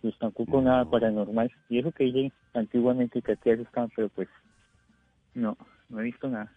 Pues 0.00 0.18
tampoco 0.18 0.62
nada 0.62 0.86
paranormal. 0.86 1.52
Y 1.68 1.80
eso 1.80 1.92
que 1.92 2.04
dicen 2.04 2.32
antiguamente 2.54 3.20
que 3.20 3.32
aquí 3.32 3.50
asustaban, 3.50 3.90
pero 3.94 4.08
pues 4.08 4.28
no, 5.34 5.58
no 5.90 6.00
he 6.00 6.04
visto 6.04 6.26
nada. 6.28 6.50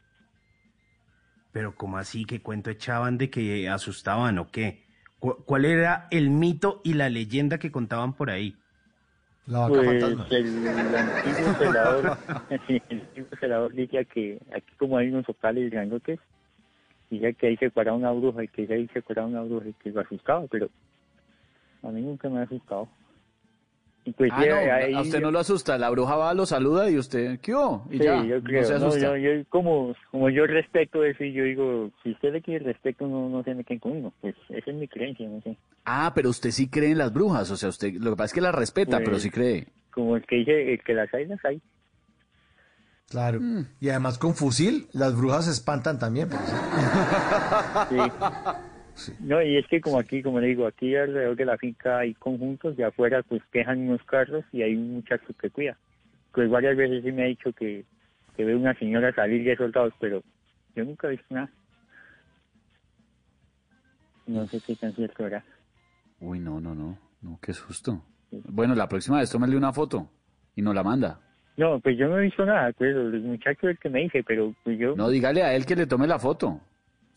Pero 1.52 1.76
¿cómo 1.76 1.98
así? 1.98 2.24
¿Qué 2.24 2.42
cuento 2.42 2.70
echaban 2.70 3.18
de 3.18 3.30
que 3.30 3.68
asustaban 3.68 4.38
o 4.40 4.50
qué? 4.50 4.87
Cu- 5.20 5.44
¿Cuál 5.46 5.66
era 5.66 6.08
el 6.12 6.30
mito 6.30 6.82
y 6.84 6.94
la 6.94 7.10
leyenda 7.10 7.58
que 7.58 7.72
contaban 7.72 8.14
por 8.14 8.30
ahí? 8.30 8.56
La 9.48 9.68
Pues 9.68 9.82
el, 10.32 10.68
el 10.68 10.96
antiguo 10.96 11.56
celador, 11.58 12.18
el 12.90 13.02
antiguo 13.02 13.30
celador 13.40 13.74
decía 13.74 14.04
que 14.06 14.40
aquí 14.56 14.76
como 14.78 14.98
hay 14.98 15.10
unos 15.10 15.26
sopales 15.26 15.72
grandotes, 15.72 16.20
decía 17.10 17.34
que 17.34 17.48
ahí 17.48 17.58
se 17.58 17.72
cuadra 17.72 17.94
una 17.94 18.12
bruja 18.12 18.44
y 18.44 18.48
que 18.50 18.72
ahí 18.72 18.88
se 18.94 19.02
cuadra 19.02 19.26
una 19.26 19.42
bruja 19.42 19.70
y 19.70 19.74
que 19.74 19.90
lo 19.92 20.02
asustaba, 20.02 20.46
pero 20.48 20.70
a 21.84 21.90
mí 21.90 22.02
nunca 22.02 22.30
me 22.30 22.40
ha 22.40 22.44
asustado. 22.44 22.90
Pues 24.16 24.32
Ah, 24.34 24.46
ya 24.46 24.52
no, 24.68 24.74
ahí- 24.74 24.94
a 24.94 25.02
usted 25.02 25.20
no 25.20 25.32
lo 25.32 25.40
asusta. 25.40 25.78
La 25.78 25.90
bruja 25.90 26.16
va, 26.16 26.34
lo 26.34 26.46
saluda 26.46 26.90
y 26.90 26.98
usted, 26.98 27.40
¿qué 27.42 27.54
hubo? 27.54 27.86
Y 27.92 27.98
Sí, 27.98 28.04
ya, 28.06 28.24
yo 28.24 28.38
no 28.38 28.44
creo, 28.44 28.64
se 28.64 28.80
no, 28.80 28.88
asusta. 28.88 29.00
yo, 29.02 29.18
yo 29.18 29.44
como, 29.50 29.94
como 30.12 30.30
yo 30.30 30.46
respeto 30.48 31.04
eso 31.04 31.24
y 31.26 31.34
yo 31.34 31.44
digo, 31.44 31.92
si 32.04 32.12
usted 32.12 32.32
le 32.34 32.42
quiere 32.42 32.64
respeto, 32.66 33.06
no, 33.08 33.28
no 33.28 33.44
se 33.44 33.54
meten 33.54 33.80
conmigo, 33.80 34.14
pues 34.22 34.36
esa 34.50 34.72
es 34.72 34.76
mi 34.78 34.88
creencia, 34.88 35.28
no 35.28 35.42
sé. 35.42 35.58
Ah, 35.86 36.14
pero 36.16 36.30
usted 36.30 36.52
sí 36.52 36.70
cree 36.70 36.92
en 36.92 36.98
las 37.00 37.12
brujas, 37.12 37.52
o 37.52 37.58
sea, 37.58 37.70
usted, 37.70 37.94
lo 37.96 38.12
que 38.12 38.16
pasa 38.16 38.26
es 38.28 38.34
que 38.34 38.42
las 38.42 38.56
respeta, 38.56 38.98
Pues- 38.98 39.06
pero 39.06 39.20
sí 39.20 39.30
cree. 39.30 39.68
Como 39.92 40.16
el 40.16 40.26
que 40.26 40.36
dice, 40.38 40.74
el 40.74 40.84
que 40.84 40.94
las 40.94 41.14
hay, 41.14 41.26
las 41.26 41.44
hay. 41.44 41.62
Claro. 43.10 43.40
Y 43.80 43.90
además 43.90 44.18
con 44.18 44.36
fusil, 44.36 44.88
las 44.94 45.16
brujas 45.18 45.46
se 45.46 45.52
espantan 45.52 45.98
también. 46.00 46.30
pues. 46.30 46.42
Sí. 47.90 47.98
No, 49.20 49.42
y 49.42 49.58
es 49.58 49.68
que 49.68 49.82
como 49.82 50.00
aquí, 50.00 50.22
como 50.22 50.40
le 50.40 50.48
digo, 50.48 50.66
aquí 50.66 50.96
alrededor 50.96 51.36
de 51.36 51.46
la 51.46 51.58
finca 51.58 52.00
hay 52.00 52.14
conjuntos, 52.16 52.76
de 52.78 52.84
afuera 52.84 53.24
pues 53.24 53.42
quejan 53.52 53.88
unos 53.88 54.04
carros 54.04 54.44
y 54.52 54.62
hay 54.62 54.76
un 54.76 54.96
muchacho 54.96 55.28
que 55.40 55.50
cuida. 55.50 55.78
Pues 56.34 56.50
varias 56.50 56.76
veces 56.76 57.04
sí 57.04 57.12
me 57.12 57.24
ha 57.24 57.28
dicho 57.28 57.52
que, 57.54 57.86
que 58.36 58.46
ve 58.46 58.56
una 58.56 58.74
señora 58.76 59.14
salir 59.14 59.44
de 59.44 59.56
soldados, 59.56 59.94
pero 60.00 60.24
yo 60.76 60.84
nunca 60.84 61.08
he 61.08 61.12
visto 61.12 61.26
nada. 61.30 61.50
No 64.28 64.46
sé 64.48 64.60
qué 64.66 64.76
tan 64.76 64.94
cierto 64.94 65.26
era. 65.26 65.44
Uy, 66.20 66.40
no, 66.40 66.60
no, 66.60 66.76
no, 66.76 66.98
no, 67.22 67.40
qué 67.42 67.54
susto. 67.54 68.04
Bueno, 68.32 68.76
la 68.76 68.88
próxima 68.90 69.20
vez 69.20 69.32
tómale 69.32 69.56
una 69.56 69.72
foto 69.72 70.10
y 70.56 70.62
nos 70.62 70.76
la 70.76 70.84
manda. 70.84 71.20
No, 71.56 71.80
pues 71.80 71.98
yo 71.98 72.08
no 72.08 72.20
he 72.20 72.24
visto 72.24 72.46
nada, 72.46 72.72
pues 72.74 72.96
el 72.96 73.22
muchacho 73.22 73.68
es 73.68 73.76
el 73.76 73.80
que 73.80 73.90
me 73.90 74.02
dice, 74.02 74.24
pero 74.24 74.54
pues 74.64 74.78
yo... 74.78 74.96
No, 74.96 75.10
dígale 75.10 75.42
a 75.42 75.56
él 75.56 75.66
que 75.66 75.76
le 75.76 75.88
tome 75.88 76.06
la 76.06 76.20
foto. 76.20 76.62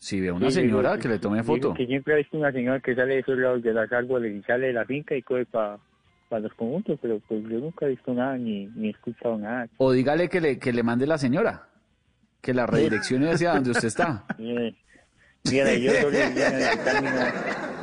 Si 0.01 0.19
ve 0.19 0.29
a 0.29 0.33
una 0.33 0.49
Sí, 0.49 0.63
digo, 0.63 0.79
señora, 0.79 0.97
que 0.97 1.07
le 1.07 1.19
tome 1.19 1.43
foto. 1.43 1.75
Que 1.75 1.85
siempre 1.85 2.15
visto 2.15 2.35
una 2.35 2.51
señora 2.51 2.79
que 2.79 2.95
sale 2.95 3.13
de 3.13 3.19
esos 3.19 3.37
lados 3.37 3.61
de 3.61 3.71
las 3.71 3.91
árboles 3.91 4.35
y 4.35 4.41
sale 4.41 4.67
de 4.67 4.73
la 4.73 4.83
finca 4.83 5.15
y 5.15 5.21
coge 5.21 5.45
para 5.45 5.77
los 6.39 6.51
conjuntos, 6.55 6.97
pero 6.99 7.19
pues 7.19 7.43
yo 7.43 7.59
nunca 7.59 7.85
he 7.85 7.89
visto 7.89 8.11
nada 8.11 8.35
ni, 8.35 8.65
ni 8.65 8.87
he 8.87 8.89
escuchado 8.89 9.37
nada. 9.37 9.67
O 9.77 9.91
dígale 9.91 10.27
que 10.27 10.41
le, 10.41 10.57
que 10.57 10.73
le 10.73 10.81
mande 10.81 11.05
la 11.05 11.19
señora. 11.19 11.67
Que 12.41 12.51
la 12.51 12.65
redireccione 12.65 13.29
hacia 13.29 13.53
donde 13.53 13.69
usted 13.69 13.89
está. 13.89 14.25
Mire, 14.39 14.75
mire, 15.51 15.81
yo 15.81 15.91
solo 15.91 16.17
camino 16.83 17.11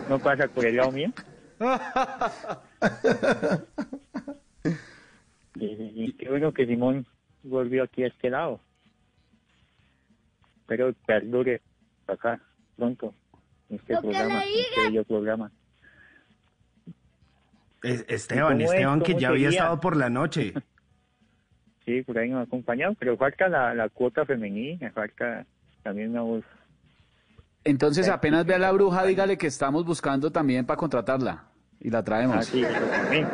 no 0.09 0.19
pasa 0.19 0.49
por 0.49 0.67
el 0.67 0.77
lado 0.77 0.91
mío. 0.91 1.13
Y 5.61 6.13
qué 6.13 6.29
bueno 6.29 6.53
que 6.53 6.67
Simón 6.67 7.05
volvió 7.43 7.83
aquí 7.83 8.05
a 8.05 8.09
este 8.09 8.31
lado. 8.31 8.61
Pero 10.69 10.93
perdure 11.05 11.63
acá 12.13 12.41
pronto 12.77 13.15
este 13.69 13.97
programa, 13.99 14.43
este 14.45 14.81
bello 14.89 15.05
programa. 15.05 15.51
Es- 17.83 18.05
Esteban. 18.09 18.61
Esteban 18.61 19.01
que 19.03 19.13
¿Cómo 19.13 19.21
ya 19.21 19.29
había 19.29 19.49
sería? 19.49 19.59
estado 19.61 19.81
por 19.81 19.97
la 19.97 20.11
noche. 20.11 20.53
Sí, 21.85 22.03
por 22.03 22.19
ahí 22.19 22.29
nos 22.29 22.41
ha 22.41 22.43
acompañado, 22.43 22.95
pero 22.99 23.17
falta 23.17 23.49
la, 23.49 23.73
la 23.73 23.89
cuota 23.89 24.27
femenina, 24.27 24.91
falta 24.93 25.47
también 25.83 26.11
una 26.11 26.21
voz. 26.21 26.45
Entonces, 27.65 28.11
apenas 28.11 28.45
ve 28.45 28.57
a 28.57 28.59
la 28.59 28.71
bruja, 28.73 29.07
dígale 29.07 29.39
que 29.39 29.47
estamos 29.47 29.87
buscando 29.87 30.31
también 30.31 30.67
para 30.67 30.77
contratarla. 30.77 31.45
Y 31.81 31.89
la 31.89 32.05
traemos. 32.05 32.37
Ah, 32.37 32.43
sí, 32.43 32.63
eso 32.63 32.85
también. 32.91 33.27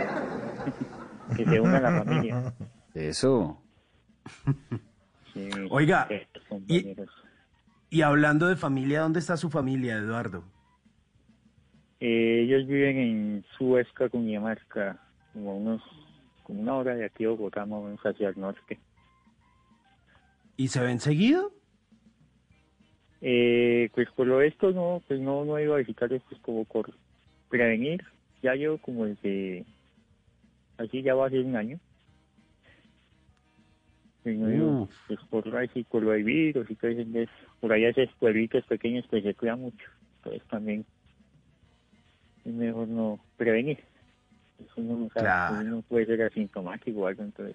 que 1.37 1.45
se 1.47 1.59
una 1.61 1.79
a 1.79 1.81
la 1.81 2.05
familia. 2.05 2.55
Eso. 2.95 3.61
Sí, 5.33 5.51
Oiga, 5.69 6.07
eh, 6.11 6.29
y. 6.69 6.95
y 7.95 8.03
hablando 8.03 8.49
de 8.49 8.57
familia, 8.57 9.03
¿dónde 9.03 9.21
está 9.21 9.37
su 9.37 9.51
familia, 9.51 9.95
Eduardo? 9.95 10.43
Eh, 12.01 12.41
ellos 12.43 12.67
viven 12.67 12.99
en 12.99 13.45
Suezca, 13.57 14.09
Cundinamarca, 14.09 14.99
como 15.33 15.53
a 15.53 15.55
unos, 15.55 15.83
como 16.43 16.61
una 16.61 16.75
hora 16.75 16.97
de 16.97 17.05
aquí 17.05 17.23
de 17.23 17.31
Bogotá, 17.31 17.65
más 17.65 17.79
o 17.79 17.85
menos 17.85 18.01
hacia 18.01 18.31
el 18.31 18.41
norte. 18.41 18.81
¿Y 20.57 20.67
se 20.67 20.81
ven 20.81 20.99
seguido? 20.99 21.53
Eh, 23.21 23.89
pues 23.95 24.09
por 24.11 24.27
lo 24.27 24.43
esto 24.43 24.73
no, 24.73 25.01
pues 25.07 25.21
no, 25.21 25.45
no 25.45 25.57
he 25.57 25.63
ido 25.63 25.75
a 25.75 25.79
visitarlos 25.79 26.21
pues 26.29 26.41
como 26.41 26.65
por 26.65 26.93
prevenir. 27.49 28.03
Ya 28.43 28.57
llevo 28.57 28.79
como 28.79 29.05
desde, 29.05 29.65
así 30.79 31.01
ya 31.01 31.15
va 31.15 31.29
a 31.29 31.31
ser 31.31 31.45
un 31.45 31.55
año. 31.55 31.79
Pues 34.25 34.37
no 34.39 34.49
he 34.49 34.57
ido, 34.57 34.83
Uf. 34.83 34.91
pues 35.07 35.21
por 35.31 35.57
ahí, 35.57 35.69
por 35.89 36.03
lo 36.03 36.11
del 36.11 36.25
virus 36.25 36.69
y 36.71 36.75
todo 36.75 36.91
eso, 36.91 37.31
por 37.61 37.73
allá 37.73 37.91
esos 37.91 38.09
pueblitos 38.19 38.65
pequeños 38.67 39.05
pues 39.09 39.23
se 39.23 39.35
cuida 39.35 39.55
mucho. 39.55 39.87
Entonces 40.17 40.43
también 40.49 40.85
es 42.45 42.53
mejor 42.55 42.89
no 42.89 43.21
prevenir. 43.37 43.79
Pues 44.57 44.71
uno 44.77 44.97
no 44.97 45.09
sabe, 45.11 45.27
Claro. 45.27 45.55
pues 45.57 45.67
uno 45.69 45.83
puede 45.83 46.07
ser 46.07 46.23
asintomático 46.23 47.01
o 47.01 47.07
algo, 47.07 47.23
entonces. 47.23 47.55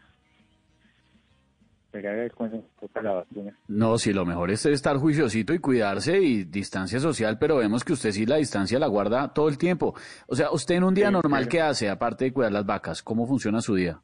Esperar 1.85 2.13
a 2.13 2.17
ver 2.19 2.31
cuándo 2.33 2.63
toca 2.79 3.01
la 3.01 3.13
vacuna. 3.13 3.57
No, 3.67 3.97
sí, 3.97 4.13
lo 4.13 4.23
mejor 4.23 4.51
es 4.51 4.63
estar 4.67 4.97
juiciosito 4.97 5.55
y 5.55 5.59
cuidarse 5.59 6.19
y 6.21 6.43
distancia 6.43 6.99
social, 6.99 7.39
pero 7.39 7.57
vemos 7.57 7.83
que 7.83 7.93
usted 7.93 8.11
sí 8.11 8.27
la 8.27 8.35
distancia 8.35 8.77
la 8.77 8.85
guarda 8.85 9.33
todo 9.33 9.49
el 9.49 9.57
tiempo. 9.57 9.95
O 10.27 10.35
sea, 10.35 10.51
usted 10.51 10.75
en 10.75 10.83
un 10.83 10.93
día 10.93 11.07
Sí, 11.07 11.13
normal, 11.13 11.47
claro. 11.47 11.49
¿qué 11.49 11.61
hace 11.61 11.89
aparte 11.89 12.25
de 12.25 12.31
cuidar 12.33 12.51
las 12.51 12.65
vacas? 12.67 13.01
¿Cómo 13.01 13.25
funciona 13.25 13.59
su 13.59 13.73
día? 13.73 13.99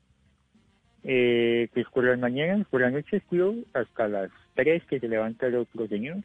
Eh, 1.07 1.69
pues 1.73 1.85
por 1.93 2.03
las 2.03 2.19
mañanas, 2.19 2.65
por 2.67 2.81
las 2.81 2.91
noches 2.91 3.21
cuido 3.29 3.53
hasta 3.73 4.07
las 4.07 4.31
3 4.55 4.83
que 4.85 4.99
se 4.99 5.07
levanta 5.07 5.47
el 5.47 5.55
otro 5.55 5.87
señor. 5.87 6.17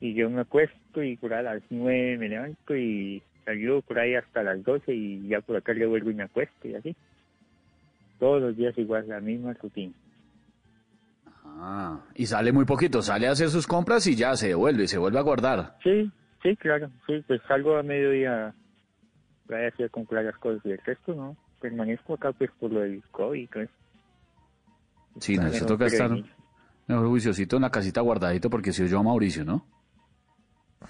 Y 0.00 0.14
yo 0.14 0.28
me 0.28 0.40
acuesto 0.40 1.02
y 1.02 1.16
por 1.16 1.32
a 1.32 1.42
las 1.42 1.62
9 1.70 2.18
me 2.18 2.28
levanto 2.28 2.76
y 2.76 3.22
ayudo 3.46 3.80
por 3.82 3.98
ahí 3.98 4.14
hasta 4.14 4.42
las 4.42 4.62
12 4.64 4.92
y 4.92 5.28
ya 5.28 5.40
por 5.40 5.56
acá 5.56 5.72
le 5.72 5.86
vuelvo 5.86 6.10
y 6.10 6.14
me 6.14 6.24
acuesto 6.24 6.68
y 6.68 6.74
así. 6.74 6.96
Todos 8.18 8.42
los 8.42 8.56
días 8.56 8.76
igual, 8.76 9.08
la 9.08 9.20
misma 9.20 9.52
rutina. 9.54 9.92
Ah, 11.44 12.00
y 12.14 12.26
sale 12.26 12.52
muy 12.52 12.64
poquito, 12.64 13.00
sale 13.02 13.28
a 13.28 13.30
hacer 13.30 13.48
sus 13.48 13.66
compras 13.66 14.06
y 14.06 14.16
ya 14.16 14.36
se 14.36 14.48
devuelve, 14.48 14.88
se 14.88 14.98
vuelve 14.98 15.18
a 15.18 15.22
guardar. 15.22 15.76
Sí, 15.82 16.10
sí, 16.42 16.56
claro, 16.56 16.90
sí, 17.06 17.22
pues 17.26 17.40
salgo 17.48 17.76
a 17.76 17.82
mediodía 17.82 18.52
voy 19.48 19.64
a 19.64 19.68
hacer 19.68 19.90
comprar 19.90 20.24
las 20.24 20.36
cosas 20.38 20.64
y 20.64 20.72
el 20.72 20.80
resto 20.84 21.14
no. 21.14 21.36
Permanezco 21.60 22.14
acá 22.14 22.32
pues 22.32 22.50
por 22.58 22.72
lo 22.72 22.80
del 22.80 23.02
COVID 23.10 23.38
y 23.38 23.58
eso. 23.60 23.72
Sí, 25.20 25.36
no, 25.36 25.48
no 25.48 25.66
toca 25.66 25.86
estar 25.86 26.10
mejor 26.86 27.08
juiciosito 27.08 27.56
en 27.56 27.62
la 27.62 27.70
casita 27.70 28.00
guardadito 28.00 28.50
porque 28.50 28.72
si 28.72 28.86
yo 28.86 28.98
a 28.98 29.02
Mauricio, 29.02 29.44
¿no? 29.44 29.66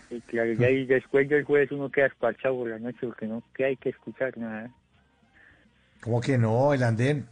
Sí, 0.08 0.22
claro, 0.26 0.52
y 0.52 0.64
ahí 0.64 0.86
después 0.86 1.28
del 1.28 1.44
jueves 1.44 1.70
uno 1.72 1.90
queda 1.90 2.06
esparchado 2.06 2.56
por 2.56 2.68
la 2.68 2.78
noche 2.78 2.98
porque 3.02 3.26
no 3.26 3.42
que 3.54 3.64
hay 3.64 3.76
que 3.76 3.90
escuchar 3.90 4.36
nada. 4.36 4.70
¿Cómo 6.00 6.20
que 6.20 6.38
no? 6.38 6.74
El 6.74 6.82
andén. 6.82 7.26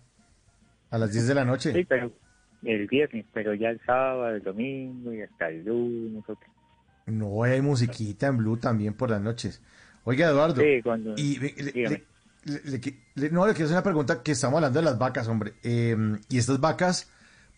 A 0.91 0.99
las 0.99 1.13
10 1.13 1.29
de 1.29 1.35
la 1.35 1.45
noche. 1.45 1.73
Sí, 1.73 1.85
pero 1.85 2.13
el 2.63 2.87
viernes, 2.87 3.27
pero 3.33 3.55
ya 3.55 3.71
el 3.71 3.81
sábado, 3.85 4.31
el 4.31 4.43
domingo 4.43 5.13
y 5.13 5.23
hasta 5.23 5.49
el 5.49 5.65
lunes. 5.65 6.23
ok. 6.29 6.41
No, 7.07 7.43
hay 7.43 7.61
musiquita 7.61 8.29
en 8.29 8.39
Blue 8.39 8.57
también 8.57 8.95
por 8.95 9.11
las 9.11 9.21
noches. 9.21 9.63
Oiga, 10.05 10.29
Eduardo. 10.29 10.63
Sí, 10.63 10.81
cuando... 10.83 11.15
Y 11.17 11.39
le-. 11.39 12.05
Le- 12.45 12.79
le- 13.15 13.31
no, 13.31 13.47
le 13.47 13.53
quiero 13.53 13.67
hacer 13.67 13.77
una 13.77 13.83
pregunta 13.83 14.23
que 14.23 14.33
estamos 14.33 14.57
hablando 14.59 14.79
de 14.81 14.85
las 14.85 14.99
vacas, 14.99 15.29
hombre. 15.29 15.53
Eh, 15.63 15.97
¿Y 16.29 16.39
estas 16.39 16.61
vacas 16.61 17.11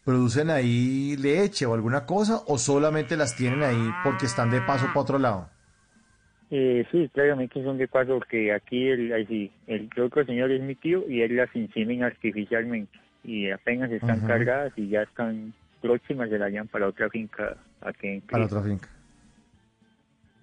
producen 0.05 0.51
ahí 0.51 1.17
leche 1.17 1.67
o 1.67 1.75
alguna 1.75 2.07
cosa 2.07 2.43
o 2.47 2.59
solamente 2.59 3.17
las 3.17 3.35
tienen 3.37 3.63
ahí 3.63 3.91
porque 4.05 4.27
están 4.27 4.51
de 4.51 4.61
paso 4.61 4.87
para 4.87 5.01
otro 5.01 5.19
lado? 5.19 5.49
Eh, 6.51 6.87
sí, 6.93 7.11
claramente 7.13 7.61
son 7.65 7.77
de 7.77 7.89
paso 7.89 8.15
porque 8.15 8.53
aquí 8.53 8.87
el, 8.89 9.11
el 9.67 9.91
otro 10.01 10.25
señor 10.25 10.53
es 10.53 10.63
mi 10.63 10.77
tío 10.77 11.03
y 11.09 11.23
él 11.23 11.37
las 11.37 11.55
insemin 11.57 12.05
artificialmente 12.05 12.97
y 13.25 13.51
apenas 13.51 13.91
están 13.91 14.21
cargadas 14.29 14.73
y 14.77 14.89
ya 14.89 15.03
están 15.03 15.53
próximas 15.83 16.31
se 16.31 16.39
las 16.39 16.51
llevan 16.53 16.69
para 16.69 16.87
otra 16.87 17.11
finca 17.11 17.57
aquí 17.81 18.07
en 18.07 18.21
Para 18.21 18.45
otra 18.45 18.63
finca. 18.63 18.89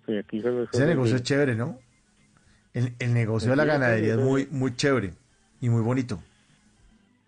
Sí, 0.05 0.17
aquí 0.17 0.41
solo 0.41 0.63
Ese 0.63 0.85
negocio 0.85 1.13
de- 1.13 1.17
es 1.21 1.23
chévere, 1.23 1.55
¿no? 1.55 1.79
El, 2.73 2.93
el 2.99 3.13
negocio 3.13 3.49
de 3.51 3.55
la 3.55 3.63
Sí, 3.63 3.69
sí, 3.69 3.73
ganadería 3.73 4.13
es 4.13 4.19
muy, 4.19 4.47
muy 4.51 4.75
chévere 4.75 5.13
y 5.61 5.69
muy 5.69 5.81
bonito. 5.81 6.19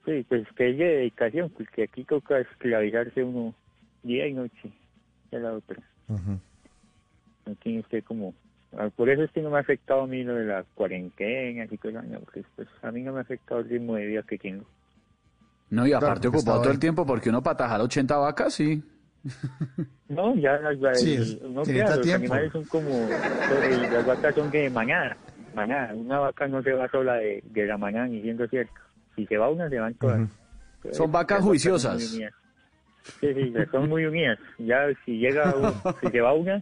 Sí, 0.05 0.25
pues 0.27 0.47
que 0.55 0.69
es 0.71 0.77
de 0.77 0.85
dedicación, 0.85 1.49
porque 1.51 1.83
aquí 1.83 2.03
toca 2.03 2.39
esclavizarse 2.39 3.23
uno 3.23 3.53
día 4.03 4.27
y 4.27 4.33
noche, 4.33 4.71
ya 5.31 5.39
la 5.39 5.53
otra. 5.53 5.77
No 6.07 7.55
tiene 7.61 7.79
usted 7.79 8.03
como... 8.03 8.33
ah, 8.77 8.89
Por 8.95 9.09
eso 9.09 9.23
es 9.23 9.31
que 9.31 9.41
no 9.41 9.49
me 9.51 9.57
ha 9.57 9.61
afectado 9.61 10.01
a 10.01 10.07
mí 10.07 10.23
lo 10.23 10.35
de 10.35 10.45
la 10.45 10.63
cuarentena 10.75 11.65
y 11.69 11.77
cosas, 11.77 12.05
no, 12.05 12.19
porque 12.19 12.43
pues 12.55 12.67
a 12.81 12.91
mí 12.91 13.01
no 13.01 13.13
me 13.13 13.19
ha 13.19 13.21
afectado 13.21 13.61
el 13.61 13.69
ritmo 13.69 13.95
de 13.95 14.05
vida 14.07 14.23
que 14.23 14.37
tengo. 14.37 14.65
No, 15.69 15.85
y 15.85 15.89
Claro, 15.89 16.07
aparte 16.07 16.27
ocupado 16.27 16.59
todo 16.59 16.69
ahí. 16.69 16.75
el 16.75 16.79
tiempo 16.79 17.05
porque 17.05 17.29
uno 17.29 17.41
para 17.41 17.57
tajar 17.57 17.81
80 17.81 18.17
vacas, 18.17 18.53
sí. 18.53 18.83
No, 20.07 20.35
ya 20.35 20.57
las, 20.59 20.77
las- 20.79 20.99
Sí, 21.01 21.39
no 21.41 21.63
tal 21.63 21.97
los 21.97 22.01
tiempo. 22.01 22.33
animales 22.33 22.51
son 22.51 22.63
como... 22.65 23.07
Las 23.09 24.05
vacas 24.05 24.35
son 24.35 24.51
de 24.51 24.69
manada, 24.69 25.17
manada. 25.55 25.93
Una 25.93 26.19
vaca 26.19 26.47
no 26.47 26.61
se 26.61 26.73
va 26.73 26.87
sola 26.89 27.15
de, 27.15 27.41
de 27.43 27.65
la 27.65 27.77
manada, 27.77 28.07
ni 28.07 28.21
siendo 28.21 28.47
cierto. 28.47 28.73
Si 29.15 29.25
se 29.25 29.37
va 29.37 29.49
una, 29.49 29.69
se 29.69 29.79
van 29.79 29.95
todas. 29.95 30.19
Entonces, 30.19 30.97
Son 30.97 31.11
vacas 31.11 31.41
juiciosas. 31.41 32.01
son. 32.01 32.29
Sí, 33.21 33.33
sí, 33.33 33.53
son 33.71 33.89
muy 33.89 34.05
unidas. 34.05 34.37
Ya 34.59 34.87
si 35.05 35.17
llega, 35.17 35.55
un- 35.55 35.81
si 36.01 36.11
se 36.11 36.21
va 36.21 36.33
una, 36.33 36.61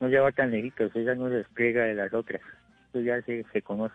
no 0.00 0.10
se 0.10 0.18
va 0.18 0.32
tan 0.32 0.50
lejitos, 0.50 0.90
ella 0.94 1.14
no 1.14 1.28
se 1.28 1.36
despliega 1.36 1.84
de 1.84 1.94
las 1.94 2.12
otras. 2.12 2.42
Eso 2.92 3.00
ya 3.00 3.22
se, 3.22 3.44
se 3.52 3.62
conoce. 3.62 3.94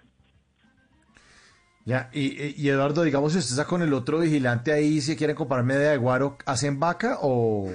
Ya, 1.86 2.10
y, 2.14 2.42
y- 2.44 2.56
y 2.58 2.70
Eduardo, 2.70 3.04
digamos, 3.04 3.34
si 3.34 3.40
usted 3.40 3.52
está 3.52 3.66
con 3.66 3.82
el 3.82 3.94
otro 3.94 4.20
vigilante 4.20 4.72
ahí, 4.72 5.02
si 5.02 5.16
quieren 5.16 5.36
comprar 5.36 5.64
media 5.64 5.92
de 5.92 5.98
guaro, 5.98 6.38
¿hacen 6.46 6.80
vaca 6.80 7.18
o...? 7.22 7.70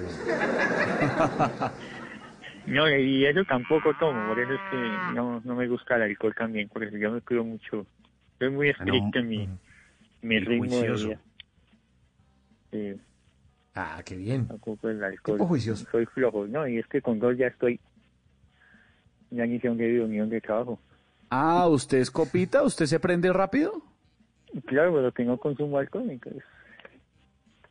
No, 2.67 2.89
y 2.89 3.25
eso 3.25 3.43
tampoco 3.45 3.93
tomo, 3.99 4.27
por 4.27 4.39
eso 4.39 4.53
es 4.53 4.61
que 4.71 5.13
no, 5.13 5.39
no 5.41 5.55
me 5.55 5.67
gusta 5.67 5.95
el 5.97 6.03
alcohol 6.03 6.33
también, 6.35 6.67
por 6.69 6.83
eso 6.83 6.97
yo 6.97 7.11
me 7.11 7.21
cuido 7.21 7.43
mucho. 7.43 7.85
Soy 8.39 8.49
muy 8.49 8.69
estricto 8.69 9.19
en 9.19 9.29
mi, 9.29 9.49
mi 10.21 10.39
ritmo 10.39 10.57
de 10.57 10.89
juicioso. 10.89 11.07
vida. 11.07 11.21
Sí, 12.71 13.01
Ah, 13.75 14.01
qué 14.05 14.15
bien. 14.15 14.47
tampoco 14.47 14.89
el 14.89 15.03
alcohol. 15.03 15.37
Tipo 15.37 15.47
juicioso. 15.47 15.85
Soy 15.91 16.05
flojo, 16.07 16.47
no, 16.47 16.67
y 16.67 16.79
es 16.79 16.87
que 16.87 17.01
con 17.01 17.19
dos 17.19 17.37
ya 17.37 17.47
estoy, 17.47 17.79
ya 19.29 19.45
ni 19.45 19.59
sé 19.59 19.67
dónde 19.67 19.87
vivo 19.87 20.07
ni 20.07 20.17
dónde 20.17 20.41
trabajo. 20.41 20.79
Ah, 21.29 21.67
¿usted 21.67 21.99
es 21.99 22.09
copita? 22.09 22.63
¿Usted 22.63 22.85
se 22.85 22.99
prende 22.99 23.31
rápido? 23.31 23.73
Claro, 24.65 25.11
pero 25.13 25.25
no 25.25 25.37
consumo 25.37 25.77
alcohol, 25.77 26.09
entonces, 26.09 26.43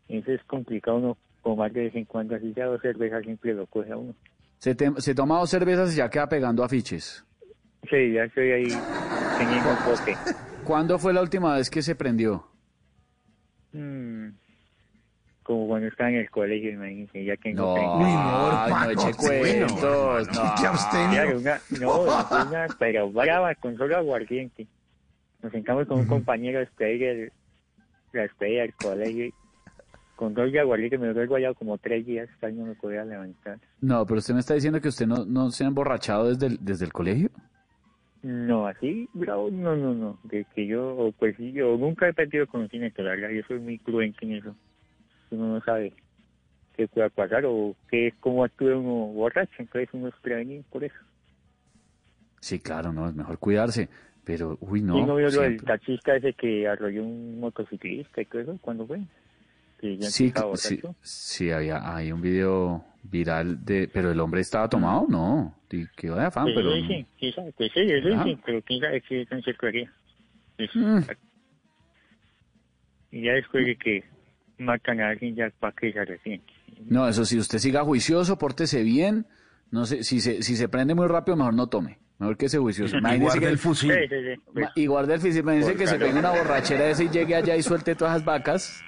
es 0.09 0.45
complicado 0.45 0.99
uno 0.99 1.19
tomar 1.43 1.73
de 1.73 1.85
vez 1.85 1.95
en 1.95 2.05
cuando, 2.05 2.35
así 2.35 2.53
ya 2.55 2.67
dos 2.67 2.81
cervezas 2.83 3.23
siempre 3.25 3.55
lo 3.55 3.67
coge 3.67 3.93
a 3.93 3.97
uno. 3.97 4.15
Se, 4.59 4.75
te- 4.75 5.01
se 5.01 5.15
toma 5.15 5.39
dos 5.39 5.51
cervezas 5.51 5.93
y 5.93 5.97
ya 5.97 6.09
queda 6.09 6.29
pegando 6.29 6.65
afiches. 6.65 7.25
Sí, 7.91 8.13
ya 8.13 8.25
estoy 8.25 8.51
ahí 8.51 8.65
teniendo 9.39 9.71
un 9.71 9.77
pote. 9.85 10.17
¿Cuándo 10.65 10.99
fue 10.99 11.13
la 11.13 11.21
última 11.21 11.55
vez 11.57 11.69
que 11.69 11.83
se 11.83 11.95
prendió? 11.95 12.47
Mm, 13.73 14.29
como 15.43 15.69
cuando 15.69 15.89
estaba 15.89 16.09
en 16.11 16.17
el 16.17 16.31
colegio, 16.31 16.71
imagínate, 16.71 17.25
ya 17.25 17.37
tengo 17.37 17.63
No, 17.67 17.75
30. 17.75 17.97
Uy, 17.97 18.13
no, 18.15 18.61
ay, 18.63 18.73
no 18.73 18.91
eche 18.91 19.15
cuentos. 19.15 19.83
no, 19.83 20.21
no. 20.21 20.55
qué 20.59 20.67
abstenio. 20.67 21.11
Claro, 21.11 21.39
una, 21.39 21.61
no, 21.81 22.03
una, 22.49 22.67
pero 22.79 23.11
brava, 23.11 23.55
con 23.57 23.77
solo 23.77 23.97
aguardiente. 23.99 24.67
Nos 25.43 25.53
sentamos 25.53 25.87
con 25.87 25.99
un 26.01 26.07
compañero 26.07 26.59
a 26.59 26.61
despedir 26.61 27.03
el, 27.03 27.33
la 28.13 28.23
despedida 28.23 28.63
del 28.63 28.75
colegio. 28.77 29.27
y 29.27 29.35
Con 30.17 30.33
dos 30.33 30.55
aguardiente 30.55 30.99
me 30.99 31.09
duró 31.09 31.27
guayado 31.27 31.55
como 31.55 31.77
tres 31.79 32.07
días, 32.07 32.29
hasta 32.33 32.51
no 32.51 32.67
me 32.67 32.75
podía 32.75 33.05
levantar. 33.05 33.59
No, 33.81 34.07
pero 34.07 34.19
usted 34.19 34.35
me 34.35 34.41
está 34.41 34.55
diciendo 34.55 34.81
que 34.81 34.89
usted 34.89 35.07
no, 35.07 35.25
no 35.25 35.51
se 35.51 35.65
ha 35.65 35.67
emborrachado 35.67 36.29
desde 36.29 36.47
el, 36.47 36.65
desde 36.65 36.85
el 36.85 36.93
colegio. 36.93 37.31
No, 38.23 38.67
así, 38.67 39.09
bravo, 39.13 39.51
no, 39.51 39.77
no, 39.77 39.93
no. 39.93 40.19
De 40.23 40.47
que 40.55 40.67
yo, 40.67 41.13
pues 41.19 41.37
sí, 41.37 41.53
yo 41.53 41.77
nunca 41.77 42.09
he 42.09 42.15
perdido 42.15 42.47
conocimiento, 42.47 43.03
la 43.03 43.11
verdad, 43.11 43.31
yo 43.31 43.43
soy 43.47 43.59
muy 43.59 43.79
cruento 43.79 44.19
en 44.23 44.33
eso. 44.33 44.57
Uno 45.31 45.55
no 45.55 45.61
sabe 45.61 45.93
qué 46.77 46.89
pueda 46.89 47.09
pasar 47.11 47.45
o 47.45 47.75
qué, 47.91 48.15
cómo 48.21 48.45
actúe 48.45 48.69
uno 48.69 49.13
borracho, 49.13 49.53
entonces 49.59 49.91
uno 49.93 50.09
es 50.09 50.15
prevenido 50.23 50.63
por 50.71 50.85
eso. 50.85 50.97
Sí, 52.41 52.61
claro, 52.61 52.93
no, 52.93 53.09
es 53.09 53.15
mejor 53.15 53.39
cuidarse. 53.39 53.89
Pero, 54.25 54.57
uy, 54.61 54.81
no. 54.81 54.99
¿Y 54.99 55.05
no 55.05 55.17
vio 55.17 55.29
lo 55.29 55.43
del 55.43 55.63
taxista 55.63 56.17
ese 56.17 56.33
que 56.33 56.67
arrolló 56.67 57.05
un 57.05 57.41
motociclista 57.41 58.23
y 58.23 58.25
todo 58.25 58.41
eso? 58.41 58.59
¿Cuándo 58.61 58.87
fue? 58.87 59.01
Que 59.81 59.99
Sí, 60.03 60.33
sí, 60.57 60.81
sí, 61.03 61.51
había 61.51 61.95
hay 61.95 62.11
un 62.13 62.21
video 62.23 62.85
viral 63.03 63.65
de... 63.65 63.89
Pero 63.93 64.11
el 64.13 64.21
hombre 64.21 64.41
estaba 64.41 64.69
tomado, 64.69 65.07
no. 65.09 65.55
Di- 65.69 65.87
Que 65.97 66.09
vaya 66.11 66.31
fan, 66.31 66.45
Pues 66.45 66.57
pero... 66.57 66.75
eso 66.75 66.87
dicen, 66.87 67.07
sabe, 67.35 67.53
pues 67.57 67.71
sí, 67.73 67.81
eso 67.81 68.09
dicen, 68.09 68.41
pero 68.47 68.63
quién 68.63 68.81
sabe 68.81 69.03
si 69.09 69.17
es 69.17 69.31
en 69.33 69.43
secuería. 69.43 69.93
Eso. 70.59 70.79
Mm. 70.79 71.03
Y 73.11 73.23
ya 73.25 73.33
después 73.33 73.67
de 73.67 73.77
que 73.77 74.05
matan 74.59 75.01
a 75.01 75.09
alguien, 75.11 75.35
ya 75.37 75.51
para 75.61 75.73
que 75.75 75.93
se 75.93 76.01
arrepiente. 76.01 76.53
No, 76.87 77.09
eso 77.09 77.25
sí, 77.25 77.39
usted 77.39 77.59
siga 77.59 77.83
juicioso, 77.85 78.39
pórtese 78.39 78.83
bien. 78.83 79.27
No 79.71 79.87
sé, 79.87 80.03
si 80.05 80.21
se, 80.21 80.43
si 80.43 80.57
se 80.57 80.69
prende 80.69 80.95
muy 80.95 81.07
rápido, 81.07 81.37
mejor 81.37 81.55
no 81.55 81.69
tome. 81.69 81.99
Mejor 82.19 82.37
que 82.37 82.47
ese 82.47 82.59
juicioso. 82.59 82.97
Y 82.97 82.99
Imagínese 82.99 83.25
guarde 83.25 83.41
que- 83.41 83.49
el 83.53 83.59
fusil. 83.59 83.93
Sí, 83.93 83.99
sí, 84.09 84.15
sí. 84.35 84.41
Ma- 84.61 84.73
Y 84.75 84.87
guarde 84.87 85.15
el 85.15 85.21
fusil. 85.21 85.39
Imagínese 85.39 85.75
que 85.77 85.87
se 85.87 85.99
pegue 85.99 86.19
una 86.19 86.31
borrachera 86.31 86.85
de 86.85 86.91
ese 86.93 87.05
y 87.05 87.09
llegue 87.11 87.35
allá 87.37 87.57
y 87.57 87.63
suelte 87.63 87.95
todas 87.95 88.15
las 88.15 88.25
vacas. 88.25 88.83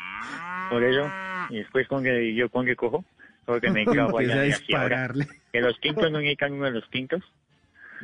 Por 0.70 0.82
eso, 0.84 1.10
y 1.50 1.58
después 1.58 1.86
con 1.88 2.02
que 2.02 2.34
yo 2.34 2.50
con 2.50 2.66
que 2.66 2.76
cojo, 2.76 3.04
porque 3.44 3.70
me 3.70 3.82
allá 4.18 4.34
a 4.34 4.42
dispararle. 4.42 5.28
Que 5.52 5.60
los 5.60 5.78
tintos 5.80 6.10
no 6.10 6.18
necesitan 6.18 6.52
uno 6.54 6.64
de 6.66 6.70
los 6.72 6.90
tintos. 6.90 7.22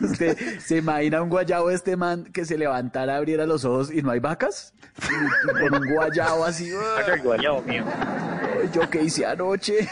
¿Usted 0.00 0.38
se 0.60 0.76
imagina 0.76 1.20
un 1.20 1.28
guayabo 1.28 1.68
de 1.68 1.74
este 1.74 1.96
man 1.96 2.24
que 2.32 2.44
se 2.44 2.56
levantara, 2.56 3.16
abriera 3.16 3.44
los 3.44 3.64
ojos 3.64 3.92
y 3.92 4.02
no 4.02 4.12
hay 4.12 4.20
vacas? 4.20 4.72
Y 5.02 5.68
Con 5.68 5.82
un 5.82 5.92
guayabo 5.94 6.44
así. 6.44 6.70
El 7.12 7.22
guayabo 7.22 7.60
mío. 7.62 7.84
"Ay, 7.86 8.70
¿Yo 8.72 8.88
qué 8.88 9.02
hice 9.02 9.26
anoche? 9.26 9.88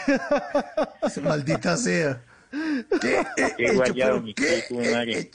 Maldita 1.21 1.75
sea. 1.75 2.21
¿Qué? 3.01 3.23
Qué 3.57 3.73
guayabo, 3.73 4.21
mi 4.21 4.33
madre. 4.91 5.29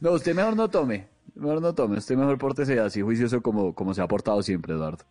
No, 0.00 0.12
usted 0.12 0.34
mejor 0.34 0.56
no 0.56 0.68
tome. 0.68 1.06
Mejor 1.38 1.62
no 1.62 1.74
tome. 1.74 1.96
Usted 1.98 2.16
mejor 2.16 2.36
pórtese 2.38 2.78
así 2.80 3.00
juicioso 3.00 3.40
como, 3.42 3.74
como 3.74 3.94
se 3.94 4.02
ha 4.02 4.06
portado 4.08 4.42
siempre, 4.42 4.74
Eduardo. 4.74 5.04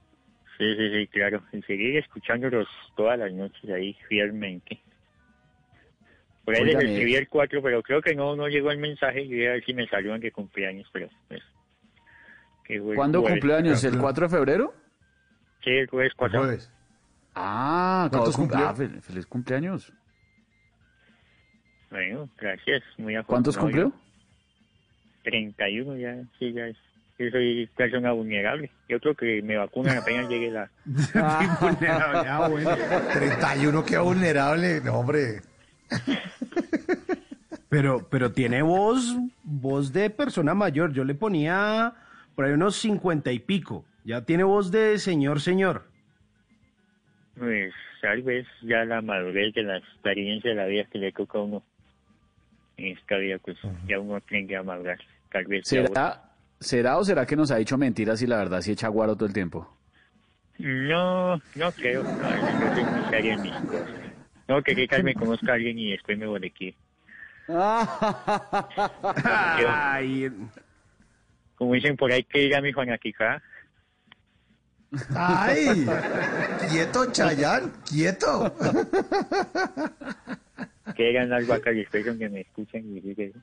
Sí, 0.57 0.75
sí, 0.75 0.89
sí, 0.91 1.07
claro. 1.07 1.41
Y 1.53 1.61
seguir 1.63 1.97
escuchándolos 1.97 2.67
todas 2.95 3.17
las 3.17 3.31
noches 3.31 3.69
ahí 3.69 3.93
fielmente. 4.09 4.81
Por 6.43 6.55
ahí 6.55 6.63
les 6.65 6.75
escribí 6.75 7.15
el 7.15 7.27
4, 7.27 7.61
pero 7.61 7.81
creo 7.83 8.01
que 8.01 8.15
no 8.15 8.35
no 8.35 8.47
llegó 8.47 8.71
el 8.71 8.77
mensaje. 8.77 9.21
Y 9.21 9.29
voy 9.35 9.45
a 9.45 9.51
ver 9.51 9.63
si 9.65 9.73
me 9.73 9.87
saludan 9.87 10.19
que 10.21 10.31
cumpleaños, 10.31 10.87
pero 10.91 11.09
pues. 11.27 11.41
que 12.65 12.79
¿Cuándo 12.95 13.21
jueves. 13.21 13.35
cumplió 13.39 13.57
años? 13.57 13.83
¿El 13.83 13.97
4 13.99 14.27
de 14.27 14.35
febrero? 14.35 14.73
Sí, 15.63 15.71
el 15.71 15.87
jueves 15.87 16.13
4. 16.15 16.39
Jueves. 16.39 16.71
Ah, 17.35 18.07
¿Cuántos 18.09 18.17
acabó 18.19 18.29
de 18.29 18.35
cum- 18.35 18.47
cumplió? 18.47 18.67
ah, 18.67 18.75
fel- 18.75 19.01
feliz 19.01 19.25
cumpleaños. 19.27 19.93
Bueno, 21.89 22.29
gracias. 22.37 22.83
Muy 22.97 23.15
¿Cuántos 23.25 23.57
cumplió? 23.57 23.93
Yo. 25.27 25.31
31 25.31 25.97
ya, 25.97 26.15
sí, 26.39 26.53
ya 26.53 26.67
es. 26.67 26.77
Yo 27.19 27.31
soy 27.31 27.67
persona 27.75 28.11
vulnerable. 28.11 28.69
Yo 28.87 28.99
creo 28.99 29.15
que 29.15 29.41
me 29.41 29.57
vacunan 29.57 29.97
apenas 29.97 30.29
llegue 30.29 30.51
la... 30.51 30.69
Vulnerable, 31.59 32.29
ah, 32.29 32.47
bueno. 32.47 32.69
31, 33.11 33.85
qué 33.85 33.97
vulnerable. 33.97 34.81
No, 34.81 34.99
hombre. 34.99 35.41
Pero, 37.69 38.07
pero 38.09 38.31
tiene 38.31 38.61
voz, 38.61 39.17
voz 39.43 39.91
de 39.91 40.09
persona 40.09 40.53
mayor. 40.53 40.93
Yo 40.93 41.03
le 41.03 41.15
ponía 41.15 41.93
por 42.33 42.45
ahí 42.45 42.53
unos 42.53 42.77
cincuenta 42.77 43.31
y 43.31 43.39
pico. 43.39 43.83
Ya 44.05 44.23
tiene 44.23 44.43
voz 44.45 44.71
de 44.71 44.97
señor, 44.99 45.41
señor. 45.41 45.83
Pues 47.37 47.73
tal 48.01 48.21
vez 48.21 48.47
ya 48.61 48.85
la 48.85 49.01
madurez 49.01 49.53
de 49.53 49.63
la 49.63 49.77
experiencia 49.77 50.51
de 50.51 50.55
la 50.55 50.65
vida 50.65 50.85
que 50.85 50.97
le 50.97 51.11
toca 51.11 51.39
a 51.39 51.41
uno 51.41 51.63
en 52.77 52.97
esta 52.97 53.17
vida, 53.17 53.37
pues 53.39 53.57
ya 53.87 53.99
uno 53.99 54.21
tiene 54.21 54.47
que 54.47 54.61
madurar. 54.61 54.99
¿Será, 55.63 56.23
¿Será 56.59 56.97
o 56.97 57.03
será 57.03 57.25
que 57.25 57.35
nos 57.35 57.51
ha 57.51 57.57
dicho 57.57 57.77
mentiras 57.77 58.21
y 58.21 58.27
la 58.27 58.37
verdad 58.37 58.61
sí 58.61 58.71
echa 58.71 58.87
guaro 58.87 59.15
todo 59.15 59.27
el 59.27 59.33
tiempo? 59.33 59.77
No, 60.57 61.37
no 61.55 61.71
creo. 61.71 62.03
No, 62.03 62.11
yo 62.11 62.75
soy 62.75 62.83
muy 62.83 63.09
serio 63.09 63.33
en 63.33 63.41
mis 63.41 63.53
cosas. 63.53 63.89
No, 64.47 64.63
que 64.63 65.03
me 65.03 65.13
conozca 65.13 65.51
a 65.51 65.55
alguien 65.55 65.77
y 65.77 65.91
después 65.91 66.17
me 66.17 66.25
bolequee. 66.25 66.75
Ay, 69.25 70.31
Como 71.55 71.73
dicen 71.73 71.95
por 71.97 72.11
ahí, 72.11 72.23
que 72.23 72.39
diga 72.39 72.61
mi 72.61 72.71
Juana 72.71 72.97
Quijá. 72.97 73.41
¡Ay! 75.15 75.85
Quieto, 76.69 77.11
Chayán, 77.11 77.73
quieto. 77.89 78.55
Que 80.95 81.03
digan 81.03 81.29
las 81.29 81.45
vacas 81.45 81.73
y 81.73 81.79
después 81.79 82.05
donde 82.05 82.29
me 82.29 82.41
escuchan 82.41 82.83
y 82.85 83.01
digan, 83.01 83.33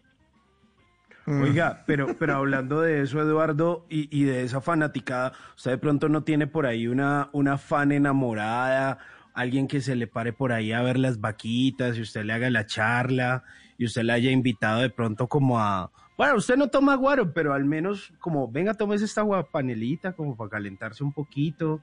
Oiga, 1.27 1.85
pero, 1.87 2.17
pero 2.19 2.35
hablando 2.37 2.83
de 2.83 3.01
eso, 3.01 3.21
Eduardo, 3.21 3.87
y, 3.89 4.09
y 4.15 4.25
de 4.25 4.43
esa 4.43 4.61
fanaticada, 4.61 5.33
¿usted 5.57 5.71
de 5.71 5.79
pronto 5.79 6.09
no 6.09 6.23
tiene 6.23 6.47
por 6.47 6.67
ahí 6.67 6.87
una, 6.87 7.31
una 7.33 7.57
fan 7.57 7.93
enamorada, 7.93 8.99
alguien 9.33 9.67
que 9.67 9.81
se 9.81 9.97
le 9.97 10.07
pare 10.07 10.33
por 10.33 10.53
ahí 10.53 10.73
a 10.73 10.83
ver 10.83 10.99
las 10.99 11.21
vaquitas 11.21 11.97
y 11.97 12.03
usted 12.03 12.25
le 12.25 12.35
haga 12.35 12.51
la 12.51 12.67
charla 12.67 13.43
y 13.79 13.87
usted 13.87 14.03
le 14.03 14.13
haya 14.13 14.31
invitado 14.31 14.83
de 14.83 14.91
pronto 14.91 15.27
como 15.27 15.59
a... 15.59 15.91
Bueno, 16.17 16.37
usted 16.37 16.57
no 16.57 16.69
toma 16.69 16.95
guaro, 16.95 17.33
pero 17.33 17.55
al 17.55 17.65
menos 17.65 18.13
como, 18.21 18.51
venga, 18.51 18.75
tómese 18.75 19.05
esta 19.05 19.23
agua 19.23 19.51
panelita 19.51 20.13
como 20.13 20.37
para 20.37 20.51
calentarse 20.51 21.03
un 21.03 21.13
poquito. 21.13 21.83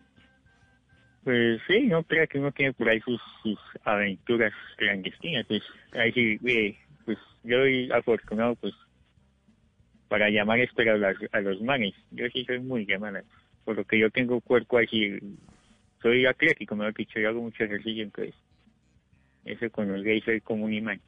Pues 1.24 1.60
sí, 1.68 1.88
no 1.88 2.04
creo 2.04 2.26
que 2.28 2.40
uno 2.40 2.52
tiene 2.52 2.74
por 2.74 2.88
ahí 2.88 3.02
sus, 3.02 3.22
sus 3.44 3.60
aventuras 3.84 4.54
clandestinas. 4.78 5.46
Pues 5.48 5.62
ahí 5.94 6.12
sí, 6.14 6.40
eh, 6.46 6.78
pues 7.06 7.18
yo 7.44 7.58
soy 7.58 7.92
afortunado, 7.92 8.56
pues, 8.56 8.74
para 10.12 10.30
llamar 10.30 10.60
espera 10.60 10.96
a, 11.32 11.40
los 11.40 11.62
manes. 11.62 11.94
Yo 12.12 12.26
sí 12.34 12.44
soy 12.44 12.60
muy 12.60 12.86
llamada. 12.86 13.24
Por 13.64 13.78
lo 13.78 13.86
que 13.86 13.98
yo 13.98 14.10
tengo 14.10 14.42
cuerpo 14.42 14.78
así, 14.78 15.18
soy 16.02 16.26
atlético, 16.26 16.76
me 16.76 16.84
lo 16.84 16.90
he 16.90 16.94
dicho, 16.94 17.18
yo 17.18 17.30
hago 17.30 17.42
mucho 17.42 17.64
ejercicio, 17.64 18.04
entonces, 18.04 18.36
eso 19.46 19.70
con 19.72 19.90
los 19.90 20.04
gays 20.04 20.26
soy 20.26 20.42
como 20.42 20.66
un 20.66 20.74
imán. 20.74 21.00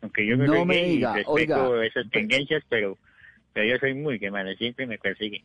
Aunque 0.00 0.24
yo 0.24 0.36
no, 0.36 0.46
No 0.46 0.52
soy 0.54 0.64
me 0.64 0.74
gay 0.76 0.90
diga, 0.90 1.12
respeto 1.14 1.32
oiga. 1.32 1.86
esas 1.86 2.08
tendencias, 2.10 2.62
pero, 2.68 2.96
pero 3.52 3.66
yo 3.68 3.78
soy 3.80 3.94
muy 3.94 4.20
llamada, 4.20 4.54
siempre 4.54 4.86
me 4.86 4.96
persigue. 4.96 5.42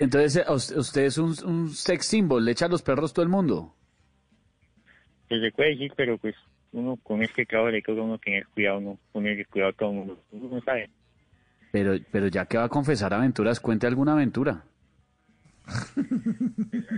Entonces, 0.00 0.44
eh, 0.44 0.52
usted, 0.76 1.04
es 1.04 1.18
un, 1.18 1.36
un 1.44 1.70
sex 1.70 2.04
symbol, 2.04 2.44
le 2.44 2.50
echa 2.50 2.66
a 2.66 2.68
los 2.68 2.82
perros 2.82 3.12
todo 3.12 3.22
el 3.22 3.28
mundo. 3.28 3.76
Pues 5.28 5.40
se 5.40 5.52
puede 5.52 5.70
decir, 5.70 5.92
pero 5.94 6.18
pues 6.18 6.34
uno 6.72 6.96
con 6.96 7.22
este 7.22 7.46
trabajo 7.46 7.70
le 7.70 7.80
toca 7.80 8.02
uno 8.02 8.18
tener 8.18 8.44
cuidado, 8.48 8.80
no 8.80 8.98
ponerle 9.12 9.44
cuidado 9.44 9.70
a 9.70 9.74
todo 9.74 9.90
el 9.90 9.96
mundo. 9.98 10.24
Uno 10.32 10.48
no 10.56 10.60
sabe. 10.62 10.90
Pero, 11.72 11.96
pero 12.10 12.28
ya 12.28 12.46
que 12.46 12.58
va 12.58 12.64
a 12.64 12.68
confesar 12.68 13.12
aventuras, 13.12 13.60
cuente 13.60 13.86
alguna 13.86 14.12
aventura. 14.12 14.64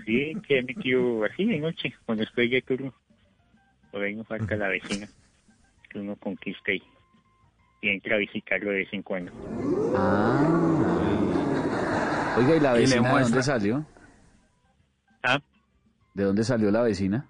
Sí, 0.05 0.37
que 0.47 0.59
he 0.59 0.63
metido 0.63 1.25
así 1.25 1.45
de 1.45 1.59
noche, 1.59 1.95
cuando 2.05 2.25
estoy 2.25 2.49
de 2.49 2.63
turno. 2.63 2.93
Por 3.91 4.03
ahí 4.03 4.15
no 4.15 4.25
falta 4.25 4.57
la 4.57 4.69
vecina, 4.69 5.09
que 5.89 5.99
uno 5.99 6.17
conquista 6.17 6.73
y, 6.73 6.83
y 7.81 7.89
entra 7.89 8.17
a 8.17 8.19
visitarlo 8.19 8.71
de 8.71 8.77
vez 8.79 8.93
en 8.93 9.03
cuando. 9.03 9.33
Ah. 9.97 10.75
Oiga, 12.37 12.57
¿y 12.57 12.61
la 12.61 12.73
vecina 12.75 13.15
de 13.15 13.23
dónde 13.23 13.43
salió? 13.43 13.87
¿Ah? 15.23 15.41
¿De 16.15 16.25
dónde 16.25 16.45
salió 16.45 16.71
la 16.71 16.83
vecina? 16.83 17.27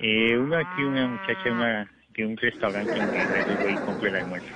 Eh, 0.00 0.38
uno 0.38 0.56
aquí, 0.56 0.82
una 0.82 1.08
muchacha 1.08 1.52
una, 1.52 1.90
de 2.16 2.26
un 2.26 2.36
restaurante 2.36 2.92
veces 2.92 3.62
voy 3.62 3.72
y 3.72 3.76
compro 3.76 4.08
el 4.08 4.16
almuerzo. 4.16 4.48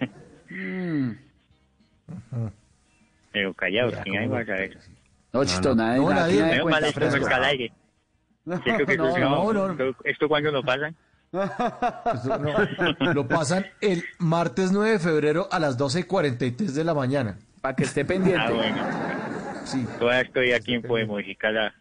Mm. 0.56 1.10
Pero 3.32 3.54
callados, 3.54 3.94
que 4.04 4.10
nadie 4.10 4.28
va 4.28 4.40
a 4.40 4.46
saber. 4.46 4.78
No, 5.32 5.44
chito, 5.44 5.74
nadie, 5.74 6.00
No, 6.00 6.10
nadie, 6.10 6.40
nadie. 6.40 6.60
cuenta 6.62 6.80
mal 6.80 6.84
esto 6.88 7.00
no 7.00 7.10
fresco. 7.10 7.34
al 7.34 7.44
aire. 7.44 7.72
Que 8.86 8.96
No, 8.96 9.52
no, 9.52 9.74
no. 9.74 9.94
esto- 10.04 10.28
cuando 10.28 10.50
lo 10.52 10.62
pasan. 10.62 10.94
No, 13.00 13.12
lo 13.12 13.26
pasan 13.28 13.66
el 13.80 14.04
martes 14.18 14.70
9 14.72 14.92
de 14.92 14.98
febrero 15.00 15.48
a 15.50 15.58
las 15.58 15.76
12.43 15.76 16.72
de 16.72 16.84
la 16.84 16.94
mañana. 16.94 17.36
Para 17.60 17.74
que 17.76 17.84
esté 17.84 18.04
pendiente. 18.04 18.40
Ah, 18.46 18.50
bueno. 18.50 18.76
Sí. 19.64 19.84
Todavía 19.98 20.20
estoy 20.22 20.52
a 20.52 20.60
tiempo 20.60 20.96
de 20.96 21.04
modificar 21.04 21.52
la, 21.52 21.74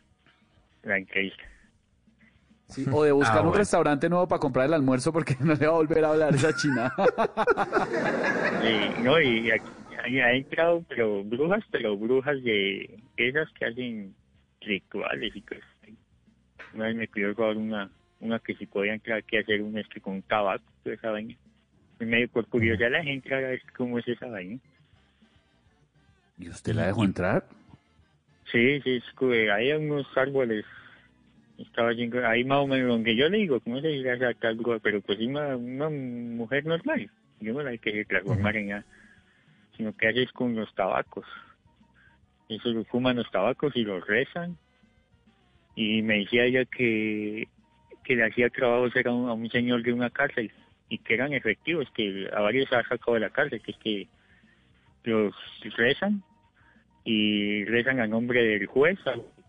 la 0.83 0.97
entrevista. 0.97 1.43
Sí, 2.67 2.85
O 2.91 3.03
de 3.03 3.11
buscar 3.11 3.37
Ah, 3.37 3.41
un 3.41 3.47
bueno. 3.47 3.59
restaurante 3.59 4.09
nuevo 4.09 4.27
para 4.27 4.39
comprar 4.39 4.65
el 4.65 4.73
almuerzo 4.73 5.11
porque 5.13 5.35
no 5.41 5.53
le 5.53 5.65
va 5.67 5.73
a 5.73 5.75
volver 5.77 6.03
a 6.05 6.09
hablar 6.09 6.35
esa 6.35 6.53
china. 6.55 6.91
Sí, 8.61 9.01
no, 9.03 9.19
y 9.21 9.51
aquí- 9.51 9.65
ahí 10.03 10.19
ha 10.19 10.33
entrado, 10.33 10.83
pero 10.87 11.23
brujas, 11.23 11.63
pero 11.71 11.97
brujas 11.97 12.41
de 12.43 12.99
esas 13.17 13.49
que 13.53 13.65
hacen 13.65 14.15
rituales 14.61 15.35
y 15.35 15.41
cosas. 15.41 15.63
Una 16.73 16.85
vez 16.87 16.95
me 16.95 17.07
pidió 17.07 17.33
robar 17.33 17.55
una, 17.57 17.89
una 18.19 18.39
que 18.39 18.53
si 18.55 18.65
podía 18.65 18.93
entrar 18.93 19.19
aquí 19.19 19.37
a 19.37 19.41
hacer 19.41 19.61
un 19.61 19.77
este 19.77 20.01
con 20.01 20.21
tabaco, 20.23 20.63
toda 20.83 20.95
esa 20.95 21.11
vaina. 21.11 21.35
Y 21.99 22.05
medio 22.05 22.27
por 22.29 22.45
curiosidad 22.47 22.91
la 22.91 23.03
gente 23.03 23.33
a 23.33 23.37
ver 23.37 23.61
cómo 23.77 23.97
es 23.99 24.07
esa 24.07 24.27
vaina. 24.27 24.59
¿Y 26.37 26.49
usted 26.49 26.73
la 26.73 26.87
dejó 26.87 27.05
entrar? 27.05 27.45
Sí, 28.51 28.81
sí, 28.81 28.95
es 28.97 29.03
que 29.17 29.49
hay 29.51 29.71
unos 29.71 30.05
árboles. 30.17 30.65
Estaba 31.57 31.93
yendo, 31.93 32.25
ahí 32.27 32.43
más 32.43 32.59
o 32.59 32.67
menos 32.67 32.89
donde 32.89 33.15
yo 33.15 33.29
le 33.29 33.37
digo, 33.37 33.59
¿cómo 33.61 33.79
se 33.79 33.87
dice 33.87 34.11
esa 34.13 34.33
algo? 34.47 34.77
Pero 34.79 35.01
pues 35.01 35.19
es 35.19 35.27
una, 35.27 35.55
una 35.55 35.89
mujer 35.89 36.65
normal. 36.65 37.09
Yo 37.39 37.53
no 37.53 37.63
la 37.63 37.69
hay 37.71 37.79
que 37.79 38.03
transformar 38.05 38.57
en 38.57 38.67
nada. 38.69 38.85
Sino 39.77 39.95
que 39.95 40.07
haces 40.07 40.31
con 40.31 40.55
los 40.55 40.73
tabacos. 40.75 41.25
Eso 42.49 42.69
lo 42.69 42.83
fuman 42.85 43.15
los 43.15 43.29
tabacos 43.31 43.75
y 43.75 43.83
los 43.83 44.05
rezan. 44.05 44.57
Y 45.75 46.01
me 46.01 46.19
decía 46.19 46.43
ella 46.45 46.65
que, 46.65 47.47
que 48.03 48.15
le 48.15 48.25
hacía 48.25 48.49
trabajos 48.49 48.95
era 48.95 49.11
un- 49.11 49.29
a 49.29 49.33
un 49.33 49.49
señor 49.49 49.81
de 49.83 49.93
una 49.93 50.09
cárcel 50.09 50.51
y 50.89 50.99
que 50.99 51.13
eran 51.15 51.33
efectivos, 51.33 51.89
que 51.95 52.29
a 52.33 52.39
varios 52.41 52.71
ha 52.71 52.83
sacado 52.83 53.15
de 53.15 53.19
la 53.21 53.29
cárcel, 53.29 53.61
que 53.61 53.71
es 53.71 53.77
que 53.77 54.07
los 55.03 55.33
rezan 55.77 56.21
y 57.03 57.63
rezan 57.65 57.99
a 57.99 58.07
nombre 58.07 58.43
del 58.43 58.65
juez 58.67 58.99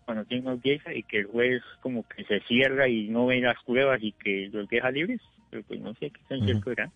cuando 0.07 0.23
tienen 0.23 0.47
audiencia 0.47 0.93
y 0.95 1.03
que 1.03 1.19
el 1.19 1.25
juez 1.25 1.61
como 1.81 2.03
que 2.07 2.23
se 2.23 2.39
cierra 2.47 2.87
y 2.87 3.09
no 3.09 3.25
ve 3.27 3.41
las 3.41 3.61
pruebas 3.65 3.99
y 4.01 4.13
que 4.13 4.49
los 4.53 4.67
deja 4.69 4.89
libres. 4.89 5.19
Pero 5.51 5.63
pues 5.67 5.81
no 5.81 5.93
sé 5.95 6.09
qué 6.11 6.21
tan 6.29 6.43
cierto 6.45 6.71
era. 6.71 6.89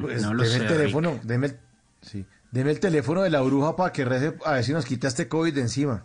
Pues 0.00 0.22
no 0.22 0.34
lo 0.34 0.44
deme 0.44 0.56
sé, 0.56 0.62
el 0.62 0.68
teléfono, 0.68 1.20
deme 1.24 1.46
el, 1.48 1.56
sí, 2.00 2.24
deme 2.52 2.70
el 2.70 2.78
teléfono 2.80 3.22
de 3.22 3.30
la 3.30 3.40
bruja 3.40 3.74
para 3.74 3.92
que 3.92 4.04
rece, 4.04 4.34
a 4.44 4.52
ver 4.52 4.64
si 4.64 4.72
nos 4.72 4.86
quita 4.86 5.08
este 5.08 5.26
COVID 5.28 5.52
de 5.52 5.60
encima. 5.62 6.04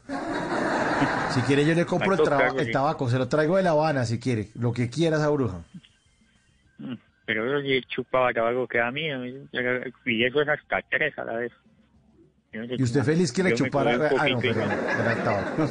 Si 1.29 1.41
quiere 1.41 1.63
yo 1.65 1.75
le 1.75 1.85
compro 1.85 2.13
el, 2.13 2.19
traba- 2.21 2.59
el 2.59 2.71
tabaco, 2.71 3.09
se 3.09 3.19
lo 3.19 3.27
traigo 3.27 3.57
de 3.57 3.63
La 3.63 3.71
Habana 3.71 4.05
si 4.05 4.19
quiere, 4.19 4.47
lo 4.55 4.73
que 4.73 4.89
quiera 4.89 5.17
esa 5.17 5.29
bruja. 5.29 5.61
Mm, 6.79 6.95
Pero 7.25 7.61
sí 7.61 7.81
chupaba 7.87 8.33
tabaco 8.33 8.67
que 8.67 8.79
a 8.79 8.89
mí, 8.91 9.09
a 9.11 9.19
mí, 9.19 9.33
y 10.05 10.23
eso 10.23 10.41
es 10.41 10.47
hasta 10.47 10.81
tres 10.89 11.17
a 11.19 11.25
la 11.25 11.33
vez. 11.33 11.51
Y 12.53 12.82
usted 12.84 13.03
feliz 13.03 13.32
que 13.32 13.43
le 13.43 13.53
chupara... 13.53 14.09
Ah, 14.19 14.27
no, 14.30 14.40
pero 14.40 14.66
no. 14.66 14.72
el 14.72 15.24
tabaco. 15.24 15.69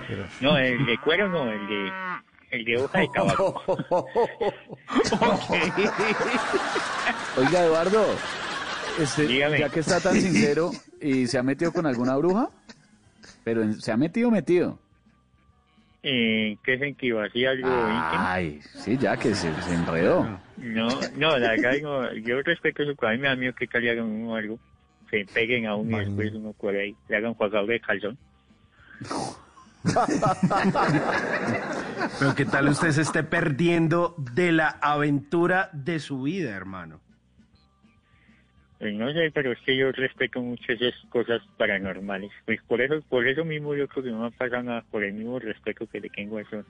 Pero- 0.08 0.26
No, 0.40 0.58
el 0.58 0.84
de 0.86 0.98
cuero 0.98 1.28
no, 1.28 1.50
el 1.52 1.66
de, 1.68 1.92
el 2.50 2.64
de 2.64 2.76
hoja 2.78 2.98
de 3.00 3.08
tabaco. 3.14 3.62
Oiga, 7.36 7.64
Eduardo, 7.64 8.04
este, 8.98 9.28
ya 9.58 9.68
que 9.68 9.80
está 9.80 10.00
tan 10.00 10.14
sincero 10.14 10.70
y 11.00 11.26
se 11.26 11.38
ha 11.38 11.42
metido 11.42 11.72
con 11.72 11.86
alguna 11.86 12.16
bruja, 12.16 12.48
pero 13.44 13.62
en- 13.62 13.80
se 13.80 13.92
ha 13.92 13.96
metido, 13.96 14.30
metido. 14.30 14.78
Eh, 16.02 16.56
¿Qué 16.64 16.78
sentido? 16.78 17.20
¿Así 17.20 17.44
algo 17.44 17.68
Ay, 17.68 18.60
sí, 18.76 18.96
ya 18.96 19.16
que 19.16 19.34
se, 19.34 19.52
se 19.62 19.74
enredó. 19.74 20.20
íntimo? 20.20 20.40
No, 20.58 20.88
no, 21.16 21.38
la 21.38 21.50
verdad, 21.50 21.72
no, 21.82 22.14
yo 22.14 22.40
respeto 22.42 22.84
a 23.06 23.10
mí 23.12 23.18
me 23.18 23.28
da 23.28 23.36
miedo 23.36 23.52
que 23.54 23.66
uno 24.02 24.34
algo, 24.36 24.58
se 25.10 25.24
peguen 25.32 25.66
a 25.66 25.76
uno 25.76 26.00
y 26.00 26.04
después 26.04 26.32
uno 26.34 26.52
por 26.52 26.74
ahí, 26.74 26.94
le 27.08 27.16
hagan 27.16 27.34
jugador 27.34 27.66
de 27.66 27.80
calzón. 27.80 28.18
Pero 32.18 32.34
qué 32.34 32.44
tal 32.44 32.68
usted 32.68 32.90
se 32.90 33.02
esté 33.02 33.22
perdiendo 33.22 34.14
de 34.18 34.50
la 34.52 34.68
aventura 34.68 35.70
de 35.72 36.00
su 36.00 36.22
vida, 36.22 36.50
hermano. 36.56 37.00
Pues 38.78 38.94
no 38.94 39.10
sé, 39.12 39.30
pero 39.32 39.52
es 39.52 39.58
que 39.64 39.74
yo 39.74 39.90
respeto 39.92 40.40
mucho 40.42 40.72
esas 40.72 40.94
cosas 41.08 41.40
paranormales. 41.56 42.30
Pues 42.44 42.60
por 42.68 42.82
eso, 42.82 43.00
por 43.08 43.26
eso 43.26 43.42
mismo 43.44 43.74
yo 43.74 43.88
creo 43.88 44.04
que 44.04 44.10
no 44.10 44.24
me 44.24 44.30
pasa 44.32 44.62
nada, 44.62 44.84
por 44.90 45.02
el 45.02 45.14
mismo 45.14 45.38
respeto 45.38 45.86
que 45.86 46.00
le 46.00 46.10
tengo 46.10 46.36
a 46.36 46.42
esos, 46.42 46.66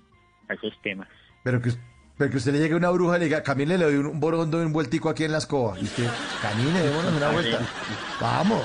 a 0.48 0.54
esos 0.54 0.80
temas. 0.82 1.08
Pero 1.42 1.60
que, 1.60 1.70
pero 2.16 2.30
que 2.30 2.38
usted 2.38 2.52
le 2.52 2.60
llegue 2.60 2.74
una 2.74 2.90
bruja 2.90 3.16
y 3.16 3.20
le 3.20 3.24
diga, 3.26 3.42
camine, 3.42 3.76
le 3.76 3.84
doy 3.84 3.96
un, 3.96 4.06
un 4.06 4.20
borondo 4.20 4.62
y 4.62 4.64
un 4.64 4.72
vueltico 4.72 5.10
aquí 5.10 5.24
en 5.24 5.32
la 5.32 5.38
escoba. 5.38 5.78
Y 5.78 5.84
usted, 5.84 6.08
camine, 6.40 6.80
démonos 6.80 7.14
una 7.14 7.30
vuelta. 7.30 7.60
Vamos. 8.20 8.64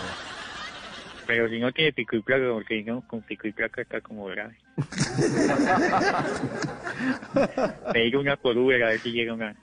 Pero 1.27 1.49
si 1.49 1.59
no 1.59 1.71
tiene 1.71 1.93
pico 1.93 2.15
y 2.15 2.21
placa, 2.21 2.45
porque 2.51 2.75
digamos 2.75 3.05
con 3.05 3.21
pico 3.21 3.47
y 3.47 3.51
placa 3.51 3.81
está 3.81 4.01
como 4.01 4.25
grave. 4.25 4.57
Pedir 7.93 8.17
una 8.17 8.37
por 8.37 8.57
Uber 8.57 8.83
a 8.83 8.89
ver 8.89 8.99
si 8.99 9.11
llega 9.11 9.33
una... 9.33 9.55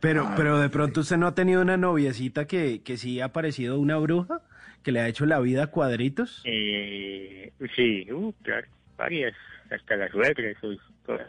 Pero, 0.00 0.30
pero 0.36 0.58
de 0.58 0.68
pronto 0.68 1.00
usted 1.00 1.16
no 1.16 1.26
ha 1.26 1.34
tenido 1.34 1.62
una 1.62 1.76
noviecita 1.76 2.46
que, 2.46 2.82
que 2.82 2.96
sí 2.96 3.20
ha 3.20 3.32
parecido 3.32 3.78
una 3.78 3.96
bruja, 3.96 4.42
que 4.86 4.92
le 4.92 5.00
ha 5.00 5.08
hecho 5.08 5.26
la 5.26 5.40
vida 5.40 5.64
a 5.64 5.66
cuadritos. 5.66 6.42
Eh, 6.44 7.50
sí, 7.74 8.06
uh, 8.12 8.32
claro, 8.44 8.68
varias, 8.96 9.34
hasta 9.68 9.96
las 9.96 10.12
suegras, 10.12 10.56
soy 10.60 10.78
todas, 11.04 11.26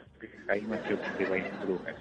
hay 0.47 0.61
más 0.61 0.79
que 0.81 1.25
vayan 1.25 1.59
brujas. 1.65 1.95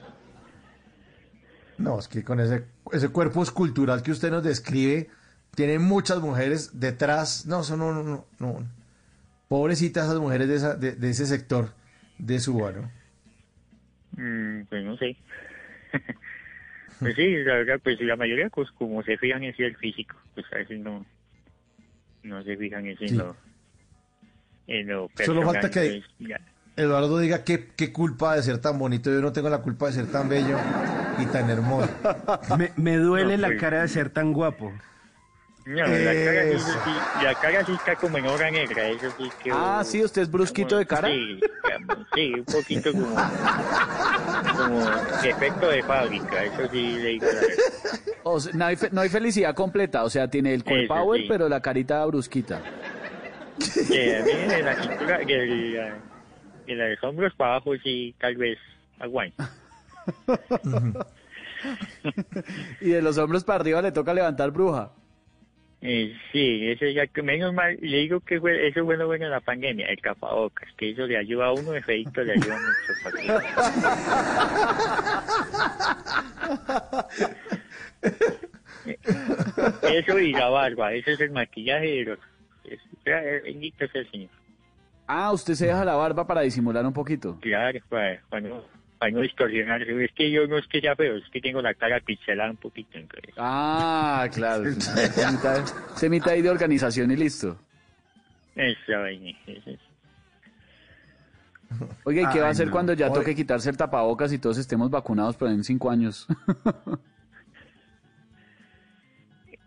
No, 1.78 1.99
es 1.99 2.09
que 2.09 2.23
con 2.23 2.41
ese, 2.41 2.65
ese 2.93 3.09
cuerpo 3.09 3.43
escultural 3.43 4.02
que 4.02 4.10
usted 4.10 4.31
nos 4.31 4.44
describe, 4.44 5.09
tiene 5.55 5.78
muchas 5.78 6.20
mujeres 6.20 6.78
detrás. 6.78 7.47
No, 7.47 7.62
eso 7.62 7.78
no, 7.78 7.94
no, 7.94 8.02
no. 8.02 8.26
no. 8.39 8.67
Pobrecitas 9.49 10.05
esas 10.05 10.18
mujeres 10.20 10.49
de, 10.49 10.57
esa- 10.57 10.76
de, 10.76 10.93
de 10.93 11.09
ese 11.09 11.25
sector 11.25 11.70
de 12.18 12.39
Suba, 12.39 12.73
¿no? 12.73 12.91
Mm, 14.23 14.67
pues 14.67 14.85
no 14.85 14.94
sé. 14.99 15.17
pues 17.01 17.15
sí, 17.17 17.35
la 17.44 17.55
verdad, 17.55 17.81
pues 17.83 17.99
la 18.02 18.17
mayoría, 18.17 18.51
pues 18.51 18.70
como 18.73 19.02
se 19.02 19.17
fijan 19.17 19.43
en 19.43 19.57
sí 19.57 19.62
el 19.62 19.76
físico, 19.78 20.17
pues 20.35 20.44
a 20.52 20.57
veces 20.57 20.78
no, 20.81 21.07
no 22.26 22.42
se 22.42 22.56
fijan 22.56 22.86
en 22.86 22.98
sí, 22.98 23.08
lo, 23.10 23.36
en 24.66 24.86
lo 24.88 25.08
Solo 25.24 25.42
falta 25.42 25.70
que 25.70 26.02
ya. 26.18 26.40
Eduardo 26.76 27.18
diga 27.18 27.42
qué, 27.44 27.70
qué 27.74 27.92
culpa 27.92 28.36
de 28.36 28.42
ser 28.42 28.58
tan 28.58 28.78
bonito. 28.78 29.10
Yo 29.10 29.22
no 29.22 29.32
tengo 29.32 29.48
la 29.48 29.62
culpa 29.62 29.86
de 29.86 29.92
ser 29.92 30.06
tan 30.06 30.28
bello 30.28 30.58
y 31.18 31.24
tan 31.26 31.48
hermoso. 31.48 31.88
Me, 32.58 32.70
me 32.76 32.96
duele 32.98 33.36
No, 33.36 33.42
la 33.42 33.48
pues- 33.48 33.60
cara 33.60 33.82
de 33.82 33.88
ser 33.88 34.10
tan 34.10 34.32
guapo. 34.32 34.72
No, 35.66 35.84
la 35.84 36.14
cara, 36.14 36.42
sí, 36.44 36.50
Eso. 36.52 36.66
sí, 36.84 37.24
la 37.24 37.34
cara 37.34 37.64
sí 37.66 37.72
está 37.72 37.96
como 37.96 38.18
en 38.18 38.26
hora 38.28 38.48
negra, 38.52 38.86
eso 38.88 39.12
sí 39.18 39.28
que... 39.42 39.50
Ah, 39.52 39.82
sí, 39.84 40.04
usted 40.04 40.22
es 40.22 40.30
brusquito 40.30 40.78
de 40.78 40.86
cara. 40.86 41.08
Sí, 41.08 41.40
sí, 42.14 42.34
un 42.34 42.44
poquito 42.44 42.92
como, 42.92 43.16
como 44.56 44.90
defecto 45.22 45.68
de 45.68 45.82
fábrica, 45.82 46.44
eso 46.44 46.68
sí 46.70 46.92
le 46.98 47.08
digo 47.08 47.26
la 47.26 47.32
verdad. 47.32 47.56
O 48.22 48.38
sea, 48.38 48.52
no, 48.54 48.64
hay 48.64 48.76
fe- 48.76 48.90
no 48.92 49.00
hay 49.00 49.08
felicidad 49.08 49.56
completa, 49.56 50.04
o 50.04 50.10
sea, 50.10 50.28
tiene 50.30 50.54
el 50.54 50.62
core 50.62 50.86
power, 50.86 51.20
sí. 51.22 51.26
pero 51.28 51.48
la 51.48 51.60
carita 51.60 52.06
brusquita. 52.06 52.60
Que 53.88 54.16
a 54.18 54.22
mí 54.22 54.32
de 54.32 54.62
la 54.62 54.80
cintura, 54.80 55.18
de 55.18 55.92
de 56.66 56.74
los 56.74 57.02
hombros 57.02 57.34
para 57.34 57.56
abajo 57.56 57.72
sí, 57.82 58.14
tal 58.20 58.36
vez 58.36 58.58
aguanta. 59.00 59.50
Y 62.80 62.90
de 62.90 63.02
los 63.02 63.18
hombros 63.18 63.42
para 63.42 63.60
arriba 63.60 63.82
le 63.82 63.90
toca 63.90 64.14
levantar 64.14 64.50
bruja. 64.52 64.92
Eh, 65.89 66.16
sí, 66.32 66.68
eso 66.68 66.84
ya 66.86 67.06
que 67.06 67.23
menos 67.23 67.55
mal, 67.55 67.78
le 67.81 67.98
digo 67.98 68.18
que 68.18 68.40
fue, 68.40 68.66
eso 68.66 68.84
fue 68.84 68.97
lo 68.97 69.06
bueno 69.06 69.26
de 69.26 69.31
la 69.31 69.39
pandemia, 69.40 69.86
el 69.86 70.00
tapabocas, 70.02 70.68
que 70.76 70.90
eso 70.90 71.06
le 71.06 71.16
ayuda 71.16 71.47
a 71.47 71.52
uno, 71.52 71.70
de 71.70 71.81
feito 71.82 72.24
le 72.24 72.32
ayuda 72.32 72.58
mucho. 72.58 72.92
eso 79.82 80.18
y 80.18 80.32
la 80.32 80.48
barba, 80.48 80.92
eso 80.92 81.10
es 81.10 81.20
el 81.20 81.31
maquillaje 81.31 81.86
de 81.86 82.05
los... 82.05 82.18
es- 82.65 82.81
es- 83.05 83.42
Bendito 83.44 83.86
sea 83.89 84.00
el 84.02 84.10
Señor. 84.10 84.31
Ah, 85.06 85.32
usted 85.32 85.55
se 85.55 85.66
deja 85.66 85.84
la 85.84 85.94
barba 85.94 86.26
para 86.26 86.40
disimular 86.40 86.84
un 86.84 86.92
poquito. 86.92 87.39
Claro, 87.40 87.78
para 87.89 88.20
no, 88.40 88.65
para 88.99 89.12
no 89.12 89.20
distorsionarse. 89.20 90.05
Es 90.05 90.12
que 90.12 90.31
yo 90.31 90.47
no 90.47 90.58
es 90.58 90.66
que 90.66 90.81
sea 90.81 90.97
feo, 90.97 91.16
es 91.16 91.28
que 91.31 91.41
tengo 91.41 91.60
la 91.62 91.75
cara 91.75 92.00
pixelada 92.00 92.50
un 92.50 92.57
poquito. 92.57 92.99
Entonces. 92.99 93.34
Ah, 93.36 94.28
claro. 94.33 94.65
Se 94.73 95.31
mitad, 95.31 95.65
se 95.94 96.08
mitad 96.10 96.33
ahí 96.33 96.42
de 96.42 96.50
organización 96.50 97.10
y 97.10 97.16
listo. 97.16 97.58
Eso 98.55 99.07
es. 99.07 99.78
Oiga, 102.05 102.23
¿y 102.23 102.33
qué 102.33 102.39
va 102.41 102.47
a 102.47 102.49
Ay, 102.49 102.52
hacer 102.52 102.66
no. 102.66 102.73
cuando 102.73 102.92
ya 102.92 103.07
Oye. 103.07 103.15
toque 103.15 103.34
quitarse 103.34 103.68
el 103.70 103.76
tapabocas 103.76 104.33
y 104.33 104.39
todos 104.39 104.57
estemos 104.58 104.89
vacunados, 104.89 105.36
pero 105.36 105.50
en 105.50 105.65
cinco 105.65 105.91
años? 105.91 106.26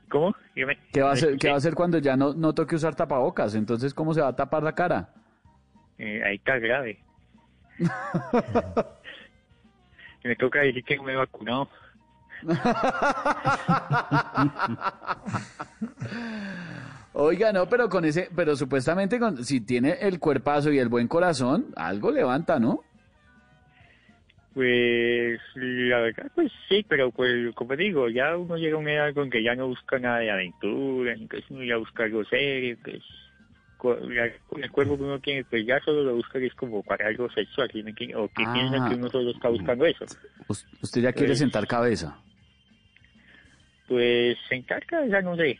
¿Cómo? 0.09 0.33
Dígame. 0.55 0.77
¿Qué 0.91 1.01
va 1.01 1.09
a 1.11 1.13
hacer, 1.13 1.37
qué 1.37 1.49
va 1.49 1.55
a 1.55 1.57
hacer 1.57 1.75
cuando 1.75 1.99
ya 1.99 2.15
no, 2.17 2.33
no 2.33 2.53
toque 2.53 2.75
usar 2.75 2.95
tapabocas? 2.95 3.53
Entonces, 3.53 3.93
¿cómo 3.93 4.13
se 4.13 4.21
va 4.21 4.29
a 4.29 4.35
tapar 4.35 4.63
la 4.63 4.73
cara? 4.73 5.13
Eh, 5.99 6.23
ahí 6.25 6.37
está 6.37 6.57
grave. 6.57 6.99
Me 10.23 10.35
toca 10.35 10.61
decir 10.61 10.83
que 10.83 10.97
no 10.97 11.03
me 11.03 11.13
he 11.13 11.15
vacunado. 11.15 11.69
Oiga, 17.13 17.51
no, 17.51 17.67
pero 17.67 17.89
con 17.89 18.05
ese, 18.05 18.29
pero 18.35 18.55
supuestamente 18.55 19.19
con, 19.19 19.43
si 19.43 19.61
tiene 19.61 19.97
el 20.01 20.19
cuerpazo 20.19 20.71
y 20.71 20.77
el 20.79 20.89
buen 20.89 21.07
corazón, 21.07 21.67
algo 21.75 22.11
levanta, 22.11 22.59
¿no? 22.59 22.83
Pues 24.53 25.39
la 25.55 25.99
verdad, 25.99 26.31
pues 26.35 26.51
sí, 26.67 26.85
pero 26.87 27.11
pues 27.11 27.53
como 27.55 27.75
digo, 27.75 28.09
ya 28.09 28.37
uno 28.37 28.57
llega 28.57 28.75
a 28.75 28.79
una 28.79 28.93
edad 28.93 29.13
con 29.13 29.29
que 29.29 29.43
ya 29.43 29.55
no 29.55 29.67
busca 29.67 29.99
nada 29.99 30.19
de 30.19 30.31
aventura, 30.31 31.13
entonces 31.13 31.49
uno 31.49 31.63
ya 31.63 31.77
busca 31.77 32.03
algo 32.03 32.23
serio, 32.25 32.77
pues 32.83 33.01
con 33.01 33.28
el 33.81 34.71
cuerpo 34.71 34.97
que 34.97 35.03
uno 35.03 35.19
tiene, 35.19 35.43
pues 35.45 35.65
ya 35.65 35.79
solo 35.81 36.03
lo 36.03 36.15
busca 36.15 36.37
que 36.39 36.47
es 36.47 36.53
como 36.53 36.83
para 36.83 37.07
algo 37.07 37.29
sexual, 37.31 37.69
¿sí 37.71 37.81
me 37.83 37.91
entiende? 37.91 38.15
o 38.15 38.27
que 38.27 38.43
Ah. 38.45 38.53
piensa 38.53 38.89
que 38.89 38.95
uno 38.95 39.09
solo 39.09 39.31
está 39.31 39.49
buscando 39.49 39.85
eso. 39.85 40.05
Us- 40.47 40.65
Usted 40.81 41.01
ya 41.01 41.13
quiere 41.13 41.29
Pues- 41.29 41.39
sentar 41.39 41.65
cabeza. 41.67 42.17
Pues 43.87 44.37
sentar 44.47 44.85
cabeza 44.85 45.21
no 45.21 45.35
sé, 45.35 45.59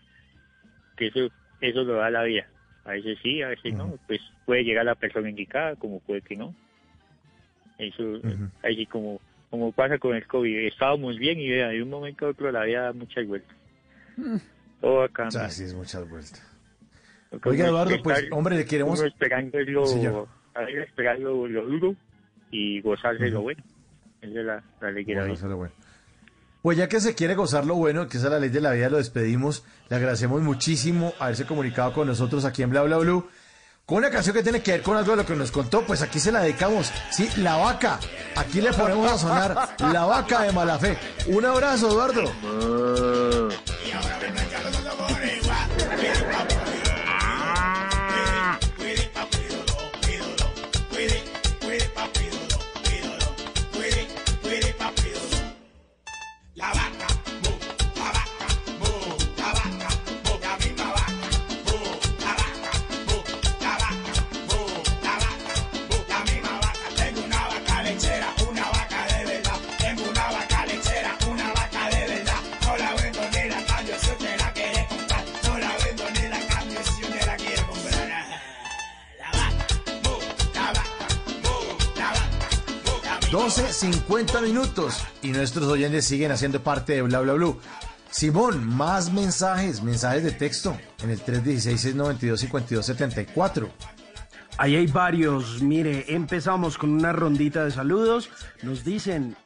que 0.97 1.07
eso, 1.07 1.29
eso 1.61 1.83
lo 1.83 1.93
da 1.95 2.09
la 2.09 2.23
vida. 2.23 2.47
A 2.85 2.91
veces 2.91 3.17
sí, 3.23 3.41
a 3.41 3.47
veces 3.49 3.73
no, 3.73 3.97
pues 4.07 4.19
puede 4.45 4.63
llegar 4.63 4.85
la 4.85 4.95
persona 4.95 5.29
indicada, 5.29 5.75
como 5.75 5.99
puede 6.01 6.21
que 6.21 6.35
no. 6.35 6.53
Eso, 7.77 8.03
así 8.63 8.85
como, 8.85 9.19
como 9.49 9.71
pasa 9.71 9.97
con 9.97 10.15
el 10.15 10.27
COVID, 10.27 10.67
estábamos 10.67 11.17
bien 11.17 11.39
y 11.39 11.49
vea, 11.49 11.69
de 11.69 11.81
un 11.81 11.89
momento 11.89 12.25
a 12.25 12.29
otro 12.29 12.51
la 12.51 12.65
vida 12.65 12.81
da 12.83 12.93
muchas 12.93 13.25
vueltas. 13.25 13.55
Todo 14.81 14.95
va 14.95 15.05
a 15.05 15.09
cambiar. 15.09 15.45
Así 15.45 15.63
es, 15.63 15.73
muchas 15.73 16.07
vueltas. 16.09 16.45
Oiga, 17.45 17.67
Eduardo, 17.67 17.95
pues, 18.01 18.25
hombre, 18.31 18.57
le 18.57 18.65
queremos... 18.65 19.01
Esperando 19.01 19.59
es 19.59 19.67
lo, 19.67 20.27
esperar 20.81 21.19
lo, 21.19 21.47
lo 21.47 21.65
duro 21.65 21.95
y 22.51 22.81
gozarse 22.81 23.29
lo 23.29 23.41
bueno. 23.41 23.63
Esa 24.21 24.39
es 24.39 24.45
la, 24.45 24.63
la 24.81 24.91
ley 24.91 25.03
de 25.05 25.13
la 25.15 25.25
Bueno, 25.25 25.47
lo 25.47 25.57
bueno. 25.57 25.73
Pues 26.61 26.77
ya 26.77 26.89
que 26.89 26.99
se 26.99 27.15
quiere 27.15 27.35
gozar 27.35 27.65
lo 27.65 27.75
bueno, 27.75 28.07
que 28.09 28.17
esa 28.17 28.27
es 28.27 28.33
la 28.33 28.39
ley 28.39 28.49
de 28.49 28.59
la 28.59 28.71
vida, 28.71 28.89
lo 28.89 28.97
despedimos. 28.97 29.63
Le 29.89 29.95
agradecemos 29.95 30.41
muchísimo 30.41 31.13
haberse 31.19 31.45
comunicado 31.45 31.93
con 31.93 32.07
nosotros 32.07 32.43
aquí 32.43 32.63
en 32.63 32.71
Bla 32.71 32.81
Bla 32.81 32.97
Blue. 32.97 33.29
Con 33.85 33.99
una 33.99 34.11
canción 34.11 34.35
que 34.35 34.43
tiene 34.43 34.61
que 34.61 34.71
ver 34.71 34.81
con 34.83 34.97
algo 34.97 35.11
de 35.11 35.17
lo 35.17 35.25
que 35.25 35.35
nos 35.35 35.51
contó, 35.51 35.81
pues 35.81 36.01
aquí 36.01 36.19
se 36.19 36.31
la 36.31 36.41
dedicamos. 36.41 36.91
Sí, 37.11 37.27
La 37.37 37.55
Vaca. 37.55 37.99
Aquí 38.35 38.61
le 38.61 38.71
ponemos 38.73 39.11
a 39.11 39.17
sonar 39.17 39.69
La 39.91 40.05
Vaca 40.05 40.43
de 40.43 40.51
Malafé. 40.51 40.97
Un 41.27 41.45
abrazo, 41.45 41.89
Eduardo. 41.89 42.31
50 83.79 84.41
minutos. 84.41 85.05
Y 85.21 85.29
nuestros 85.29 85.67
oyentes 85.67 86.03
siguen 86.03 86.33
haciendo 86.33 86.61
parte 86.61 86.95
de 86.95 87.01
Bla 87.01 87.21
Bla 87.21 87.31
Blue. 87.33 87.57
Simón, 88.11 88.67
más 88.67 89.13
mensajes, 89.13 89.81
mensajes 89.81 90.23
de 90.23 90.31
texto 90.31 90.77
en 91.01 91.11
el 91.11 91.23
316-692-5274. 91.23 93.69
Ahí 94.57 94.75
hay 94.75 94.87
varios. 94.87 95.61
Mire, 95.61 96.13
empezamos 96.13 96.77
con 96.77 96.89
una 96.89 97.13
rondita 97.13 97.63
de 97.63 97.71
saludos. 97.71 98.29
Nos 98.63 98.83
dicen 98.83 99.37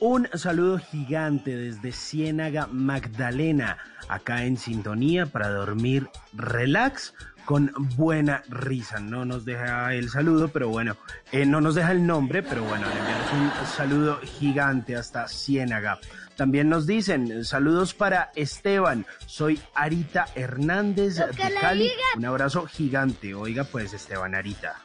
un 0.00 0.26
saludo 0.32 0.78
gigante 0.78 1.54
desde 1.54 1.92
Ciénaga 1.92 2.68
Magdalena, 2.68 3.76
acá 4.08 4.44
en 4.44 4.56
sintonía 4.56 5.26
para 5.26 5.50
dormir 5.50 6.08
relax 6.32 7.12
con 7.46 7.72
buena 7.96 8.42
risa. 8.48 8.98
No 8.98 9.24
nos 9.24 9.46
deja 9.46 9.94
el 9.94 10.10
saludo, 10.10 10.48
pero 10.48 10.68
bueno, 10.68 10.96
eh, 11.32 11.46
no 11.46 11.62
nos 11.62 11.76
deja 11.76 11.92
el 11.92 12.06
nombre, 12.06 12.42
pero 12.42 12.62
bueno, 12.64 12.86
le 12.86 12.98
enviamos 12.98 13.32
un 13.32 13.66
saludo 13.66 14.20
gigante 14.22 14.96
hasta 14.96 15.28
Ciénaga. 15.28 15.98
También 16.36 16.68
nos 16.68 16.86
dicen 16.86 17.44
saludos 17.44 17.94
para 17.94 18.30
Esteban. 18.34 19.06
Soy 19.24 19.58
Arita 19.74 20.26
Hernández 20.34 21.16
de 21.16 21.54
Cali. 21.58 21.90
Un 22.16 22.26
abrazo 22.26 22.66
gigante. 22.66 23.34
Oiga, 23.34 23.64
pues 23.64 23.94
Esteban 23.94 24.34
Arita. 24.34 24.82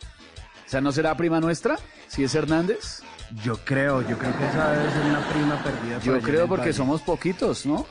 O 0.66 0.70
sea, 0.70 0.80
¿no 0.80 0.94
será 0.94 1.18
prima 1.18 1.42
nuestra? 1.42 1.78
Si 2.08 2.24
es 2.24 2.34
Hernández. 2.36 3.02
Yo 3.44 3.58
creo, 3.66 4.02
yo 4.08 4.18
creo 4.18 4.38
que 4.38 4.46
esa 4.46 4.72
debe 4.72 4.92
ser 4.92 5.02
una 5.06 5.28
prima 5.30 5.64
perdida. 5.64 6.00
Yo 6.00 6.20
creo 6.22 6.48
porque 6.48 6.74
somos 6.74 7.02
poquitos, 7.02 7.66
¿no? 7.66 7.86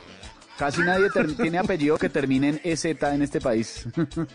Casi 0.61 0.81
nadie 0.83 1.07
tiene 1.41 1.57
apellido 1.57 1.97
que 1.97 2.07
termine 2.07 2.49
en 2.49 2.61
EZ 2.63 2.85
en 2.85 3.23
este 3.23 3.41
país. 3.41 3.83
unos 3.97 4.27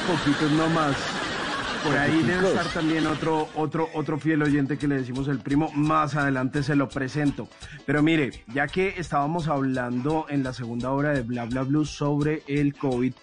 poquitos 0.00 0.50
nomás. 0.50 0.96
Por 1.84 1.96
ahí 1.96 2.20
debe 2.24 2.48
estar 2.48 2.66
también 2.72 3.06
otro, 3.06 3.48
otro, 3.54 3.88
otro 3.94 4.18
fiel 4.18 4.42
oyente 4.42 4.76
que 4.76 4.88
le 4.88 4.96
decimos 4.96 5.28
el 5.28 5.38
primo. 5.38 5.70
Más 5.72 6.16
adelante 6.16 6.64
se 6.64 6.74
lo 6.74 6.88
presento. 6.88 7.48
Pero 7.86 8.02
mire, 8.02 8.42
ya 8.52 8.66
que 8.66 8.94
estábamos 8.98 9.46
hablando 9.46 10.26
en 10.28 10.42
la 10.42 10.52
segunda 10.52 10.90
hora 10.90 11.10
de 11.10 11.22
Bla 11.22 11.44
Bla 11.44 11.62
Blue 11.62 11.84
sobre 11.84 12.42
el 12.48 12.74
COVID, 12.74 13.14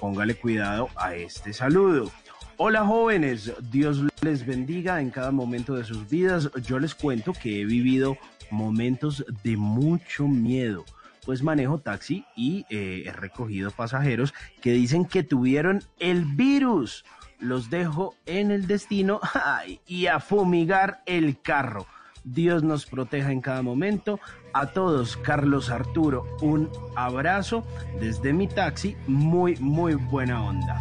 póngale 0.00 0.34
cuidado 0.34 0.88
a 0.96 1.14
este 1.14 1.52
saludo. 1.52 2.10
Hola 2.56 2.84
jóvenes, 2.84 3.52
Dios 3.70 4.02
les 4.22 4.44
bendiga 4.44 5.00
en 5.00 5.10
cada 5.10 5.30
momento 5.30 5.76
de 5.76 5.84
sus 5.84 6.08
vidas. 6.08 6.50
Yo 6.64 6.80
les 6.80 6.96
cuento 6.96 7.34
que 7.34 7.60
he 7.60 7.64
vivido 7.64 8.18
momentos 8.50 9.24
de 9.42 9.56
mucho 9.56 10.26
miedo 10.28 10.84
pues 11.24 11.42
manejo 11.42 11.78
taxi 11.78 12.24
y 12.36 12.64
eh, 12.70 13.02
he 13.06 13.12
recogido 13.12 13.72
pasajeros 13.72 14.32
que 14.62 14.70
dicen 14.70 15.04
que 15.04 15.24
tuvieron 15.24 15.82
el 15.98 16.24
virus. 16.24 17.04
Los 17.40 17.68
dejo 17.68 18.14
en 18.26 18.52
el 18.52 18.68
destino 18.68 19.18
ay, 19.44 19.80
y 19.88 20.06
a 20.06 20.20
fumigar 20.20 21.02
el 21.04 21.40
carro. 21.42 21.84
Dios 22.22 22.62
nos 22.62 22.86
proteja 22.86 23.32
en 23.32 23.40
cada 23.40 23.62
momento. 23.62 24.20
A 24.52 24.66
todos, 24.68 25.16
Carlos 25.16 25.68
Arturo, 25.70 26.24
un 26.42 26.70
abrazo 26.94 27.64
desde 28.00 28.32
mi 28.32 28.46
taxi. 28.46 28.96
Muy, 29.08 29.56
muy 29.56 29.94
buena 29.96 30.44
onda. 30.44 30.80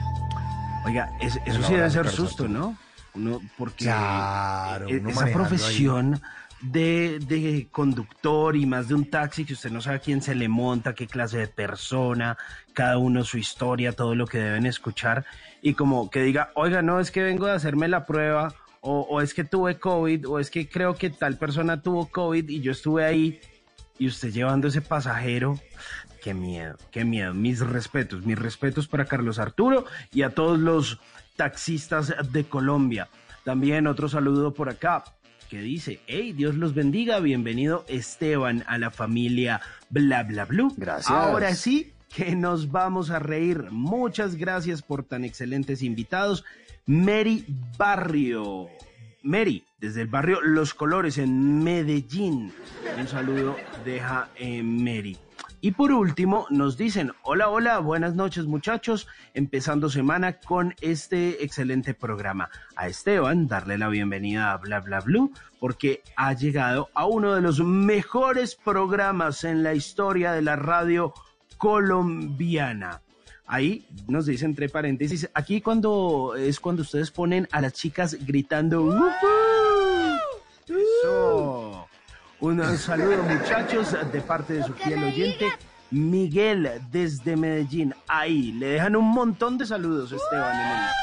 Oiga, 0.85 1.11
es- 1.22 1.40
eso 1.48 1.64
sí 1.64 1.74
debe 1.74 1.90
ser 1.90 2.08
susto. 2.08 2.48
¿no? 2.48 2.77
Uno, 3.16 3.42
porque 3.58 3.85
Claro, 3.85 4.88
eh, 4.90 5.00
uno 5.00 5.10
esa 5.10 5.22
ahí. 5.68 5.74
De, 6.72 7.68
conductor 7.72 8.56
y 8.56 8.66
más 8.66 8.88
de 8.88 8.95
un 8.95 9.10
taxi 9.10 9.45
que 9.45 9.53
usted 9.53 9.72
no 9.72 9.82
sabe 9.82 10.00
quién 10.00 10.22
se 10.22 10.35
le 10.35 10.48
monta, 10.48 10.94
qué 10.94 11.08
clase 11.08 11.38
de 11.38 11.48
persona, 11.48 12.38
cada 12.74 12.98
uno 12.98 13.24
su 13.24 13.38
historia, 13.38 13.92
todo 13.92 14.16
lo 14.16 14.27
que 14.27 14.40
deben 14.40 14.66
escuchar 14.66 15.26
y 15.61 15.74
como 15.74 16.10
que 16.10 16.22
diga, 16.22 16.52
oiga, 16.56 16.82
no, 16.82 17.00
es 17.00 17.11
que 17.11 17.24
vengo 17.24 17.45
de 17.48 17.53
hacerme 17.53 17.88
la 17.88 18.06
prueba 18.06 18.53
o, 18.82 19.02
o 19.02 19.22
es 19.22 19.34
que 19.34 19.44
tuve 19.44 19.80
COVID 19.80 20.27
o 20.27 20.40
es 20.40 20.50
que 20.50 20.68
creo 20.69 20.95
que 20.95 21.10
tal 21.10 21.38
persona 21.38 21.82
tuvo 21.82 22.08
COVID 22.08 22.50
y 22.50 22.61
yo 22.61 22.72
estuve 22.72 23.06
ahí 23.06 23.40
y 23.98 24.08
usted 24.08 24.32
llevando 24.32 24.68
ese 24.68 24.82
pasajero. 24.82 25.60
Qué 26.22 26.34
miedo, 26.34 26.76
qué 26.92 27.06
miedo. 27.06 27.34
Mis 27.34 27.60
respetos, 27.60 28.26
mis 28.26 28.38
respetos 28.38 28.88
para 28.88 29.06
Carlos 29.06 29.40
Arturo 29.40 29.85
y 30.11 30.24
a 30.24 30.32
todos 30.32 30.60
los 30.60 31.00
taxistas 31.35 32.14
de 32.32 32.45
Colombia. 32.45 33.10
También 33.44 33.85
otro 33.85 34.10
saludo 34.10 34.53
por 34.53 34.69
acá 34.69 35.03
que 35.50 35.62
dice, 35.62 36.00
hey, 36.08 36.34
Dios 36.34 36.56
los 36.56 36.74
bendiga, 36.74 37.20
bienvenido 37.20 37.86
Esteban 37.88 38.64
a 38.68 38.78
la 38.78 38.92
familia 38.92 39.62
Bla 39.90 40.24
Bla 40.24 40.46
Blue. 40.46 40.74
Gracias. 40.78 41.10
Ahora 41.10 41.54
sí 41.56 41.94
que 42.16 42.36
nos 42.36 42.72
vamos 42.72 43.10
a 43.10 43.20
reír. 43.20 43.66
Muchas 43.72 44.36
gracias 44.36 44.82
por 44.82 45.04
tan 45.04 45.24
excelentes 45.26 45.82
invitados. 45.82 46.46
Mary 46.86 47.46
Barrio. 47.78 48.70
Mary, 49.24 49.64
desde 49.80 50.02
el 50.02 50.08
barrio 50.08 50.40
Los 50.42 50.74
Colores 50.74 51.18
en 51.18 51.64
Medellín. 51.64 52.54
Un 52.98 53.08
saludo 53.08 53.58
deja 53.84 54.30
eh, 54.38 54.62
Mary. 54.62 55.18
Y 55.66 55.72
por 55.72 55.92
último, 55.92 56.45
nos 56.52 56.77
dicen, 56.77 57.11
hola, 57.24 57.50
hola, 57.50 57.80
buenas 57.80 58.14
noches 58.14 58.45
muchachos, 58.45 59.08
empezando 59.34 59.90
semana 59.90 60.38
con 60.38 60.76
este 60.80 61.44
excelente 61.44 61.95
programa. 61.95 62.52
A 62.76 62.88
Esteban, 62.88 63.48
darle 63.48 63.80
la 63.80 63.90
bienvenida 63.90 64.52
a 64.52 64.58
Bla 64.58 64.80
Bla 64.82 65.00
Blue, 65.00 65.34
porque 65.60 66.03
ha 66.18 66.34
llegado 66.34 66.90
a 66.94 67.08
uno 67.08 67.34
de 67.34 67.42
los 67.42 67.61
mejores 67.61 68.53
programas 68.53 69.44
en 69.44 69.64
la 69.64 69.74
historia 69.74 70.34
de 70.34 70.44
la 70.44 70.56
radio 70.56 71.16
colombiana. 71.58 73.02
Ahí 73.48 73.88
nos 74.08 74.27
dice 74.27 74.45
entre 74.45 74.69
paréntesis, 74.69 75.27
aquí 75.34 75.61
cuando 75.61 76.35
es 76.38 76.60
cuando 76.60 76.84
ustedes 76.84 77.10
ponen 77.10 77.48
a 77.52 77.61
las 77.61 77.74
chicas 77.74 78.16
gritando. 78.24 78.95
Un 82.42 82.78
saludo 82.78 83.24
muchachos 83.24 83.96
de 84.12 84.22
parte 84.22 84.54
de 84.56 84.64
su 84.64 84.74
fiel 84.74 85.04
oyente 85.04 85.48
Miguel 85.92 86.70
desde 86.92 87.36
Medellín. 87.38 87.94
Ahí 88.08 88.52
le 88.52 88.68
dejan 88.68 88.96
un 88.96 89.06
montón 89.06 89.58
de 89.58 89.66
saludos 89.66 90.12
Esteban. 90.12 90.54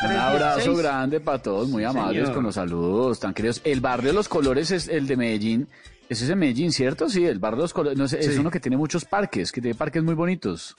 en 0.04 0.10
el 0.10 0.16
Un 0.16 0.20
abrazo 0.22 0.54
316. 0.56 0.78
grande 0.78 1.20
para 1.20 1.38
todos, 1.40 1.68
muy 1.68 1.84
amables 1.84 2.20
señor. 2.22 2.34
con 2.34 2.44
los 2.44 2.54
saludos, 2.56 3.18
tan 3.20 3.32
queridos. 3.32 3.60
El 3.64 3.80
barrio 3.80 4.10
de 4.10 4.14
los 4.14 4.28
colores 4.28 4.70
es 4.70 4.88
el 4.88 5.06
de 5.06 5.16
Medellín. 5.16 5.68
Ese 6.08 6.24
es 6.24 6.30
en 6.30 6.38
Medellín, 6.38 6.72
¿cierto? 6.72 7.08
Sí, 7.08 7.24
el 7.24 7.38
barrio 7.38 7.58
de 7.58 7.62
los 7.62 7.72
colores. 7.72 7.98
no 7.98 8.04
Es 8.04 8.10
Sí. 8.10 8.38
uno 8.38 8.50
que 8.50 8.60
tiene 8.60 8.76
muchos 8.76 9.04
parques, 9.06 9.50
que 9.50 9.62
tiene 9.62 9.74
parques 9.74 10.02
muy 10.02 10.14
bonitos. 10.14 10.76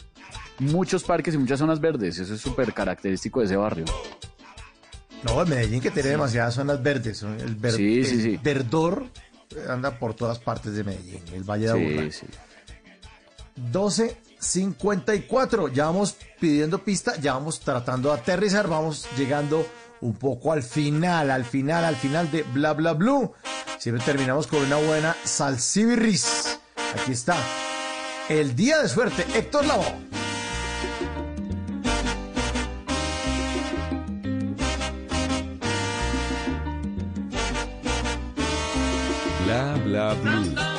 Muchos 0.60 1.04
parques 1.04 1.34
y 1.34 1.38
muchas 1.40 1.58
zonas 1.60 1.80
verdes. 1.80 2.20
Eso 2.20 2.36
es 2.36 2.42
súper 2.42 2.74
característico 2.74 3.40
de 3.40 3.48
ese 3.48 3.56
barrio. 3.56 3.86
No, 5.24 5.42
en 5.42 5.50
Medellín 5.50 5.82
que 5.82 5.90
tiene 5.90 6.10
demasiadas 6.10 6.54
zonas 6.54 6.84
verdes. 6.84 7.24
El, 7.24 7.56
ver- 7.56 7.72
Sí, 7.72 8.04
sí, 8.04 8.16
el 8.16 8.22
sí. 8.22 8.40
verdor 8.44 9.06
anda 9.70 10.00
por 10.00 10.14
todas 10.14 10.40
partes 10.40 10.76
de 10.76 10.84
Medellín, 10.84 11.24
el 11.34 11.44
Valle 11.44 11.66
de 11.66 11.72
Aburrá. 11.72 12.12
Sí, 12.12 12.12
sí. 12.12 12.28
12.54, 13.72 15.72
ya 15.72 15.86
vamos 15.86 16.18
pidiendo 16.40 16.84
pista, 16.84 17.16
ya 17.18 17.34
vamos 17.34 17.60
tratando 17.60 18.10
de 18.10 18.20
aterrizar, 18.20 18.68
vamos 18.68 19.08
llegando 19.18 19.66
un 20.02 20.16
poco 20.16 20.52
al 20.52 20.64
final, 20.64 21.32
al 21.32 21.46
final, 21.46 21.86
al 21.86 21.96
final 21.96 22.30
de 22.32 22.44
Bla 22.44 22.74
Bla 22.74 22.94
Blue. 22.94 23.34
Siempre 23.78 24.04
terminamos 24.04 24.48
con 24.48 24.60
una 24.60 24.78
buena 24.78 25.16
salsibirris. 25.24 26.60
Aquí 26.96 27.12
está. 27.12 27.38
El 28.30 28.56
día 28.56 28.82
de 28.82 28.90
suerte, 28.90 29.26
Héctor 29.36 29.66
Lavoe. 29.66 30.33
Bla 39.94 40.16
bla 40.16 40.73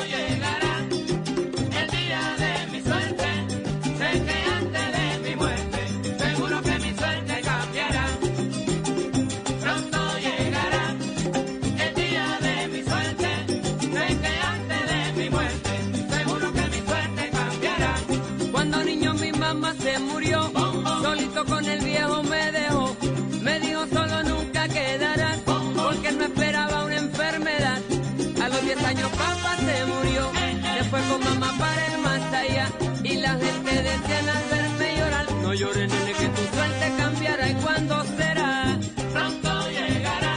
llores 35.57 35.89
nene 35.91 36.13
que 36.13 36.27
tu 36.27 36.41
suerte 36.55 36.93
cambiará. 36.97 37.49
¿Y 37.49 37.53
cuándo 37.55 38.03
será? 38.17 38.79
Pronto 39.13 39.69
llegará 39.69 40.35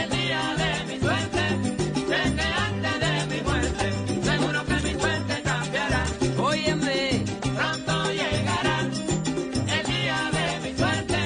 el 0.00 0.10
día 0.10 0.42
de 0.62 0.84
mi 0.88 1.00
suerte. 1.00 1.42
Sé 2.08 2.20
que 2.36 2.48
antes 2.68 3.00
de 3.04 3.14
mi 3.34 3.42
muerte, 3.42 3.92
seguro 4.22 4.64
que 4.64 4.74
mi 4.74 5.00
suerte 5.00 5.42
cambiará. 5.42 6.04
Óyeme, 6.38 7.24
Pronto 7.56 8.12
llegará 8.12 8.76
el 9.76 9.86
día 9.92 10.18
de 10.38 10.46
mi 10.70 10.76
suerte. 10.78 11.18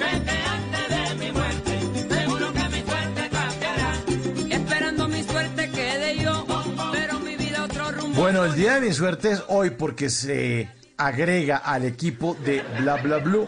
Sé 0.00 0.10
que 0.26 0.38
antes 0.56 0.86
de 0.94 1.14
mi 1.24 1.32
muerte, 1.32 1.72
seguro 2.14 2.52
que 2.52 2.68
mi 2.68 2.82
suerte 2.90 3.22
cambiará. 3.30 3.90
esperando 4.50 5.08
mi 5.08 5.22
suerte 5.22 5.70
quedé 5.70 6.18
yo, 6.18 6.46
pero 6.92 7.18
mi 7.20 7.36
vida 7.36 7.64
otro 7.64 7.92
rumbo. 7.92 8.20
Bueno, 8.20 8.44
el 8.44 8.54
día 8.54 8.74
de 8.74 8.80
mi 8.88 8.92
suerte 8.92 9.32
es 9.32 9.42
hoy 9.48 9.70
porque 9.70 10.10
se 10.10 10.68
agrega 10.96 11.56
al 11.58 11.84
equipo 11.84 12.36
de 12.44 12.62
Bla 12.80 12.96
Bla 12.96 13.18
Blue 13.18 13.46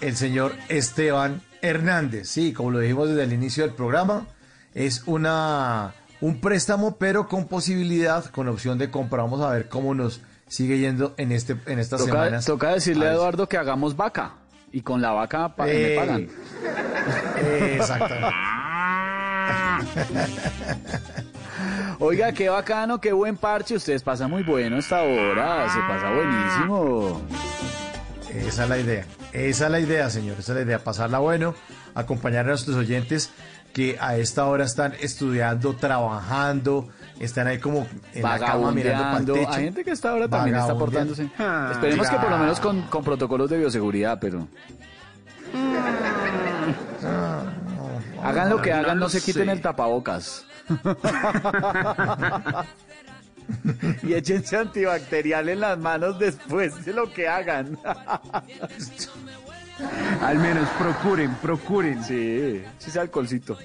el 0.00 0.16
señor 0.16 0.54
Esteban 0.68 1.42
Hernández. 1.60 2.28
Sí, 2.28 2.52
como 2.52 2.70
lo 2.70 2.78
dijimos 2.78 3.08
desde 3.08 3.24
el 3.24 3.32
inicio 3.32 3.64
del 3.64 3.74
programa, 3.74 4.26
es 4.74 5.02
una 5.06 5.94
un 6.20 6.40
préstamo, 6.40 6.96
pero 6.96 7.28
con 7.28 7.46
posibilidad, 7.46 8.24
con 8.26 8.48
opción 8.48 8.78
de 8.78 8.90
compra. 8.90 9.22
Vamos 9.22 9.40
a 9.40 9.50
ver 9.50 9.68
cómo 9.68 9.94
nos 9.94 10.20
sigue 10.48 10.78
yendo 10.78 11.14
en 11.16 11.32
este 11.32 11.56
en 11.66 11.78
estas 11.78 12.00
Toca, 12.00 12.12
semanas. 12.12 12.44
toca 12.44 12.70
decirle 12.72 13.08
a. 13.08 13.12
Eduardo 13.12 13.48
que 13.48 13.56
hagamos 13.56 13.96
vaca. 13.96 14.34
Y 14.70 14.82
con 14.82 15.00
la 15.00 15.12
vaca 15.12 15.54
pa- 15.56 15.64
me 15.64 15.72
Ey. 15.72 15.96
pagan. 15.96 16.28
Exactamente. 17.74 18.36
Oiga, 22.00 22.32
qué 22.32 22.48
bacano, 22.48 23.00
qué 23.00 23.12
buen 23.12 23.36
parche. 23.36 23.74
Ustedes 23.76 24.02
pasan 24.02 24.30
muy 24.30 24.42
bueno 24.44 24.78
esta 24.78 25.02
hora. 25.02 25.68
Se 25.68 25.80
pasa 25.80 26.10
buenísimo. 26.14 27.22
Esa 28.30 28.62
es 28.64 28.68
la 28.68 28.78
idea. 28.78 29.04
Esa 29.32 29.64
es 29.66 29.70
la 29.70 29.80
idea, 29.80 30.10
señor. 30.10 30.36
Esa 30.38 30.52
es 30.52 30.56
la 30.58 30.62
idea. 30.64 30.78
Pasarla 30.78 31.18
bueno, 31.18 31.54
acompañar 31.94 32.44
a 32.44 32.48
nuestros 32.50 32.76
oyentes 32.76 33.32
que 33.72 33.96
a 34.00 34.16
esta 34.16 34.46
hora 34.46 34.64
están 34.64 34.94
estudiando, 35.00 35.74
trabajando, 35.74 36.88
están 37.20 37.48
ahí 37.48 37.58
como 37.58 37.86
en 38.14 38.22
la 38.22 38.38
cama 38.38 38.70
mirando 38.72 39.02
para 39.02 39.18
el 39.18 39.24
Vagabundeando. 39.26 39.32
techo. 39.34 39.50
Hay 39.50 39.64
gente 39.64 39.84
que 39.84 39.90
a 39.90 39.94
esta 39.94 40.14
hora 40.14 40.28
también 40.28 40.56
está 40.56 40.74
portándose. 40.78 41.28
Ah, 41.38 41.70
Esperemos 41.72 42.08
que 42.08 42.16
por 42.16 42.30
lo 42.30 42.38
menos 42.38 42.60
con, 42.60 42.82
con 42.82 43.02
protocolos 43.04 43.50
de 43.50 43.58
bioseguridad, 43.58 44.18
pero. 44.20 44.46
Hagan 48.22 48.50
lo 48.50 48.60
que 48.62 48.70
no 48.70 48.76
hagan, 48.76 48.98
no 48.98 49.08
se 49.08 49.20
quiten 49.20 49.46
sé. 49.46 49.52
el 49.52 49.60
tapabocas. 49.62 50.44
Y 54.02 54.14
échense 54.14 54.56
antibacterial 54.56 55.48
en 55.48 55.60
las 55.60 55.78
manos 55.78 56.18
después 56.18 56.84
de 56.84 56.92
lo 56.92 57.12
que 57.12 57.28
hagan. 57.28 57.78
Al 60.22 60.38
menos 60.38 60.68
procuren, 60.70 61.34
procuren. 61.36 62.02
Sí, 62.02 62.62
sí, 62.78 62.88
ese 62.90 63.00
alcoholcito. 63.00 63.56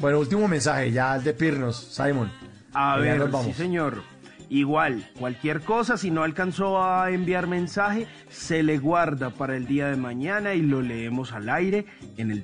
Bueno, 0.00 0.18
último 0.18 0.48
mensaje, 0.48 0.90
ya 0.90 1.14
el 1.16 1.22
de 1.22 1.34
Pirnos, 1.34 1.76
Simon. 1.76 2.32
A 2.72 2.96
ver, 2.96 3.30
sí 3.44 3.52
señor. 3.52 4.02
Igual, 4.48 5.08
cualquier 5.16 5.60
cosa, 5.60 5.96
si 5.96 6.10
no 6.10 6.24
alcanzó 6.24 6.82
a 6.82 7.10
enviar 7.10 7.46
mensaje, 7.46 8.08
se 8.30 8.64
le 8.64 8.78
guarda 8.78 9.30
para 9.30 9.56
el 9.56 9.66
día 9.66 9.86
de 9.88 9.96
mañana 9.96 10.54
y 10.54 10.62
lo 10.62 10.82
leemos 10.82 11.32
al 11.32 11.48
aire 11.48 11.86
en 12.16 12.32
el 12.32 12.42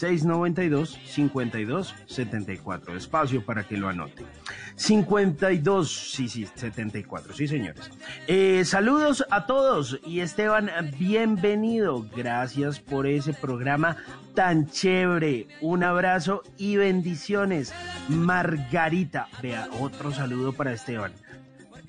316-692-5274. 0.00 2.96
Espacio 2.96 3.44
para 3.44 3.64
que 3.64 3.76
lo 3.76 3.88
anote. 3.88 4.24
52, 4.76 6.12
sí, 6.12 6.28
sí, 6.28 6.48
74, 6.54 7.34
sí 7.34 7.46
señores. 7.46 7.90
Eh, 8.26 8.64
saludos 8.64 9.26
a 9.30 9.44
todos 9.46 10.00
y 10.06 10.20
Esteban, 10.20 10.70
bienvenido. 10.98 12.06
Gracias 12.16 12.80
por 12.80 13.06
ese 13.06 13.34
programa 13.34 13.98
tan 14.34 14.70
chévere. 14.70 15.48
Un 15.60 15.84
abrazo 15.84 16.42
y 16.56 16.76
bendiciones. 16.76 17.74
Margarita, 18.08 19.28
vea, 19.42 19.68
otro 19.80 20.12
saludo 20.12 20.54
para 20.54 20.72
Esteban. 20.72 21.12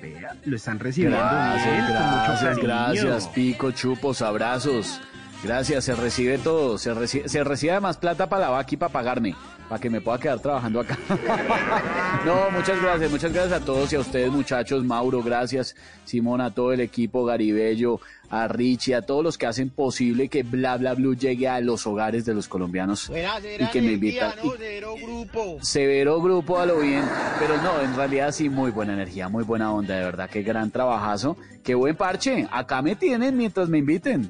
Vea, 0.01 0.35
lo 0.45 0.56
están 0.56 0.80
recibiendo 0.80 1.17
bien, 1.17 1.85
Gracias, 1.88 2.57
gracias. 2.57 3.27
Pico, 3.27 3.69
chupos, 3.72 4.23
abrazos. 4.23 4.99
Gracias, 5.43 5.85
se 5.85 5.95
recibe 5.95 6.37
todo. 6.37 6.77
Se, 6.77 6.93
reci- 6.93 7.27
se 7.27 7.43
recibe 7.43 7.71
además 7.71 7.97
plata 7.97 8.29
para 8.29 8.43
la 8.45 8.49
vaca 8.51 8.69
y 8.71 8.77
para 8.77 8.91
pagarme, 8.93 9.35
para 9.67 9.81
que 9.81 9.89
me 9.89 9.99
pueda 9.99 10.19
quedar 10.19 10.39
trabajando 10.39 10.79
acá. 10.81 10.97
no, 12.25 12.51
muchas 12.51 12.79
gracias, 12.81 13.09
muchas 13.09 13.33
gracias 13.33 13.61
a 13.61 13.65
todos 13.65 13.91
y 13.91 13.95
a 13.95 13.99
ustedes, 14.01 14.31
muchachos. 14.31 14.83
Mauro, 14.83 15.23
gracias. 15.23 15.75
Simón, 16.05 16.41
a 16.41 16.53
todo 16.53 16.73
el 16.73 16.79
equipo, 16.81 17.25
Garibello, 17.25 17.99
a 18.32 18.48
Richie, 18.48 18.95
a 18.95 19.01
todos 19.01 19.24
los 19.24 19.38
que 19.38 19.45
hacen 19.45 19.69
posible 19.69 20.30
que 20.30 20.43
Bla 20.43 20.77
Bla 20.77 20.93
Blue 20.95 21.16
llegue 21.16 21.48
a 21.50 21.60
los 21.60 21.85
hogares 21.85 22.24
de 22.26 22.34
los 22.34 22.48
colombianos 22.48 23.11
y 23.60 23.66
que 23.68 23.82
me 23.82 23.92
invitan. 23.93 24.34
y- 24.42 25.66
Severo 25.66 26.22
grupo 26.22 26.58
a 26.60 26.66
lo 26.66 26.80
bien, 26.80 27.03
pero 27.40 27.61
no, 27.61 27.82
en 27.82 27.95
realidad 27.95 28.32
sí, 28.32 28.50
muy 28.50 28.72
buena 28.72 28.93
energía, 28.93 29.27
muy 29.30 29.43
buena 29.43 29.72
onda, 29.74 29.95
de 29.95 30.03
verdad, 30.03 30.30
qué 30.30 30.43
gran 30.43 30.72
trabajazo, 30.72 31.35
qué 31.64 31.76
buen 31.76 31.95
parche, 31.95 32.48
acá 32.51 32.82
me 32.82 32.95
tienen 32.95 33.35
mientras 33.38 33.68
me 33.69 33.80
inviten. 33.80 34.30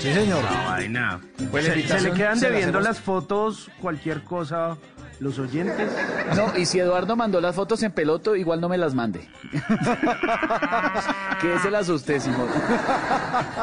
Sí, 0.00 0.12
señor. 0.12 0.42
La 0.44 0.64
vaina. 0.66 1.20
Pues 1.50 1.64
se, 1.64 1.82
se 1.88 2.00
le 2.00 2.12
quedan 2.12 2.38
debiendo 2.38 2.80
las 2.80 3.00
fotos, 3.00 3.70
cualquier 3.80 4.22
cosa, 4.22 4.76
los 5.20 5.38
oyentes. 5.38 5.90
No, 6.36 6.56
y 6.56 6.66
si 6.66 6.78
Eduardo 6.78 7.16
mandó 7.16 7.40
las 7.40 7.54
fotos 7.54 7.82
en 7.82 7.92
peloto, 7.92 8.36
igual 8.36 8.60
no 8.60 8.68
me 8.68 8.78
las 8.78 8.94
mande. 8.94 9.28
que 11.40 11.58
se 11.60 11.70
las 11.70 11.88
usted, 11.88 12.20
Simón. 12.20 12.48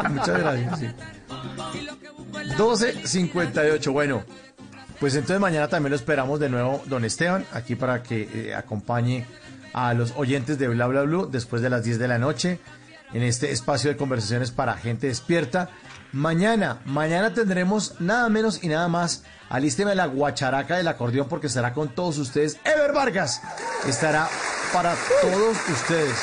Muchas 0.10 0.40
gracias. 0.40 0.80
sí. 0.80 0.88
12.58. 2.58 3.92
Bueno, 3.92 4.24
pues 5.00 5.16
entonces 5.16 5.40
mañana 5.40 5.68
también 5.68 5.92
lo 5.92 5.96
esperamos 5.96 6.40
de 6.40 6.50
nuevo, 6.50 6.82
don 6.86 7.06
Esteban, 7.06 7.46
aquí 7.54 7.76
para 7.76 8.04
que 8.04 8.30
eh, 8.34 8.56
acompañe 8.56 9.26
a 9.74 9.94
los 9.94 10.14
oyentes 10.16 10.60
de 10.60 10.68
Bla 10.68 10.88
Bla 10.88 11.04
Blue 11.04 11.28
después 11.32 11.62
de 11.62 11.70
las 11.70 11.84
10 11.84 12.00
de 12.00 12.08
la 12.08 12.18
noche 12.18 12.60
en 13.14 13.24
este 13.24 13.52
espacio 13.52 13.90
de 13.90 13.98
conversaciones 13.98 14.52
para 14.52 14.76
gente 14.76 15.08
despierta. 15.08 15.70
Mañana, 16.14 16.80
mañana 16.86 17.34
tendremos 17.34 17.96
nada 18.00 18.28
menos 18.30 18.64
y 18.64 18.68
nada 18.68 18.88
más. 18.88 19.24
Alísteme 19.50 19.96
la 19.96 20.06
guacharaca 20.06 20.78
del 20.78 20.88
acordeón 20.88 21.28
porque 21.28 21.48
estará 21.48 21.74
con 21.74 21.90
todos 21.90 22.18
ustedes. 22.18 22.58
Ever 22.64 22.94
Vargas 22.94 23.42
estará 23.88 24.28
para 24.74 24.94
todos 25.22 25.58
ustedes. 25.70 26.16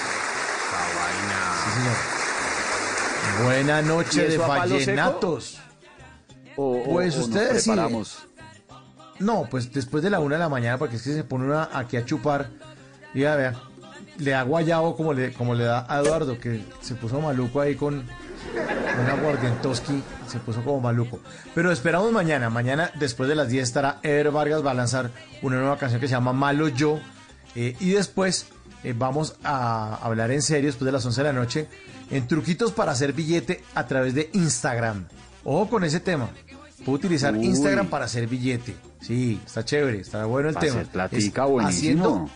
Sí, 1.65 1.71
señor. 1.75 3.45
Buena 3.45 3.81
¿Y 3.81 3.85
noche 3.85 4.29
de 4.29 4.39
vallenatos. 4.39 5.59
O, 6.57 6.79
o- 6.79 6.85
Pues 6.93 7.17
ustedes. 7.17 7.69
No, 9.21 9.47
pues 9.51 9.73
después 9.73 10.03
de 10.03 10.11
la 10.11 10.21
una 10.21 10.37
de 10.37 10.41
la 10.41 10.49
mañana, 10.49 10.79
porque 10.79 10.97
es 10.97 11.03
que 11.03 11.13
se 11.15 11.25
pone 11.25 11.45
una 11.47 11.69
aquí 11.73 11.97
a 11.97 12.05
chupar. 12.05 12.51
Y 13.15 13.21
ya 13.21 13.35
vea, 13.37 13.55
le 14.19 14.33
da 14.33 14.43
guayabo 14.43 14.97
como 14.97 15.13
le, 15.13 15.33
como 15.33 15.55
le 15.55 15.65
da 15.65 15.87
a 15.89 16.01
Eduardo, 16.01 16.39
que 16.39 16.63
se 16.81 16.95
puso 16.95 17.21
maluco 17.21 17.61
ahí 17.61 17.75
con 17.75 17.95
un 17.95 19.07
aguardientoski, 19.07 20.03
se 20.27 20.39
puso 20.41 20.63
como 20.63 20.81
maluco. 20.81 21.21
Pero 21.55 21.71
esperamos 21.73 22.13
mañana. 22.13 22.51
Mañana, 22.51 22.91
después 22.99 23.29
de 23.29 23.35
las 23.35 23.49
10, 23.49 23.63
estará 23.63 23.99
Ever 24.03 24.31
Vargas, 24.31 24.65
va 24.65 24.73
a 24.73 24.75
lanzar 24.75 25.11
una 25.43 25.57
nueva 25.57 25.79
canción 25.79 26.01
que 26.01 26.09
se 26.09 26.15
llama 26.15 26.33
Malo 26.33 26.69
Yo. 26.69 26.99
Eh, 27.55 27.77
y 27.81 27.91
después 27.91 28.47
eh, 28.85 28.95
vamos 28.97 29.37
a 29.43 29.97
hablar 30.03 30.31
en 30.31 30.43
serio, 30.43 30.67
después 30.69 30.87
de 30.87 30.93
las 30.93 31.05
11 31.05 31.23
de 31.23 31.27
la 31.27 31.33
noche, 31.33 31.69
en 32.11 32.27
truquitos 32.27 32.73
para 32.73 32.93
hacer 32.93 33.13
billete 33.13 33.63
a 33.75 33.87
través 33.87 34.15
de 34.15 34.31
Instagram. 34.33 35.07
Ojo 35.45 35.69
con 35.69 35.85
ese 35.85 36.01
tema. 36.01 36.29
Puedo 36.85 36.93
utilizar 36.97 37.35
Uy. 37.35 37.47
Instagram 37.47 37.89
para 37.89 38.05
hacer 38.05 38.27
billete. 38.27 38.77
Sí, 39.01 39.41
está 39.45 39.65
chévere, 39.65 40.01
está 40.01 40.25
bueno 40.25 40.49
el 40.49 40.57
tema. 40.57 40.75
hacer 40.75 40.87
platica, 40.87 41.45
Es 41.45 41.51
buenísimo. 41.51 42.05
Haciendo, 42.05 42.31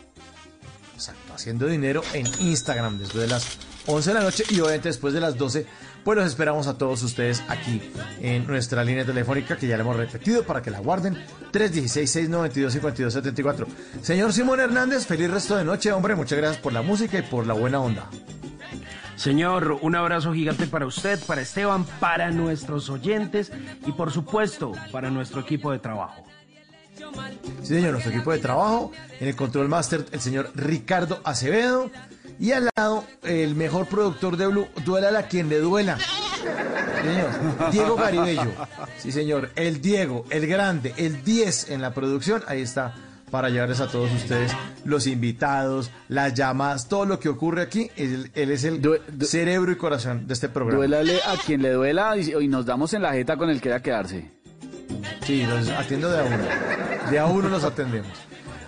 haciendo 1.34 1.66
dinero 1.66 2.02
en 2.12 2.26
Instagram 2.40 2.98
después 2.98 3.22
de 3.22 3.28
las 3.28 3.58
11 3.86 4.10
de 4.10 4.14
la 4.14 4.22
noche 4.22 4.44
y 4.50 4.60
obviamente 4.60 4.88
después 4.88 5.14
de 5.14 5.20
las 5.20 5.36
12, 5.36 5.66
pues 6.04 6.16
los 6.16 6.26
esperamos 6.26 6.66
a 6.66 6.76
todos 6.78 7.02
ustedes 7.02 7.42
aquí 7.48 7.82
en 8.20 8.46
nuestra 8.46 8.84
línea 8.84 9.04
telefónica 9.04 9.56
que 9.56 9.66
ya 9.66 9.76
le 9.76 9.82
hemos 9.82 9.96
repetido 9.96 10.44
para 10.44 10.62
que 10.62 10.70
la 10.70 10.78
guarden 10.80 11.18
316-692-5274. 11.52 13.66
Señor 14.02 14.32
Simón 14.32 14.60
Hernández, 14.60 15.06
feliz 15.06 15.30
resto 15.30 15.56
de 15.56 15.64
noche, 15.64 15.92
hombre, 15.92 16.14
muchas 16.14 16.38
gracias 16.38 16.62
por 16.62 16.72
la 16.72 16.82
música 16.82 17.18
y 17.18 17.22
por 17.22 17.44
la 17.46 17.54
buena 17.54 17.80
onda. 17.80 18.08
Señor, 19.16 19.78
un 19.82 19.94
abrazo 19.94 20.32
gigante 20.32 20.66
para 20.66 20.86
usted, 20.86 21.20
para 21.26 21.42
Esteban, 21.42 21.84
para 22.00 22.30
nuestros 22.30 22.88
oyentes 22.90 23.52
y 23.86 23.92
por 23.92 24.10
supuesto 24.10 24.72
para 24.90 25.10
nuestro 25.10 25.42
equipo 25.42 25.70
de 25.70 25.78
trabajo. 25.78 26.24
Sí, 27.62 27.74
señor, 27.74 27.92
nuestro 27.92 28.12
equipo 28.12 28.32
de 28.32 28.38
trabajo, 28.38 28.92
en 29.20 29.28
el 29.28 29.36
Control 29.36 29.68
Master, 29.68 30.04
el 30.10 30.20
señor 30.20 30.50
Ricardo 30.54 31.20
Acevedo, 31.24 31.90
y 32.38 32.52
al 32.52 32.70
lado, 32.76 33.04
el 33.22 33.54
mejor 33.54 33.86
productor 33.86 34.36
de 34.36 34.48
Blue, 34.48 34.66
duela 34.84 35.16
a 35.16 35.28
quien 35.28 35.48
le 35.48 35.60
duela. 35.60 35.96
Señor, 37.02 37.70
Diego 37.70 37.96
Garibello. 37.96 38.50
Sí, 38.98 39.12
señor, 39.12 39.50
el 39.54 39.80
Diego, 39.80 40.24
el 40.30 40.46
grande, 40.46 40.92
el 40.96 41.22
10 41.22 41.70
en 41.70 41.82
la 41.82 41.94
producción, 41.94 42.42
ahí 42.48 42.62
está, 42.62 42.94
para 43.30 43.48
llevarles 43.48 43.80
a 43.80 43.88
todos 43.88 44.12
ustedes 44.12 44.52
los 44.84 45.06
invitados, 45.06 45.90
las 46.08 46.34
llamadas, 46.34 46.88
todo 46.88 47.06
lo 47.06 47.20
que 47.20 47.28
ocurre 47.28 47.62
aquí. 47.62 47.90
Él, 47.96 48.30
él 48.34 48.50
es 48.50 48.64
el 48.64 48.82
cerebro 49.20 49.72
y 49.72 49.76
corazón 49.76 50.26
de 50.26 50.34
este 50.34 50.48
programa. 50.48 50.78
Duélale 50.78 51.20
a 51.26 51.36
quien 51.36 51.62
le 51.62 51.70
duela 51.70 52.16
y, 52.16 52.32
y 52.32 52.48
nos 52.48 52.66
damos 52.66 52.92
en 52.92 53.02
la 53.02 53.12
jeta 53.12 53.36
con 53.36 53.50
el 53.50 53.56
que 53.56 53.62
quiera 53.62 53.82
quedarse. 53.82 54.41
Sí, 55.24 55.44
los 55.46 55.68
atiendo 55.68 56.10
de 56.10 56.20
a 56.20 56.24
uno. 56.24 57.10
De 57.10 57.18
a 57.18 57.26
uno 57.26 57.48
los 57.48 57.64
atendemos. 57.64 58.12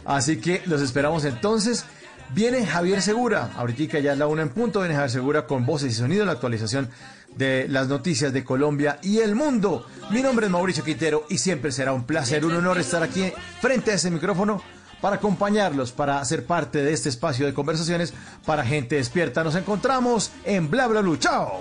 Así 0.04 0.38
que 0.38 0.62
los 0.66 0.80
esperamos 0.80 1.24
entonces. 1.24 1.84
Viene 2.30 2.66
Javier 2.66 3.00
Segura, 3.02 3.50
ahorita 3.56 4.00
ya 4.00 4.12
es 4.12 4.18
la 4.18 4.26
una 4.26 4.42
en 4.42 4.48
punto, 4.48 4.80
viene 4.80 4.94
Javier 4.94 5.10
Segura 5.10 5.46
con 5.46 5.66
voces 5.66 5.92
y 5.92 5.94
sonidos, 5.94 6.26
la 6.26 6.32
actualización 6.32 6.88
de 7.36 7.66
las 7.68 7.88
noticias 7.88 8.32
de 8.32 8.42
Colombia 8.42 8.98
y 9.02 9.18
el 9.18 9.34
mundo. 9.34 9.86
Mi 10.10 10.22
nombre 10.22 10.46
es 10.46 10.52
Mauricio 10.52 10.82
Quintero 10.82 11.26
y 11.28 11.38
siempre 11.38 11.70
será 11.70 11.92
un 11.92 12.04
placer, 12.04 12.44
un 12.44 12.54
honor 12.56 12.78
estar 12.78 13.02
aquí 13.02 13.32
frente 13.60 13.92
a 13.92 13.94
ese 13.94 14.10
micrófono 14.10 14.62
para 15.00 15.16
acompañarlos, 15.16 15.92
para 15.92 16.24
ser 16.24 16.46
parte 16.46 16.82
de 16.82 16.92
este 16.92 17.10
espacio 17.10 17.46
de 17.46 17.54
conversaciones 17.54 18.14
para 18.46 18.64
gente 18.64 18.96
despierta. 18.96 19.44
Nos 19.44 19.54
encontramos 19.54 20.32
en 20.44 20.70
Bla 20.70 20.86
Bla 20.86 21.02
Blue. 21.02 21.18
¡Chao! 21.18 21.60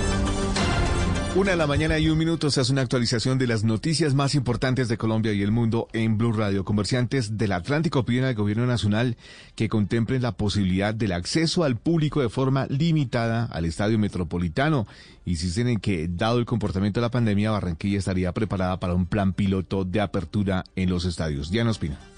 Una 1.33 1.51
de 1.51 1.57
la 1.57 1.65
mañana 1.65 1.97
y 1.97 2.09
un 2.09 2.17
minuto 2.17 2.51
se 2.51 2.59
hace 2.59 2.73
una 2.73 2.81
actualización 2.81 3.37
de 3.37 3.47
las 3.47 3.63
noticias 3.63 4.13
más 4.13 4.35
importantes 4.35 4.89
de 4.89 4.97
Colombia 4.97 5.31
y 5.31 5.41
el 5.41 5.51
mundo 5.51 5.87
en 5.93 6.17
Blue 6.17 6.33
Radio. 6.33 6.65
Comerciantes 6.65 7.37
del 7.37 7.53
Atlántico 7.53 8.03
piden 8.03 8.25
al 8.25 8.35
gobierno 8.35 8.65
nacional 8.65 9.15
que 9.55 9.69
contemplen 9.69 10.23
la 10.23 10.33
posibilidad 10.33 10.93
del 10.93 11.13
acceso 11.13 11.63
al 11.63 11.77
público 11.77 12.21
de 12.21 12.27
forma 12.27 12.67
limitada 12.67 13.45
al 13.45 13.63
estadio 13.63 13.97
metropolitano. 13.97 14.87
Insisten 15.23 15.69
en 15.69 15.79
que, 15.79 16.09
dado 16.09 16.37
el 16.37 16.45
comportamiento 16.45 16.99
de 16.99 17.05
la 17.05 17.11
pandemia, 17.11 17.51
Barranquilla 17.51 17.99
estaría 17.99 18.33
preparada 18.33 18.81
para 18.81 18.93
un 18.93 19.05
plan 19.05 19.31
piloto 19.31 19.85
de 19.85 20.01
apertura 20.01 20.65
en 20.75 20.89
los 20.89 21.05
estadios. 21.05 21.49
Diana 21.49 21.71
Ospina. 21.71 22.10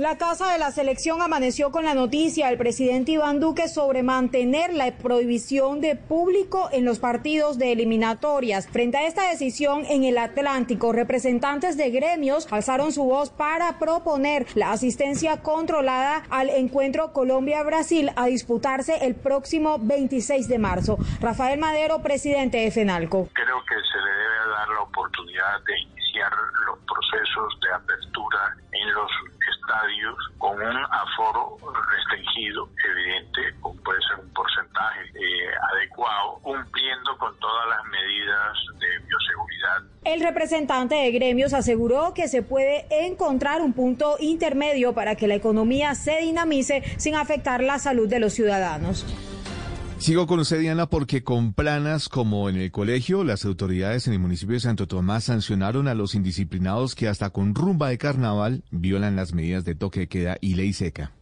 La 0.00 0.16
Casa 0.16 0.50
de 0.50 0.58
la 0.58 0.70
Selección 0.70 1.20
amaneció 1.20 1.70
con 1.70 1.84
la 1.84 1.92
noticia 1.92 2.46
del 2.46 2.56
presidente 2.56 3.12
Iván 3.12 3.38
Duque 3.38 3.68
sobre 3.68 4.02
mantener 4.02 4.72
la 4.72 4.90
prohibición 4.96 5.82
de 5.82 5.94
público 5.94 6.70
en 6.72 6.86
los 6.86 6.98
partidos 6.98 7.58
de 7.58 7.72
eliminatorias. 7.72 8.66
Frente 8.66 8.96
a 8.96 9.06
esta 9.06 9.28
decisión 9.28 9.84
en 9.90 10.04
el 10.04 10.16
Atlántico, 10.16 10.92
representantes 10.92 11.76
de 11.76 11.90
gremios 11.90 12.50
alzaron 12.50 12.92
su 12.92 13.04
voz 13.04 13.28
para 13.28 13.78
proponer 13.78 14.46
la 14.54 14.72
asistencia 14.72 15.42
controlada 15.42 16.22
al 16.30 16.48
encuentro 16.48 17.12
Colombia-Brasil 17.12 18.10
a 18.16 18.24
disputarse 18.24 19.04
el 19.04 19.14
próximo 19.14 19.78
26 19.80 20.48
de 20.48 20.58
marzo. 20.58 20.96
Rafael 21.20 21.60
Madero, 21.60 22.00
presidente 22.00 22.56
de 22.56 22.70
FENALCO. 22.70 23.28
Creo 23.34 23.58
que 23.68 23.74
se 23.74 23.98
le 23.98 24.12
debe 24.12 24.50
dar 24.50 24.68
la 24.70 24.80
oportunidad 24.80 25.60
de 25.66 25.99
los 26.66 26.78
procesos 26.86 27.60
de 27.60 27.72
apertura 27.72 28.56
en 28.72 28.92
los 28.92 29.10
estadios 29.48 30.16
con 30.38 30.60
un 30.60 30.76
aforo 30.76 31.56
restringido, 31.90 32.68
evidente, 32.84 33.40
o 33.62 33.74
puede 33.74 34.00
ser 34.02 34.24
un 34.24 34.32
porcentaje 34.32 35.00
eh, 35.14 35.50
adecuado, 35.72 36.38
cumpliendo 36.42 37.16
con 37.18 37.36
todas 37.38 37.68
las 37.68 37.84
medidas 37.84 38.56
de 38.78 39.06
bioseguridad. 39.06 39.82
El 40.04 40.20
representante 40.20 40.94
de 40.94 41.12
gremios 41.12 41.52
aseguró 41.52 42.14
que 42.14 42.28
se 42.28 42.42
puede 42.42 42.86
encontrar 42.90 43.60
un 43.60 43.72
punto 43.72 44.16
intermedio 44.18 44.94
para 44.94 45.14
que 45.14 45.28
la 45.28 45.34
economía 45.34 45.94
se 45.94 46.18
dinamice 46.18 46.82
sin 46.98 47.14
afectar 47.14 47.62
la 47.62 47.78
salud 47.78 48.08
de 48.08 48.20
los 48.20 48.32
ciudadanos. 48.32 49.06
Sigo 50.00 50.26
con 50.26 50.40
usted, 50.40 50.58
Diana, 50.60 50.88
porque 50.88 51.22
con 51.22 51.52
planas 51.52 52.08
como 52.08 52.48
en 52.48 52.56
el 52.56 52.70
colegio, 52.70 53.22
las 53.22 53.44
autoridades 53.44 54.06
en 54.06 54.14
el 54.14 54.18
municipio 54.18 54.54
de 54.54 54.60
Santo 54.60 54.88
Tomás 54.88 55.24
sancionaron 55.24 55.88
a 55.88 55.94
los 55.94 56.14
indisciplinados 56.14 56.94
que 56.94 57.06
hasta 57.06 57.28
con 57.28 57.54
rumba 57.54 57.90
de 57.90 57.98
carnaval 57.98 58.64
violan 58.70 59.14
las 59.14 59.34
medidas 59.34 59.66
de 59.66 59.74
toque 59.74 60.00
de 60.00 60.08
queda 60.08 60.38
y 60.40 60.54
ley 60.54 60.72
seca. 60.72 61.12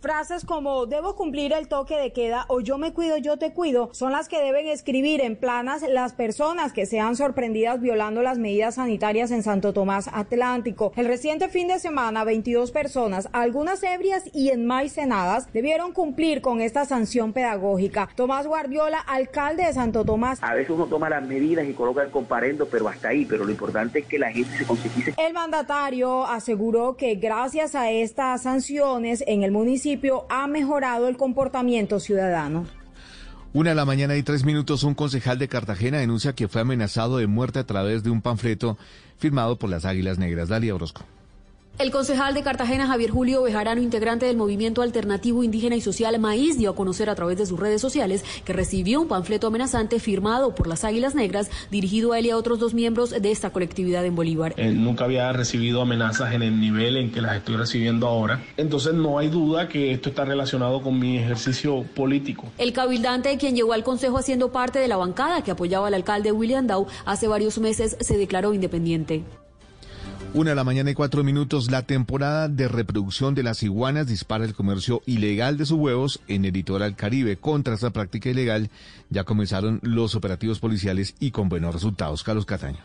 Frases 0.00 0.46
como 0.46 0.86
debo 0.86 1.14
cumplir 1.14 1.52
el 1.52 1.68
toque 1.68 1.94
de 1.94 2.10
queda 2.14 2.46
o 2.48 2.60
yo 2.60 2.78
me 2.78 2.94
cuido, 2.94 3.18
yo 3.18 3.36
te 3.36 3.52
cuido 3.52 3.90
son 3.92 4.12
las 4.12 4.30
que 4.30 4.40
deben 4.40 4.66
escribir 4.66 5.20
en 5.20 5.36
planas 5.36 5.84
las 5.86 6.14
personas 6.14 6.72
que 6.72 6.86
sean 6.86 7.16
sorprendidas 7.16 7.82
violando 7.82 8.22
las 8.22 8.38
medidas 8.38 8.76
sanitarias 8.76 9.30
en 9.30 9.42
Santo 9.42 9.74
Tomás 9.74 10.08
Atlántico. 10.10 10.94
El 10.96 11.04
reciente 11.04 11.50
fin 11.50 11.68
de 11.68 11.78
semana, 11.78 12.24
22 12.24 12.70
personas, 12.70 13.28
algunas 13.32 13.82
ebrias 13.82 14.24
y 14.32 14.48
enmaicenadas, 14.48 15.52
debieron 15.52 15.92
cumplir 15.92 16.40
con 16.40 16.62
esta 16.62 16.86
sanción 16.86 17.34
pedagógica. 17.34 18.08
Tomás 18.16 18.46
Guardiola, 18.46 19.00
alcalde 19.00 19.66
de 19.66 19.74
Santo 19.74 20.06
Tomás. 20.06 20.42
A 20.42 20.54
veces 20.54 20.70
uno 20.70 20.86
toma 20.86 21.10
las 21.10 21.22
medidas 21.26 21.68
y 21.68 21.74
coloca 21.74 22.02
el 22.02 22.10
comparendo, 22.10 22.66
pero 22.66 22.88
hasta 22.88 23.08
ahí. 23.08 23.26
Pero 23.26 23.44
lo 23.44 23.50
importante 23.50 23.98
es 23.98 24.06
que 24.06 24.18
la 24.18 24.32
gente 24.32 24.56
se 24.56 24.64
concientice. 24.64 25.14
El 25.18 25.34
mandatario 25.34 26.24
aseguró 26.24 26.96
que 26.96 27.16
gracias 27.16 27.74
a 27.74 27.90
estas 27.90 28.44
sanciones 28.44 29.22
en 29.26 29.42
el 29.42 29.50
municipio 29.50 29.89
ha 30.28 30.46
mejorado 30.46 31.08
el 31.08 31.16
comportamiento 31.16 32.00
ciudadano. 32.00 32.66
Una 33.52 33.70
de 33.70 33.76
la 33.76 33.84
mañana 33.84 34.16
y 34.16 34.22
tres 34.22 34.44
minutos, 34.44 34.84
un 34.84 34.94
concejal 34.94 35.38
de 35.38 35.48
Cartagena 35.48 35.98
denuncia 35.98 36.34
que 36.34 36.46
fue 36.46 36.60
amenazado 36.60 37.18
de 37.18 37.26
muerte 37.26 37.58
a 37.58 37.66
través 37.66 38.04
de 38.04 38.10
un 38.10 38.22
panfleto 38.22 38.78
firmado 39.18 39.58
por 39.58 39.70
las 39.70 39.84
Águilas 39.84 40.18
Negras. 40.18 40.48
Dalia 40.48 40.74
Orozco. 40.74 41.02
El 41.80 41.90
concejal 41.90 42.34
de 42.34 42.42
Cartagena, 42.42 42.86
Javier 42.86 43.10
Julio 43.10 43.42
Bejarano, 43.42 43.80
integrante 43.80 44.26
del 44.26 44.36
movimiento 44.36 44.82
alternativo 44.82 45.42
indígena 45.42 45.76
y 45.76 45.80
social 45.80 46.18
Maíz, 46.18 46.58
dio 46.58 46.68
a 46.68 46.74
conocer 46.74 47.08
a 47.08 47.14
través 47.14 47.38
de 47.38 47.46
sus 47.46 47.58
redes 47.58 47.80
sociales 47.80 48.22
que 48.44 48.52
recibió 48.52 49.00
un 49.00 49.08
panfleto 49.08 49.46
amenazante 49.46 49.98
firmado 49.98 50.54
por 50.54 50.66
las 50.66 50.84
Águilas 50.84 51.14
Negras, 51.14 51.50
dirigido 51.70 52.12
a 52.12 52.18
él 52.18 52.26
y 52.26 52.30
a 52.32 52.36
otros 52.36 52.58
dos 52.58 52.74
miembros 52.74 53.12
de 53.12 53.30
esta 53.30 53.48
colectividad 53.48 54.04
en 54.04 54.14
Bolívar. 54.14 54.52
Eh, 54.58 54.72
nunca 54.72 55.04
había 55.04 55.32
recibido 55.32 55.80
amenazas 55.80 56.34
en 56.34 56.42
el 56.42 56.60
nivel 56.60 56.98
en 56.98 57.10
que 57.10 57.22
las 57.22 57.36
estoy 57.36 57.56
recibiendo 57.56 58.06
ahora. 58.08 58.44
Entonces 58.58 58.92
no 58.92 59.18
hay 59.18 59.30
duda 59.30 59.66
que 59.66 59.90
esto 59.90 60.10
está 60.10 60.26
relacionado 60.26 60.82
con 60.82 60.98
mi 60.98 61.16
ejercicio 61.16 61.84
político. 61.96 62.44
El 62.58 62.74
cabildante, 62.74 63.38
quien 63.38 63.56
llegó 63.56 63.72
al 63.72 63.84
Consejo 63.84 64.18
haciendo 64.18 64.52
parte 64.52 64.80
de 64.80 64.88
la 64.88 64.98
bancada 64.98 65.42
que 65.42 65.52
apoyaba 65.52 65.86
al 65.86 65.94
alcalde 65.94 66.30
William 66.30 66.66
Dow, 66.66 66.86
hace 67.06 67.26
varios 67.26 67.58
meses 67.58 67.96
se 67.98 68.18
declaró 68.18 68.52
independiente. 68.52 69.24
Una 70.32 70.50
de 70.50 70.56
la 70.56 70.62
mañana 70.62 70.92
y 70.92 70.94
cuatro 70.94 71.24
minutos, 71.24 71.72
la 71.72 71.82
temporada 71.82 72.46
de 72.46 72.68
reproducción 72.68 73.34
de 73.34 73.42
las 73.42 73.64
iguanas 73.64 74.06
dispara 74.06 74.44
el 74.44 74.54
comercio 74.54 75.02
ilegal 75.04 75.56
de 75.56 75.66
sus 75.66 75.76
huevos 75.76 76.20
en 76.28 76.44
el 76.44 76.52
litoral 76.52 76.94
caribe. 76.94 77.36
Contra 77.36 77.74
esta 77.74 77.90
práctica 77.90 78.30
ilegal 78.30 78.70
ya 79.08 79.24
comenzaron 79.24 79.80
los 79.82 80.14
operativos 80.14 80.60
policiales 80.60 81.16
y 81.18 81.32
con 81.32 81.48
buenos 81.48 81.74
resultados. 81.74 82.22
Carlos 82.22 82.46
Cataño. 82.46 82.78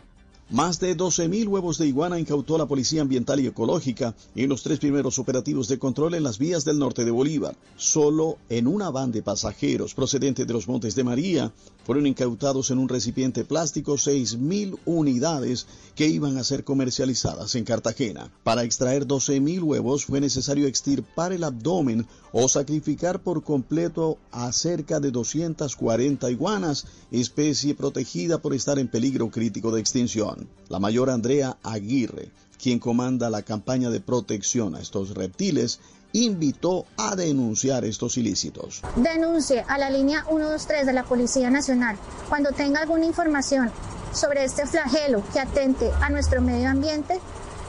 Más 0.50 0.78
de 0.78 0.96
12.000 0.96 1.48
huevos 1.48 1.78
de 1.78 1.88
iguana 1.88 2.20
incautó 2.20 2.56
la 2.56 2.66
Policía 2.66 3.02
Ambiental 3.02 3.40
y 3.40 3.48
Ecológica 3.48 4.14
en 4.36 4.48
los 4.48 4.62
tres 4.62 4.78
primeros 4.78 5.18
operativos 5.18 5.66
de 5.66 5.78
control 5.78 6.14
en 6.14 6.22
las 6.22 6.38
vías 6.38 6.64
del 6.64 6.78
norte 6.78 7.04
de 7.04 7.10
Bolívar. 7.10 7.56
Solo 7.76 8.38
en 8.48 8.68
una 8.68 8.90
van 8.90 9.10
de 9.10 9.22
pasajeros 9.22 9.94
procedente 9.94 10.46
de 10.46 10.52
los 10.52 10.68
Montes 10.68 10.94
de 10.94 11.02
María 11.02 11.52
fueron 11.86 12.08
incautados 12.08 12.72
en 12.72 12.78
un 12.78 12.88
recipiente 12.88 13.44
plástico 13.44 13.94
6.000 13.94 14.76
unidades 14.86 15.68
que 15.94 16.08
iban 16.08 16.36
a 16.36 16.42
ser 16.42 16.64
comercializadas 16.64 17.54
en 17.54 17.62
Cartagena. 17.62 18.28
Para 18.42 18.64
extraer 18.64 19.06
12.000 19.06 19.62
huevos 19.62 20.04
fue 20.04 20.20
necesario 20.20 20.66
extirpar 20.66 21.32
el 21.32 21.44
abdomen 21.44 22.04
o 22.32 22.48
sacrificar 22.48 23.20
por 23.20 23.44
completo 23.44 24.18
a 24.32 24.50
cerca 24.50 24.98
de 24.98 25.12
240 25.12 26.28
iguanas, 26.28 26.86
especie 27.12 27.76
protegida 27.76 28.38
por 28.38 28.52
estar 28.52 28.80
en 28.80 28.88
peligro 28.88 29.30
crítico 29.30 29.70
de 29.70 29.80
extinción. 29.80 30.48
La 30.68 30.80
mayor 30.80 31.08
Andrea 31.08 31.56
Aguirre, 31.62 32.32
quien 32.60 32.80
comanda 32.80 33.30
la 33.30 33.42
campaña 33.42 33.90
de 33.90 34.00
protección 34.00 34.74
a 34.74 34.80
estos 34.80 35.10
reptiles, 35.14 35.78
invitó 36.12 36.86
a 36.96 37.16
denunciar 37.16 37.84
estos 37.84 38.16
ilícitos. 38.16 38.82
Denuncie 38.96 39.64
a 39.68 39.78
la 39.78 39.90
línea 39.90 40.24
123 40.24 40.86
de 40.86 40.92
la 40.92 41.04
Policía 41.04 41.50
Nacional 41.50 41.96
cuando 42.28 42.52
tenga 42.52 42.80
alguna 42.80 43.06
información 43.06 43.70
sobre 44.12 44.44
este 44.44 44.66
flagelo 44.66 45.22
que 45.32 45.40
atente 45.40 45.90
a 46.00 46.10
nuestro 46.10 46.40
medio 46.40 46.70
ambiente 46.70 47.20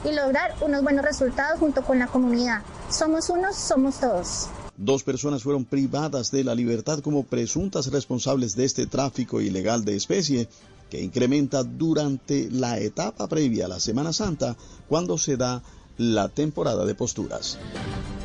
y 0.04 0.12
lograr 0.12 0.54
unos 0.60 0.82
buenos 0.82 1.04
resultados 1.04 1.58
junto 1.58 1.82
con 1.82 1.98
la 1.98 2.06
comunidad. 2.06 2.62
Somos 2.90 3.28
unos, 3.28 3.56
somos 3.56 4.00
todos. 4.00 4.48
Dos 4.76 5.02
personas 5.02 5.42
fueron 5.42 5.64
privadas 5.64 6.30
de 6.30 6.44
la 6.44 6.54
libertad 6.54 7.00
como 7.00 7.24
presuntas 7.24 7.90
responsables 7.90 8.54
de 8.54 8.64
este 8.64 8.86
tráfico 8.86 9.40
ilegal 9.40 9.84
de 9.84 9.96
especie 9.96 10.48
que 10.88 11.02
incrementa 11.02 11.64
durante 11.64 12.48
la 12.50 12.78
etapa 12.78 13.26
previa 13.26 13.66
a 13.66 13.68
la 13.68 13.80
Semana 13.80 14.12
Santa 14.12 14.56
cuando 14.88 15.18
se 15.18 15.36
da 15.36 15.62
la 15.98 16.28
temporada 16.28 16.86
de 16.86 16.94
posturas. 16.94 17.58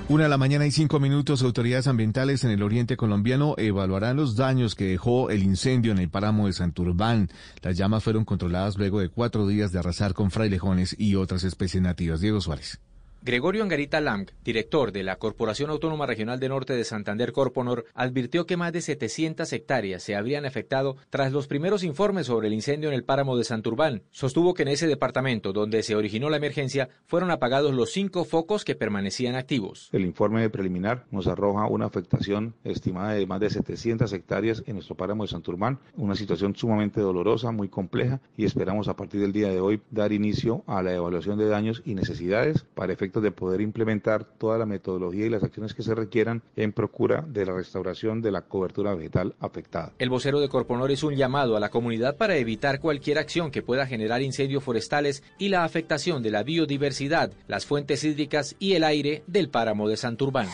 Una 0.10 0.24
de 0.24 0.30
la 0.30 0.38
mañana 0.38 0.66
y 0.66 0.72
cinco 0.72 1.00
minutos, 1.00 1.42
autoridades 1.42 1.88
ambientales 1.88 2.44
en 2.44 2.52
el 2.52 2.62
oriente 2.62 2.98
colombiano 2.98 3.56
evaluarán 3.58 4.18
los 4.18 4.36
daños 4.36 4.76
que 4.76 4.86
dejó 4.86 5.30
el 5.30 5.44
incendio 5.44 5.92
en 5.92 5.98
el 5.98 6.10
páramo 6.10 6.48
de 6.48 6.54
Santurbán. 6.54 7.30
Las 7.62 7.78
llamas 7.78 8.04
fueron 8.04 8.26
controladas 8.26 8.78
luego 8.78 9.00
de 9.00 9.10
cuatro 9.10 9.48
días 9.48 9.72
de 9.72 9.80
arrasar 9.80 10.14
con 10.14 10.30
frailejones 10.30 10.96
y 11.00 11.16
otras 11.16 11.44
especies 11.44 11.82
nativas. 11.82 12.22
Diego 12.22 12.42
Suárez. 12.42 12.80
Gregorio 13.26 13.64
Angarita 13.64 14.02
Lang, 14.02 14.28
director 14.44 14.92
de 14.92 15.02
la 15.02 15.16
Corporación 15.16 15.70
Autónoma 15.70 16.06
Regional 16.06 16.42
de 16.42 16.50
Norte 16.50 16.74
de 16.74 16.84
Santander 16.84 17.32
Corponor, 17.32 17.86
advirtió 17.94 18.46
que 18.46 18.58
más 18.58 18.74
de 18.74 18.82
700 18.82 19.54
hectáreas 19.54 20.04
se 20.04 20.18
habrían 20.18 20.46
afectado 20.46 20.98
tras 21.10 21.32
los 21.32 21.48
primeros 21.48 21.86
informes 21.86 22.28
sobre 22.28 22.48
el 22.48 22.54
incendio 22.54 22.90
en 22.90 22.96
el 22.96 23.06
páramo 23.06 23.38
de 23.38 23.46
Santurbán. 23.46 24.02
Sostuvo 24.12 24.54
que 24.54 24.64
en 24.64 24.68
ese 24.68 24.88
departamento 24.88 25.54
donde 25.54 25.84
se 25.84 25.96
originó 25.96 26.30
la 26.30 26.36
emergencia 26.36 26.90
fueron 27.06 27.32
apagados 27.32 27.74
los 27.74 27.94
cinco 27.94 28.26
focos 28.26 28.66
que 28.66 28.76
permanecían 28.76 29.36
activos. 29.36 29.88
El 29.94 30.04
informe 30.04 30.50
preliminar 30.50 31.06
nos 31.10 31.28
arroja 31.28 31.68
una 31.68 31.86
afectación 31.86 32.56
estimada 32.66 33.14
de 33.14 33.26
más 33.26 33.40
de 33.40 33.52
700 33.52 34.12
hectáreas 34.12 34.64
en 34.66 34.74
nuestro 34.74 34.96
páramo 34.96 35.24
de 35.24 35.30
Santurbán, 35.30 35.80
una 35.96 36.16
situación 36.16 36.58
sumamente 36.58 37.00
dolorosa, 37.00 37.52
muy 37.52 37.70
compleja 37.70 38.20
y 38.36 38.44
esperamos 38.44 38.90
a 38.90 38.98
partir 38.98 39.22
del 39.22 39.32
día 39.32 39.48
de 39.48 39.62
hoy 39.62 39.80
dar 39.92 40.12
inicio 40.12 40.66
a 40.68 40.84
la 40.84 40.94
evaluación 40.94 41.38
de 41.38 41.48
daños 41.48 41.82
y 41.86 41.96
necesidades 41.96 42.66
para 42.76 42.92
efectos 42.92 43.13
de 43.22 43.32
poder 43.32 43.62
implementar 43.62 44.24
toda 44.26 44.58
la 44.58 44.66
metodología 44.66 45.26
y 45.26 45.30
las 45.30 45.44
acciones 45.44 45.74
que 45.74 45.84
se 45.84 45.96
requieran 45.96 46.42
en 46.56 46.74
procura 46.74 47.24
de 47.28 47.46
la 47.46 47.54
restauración 47.54 48.22
de 48.22 48.32
la 48.32 48.42
cobertura 48.42 48.94
vegetal 48.96 49.36
afectada. 49.40 49.94
El 50.00 50.10
vocero 50.10 50.40
de 50.40 50.50
Corponor 50.50 50.92
hizo 50.92 51.08
un 51.08 51.16
llamado 51.16 51.56
a 51.56 51.60
la 51.60 51.70
comunidad 51.70 52.18
para 52.18 52.36
evitar 52.36 52.80
cualquier 52.80 53.18
acción 53.18 53.52
que 53.52 53.62
pueda 53.62 53.86
generar 53.86 54.22
incendios 54.22 54.64
forestales 54.64 55.24
y 55.38 55.50
la 55.50 55.64
afectación 55.64 56.24
de 56.24 56.32
la 56.32 56.44
biodiversidad, 56.44 57.32
las 57.48 57.66
fuentes 57.66 58.04
hídricas 58.04 58.56
y 58.60 58.74
el 58.74 58.84
aire 58.84 59.24
del 59.28 59.50
páramo 59.50 59.88
de 59.88 59.98
Santurbán. 59.98 60.48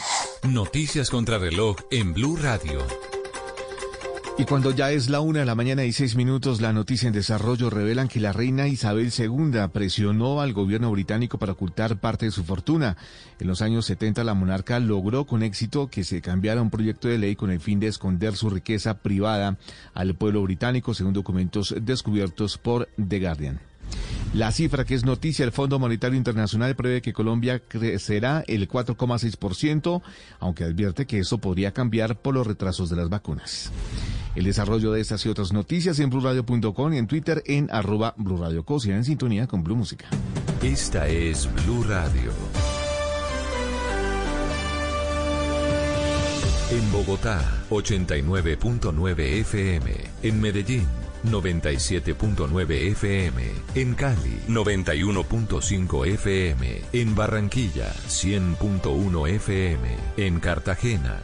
Noticias 0.47 1.09
contra 1.09 1.37
reloj 1.37 1.77
en 1.91 2.13
Blue 2.13 2.37
Radio. 2.37 2.79
Y 4.39 4.45
cuando 4.45 4.71
ya 4.71 4.89
es 4.89 5.09
la 5.09 5.19
una 5.19 5.41
de 5.41 5.45
la 5.45 5.53
mañana 5.53 5.83
y 5.83 5.91
seis 5.91 6.15
minutos, 6.15 6.61
la 6.61 6.71
noticia 6.71 7.07
en 7.07 7.13
desarrollo 7.13 7.69
revelan 7.69 8.07
que 8.07 8.21
la 8.21 8.31
reina 8.31 8.69
Isabel 8.69 9.11
II 9.11 9.51
presionó 9.73 10.39
al 10.39 10.53
gobierno 10.53 10.89
británico 10.91 11.37
para 11.37 11.51
ocultar 11.51 11.99
parte 11.99 12.27
de 12.27 12.31
su 12.31 12.45
fortuna. 12.45 12.95
En 13.37 13.47
los 13.47 13.61
años 13.61 13.85
70 13.87 14.23
la 14.23 14.33
monarca 14.35 14.79
logró 14.79 15.25
con 15.25 15.43
éxito 15.43 15.89
que 15.89 16.05
se 16.05 16.21
cambiara 16.21 16.61
un 16.61 16.69
proyecto 16.69 17.09
de 17.09 17.17
ley 17.17 17.35
con 17.35 17.51
el 17.51 17.59
fin 17.59 17.81
de 17.81 17.87
esconder 17.87 18.37
su 18.37 18.49
riqueza 18.49 18.99
privada 18.99 19.57
al 19.93 20.15
pueblo 20.15 20.41
británico, 20.41 20.93
según 20.93 21.11
documentos 21.11 21.75
descubiertos 21.81 22.57
por 22.57 22.87
The 22.95 23.19
Guardian. 23.19 23.59
La 24.33 24.53
cifra 24.53 24.85
que 24.85 24.95
es 24.95 25.03
noticia, 25.03 25.43
el 25.43 25.51
Fondo 25.51 25.79
Monetario 25.79 26.17
Internacional 26.17 26.77
prevé 26.77 27.01
que 27.01 27.11
Colombia 27.11 27.59
crecerá 27.59 28.45
el 28.47 28.69
4,6%, 28.69 30.01
aunque 30.39 30.63
advierte 30.63 31.05
que 31.07 31.19
eso 31.19 31.39
podría 31.39 31.73
cambiar 31.73 32.21
por 32.21 32.35
los 32.35 32.47
retrasos 32.47 32.89
de 32.89 32.95
las 32.95 33.09
vacunas. 33.09 33.69
El 34.35 34.45
desarrollo 34.45 34.91
de 34.91 35.01
estas 35.01 35.25
y 35.25 35.29
otras 35.29 35.51
noticias 35.53 35.99
en 35.99 36.09
blurradio.com 36.09 36.93
y 36.93 36.97
en 36.97 37.07
Twitter 37.07 37.43
en 37.45 37.69
arroba 37.71 38.13
blurradioco, 38.17 38.77
en 38.85 39.03
sintonía 39.03 39.47
con 39.47 39.63
Blue 39.63 39.75
Música. 39.75 40.05
Esta 40.61 41.07
es 41.07 41.49
Blue 41.65 41.83
Radio. 41.83 42.31
En 46.71 46.91
Bogotá, 46.91 47.41
89.9 47.71 49.19
FM. 49.39 49.91
En 50.21 50.39
Medellín, 50.39 50.85
97.9 51.25 52.91
FM. 52.91 53.43
En 53.73 53.95
Cali, 53.95 54.39
91.5 54.47 56.07
FM. 56.13 56.81
En 56.93 57.15
Barranquilla, 57.15 57.91
100.1 58.07 59.29
FM. 59.29 59.87
En 60.17 60.39
Cartagena, 60.39 61.23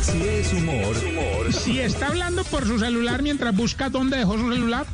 Si 0.00 0.20
es 0.20 0.52
humor, 0.52 1.52
Si 1.52 1.78
está 1.80 2.08
hablando 2.08 2.42
por 2.44 2.66
su 2.66 2.78
celular 2.78 3.22
mientras 3.22 3.54
busca 3.54 3.88
dónde 3.88 4.16
dejó 4.18 4.36
su 4.36 4.52
celular. 4.52 4.86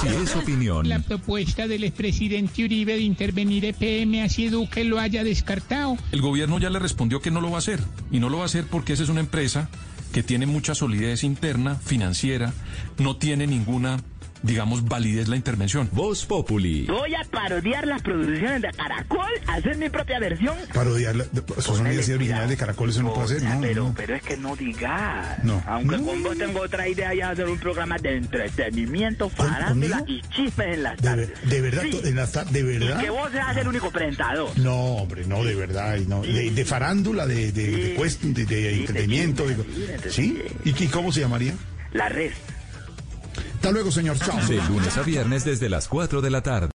si 0.00 0.06
es 0.08 0.36
opinión, 0.36 0.88
La 0.88 1.00
propuesta 1.00 1.66
del 1.66 1.84
expresidente 1.84 2.64
Uribe 2.64 2.94
de 2.94 3.00
intervenir 3.02 3.64
EPM 3.64 4.22
así 4.22 4.48
Duque 4.48 4.84
lo 4.84 4.98
haya 4.98 5.24
descartado. 5.24 5.96
El 6.12 6.22
gobierno 6.22 6.58
ya 6.58 6.70
le 6.70 6.78
respondió 6.78 7.20
que 7.20 7.30
no 7.30 7.40
lo 7.40 7.50
va 7.50 7.56
a 7.56 7.58
hacer. 7.58 7.80
Y 8.10 8.20
no 8.20 8.28
lo 8.28 8.38
va 8.38 8.44
a 8.44 8.46
hacer 8.46 8.66
porque 8.66 8.92
esa 8.94 9.02
es 9.02 9.08
una 9.08 9.20
empresa 9.20 9.68
que 10.12 10.22
tiene 10.22 10.46
mucha 10.46 10.74
solidez 10.74 11.24
interna, 11.24 11.76
financiera, 11.76 12.52
no 12.98 13.16
tiene 13.16 13.46
ninguna, 13.46 13.98
digamos, 14.42 14.84
validez 14.84 15.28
la 15.28 15.36
intervención. 15.36 15.88
Voz 15.92 16.26
Populi. 16.26 16.86
Voy 16.86 17.14
a 17.14 17.22
parodiar 17.24 17.86
las 17.86 18.02
producciones 18.02 18.62
de 18.62 18.70
Caracol, 18.72 19.30
hacer 19.46 19.76
mi 19.76 19.88
propia 19.88 20.18
versión. 20.18 20.56
Parodiar, 20.74 21.16
la- 21.16 21.24
esos 21.56 21.76
son 21.76 21.86
ideas 21.86 22.08
originales 22.08 22.48
de 22.50 22.56
Caracol, 22.56 22.90
eso 22.90 23.02
no 23.02 23.14
puede 23.14 23.28
ser, 23.40 23.42
no, 23.42 23.60
pero, 23.60 23.84
no. 23.88 23.94
pero 23.94 24.14
es 24.14 24.22
que 24.22 24.36
no 24.36 24.56
digas. 24.56 25.42
No. 25.44 25.62
Aunque 25.66 25.96
No. 25.98 26.04
con 26.06 26.22
vos 26.22 26.38
tengo 26.38 26.60
otra 26.60 26.88
idea 26.88 27.14
ya 27.14 27.30
hacer 27.30 27.48
un 27.48 27.58
programa 27.58 27.96
de 27.98 28.16
entretenimiento, 28.16 29.28
farándula 29.30 30.02
y 30.06 30.20
chismes 30.34 30.74
en 30.74 30.82
las 30.82 30.96
De, 30.96 31.02
tardes. 31.02 31.28
ver- 31.28 31.40
de 31.50 31.60
verdad, 31.60 31.82
Sí. 31.90 32.00
en 32.04 32.16
las 32.16 32.32
tar- 32.32 32.48
de 32.50 32.62
verdad. 32.62 33.00
Y 33.00 33.04
que 33.04 33.10
vos 33.10 33.30
seas 33.32 33.56
el 33.56 33.68
único 33.68 33.90
presentador. 33.90 34.50
No, 34.58 34.74
hombre, 34.96 35.24
no, 35.26 35.44
de 35.44 35.54
verdad, 35.54 35.96
y 35.96 36.06
no, 36.06 36.22
de, 36.22 36.50
de 36.50 36.64
farándula, 36.64 37.26
de, 37.26 37.52
de, 37.52 37.70
de, 37.70 37.96
cuest- 37.96 38.20
de- 38.20 38.44
de 38.44 38.76
entretenimiento, 38.80 39.46
digo. 39.46 39.64
¿sí? 40.10 40.42
¿Y 40.64 40.72
qué- 40.72 40.88
cómo 40.88 41.12
se 41.12 41.20
llamaría? 41.20 41.54
La 41.92 42.08
red. 42.08 42.32
Hasta 43.62 43.70
luego, 43.70 43.92
señor. 43.92 44.18
Chao. 44.18 44.44
De 44.48 44.56
lunes 44.56 44.98
a 44.98 45.02
viernes 45.02 45.44
desde 45.44 45.68
las 45.68 45.86
4 45.86 46.20
de 46.20 46.30
la 46.30 46.42
tarde. 46.42 46.66